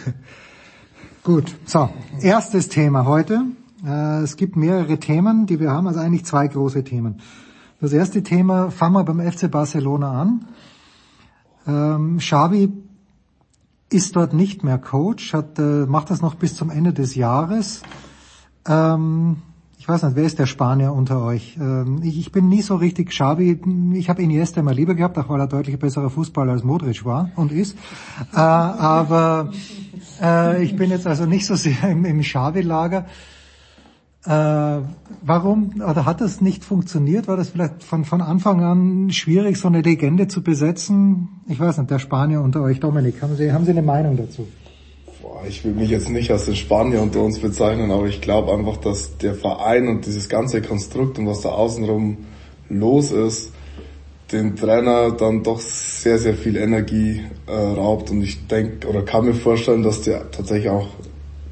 Gut, 1.23 1.55
so, 1.65 1.89
erstes 2.21 2.69
Thema 2.69 3.05
heute. 3.05 3.41
Äh, 3.85 4.21
es 4.21 4.37
gibt 4.37 4.55
mehrere 4.55 4.99
Themen, 4.99 5.47
die 5.47 5.59
wir 5.59 5.71
haben, 5.71 5.87
also 5.87 5.99
eigentlich 5.99 6.23
zwei 6.23 6.47
große 6.47 6.83
Themen. 6.83 7.19
Das 7.81 7.93
erste 7.93 8.23
Thema 8.23 8.71
fangen 8.71 8.93
wir 8.93 9.03
beim 9.03 9.19
FC 9.19 9.51
Barcelona 9.51 10.21
an. 10.21 10.45
Ähm, 11.67 12.17
Xavi 12.19 12.71
ist 13.89 14.15
dort 14.15 14.33
nicht 14.33 14.63
mehr 14.63 14.77
Coach, 14.77 15.33
hat, 15.33 15.59
äh, 15.59 15.85
macht 15.85 16.09
das 16.09 16.21
noch 16.21 16.35
bis 16.35 16.55
zum 16.55 16.69
Ende 16.69 16.93
des 16.93 17.15
Jahres. 17.15 17.81
Ähm, 18.67 19.37
ich 19.79 19.87
weiß 19.87 20.03
nicht, 20.03 20.15
wer 20.17 20.25
ist 20.25 20.37
der 20.39 20.47
Spanier 20.47 20.91
unter 20.91 21.21
euch? 21.21 21.57
Ähm, 21.57 22.01
ich, 22.03 22.19
ich, 22.19 22.31
bin 22.33 22.49
nie 22.49 22.61
so 22.61 22.75
richtig 22.75 23.11
Xavi. 23.11 23.61
Ich 23.93 24.09
habe 24.09 24.21
Iniesta 24.21 24.59
immer 24.59 24.73
lieber 24.73 24.95
gehabt, 24.95 25.17
auch 25.17 25.29
weil 25.29 25.39
er 25.39 25.47
deutlich 25.47 25.79
besserer 25.79 26.09
Fußballer 26.09 26.51
als 26.51 26.63
Modric 26.65 27.05
war 27.05 27.31
und 27.37 27.53
ist. 27.53 27.77
Äh, 28.33 28.37
aber 28.37 29.51
äh, 30.21 30.61
ich 30.63 30.75
bin 30.75 30.89
jetzt 30.89 31.07
also 31.07 31.25
nicht 31.25 31.45
so 31.45 31.55
sehr 31.55 31.89
im, 31.89 32.03
im 32.03 32.19
Xavi-Lager. 32.19 33.05
Äh, 34.27 34.81
warum 35.21 35.75
oder 35.77 36.05
hat 36.05 36.19
das 36.19 36.41
nicht 36.41 36.65
funktioniert? 36.65 37.29
War 37.29 37.37
das 37.37 37.49
vielleicht 37.49 37.81
von, 37.81 38.03
von 38.03 38.21
Anfang 38.21 38.61
an 38.61 39.09
schwierig, 39.09 39.57
so 39.57 39.69
eine 39.69 39.81
Legende 39.81 40.27
zu 40.27 40.43
besetzen? 40.43 41.29
Ich 41.47 41.61
weiß 41.61 41.77
nicht, 41.77 41.89
der 41.89 41.99
Spanier 41.99 42.41
unter 42.41 42.61
euch, 42.61 42.81
Dominik, 42.81 43.21
haben 43.21 43.37
Sie, 43.37 43.53
haben 43.53 43.63
Sie 43.63 43.71
eine 43.71 43.81
Meinung 43.81 44.17
dazu? 44.17 44.45
Boah, 45.21 45.43
ich 45.47 45.63
will 45.63 45.71
mich 45.71 45.89
jetzt 45.89 46.09
nicht 46.09 46.29
als 46.29 46.43
den 46.43 46.57
Spanier 46.57 47.01
unter 47.01 47.21
uns 47.21 47.39
bezeichnen, 47.39 47.89
aber 47.89 48.07
ich 48.07 48.19
glaube 48.19 48.51
einfach, 48.51 48.75
dass 48.75 49.17
der 49.17 49.33
Verein 49.33 49.87
und 49.87 50.05
dieses 50.05 50.27
ganze 50.27 50.61
Konstrukt 50.61 51.17
und 51.19 51.27
was 51.27 51.41
da 51.41 51.49
außenrum 51.49 52.17
los 52.67 53.11
ist, 53.11 53.53
den 54.33 54.57
Trainer 54.57 55.11
dann 55.11 55.41
doch 55.41 55.61
sehr, 55.61 56.17
sehr 56.17 56.33
viel 56.33 56.57
Energie 56.57 57.21
äh, 57.47 57.53
raubt 57.53 58.11
und 58.11 58.21
ich 58.21 58.45
denke 58.47 58.89
oder 58.89 59.03
kann 59.03 59.23
mir 59.23 59.33
vorstellen, 59.33 59.83
dass 59.83 60.01
der 60.01 60.29
tatsächlich 60.31 60.69
auch 60.69 60.89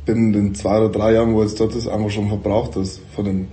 binnen 0.06 0.34
den 0.34 0.56
zwei 0.56 0.80
oder 0.80 0.90
drei 0.90 1.14
Jahren, 1.14 1.34
wo 1.34 1.42
jetzt 1.42 1.60
dort 1.60 1.76
ist, 1.76 1.88
einfach 1.88 2.10
schon 2.10 2.28
verbraucht 2.28 2.76
ist 2.76 3.02
von 3.16 3.26
dem 3.26 3.48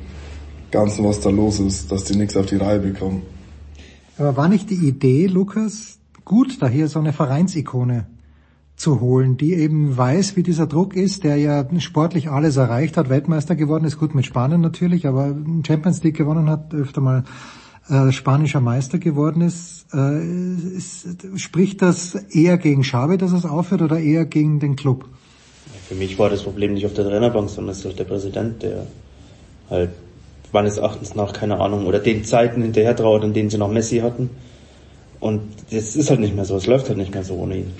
Ganzen, 0.70 1.04
was 1.04 1.20
da 1.20 1.30
los 1.30 1.60
ist, 1.60 1.90
dass 1.92 2.04
die 2.04 2.16
nichts 2.16 2.36
auf 2.36 2.46
die 2.46 2.56
Reihe 2.56 2.78
bekommen. 2.78 3.22
Aber 4.18 4.36
war 4.36 4.48
nicht 4.48 4.70
die 4.70 4.86
Idee, 4.86 5.26
Lukas, 5.26 5.98
gut, 6.24 6.60
da 6.60 6.68
hier 6.68 6.88
so 6.88 6.98
eine 6.98 7.12
Vereinsikone 7.12 8.06
zu 8.76 9.00
holen, 9.00 9.36
die 9.36 9.54
eben 9.54 9.96
weiß, 9.96 10.36
wie 10.36 10.42
dieser 10.42 10.66
Druck 10.66 10.96
ist, 10.96 11.24
der 11.24 11.36
ja 11.36 11.64
sportlich 11.78 12.30
alles 12.30 12.56
erreicht 12.56 12.96
hat, 12.96 13.08
Weltmeister 13.08 13.54
geworden 13.54 13.84
ist, 13.84 13.98
gut 13.98 14.14
mit 14.14 14.26
Spanien 14.26 14.60
natürlich, 14.60 15.06
aber 15.06 15.36
Champions 15.66 16.02
League 16.02 16.16
gewonnen 16.16 16.50
hat, 16.50 16.74
öfter 16.74 17.00
mal 17.00 17.24
äh, 17.88 18.12
spanischer 18.12 18.60
Meister 18.60 18.98
geworden 18.98 19.42
ist, 19.42 19.86
äh, 19.92 20.76
ist, 20.76 21.06
spricht 21.36 21.82
das 21.82 22.14
eher 22.14 22.58
gegen 22.58 22.82
Xavi, 22.82 23.18
dass 23.18 23.32
es 23.32 23.44
aufhört, 23.44 23.82
oder 23.82 23.98
eher 23.98 24.24
gegen 24.24 24.60
den 24.60 24.76
Club? 24.76 25.08
Für 25.88 25.94
mich 25.94 26.18
war 26.18 26.30
das 26.30 26.42
Problem 26.42 26.74
nicht 26.74 26.86
auf 26.86 26.94
der 26.94 27.04
Trainerbank, 27.04 27.50
sondern 27.50 27.72
es 27.72 27.84
ist 27.84 27.98
der 27.98 28.04
Präsident, 28.04 28.62
der 28.62 28.86
halt 29.68 29.90
meines 30.52 30.78
Erachtens 30.78 31.14
nach, 31.14 31.32
keine 31.32 31.58
Ahnung, 31.60 31.86
oder 31.86 31.98
den 31.98 32.24
Zeiten 32.24 32.62
hinterher 32.62 32.94
trauert, 32.94 33.24
in 33.24 33.32
denen 33.32 33.50
sie 33.50 33.58
noch 33.58 33.70
Messi 33.70 33.98
hatten. 33.98 34.30
Und 35.20 35.42
es 35.70 35.96
ist 35.96 36.10
halt 36.10 36.20
nicht 36.20 36.34
mehr 36.34 36.44
so, 36.44 36.56
es 36.56 36.66
läuft 36.66 36.88
halt 36.88 36.98
nicht 36.98 37.14
mehr 37.14 37.24
so 37.24 37.34
ohne 37.34 37.58
ihn. 37.58 37.72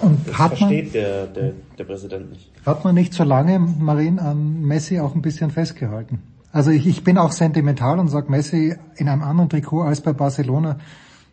Und 0.00 0.28
das 0.28 0.38
hat 0.38 0.56
versteht 0.56 0.84
man, 0.84 0.92
der, 0.92 1.26
der, 1.26 1.52
der 1.78 1.84
Präsident 1.84 2.30
nicht. 2.30 2.50
Hat 2.64 2.84
man 2.84 2.94
nicht 2.94 3.14
so 3.14 3.24
lange, 3.24 3.58
Marin, 3.58 4.18
an 4.18 4.62
Messi 4.62 5.00
auch 5.00 5.14
ein 5.14 5.22
bisschen 5.22 5.50
festgehalten? 5.50 6.20
Also 6.52 6.70
ich, 6.70 6.86
ich 6.86 7.04
bin 7.04 7.18
auch 7.18 7.32
sentimental 7.32 7.98
und 7.98 8.08
sage 8.08 8.30
Messi 8.30 8.74
in 8.96 9.08
einem 9.08 9.22
anderen 9.22 9.50
Trikot 9.50 9.82
als 9.82 10.00
bei 10.00 10.12
Barcelona 10.12 10.78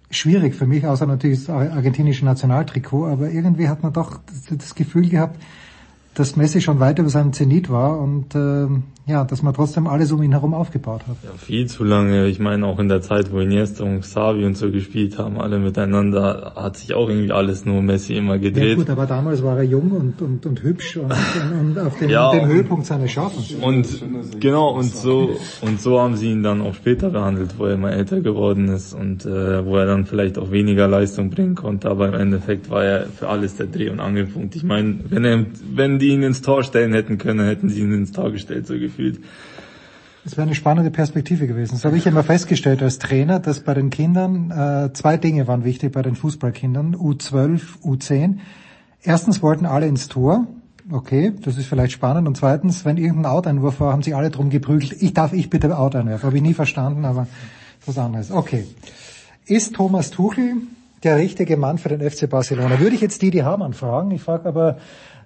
schwierig 0.09 0.55
für 0.55 0.65
mich, 0.65 0.85
außer 0.85 1.05
natürlich 1.05 1.45
das 1.45 1.49
argentinische 1.49 2.25
Nationaltrikot, 2.25 3.07
aber 3.07 3.29
irgendwie 3.29 3.67
hat 3.67 3.83
man 3.83 3.93
doch 3.93 4.19
das, 4.27 4.57
das 4.57 4.75
Gefühl 4.75 5.09
gehabt, 5.09 5.39
dass 6.15 6.35
Messi 6.35 6.61
schon 6.61 6.79
weit 6.79 6.99
über 6.99 7.09
seinem 7.09 7.33
Zenit 7.33 7.69
war 7.69 7.99
und 7.99 8.35
äh, 8.35 8.67
ja, 9.05 9.25
dass 9.25 9.41
man 9.41 9.53
trotzdem 9.53 9.85
alles 9.87 10.13
um 10.13 10.23
ihn 10.23 10.31
herum 10.31 10.53
aufgebaut 10.53 11.01
hat. 11.07 11.17
Ja, 11.23 11.31
viel 11.37 11.67
zu 11.67 11.83
lange. 11.83 12.27
Ich 12.27 12.39
meine 12.39 12.65
auch 12.65 12.79
in 12.79 12.87
der 12.87 13.01
Zeit, 13.01 13.33
wo 13.33 13.39
Iniesta 13.39 13.83
und 13.83 13.99
Xavi 13.99 14.45
und 14.45 14.55
so 14.55 14.71
gespielt 14.71 15.17
haben, 15.17 15.41
alle 15.41 15.59
miteinander, 15.59 16.53
hat 16.55 16.77
sich 16.77 16.93
auch 16.93 17.09
irgendwie 17.09 17.33
alles 17.33 17.65
nur 17.65 17.81
Messi 17.81 18.13
immer 18.13 18.37
gedreht. 18.37 18.69
Ja 18.69 18.75
gut, 18.75 18.89
aber 18.89 19.05
damals 19.05 19.43
war 19.43 19.57
er 19.57 19.63
jung 19.63 19.91
und, 19.91 20.21
und, 20.21 20.45
und 20.45 20.63
hübsch 20.63 20.95
und, 20.97 21.11
und, 21.11 21.79
auf 21.79 21.97
dem, 21.99 22.09
ja, 22.09 22.31
dem 22.31 22.47
Höhepunkt 22.47 22.85
seines 22.85 23.11
Schaffens. 23.11 23.53
Und 23.59 23.87
genau, 24.39 24.69
und 24.69 24.95
so 24.95 25.31
und 25.61 25.81
so 25.81 25.99
haben 25.99 26.15
sie 26.15 26.31
ihn 26.31 26.43
dann 26.43 26.61
auch 26.61 26.73
später 26.73 27.09
behandelt, 27.09 27.55
wo 27.57 27.65
er 27.65 27.73
immer 27.73 27.91
älter 27.91 28.21
geworden 28.21 28.69
ist 28.69 28.93
und 28.93 29.25
äh, 29.25 29.65
wo 29.65 29.75
er 29.75 29.85
dann 29.85 30.05
vielleicht 30.05 30.37
auch 30.37 30.51
weniger 30.51 30.87
Leistung 30.87 31.29
bringen 31.29 31.55
konnte, 31.55 31.89
aber 31.89 32.07
im 32.07 32.13
Endeffekt 32.13 32.69
war 32.69 32.85
er 32.85 33.07
für 33.07 33.27
alles 33.27 33.57
der 33.57 33.67
Dreh- 33.67 33.89
und 33.89 33.99
Angelpunkt. 33.99 34.55
Ich 34.55 34.63
meine, 34.63 34.99
wenn 35.09 35.25
er, 35.25 35.45
wenn 35.73 35.99
die 36.03 36.09
ihn 36.09 36.23
ins 36.23 36.41
Tor 36.41 36.63
stellen 36.63 36.93
hätten 36.93 37.17
können, 37.17 37.45
hätten 37.45 37.69
sie 37.69 37.79
ihn 37.79 37.93
ins 37.93 38.11
Tor 38.11 38.31
gestellt, 38.31 38.67
so 38.67 38.77
gefühlt. 38.77 39.19
Das 40.23 40.37
wäre 40.37 40.45
eine 40.45 40.55
spannende 40.55 40.91
Perspektive 40.91 41.47
gewesen. 41.47 41.73
Das 41.73 41.85
habe 41.85 41.97
ich 41.97 42.05
immer 42.05 42.23
festgestellt 42.23 42.81
als 42.81 42.99
Trainer, 42.99 43.39
dass 43.39 43.61
bei 43.61 43.73
den 43.73 43.89
Kindern 43.89 44.51
äh, 44.51 44.93
zwei 44.93 45.17
Dinge 45.17 45.47
waren 45.47 45.63
wichtig 45.63 45.91
bei 45.91 46.01
den 46.01 46.15
Fußballkindern, 46.15 46.95
U12, 46.95 47.61
U10. 47.83 48.37
Erstens 49.01 49.41
wollten 49.41 49.65
alle 49.65 49.87
ins 49.87 50.07
Tor. 50.07 50.47
Okay, 50.91 51.33
das 51.41 51.57
ist 51.57 51.67
vielleicht 51.67 51.93
spannend. 51.93 52.27
Und 52.27 52.35
zweitens, 52.35 52.85
wenn 52.85 52.97
irgendein 52.97 53.31
Out-Einwurf 53.31 53.79
war, 53.79 53.91
haben 53.91 54.03
sie 54.03 54.13
alle 54.13 54.29
drum 54.29 54.49
geprügelt. 54.49 55.01
Ich 55.01 55.13
darf 55.13 55.33
ich 55.33 55.49
bitte 55.49 55.77
Out 55.77 55.95
einwerfen. 55.95 56.25
Habe 56.25 56.37
ich 56.37 56.43
nie 56.43 56.53
verstanden, 56.53 57.05
aber 57.05 57.27
was 57.85 57.97
anderes. 57.97 58.31
Okay. 58.31 58.65
Ist 59.45 59.75
Thomas 59.75 60.09
Tuchel 60.09 60.55
der 61.03 61.17
richtige 61.17 61.57
Mann 61.57 61.77
für 61.77 61.89
den 61.89 62.09
FC 62.09 62.29
Barcelona? 62.29 62.79
Würde 62.79 62.95
ich 62.95 63.01
jetzt 63.01 63.21
Didi 63.21 63.39
Hamann 63.39 63.73
fragen. 63.73 64.11
Ich 64.11 64.21
frage 64.21 64.47
aber 64.47 64.77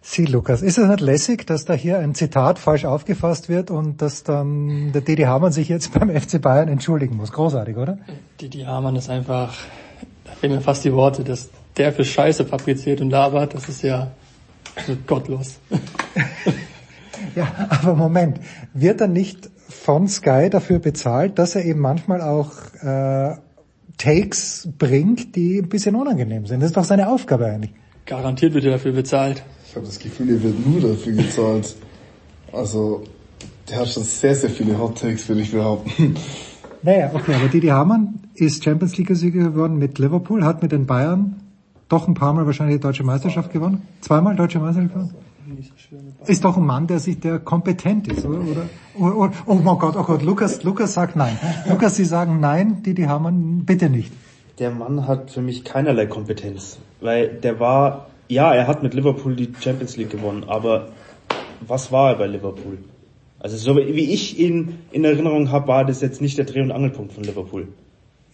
Sie, 0.01 0.26
Lukas, 0.26 0.61
ist 0.61 0.77
es 0.77 0.88
nicht 0.88 1.01
lässig, 1.01 1.45
dass 1.45 1.66
da 1.66 1.74
hier 1.74 2.00
ein 2.00 2.16
Zitat 2.16 2.59
falsch 2.59 2.85
aufgefasst 2.85 3.50
wird 3.50 3.72
und 3.72 4.01
dass 4.01 4.24
dann 4.24 4.92
der 4.92 5.01
Didi 5.01 5.24
Hamann 5.24 5.51
sich 5.51 5.69
jetzt 5.69 5.92
beim 6.00 6.09
FC 6.09 6.42
Bayern 6.42 6.67
entschuldigen 6.67 7.17
muss? 7.17 7.32
Großartig, 7.32 7.77
oder? 7.77 7.98
Didi 8.40 8.61
Hamann 8.61 8.95
ist 8.95 9.09
einfach, 9.09 9.53
da 10.26 10.32
fehlen 10.34 10.53
mir 10.53 10.61
fast 10.61 10.84
die 10.85 10.93
Worte, 10.93 11.24
dass 11.24 11.50
der 11.77 11.93
für 11.93 12.06
Scheiße 12.06 12.45
fabriziert 12.45 13.01
und 13.01 13.09
labert, 13.09 13.53
das 13.53 13.69
ist 13.69 13.84
ja 13.84 14.11
gottlos. 15.06 15.59
ja, 17.35 17.48
aber 17.69 17.95
Moment, 17.95 18.40
wird 18.74 19.01
er 19.01 19.08
nicht 19.08 19.50
von 19.69 20.08
Sky 20.08 20.50
dafür 20.50 20.80
bezahlt, 20.80 21.38
dass 21.40 21.56
er 21.56 21.66
eben 21.66 21.80
manchmal 21.80 22.22
auch 22.22 22.51
äh, 22.82 23.35
Takes 23.98 24.69
bringt, 24.77 25.35
die 25.35 25.59
ein 25.59 25.69
bisschen 25.69 25.95
unangenehm 25.95 26.45
sind? 26.45 26.61
Das 26.61 26.69
ist 26.69 26.77
doch 26.77 26.84
seine 26.84 27.09
Aufgabe 27.09 27.48
eigentlich. 27.48 27.74
Garantiert 28.06 28.53
wird 28.53 28.64
er 28.66 28.72
dafür 28.72 28.93
bezahlt 28.93 29.43
habe 29.75 29.85
das 29.85 29.99
Gefühl, 29.99 30.29
er 30.29 30.43
wird 30.43 30.65
nur 30.65 30.81
dafür 30.81 31.13
gezahlt. 31.13 31.75
Also, 32.51 33.03
der 33.69 33.79
hat 33.79 33.89
schon 33.89 34.03
sehr, 34.03 34.35
sehr 34.35 34.49
viele 34.49 34.77
Hot 34.77 34.99
Takes, 34.99 35.27
würde 35.27 35.41
ich 35.41 35.51
behaupten. 35.51 36.15
Naja, 36.83 37.11
okay, 37.13 37.33
aber 37.33 37.47
Didi 37.47 37.67
Hamann 37.67 38.19
ist 38.35 38.63
Champions 38.63 38.97
League-Sieger 38.97 39.49
geworden 39.49 39.77
mit 39.77 39.99
Liverpool, 39.99 40.43
hat 40.43 40.61
mit 40.61 40.71
den 40.71 40.85
Bayern 40.85 41.41
doch 41.89 42.07
ein 42.07 42.13
paar 42.13 42.33
Mal 42.33 42.45
wahrscheinlich 42.45 42.77
die 42.77 42.81
deutsche 42.81 43.03
Meisterschaft 43.03 43.51
gewonnen. 43.51 43.81
Zweimal 44.01 44.35
deutsche 44.35 44.59
Meisterschaft 44.59 44.93
gewonnen. 44.93 45.15
Ist 46.25 46.43
doch 46.43 46.57
ein 46.57 46.65
Mann, 46.65 46.87
der 46.87 46.99
sich, 46.99 47.19
der 47.19 47.39
kompetent 47.39 48.07
ist, 48.09 48.25
oder? 48.25 48.41
oder, 48.41 48.65
oder, 48.97 49.17
oder 49.17 49.33
oh 49.45 49.55
mein 49.55 49.77
Gott, 49.77 49.95
oh 49.97 50.03
Gott, 50.03 50.21
Lukas, 50.21 50.63
Lukas 50.63 50.93
sagt 50.93 51.15
nein. 51.15 51.37
Lukas, 51.69 51.95
Sie 51.95 52.05
sagen 52.05 52.39
nein, 52.39 52.83
die 52.83 53.07
haben 53.07 53.63
bitte 53.65 53.89
nicht. 53.89 54.11
Der 54.59 54.71
Mann 54.71 55.07
hat 55.07 55.31
für 55.31 55.41
mich 55.41 55.63
keinerlei 55.63 56.07
Kompetenz, 56.07 56.79
weil 56.99 57.29
der 57.29 57.59
war, 57.59 58.07
ja, 58.30 58.53
er 58.53 58.67
hat 58.67 58.83
mit 58.83 58.93
Liverpool 58.93 59.35
die 59.35 59.49
Champions 59.59 59.97
League 59.97 60.09
gewonnen, 60.11 60.43
aber 60.47 60.88
was 61.67 61.91
war 61.91 62.11
er 62.11 62.17
bei 62.17 62.27
Liverpool? 62.27 62.77
Also 63.39 63.57
so 63.57 63.75
wie 63.77 64.11
ich 64.14 64.39
ihn 64.39 64.80
in 64.91 65.03
Erinnerung 65.03 65.51
habe, 65.51 65.67
war 65.67 65.85
das 65.85 66.01
jetzt 66.01 66.22
nicht 66.22 66.38
der 66.38 66.45
Dreh- 66.45 66.61
und 66.61 66.72
Angelpunkt 66.72 67.14
von 67.14 67.23
Liverpool. 67.23 67.67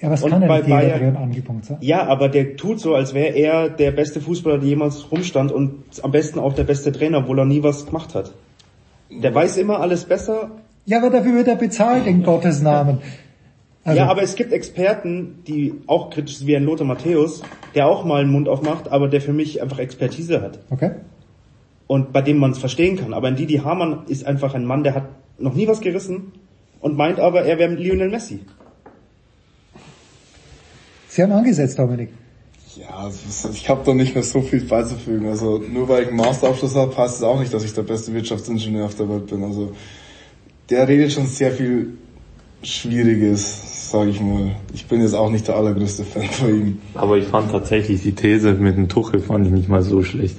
Ja, 0.01 0.09
was 0.09 0.23
Und 0.23 0.31
kann 0.31 0.47
bei 0.47 0.61
denn 0.61 0.65
jeder 0.71 0.77
Bayern- 0.81 0.99
Dreh- 0.99 1.07
und 1.09 1.17
Angelpunkt 1.17 1.65
sein? 1.65 1.77
Ja, 1.81 2.05
aber 2.07 2.29
der 2.29 2.55
tut 2.57 2.79
so, 2.79 2.95
als 2.95 3.13
wäre 3.13 3.33
er 3.35 3.69
der 3.69 3.91
beste 3.91 4.19
Fußballer, 4.21 4.59
der 4.59 4.67
jemals 4.69 5.11
rumstand 5.11 5.51
und 5.51 5.83
am 6.01 6.11
besten 6.11 6.39
auch 6.39 6.53
der 6.53 6.63
beste 6.63 6.91
Trainer, 6.91 7.19
obwohl 7.19 7.39
er 7.39 7.45
nie 7.45 7.63
was 7.63 7.85
gemacht 7.85 8.15
hat. 8.15 8.33
Der 9.09 9.33
weiß 9.33 9.57
immer 9.57 9.79
alles 9.79 10.05
besser. 10.05 10.51
Ja, 10.85 10.97
aber 10.97 11.09
dafür 11.09 11.33
wird 11.35 11.47
er 11.47 11.55
bezahlt, 11.55 12.07
in 12.07 12.23
Gottes 12.23 12.61
Namen. 12.61 12.97
Also- 13.85 13.99
ja, 13.99 14.07
aber 14.07 14.21
es 14.21 14.35
gibt 14.35 14.53
Experten, 14.53 15.43
die 15.45 15.73
auch 15.87 16.09
kritisch 16.09 16.37
sind, 16.37 16.47
wie 16.47 16.55
ein 16.55 16.63
Lothar 16.63 16.87
Matthäus, 16.87 17.41
der 17.75 17.87
auch 17.87 18.05
mal 18.05 18.21
einen 18.21 18.31
Mund 18.31 18.47
aufmacht, 18.47 18.89
aber 18.89 19.09
der 19.09 19.19
für 19.21 19.33
mich 19.33 19.61
einfach 19.61 19.79
Expertise 19.79 20.41
hat. 20.41 20.59
Okay. 20.69 20.91
Und 21.87 22.13
bei 22.13 22.21
dem 22.21 22.37
man 22.37 22.51
es 22.51 22.59
verstehen 22.59 22.95
kann. 22.97 23.13
Aber 23.13 23.27
ein 23.27 23.35
Didi 23.35 23.55
Hamann 23.55 24.05
ist 24.07 24.25
einfach 24.25 24.53
ein 24.53 24.65
Mann, 24.65 24.83
der 24.83 24.95
hat 24.95 25.03
noch 25.37 25.53
nie 25.53 25.67
was 25.67 25.81
gerissen 25.81 26.31
und 26.79 26.95
meint 26.95 27.19
aber, 27.19 27.43
er 27.43 27.57
wäre 27.57 27.73
Lionel 27.73 28.09
Messi. 28.09 28.39
Sie 31.09 31.21
haben 31.21 31.31
angesetzt, 31.31 31.77
Dominik. 31.77 32.09
Ja, 32.75 33.11
ich 33.51 33.69
habe 33.69 33.81
da 33.85 33.93
nicht 33.93 34.15
mehr 34.15 34.23
so 34.23 34.41
viel 34.41 34.61
beizufügen. 34.63 35.27
Also 35.27 35.59
nur 35.59 35.87
weil 35.89 36.03
ich 36.03 36.07
einen 36.07 36.17
Masterabschluss 36.17 36.75
habe, 36.75 36.95
heißt 36.97 37.17
es 37.17 37.23
auch 37.23 37.39
nicht, 37.39 37.53
dass 37.53 37.63
ich 37.63 37.73
der 37.73 37.83
beste 37.83 38.13
Wirtschaftsingenieur 38.13 38.85
auf 38.85 38.95
der 38.95 39.07
Welt 39.09 39.27
bin. 39.27 39.43
Also 39.43 39.73
der 40.69 40.87
redet 40.87 41.11
schon 41.11 41.27
sehr 41.27 41.51
viel 41.51 41.97
Schwieriges, 42.63 43.72
sage 43.93 44.09
ich 44.09 44.19
mal. 44.19 44.55
Ich 44.73 44.87
bin 44.87 45.01
jetzt 45.01 45.13
auch 45.13 45.29
nicht 45.29 45.47
der 45.47 45.55
allergrößte 45.55 46.03
Fan 46.03 46.23
von 46.23 46.49
ihm. 46.49 46.81
Aber 46.95 47.15
ich 47.15 47.25
fand 47.25 47.51
tatsächlich 47.51 48.01
die 48.01 48.13
These 48.13 48.53
mit 48.53 48.75
dem 48.75 48.89
Tuchel 48.89 49.19
fand 49.19 49.45
ich 49.45 49.53
nicht 49.53 49.69
mal 49.69 49.83
so 49.83 50.01
schlecht. 50.01 50.37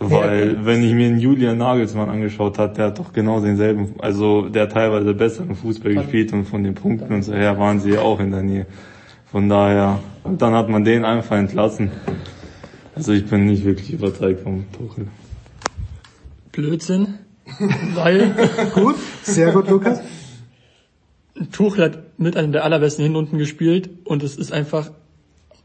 Weil, 0.00 0.66
wenn 0.66 0.82
ich 0.82 0.92
mir 0.92 1.08
den 1.08 1.20
Julian 1.20 1.58
Nagelsmann 1.58 2.10
angeschaut 2.10 2.58
hat, 2.58 2.76
der 2.76 2.86
hat 2.86 2.98
doch 2.98 3.12
genau 3.12 3.40
denselben, 3.40 3.94
also 3.98 4.48
der 4.48 4.64
hat 4.64 4.72
teilweise 4.72 5.14
besseren 5.14 5.54
Fußball 5.54 5.94
gespielt 5.94 6.32
und 6.32 6.44
von 6.44 6.64
den 6.64 6.74
Punkten 6.74 7.14
und 7.14 7.22
so 7.22 7.32
her 7.32 7.56
waren 7.56 7.78
sie 7.78 7.90
ja 7.90 8.00
auch 8.00 8.18
in 8.18 8.32
der 8.32 8.42
Nähe. 8.42 8.66
Von 9.30 9.48
daher, 9.48 10.00
und 10.24 10.42
dann 10.42 10.52
hat 10.52 10.68
man 10.68 10.84
den 10.84 11.04
einfach 11.04 11.36
entlassen. 11.36 11.92
Also 12.96 13.12
ich 13.12 13.26
bin 13.26 13.46
nicht 13.46 13.64
wirklich 13.64 13.92
überzeugt 13.92 14.40
vom 14.40 14.64
Tuchel. 14.72 15.06
Blödsinn. 16.50 17.14
Weil. 17.94 18.34
gut, 18.74 18.96
sehr 19.22 19.52
gut, 19.52 19.70
Lukas. 19.70 20.00
Tuchel 21.52 21.84
hat 21.84 22.05
mit 22.18 22.36
einem 22.36 22.52
der 22.52 22.64
allerbesten 22.64 23.04
Hinrunden 23.04 23.38
gespielt 23.38 23.90
und 24.04 24.22
es 24.22 24.36
ist 24.36 24.52
einfach 24.52 24.90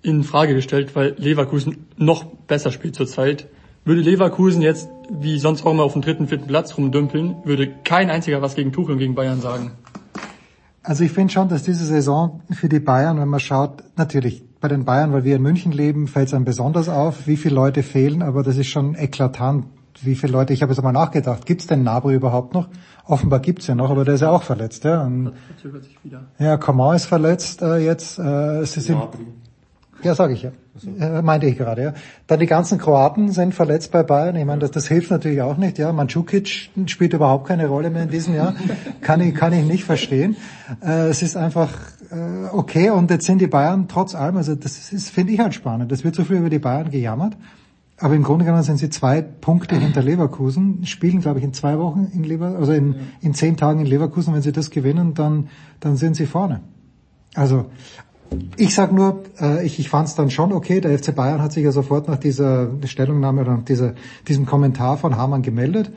in 0.04 0.24
Frage 0.24 0.56
gestellt, 0.56 0.96
weil 0.96 1.16
Leverkusen 1.18 1.86
noch 1.98 2.26
besser 2.26 2.72
spielt 2.72 2.96
zurzeit. 2.96 3.48
Würde 3.86 4.02
Leverkusen 4.02 4.62
jetzt 4.62 4.90
wie 5.10 5.40
sonst 5.40 5.66
auch 5.66 5.72
immer 5.72 5.84
auf 5.84 5.94
dem 5.94 6.02
dritten, 6.02 6.28
vierten 6.28 6.48
Platz 6.48 6.78
rumdümpeln, 6.78 7.36
würde 7.44 7.68
kein 7.84 8.10
einziger 8.10 8.42
was 8.42 8.56
gegen 8.56 8.72
Tuchel 8.72 8.94
und 8.94 9.00
gegen 9.00 9.16
Bayern 9.16 9.42
sagen. 9.42 9.72
Also 10.84 11.04
ich 11.04 11.12
finde 11.12 11.32
schon, 11.32 11.48
dass 11.48 11.64
diese 11.64 11.86
Saison 11.86 12.42
für 12.52 12.70
die 12.70 12.80
Bayern, 12.80 13.20
wenn 13.20 13.28
man 13.28 13.40
schaut, 13.40 13.84
natürlich 13.98 14.44
bei 14.60 14.68
den 14.68 14.86
Bayern, 14.86 15.14
weil 15.14 15.24
wir 15.24 15.36
in 15.36 15.42
München 15.42 15.72
leben, 15.72 16.08
fällt 16.08 16.28
es 16.28 16.34
einem 16.34 16.46
besonders 16.46 16.90
auf, 16.90 17.28
wie 17.28 17.38
viele 17.38 17.56
Leute 17.56 17.84
fehlen, 17.84 18.22
aber 18.22 18.42
das 18.42 18.58
ist 18.58 18.68
schon 18.68 18.96
eklatant, 18.96 19.66
wie 20.02 20.16
viele 20.16 20.34
Leute, 20.34 20.54
ich 20.54 20.62
habe 20.62 20.72
jetzt 20.72 20.80
einmal 20.80 20.94
nachgedacht, 20.94 21.46
gibt's 21.46 21.68
denn 21.68 21.84
Nabri 21.84 22.16
überhaupt 22.16 22.54
noch? 22.54 22.70
Offenbar 23.06 23.40
gibt's 23.40 23.68
ja 23.68 23.76
noch, 23.76 23.90
aber 23.90 24.06
der 24.06 24.16
ist 24.16 24.22
ja 24.22 24.30
auch 24.30 24.44
verletzt. 24.44 24.84
Ja, 24.84 25.04
und, 25.04 25.34
Verzögert 25.48 25.84
sich 25.84 25.98
wieder. 26.04 26.24
ja 26.40 26.58
Coman 26.58 26.96
ist 26.96 27.06
verletzt 27.06 27.62
äh, 27.62 27.78
jetzt. 27.78 28.20
Äh, 28.20 28.66
sie 28.66 28.80
sind, 28.80 29.02
ja, 30.04 30.16
sage 30.16 30.34
ich 30.34 30.44
ja. 30.44 30.52
Äh, 31.00 31.22
meinte 31.22 31.46
ich 31.48 31.58
gerade, 31.58 31.84
ja. 31.84 31.94
Dann 32.28 32.40
die 32.40 32.46
ganzen 32.46 32.78
Kroaten 32.78 33.32
sind 33.32 33.54
verletzt 33.54 33.92
bei 33.92 34.04
Bayern. 34.04 34.36
Ich 34.36 34.46
meine, 34.46 34.60
das, 34.60 34.72
das 34.72 34.88
hilft 34.88 35.12
natürlich 35.12 35.42
auch 35.42 35.58
nicht. 35.58 35.78
Ja, 35.78 35.92
Mandzukic 35.92 36.72
spielt 36.88 37.14
überhaupt 37.14 37.48
keine 37.48 37.68
Rolle 37.68 37.90
mehr 37.90 38.04
in 38.04 38.10
diesem 38.10 38.34
Jahr. 38.34 38.56
kann 39.02 39.22
ich, 39.22 39.36
kann 39.36 39.54
ich 39.54 39.66
nicht 39.66 39.84
verstehen. 39.84 40.38
Äh, 40.84 41.10
es 41.10 41.22
ist 41.22 41.38
einfach 41.38 41.72
äh, 42.10 42.48
okay. 42.52 42.90
Und 42.90 43.12
jetzt 43.12 43.26
sind 43.26 43.40
die 43.40 43.48
Bayern 43.48 43.88
trotz 43.88 44.16
allem, 44.16 44.38
also 44.38 44.56
das 44.56 44.92
ist, 44.92 45.10
finde 45.10 45.34
ich 45.34 45.40
halt 45.40 45.54
spannend. 45.54 45.92
Das 45.92 46.04
wird 46.04 46.16
so 46.16 46.24
viel 46.24 46.38
über 46.38 46.50
die 46.50 46.60
Bayern 46.60 46.90
gejammert. 46.90 47.36
Aber 48.02 48.16
im 48.16 48.24
Grunde 48.24 48.46
genommen 48.46 48.64
sind 48.64 48.78
sie 48.78 48.90
zwei 48.90 49.22
Punkte 49.22 49.78
hinter 49.78 50.02
Leverkusen, 50.02 50.86
spielen, 50.88 51.22
glaube 51.22 51.38
ich, 51.38 51.46
in 51.46 51.54
zwei 51.54 51.78
Wochen 51.78 52.10
in 52.14 52.24
Lever, 52.24 52.56
also 52.58 52.72
in, 52.72 52.96
in 53.22 53.36
zehn 53.36 53.58
Tagen 53.58 53.80
in 53.80 53.86
Leverkusen. 53.86 54.34
Wenn 54.34 54.42
sie 54.42 54.52
das 54.52 54.72
gewinnen, 54.72 55.14
dann, 55.14 55.50
dann 55.80 55.98
sind 55.98 56.16
sie 56.16 56.26
vorne. 56.26 56.62
Also, 57.36 57.68
ich 58.58 58.74
sag 58.74 58.92
nur, 58.92 59.22
äh, 59.40 59.64
ich, 59.64 59.78
ich 59.78 59.90
fand 59.90 60.08
es 60.08 60.16
dann 60.16 60.32
schon 60.32 60.52
okay. 60.52 60.82
Der 60.82 60.98
FC 60.98 61.14
Bayern 61.14 61.44
hat 61.44 61.52
sich 61.52 61.64
ja 61.64 61.72
sofort 61.72 62.08
nach 62.08 62.18
dieser 62.18 62.72
Stellungnahme 62.86 63.42
oder 63.42 63.58
nach 63.58 63.66
dieser, 63.66 63.94
diesem 64.28 64.48
Kommentar 64.48 64.98
von 64.98 65.16
Hamann 65.16 65.44
gemeldet, 65.44 65.92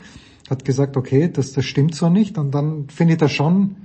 hat 0.51 0.67
gesagt, 0.67 0.99
okay, 0.99 1.31
das, 1.33 1.53
das 1.53 1.65
stimmt 1.65 1.95
so 1.95 2.11
nicht. 2.11 2.37
Und 2.37 2.55
dann 2.55 2.89
finde 2.89 3.15
ich 3.15 3.19
das 3.19 3.33
schon 3.33 3.77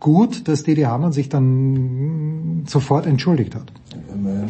gut, 0.00 0.48
dass 0.48 0.62
Didi 0.62 0.82
Hamann 0.82 1.12
sich 1.12 1.28
dann 1.28 2.64
sofort 2.66 3.04
entschuldigt 3.04 3.54
hat. 3.54 3.70
Immerhin. 4.14 4.48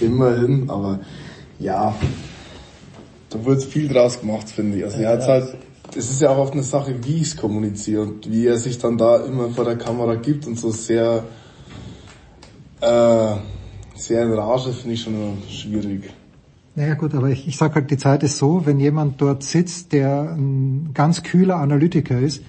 Immerhin, 0.00 0.70
aber 0.70 1.00
ja, 1.62 1.94
da 3.30 3.44
wird 3.44 3.64
viel 3.64 3.88
draus 3.88 4.20
gemacht, 4.20 4.48
finde 4.50 4.78
ich. 4.78 4.84
Also 4.84 4.98
er 4.98 5.10
hat 5.10 5.26
halt, 5.26 5.56
es 5.96 6.10
ist 6.10 6.20
ja 6.20 6.30
auch 6.30 6.38
oft 6.38 6.52
eine 6.52 6.62
Sache, 6.62 6.94
wie 7.04 7.16
ich 7.16 7.22
es 7.22 7.36
kommuniziere 7.36 8.02
und 8.02 8.30
wie 8.30 8.46
er 8.46 8.58
sich 8.58 8.78
dann 8.78 8.98
da 8.98 9.24
immer 9.24 9.50
vor 9.50 9.64
der 9.64 9.76
Kamera 9.76 10.16
gibt 10.16 10.46
und 10.46 10.58
so 10.58 10.70
sehr, 10.70 11.24
äh, 12.80 13.34
sehr 13.94 14.22
in 14.22 14.32
Rage 14.32 14.72
finde 14.72 14.94
ich 14.94 15.02
schon 15.02 15.14
schwierig. 15.48 16.10
Naja 16.74 16.94
gut, 16.94 17.14
aber 17.14 17.28
ich, 17.28 17.46
ich 17.46 17.56
sage 17.56 17.74
halt, 17.76 17.90
die 17.90 17.98
Zeit 17.98 18.22
ist 18.22 18.38
so, 18.38 18.64
wenn 18.64 18.80
jemand 18.80 19.20
dort 19.20 19.42
sitzt, 19.42 19.92
der 19.92 20.32
ein 20.32 20.90
ganz 20.94 21.22
kühler 21.22 21.56
Analytiker 21.56 22.18
ist, 22.18 22.42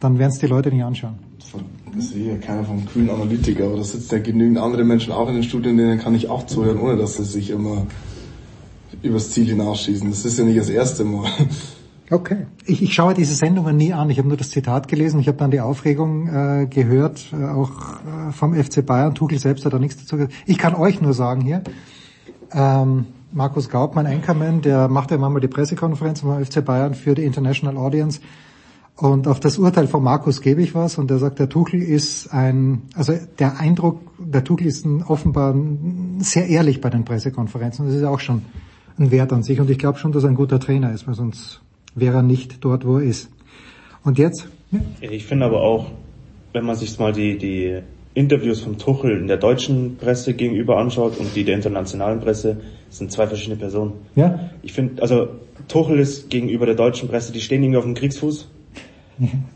dann 0.00 0.18
werden 0.18 0.32
es 0.32 0.38
die 0.38 0.46
Leute 0.46 0.70
nicht 0.70 0.82
anschauen. 0.82 1.18
Das 1.94 2.04
ist 2.04 2.16
ja 2.16 2.36
keiner 2.36 2.64
vom 2.64 2.84
kühlen 2.84 3.10
Analytiker, 3.10 3.66
aber 3.66 3.76
da 3.76 3.84
sitzen 3.84 4.16
ja 4.16 4.20
genügend 4.20 4.58
andere 4.58 4.84
Menschen 4.84 5.12
auch 5.12 5.28
in 5.28 5.34
den 5.34 5.44
Studien, 5.44 5.76
denen 5.76 5.98
kann 5.98 6.14
ich 6.14 6.28
auch 6.28 6.46
zuhören, 6.46 6.78
ohne 6.78 6.96
dass 6.96 7.14
sie 7.14 7.24
sich 7.24 7.50
immer 7.50 7.86
übers 9.02 9.30
Ziel 9.30 9.46
hinausschießen. 9.46 10.08
Das 10.10 10.24
ist 10.24 10.38
ja 10.38 10.44
nicht 10.44 10.58
das 10.58 10.68
erste 10.68 11.04
Mal. 11.04 11.30
Okay. 12.10 12.46
Ich, 12.64 12.82
ich 12.82 12.94
schaue 12.94 13.12
diese 13.12 13.34
Sendungen 13.34 13.76
nie 13.76 13.92
an. 13.92 14.08
Ich 14.08 14.18
habe 14.18 14.28
nur 14.28 14.38
das 14.38 14.48
Zitat 14.48 14.88
gelesen. 14.88 15.20
Ich 15.20 15.28
habe 15.28 15.36
dann 15.36 15.50
die 15.50 15.60
Aufregung 15.60 16.26
äh, 16.28 16.66
gehört, 16.66 17.26
äh, 17.32 17.44
auch 17.44 17.70
äh, 17.70 18.32
vom 18.32 18.54
FC 18.54 18.84
Bayern. 18.84 19.14
Tuchel 19.14 19.38
selbst 19.38 19.66
hat 19.66 19.74
da 19.74 19.78
nichts 19.78 19.98
dazu 19.98 20.16
gesagt. 20.16 20.34
Ich 20.46 20.56
kann 20.56 20.74
euch 20.74 21.02
nur 21.02 21.12
sagen 21.12 21.42
hier, 21.42 21.62
ähm, 22.52 23.06
Markus 23.30 23.68
Gaub, 23.68 23.94
mein 23.94 24.06
Anchorman, 24.06 24.62
der 24.62 24.88
macht 24.88 25.10
ja 25.10 25.18
immer 25.18 25.28
mal 25.28 25.40
die 25.40 25.48
Pressekonferenz 25.48 26.20
vom 26.20 26.42
FC 26.42 26.64
Bayern 26.64 26.94
für 26.94 27.14
die 27.14 27.24
International 27.24 27.76
Audience. 27.76 28.20
Und 28.96 29.28
auf 29.28 29.38
das 29.38 29.58
Urteil 29.58 29.86
von 29.86 30.02
Markus 30.02 30.40
gebe 30.40 30.62
ich 30.62 30.74
was 30.74 30.98
und 30.98 31.08
der 31.10 31.18
sagt, 31.18 31.38
der 31.38 31.48
Tuchel 31.48 31.80
ist 31.82 32.32
ein, 32.32 32.82
also 32.94 33.12
der 33.38 33.60
Eindruck, 33.60 34.00
der 34.18 34.42
Tuchel 34.42 34.66
ist 34.66 34.86
offenbar 35.06 35.54
sehr 36.18 36.48
ehrlich 36.48 36.80
bei 36.80 36.90
den 36.90 37.04
Pressekonferenzen. 37.04 37.86
Das 37.86 37.94
ist 37.94 38.00
ja 38.00 38.08
auch 38.08 38.18
schon 38.18 38.42
ein 38.98 39.10
Wert 39.10 39.32
an 39.32 39.42
sich 39.42 39.60
und 39.60 39.70
ich 39.70 39.78
glaube 39.78 39.98
schon, 39.98 40.12
dass 40.12 40.24
er 40.24 40.30
ein 40.30 40.34
guter 40.34 40.60
Trainer 40.60 40.92
ist, 40.92 41.06
weil 41.06 41.14
sonst 41.14 41.60
wäre 41.94 42.16
er 42.16 42.22
nicht 42.22 42.64
dort, 42.64 42.86
wo 42.86 42.98
er 42.98 43.04
ist. 43.04 43.30
Und 44.04 44.18
jetzt? 44.18 44.48
Ja. 44.70 44.80
Ich 45.00 45.26
finde 45.26 45.46
aber 45.46 45.62
auch, 45.62 45.90
wenn 46.52 46.64
man 46.64 46.76
sich 46.76 46.98
mal 46.98 47.12
die, 47.12 47.38
die 47.38 47.80
Interviews 48.14 48.60
von 48.60 48.78
Tuchel 48.78 49.16
in 49.16 49.28
der 49.28 49.36
deutschen 49.36 49.96
Presse 49.96 50.34
gegenüber 50.34 50.78
anschaut 50.78 51.18
und 51.18 51.34
die 51.36 51.44
der 51.44 51.54
internationalen 51.54 52.20
Presse, 52.20 52.58
sind 52.90 53.12
zwei 53.12 53.26
verschiedene 53.26 53.56
Personen. 53.56 53.92
Ja? 54.16 54.50
Ich 54.62 54.72
finde, 54.72 55.02
also 55.02 55.28
Tuchel 55.68 55.98
ist 55.98 56.30
gegenüber 56.30 56.66
der 56.66 56.74
deutschen 56.74 57.08
Presse, 57.08 57.32
die 57.32 57.40
stehen 57.40 57.62
irgendwie 57.62 57.78
auf 57.78 57.84
dem 57.84 57.94
Kriegsfuß. 57.94 58.48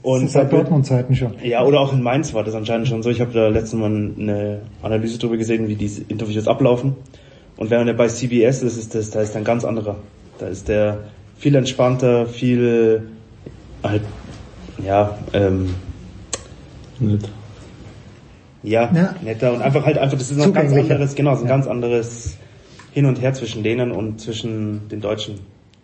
Und 0.03 0.31
seit 0.31 0.53
Dortmund-Zeiten 0.53 1.15
schon. 1.15 1.35
Ja, 1.43 1.65
oder 1.65 1.81
auch 1.81 1.93
in 1.93 2.03
Mainz 2.03 2.35
war 2.35 2.43
das 2.43 2.55
anscheinend 2.55 2.89
schon 2.89 3.03
so. 3.03 3.11
Ich 3.11 3.21
habe 3.21 3.33
da 3.33 3.49
letztes 3.49 3.79
Mal 3.79 3.87
eine 3.87 4.61
Analyse 4.83 5.19
drüber 5.19 5.37
gesehen, 5.37 5.69
wie 5.69 5.77
diese 5.77 6.03
Interviews 6.09 6.49
ablaufen. 6.49 6.97
Und 7.63 7.71
wenn 7.71 7.87
man 7.87 7.97
bei 7.97 8.09
CBS 8.09 8.65
ist, 8.65 8.77
ist 8.77 8.93
das, 8.93 9.11
da 9.11 9.21
ist 9.21 9.37
ein 9.37 9.45
ganz 9.45 9.65
anderer. 9.65 9.95
Da 10.41 10.49
ist 10.49 10.67
der 10.67 10.99
viel 11.39 11.55
entspannter, 11.55 12.27
viel 12.27 13.07
halt, 13.85 14.03
ja, 14.85 15.17
ähm, 15.33 15.73
Nett. 16.99 17.29
Ja, 18.65 18.91
Ja. 18.93 19.15
netter 19.23 19.53
und 19.53 19.63
einfach 19.63 19.87
halt 19.87 19.97
einfach, 19.97 20.19
das 20.19 20.33
ist 20.33 20.43
ein 20.43 20.53
ganz 20.53 20.73
anderes, 20.73 21.15
genau, 21.15 21.37
so 21.37 21.43
ein 21.43 21.47
Ja. 21.49 21.55
ganz 21.55 21.69
anderes 21.69 22.35
Hin 22.91 23.07
und 23.07 23.21
Her 23.21 23.33
zwischen 23.33 23.63
denen 23.63 23.93
und 23.93 24.21
zwischen 24.21 24.89
den 24.89 25.01
Deutschen. 25.01 25.39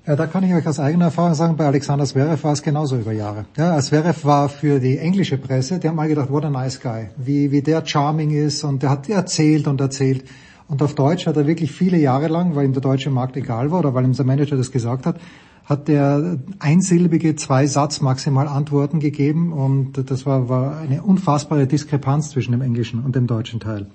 Ja, 0.04 0.16
da 0.16 0.26
kann 0.26 0.42
ich 0.42 0.52
euch 0.52 0.66
aus 0.66 0.80
eigener 0.80 1.04
Erfahrung 1.06 1.34
sagen, 1.34 1.56
bei 1.56 1.66
Alexander 1.66 2.04
Zverev 2.06 2.42
war 2.42 2.54
es 2.54 2.62
genauso 2.64 2.96
über 2.96 3.12
Jahre. 3.12 3.44
Ja, 3.56 3.78
Zverev 3.78 4.24
war 4.24 4.48
für 4.48 4.80
die 4.80 4.98
englische 4.98 5.38
Presse, 5.38 5.78
die 5.78 5.86
haben 5.86 5.94
mal 5.94 6.08
gedacht, 6.08 6.28
what 6.28 6.44
a 6.44 6.50
nice 6.50 6.80
guy, 6.80 7.10
wie, 7.16 7.52
wie 7.52 7.62
der 7.62 7.86
charming 7.86 8.32
ist 8.32 8.64
und 8.64 8.82
der 8.82 8.90
hat 8.90 9.08
erzählt 9.08 9.68
und 9.68 9.80
erzählt. 9.80 10.24
Und 10.68 10.82
auf 10.82 10.94
Deutsch 10.94 11.26
hat 11.26 11.36
er 11.36 11.46
wirklich 11.46 11.72
viele 11.72 11.98
Jahre 11.98 12.28
lang, 12.28 12.54
weil 12.54 12.66
ihm 12.66 12.74
der 12.74 12.82
deutsche 12.82 13.10
Markt 13.10 13.36
egal 13.36 13.70
war 13.70 13.80
oder 13.80 13.94
weil 13.94 14.04
ihm 14.04 14.14
sein 14.14 14.26
Manager 14.26 14.56
das 14.56 14.70
gesagt 14.70 15.06
hat, 15.06 15.18
hat 15.64 15.88
er 15.88 16.38
einsilbige 16.58 17.36
zwei 17.36 17.66
Satz 17.66 18.00
maximal 18.00 18.48
Antworten 18.48 19.00
gegeben 19.00 19.52
und 19.52 20.10
das 20.10 20.24
war, 20.24 20.48
war 20.48 20.78
eine 20.78 21.02
unfassbare 21.02 21.66
Diskrepanz 21.66 22.30
zwischen 22.30 22.52
dem 22.52 22.62
englischen 22.62 23.04
und 23.04 23.16
dem 23.16 23.26
deutschen 23.26 23.60
Teil. 23.60 23.86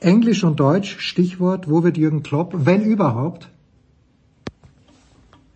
Englisch 0.00 0.44
und 0.44 0.60
Deutsch, 0.60 0.98
Stichwort, 1.00 1.68
wo 1.68 1.82
wird 1.82 1.96
Jürgen 1.96 2.22
Klopp, 2.22 2.54
wenn 2.54 2.82
überhaupt, 2.82 3.48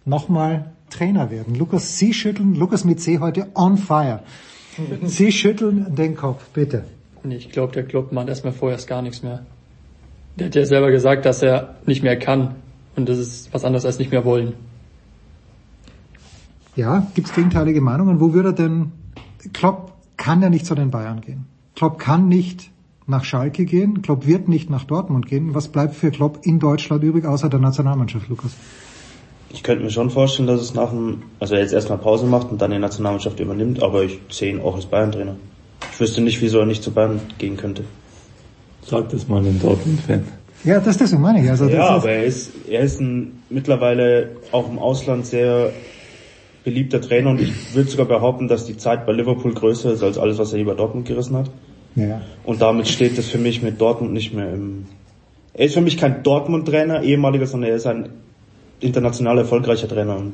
nochmal 0.05 0.73
Trainer 0.91 1.31
werden? 1.31 1.55
Lukas, 1.55 1.99
Sie 1.99 2.13
schütteln, 2.13 2.55
Lukas 2.55 2.85
mit 2.85 3.01
C 3.01 3.19
heute 3.19 3.49
on 3.55 3.77
fire. 3.77 4.23
Sie 5.05 5.31
schütteln 5.31 5.95
den 5.95 6.17
Kopf, 6.17 6.49
bitte. 6.53 6.85
Ich 7.29 7.51
glaube, 7.51 7.73
der 7.73 7.85
Klopp 7.85 8.13
macht 8.13 8.29
erstmal 8.29 8.53
vorerst 8.53 8.89
gar 8.89 9.01
nichts 9.01 9.23
mehr. 9.23 9.47
Der 10.37 10.47
hat 10.47 10.55
ja 10.55 10.65
selber 10.65 10.91
gesagt, 10.91 11.27
dass 11.27 11.43
er 11.43 11.77
nicht 11.87 12.03
mehr 12.03 12.19
kann. 12.19 12.57
Und 12.97 13.09
das 13.09 13.19
ist 13.19 13.53
was 13.53 13.65
anderes 13.65 13.85
als 13.85 13.99
nicht 13.99 14.11
mehr 14.11 14.25
wollen. 14.25 14.55
Ja, 16.75 17.07
gibt's 17.15 17.35
gegenteilige 17.35 17.81
Meinungen? 17.81 18.21
Wo 18.21 18.33
würde 18.33 18.51
er 18.51 18.55
denn, 18.55 18.93
Klopp 19.53 19.93
kann 20.17 20.41
ja 20.41 20.49
nicht 20.49 20.67
zu 20.67 20.75
den 20.75 20.91
Bayern 20.91 21.21
gehen. 21.21 21.47
Klopp 21.75 21.99
kann 21.99 22.29
nicht 22.29 22.71
nach 23.07 23.25
Schalke 23.25 23.65
gehen. 23.65 24.03
Klopp 24.03 24.27
wird 24.27 24.49
nicht 24.49 24.71
nach 24.71 24.85
Dortmund 24.85 25.27
gehen. 25.27 25.55
Was 25.55 25.69
bleibt 25.69 25.95
für 25.95 26.11
Klopp 26.11 26.41
in 26.43 26.61
Deutschland 26.61 27.03
übrig, 27.03 27.25
außer 27.25 27.49
der 27.49 27.59
Nationalmannschaft, 27.61 28.29
Lukas? 28.29 28.53
Ich 29.51 29.63
könnte 29.63 29.85
mir 29.85 29.91
schon 29.91 30.11
vorstellen, 30.11 30.47
dass 30.47 30.61
es 30.61 30.75
nach 30.75 30.91
dem, 30.91 31.23
also 31.41 31.55
er 31.55 31.61
jetzt 31.61 31.73
erstmal 31.73 31.99
Pause 31.99 32.27
macht 32.27 32.51
und 32.51 32.63
dann 32.63 32.71
die 32.71 32.79
Nationalmannschaft 32.79 33.39
übernimmt, 33.41 33.83
aber 33.83 34.05
ich 34.05 34.21
sehe 34.31 34.51
ihn 34.51 34.61
auch 34.61 34.77
als 34.77 34.87
Bayern-Trainer. 34.87 35.37
Ich 35.93 36.01
wüsste 36.01 36.21
nicht, 36.23 36.41
wieso 36.41 36.61
er 36.61 36.67
nicht 36.67 36.83
zu 36.83 36.93
Bayern 36.93 37.21
gehen 37.39 37.57
könnte. 37.57 37.85
Sag 38.85 39.09
das 39.11 39.29
mal 39.29 39.39
einem 39.39 39.61
Dortmund-Fan. 39.61 40.25
Ja, 40.65 40.81
das, 40.81 40.99
das 40.99 41.13
meine 41.13 41.43
ich. 41.43 41.51
Also, 41.51 41.69
ja, 41.69 41.79
das 41.79 41.89
aber 41.89 42.11
er 42.11 42.25
ist, 42.25 42.51
er 42.69 42.81
ist 42.81 43.01
ein 43.01 43.43
mittlerweile 43.51 44.31
auch 44.53 44.69
im 44.71 44.79
Ausland 44.79 45.27
sehr 45.27 45.73
beliebter 46.65 47.01
Trainer 47.01 47.31
und 47.31 47.41
ich 47.41 47.75
würde 47.75 47.91
sogar 47.91 48.07
behaupten, 48.07 48.47
dass 48.47 48.67
die 48.67 48.77
Zeit 48.77 49.05
bei 49.05 49.13
Liverpool 49.13 49.53
größer 49.53 49.93
ist 49.93 50.03
als 50.03 50.19
alles, 50.19 50.39
was 50.39 50.53
er 50.53 50.59
hier 50.59 50.67
bei 50.67 50.75
Dortmund 50.75 51.07
gerissen 51.07 51.37
hat. 51.37 51.51
Ja. 51.97 52.23
Und 52.45 52.63
damit 52.63 52.89
steht 52.89 53.19
es 53.19 53.29
für 53.29 53.39
mich 53.39 53.63
mit 53.63 53.81
Dortmund 53.81 54.13
nicht 54.13 54.33
mehr 54.33 54.53
im. 54.53 54.87
Er 55.55 55.67
ist 55.67 55.75
für 55.75 55.81
mich 55.81 55.99
kein 55.99 56.23
Dortmund-Trainer, 56.23 57.03
ehemaliger, 57.03 57.47
sondern 57.47 57.71
er 57.71 57.77
ist 57.77 57.87
ein 57.87 58.09
international 58.81 59.39
erfolgreicher 59.39 59.89
Trainer. 59.89 60.17
Und 60.17 60.33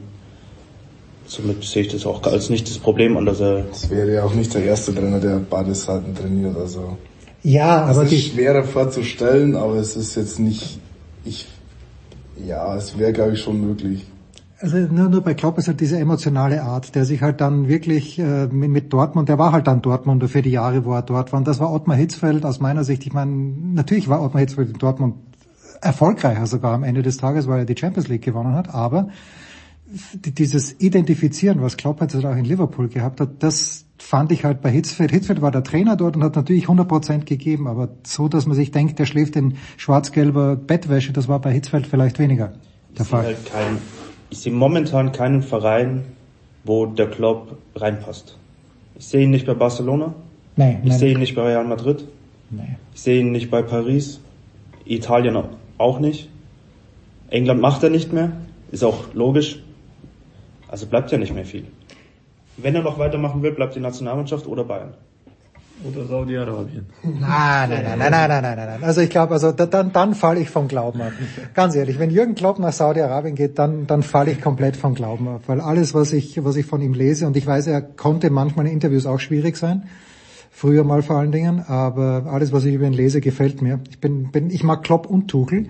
somit 1.27 1.65
sehe 1.65 1.83
ich 1.83 1.89
das 1.89 2.07
auch 2.07 2.23
als 2.23 2.51
nicht 2.51 2.68
das 2.68 2.78
Problem 2.78 3.17
an, 3.17 3.27
dass 3.27 3.41
er. 3.41 3.65
Es 3.73 3.91
wäre 3.91 4.15
ja 4.15 4.25
auch 4.25 4.35
nicht 4.35 4.55
der 4.55 4.65
erste 4.65 4.94
Trainer, 4.94 5.18
der 5.18 5.41
beide 5.49 5.75
Seiten 5.75 6.15
trainiert, 6.15 6.57
also. 6.57 6.97
Ja, 7.42 7.84
aber 7.84 8.02
es 8.02 8.10
die, 8.10 8.17
ist 8.17 8.33
schwerer 8.33 8.65
vorzustellen, 8.65 9.57
aber 9.57 9.76
es 9.76 9.97
ist 9.97 10.17
jetzt 10.17 10.39
nicht, 10.39 10.81
ich, 11.25 11.47
ja, 12.44 12.76
es 12.76 12.99
wäre 12.99 13.12
glaube 13.12 13.33
ich 13.34 13.41
schon 13.41 13.60
möglich. 13.60 14.07
Also 14.60 14.76
nur, 14.78 15.08
nur 15.08 15.20
bei 15.20 15.34
Klopp 15.34 15.57
ist 15.58 15.68
halt 15.68 15.81
diese 15.81 15.99
emotionale 15.99 16.62
Art, 16.62 16.97
der 16.97 17.05
sich 17.05 17.23
halt 17.23 17.41
dann 17.41 17.68
wirklich 17.68 18.18
äh, 18.18 18.49
mit, 18.49 18.70
mit 18.70 18.92
Dortmund, 18.92 19.28
der 19.28 19.39
war 19.39 19.52
halt 19.52 19.68
dann 19.68 19.83
Dortmunder 19.83 20.28
für 20.28 20.42
die 20.42 20.50
Jahre, 20.50 20.84
wo 20.84 20.94
er 20.94 21.02
dort 21.02 21.31
war. 21.33 21.39
Und 21.39 21.47
das 21.47 21.60
war 21.60 21.73
Ottmar 21.73 21.97
Hitzfeld 21.97 22.44
aus 22.44 22.58
meiner 22.58 22.83
Sicht. 22.83 23.07
Ich 23.07 23.12
meine, 23.12 23.31
natürlich 23.31 24.08
war 24.08 24.20
Ottmar 24.20 24.41
Hitzfeld 24.41 24.70
in 24.70 24.78
Dortmund 24.78 25.15
erfolgreicher 25.81 26.47
sogar 26.47 26.75
am 26.75 26.83
Ende 26.83 27.02
des 27.02 27.18
Tages, 27.18 27.47
weil 27.47 27.60
er 27.60 27.65
die 27.67 27.76
Champions 27.76 28.08
League 28.08 28.23
gewonnen 28.23 28.55
hat. 28.55 28.75
Aber 28.75 29.10
dieses 30.23 30.81
Identifizieren, 30.81 31.62
was 31.62 31.76
Klopp 31.76 32.00
jetzt 32.00 32.17
auch 32.17 32.36
in 32.36 32.44
Liverpool 32.44 32.89
gehabt 32.89 33.20
hat, 33.20 33.31
das 33.39 33.84
fand 33.99 34.33
ich 34.33 34.44
halt 34.44 34.60
bei 34.62 34.70
Hitzfeld. 34.70 35.10
Hitzfeld 35.10 35.43
war 35.43 35.51
der 35.51 35.65
Trainer 35.65 35.97
dort 35.97 36.17
und 36.17 36.25
hat 36.25 36.36
natürlich 36.36 36.67
100% 36.67 37.25
gegeben, 37.25 37.67
aber 37.67 37.89
so, 38.05 38.28
dass 38.28 38.47
man 38.47 38.57
sich 38.57 38.70
denkt, 38.70 38.99
der 38.99 39.07
schläft 39.07 39.36
in 39.36 39.57
schwarz-gelber 39.77 40.57
Bettwäsche, 40.57 41.12
das 41.12 41.28
war 41.28 41.41
bei 41.41 41.52
Hitzfeld 41.52 41.86
vielleicht 41.86 42.18
weniger 42.18 42.52
der 42.97 43.02
ich 43.02 43.09
Fall. 43.09 43.25
Sehe 43.25 43.35
halt 43.36 43.47
kein, 43.47 43.78
ich 44.31 44.39
sehe 44.39 44.52
momentan 44.52 45.12
keinen 45.12 45.43
Verein, 45.43 46.05
wo 46.65 46.86
der 46.86 47.09
Klopp 47.09 47.57
reinpasst. 47.75 48.36
Ich 48.99 49.07
sehe 49.07 49.23
ihn 49.25 49.31
nicht 49.31 49.47
bei 49.47 49.55
Barcelona. 49.55 50.15
Nee, 50.57 50.78
Ich 50.83 50.91
nee. 50.91 50.99
sehe 50.99 51.12
ihn 51.12 51.20
nicht 51.20 51.35
bei 51.35 51.43
Real 51.43 51.65
Madrid. 51.67 52.05
Nee. 52.51 52.77
Ich 52.94 53.01
sehe 53.01 53.20
ihn 53.20 53.31
nicht 53.33 53.51
bei 53.51 53.62
Paris. 53.62 54.20
Italien 54.85 55.36
auch 55.77 56.01
nicht. 56.01 56.28
England 57.31 57.60
macht 57.60 57.83
er 57.83 57.91
nicht 57.91 58.12
mehr. 58.12 58.33
Ist 58.73 58.83
auch 58.85 59.15
logisch. 59.15 59.62
Also 60.67 60.86
bleibt 60.86 61.12
ja 61.12 61.18
nicht 61.18 61.35
mehr 61.35 61.44
viel. 61.44 61.65
Wenn 62.61 62.75
er 62.75 62.83
noch 62.83 62.99
weitermachen 62.99 63.43
will, 63.43 63.53
bleibt 63.53 63.75
die 63.75 63.81
Nationalmannschaft 63.81 64.47
oder 64.47 64.65
Bayern. 64.65 64.95
Oder 65.85 66.07
Saudi-Arabien. 66.07 66.87
Nein, 67.05 67.20
nein, 67.20 67.70
nein, 67.70 67.99
nein, 67.99 68.11
nein, 68.11 68.28
nein, 68.28 68.43
nein, 68.43 68.57
nein. 68.57 68.83
Also 68.83 69.01
ich 69.01 69.11
glaube, 69.11 69.35
also 69.35 69.53
da, 69.53 69.65
dann, 69.67 69.93
dann 69.93 70.15
falle 70.17 70.41
ich 70.41 70.51
vom 70.51 70.67
Glauben 70.67 71.01
ab. 71.01 71.12
Ganz 71.55 71.77
ehrlich, 71.77 72.01
wenn 72.01 72.11
Jürgen 72.11 72.35
Klopp 72.35 72.59
nach 72.59 72.73
Saudi-Arabien 72.73 73.37
geht, 73.37 73.61
dann, 73.61 73.87
dann 73.87 74.03
falle 74.03 74.33
ich 74.33 74.41
komplett 74.41 74.77
vom 74.77 74.97
Glauben 74.97 75.28
ab. 75.28 75.43
Weil 75.47 75.61
alles, 75.61 75.95
was 75.95 76.12
ich, 76.12 76.45
was 76.45 76.57
ich 76.57 76.67
von 76.67 76.83
ihm 76.83 76.95
lese, 76.95 77.28
und 77.28 77.37
ich 77.37 77.47
weiß, 77.47 77.69
er 77.69 77.81
konnte 77.81 78.31
manchmal 78.31 78.67
in 78.67 78.73
Interviews 78.73 79.07
auch 79.07 79.20
schwierig 79.20 79.57
sein. 79.57 79.85
Früher 80.51 80.83
mal 80.83 81.03
vor 81.03 81.17
allen 81.17 81.31
Dingen, 81.31 81.61
aber 81.61 82.25
alles, 82.28 82.53
was 82.53 82.65
ich 82.65 82.75
über 82.75 82.87
ihn 82.87 82.93
lese, 82.93 83.20
gefällt 83.20 83.62
mir. 83.62 83.78
Ich 83.89 84.01
bin, 84.01 84.33
bin, 84.33 84.51
ich 84.51 84.65
mag 84.65 84.83
Klopp 84.83 85.07
und 85.07 85.28
Tuchel. 85.28 85.67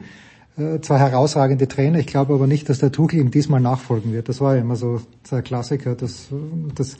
Äh, 0.58 0.80
zwei 0.80 0.98
herausragende 0.98 1.68
Trainer. 1.68 2.00
Ich 2.00 2.08
glaube 2.08 2.34
aber 2.34 2.48
nicht, 2.48 2.68
dass 2.68 2.80
der 2.80 2.90
Tuchel 2.90 3.20
ihm 3.20 3.30
diesmal 3.30 3.60
nachfolgen 3.60 4.12
wird. 4.12 4.28
Das 4.28 4.40
war 4.40 4.56
ja 4.56 4.62
immer 4.62 4.74
so 4.74 5.00
der 5.30 5.42
Klassiker. 5.42 5.94
Das, 5.94 6.28
das, 6.74 6.96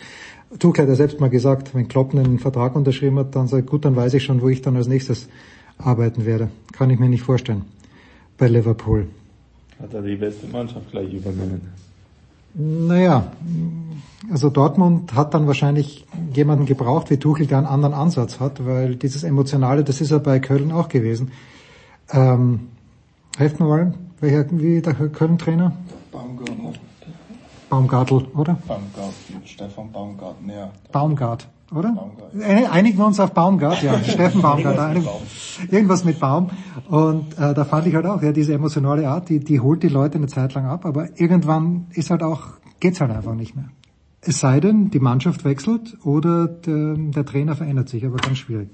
Tuchel 0.61 0.83
hat 0.83 0.89
ja 0.89 0.95
selbst 0.95 1.19
mal 1.21 1.29
gesagt, 1.29 1.75
wenn 1.75 1.89
Klopp 1.89 2.15
einen 2.15 2.39
Vertrag 2.39 2.77
unterschrieben 2.77 3.19
hat, 3.19 3.35
dann 3.35 3.49
sagt, 3.49 3.67
gut, 3.67 3.85
dann 3.85 3.97
weiß 3.97 4.15
ich 4.15 4.23
schon, 4.23 4.41
wo 4.43 4.49
ich 4.49 4.63
dann 4.63 4.77
als 4.77 4.87
nächstes 4.87 5.29
arbeiten 5.77 6.25
werde. 6.25 6.51
Kann 6.73 6.91
ich 6.91 7.01
mir 7.01 7.09
nicht 7.09 7.23
vorstellen. 7.23 7.65
Bei 8.37 8.47
Liverpool. 8.47 9.09
Hat 9.81 9.93
er 9.93 10.03
die 10.03 10.17
beste 10.17 10.47
Mannschaft 10.47 10.91
gleich 10.93 11.13
übernommen. 11.13 11.61
Naja, 12.55 13.33
also 14.31 14.51
Dortmund 14.51 15.15
hat 15.15 15.35
dann 15.35 15.47
wahrscheinlich 15.47 16.07
jemanden 16.35 16.65
gebraucht 16.65 17.11
wie 17.11 17.17
Tuchel, 17.17 17.47
der 17.47 17.59
einen 17.59 17.67
anderen 17.67 17.95
Ansatz 17.95 18.41
hat, 18.41 18.65
weil 18.65 18.97
dieses 18.97 19.23
Emotionale, 19.23 19.85
das 19.85 20.01
ist 20.01 20.11
ja 20.11 20.19
bei 20.19 20.39
Köln 20.39 20.73
auch 20.73 20.89
gewesen. 20.89 21.31
Ähm, 22.11 22.61
helft 23.39 23.61
mir 23.61 23.67
mal, 23.67 23.95
welcher, 24.21 24.45
wie 24.51 24.81
der 24.83 24.95
Köln-Trainer? 24.95 25.73
Baumgartner. 26.13 26.73
Baumgartel, 27.71 28.27
oder? 28.35 28.55
Baumgartner, 28.67 29.13
Stefan 29.45 29.93
Baumgartner, 29.93 30.55
ja. 30.55 30.71
Baumgart, 30.91 31.49
oder? 31.71 31.95
Äh, 32.41 32.65
Einigen 32.67 32.97
wir 32.99 33.07
uns 33.07 33.21
auf 33.21 33.33
Baumgart, 33.33 33.83
ja. 33.83 33.99
Steffen 34.03 34.41
Baumgart. 34.41 34.77
Irgendwas 34.79 34.95
mit 34.95 35.69
einig- 35.69 35.73
Irgendwas 35.73 36.05
mit 36.05 36.21
Baum. 36.21 36.51
Und 36.89 37.39
äh, 37.39 37.53
da 37.55 37.65
fand 37.65 37.87
ich 37.87 37.95
halt 37.95 38.07
auch, 38.07 38.23
ja, 38.23 38.33
diese 38.33 38.55
emotionale 38.55 39.07
Art, 39.09 39.29
die, 39.29 39.41
die 39.41 39.61
holt 39.61 39.83
die 39.83 39.89
Leute 39.89 40.17
eine 40.17 40.29
Zeit 40.29 40.55
lang 40.55 40.67
ab, 40.67 40.87
aber 40.87 41.09
irgendwann 41.21 41.87
ist 41.93 42.11
halt 42.11 42.23
auch, 42.23 42.41
geht's 42.81 43.01
halt 43.01 43.11
einfach 43.11 43.35
nicht 43.35 43.55
mehr. 43.55 43.67
Es 44.21 44.41
sei 44.41 44.59
denn, 44.59 44.91
die 44.91 44.99
Mannschaft 44.99 45.45
wechselt 45.45 45.97
oder 46.05 46.49
der, 46.49 46.97
der 46.97 47.25
Trainer 47.25 47.55
verändert 47.55 47.89
sich, 47.89 48.05
aber 48.05 48.17
ganz 48.17 48.39
schwierig. 48.39 48.69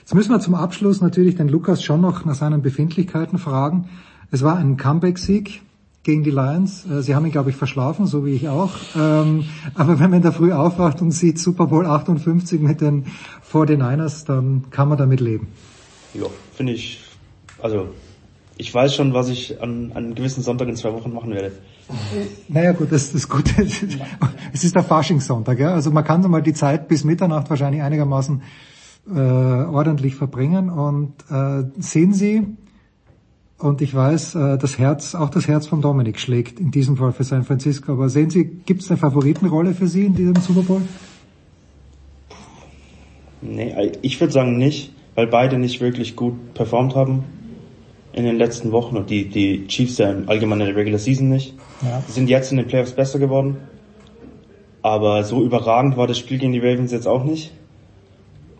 Jetzt 0.00 0.14
müssen 0.14 0.30
wir 0.30 0.40
zum 0.40 0.54
Abschluss 0.54 1.00
natürlich 1.00 1.36
den 1.36 1.48
Lukas 1.48 1.82
schon 1.82 2.00
noch 2.00 2.24
nach 2.24 2.34
seinen 2.34 2.62
Befindlichkeiten 2.62 3.38
fragen. 3.38 3.88
Es 4.30 4.42
war 4.42 4.56
ein 4.56 4.76
Comeback-Sieg 4.76 5.62
gegen 6.02 6.24
die 6.24 6.30
Lions. 6.30 6.84
Äh, 6.90 7.02
Sie 7.02 7.14
haben 7.14 7.26
ihn, 7.26 7.32
glaube 7.32 7.50
ich, 7.50 7.56
verschlafen, 7.56 8.06
so 8.06 8.24
wie 8.24 8.32
ich 8.32 8.48
auch. 8.48 8.72
Ähm, 8.96 9.44
aber 9.74 10.00
wenn 10.00 10.10
man 10.10 10.22
der 10.22 10.32
Früh 10.32 10.52
aufwacht 10.52 11.00
und 11.02 11.12
sieht 11.12 11.38
Super 11.38 11.66
Bowl 11.66 11.86
58 11.86 12.60
mit 12.60 12.80
den 12.80 13.06
49ers, 13.52 14.26
dann 14.26 14.70
kann 14.70 14.88
man 14.88 14.98
damit 14.98 15.20
leben. 15.20 15.48
Ja, 16.14 16.26
finde 16.54 16.72
ich, 16.72 17.04
also, 17.60 17.88
ich 18.56 18.72
weiß 18.72 18.94
schon, 18.94 19.12
was 19.14 19.28
ich 19.28 19.60
an, 19.62 19.92
an 19.92 20.04
einem 20.04 20.14
gewissen 20.14 20.42
Sonntag 20.42 20.68
in 20.68 20.76
zwei 20.76 20.92
Wochen 20.92 21.12
machen 21.12 21.30
werde. 21.30 21.52
Naja 22.48 22.72
gut, 22.72 22.92
das 22.92 23.14
ist 23.14 23.28
gut. 23.28 23.54
Es 24.50 24.64
ist 24.64 24.74
der 24.74 24.82
Faschingssonntag, 24.82 25.58
ja. 25.58 25.74
Also 25.74 25.90
man 25.90 26.04
kann 26.04 26.22
mal 26.30 26.42
die 26.42 26.54
Zeit 26.54 26.88
bis 26.88 27.04
Mitternacht 27.04 27.50
wahrscheinlich 27.50 27.82
einigermaßen 27.82 28.42
äh, 29.08 29.18
ordentlich 29.18 30.14
verbringen. 30.14 30.70
Und 30.70 31.12
äh, 31.30 31.64
sehen 31.78 32.12
Sie, 32.14 32.46
und 33.58 33.82
ich 33.82 33.94
weiß, 33.94 34.34
äh, 34.36 34.58
das 34.58 34.78
Herz, 34.78 35.14
auch 35.14 35.30
das 35.30 35.48
Herz 35.48 35.66
von 35.66 35.82
Dominik 35.82 36.18
schlägt 36.18 36.60
in 36.60 36.70
diesem 36.70 36.96
Fall 36.96 37.12
für 37.12 37.24
San 37.24 37.44
Francisco. 37.44 37.92
Aber 37.92 38.08
sehen 38.08 38.30
Sie, 38.30 38.44
gibt 38.44 38.82
es 38.82 38.90
eine 38.90 38.96
Favoritenrolle 38.96 39.74
für 39.74 39.86
Sie 39.86 40.06
in 40.06 40.14
diesem 40.14 40.36
Super 40.36 40.62
Bowl? 40.62 40.82
Nee, 43.40 43.92
ich 44.02 44.20
würde 44.20 44.32
sagen 44.32 44.58
nicht, 44.58 44.92
weil 45.14 45.26
beide 45.26 45.58
nicht 45.58 45.80
wirklich 45.80 46.16
gut 46.16 46.54
performt 46.54 46.94
haben 46.94 47.24
in 48.12 48.24
den 48.24 48.36
letzten 48.36 48.72
Wochen 48.72 48.96
und 48.96 49.10
die, 49.10 49.28
die 49.28 49.66
Chiefs 49.68 49.98
ja 49.98 50.10
im 50.10 50.28
allgemeinen 50.28 50.62
in 50.62 50.66
der 50.68 50.76
Regular 50.76 50.98
Season 50.98 51.28
nicht. 51.28 51.54
Ja. 51.82 52.02
Sind 52.08 52.28
jetzt 52.28 52.50
in 52.50 52.58
den 52.58 52.66
Playoffs 52.66 52.92
besser 52.92 53.18
geworden. 53.18 53.56
Aber 54.82 55.24
so 55.24 55.42
überragend 55.42 55.96
war 55.96 56.06
das 56.06 56.18
Spiel 56.18 56.38
gegen 56.38 56.52
die 56.52 56.60
Ravens 56.60 56.92
jetzt 56.92 57.06
auch 57.06 57.24
nicht. 57.24 57.52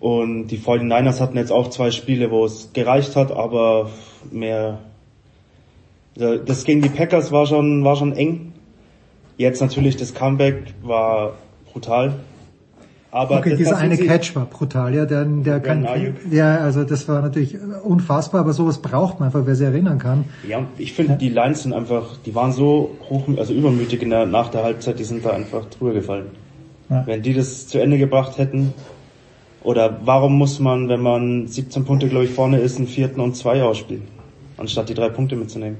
Und 0.00 0.48
die 0.48 0.58
49ers 0.58 1.20
hatten 1.20 1.36
jetzt 1.36 1.50
auch 1.50 1.70
zwei 1.70 1.90
Spiele, 1.90 2.30
wo 2.30 2.44
es 2.44 2.72
gereicht 2.72 3.16
hat, 3.16 3.32
aber 3.32 3.90
mehr. 4.30 4.78
Also 6.16 6.36
Das 6.38 6.64
gegen 6.64 6.82
die 6.82 6.88
Packers 6.88 7.32
war 7.32 7.46
schon, 7.46 7.84
war 7.84 7.96
schon 7.96 8.12
eng. 8.12 8.52
Jetzt 9.36 9.60
natürlich 9.60 9.96
das 9.96 10.14
Comeback 10.14 10.74
war 10.82 11.34
brutal. 11.72 12.14
Aber 13.10 13.38
okay, 13.38 13.56
dieser 13.56 13.78
eine 13.78 13.96
Catch 13.96 14.36
war 14.36 14.44
brutal, 14.44 14.94
ja, 14.94 15.06
der, 15.06 15.24
der 15.24 15.60
kann, 15.60 15.86
ja, 16.30 16.58
also 16.58 16.84
das 16.84 17.08
war 17.08 17.22
natürlich 17.22 17.56
unfassbar, 17.82 18.42
aber 18.42 18.52
sowas 18.52 18.78
braucht 18.82 19.18
man 19.18 19.28
einfach, 19.28 19.46
wer 19.46 19.54
sich 19.54 19.66
erinnern 19.66 19.98
kann. 19.98 20.26
Ja, 20.46 20.66
ich 20.76 20.92
finde, 20.92 21.16
die 21.16 21.30
Lines 21.30 21.62
sind 21.62 21.72
einfach, 21.72 22.18
die 22.26 22.34
waren 22.34 22.52
so 22.52 22.98
hoch, 23.08 23.24
also 23.38 23.54
übermütig 23.54 24.02
in 24.02 24.10
der, 24.10 24.26
nach 24.26 24.50
der 24.50 24.62
Halbzeit, 24.62 24.98
die 24.98 25.04
sind 25.04 25.24
da 25.24 25.30
einfach 25.30 25.64
drüber 25.66 25.94
gefallen. 25.94 26.26
Ja. 26.90 27.06
Wenn 27.06 27.22
die 27.22 27.32
das 27.32 27.66
zu 27.66 27.78
Ende 27.78 27.96
gebracht 27.96 28.36
hätten, 28.36 28.74
oder 29.62 30.00
warum 30.04 30.36
muss 30.36 30.60
man, 30.60 30.88
wenn 30.88 31.00
man 31.00 31.46
17 31.46 31.84
Punkte, 31.86 32.08
glaube 32.08 32.26
ich, 32.26 32.30
vorne 32.30 32.58
ist, 32.58 32.76
einen 32.76 32.86
vierten 32.86 33.20
und 33.20 33.36
zwei 33.36 33.62
ausspielen, 33.62 34.02
anstatt 34.58 34.90
die 34.90 34.94
drei 34.94 35.08
Punkte 35.08 35.34
mitzunehmen? 35.34 35.78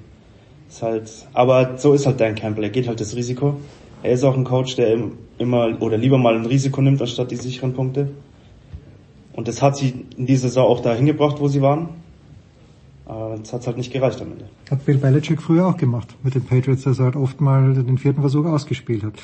Ist 0.69 0.83
halt, 0.83 1.11
aber 1.35 1.79
so 1.79 1.93
ist 1.93 2.07
halt 2.07 2.21
Dan 2.21 2.35
Campbell, 2.35 2.65
er 2.65 2.71
geht 2.71 2.89
halt 2.89 3.01
das 3.01 3.15
Risiko. 3.17 3.57
Er 4.03 4.13
ist 4.13 4.25
auch 4.25 4.35
ein 4.35 4.45
Coach, 4.45 4.77
der 4.77 4.99
immer 5.39 5.81
oder 5.81 5.97
lieber 5.97 6.19
mal 6.19 6.37
ein 6.37 6.47
Risiko 6.47 6.81
nimmt, 6.81 7.01
anstatt 7.01 7.31
die 7.31 7.37
sicheren 7.37 7.75
Punkte. 7.75 8.11
Und 9.33 9.49
das 9.49 9.63
hat 9.63 9.77
sie 9.77 10.05
in 10.17 10.27
dieser 10.27 10.49
Saison 10.49 10.67
auch 10.67 10.81
dahin 10.81 11.07
gebracht, 11.07 11.37
wo 11.39 11.49
sie 11.49 11.63
waren. 11.63 11.91
Aber 13.07 13.39
es 13.43 13.53
hat 13.53 13.67
halt 13.67 13.77
nicht 13.79 13.93
gereicht 13.93 14.21
am 14.21 14.33
Ende. 14.33 14.45
Hat 14.71 14.85
Bill 14.85 14.99
Belichick 14.99 15.41
früher 15.41 15.67
auch 15.67 15.77
gemacht 15.77 16.15
mit 16.23 16.35
den 16.35 16.45
Patriots, 16.45 16.83
dass 16.83 16.99
er 16.99 17.07
halt 17.07 17.17
oft 17.17 17.41
mal 17.41 17.73
den 17.73 17.99
vierten 17.99 18.21
Versuch 18.21 18.45
ausgespielt 18.45 19.03
hat. 19.03 19.15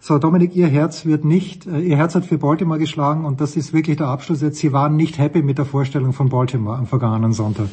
So, 0.00 0.18
Dominik, 0.18 0.54
Ihr 0.54 0.68
Herz 0.68 1.06
wird 1.06 1.24
nicht, 1.24 1.66
äh, 1.66 1.80
Ihr 1.80 1.96
Herz 1.96 2.14
hat 2.14 2.24
für 2.24 2.38
Baltimore 2.38 2.78
geschlagen 2.78 3.24
und 3.24 3.40
das 3.40 3.56
ist 3.56 3.72
wirklich 3.72 3.96
der 3.96 4.06
Abschluss 4.06 4.42
jetzt. 4.42 4.58
Sie 4.58 4.72
waren 4.72 4.96
nicht 4.96 5.18
happy 5.18 5.42
mit 5.42 5.58
der 5.58 5.64
Vorstellung 5.64 6.12
von 6.12 6.28
Baltimore 6.28 6.78
am 6.78 6.86
vergangenen 6.86 7.32
Sonntag. 7.32 7.68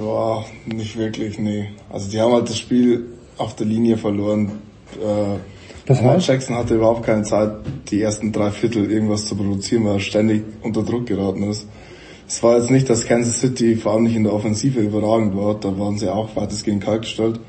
Ja, 0.00 0.44
nicht 0.66 0.96
wirklich, 0.96 1.38
nee. 1.38 1.70
Also 1.90 2.10
die 2.10 2.20
haben 2.20 2.32
halt 2.32 2.48
das 2.48 2.58
Spiel 2.58 3.06
auf 3.38 3.56
der 3.56 3.66
Linie 3.66 3.98
verloren. 3.98 4.52
Äh, 5.00 5.38
das 5.86 6.00
heißt? 6.00 6.28
Jackson 6.28 6.56
hatte 6.56 6.74
überhaupt 6.74 7.04
keine 7.04 7.22
Zeit, 7.22 7.52
die 7.90 8.00
ersten 8.00 8.32
drei 8.32 8.50
Viertel 8.50 8.90
irgendwas 8.90 9.26
zu 9.26 9.34
produzieren, 9.36 9.84
weil 9.84 9.94
er 9.94 10.00
ständig 10.00 10.42
unter 10.62 10.82
Druck 10.82 11.06
geraten 11.06 11.42
ist. 11.44 11.66
Es 12.28 12.42
war 12.42 12.56
jetzt 12.56 12.70
nicht, 12.70 12.88
dass 12.88 13.04
Kansas 13.04 13.40
City 13.40 13.76
vor 13.76 13.92
allem 13.92 14.04
nicht 14.04 14.16
in 14.16 14.24
der 14.24 14.32
Offensive 14.32 14.80
überragend 14.80 15.36
war, 15.36 15.54
da 15.54 15.78
waren 15.78 15.98
sie 15.98 16.08
auch 16.08 16.34
weitestgehend 16.34 16.82
kaltgestellt. 16.82 17.40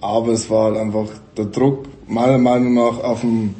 Aber 0.00 0.32
es 0.32 0.50
war 0.50 0.66
halt 0.66 0.76
einfach 0.76 1.08
der 1.36 1.46
Druck, 1.46 1.86
meiner 2.06 2.38
Meinung 2.38 2.74
nach, 2.74 3.02
auf 3.02 3.22
dem 3.22 3.54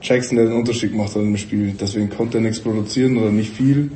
Jackson, 0.00 0.36
der 0.36 0.46
den 0.46 0.56
Unterschied 0.56 0.92
gemacht 0.92 1.10
hat 1.10 1.22
im 1.22 1.36
Spiel. 1.36 1.74
Deswegen 1.78 2.08
konnte 2.08 2.38
er 2.38 2.42
nichts 2.42 2.60
produzieren 2.60 3.18
oder 3.18 3.30
nicht 3.30 3.52
viel. 3.52 3.90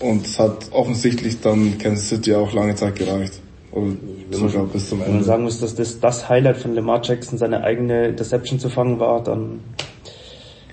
Und 0.00 0.26
es 0.26 0.38
hat 0.38 0.70
offensichtlich 0.72 1.40
dann 1.40 1.78
Kansas 1.78 2.08
City 2.08 2.34
auch 2.34 2.52
lange 2.52 2.74
Zeit 2.74 2.96
gereicht. 2.96 3.40
Und 3.74 3.98
sogar 4.30 4.66
bis 4.66 4.88
zum 4.88 5.00
Ende. 5.00 5.08
Wenn 5.08 5.16
man 5.16 5.24
sagen 5.24 5.42
muss, 5.42 5.58
dass 5.58 5.74
das 5.74 5.98
das 5.98 6.28
Highlight 6.28 6.58
von 6.58 6.76
Lamar 6.76 7.00
Jackson 7.02 7.38
seine 7.38 7.64
eigene 7.64 8.06
Interception 8.06 8.60
zu 8.60 8.68
fangen 8.68 9.00
war, 9.00 9.20
dann 9.20 9.60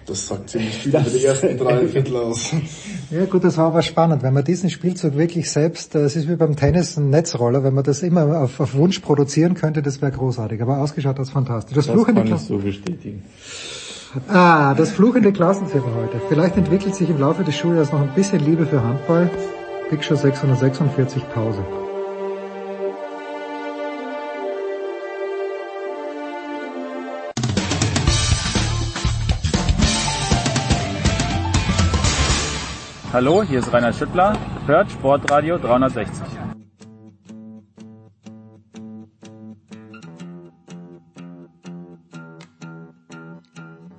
das 0.05 0.27
sagt 0.27 0.51
ziemlich 0.51 0.75
viel 0.75 0.91
über 0.91 1.01
die 1.01 1.25
ersten 1.25 1.57
drei 1.57 1.87
Viertel 1.87 2.15
aus. 2.15 2.53
Ja 3.11 3.25
gut, 3.25 3.43
das 3.43 3.57
war 3.57 3.65
aber 3.65 3.81
spannend, 3.81 4.23
wenn 4.23 4.33
man 4.33 4.45
diesen 4.45 4.69
Spielzug 4.69 5.17
wirklich 5.17 5.51
selbst, 5.51 5.95
äh, 5.95 5.99
es 5.99 6.15
ist 6.15 6.29
wie 6.29 6.37
beim 6.37 6.55
Tennis 6.55 6.95
ein 6.95 7.09
Netzroller, 7.09 7.61
wenn 7.61 7.73
man 7.73 7.83
das 7.83 8.03
immer 8.03 8.43
auf, 8.43 8.57
auf 8.61 8.73
Wunsch 8.73 8.99
produzieren 8.99 9.53
könnte, 9.53 9.81
das 9.81 10.01
wäre 10.01 10.13
großartig. 10.13 10.61
Aber 10.61 10.77
ausgeschaut 10.77 11.19
das 11.19 11.29
fantastisch. 11.29 11.75
Das, 11.75 11.87
das 11.87 11.93
fluchende 11.93 12.23
kann 12.23 12.35
ich 12.35 12.41
so 12.41 12.57
bestätigen. 12.57 13.23
Ah, 14.29 14.75
das 14.75 14.91
fluchende 14.91 15.33
Klassenzimmer 15.33 15.93
heute. 15.93 16.21
Vielleicht 16.29 16.55
entwickelt 16.55 16.95
sich 16.95 17.09
im 17.09 17.19
Laufe 17.19 17.43
des 17.43 17.57
Schuljahres 17.57 17.91
noch 17.91 18.01
ein 18.01 18.13
bisschen 18.15 18.39
Liebe 18.39 18.65
für 18.65 18.81
Handball. 18.81 19.29
Big 19.89 20.05
Show 20.05 20.15
646 20.15 21.21
Pause. 21.33 21.65
Hallo, 33.13 33.43
hier 33.43 33.59
ist 33.59 33.73
Rainer 33.73 33.91
Schüttler, 33.91 34.37
hört 34.67 34.89
Sportradio 34.89 35.57
360. 35.57 36.15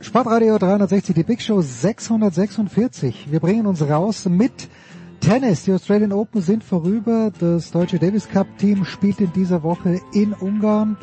Sportradio 0.00 0.56
360, 0.56 1.14
die 1.14 1.24
Big 1.24 1.42
Show 1.42 1.60
646. 1.60 3.30
Wir 3.30 3.40
bringen 3.40 3.66
uns 3.66 3.86
raus 3.86 4.24
mit 4.30 4.70
Tennis. 5.20 5.64
Die 5.64 5.72
Australian 5.72 6.14
Open 6.14 6.40
sind 6.40 6.64
vorüber. 6.64 7.30
Das 7.38 7.70
deutsche 7.70 7.98
Davis 7.98 8.26
Cup 8.30 8.46
Team 8.56 8.86
spielt 8.86 9.20
in 9.20 9.30
dieser 9.34 9.62
Woche 9.62 10.00
in 10.14 10.32
Ungarn. 10.32 10.96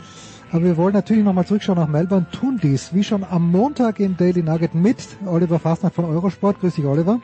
Aber 0.51 0.63
wir 0.63 0.77
wollen 0.77 0.95
natürlich 0.95 1.23
nochmal 1.23 1.45
zurückschauen 1.45 1.77
nach 1.77 1.87
Melbourne, 1.87 2.25
tun 2.31 2.59
dies, 2.63 2.91
wie 2.91 3.03
schon 3.03 3.23
am 3.23 3.51
Montag 3.51 3.99
im 3.99 4.17
Daily 4.17 4.41
Nugget 4.41 4.73
mit 4.73 4.97
Oliver 5.27 5.59
Fastnacht 5.59 5.93
von 5.93 6.05
Eurosport. 6.05 6.59
Grüß 6.59 6.73
dich, 6.73 6.85
Oliver 6.85 7.19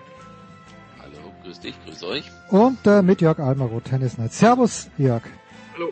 grüß 1.56 1.59
dich, 1.61 1.75
grüß 1.85 2.03
euch. 2.03 2.32
Und 2.50 2.85
äh, 2.85 3.01
mit 3.01 3.22
Jörg 3.22 3.40
Almaro, 3.40 3.80
Tennis 3.80 4.17
Night. 4.17 4.34
Servus, 4.34 4.90
Jörg. 4.98 5.24
Hallo. 5.74 5.90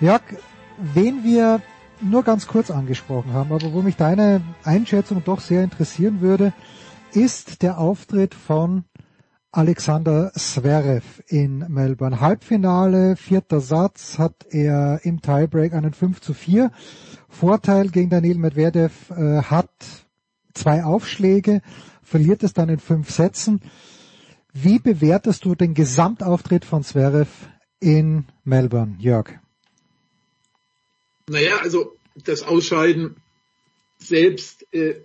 Jörg, 0.00 0.22
wen 0.94 1.24
wir 1.24 1.60
nur 2.00 2.22
ganz 2.22 2.46
kurz 2.46 2.70
angesprochen 2.70 3.32
haben, 3.32 3.52
aber 3.52 3.72
wo 3.72 3.82
mich 3.82 3.96
deine 3.96 4.42
Einschätzung 4.64 5.22
doch 5.24 5.40
sehr 5.40 5.62
interessieren 5.62 6.20
würde, 6.20 6.52
ist 7.12 7.62
der 7.62 7.78
Auftritt 7.78 8.34
von 8.34 8.84
Alexander 9.52 10.32
Zverev 10.32 11.22
in 11.26 11.58
Melbourne. 11.68 12.20
Halbfinale, 12.20 13.16
vierter 13.16 13.60
Satz, 13.60 14.18
hat 14.18 14.46
er 14.50 15.00
im 15.04 15.20
Tiebreak 15.20 15.74
einen 15.74 15.92
5 15.92 16.20
zu 16.20 16.34
4 16.34 16.70
Vorteil 17.28 17.88
gegen 17.88 18.10
Daniel 18.10 18.38
Medvedev, 18.38 19.10
äh, 19.10 19.42
hat 19.42 19.70
zwei 20.54 20.84
Aufschläge, 20.84 21.62
verliert 22.02 22.42
es 22.42 22.52
dann 22.52 22.68
in 22.68 22.78
fünf 22.78 23.10
Sätzen. 23.10 23.60
Wie 24.52 24.78
bewertest 24.78 25.44
du 25.44 25.54
den 25.54 25.72
Gesamtauftritt 25.72 26.64
von 26.66 26.84
Zverev 26.84 27.30
in 27.80 28.26
Melbourne, 28.44 28.96
Jörg? 28.98 29.30
Naja, 31.28 31.56
also 31.62 31.96
das 32.14 32.42
Ausscheiden 32.42 33.16
selbst, 33.98 34.66
äh, 34.74 34.96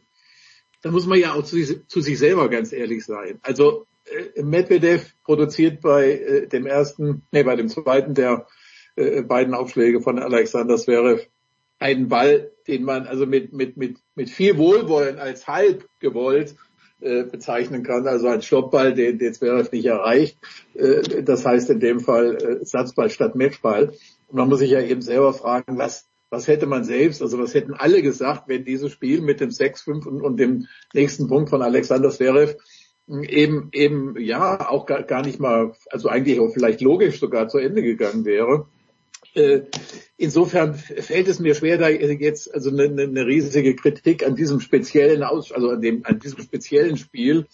da 0.81 0.91
muss 0.91 1.05
man 1.05 1.19
ja 1.19 1.33
auch 1.33 1.43
zu, 1.43 1.85
zu, 1.87 2.01
sich 2.01 2.19
selber 2.19 2.49
ganz 2.49 2.73
ehrlich 2.73 3.05
sein. 3.05 3.39
Also 3.41 3.85
äh, 4.05 4.43
Medvedev 4.43 5.13
produziert 5.23 5.79
bei 5.79 6.11
äh, 6.11 6.47
dem 6.47 6.65
ersten, 6.65 7.21
nee, 7.31 7.43
bei 7.43 7.55
dem 7.55 7.69
zweiten 7.69 8.15
der 8.15 8.47
äh, 8.97 9.21
beiden 9.21 9.53
Aufschläge 9.53 10.01
von 10.01 10.19
Alexander 10.19 10.75
Zverev 10.75 11.25
einen 11.79 12.09
Ball, 12.09 12.51
den 12.67 12.83
man 12.83 13.07
also 13.07 13.25
mit, 13.25 13.53
mit, 13.53 13.77
mit, 13.77 13.97
mit 14.15 14.29
viel 14.29 14.57
Wohlwollen 14.57 15.19
als 15.19 15.47
halb 15.47 15.87
gewollt 15.99 16.55
äh, 16.99 17.23
bezeichnen 17.23 17.83
kann, 17.83 18.07
also 18.07 18.27
ein 18.27 18.41
Stoppball, 18.41 18.93
den, 18.93 19.19
den 19.19 19.33
Zverev 19.33 19.71
nicht 19.71 19.85
erreicht. 19.85 20.37
Äh, 20.73 21.23
das 21.23 21.45
heißt 21.45 21.69
in 21.69 21.79
dem 21.79 21.99
Fall 21.99 22.35
äh, 22.35 22.65
Satzball 22.65 23.09
statt 23.09 23.35
Matchball. 23.35 23.93
Und 24.27 24.35
man 24.35 24.49
muss 24.49 24.59
sich 24.59 24.71
ja 24.71 24.81
eben 24.81 25.01
selber 25.01 25.33
fragen, 25.33 25.77
was, 25.77 26.07
was 26.29 26.47
hätte 26.47 26.65
man 26.65 26.83
selbst, 26.83 27.21
also 27.21 27.37
was 27.37 27.53
hätten 27.53 27.73
alle 27.73 28.01
gesagt, 28.01 28.47
wenn 28.47 28.65
dieses 28.65 28.91
Spiel 28.91 29.21
mit 29.21 29.39
dem 29.39 29.49
6-5 29.49 30.07
und, 30.07 30.21
und, 30.21 30.37
dem 30.37 30.67
nächsten 30.93 31.27
Punkt 31.27 31.49
von 31.49 31.61
Alexander 31.61 32.09
Zverev 32.09 32.55
eben, 33.07 33.69
eben, 33.73 34.19
ja, 34.19 34.69
auch 34.69 34.85
gar, 34.85 35.03
gar 35.03 35.21
nicht 35.21 35.39
mal, 35.39 35.73
also 35.89 36.09
eigentlich 36.09 36.39
auch 36.39 36.51
vielleicht 36.51 36.81
logisch 36.81 37.19
sogar 37.19 37.47
zu 37.47 37.57
Ende 37.59 37.81
gegangen 37.81 38.25
wäre. 38.25 38.67
Äh, 39.37 39.65
insofern 40.17 40.73
fällt 40.73 41.27
es 41.27 41.39
mir 41.39 41.53
schwer, 41.53 41.77
da 41.77 41.89
jetzt 41.89 42.51
also 42.53 42.71
eine, 42.71 42.85
eine 42.85 43.27
riesige 43.27 43.75
Kritik 43.75 44.25
an 44.25 44.35
diesem 44.35 44.59
speziellen 44.59 45.21
Aus, 45.21 45.51
also 45.51 45.69
an 45.69 45.81
dem, 45.81 46.03
an 46.05 46.17
diesem 46.17 46.41
speziellen 46.41 46.97
Spiel 46.97 47.45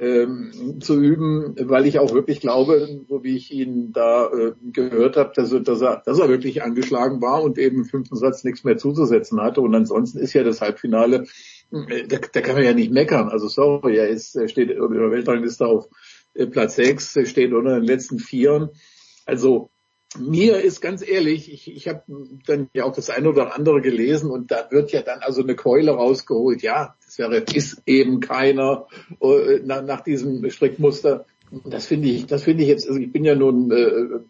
ähm, 0.00 0.78
zu 0.80 1.00
üben, 1.00 1.56
weil 1.58 1.86
ich 1.86 1.98
auch 1.98 2.14
wirklich 2.14 2.40
glaube, 2.40 3.00
so 3.08 3.24
wie 3.24 3.36
ich 3.36 3.52
ihn 3.52 3.92
da 3.92 4.26
äh, 4.26 4.52
gehört 4.72 5.16
habe, 5.16 5.32
dass, 5.34 5.50
dass, 5.50 5.80
er, 5.80 6.02
dass 6.06 6.20
er 6.20 6.28
wirklich 6.28 6.62
angeschlagen 6.62 7.20
war 7.20 7.42
und 7.42 7.58
eben 7.58 7.78
im 7.78 7.84
fünften 7.84 8.16
Satz 8.16 8.44
nichts 8.44 8.62
mehr 8.62 8.76
zuzusetzen 8.76 9.40
hatte. 9.40 9.60
Und 9.60 9.74
ansonsten 9.74 10.18
ist 10.18 10.34
ja 10.34 10.44
das 10.44 10.60
Halbfinale, 10.60 11.26
äh, 11.72 12.06
da, 12.06 12.18
da 12.32 12.40
kann 12.42 12.54
man 12.54 12.64
ja 12.64 12.74
nicht 12.74 12.92
meckern. 12.92 13.28
Also 13.28 13.48
sorry, 13.48 13.96
er 13.96 14.08
ist, 14.08 14.36
er 14.36 14.46
steht 14.46 14.70
über 14.70 15.10
Weltrangliste 15.10 15.66
auf 15.66 15.88
äh, 16.34 16.46
Platz 16.46 16.76
sechs, 16.76 17.18
steht 17.24 17.52
unter 17.52 17.74
den 17.74 17.84
letzten 17.84 18.20
Vieren. 18.20 18.70
Also 19.26 19.70
mir 20.18 20.60
ist 20.60 20.80
ganz 20.80 21.06
ehrlich, 21.06 21.52
ich, 21.52 21.74
ich 21.74 21.88
habe 21.88 22.02
dann 22.46 22.68
ja 22.72 22.84
auch 22.84 22.94
das 22.94 23.10
eine 23.10 23.28
oder 23.28 23.54
andere 23.54 23.80
gelesen 23.80 24.30
und 24.30 24.50
da 24.50 24.68
wird 24.70 24.92
ja 24.92 25.02
dann 25.02 25.20
also 25.20 25.42
eine 25.42 25.56
Keule 25.56 25.92
rausgeholt. 25.92 26.62
Ja, 26.62 26.96
das 27.04 27.18
wäre 27.18 27.36
ist 27.38 27.82
eben 27.86 28.20
keiner 28.20 28.86
äh, 29.20 29.60
nach, 29.64 29.82
nach 29.82 30.00
diesem 30.02 30.48
Strickmuster. 30.50 31.26
Das 31.64 31.86
finde 31.86 32.08
ich, 32.08 32.26
das 32.26 32.42
finde 32.42 32.62
ich 32.62 32.68
jetzt. 32.68 32.88
Also 32.88 33.00
ich 33.00 33.12
bin 33.12 33.24
ja 33.24 33.34
nun 33.34 33.70
äh, 33.70 34.20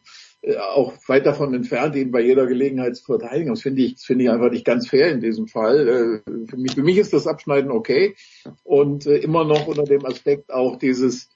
äh, 0.45 0.59
auch 0.59 0.93
weit 1.07 1.27
davon 1.27 1.55
entfernt, 1.55 1.97
ihn 1.97 2.11
bei 2.11 2.21
jeder 2.21 2.47
Gelegenheit 2.47 2.97
zu 2.97 3.05
verteidigen. 3.05 3.51
Das 3.51 3.63
finde 3.63 3.83
ich, 3.83 3.99
finde 3.99 4.25
ich 4.25 4.31
einfach 4.31 4.51
nicht 4.51 4.65
ganz 4.65 4.89
fair 4.89 5.11
in 5.11 5.21
diesem 5.21 5.47
Fall. 5.47 5.89
Äh, 6.27 6.47
für, 6.49 6.57
mich, 6.57 6.75
für 6.75 6.83
mich 6.83 6.99
ist 6.99 7.13
das 7.13 7.27
Abschneiden 7.27 7.71
okay 7.71 8.15
und 8.63 9.07
äh, 9.07 9.17
immer 9.17 9.45
noch 9.45 9.67
unter 9.67 9.85
dem 9.85 10.05
Aspekt 10.05 10.53
auch 10.53 10.77
dieses 10.77 11.31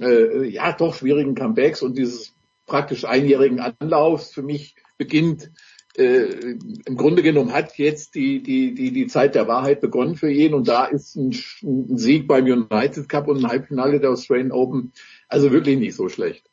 äh, 0.00 0.46
ja 0.46 0.72
doch 0.72 0.94
schwierigen 0.94 1.34
Comebacks 1.34 1.82
und 1.82 1.98
dieses 1.98 2.33
praktisch 2.66 3.04
einjährigen 3.04 3.60
Anlaufs. 3.60 4.32
Für 4.32 4.42
mich 4.42 4.76
beginnt 4.98 5.50
äh, 5.96 6.56
im 6.86 6.96
Grunde 6.96 7.22
genommen 7.22 7.52
hat 7.52 7.78
jetzt 7.78 8.14
die, 8.14 8.42
die, 8.42 8.74
die, 8.74 8.92
die 8.92 9.06
Zeit 9.06 9.34
der 9.34 9.46
Wahrheit 9.46 9.80
begonnen 9.80 10.16
für 10.16 10.30
ihn 10.30 10.54
und 10.54 10.66
da 10.66 10.86
ist 10.86 11.14
ein, 11.14 11.34
ein 11.62 11.98
Sieg 11.98 12.26
beim 12.26 12.44
United 12.44 13.08
Cup 13.08 13.28
und 13.28 13.38
ein 13.38 13.48
Halbfinale 13.48 14.00
der 14.00 14.10
Australian 14.10 14.52
Open 14.52 14.92
also 15.28 15.52
wirklich 15.52 15.78
nicht 15.78 15.94
so 15.94 16.08
schlecht. 16.08 16.50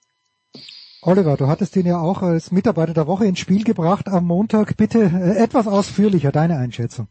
Oliver, 1.03 1.35
du 1.35 1.47
hattest 1.47 1.75
ihn 1.75 1.87
ja 1.87 1.99
auch 1.99 2.21
als 2.21 2.51
Mitarbeiter 2.51 2.93
der 2.93 3.07
Woche 3.07 3.25
ins 3.25 3.39
Spiel 3.39 3.63
gebracht 3.63 4.07
am 4.07 4.27
Montag. 4.27 4.77
Bitte 4.77 4.99
äh, 4.99 5.43
etwas 5.43 5.67
ausführlicher 5.67 6.31
deine 6.31 6.57
Einschätzung. 6.57 7.07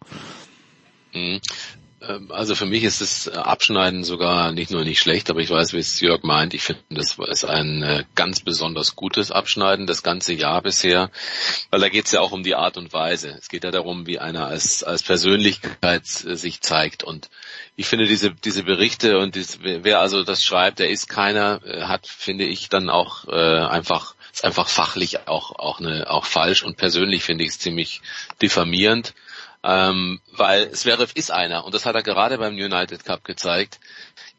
Ähm, 2.02 2.30
also 2.30 2.54
für 2.54 2.66
mich 2.66 2.84
ist 2.84 3.00
das 3.00 3.28
Abschneiden 3.28 4.04
sogar 4.04 4.52
nicht 4.52 4.70
nur 4.70 4.84
nicht 4.84 5.00
schlecht, 5.00 5.30
aber 5.30 5.40
ich 5.40 5.50
weiß, 5.50 5.72
wie 5.72 5.78
es 5.78 6.00
Jörg 6.00 6.22
meint. 6.22 6.54
Ich 6.54 6.62
finde, 6.62 6.82
das 6.90 7.18
ist 7.18 7.44
ein 7.44 7.82
äh, 7.82 8.04
ganz 8.14 8.40
besonders 8.40 8.96
gutes 8.96 9.30
Abschneiden 9.30 9.86
das 9.86 10.02
ganze 10.02 10.32
Jahr 10.32 10.62
bisher, 10.62 11.10
weil 11.70 11.80
da 11.80 11.88
geht 11.88 12.06
es 12.06 12.12
ja 12.12 12.20
auch 12.20 12.32
um 12.32 12.42
die 12.42 12.54
Art 12.54 12.76
und 12.76 12.92
Weise. 12.92 13.36
Es 13.38 13.48
geht 13.48 13.64
ja 13.64 13.70
darum, 13.70 14.06
wie 14.06 14.18
einer 14.18 14.46
als, 14.46 14.82
als 14.82 15.02
Persönlichkeit 15.02 16.04
äh, 16.24 16.36
sich 16.36 16.60
zeigt. 16.60 17.04
Und 17.04 17.28
ich 17.76 17.86
finde 17.86 18.06
diese, 18.06 18.30
diese 18.30 18.62
Berichte 18.62 19.18
und 19.18 19.34
dies, 19.34 19.58
wer 19.62 20.00
also 20.00 20.22
das 20.22 20.42
schreibt, 20.44 20.78
der 20.78 20.90
ist 20.90 21.08
keiner, 21.08 21.60
äh, 21.64 21.82
hat, 21.82 22.06
finde 22.06 22.44
ich, 22.44 22.68
dann 22.68 22.88
auch 22.88 23.28
äh, 23.28 23.34
einfach 23.34 24.14
ist 24.32 24.44
einfach 24.44 24.68
fachlich 24.68 25.26
auch 25.26 25.58
auch 25.58 25.80
eine 25.80 26.08
auch 26.08 26.24
falsch 26.24 26.62
und 26.62 26.76
persönlich 26.76 27.24
finde 27.24 27.42
ich 27.42 27.50
es 27.50 27.58
ziemlich 27.58 28.00
diffamierend. 28.40 29.12
Ähm, 29.62 30.20
weil 30.32 30.70
Zverev 30.70 31.12
ist 31.14 31.30
einer 31.30 31.64
und 31.64 31.74
das 31.74 31.84
hat 31.84 31.94
er 31.94 32.02
gerade 32.02 32.38
beim 32.38 32.54
United 32.54 33.04
Cup 33.04 33.24
gezeigt. 33.24 33.78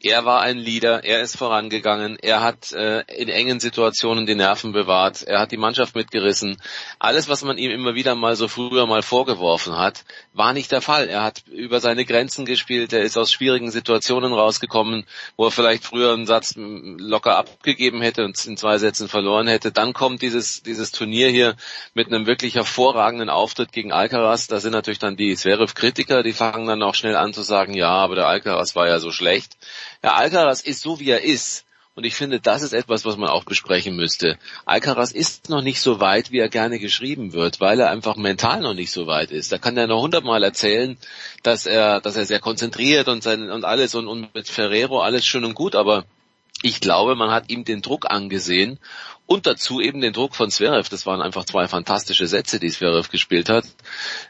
Er 0.04 0.24
war 0.24 0.40
ein 0.40 0.58
Leader, 0.58 1.04
er 1.04 1.20
ist 1.20 1.36
vorangegangen, 1.36 2.18
er 2.20 2.42
hat 2.42 2.72
äh, 2.72 3.02
in 3.16 3.28
engen 3.28 3.60
Situationen 3.60 4.26
die 4.26 4.34
Nerven 4.34 4.72
bewahrt, 4.72 5.22
er 5.22 5.38
hat 5.38 5.52
die 5.52 5.56
Mannschaft 5.56 5.94
mitgerissen. 5.94 6.60
Alles, 6.98 7.28
was 7.28 7.44
man 7.44 7.56
ihm 7.56 7.70
immer 7.70 7.94
wieder 7.94 8.16
mal 8.16 8.34
so 8.34 8.48
früher 8.48 8.86
mal 8.86 9.02
vorgeworfen 9.02 9.78
hat, 9.78 10.04
war 10.32 10.54
nicht 10.54 10.72
der 10.72 10.80
Fall. 10.80 11.08
Er 11.08 11.22
hat 11.22 11.44
über 11.46 11.78
seine 11.78 12.04
Grenzen 12.04 12.46
gespielt, 12.46 12.92
er 12.92 13.02
ist 13.02 13.16
aus 13.16 13.30
schwierigen 13.30 13.70
Situationen 13.70 14.32
rausgekommen, 14.32 15.04
wo 15.36 15.44
er 15.44 15.50
vielleicht 15.52 15.84
früher 15.84 16.12
einen 16.12 16.26
Satz 16.26 16.54
locker 16.56 17.36
abgegeben 17.36 18.02
hätte 18.02 18.24
und 18.24 18.44
in 18.44 18.56
zwei 18.56 18.78
Sätzen 18.78 19.08
verloren 19.08 19.46
hätte. 19.46 19.70
Dann 19.70 19.92
kommt 19.92 20.20
dieses, 20.22 20.64
dieses 20.64 20.90
Turnier 20.90 21.28
hier 21.28 21.54
mit 21.94 22.08
einem 22.08 22.26
wirklich 22.26 22.56
hervorragenden 22.56 23.30
Auftritt 23.30 23.70
gegen 23.70 23.92
Alcaraz. 23.92 24.48
Da 24.48 24.58
sind 24.58 24.72
natürlich 24.72 24.98
dann 24.98 25.14
die 25.14 25.36
Zverev-Kritiker, 25.36 26.24
die 26.24 26.32
fangen 26.32 26.66
dann 26.66 26.82
auch 26.82 26.96
schnell 26.96 27.14
an 27.14 27.32
zu 27.32 27.42
sagen, 27.42 27.74
ja, 27.74 27.90
aber 27.90 28.16
der 28.16 28.26
Alcaraz 28.26 28.74
war 28.74 28.88
ja 28.88 28.98
so 28.98 29.12
schlecht. 29.12 29.56
Herr 30.02 30.16
Alcaraz 30.16 30.60
ist 30.60 30.82
so, 30.82 30.98
wie 31.00 31.10
er 31.10 31.22
ist. 31.22 31.64
Und 31.94 32.04
ich 32.04 32.14
finde, 32.14 32.40
das 32.40 32.62
ist 32.62 32.72
etwas, 32.72 33.04
was 33.04 33.18
man 33.18 33.28
auch 33.28 33.44
besprechen 33.44 33.94
müsste. 33.94 34.38
Alcaraz 34.64 35.12
ist 35.12 35.50
noch 35.50 35.60
nicht 35.60 35.80
so 35.80 36.00
weit, 36.00 36.32
wie 36.32 36.38
er 36.38 36.48
gerne 36.48 36.78
geschrieben 36.78 37.34
wird, 37.34 37.60
weil 37.60 37.78
er 37.78 37.90
einfach 37.90 38.16
mental 38.16 38.62
noch 38.62 38.72
nicht 38.72 38.90
so 38.90 39.06
weit 39.06 39.30
ist. 39.30 39.52
Da 39.52 39.58
kann 39.58 39.76
er 39.76 39.86
noch 39.86 40.00
hundertmal 40.00 40.42
erzählen, 40.42 40.96
dass 41.42 41.66
er, 41.66 42.00
dass 42.00 42.16
er 42.16 42.24
sehr 42.24 42.40
konzentriert 42.40 43.08
und 43.08 43.22
sein, 43.22 43.50
und 43.50 43.64
alles 43.64 43.94
und, 43.94 44.08
und 44.08 44.34
mit 44.34 44.48
Ferrero 44.48 45.02
alles 45.02 45.26
schön 45.26 45.44
und 45.44 45.54
gut, 45.54 45.74
aber 45.74 46.04
ich 46.62 46.80
glaube, 46.80 47.14
man 47.14 47.30
hat 47.30 47.50
ihm 47.50 47.64
den 47.64 47.82
Druck 47.82 48.10
angesehen 48.10 48.78
und 49.26 49.46
dazu 49.46 49.80
eben 49.80 50.00
den 50.00 50.12
Druck 50.12 50.34
von 50.34 50.50
Zverev. 50.50 50.88
Das 50.88 51.06
waren 51.06 51.22
einfach 51.22 51.44
zwei 51.44 51.66
fantastische 51.68 52.26
Sätze, 52.26 52.58
die 52.58 52.70
Zverev 52.70 53.10
gespielt 53.10 53.48
hat. 53.48 53.64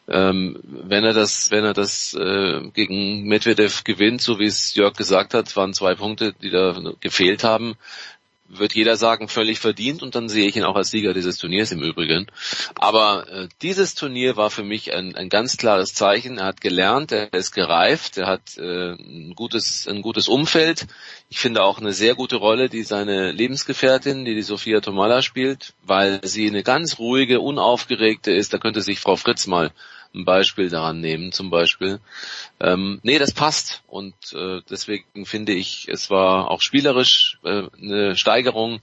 Ähm, 0.08 0.58
wenn 0.62 1.04
er 1.04 1.12
das, 1.12 1.50
wenn 1.50 1.64
er 1.64 1.72
das 1.72 2.14
äh, 2.14 2.60
gegen 2.72 3.24
Medvedev 3.24 3.84
gewinnt, 3.84 4.20
so 4.22 4.38
wie 4.38 4.46
es 4.46 4.74
Jörg 4.74 4.96
gesagt 4.96 5.34
hat, 5.34 5.56
waren 5.56 5.74
zwei 5.74 5.94
Punkte, 5.94 6.34
die 6.40 6.50
da 6.50 6.78
gefehlt 7.00 7.44
haben 7.44 7.76
wird 8.58 8.74
jeder 8.74 8.96
sagen, 8.96 9.28
völlig 9.28 9.58
verdient 9.58 10.02
und 10.02 10.14
dann 10.14 10.28
sehe 10.28 10.46
ich 10.46 10.56
ihn 10.56 10.64
auch 10.64 10.76
als 10.76 10.90
Sieger 10.90 11.14
dieses 11.14 11.38
Turniers 11.38 11.72
im 11.72 11.82
Übrigen. 11.82 12.26
Aber 12.74 13.26
äh, 13.28 13.48
dieses 13.62 13.94
Turnier 13.94 14.36
war 14.36 14.50
für 14.50 14.62
mich 14.62 14.92
ein, 14.92 15.14
ein 15.16 15.28
ganz 15.28 15.56
klares 15.56 15.94
Zeichen. 15.94 16.38
Er 16.38 16.46
hat 16.46 16.60
gelernt, 16.60 17.12
er 17.12 17.32
ist 17.32 17.52
gereift, 17.52 18.18
er 18.18 18.26
hat 18.26 18.58
äh, 18.58 18.92
ein, 18.92 19.32
gutes, 19.34 19.88
ein 19.88 20.02
gutes 20.02 20.28
Umfeld. 20.28 20.86
Ich 21.30 21.38
finde 21.38 21.62
auch 21.62 21.80
eine 21.80 21.92
sehr 21.92 22.14
gute 22.14 22.36
Rolle, 22.36 22.68
die 22.68 22.82
seine 22.82 23.32
Lebensgefährtin, 23.32 24.24
die 24.24 24.34
die 24.34 24.42
Sophia 24.42 24.80
Tomala 24.80 25.22
spielt, 25.22 25.72
weil 25.82 26.20
sie 26.22 26.46
eine 26.46 26.62
ganz 26.62 26.98
ruhige, 26.98 27.40
unaufgeregte 27.40 28.32
ist. 28.32 28.52
Da 28.52 28.58
könnte 28.58 28.82
sich 28.82 29.00
Frau 29.00 29.16
Fritz 29.16 29.46
mal 29.46 29.72
ein 30.14 30.24
Beispiel 30.24 30.68
daran 30.68 31.00
nehmen, 31.00 31.32
zum 31.32 31.50
Beispiel. 31.50 32.00
Ähm, 32.60 33.00
nee, 33.02 33.18
das 33.18 33.32
passt 33.32 33.82
und 33.86 34.14
äh, 34.34 34.60
deswegen 34.68 35.26
finde 35.26 35.52
ich, 35.52 35.88
es 35.88 36.10
war 36.10 36.50
auch 36.50 36.60
spielerisch 36.60 37.38
äh, 37.44 37.64
eine 37.80 38.16
Steigerung. 38.16 38.80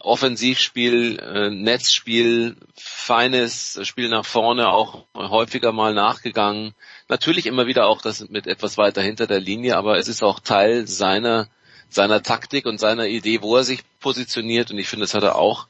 Offensivspiel, 0.00 1.18
äh, 1.18 1.50
Netzspiel, 1.50 2.56
feines 2.74 3.78
Spiel 3.82 4.08
nach 4.08 4.24
vorne, 4.24 4.68
auch 4.70 5.04
häufiger 5.14 5.72
mal 5.72 5.92
nachgegangen. 5.92 6.72
Natürlich 7.08 7.44
immer 7.44 7.66
wieder 7.66 7.86
auch 7.86 8.00
das 8.00 8.26
mit 8.30 8.46
etwas 8.46 8.78
weiter 8.78 9.02
hinter 9.02 9.26
der 9.26 9.40
Linie, 9.40 9.76
aber 9.76 9.98
es 9.98 10.08
ist 10.08 10.22
auch 10.22 10.40
Teil 10.40 10.86
seiner 10.86 11.48
seiner 11.90 12.22
Taktik 12.22 12.66
und 12.66 12.78
seiner 12.78 13.06
Idee, 13.06 13.42
wo 13.42 13.56
er 13.56 13.64
sich 13.64 13.82
positioniert 14.00 14.70
und 14.70 14.78
ich 14.78 14.88
finde, 14.88 15.04
das 15.04 15.14
hat 15.14 15.22
er 15.22 15.36
auch 15.36 15.68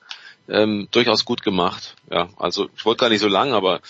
ähm, 0.48 0.88
durchaus 0.90 1.24
gut 1.24 1.42
gemacht. 1.42 1.96
Ja, 2.10 2.28
also 2.36 2.68
ich 2.76 2.84
wollte 2.84 3.00
gar 3.00 3.08
nicht 3.10 3.20
so 3.20 3.28
lang, 3.28 3.52
aber 3.52 3.80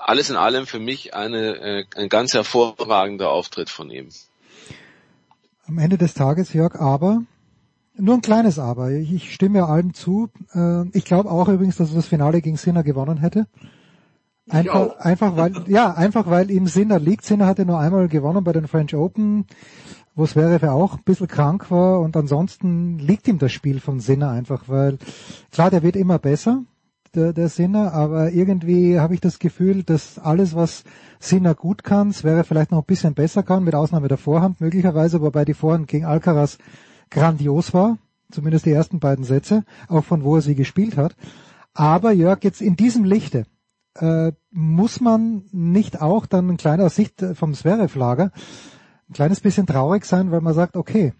alles 0.00 0.30
in 0.30 0.36
allem 0.36 0.66
für 0.66 0.78
mich 0.78 1.14
eine, 1.14 1.56
äh, 1.56 1.84
ein 1.96 2.08
ganz 2.08 2.34
hervorragender 2.34 3.30
Auftritt 3.30 3.70
von 3.70 3.90
ihm. 3.90 4.08
Am 5.66 5.78
Ende 5.78 5.98
des 5.98 6.14
Tages, 6.14 6.52
Jörg, 6.52 6.74
aber 6.74 7.22
nur 7.96 8.14
ein 8.14 8.22
kleines 8.22 8.58
Aber. 8.58 8.90
Ich 8.90 9.32
stimme 9.32 9.58
ja 9.58 9.66
allen 9.66 9.94
zu. 9.94 10.30
Äh, 10.54 10.88
ich 10.92 11.04
glaube 11.04 11.30
auch 11.30 11.48
übrigens, 11.48 11.76
dass 11.76 11.90
er 11.90 11.96
das 11.96 12.06
Finale 12.06 12.40
gegen 12.40 12.56
Sinner 12.56 12.82
gewonnen 12.82 13.18
hätte. 13.18 13.46
Einfach, 14.48 14.98
einfach 14.98 15.36
weil, 15.36 15.52
ja, 15.68 15.92
einfach 15.92 16.26
weil 16.26 16.50
ihm 16.50 16.66
Sinner 16.66 16.98
liegt. 16.98 17.24
Sinner 17.24 17.46
hatte 17.46 17.66
nur 17.66 17.78
einmal 17.78 18.08
gewonnen 18.08 18.42
bei 18.42 18.52
den 18.52 18.66
French 18.66 18.94
Open, 18.94 19.46
wo 20.14 20.24
es 20.24 20.34
wäre, 20.34 20.60
wer 20.60 20.74
auch 20.74 20.94
ein 20.94 21.04
bisschen 21.04 21.28
krank 21.28 21.70
war 21.70 22.00
und 22.00 22.16
ansonsten 22.16 22.98
liegt 22.98 23.28
ihm 23.28 23.38
das 23.38 23.52
Spiel 23.52 23.80
von 23.80 24.00
Sinner 24.00 24.30
einfach, 24.30 24.64
weil 24.66 24.98
klar, 25.52 25.70
der 25.70 25.82
wird 25.82 25.96
immer 25.96 26.18
besser 26.18 26.64
der, 27.14 27.32
der 27.32 27.48
Sinner, 27.48 27.92
aber 27.92 28.32
irgendwie 28.32 28.98
habe 28.98 29.14
ich 29.14 29.20
das 29.20 29.38
Gefühl, 29.38 29.82
dass 29.82 30.18
alles, 30.18 30.54
was 30.54 30.84
Sinner 31.18 31.54
gut 31.54 31.84
kann, 31.84 32.14
wäre 32.22 32.44
vielleicht 32.44 32.70
noch 32.70 32.78
ein 32.78 32.86
bisschen 32.86 33.14
besser 33.14 33.42
kann, 33.42 33.64
mit 33.64 33.74
Ausnahme 33.74 34.08
der 34.08 34.18
Vorhand 34.18 34.60
möglicherweise, 34.60 35.20
wobei 35.20 35.44
die 35.44 35.54
Vorhand 35.54 35.88
gegen 35.88 36.04
Alcaraz 36.04 36.58
grandios 37.10 37.74
war, 37.74 37.98
zumindest 38.30 38.66
die 38.66 38.72
ersten 38.72 39.00
beiden 39.00 39.24
Sätze, 39.24 39.64
auch 39.88 40.04
von 40.04 40.22
wo 40.22 40.36
er 40.36 40.42
sie 40.42 40.54
gespielt 40.54 40.96
hat. 40.96 41.16
Aber 41.74 42.12
Jörg, 42.12 42.42
jetzt 42.42 42.60
in 42.60 42.76
diesem 42.76 43.04
Lichte, 43.04 43.44
äh, 43.98 44.32
muss 44.50 45.00
man 45.00 45.44
nicht 45.52 46.00
auch 46.00 46.26
dann 46.26 46.48
ein 46.48 46.56
kleiner 46.56 46.90
Sicht 46.90 47.24
vom 47.34 47.54
Zverev-Lager 47.54 48.30
ein 49.10 49.14
kleines 49.14 49.40
bisschen 49.40 49.66
traurig 49.66 50.04
sein, 50.04 50.30
weil 50.30 50.40
man 50.40 50.54
sagt, 50.54 50.76
okay, 50.76 51.12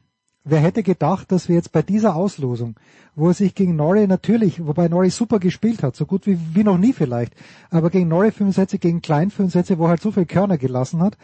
wer 0.45 0.61
hätte 0.61 0.83
gedacht, 0.83 1.31
dass 1.33 1.49
wir 1.49 1.57
jetzt 1.57 1.73
bei 1.73 1.83
dieser 1.83 2.17
Auslosung, 2.17 2.77
wo 3.15 3.29
er 3.29 3.35
sich 3.35 3.55
gegen 3.55 3.77
Norrie 3.77 4.07
natürlich, 4.07 4.65
wobei 4.67 4.89
Norrie 4.89 5.11
super 5.11 5.39
gespielt 5.39 5.83
hat, 5.83 5.97
so 5.97 6.07
gut 6.07 6.27
wie, 6.27 6.39
wie 6.55 6.65
noch 6.65 6.79
nie 6.79 6.93
vielleicht, 6.93 7.35
aber 7.71 7.91
gegen 7.91 8.09
Norrie 8.09 8.31
fünf 8.31 8.55
Sätze, 8.55 8.79
gegen 8.79 9.03
Klein 9.03 9.31
fünf 9.31 9.53
Sätze, 9.53 9.79
wo 9.79 9.85
er 9.85 9.91
halt 9.91 10.03
so 10.03 10.13
viel 10.13 10.27
Körner 10.27 10.59
gelassen 10.59 11.03
hat, 11.03 11.17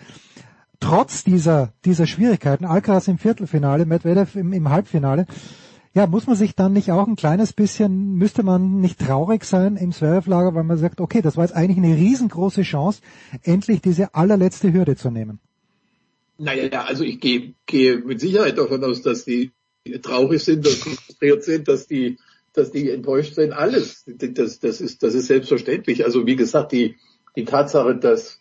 trotz 0.80 1.24
dieser, 1.24 1.72
dieser 1.84 2.06
Schwierigkeiten, 2.06 2.64
Alcaraz 2.64 3.08
im 3.08 3.18
Viertelfinale, 3.18 3.86
Medvedev 3.86 4.36
im, 4.36 4.52
im 4.52 4.68
Halbfinale, 4.68 5.26
ja, 5.94 6.06
muss 6.06 6.26
man 6.26 6.36
sich 6.36 6.54
dann 6.54 6.74
nicht 6.74 6.92
auch 6.92 7.06
ein 7.06 7.16
kleines 7.16 7.54
bisschen, 7.54 8.16
müsste 8.16 8.42
man 8.42 8.80
nicht 8.82 9.00
traurig 9.00 9.44
sein 9.44 9.76
im 9.76 9.92
Zverev-Lager, 9.92 10.54
weil 10.54 10.64
man 10.64 10.76
sagt, 10.76 11.00
okay, 11.00 11.22
das 11.22 11.38
war 11.38 11.44
jetzt 11.44 11.56
eigentlich 11.56 11.78
eine 11.78 11.96
riesengroße 11.96 12.62
Chance, 12.62 13.00
endlich 13.42 13.80
diese 13.80 14.14
allerletzte 14.14 14.74
Hürde 14.74 14.96
zu 14.96 15.10
nehmen. 15.10 15.40
Naja, 16.38 16.84
also 16.84 17.04
ich 17.04 17.20
gehe, 17.20 17.54
gehe 17.66 17.98
mit 17.98 18.20
Sicherheit 18.20 18.58
davon 18.58 18.84
aus, 18.84 19.02
dass 19.02 19.24
die 19.24 19.52
traurig 20.02 20.42
sind, 20.42 20.66
dass 20.66 20.80
die 20.80 20.90
frustriert 20.90 21.44
sind, 21.44 21.68
dass 21.68 21.86
die, 21.86 22.18
dass 22.52 22.72
die 22.72 22.90
enttäuscht 22.90 23.34
sind. 23.34 23.52
Alles. 23.52 24.04
Das, 24.06 24.60
das 24.60 24.80
ist, 24.80 25.02
das 25.02 25.14
ist 25.14 25.26
selbstverständlich. 25.26 26.04
Also 26.04 26.26
wie 26.26 26.36
gesagt, 26.36 26.72
die, 26.72 26.96
die 27.36 27.44
Tatsache, 27.44 27.96
dass 27.96 28.40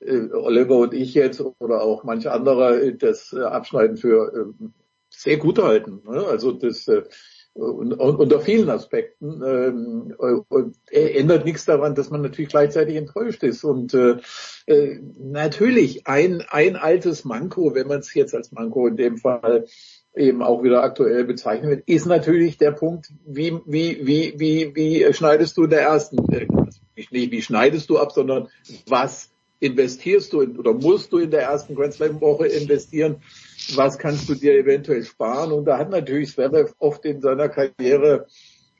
äh, 0.00 0.30
Oliver 0.32 0.76
und 0.78 0.94
ich 0.94 1.14
jetzt 1.14 1.42
oder 1.58 1.82
auch 1.82 2.04
manche 2.04 2.32
andere 2.32 2.94
das 2.94 3.32
äh, 3.32 3.40
Abschneiden 3.40 3.96
für 3.96 4.54
äh, 4.60 4.66
sehr 5.10 5.36
gut 5.36 5.58
halten. 5.58 6.02
Ne? 6.04 6.24
Also 6.26 6.52
das 6.52 6.88
äh, 6.88 7.02
und, 7.02 7.04
und, 7.04 7.12
unter 7.54 8.40
vielen 8.40 8.68
Aspekten 8.68 9.40
ähm, 9.46 10.14
und 10.48 10.76
ändert 10.90 11.44
nichts 11.44 11.64
daran, 11.64 11.94
dass 11.94 12.10
man 12.10 12.22
natürlich 12.22 12.50
gleichzeitig 12.50 12.96
enttäuscht 12.96 13.44
ist. 13.44 13.62
Und 13.62 13.94
äh, 13.94 14.16
äh, 14.66 14.98
natürlich 15.18 16.06
ein, 16.06 16.42
ein 16.48 16.74
altes 16.76 17.24
Manko, 17.24 17.74
wenn 17.74 17.86
man 17.86 18.00
es 18.00 18.12
jetzt 18.12 18.34
als 18.34 18.50
Manko 18.50 18.88
in 18.88 18.96
dem 18.96 19.18
Fall 19.18 19.66
eben 20.16 20.42
auch 20.42 20.62
wieder 20.62 20.82
aktuell 20.82 21.24
bezeichnen 21.24 21.70
wird, 21.70 21.88
ist 21.88 22.06
natürlich 22.06 22.58
der 22.58 22.72
Punkt, 22.72 23.12
wie, 23.24 23.52
wie, 23.66 24.04
wie, 24.04 24.34
wie, 24.36 24.74
wie 24.74 25.12
schneidest 25.12 25.56
du 25.56 25.64
in 25.64 25.70
der 25.70 25.82
ersten, 25.82 26.18
äh, 26.32 26.46
nicht 26.96 27.30
wie 27.30 27.42
schneidest 27.42 27.88
du 27.88 27.98
ab, 27.98 28.12
sondern 28.12 28.48
was 28.88 29.30
investierst 29.60 30.32
du 30.32 30.40
in, 30.40 30.58
oder 30.58 30.72
musst 30.72 31.12
du 31.12 31.18
in 31.18 31.30
der 31.30 31.42
ersten 31.42 31.74
Grand 31.74 31.94
Slam 31.94 32.20
Woche 32.20 32.46
investieren? 32.46 33.22
Was 33.74 33.98
kannst 33.98 34.28
du 34.28 34.34
dir 34.34 34.54
eventuell 34.54 35.04
sparen? 35.04 35.52
Und 35.52 35.64
da 35.64 35.78
hat 35.78 35.90
natürlich 35.90 36.32
Zverev 36.32 36.72
oft 36.78 37.04
in 37.04 37.20
seiner 37.20 37.48
Karriere 37.48 38.26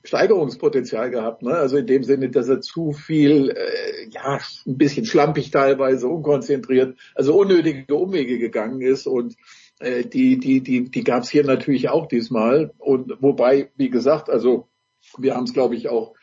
Steigerungspotenzial 0.04 1.10
gehabt. 1.10 1.42
Ne? 1.42 1.54
Also 1.54 1.78
in 1.78 1.86
dem 1.86 2.04
Sinne, 2.04 2.30
dass 2.30 2.48
er 2.48 2.60
zu 2.60 2.92
viel, 2.92 3.50
äh, 3.50 4.08
ja, 4.10 4.38
ein 4.66 4.76
bisschen 4.76 5.06
schlampig 5.06 5.50
teilweise, 5.50 6.06
unkonzentriert, 6.08 6.98
also 7.14 7.34
unnötige 7.34 7.94
Umwege 7.94 8.38
gegangen 8.38 8.82
ist 8.82 9.06
und 9.06 9.34
äh, 9.80 10.04
die, 10.04 10.38
die, 10.38 10.60
die, 10.60 10.90
die 10.90 11.04
gab 11.04 11.22
es 11.22 11.30
hier 11.30 11.44
natürlich 11.44 11.88
auch 11.88 12.06
diesmal. 12.06 12.72
Und 12.78 13.16
wobei, 13.20 13.70
wie 13.76 13.88
gesagt, 13.90 14.28
also 14.28 14.68
wir 15.16 15.34
haben 15.34 15.44
es, 15.44 15.54
glaube 15.54 15.74
ich, 15.74 15.88
auch 15.88 16.14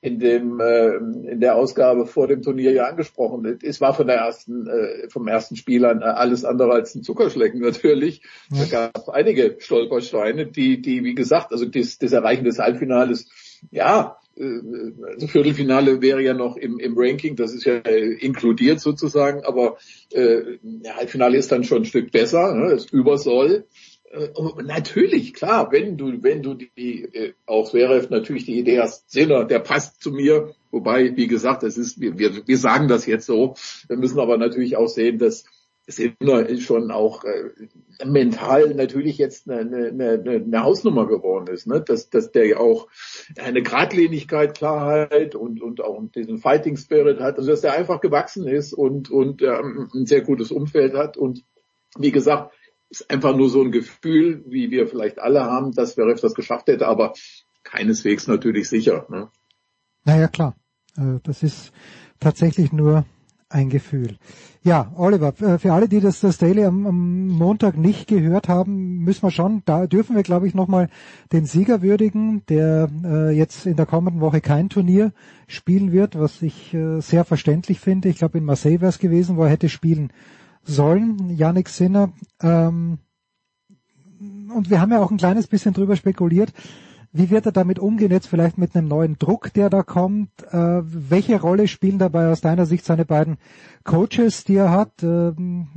in 0.00 0.18
dem 0.18 0.60
äh, 0.60 0.96
in 0.96 1.40
der 1.40 1.56
Ausgabe 1.56 2.06
vor 2.06 2.26
dem 2.26 2.42
Turnier 2.42 2.72
ja 2.72 2.86
angesprochen. 2.86 3.58
Es 3.62 3.80
war 3.80 3.94
von 3.94 4.06
der 4.06 4.16
ersten 4.16 4.66
äh, 4.66 5.08
vom 5.08 5.28
ersten 5.28 5.56
Spiel 5.56 5.84
an 5.84 6.02
äh, 6.02 6.04
alles 6.04 6.44
andere 6.44 6.72
als 6.72 6.94
ein 6.94 7.02
Zuckerschlecken 7.02 7.60
natürlich. 7.60 8.22
Ja. 8.50 8.64
Da 8.64 8.90
gab 8.92 8.98
es 8.98 9.08
einige 9.08 9.56
Stolpersteine, 9.58 10.46
die 10.46 10.82
die 10.82 11.04
wie 11.04 11.14
gesagt, 11.14 11.52
also 11.52 11.64
das, 11.66 11.98
das 11.98 12.12
Erreichen 12.12 12.44
des 12.44 12.58
Halbfinales, 12.58 13.28
ja, 13.70 14.16
äh, 14.36 14.60
also 15.06 15.26
Viertelfinale 15.28 16.02
wäre 16.02 16.22
ja 16.22 16.34
noch 16.34 16.56
im, 16.56 16.78
im 16.78 16.94
Ranking, 16.96 17.36
das 17.36 17.54
ist 17.54 17.64
ja 17.64 17.74
äh, 17.76 18.12
inkludiert 18.14 18.80
sozusagen, 18.80 19.44
aber 19.44 19.76
äh, 20.10 20.58
Halbfinale 20.94 21.36
ist 21.36 21.52
dann 21.52 21.64
schon 21.64 21.82
ein 21.82 21.86
Stück 21.86 22.10
besser, 22.10 22.54
ne, 22.54 22.72
ist 22.72 22.92
über 22.92 23.18
soll. 23.18 23.66
Äh, 24.16 24.62
natürlich, 24.62 25.34
klar, 25.34 25.70
wenn 25.72 25.96
du, 25.96 26.22
wenn 26.22 26.42
du 26.42 26.54
die, 26.54 27.02
äh, 27.04 27.34
auch 27.44 27.68
Zverev 27.68 28.08
natürlich 28.10 28.46
die 28.46 28.58
Idee 28.58 28.80
hast, 28.80 29.10
Sinner, 29.10 29.44
der 29.44 29.58
passt 29.58 30.02
zu 30.02 30.10
mir, 30.10 30.54
wobei, 30.70 31.16
wie 31.16 31.26
gesagt, 31.26 31.62
es 31.62 31.76
ist, 31.76 32.00
wir, 32.00 32.18
wir, 32.18 32.46
wir 32.46 32.58
sagen 32.58 32.88
das 32.88 33.06
jetzt 33.06 33.26
so, 33.26 33.54
wir 33.88 33.96
müssen 33.96 34.18
aber 34.18 34.38
natürlich 34.38 34.76
auch 34.76 34.88
sehen, 34.88 35.18
dass 35.18 35.44
Sinner 35.88 36.56
schon 36.58 36.90
auch 36.90 37.24
äh, 37.24 38.04
mental 38.04 38.74
natürlich 38.74 39.18
jetzt 39.18 39.48
eine, 39.48 39.60
eine, 39.60 40.12
eine, 40.12 40.30
eine 40.30 40.62
Hausnummer 40.62 41.06
geworden 41.06 41.46
ist, 41.52 41.66
ne? 41.66 41.80
dass, 41.80 42.10
dass 42.10 42.32
der 42.32 42.46
ja 42.46 42.56
auch 42.56 42.88
eine 43.38 43.62
Gradlinigkeit, 43.62 44.56
Klarheit 44.56 45.36
und, 45.36 45.62
und 45.62 45.80
auch 45.80 46.02
diesen 46.14 46.38
Fighting 46.38 46.76
Spirit 46.76 47.20
hat, 47.20 47.38
also 47.38 47.50
dass 47.50 47.60
der 47.60 47.74
einfach 47.74 48.00
gewachsen 48.00 48.48
ist 48.48 48.72
und, 48.72 49.10
und 49.10 49.42
ähm, 49.42 49.88
ein 49.94 50.06
sehr 50.06 50.22
gutes 50.22 50.50
Umfeld 50.50 50.94
hat. 50.94 51.16
Und 51.16 51.44
wie 51.96 52.10
gesagt, 52.10 52.52
ist 52.90 53.10
einfach 53.10 53.36
nur 53.36 53.48
so 53.48 53.62
ein 53.62 53.72
Gefühl, 53.72 54.44
wie 54.46 54.70
wir 54.70 54.86
vielleicht 54.86 55.18
alle 55.18 55.44
haben, 55.44 55.72
dass 55.72 55.94
Zverev 55.94 56.20
das 56.20 56.34
geschafft 56.34 56.68
hätte, 56.68 56.86
aber 56.86 57.14
keineswegs 57.64 58.26
natürlich 58.26 58.68
sicher. 58.68 59.06
Ne? 59.08 59.28
Naja, 60.04 60.28
klar. 60.28 60.56
Äh, 60.96 61.20
das 61.22 61.42
ist 61.42 61.72
tatsächlich 62.20 62.72
nur 62.72 63.04
ein 63.48 63.70
Gefühl. 63.70 64.16
Ja, 64.62 64.92
Oliver, 64.96 65.32
für 65.32 65.72
alle, 65.72 65.88
die 65.88 66.00
das, 66.00 66.18
das 66.18 66.38
Daily 66.38 66.64
am, 66.64 66.86
am 66.86 67.28
Montag 67.28 67.76
nicht 67.76 68.08
gehört 68.08 68.48
haben, 68.48 68.98
müssen 69.04 69.22
wir 69.22 69.30
schon, 69.30 69.62
da 69.64 69.86
dürfen 69.86 70.16
wir, 70.16 70.24
glaube 70.24 70.48
ich, 70.48 70.54
nochmal 70.54 70.88
den 71.32 71.46
Sieger 71.46 71.80
würdigen, 71.80 72.42
der 72.48 72.90
äh, 73.04 73.30
jetzt 73.30 73.66
in 73.66 73.76
der 73.76 73.86
kommenden 73.86 74.20
Woche 74.20 74.40
kein 74.40 74.68
Turnier 74.68 75.12
spielen 75.46 75.92
wird, 75.92 76.18
was 76.18 76.42
ich 76.42 76.74
äh, 76.74 77.00
sehr 77.00 77.24
verständlich 77.24 77.78
finde. 77.78 78.08
Ich 78.08 78.18
glaube, 78.18 78.38
in 78.38 78.44
Marseille 78.44 78.80
wäre 78.80 78.88
es 78.88 78.98
gewesen, 78.98 79.36
wo 79.36 79.44
er 79.44 79.50
hätte 79.50 79.68
spielen 79.68 80.12
sollen, 80.66 81.30
Yannick 81.30 81.68
Sinner. 81.68 82.12
Ähm, 82.42 82.98
und 84.54 84.70
wir 84.70 84.80
haben 84.80 84.92
ja 84.92 85.00
auch 85.00 85.10
ein 85.10 85.16
kleines 85.16 85.46
bisschen 85.46 85.74
drüber 85.74 85.96
spekuliert, 85.96 86.52
wie 87.18 87.30
wird 87.30 87.46
er 87.46 87.52
damit 87.52 87.78
umgehen, 87.78 88.10
jetzt 88.10 88.26
vielleicht 88.26 88.58
mit 88.58 88.76
einem 88.76 88.88
neuen 88.88 89.18
Druck, 89.18 89.50
der 89.54 89.70
da 89.70 89.82
kommt? 89.82 90.28
Äh, 90.50 90.82
welche 90.82 91.40
Rolle 91.40 91.66
spielen 91.66 91.98
dabei 91.98 92.28
aus 92.28 92.42
deiner 92.42 92.66
Sicht 92.66 92.84
seine 92.84 93.06
beiden 93.06 93.38
Coaches, 93.84 94.44
die 94.44 94.56
er 94.56 94.70
hat, 94.70 95.02
ähm, 95.02 95.68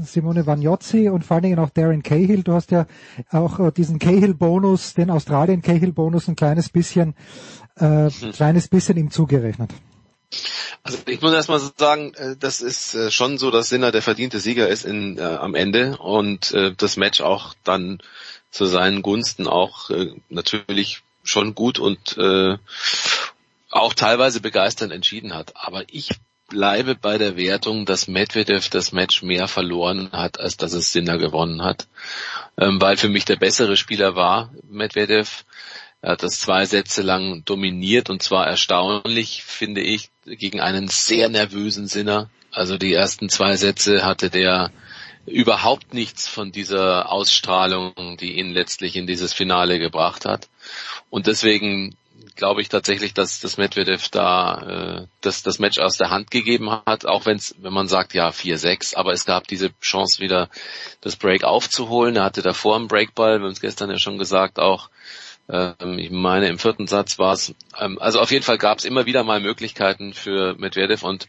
äh, 0.00 0.04
Simone 0.04 0.46
Vagnozzi 0.46 1.08
und 1.08 1.24
vor 1.24 1.36
allen 1.36 1.44
Dingen 1.44 1.58
auch 1.58 1.70
Darren 1.70 2.02
Cahill? 2.02 2.42
Du 2.42 2.52
hast 2.52 2.72
ja 2.72 2.86
auch 3.30 3.58
äh, 3.58 3.72
diesen 3.72 3.98
Cahill-Bonus, 3.98 4.92
den 4.92 5.10
Australien-Cahill-Bonus 5.10 6.28
ein 6.28 6.36
kleines 6.36 6.68
bisschen, 6.68 7.14
äh, 7.76 8.10
kleines 8.32 8.68
bisschen 8.68 8.98
ihm 8.98 9.10
zugerechnet. 9.10 9.72
Also 10.82 10.98
ich 11.06 11.20
muss 11.20 11.32
erstmal 11.32 11.60
sagen, 11.76 12.14
äh, 12.14 12.36
das 12.38 12.60
ist 12.60 12.94
äh, 12.94 13.10
schon 13.10 13.38
so, 13.38 13.50
dass 13.50 13.68
Sinner 13.68 13.92
der 13.92 14.02
verdiente 14.02 14.40
Sieger 14.40 14.68
ist 14.68 14.84
in, 14.84 15.18
äh, 15.18 15.22
am 15.22 15.54
Ende 15.54 15.96
und 15.98 16.52
äh, 16.52 16.72
das 16.76 16.96
Match 16.96 17.20
auch 17.20 17.54
dann 17.64 17.98
zu 18.50 18.66
seinen 18.66 19.02
Gunsten 19.02 19.46
auch 19.46 19.90
äh, 19.90 20.12
natürlich 20.28 21.02
schon 21.24 21.54
gut 21.54 21.78
und 21.78 22.16
äh, 22.18 22.56
auch 23.70 23.94
teilweise 23.94 24.40
begeisternd 24.40 24.92
entschieden 24.92 25.34
hat. 25.34 25.52
Aber 25.56 25.84
ich 25.88 26.10
bleibe 26.48 26.94
bei 26.94 27.16
der 27.16 27.36
Wertung, 27.36 27.86
dass 27.86 28.08
Medvedev 28.08 28.68
das 28.68 28.92
Match 28.92 29.22
mehr 29.22 29.48
verloren 29.48 30.10
hat, 30.12 30.38
als 30.38 30.58
dass 30.58 30.74
es 30.74 30.92
Sinner 30.92 31.16
gewonnen 31.16 31.62
hat, 31.62 31.88
ähm, 32.58 32.80
weil 32.80 32.98
für 32.98 33.08
mich 33.08 33.24
der 33.24 33.36
bessere 33.36 33.76
Spieler 33.76 34.14
war 34.14 34.52
Medvedev. 34.68 35.44
Er 36.02 36.12
hat 36.12 36.24
das 36.24 36.40
zwei 36.40 36.66
Sätze 36.66 37.02
lang 37.02 37.44
dominiert 37.44 38.10
und 38.10 38.22
zwar 38.22 38.46
erstaunlich, 38.46 39.44
finde 39.44 39.80
ich, 39.80 40.10
gegen 40.24 40.60
einen 40.60 40.88
sehr 40.88 41.28
nervösen 41.28 41.86
Sinner. 41.86 42.28
Also 42.50 42.76
die 42.76 42.92
ersten 42.92 43.28
zwei 43.28 43.56
Sätze 43.56 44.04
hatte 44.04 44.28
der 44.28 44.72
überhaupt 45.26 45.94
nichts 45.94 46.26
von 46.26 46.50
dieser 46.50 47.10
Ausstrahlung, 47.10 48.16
die 48.18 48.36
ihn 48.38 48.50
letztlich 48.50 48.96
in 48.96 49.06
dieses 49.06 49.32
Finale 49.32 49.78
gebracht 49.78 50.24
hat. 50.24 50.48
Und 51.08 51.28
deswegen 51.28 51.96
glaube 52.34 52.62
ich 52.62 52.68
tatsächlich, 52.68 53.14
dass 53.14 53.40
das 53.40 53.56
Medvedev 53.56 54.08
da 54.08 55.02
äh, 55.02 55.06
das, 55.20 55.42
das 55.42 55.58
Match 55.58 55.78
aus 55.78 55.96
der 55.96 56.10
Hand 56.10 56.30
gegeben 56.30 56.70
hat, 56.70 57.06
auch 57.06 57.26
wenn's, 57.26 57.54
wenn 57.58 57.72
man 57.72 57.88
sagt, 57.88 58.14
ja, 58.14 58.30
4-6, 58.30 58.96
aber 58.96 59.12
es 59.12 59.24
gab 59.24 59.46
diese 59.46 59.70
Chance 59.80 60.20
wieder, 60.20 60.48
das 61.00 61.16
Break 61.16 61.44
aufzuholen. 61.44 62.16
Er 62.16 62.24
hatte 62.24 62.42
davor 62.42 62.76
einen 62.76 62.88
Breakball, 62.88 63.38
wir 63.38 63.44
haben 63.44 63.52
es 63.52 63.60
gestern 63.60 63.90
ja 63.90 63.98
schon 63.98 64.18
gesagt, 64.18 64.58
auch 64.58 64.88
ähm, 65.52 65.98
ich 65.98 66.10
meine, 66.10 66.48
im 66.48 66.58
vierten 66.58 66.86
Satz 66.86 67.18
war 67.18 67.34
es, 67.34 67.54
ähm, 67.78 67.98
also 68.00 68.20
auf 68.20 68.30
jeden 68.30 68.42
Fall 68.42 68.56
gab 68.56 68.78
es 68.78 68.86
immer 68.86 69.04
wieder 69.04 69.22
mal 69.22 69.38
Möglichkeiten 69.38 70.14
für 70.14 70.54
Medvedev 70.58 71.04
und 71.04 71.28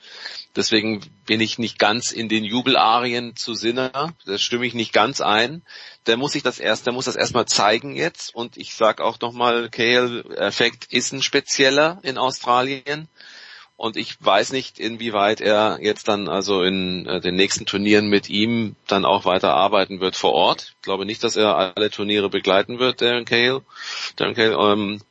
deswegen 0.55 1.01
bin 1.25 1.41
ich 1.41 1.59
nicht 1.59 1.77
ganz 1.77 2.13
in 2.13 2.29
den 2.29 2.45
Jubelarien 2.45 3.35
zu 3.35 3.53
Sinner, 3.53 4.13
das 4.25 4.41
stimme 4.41 4.65
ich 4.65 4.73
nicht 4.73 4.93
ganz 4.93 5.19
ein. 5.19 5.61
Der 6.07 6.15
muss 6.15 6.31
sich 6.33 6.43
das 6.43 6.59
erst, 6.59 6.85
der 6.85 6.93
muss 6.93 7.05
das 7.05 7.17
erstmal 7.17 7.45
zeigen 7.45 7.95
jetzt 7.95 8.33
und 8.33 8.55
ich 8.55 8.75
sag 8.75 9.01
auch 9.01 9.19
nochmal, 9.19 9.69
Kale-Effekt 9.69 10.85
ist 10.85 11.11
ein 11.11 11.21
spezieller 11.21 11.99
in 12.03 12.17
Australien. 12.17 13.09
Und 13.75 13.97
ich 13.97 14.15
weiß 14.23 14.51
nicht, 14.53 14.79
inwieweit 14.79 15.41
er 15.41 15.79
jetzt 15.81 16.07
dann 16.07 16.29
also 16.29 16.61
in 16.63 17.05
äh, 17.07 17.19
den 17.19 17.35
nächsten 17.35 17.65
Turnieren 17.65 18.07
mit 18.07 18.29
ihm 18.29 18.75
dann 18.87 19.03
auch 19.03 19.25
weiter 19.25 19.53
arbeiten 19.53 19.99
wird 19.99 20.15
vor 20.15 20.33
Ort. 20.33 20.73
Ich 20.75 20.81
glaube 20.83 21.05
nicht, 21.05 21.23
dass 21.23 21.35
er 21.35 21.75
alle 21.75 21.89
Turniere 21.89 22.29
begleiten 22.29 22.79
wird, 22.79 23.01
Darren 23.01 23.25
Cale. 23.25 23.61
Darren 24.15 24.35
Cale 24.35 24.55
ähm, 24.55 25.01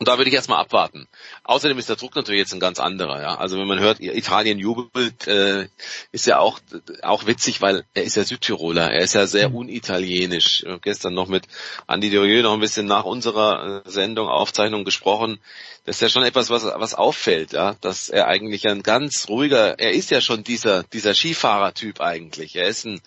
und 0.00 0.08
da 0.08 0.16
würde 0.16 0.30
ich 0.30 0.34
erstmal 0.34 0.60
abwarten. 0.60 1.08
Außerdem 1.44 1.78
ist 1.78 1.90
der 1.90 1.96
Druck 1.96 2.16
natürlich 2.16 2.38
jetzt 2.38 2.54
ein 2.54 2.58
ganz 2.58 2.80
anderer. 2.80 3.20
Ja? 3.20 3.34
Also 3.34 3.58
wenn 3.58 3.68
man 3.68 3.80
hört, 3.80 4.00
Italien 4.00 4.58
jubelt, 4.58 5.26
äh, 5.26 5.68
ist 6.10 6.26
ja 6.26 6.38
auch 6.38 6.58
auch 7.02 7.26
witzig, 7.26 7.60
weil 7.60 7.84
er 7.92 8.04
ist 8.04 8.16
ja 8.16 8.24
Südtiroler. 8.24 8.90
Er 8.90 9.02
ist 9.02 9.12
ja 9.12 9.26
sehr 9.26 9.50
mhm. 9.50 9.56
unitalienisch. 9.56 10.64
Gestern 10.80 11.12
noch 11.12 11.28
mit 11.28 11.44
Andi 11.86 12.10
Dorieux 12.10 12.42
noch 12.42 12.54
ein 12.54 12.60
bisschen 12.60 12.86
nach 12.86 13.04
unserer 13.04 13.82
äh, 13.84 13.90
Sendung, 13.90 14.28
Aufzeichnung 14.28 14.86
gesprochen. 14.86 15.38
Das 15.84 15.96
ist 15.96 16.02
ja 16.02 16.08
schon 16.08 16.24
etwas, 16.24 16.48
was, 16.48 16.64
was 16.64 16.94
auffällt, 16.94 17.52
ja, 17.52 17.74
dass 17.82 18.08
er 18.08 18.26
eigentlich 18.26 18.68
ein 18.68 18.82
ganz 18.82 19.28
ruhiger, 19.28 19.78
er 19.78 19.92
ist 19.92 20.10
ja 20.10 20.22
schon 20.22 20.44
dieser, 20.44 20.82
dieser 20.84 21.14
Skifahrer-Typ 21.14 22.00
eigentlich. 22.00 22.56
Er 22.56 22.68
ist 22.68 22.86
ein 22.86 23.02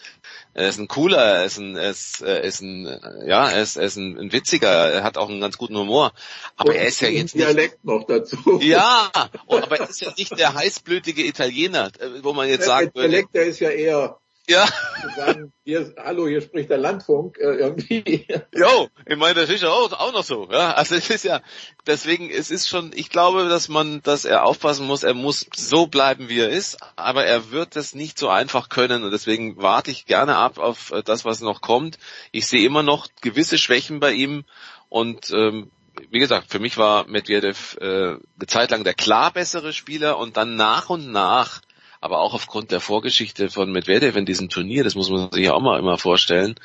er 0.54 0.70
ist 0.70 0.80
ein 0.80 0.88
cooler, 0.88 1.18
er 1.18 1.46
ist 1.46 1.58
ein, 1.58 1.76
er 1.76 1.90
ist, 1.90 2.22
er 2.22 2.44
ist 2.44 2.62
ein, 2.62 2.86
ja, 3.26 3.50
er 3.50 3.62
ist, 3.62 3.76
er 3.76 3.86
ist 3.86 3.96
ein, 3.96 4.18
ein 4.18 4.32
witziger, 4.32 4.70
er 4.70 5.04
hat 5.04 5.18
auch 5.18 5.30
einen 5.30 5.42
ganz 5.42 5.58
guten 5.58 5.76
Humor. 5.78 6.12
Aber 6.58 6.70
und 6.70 6.76
er 6.76 6.88
ist 6.88 7.02
ja 7.02 7.10
jetzt 7.10 7.34
Dialekt 7.34 7.84
nicht, 7.84 7.86
noch 7.86 8.06
dazu. 8.06 8.60
Ja, 8.62 9.12
aber 9.48 9.80
er 9.80 9.90
ist 9.90 10.02
ja 10.02 10.14
nicht 10.18 10.38
der 10.38 10.54
heißblütige 10.54 11.26
Italiener, 11.26 11.92
wo 12.22 12.34
man 12.34 12.48
jetzt 12.48 12.66
sagen 12.66 12.92
würde. 12.94 13.02
Der 13.02 13.10
Dialekt, 13.10 13.36
der 13.36 13.46
ist 13.46 13.60
ja 13.60 13.70
eher 13.70 14.20
ja. 14.48 14.68
Sagen, 15.16 15.54
hier, 15.64 15.94
hallo, 15.98 16.28
hier 16.28 16.42
spricht 16.42 16.70
der 16.70 16.78
Landfunk 16.78 17.38
äh, 17.38 17.56
irgendwie. 17.56 18.28
Jo, 18.54 18.90
ich 19.06 19.18
meine, 19.18 19.36
das 19.36 19.50
ist 19.50 19.64
ja 19.64 19.70
auch, 19.70 19.92
auch 19.94 20.14
noch 20.14 20.24
so. 20.24 20.48
Ja, 20.52 20.74
also 20.74 20.96
es 20.96 21.10
ist 21.10 21.24
ja, 21.24 21.42
deswegen, 21.88 22.30
es 22.30 22.52
ist 22.52 22.68
schon, 22.68 22.92
ich 22.94 23.10
glaube, 23.10 23.48
dass 23.48 23.70
man, 23.70 24.02
dass 24.02 24.26
er 24.26 24.46
aufpassen 24.46 24.86
muss, 24.86 25.04
er 25.04 25.14
muss 25.14 25.46
so 25.56 25.88
bleiben, 25.88 26.30
wie 26.30 26.40
er 26.40 26.50
ist, 26.50 26.78
aber 26.96 27.26
er 27.26 27.52
wird 27.52 27.76
das 27.76 27.96
nicht 27.96 28.20
so 28.20 28.30
einfach 28.30 28.70
können 28.70 29.04
und 29.04 29.12
deswegen 29.12 29.58
warte 29.58 29.92
ich 29.92 30.06
gerne 30.06 30.36
ab 30.36 30.58
auf 30.58 30.92
äh, 30.92 31.04
das, 31.04 31.26
was 31.26 31.42
noch 31.42 31.62
kommt. 31.62 31.98
Ich 32.32 32.48
sehe 32.48 32.66
immer 32.66 32.84
noch 32.84 33.08
gewisse 33.22 33.58
Schwächen 33.58 34.00
bei 34.00 34.12
ihm 34.12 34.44
und 34.90 35.32
ähm, 35.32 35.72
wie 36.10 36.20
gesagt, 36.20 36.52
für 36.52 36.60
mich 36.60 36.78
war 36.78 37.08
Medvedev 37.08 37.78
äh, 37.80 37.86
eine 37.86 38.48
Zeit 38.48 38.72
lang 38.72 38.84
der 38.84 38.94
klar 38.94 39.32
bessere 39.32 39.74
Spieler 39.74 40.18
und 40.18 40.38
dann 40.38 40.56
nach 40.56 40.90
und 40.90 41.12
nach 41.12 41.62
aber 42.04 42.20
auch 42.20 42.34
aufgrund 42.34 42.72
der 42.72 42.82
Vorgeschichte 42.82 43.50
von 43.50 43.72
Medvedev 43.72 44.18
in 44.18 44.26
diesem 44.26 44.50
Turnier, 44.50 44.84
das 44.84 44.96
muss 44.96 45.10
man 45.10 45.32
sich 45.32 45.46
ja 45.46 45.54
auch 45.54 45.62
mal 45.62 45.80
immer 45.80 45.98
vorstellen, 45.98 46.56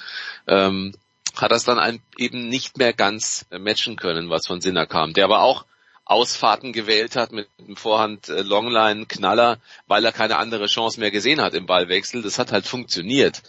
ähm, 0.49 0.95
hat 1.37 1.53
das 1.53 1.63
dann 1.63 1.79
ein, 1.79 2.01
eben 2.17 2.49
nicht 2.49 2.77
mehr 2.77 2.93
ganz 2.93 3.47
matchen 3.57 3.95
können, 3.95 4.31
was 4.31 4.49
von 4.49 4.61
Sinner 4.61 4.87
kam, 4.87 5.13
der 5.13 5.27
aber 5.27 5.43
auch 5.43 5.65
Ausfahrten 6.05 6.73
gewählt 6.73 7.15
hat 7.15 7.31
mit 7.31 7.47
dem 7.61 7.77
Vorhand 7.77 8.29
äh, 8.29 8.43
Longline 8.43 9.07
Knaller, 9.07 9.59
weil 9.87 10.05
er 10.05 10.11
keine 10.11 10.39
andere 10.39 10.67
Chance 10.67 10.99
mehr 10.99 11.13
gesehen 11.13 11.41
hat 11.41 11.55
im 11.55 11.67
Ballwechsel. 11.67 12.23
Das 12.23 12.41
hat 12.41 12.51
halt 12.51 12.67
funktioniert. 12.67 13.43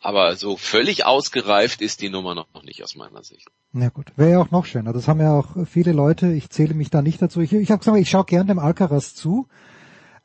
aber 0.00 0.36
so 0.36 0.56
völlig 0.56 1.04
ausgereift 1.04 1.82
ist 1.82 2.00
die 2.00 2.08
Nummer 2.08 2.34
noch 2.34 2.62
nicht 2.62 2.82
aus 2.82 2.94
meiner 2.94 3.22
Sicht. 3.22 3.48
Na 3.72 3.88
gut, 3.90 4.12
wäre 4.16 4.30
ja 4.30 4.40
auch 4.40 4.50
noch 4.50 4.64
schöner. 4.64 4.92
Das 4.92 5.08
haben 5.08 5.20
ja 5.20 5.38
auch 5.38 5.66
viele 5.66 5.92
Leute. 5.92 6.32
Ich 6.32 6.48
zähle 6.48 6.74
mich 6.74 6.88
da 6.88 7.02
nicht 7.02 7.20
dazu. 7.20 7.40
Ich, 7.40 7.52
ich 7.52 7.70
habe 7.70 7.80
gesagt, 7.80 7.98
ich 7.98 8.08
schaue 8.08 8.24
gern 8.24 8.46
dem 8.46 8.58
Alcaraz 8.58 9.14
zu, 9.14 9.48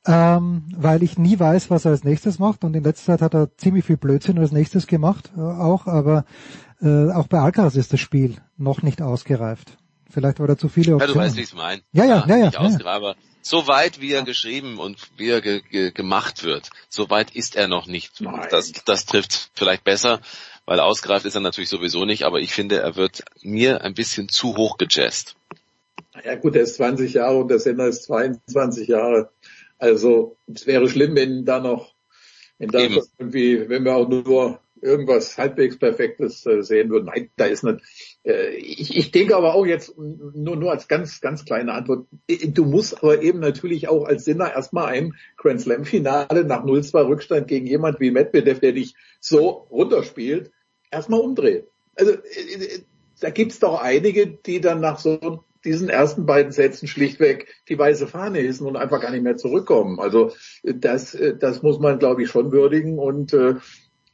ähm, 0.05 0.63
weil 0.75 1.03
ich 1.03 1.17
nie 1.17 1.39
weiß, 1.39 1.69
was 1.69 1.85
er 1.85 1.91
als 1.91 2.03
nächstes 2.03 2.39
macht. 2.39 2.63
Und 2.63 2.75
in 2.75 2.83
letzter 2.83 3.13
Zeit 3.13 3.21
hat 3.21 3.33
er 3.33 3.55
ziemlich 3.57 3.85
viel 3.85 3.97
Blödsinn 3.97 4.39
als 4.39 4.51
nächstes 4.51 4.87
gemacht, 4.87 5.31
äh, 5.37 5.41
auch. 5.41 5.87
Aber 5.87 6.25
äh, 6.81 7.11
auch 7.11 7.27
bei 7.27 7.39
Alcaraz 7.39 7.75
ist 7.75 7.93
das 7.93 7.99
Spiel 7.99 8.37
noch 8.57 8.81
nicht 8.81 9.01
ausgereift. 9.01 9.77
Vielleicht 10.09 10.39
war 10.39 10.47
da 10.47 10.57
zu 10.57 10.69
viele 10.69 10.95
Optionen. 10.95 11.15
Ja, 11.15 11.21
du 11.21 11.27
weißt, 11.27 11.37
wie 11.37 11.41
ich 11.41 11.47
es 11.47 11.53
meine. 11.53 11.81
Ja, 11.91 12.05
ja, 12.05 12.25
ja, 12.27 12.37
ja. 12.37 12.49
ja, 12.51 12.69
ja. 12.69 12.85
Aber 12.85 13.15
so 13.41 13.67
weit, 13.67 14.01
wie 14.01 14.11
er 14.13 14.23
geschrieben 14.23 14.79
und 14.79 14.97
wie 15.17 15.29
er 15.29 15.41
ge 15.41 15.61
ge 15.69 15.91
gemacht 15.91 16.43
wird, 16.43 16.69
so 16.89 17.09
weit 17.09 17.35
ist 17.35 17.55
er 17.55 17.67
noch 17.67 17.87
nicht. 17.87 18.21
Das, 18.49 18.71
das 18.85 19.05
trifft 19.05 19.51
vielleicht 19.53 19.83
besser, 19.83 20.21
weil 20.65 20.79
ausgereift 20.79 21.25
ist 21.25 21.35
er 21.35 21.41
natürlich 21.41 21.69
sowieso 21.69 22.05
nicht, 22.05 22.23
aber 22.23 22.39
ich 22.39 22.53
finde, 22.53 22.79
er 22.79 22.95
wird 22.95 23.23
mir 23.41 23.81
ein 23.81 23.93
bisschen 23.93 24.29
zu 24.29 24.55
hoch 24.57 24.77
gejazzt. 24.77 25.35
Ja 26.25 26.35
gut, 26.35 26.55
er 26.55 26.63
ist 26.63 26.75
20 26.75 27.13
Jahre 27.13 27.37
und 27.37 27.47
der 27.49 27.59
Sender 27.59 27.87
ist 27.87 28.03
22 28.03 28.87
Jahre. 28.87 29.31
Also 29.79 30.37
es 30.53 30.67
wäre 30.67 30.87
schlimm, 30.89 31.15
wenn 31.15 31.45
da 31.45 31.59
noch, 31.59 31.95
wenn 32.57 32.69
da 32.69 32.79
irgendwie, 33.17 33.69
wenn 33.69 33.85
wir 33.85 33.95
auch 33.95 34.07
nur 34.07 34.59
irgendwas 34.81 35.37
halbwegs 35.37 35.77
Perfektes 35.77 36.45
äh, 36.45 36.61
sehen 36.63 36.89
würden. 36.89 37.05
Nein, 37.05 37.29
da 37.35 37.45
ist 37.45 37.63
nicht. 37.63 37.79
Äh, 38.23 38.55
ich, 38.55 38.95
ich 38.95 39.11
denke 39.11 39.35
aber 39.35 39.55
auch 39.55 39.65
jetzt 39.65 39.97
nur, 39.97 40.55
nur 40.55 40.71
als 40.71 40.87
ganz, 40.87 41.21
ganz 41.21 41.45
kleine 41.45 41.73
Antwort. 41.73 42.07
Äh, 42.27 42.49
du 42.49 42.65
musst 42.65 42.97
aber 42.97 43.21
eben 43.21 43.39
natürlich 43.39 43.87
auch 43.87 44.05
als 44.05 44.25
Sinner 44.25 44.53
erstmal 44.53 44.87
ein 44.87 45.15
Grand 45.37 45.61
Slam 45.61 45.85
Finale 45.85 46.45
nach 46.45 46.63
0-2 46.63 47.07
Rückstand 47.07 47.47
gegen 47.47 47.67
jemand 47.67 47.99
wie 47.99 48.11
Medvedev, 48.11 48.59
der 48.59 48.73
dich 48.73 48.95
so 49.19 49.47
runterspielt, 49.69 50.51
erstmal 50.91 51.19
umdrehen. 51.19 51.65
Also, 51.95 52.13
da 53.19 53.29
gibt's 53.29 53.59
doch 53.59 53.81
einige, 53.81 54.27
die 54.27 54.61
dann 54.61 54.79
nach 54.79 54.99
so 54.99 55.43
diesen 55.65 55.89
ersten 55.89 56.25
beiden 56.25 56.51
Sätzen 56.51 56.87
schlichtweg 56.87 57.47
die 57.67 57.77
weiße 57.77 58.07
Fahne 58.07 58.39
hissen 58.39 58.65
und 58.67 58.77
einfach 58.77 59.01
gar 59.01 59.11
nicht 59.11 59.23
mehr 59.23 59.37
zurückkommen. 59.37 59.99
Also 59.99 60.31
das, 60.63 61.17
das 61.39 61.61
muss 61.61 61.79
man, 61.79 61.99
glaube 61.99 62.23
ich, 62.23 62.29
schon 62.29 62.51
würdigen 62.51 62.97
und 62.97 63.33
äh, 63.33 63.55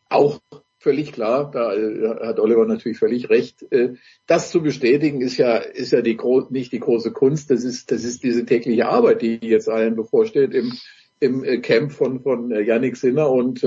auch 0.10 0.40
völlig 0.86 1.14
klar, 1.14 1.50
da 1.52 1.74
äh, 1.74 2.28
hat 2.28 2.40
Oliver 2.40 2.66
natürlich 2.66 3.00
völlig 3.00 3.30
recht. 3.32 3.66
Äh, 3.72 3.96
das 4.28 4.52
zu 4.52 4.62
bestätigen 4.62 5.22
ist 5.22 5.38
ja, 5.38 5.58
ist 5.58 5.92
ja 5.92 6.02
die, 6.02 6.18
nicht 6.52 6.72
die 6.72 6.80
große 6.80 7.12
Kunst, 7.12 7.50
das 7.50 7.64
ist, 7.64 7.90
das 7.92 8.04
ist 8.04 8.24
diese 8.24 8.46
tägliche 8.46 8.88
Arbeit, 8.88 9.24
die 9.24 9.40
jetzt 9.42 9.68
allen 9.68 9.96
bevorsteht 9.96 10.54
im, 10.54 10.74
im 11.20 11.44
äh, 11.44 11.58
Camp 11.58 11.92
von, 11.92 12.22
von 12.22 12.52
Yannick 12.52 12.98
Sinner 12.98 13.32
und 13.32 13.66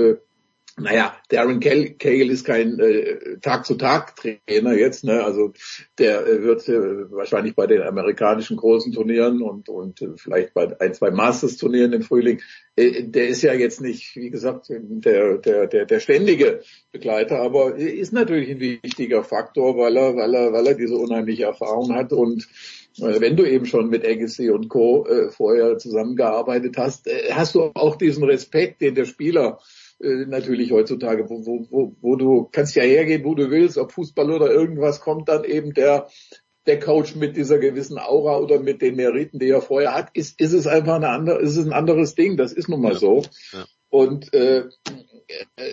naja, 0.79 1.15
Darren 1.29 1.59
Cagle 1.59 2.31
ist 2.31 2.45
kein 2.45 2.79
äh, 2.79 3.37
Tag-zu-Tag-Trainer 3.41 4.73
jetzt, 4.73 5.03
ne? 5.03 5.23
Also 5.23 5.53
der 5.97 6.25
äh, 6.25 6.43
wird 6.43 6.67
äh, 6.67 7.11
wahrscheinlich 7.11 7.55
bei 7.55 7.67
den 7.67 7.81
amerikanischen 7.81 8.57
großen 8.57 8.93
Turnieren 8.93 9.41
und 9.41 9.69
und 9.69 10.01
äh, 10.01 10.09
vielleicht 10.15 10.53
bei 10.53 10.79
ein, 10.79 10.93
zwei 10.93 11.11
Masters-Turnieren 11.11 11.93
im 11.93 12.01
Frühling. 12.01 12.41
Äh, 12.75 13.03
der 13.03 13.27
ist 13.27 13.41
ja 13.41 13.53
jetzt 13.53 13.81
nicht, 13.81 14.15
wie 14.15 14.29
gesagt, 14.29 14.67
der 14.69 15.37
der 15.37 15.67
der 15.67 15.85
der 15.85 15.99
ständige 15.99 16.61
Begleiter, 16.91 17.39
aber 17.39 17.75
ist 17.75 18.13
natürlich 18.13 18.49
ein 18.49 18.59
wichtiger 18.59 19.23
Faktor, 19.23 19.77
weil 19.77 19.97
er 19.97 20.15
weil 20.15 20.33
er 20.33 20.53
weil 20.53 20.67
er 20.67 20.75
diese 20.75 20.95
unheimliche 20.95 21.43
Erfahrung 21.43 21.93
hat 21.93 22.13
und 22.13 22.47
äh, 22.97 23.21
wenn 23.21 23.35
du 23.37 23.45
eben 23.45 23.65
schon 23.65 23.89
mit 23.89 24.05
Agassi 24.05 24.49
und 24.49 24.69
Co. 24.69 25.05
Äh, 25.05 25.29
vorher 25.29 25.77
zusammengearbeitet 25.77 26.77
hast, 26.77 27.07
äh, 27.07 27.31
hast 27.31 27.55
du 27.55 27.71
auch 27.73 27.95
diesen 27.95 28.23
Respekt, 28.23 28.81
den 28.81 28.95
der 28.95 29.05
Spieler 29.05 29.59
äh, 30.01 30.25
natürlich 30.25 30.71
heutzutage, 30.71 31.29
wo, 31.29 31.45
wo, 31.45 31.67
wo, 31.69 31.95
wo 32.01 32.15
du 32.15 32.49
kannst 32.51 32.75
ja 32.75 32.83
hergehen, 32.83 33.23
wo 33.23 33.35
du 33.35 33.49
willst, 33.49 33.77
ob 33.77 33.91
Fußball 33.91 34.31
oder 34.31 34.51
irgendwas, 34.51 35.01
kommt 35.01 35.29
dann 35.29 35.43
eben 35.43 35.73
der 35.73 36.07
der 36.69 36.79
Coach 36.79 37.15
mit 37.15 37.35
dieser 37.35 37.57
gewissen 37.57 37.97
Aura 37.97 38.37
oder 38.37 38.59
mit 38.59 38.81
den 38.81 38.95
Meriten, 38.95 39.39
die 39.39 39.49
er 39.49 39.61
vorher 39.61 39.95
hat, 39.95 40.09
ist, 40.13 40.39
ist 40.39 40.53
es 40.53 40.67
einfach 40.67 40.95
eine 40.95 41.09
andere, 41.09 41.39
ist 41.39 41.57
es 41.57 41.65
ein 41.65 41.73
anderes 41.73 42.13
Ding. 42.13 42.37
Das 42.37 42.53
ist 42.53 42.69
nun 42.69 42.81
mal 42.81 42.93
ja. 42.93 42.99
so. 42.99 43.23
Ja. 43.51 43.65
Und 43.89 44.31
äh, 44.35 44.65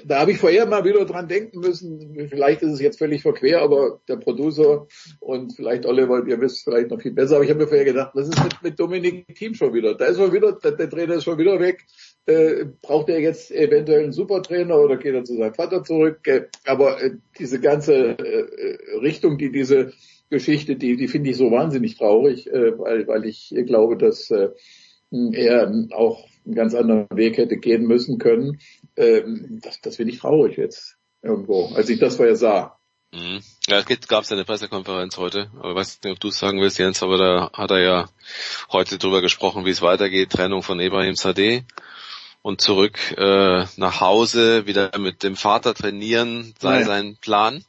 da 0.04 0.20
habe 0.20 0.32
ich 0.32 0.38
vorher 0.38 0.66
mal 0.66 0.84
wieder 0.84 1.04
dran 1.04 1.28
denken 1.28 1.60
müssen. 1.60 2.28
Vielleicht 2.28 2.62
ist 2.62 2.72
es 2.72 2.80
jetzt 2.80 2.98
völlig 2.98 3.22
verquer, 3.22 3.62
aber 3.62 4.00
der 4.08 4.16
Producer 4.16 4.86
und 5.20 5.54
vielleicht 5.54 5.86
Oliver, 5.86 6.26
ihr 6.26 6.40
wisst 6.40 6.64
vielleicht 6.64 6.90
noch 6.90 7.00
viel 7.00 7.12
besser. 7.12 7.36
Aber 7.36 7.44
ich 7.44 7.50
habe 7.50 7.60
mir 7.60 7.68
vorher 7.68 7.84
gedacht, 7.84 8.10
was 8.14 8.28
ist 8.28 8.42
mit, 8.42 8.62
mit 8.62 8.80
Dominik 8.80 9.34
Team 9.34 9.54
schon 9.54 9.72
wieder? 9.72 9.94
Da 9.94 10.06
ist 10.06 10.18
schon 10.18 10.32
wieder, 10.32 10.52
der, 10.52 10.72
der 10.72 10.90
Trainer 10.90 11.14
ist 11.14 11.24
schon 11.24 11.38
wieder 11.38 11.58
weg. 11.58 11.84
Äh, 12.26 12.66
braucht 12.82 13.08
er 13.08 13.20
jetzt 13.20 13.50
eventuell 13.50 14.02
einen 14.02 14.12
Supertrainer 14.12 14.78
oder 14.78 14.96
geht 14.96 15.14
er 15.14 15.24
zu 15.24 15.36
seinem 15.36 15.54
Vater 15.54 15.82
zurück? 15.84 16.26
Äh, 16.26 16.46
aber 16.66 17.02
äh, 17.02 17.12
diese 17.38 17.60
ganze 17.60 18.18
äh, 18.18 18.96
Richtung, 18.98 19.38
die 19.38 19.52
diese 19.52 19.92
Geschichte, 20.28 20.76
die, 20.76 20.96
die 20.96 21.08
finde 21.08 21.30
ich 21.30 21.36
so 21.36 21.50
wahnsinnig 21.50 21.96
traurig, 21.96 22.48
äh, 22.48 22.78
weil, 22.78 23.06
weil 23.06 23.24
ich 23.24 23.54
glaube, 23.66 23.96
dass 23.96 24.30
äh, 24.30 24.48
er 25.10 25.72
auch 25.92 26.26
einen 26.44 26.54
ganz 26.54 26.74
anderen 26.74 27.06
Weg 27.14 27.38
hätte 27.38 27.56
gehen 27.56 27.86
müssen 27.86 28.18
können. 28.18 28.58
Ähm, 28.96 29.60
das, 29.62 29.80
das 29.80 29.96
finde 29.96 30.12
ich 30.12 30.20
traurig 30.20 30.56
jetzt 30.56 30.96
irgendwo, 31.22 31.72
als 31.74 31.88
ich 31.88 31.98
das 31.98 32.16
vorher 32.16 32.36
sah. 32.36 32.78
Mhm. 33.12 33.42
Ja, 33.66 33.78
es 33.78 34.08
gab 34.08 34.24
es 34.24 34.32
eine 34.32 34.44
Pressekonferenz 34.44 35.16
heute, 35.16 35.50
aber 35.58 35.70
ich 35.70 35.76
weiß 35.76 36.00
nicht, 36.02 36.12
ob 36.12 36.20
du 36.20 36.28
es 36.28 36.38
sagen 36.38 36.60
willst, 36.60 36.78
Jens, 36.78 37.02
aber 37.02 37.18
da 37.18 37.50
hat 37.52 37.70
er 37.70 37.80
ja 37.80 38.08
heute 38.70 38.98
drüber 38.98 39.22
gesprochen, 39.22 39.64
wie 39.64 39.70
es 39.70 39.82
weitergeht, 39.82 40.30
Trennung 40.30 40.62
von 40.62 40.80
Ibrahim 40.80 41.14
Sadeh 41.14 41.64
und 42.42 42.60
zurück 42.60 42.98
äh, 43.16 43.64
nach 43.76 44.00
Hause, 44.00 44.66
wieder 44.66 44.96
mit 44.98 45.22
dem 45.22 45.36
Vater 45.36 45.74
trainieren, 45.74 46.54
sei 46.60 46.80
ja. 46.80 46.86
sein 46.86 47.16
Plan. 47.20 47.64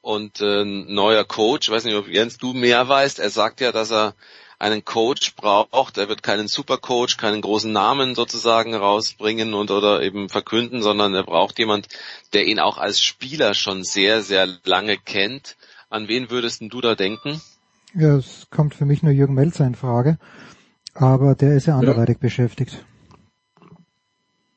Und 0.00 0.40
äh, 0.40 0.64
neuer 0.64 1.24
Coach, 1.24 1.68
ich 1.68 1.74
weiß 1.74 1.84
nicht, 1.84 1.94
ob 1.94 2.08
Jens 2.08 2.38
du 2.38 2.52
mehr 2.52 2.88
weißt, 2.88 3.20
er 3.20 3.30
sagt 3.30 3.60
ja, 3.60 3.72
dass 3.72 3.92
er 3.92 4.14
einen 4.62 4.84
Coach 4.84 5.34
braucht. 5.34 5.98
Er 5.98 6.08
wird 6.08 6.22
keinen 6.22 6.46
Supercoach, 6.46 7.16
keinen 7.18 7.40
großen 7.40 7.72
Namen 7.72 8.14
sozusagen 8.14 8.74
rausbringen 8.74 9.54
und 9.54 9.70
oder 9.70 10.02
eben 10.02 10.28
verkünden, 10.28 10.82
sondern 10.82 11.14
er 11.14 11.24
braucht 11.24 11.58
jemand, 11.58 11.88
der 12.32 12.46
ihn 12.46 12.60
auch 12.60 12.78
als 12.78 13.00
Spieler 13.00 13.54
schon 13.54 13.82
sehr, 13.82 14.22
sehr 14.22 14.48
lange 14.64 14.96
kennt. 14.96 15.56
An 15.90 16.06
wen 16.06 16.30
würdest 16.30 16.62
du 16.62 16.80
da 16.80 16.94
denken? 16.94 17.40
Ja, 17.94 18.16
es 18.16 18.46
kommt 18.50 18.74
für 18.74 18.86
mich 18.86 19.02
nur 19.02 19.12
Jürgen 19.12 19.34
Melzer 19.34 19.66
in 19.66 19.74
Frage, 19.74 20.18
aber 20.94 21.34
der 21.34 21.56
ist 21.56 21.66
ja 21.66 21.76
anderweitig 21.76 22.16
ja. 22.16 22.22
beschäftigt. 22.22 22.84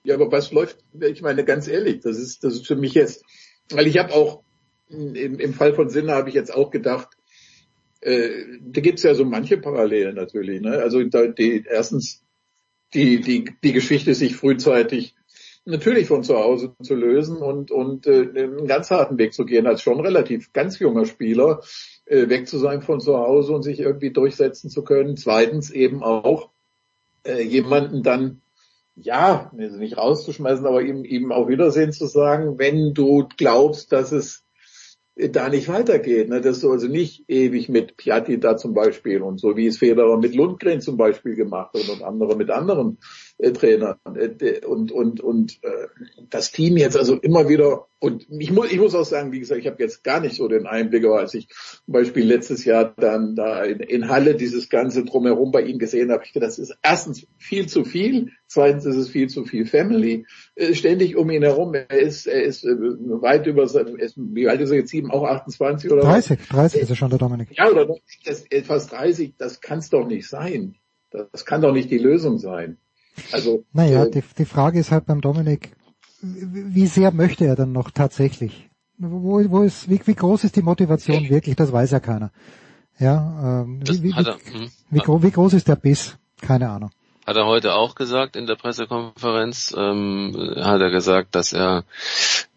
Ja, 0.03 0.15
aber 0.15 0.31
was 0.31 0.51
läuft, 0.51 0.77
ich 0.93 1.23
meine 1.23 1.43
ganz 1.43 1.67
ehrlich, 1.67 2.01
das 2.01 2.17
ist, 2.17 2.43
das 2.43 2.53
ist 2.53 2.67
für 2.67 2.75
mich 2.75 2.93
jetzt, 2.93 3.23
weil 3.71 3.87
ich 3.87 3.97
habe 3.97 4.13
auch 4.13 4.43
im, 4.87 5.39
im 5.39 5.53
Fall 5.55 5.73
von 5.73 5.89
Sinne 5.89 6.13
habe 6.13 6.29
ich 6.29 6.35
jetzt 6.35 6.53
auch 6.53 6.69
gedacht, 6.69 7.14
äh, 8.05 8.59
da 8.61 8.81
gibt's 8.81 9.03
ja 9.03 9.15
so 9.15 9.25
manche 9.25 9.57
Parallelen 9.57 10.15
natürlich. 10.15 10.61
Ne? 10.61 10.77
Also 10.77 11.03
da, 11.03 11.25
die, 11.27 11.65
erstens 11.67 12.23
die, 12.93 13.19
die, 13.19 13.45
die 13.63 13.73
Geschichte 13.73 14.13
sich 14.13 14.35
frühzeitig 14.35 15.15
natürlich 15.65 16.07
von 16.07 16.23
zu 16.23 16.35
Hause 16.35 16.75
zu 16.83 16.93
lösen 16.93 17.37
und, 17.37 17.71
und 17.71 18.05
äh, 18.05 18.21
einen 18.21 18.67
ganz 18.67 18.91
harten 18.91 19.17
Weg 19.17 19.33
zu 19.33 19.45
gehen, 19.45 19.65
als 19.65 19.81
schon 19.81 19.99
relativ 19.99 20.53
ganz 20.53 20.77
junger 20.77 21.05
Spieler 21.05 21.61
äh, 22.05 22.29
weg 22.29 22.47
zu 22.47 22.59
sein 22.59 22.83
von 22.83 22.99
zu 22.99 23.17
Hause 23.17 23.53
und 23.53 23.63
sich 23.63 23.79
irgendwie 23.79 24.11
durchsetzen 24.11 24.69
zu 24.69 24.83
können. 24.83 25.17
Zweitens 25.17 25.71
eben 25.71 26.03
auch 26.03 26.51
äh, 27.23 27.41
jemanden 27.41 28.03
dann 28.03 28.41
ja, 28.95 29.51
nicht 29.53 29.97
rauszuschmeißen, 29.97 30.65
aber 30.65 30.81
ihm, 30.83 31.03
ihm 31.03 31.31
auch 31.31 31.49
Wiedersehen 31.49 31.91
zu 31.91 32.05
sagen, 32.05 32.59
wenn 32.59 32.93
du 32.93 33.27
glaubst, 33.35 33.91
dass 33.91 34.13
es 34.13 34.44
da 35.15 35.47
nicht 35.47 35.69
weitergeht, 35.69 36.29
ne? 36.29 36.41
dass 36.41 36.59
du 36.59 36.71
also 36.71 36.87
nicht 36.87 37.23
ewig 37.29 37.69
mit 37.69 37.95
Piatti 37.95 38.39
da 38.39 38.57
zum 38.57 38.73
Beispiel 38.73 39.21
und 39.21 39.39
so 39.39 39.55
wie 39.55 39.67
es 39.67 39.77
Federer 39.77 40.17
mit 40.17 40.35
Lundgren 40.35 40.81
zum 40.81 40.97
Beispiel 40.97 41.35
gemacht 41.35 41.73
hat 41.73 41.89
und 41.89 42.03
andere 42.03 42.35
mit 42.35 42.51
anderen 42.51 42.97
äh, 43.37 43.51
Trainern 43.51 43.97
äh, 44.15 44.65
und 44.65 44.93
und 44.93 45.19
und 45.19 45.59
äh, 45.61 45.87
das 46.29 46.53
Team 46.53 46.77
jetzt 46.77 46.95
also 46.95 47.15
immer 47.17 47.49
wieder 47.49 47.87
und 47.99 48.25
ich 48.29 48.49
muss 48.49 48.71
ich 48.71 48.79
muss 48.79 48.95
auch 48.95 49.03
sagen, 49.03 49.33
wie 49.33 49.41
gesagt, 49.41 49.59
ich 49.59 49.67
habe 49.67 49.83
jetzt 49.83 50.05
gar 50.05 50.21
nicht 50.21 50.37
so 50.37 50.47
den 50.47 50.65
Einblick, 50.65 51.03
aber 51.03 51.19
als 51.19 51.33
ich 51.33 51.49
zum 51.49 51.91
Beispiel 51.93 52.25
letztes 52.25 52.63
Jahr 52.63 52.93
dann 52.95 53.35
da 53.35 53.63
in, 53.63 53.81
in 53.81 54.07
Halle 54.07 54.35
dieses 54.35 54.69
ganze 54.69 55.03
drumherum 55.03 55.51
bei 55.51 55.63
ihm 55.63 55.79
gesehen 55.79 56.11
habe, 56.11 56.23
ich 56.23 56.31
gedacht, 56.31 56.47
das 56.47 56.59
ist 56.59 56.77
erstens 56.81 57.27
viel 57.37 57.67
zu 57.67 57.83
viel, 57.83 58.31
zweitens 58.47 58.85
ist 58.85 58.95
es 58.95 59.09
viel 59.09 59.27
zu 59.27 59.43
viel 59.43 59.65
Family, 59.65 60.25
ständig 60.71 61.17
um 61.17 61.29
ihn 61.29 61.43
herum. 61.43 61.73
Er 61.73 61.89
ist 61.89 62.27
er 62.27 62.41
ist 62.41 62.63
weit 62.63 63.47
über 63.47 63.63
ist, 63.63 64.15
wie 64.17 64.47
alt 64.47 64.61
ist 64.61 64.69
er 64.69 64.77
jetzt 64.77 64.91
sieben, 64.91 65.11
auch 65.11 65.25
28 65.25 65.91
oder 65.91 66.03
30, 66.03 66.39
30 66.47 66.81
ist 66.83 66.89
er 66.89 66.95
schon 66.95 67.09
der 67.09 67.19
Dominik. 67.19 67.49
Ja 67.51 67.69
oder 67.69 67.97
das, 68.23 68.45
fast 68.63 68.93
30, 68.93 69.33
das 69.37 69.59
kann 69.59 69.79
es 69.79 69.89
doch 69.89 70.07
nicht 70.07 70.29
sein. 70.29 70.75
Das 71.09 71.45
kann 71.45 71.61
doch 71.61 71.73
nicht 71.73 71.91
die 71.91 71.97
Lösung 71.97 72.39
sein. 72.39 72.77
Also, 73.31 73.63
naja, 73.73 74.05
äh, 74.05 74.11
die, 74.11 74.23
die 74.37 74.45
Frage 74.45 74.79
ist 74.79 74.91
halt 74.91 75.05
beim 75.05 75.21
Dominik, 75.21 75.71
wie 76.21 76.87
sehr 76.87 77.11
möchte 77.11 77.45
er 77.45 77.55
dann 77.55 77.71
noch 77.71 77.91
tatsächlich? 77.91 78.69
Wo, 78.97 79.43
wo 79.49 79.61
ist, 79.63 79.89
wie, 79.89 79.99
wie 80.05 80.15
groß 80.15 80.43
ist 80.45 80.55
die 80.55 80.61
Motivation 80.61 81.29
wirklich? 81.29 81.55
Das 81.55 81.71
weiß 81.71 81.91
ja 81.91 81.99
keiner. 81.99 82.31
Ja, 82.97 83.63
ähm, 83.63 83.81
wie, 83.85 84.03
wie, 84.03 84.13
wie, 84.13 84.13
hm. 84.13 84.71
wie, 84.89 85.01
wie, 85.01 85.31
groß 85.31 85.53
ist 85.53 85.67
der 85.67 85.75
Biss? 85.75 86.17
Keine 86.41 86.69
Ahnung. 86.69 86.91
Hat 87.25 87.35
er 87.35 87.45
heute 87.45 87.73
auch 87.73 87.95
gesagt 87.95 88.35
in 88.35 88.45
der 88.45 88.55
Pressekonferenz, 88.55 89.73
ähm, 89.75 90.55
hat 90.57 90.79
er 90.79 90.91
gesagt, 90.91 91.33
dass 91.33 91.53
er 91.53 91.83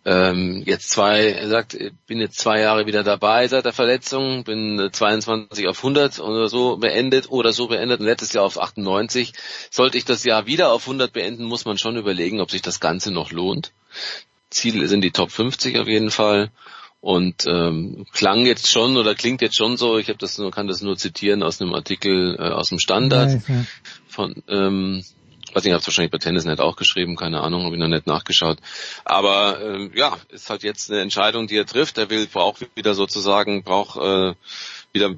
ähm, 0.05 0.63
jetzt 0.67 0.91
zwei, 0.91 1.33
er 1.33 1.49
sagt, 1.49 1.77
bin 2.07 2.19
jetzt 2.21 2.39
zwei 2.39 2.61
Jahre 2.61 2.87
wieder 2.87 3.03
dabei 3.03 3.49
seit 3.49 3.65
der 3.65 3.73
Verletzung, 3.73 4.45
bin 4.45 4.91
22 4.93 5.69
auf 5.69 5.79
100 5.79 6.21
oder 6.21 6.49
so 6.49 6.77
beendet 6.77 7.31
oder 7.31 7.53
so 7.53 7.69
beendet 7.69 8.01
und 8.01 8.07
letztes 8.07 8.33
Jahr 8.33 8.45
auf 8.45 8.61
98. 8.61 9.33
Sollte 9.71 9.97
ich 9.97 10.05
das 10.05 10.25
Jahr 10.25 10.47
wieder 10.47 10.73
auf 10.73 10.83
100 10.83 11.13
beenden, 11.13 11.45
muss 11.45 11.65
man 11.65 11.79
schon 11.79 11.97
überlegen, 11.97 12.41
ob 12.41 12.51
sich 12.51 12.63
das 12.63 12.81
Ganze 12.81 13.11
noch 13.11 13.33
lohnt. 13.33 13.73
Ziel 14.51 14.87
sind 14.89 15.03
die 15.03 15.11
Top 15.11 15.31
50 15.31 15.79
auf 15.79 15.89
jeden 15.89 16.11
Fall. 16.11 16.51
Und 17.01 17.47
ähm, 17.47 18.07
klang 18.13 18.45
jetzt 18.45 18.71
schon 18.71 18.97
oder 18.97 19.15
klingt 19.15 19.41
jetzt 19.41 19.57
schon 19.57 19.77
so, 19.77 19.99
ich 19.99 20.09
habe 20.09 20.19
das 20.19 20.37
nur, 20.37 20.51
kann 20.51 20.67
das 20.67 20.83
nur 20.83 20.97
zitieren 20.97 21.45
aus 21.45 21.61
einem 21.61 21.75
Artikel 21.75 22.37
äh, 22.37 22.51
aus 22.51 22.71
dem 22.71 22.81
Standard 22.81 23.29
Nice, 23.29 23.49
ja. 23.49 23.65
von 24.09 24.43
ähm, 24.49 25.05
weiß 25.55 25.65
nicht, 25.65 25.71
ich 25.71 25.75
habe 25.75 25.87
wahrscheinlich 25.87 26.13
bei 26.13 26.19
Tennisnet 26.19 26.61
auch 26.61 26.77
geschrieben, 26.77 27.17
keine 27.17 27.41
Ahnung, 27.41 27.65
habe 27.65 27.75
ich 27.75 27.81
noch 27.81 27.89
nicht 27.89 28.07
nachgeschaut. 28.07 28.59
Aber 29.05 29.61
ähm, 29.61 29.93
ja, 29.95 30.17
ist 30.29 30.51
halt 30.51 30.63
jetzt 30.63 30.91
eine 30.91 31.01
Entscheidung, 31.01 31.47
die 31.47 31.57
er 31.57 31.67
trifft. 31.67 31.99
Er 31.99 32.11
will 32.11 32.27
braucht 32.27 32.67
wieder 32.75 32.95
sozusagen, 32.95 33.63
braucht 33.63 33.97
äh, 33.97 34.35
wieder 34.93 35.15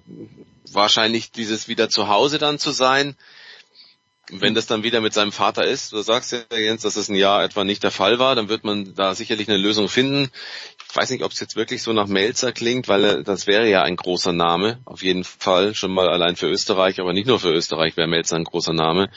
wahrscheinlich 0.72 1.32
dieses 1.32 1.68
wieder 1.68 1.88
zu 1.88 2.08
Hause 2.08 2.38
dann 2.38 2.58
zu 2.58 2.70
sein. 2.70 3.16
Wenn 4.32 4.54
das 4.54 4.66
dann 4.66 4.84
wieder 4.84 5.00
mit 5.00 5.12
seinem 5.12 5.32
Vater 5.32 5.64
ist, 5.64 5.92
du 5.92 6.02
sagst 6.02 6.30
ja 6.30 6.56
Jens, 6.56 6.82
dass 6.82 6.94
es 6.94 7.08
ein 7.08 7.16
Jahr 7.16 7.42
etwa 7.42 7.64
nicht 7.64 7.82
der 7.82 7.90
Fall 7.90 8.20
war, 8.20 8.36
dann 8.36 8.48
wird 8.48 8.62
man 8.62 8.94
da 8.94 9.16
sicherlich 9.16 9.48
eine 9.48 9.58
Lösung 9.58 9.88
finden. 9.88 10.30
Ich 10.90 10.96
weiß 10.96 11.10
nicht, 11.10 11.22
ob 11.22 11.30
es 11.30 11.38
jetzt 11.38 11.54
wirklich 11.54 11.82
so 11.82 11.92
nach 11.92 12.08
Melzer 12.08 12.50
klingt, 12.50 12.88
weil 12.88 13.22
das 13.22 13.46
wäre 13.46 13.68
ja 13.68 13.82
ein 13.82 13.94
großer 13.94 14.32
Name, 14.32 14.80
auf 14.84 15.02
jeden 15.02 15.22
Fall, 15.22 15.74
schon 15.74 15.92
mal 15.92 16.08
allein 16.08 16.34
für 16.34 16.48
Österreich, 16.48 17.00
aber 17.00 17.12
nicht 17.12 17.28
nur 17.28 17.38
für 17.38 17.52
Österreich 17.52 17.96
wäre 17.96 18.08
Melzer 18.08 18.36
ein 18.36 18.44
großer 18.44 18.72
Name. 18.72 19.08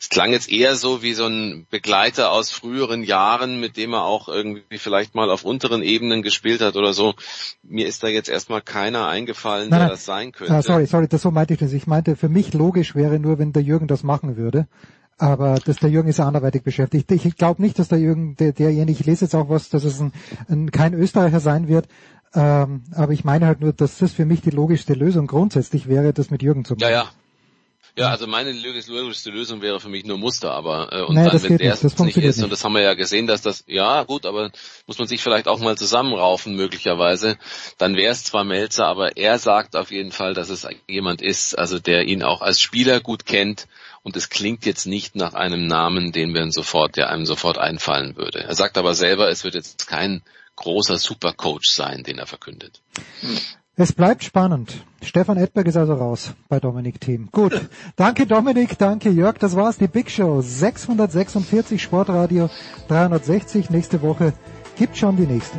Es 0.00 0.08
klang 0.08 0.32
jetzt 0.32 0.50
eher 0.50 0.76
so 0.76 1.02
wie 1.02 1.12
so 1.12 1.26
ein 1.26 1.66
Begleiter 1.70 2.32
aus 2.32 2.50
früheren 2.50 3.02
Jahren, 3.02 3.60
mit 3.60 3.76
dem 3.76 3.92
er 3.92 4.04
auch 4.04 4.28
irgendwie 4.28 4.78
vielleicht 4.78 5.14
mal 5.14 5.30
auf 5.30 5.44
unteren 5.44 5.82
Ebenen 5.82 6.22
gespielt 6.22 6.62
hat 6.62 6.76
oder 6.76 6.94
so. 6.94 7.14
Mir 7.62 7.86
ist 7.86 8.02
da 8.02 8.08
jetzt 8.08 8.30
erstmal 8.30 8.62
keiner 8.62 9.06
eingefallen, 9.08 9.68
Nein, 9.68 9.78
der 9.80 9.88
nein. 9.88 9.88
das 9.90 10.04
sein 10.06 10.32
könnte. 10.32 10.54
Ah, 10.54 10.62
sorry, 10.62 10.86
sorry, 10.86 11.08
das 11.08 11.22
so 11.22 11.30
meinte 11.30 11.52
ich 11.52 11.60
das. 11.60 11.72
Ich 11.74 11.86
meinte, 11.86 12.16
für 12.16 12.30
mich 12.30 12.54
logisch 12.54 12.94
wäre 12.94 13.18
nur, 13.18 13.38
wenn 13.38 13.52
der 13.52 13.62
Jürgen 13.62 13.86
das 13.86 14.02
machen 14.02 14.36
würde. 14.38 14.66
Aber 15.18 15.56
dass 15.56 15.76
der 15.78 15.90
Jürgen 15.90 16.08
ist 16.08 16.18
ja 16.18 16.26
anderweitig 16.26 16.62
beschäftigt. 16.62 17.10
Ich 17.10 17.36
glaube 17.36 17.60
nicht, 17.60 17.78
dass 17.78 17.88
der 17.88 17.98
Jürgen, 17.98 18.36
der, 18.36 18.52
derjenige, 18.52 19.00
ich 19.00 19.06
lese 19.06 19.24
jetzt 19.24 19.34
auch 19.34 19.48
was, 19.48 19.68
dass 19.68 19.84
es 19.84 20.00
ein, 20.00 20.12
ein, 20.48 20.70
kein 20.70 20.94
Österreicher 20.94 21.40
sein 21.40 21.66
wird. 21.66 21.88
Ähm, 22.34 22.84
aber 22.94 23.12
ich 23.12 23.24
meine 23.24 23.46
halt 23.46 23.60
nur, 23.60 23.72
dass 23.72 23.98
das 23.98 24.12
für 24.12 24.24
mich 24.24 24.42
die 24.42 24.50
logischste 24.50 24.94
Lösung 24.94 25.26
grundsätzlich 25.26 25.88
wäre, 25.88 26.12
das 26.12 26.30
mit 26.30 26.42
Jürgen 26.42 26.64
zu 26.64 26.74
machen. 26.74 26.82
Ja, 26.82 26.90
ja. 26.90 27.10
Ja, 27.98 28.10
also 28.10 28.28
meine 28.28 28.52
logischste 28.52 29.30
Lösung 29.30 29.60
wäre 29.60 29.80
für 29.80 29.88
mich 29.88 30.04
nur 30.04 30.18
Muster, 30.18 30.52
aber 30.52 30.92
äh, 30.92 31.02
und 31.02 31.16
Nee, 31.16 31.24
dann, 31.24 31.32
das 31.32 31.42
wenn 31.42 31.50
geht 31.50 31.60
der 31.60 31.70
nicht, 31.70 31.82
das 31.82 31.92
nicht 31.92 31.96
funktioniert 31.96 32.30
ist, 32.30 32.36
und 32.36 32.42
nicht. 32.44 32.52
das 32.52 32.62
haben 32.62 32.74
wir 32.74 32.82
ja 32.82 32.94
gesehen, 32.94 33.26
dass 33.26 33.42
das, 33.42 33.64
ja 33.66 34.04
gut, 34.04 34.24
aber 34.24 34.52
muss 34.86 34.98
man 34.98 35.08
sich 35.08 35.20
vielleicht 35.20 35.48
auch 35.48 35.58
mal 35.58 35.76
zusammenraufen 35.76 36.54
möglicherweise, 36.54 37.38
dann 37.76 37.96
wäre 37.96 38.12
es 38.12 38.22
zwar 38.22 38.44
Melzer, 38.44 38.86
aber 38.86 39.16
er 39.16 39.40
sagt 39.40 39.74
auf 39.74 39.90
jeden 39.90 40.12
Fall, 40.12 40.32
dass 40.32 40.48
es 40.48 40.64
jemand 40.86 41.22
ist, 41.22 41.58
also 41.58 41.80
der 41.80 42.04
ihn 42.04 42.22
auch 42.22 42.40
als 42.40 42.60
Spieler 42.60 43.00
gut 43.00 43.26
kennt 43.26 43.66
und 44.08 44.16
es 44.16 44.30
klingt 44.30 44.64
jetzt 44.64 44.86
nicht 44.86 45.16
nach 45.16 45.34
einem 45.34 45.66
Namen, 45.66 46.12
den 46.12 46.32
wir 46.32 46.50
sofort, 46.50 46.96
der 46.96 47.10
einem 47.10 47.26
sofort 47.26 47.58
einfallen 47.58 48.16
würde. 48.16 48.42
Er 48.42 48.54
sagt 48.54 48.78
aber 48.78 48.94
selber, 48.94 49.28
es 49.28 49.44
wird 49.44 49.54
jetzt 49.54 49.86
kein 49.86 50.22
großer 50.56 50.96
Supercoach 50.96 51.66
sein, 51.66 52.04
den 52.04 52.18
er 52.18 52.26
verkündet. 52.26 52.80
Es 53.76 53.92
bleibt 53.92 54.24
spannend. 54.24 54.82
Stefan 55.02 55.36
Edberg 55.36 55.66
ist 55.66 55.76
also 55.76 55.92
raus 55.92 56.30
bei 56.48 56.58
Dominik 56.58 57.02
Team. 57.02 57.28
Gut. 57.30 57.60
Danke 57.96 58.26
Dominik, 58.26 58.78
danke 58.78 59.10
Jörg. 59.10 59.36
Das 59.40 59.54
war's, 59.54 59.76
die 59.76 59.88
Big 59.88 60.10
Show 60.10 60.40
646 60.40 61.82
Sportradio 61.82 62.48
360. 62.88 63.68
Nächste 63.68 64.00
Woche 64.00 64.32
gibt 64.78 64.96
schon 64.96 65.18
die 65.18 65.26
nächste. 65.26 65.58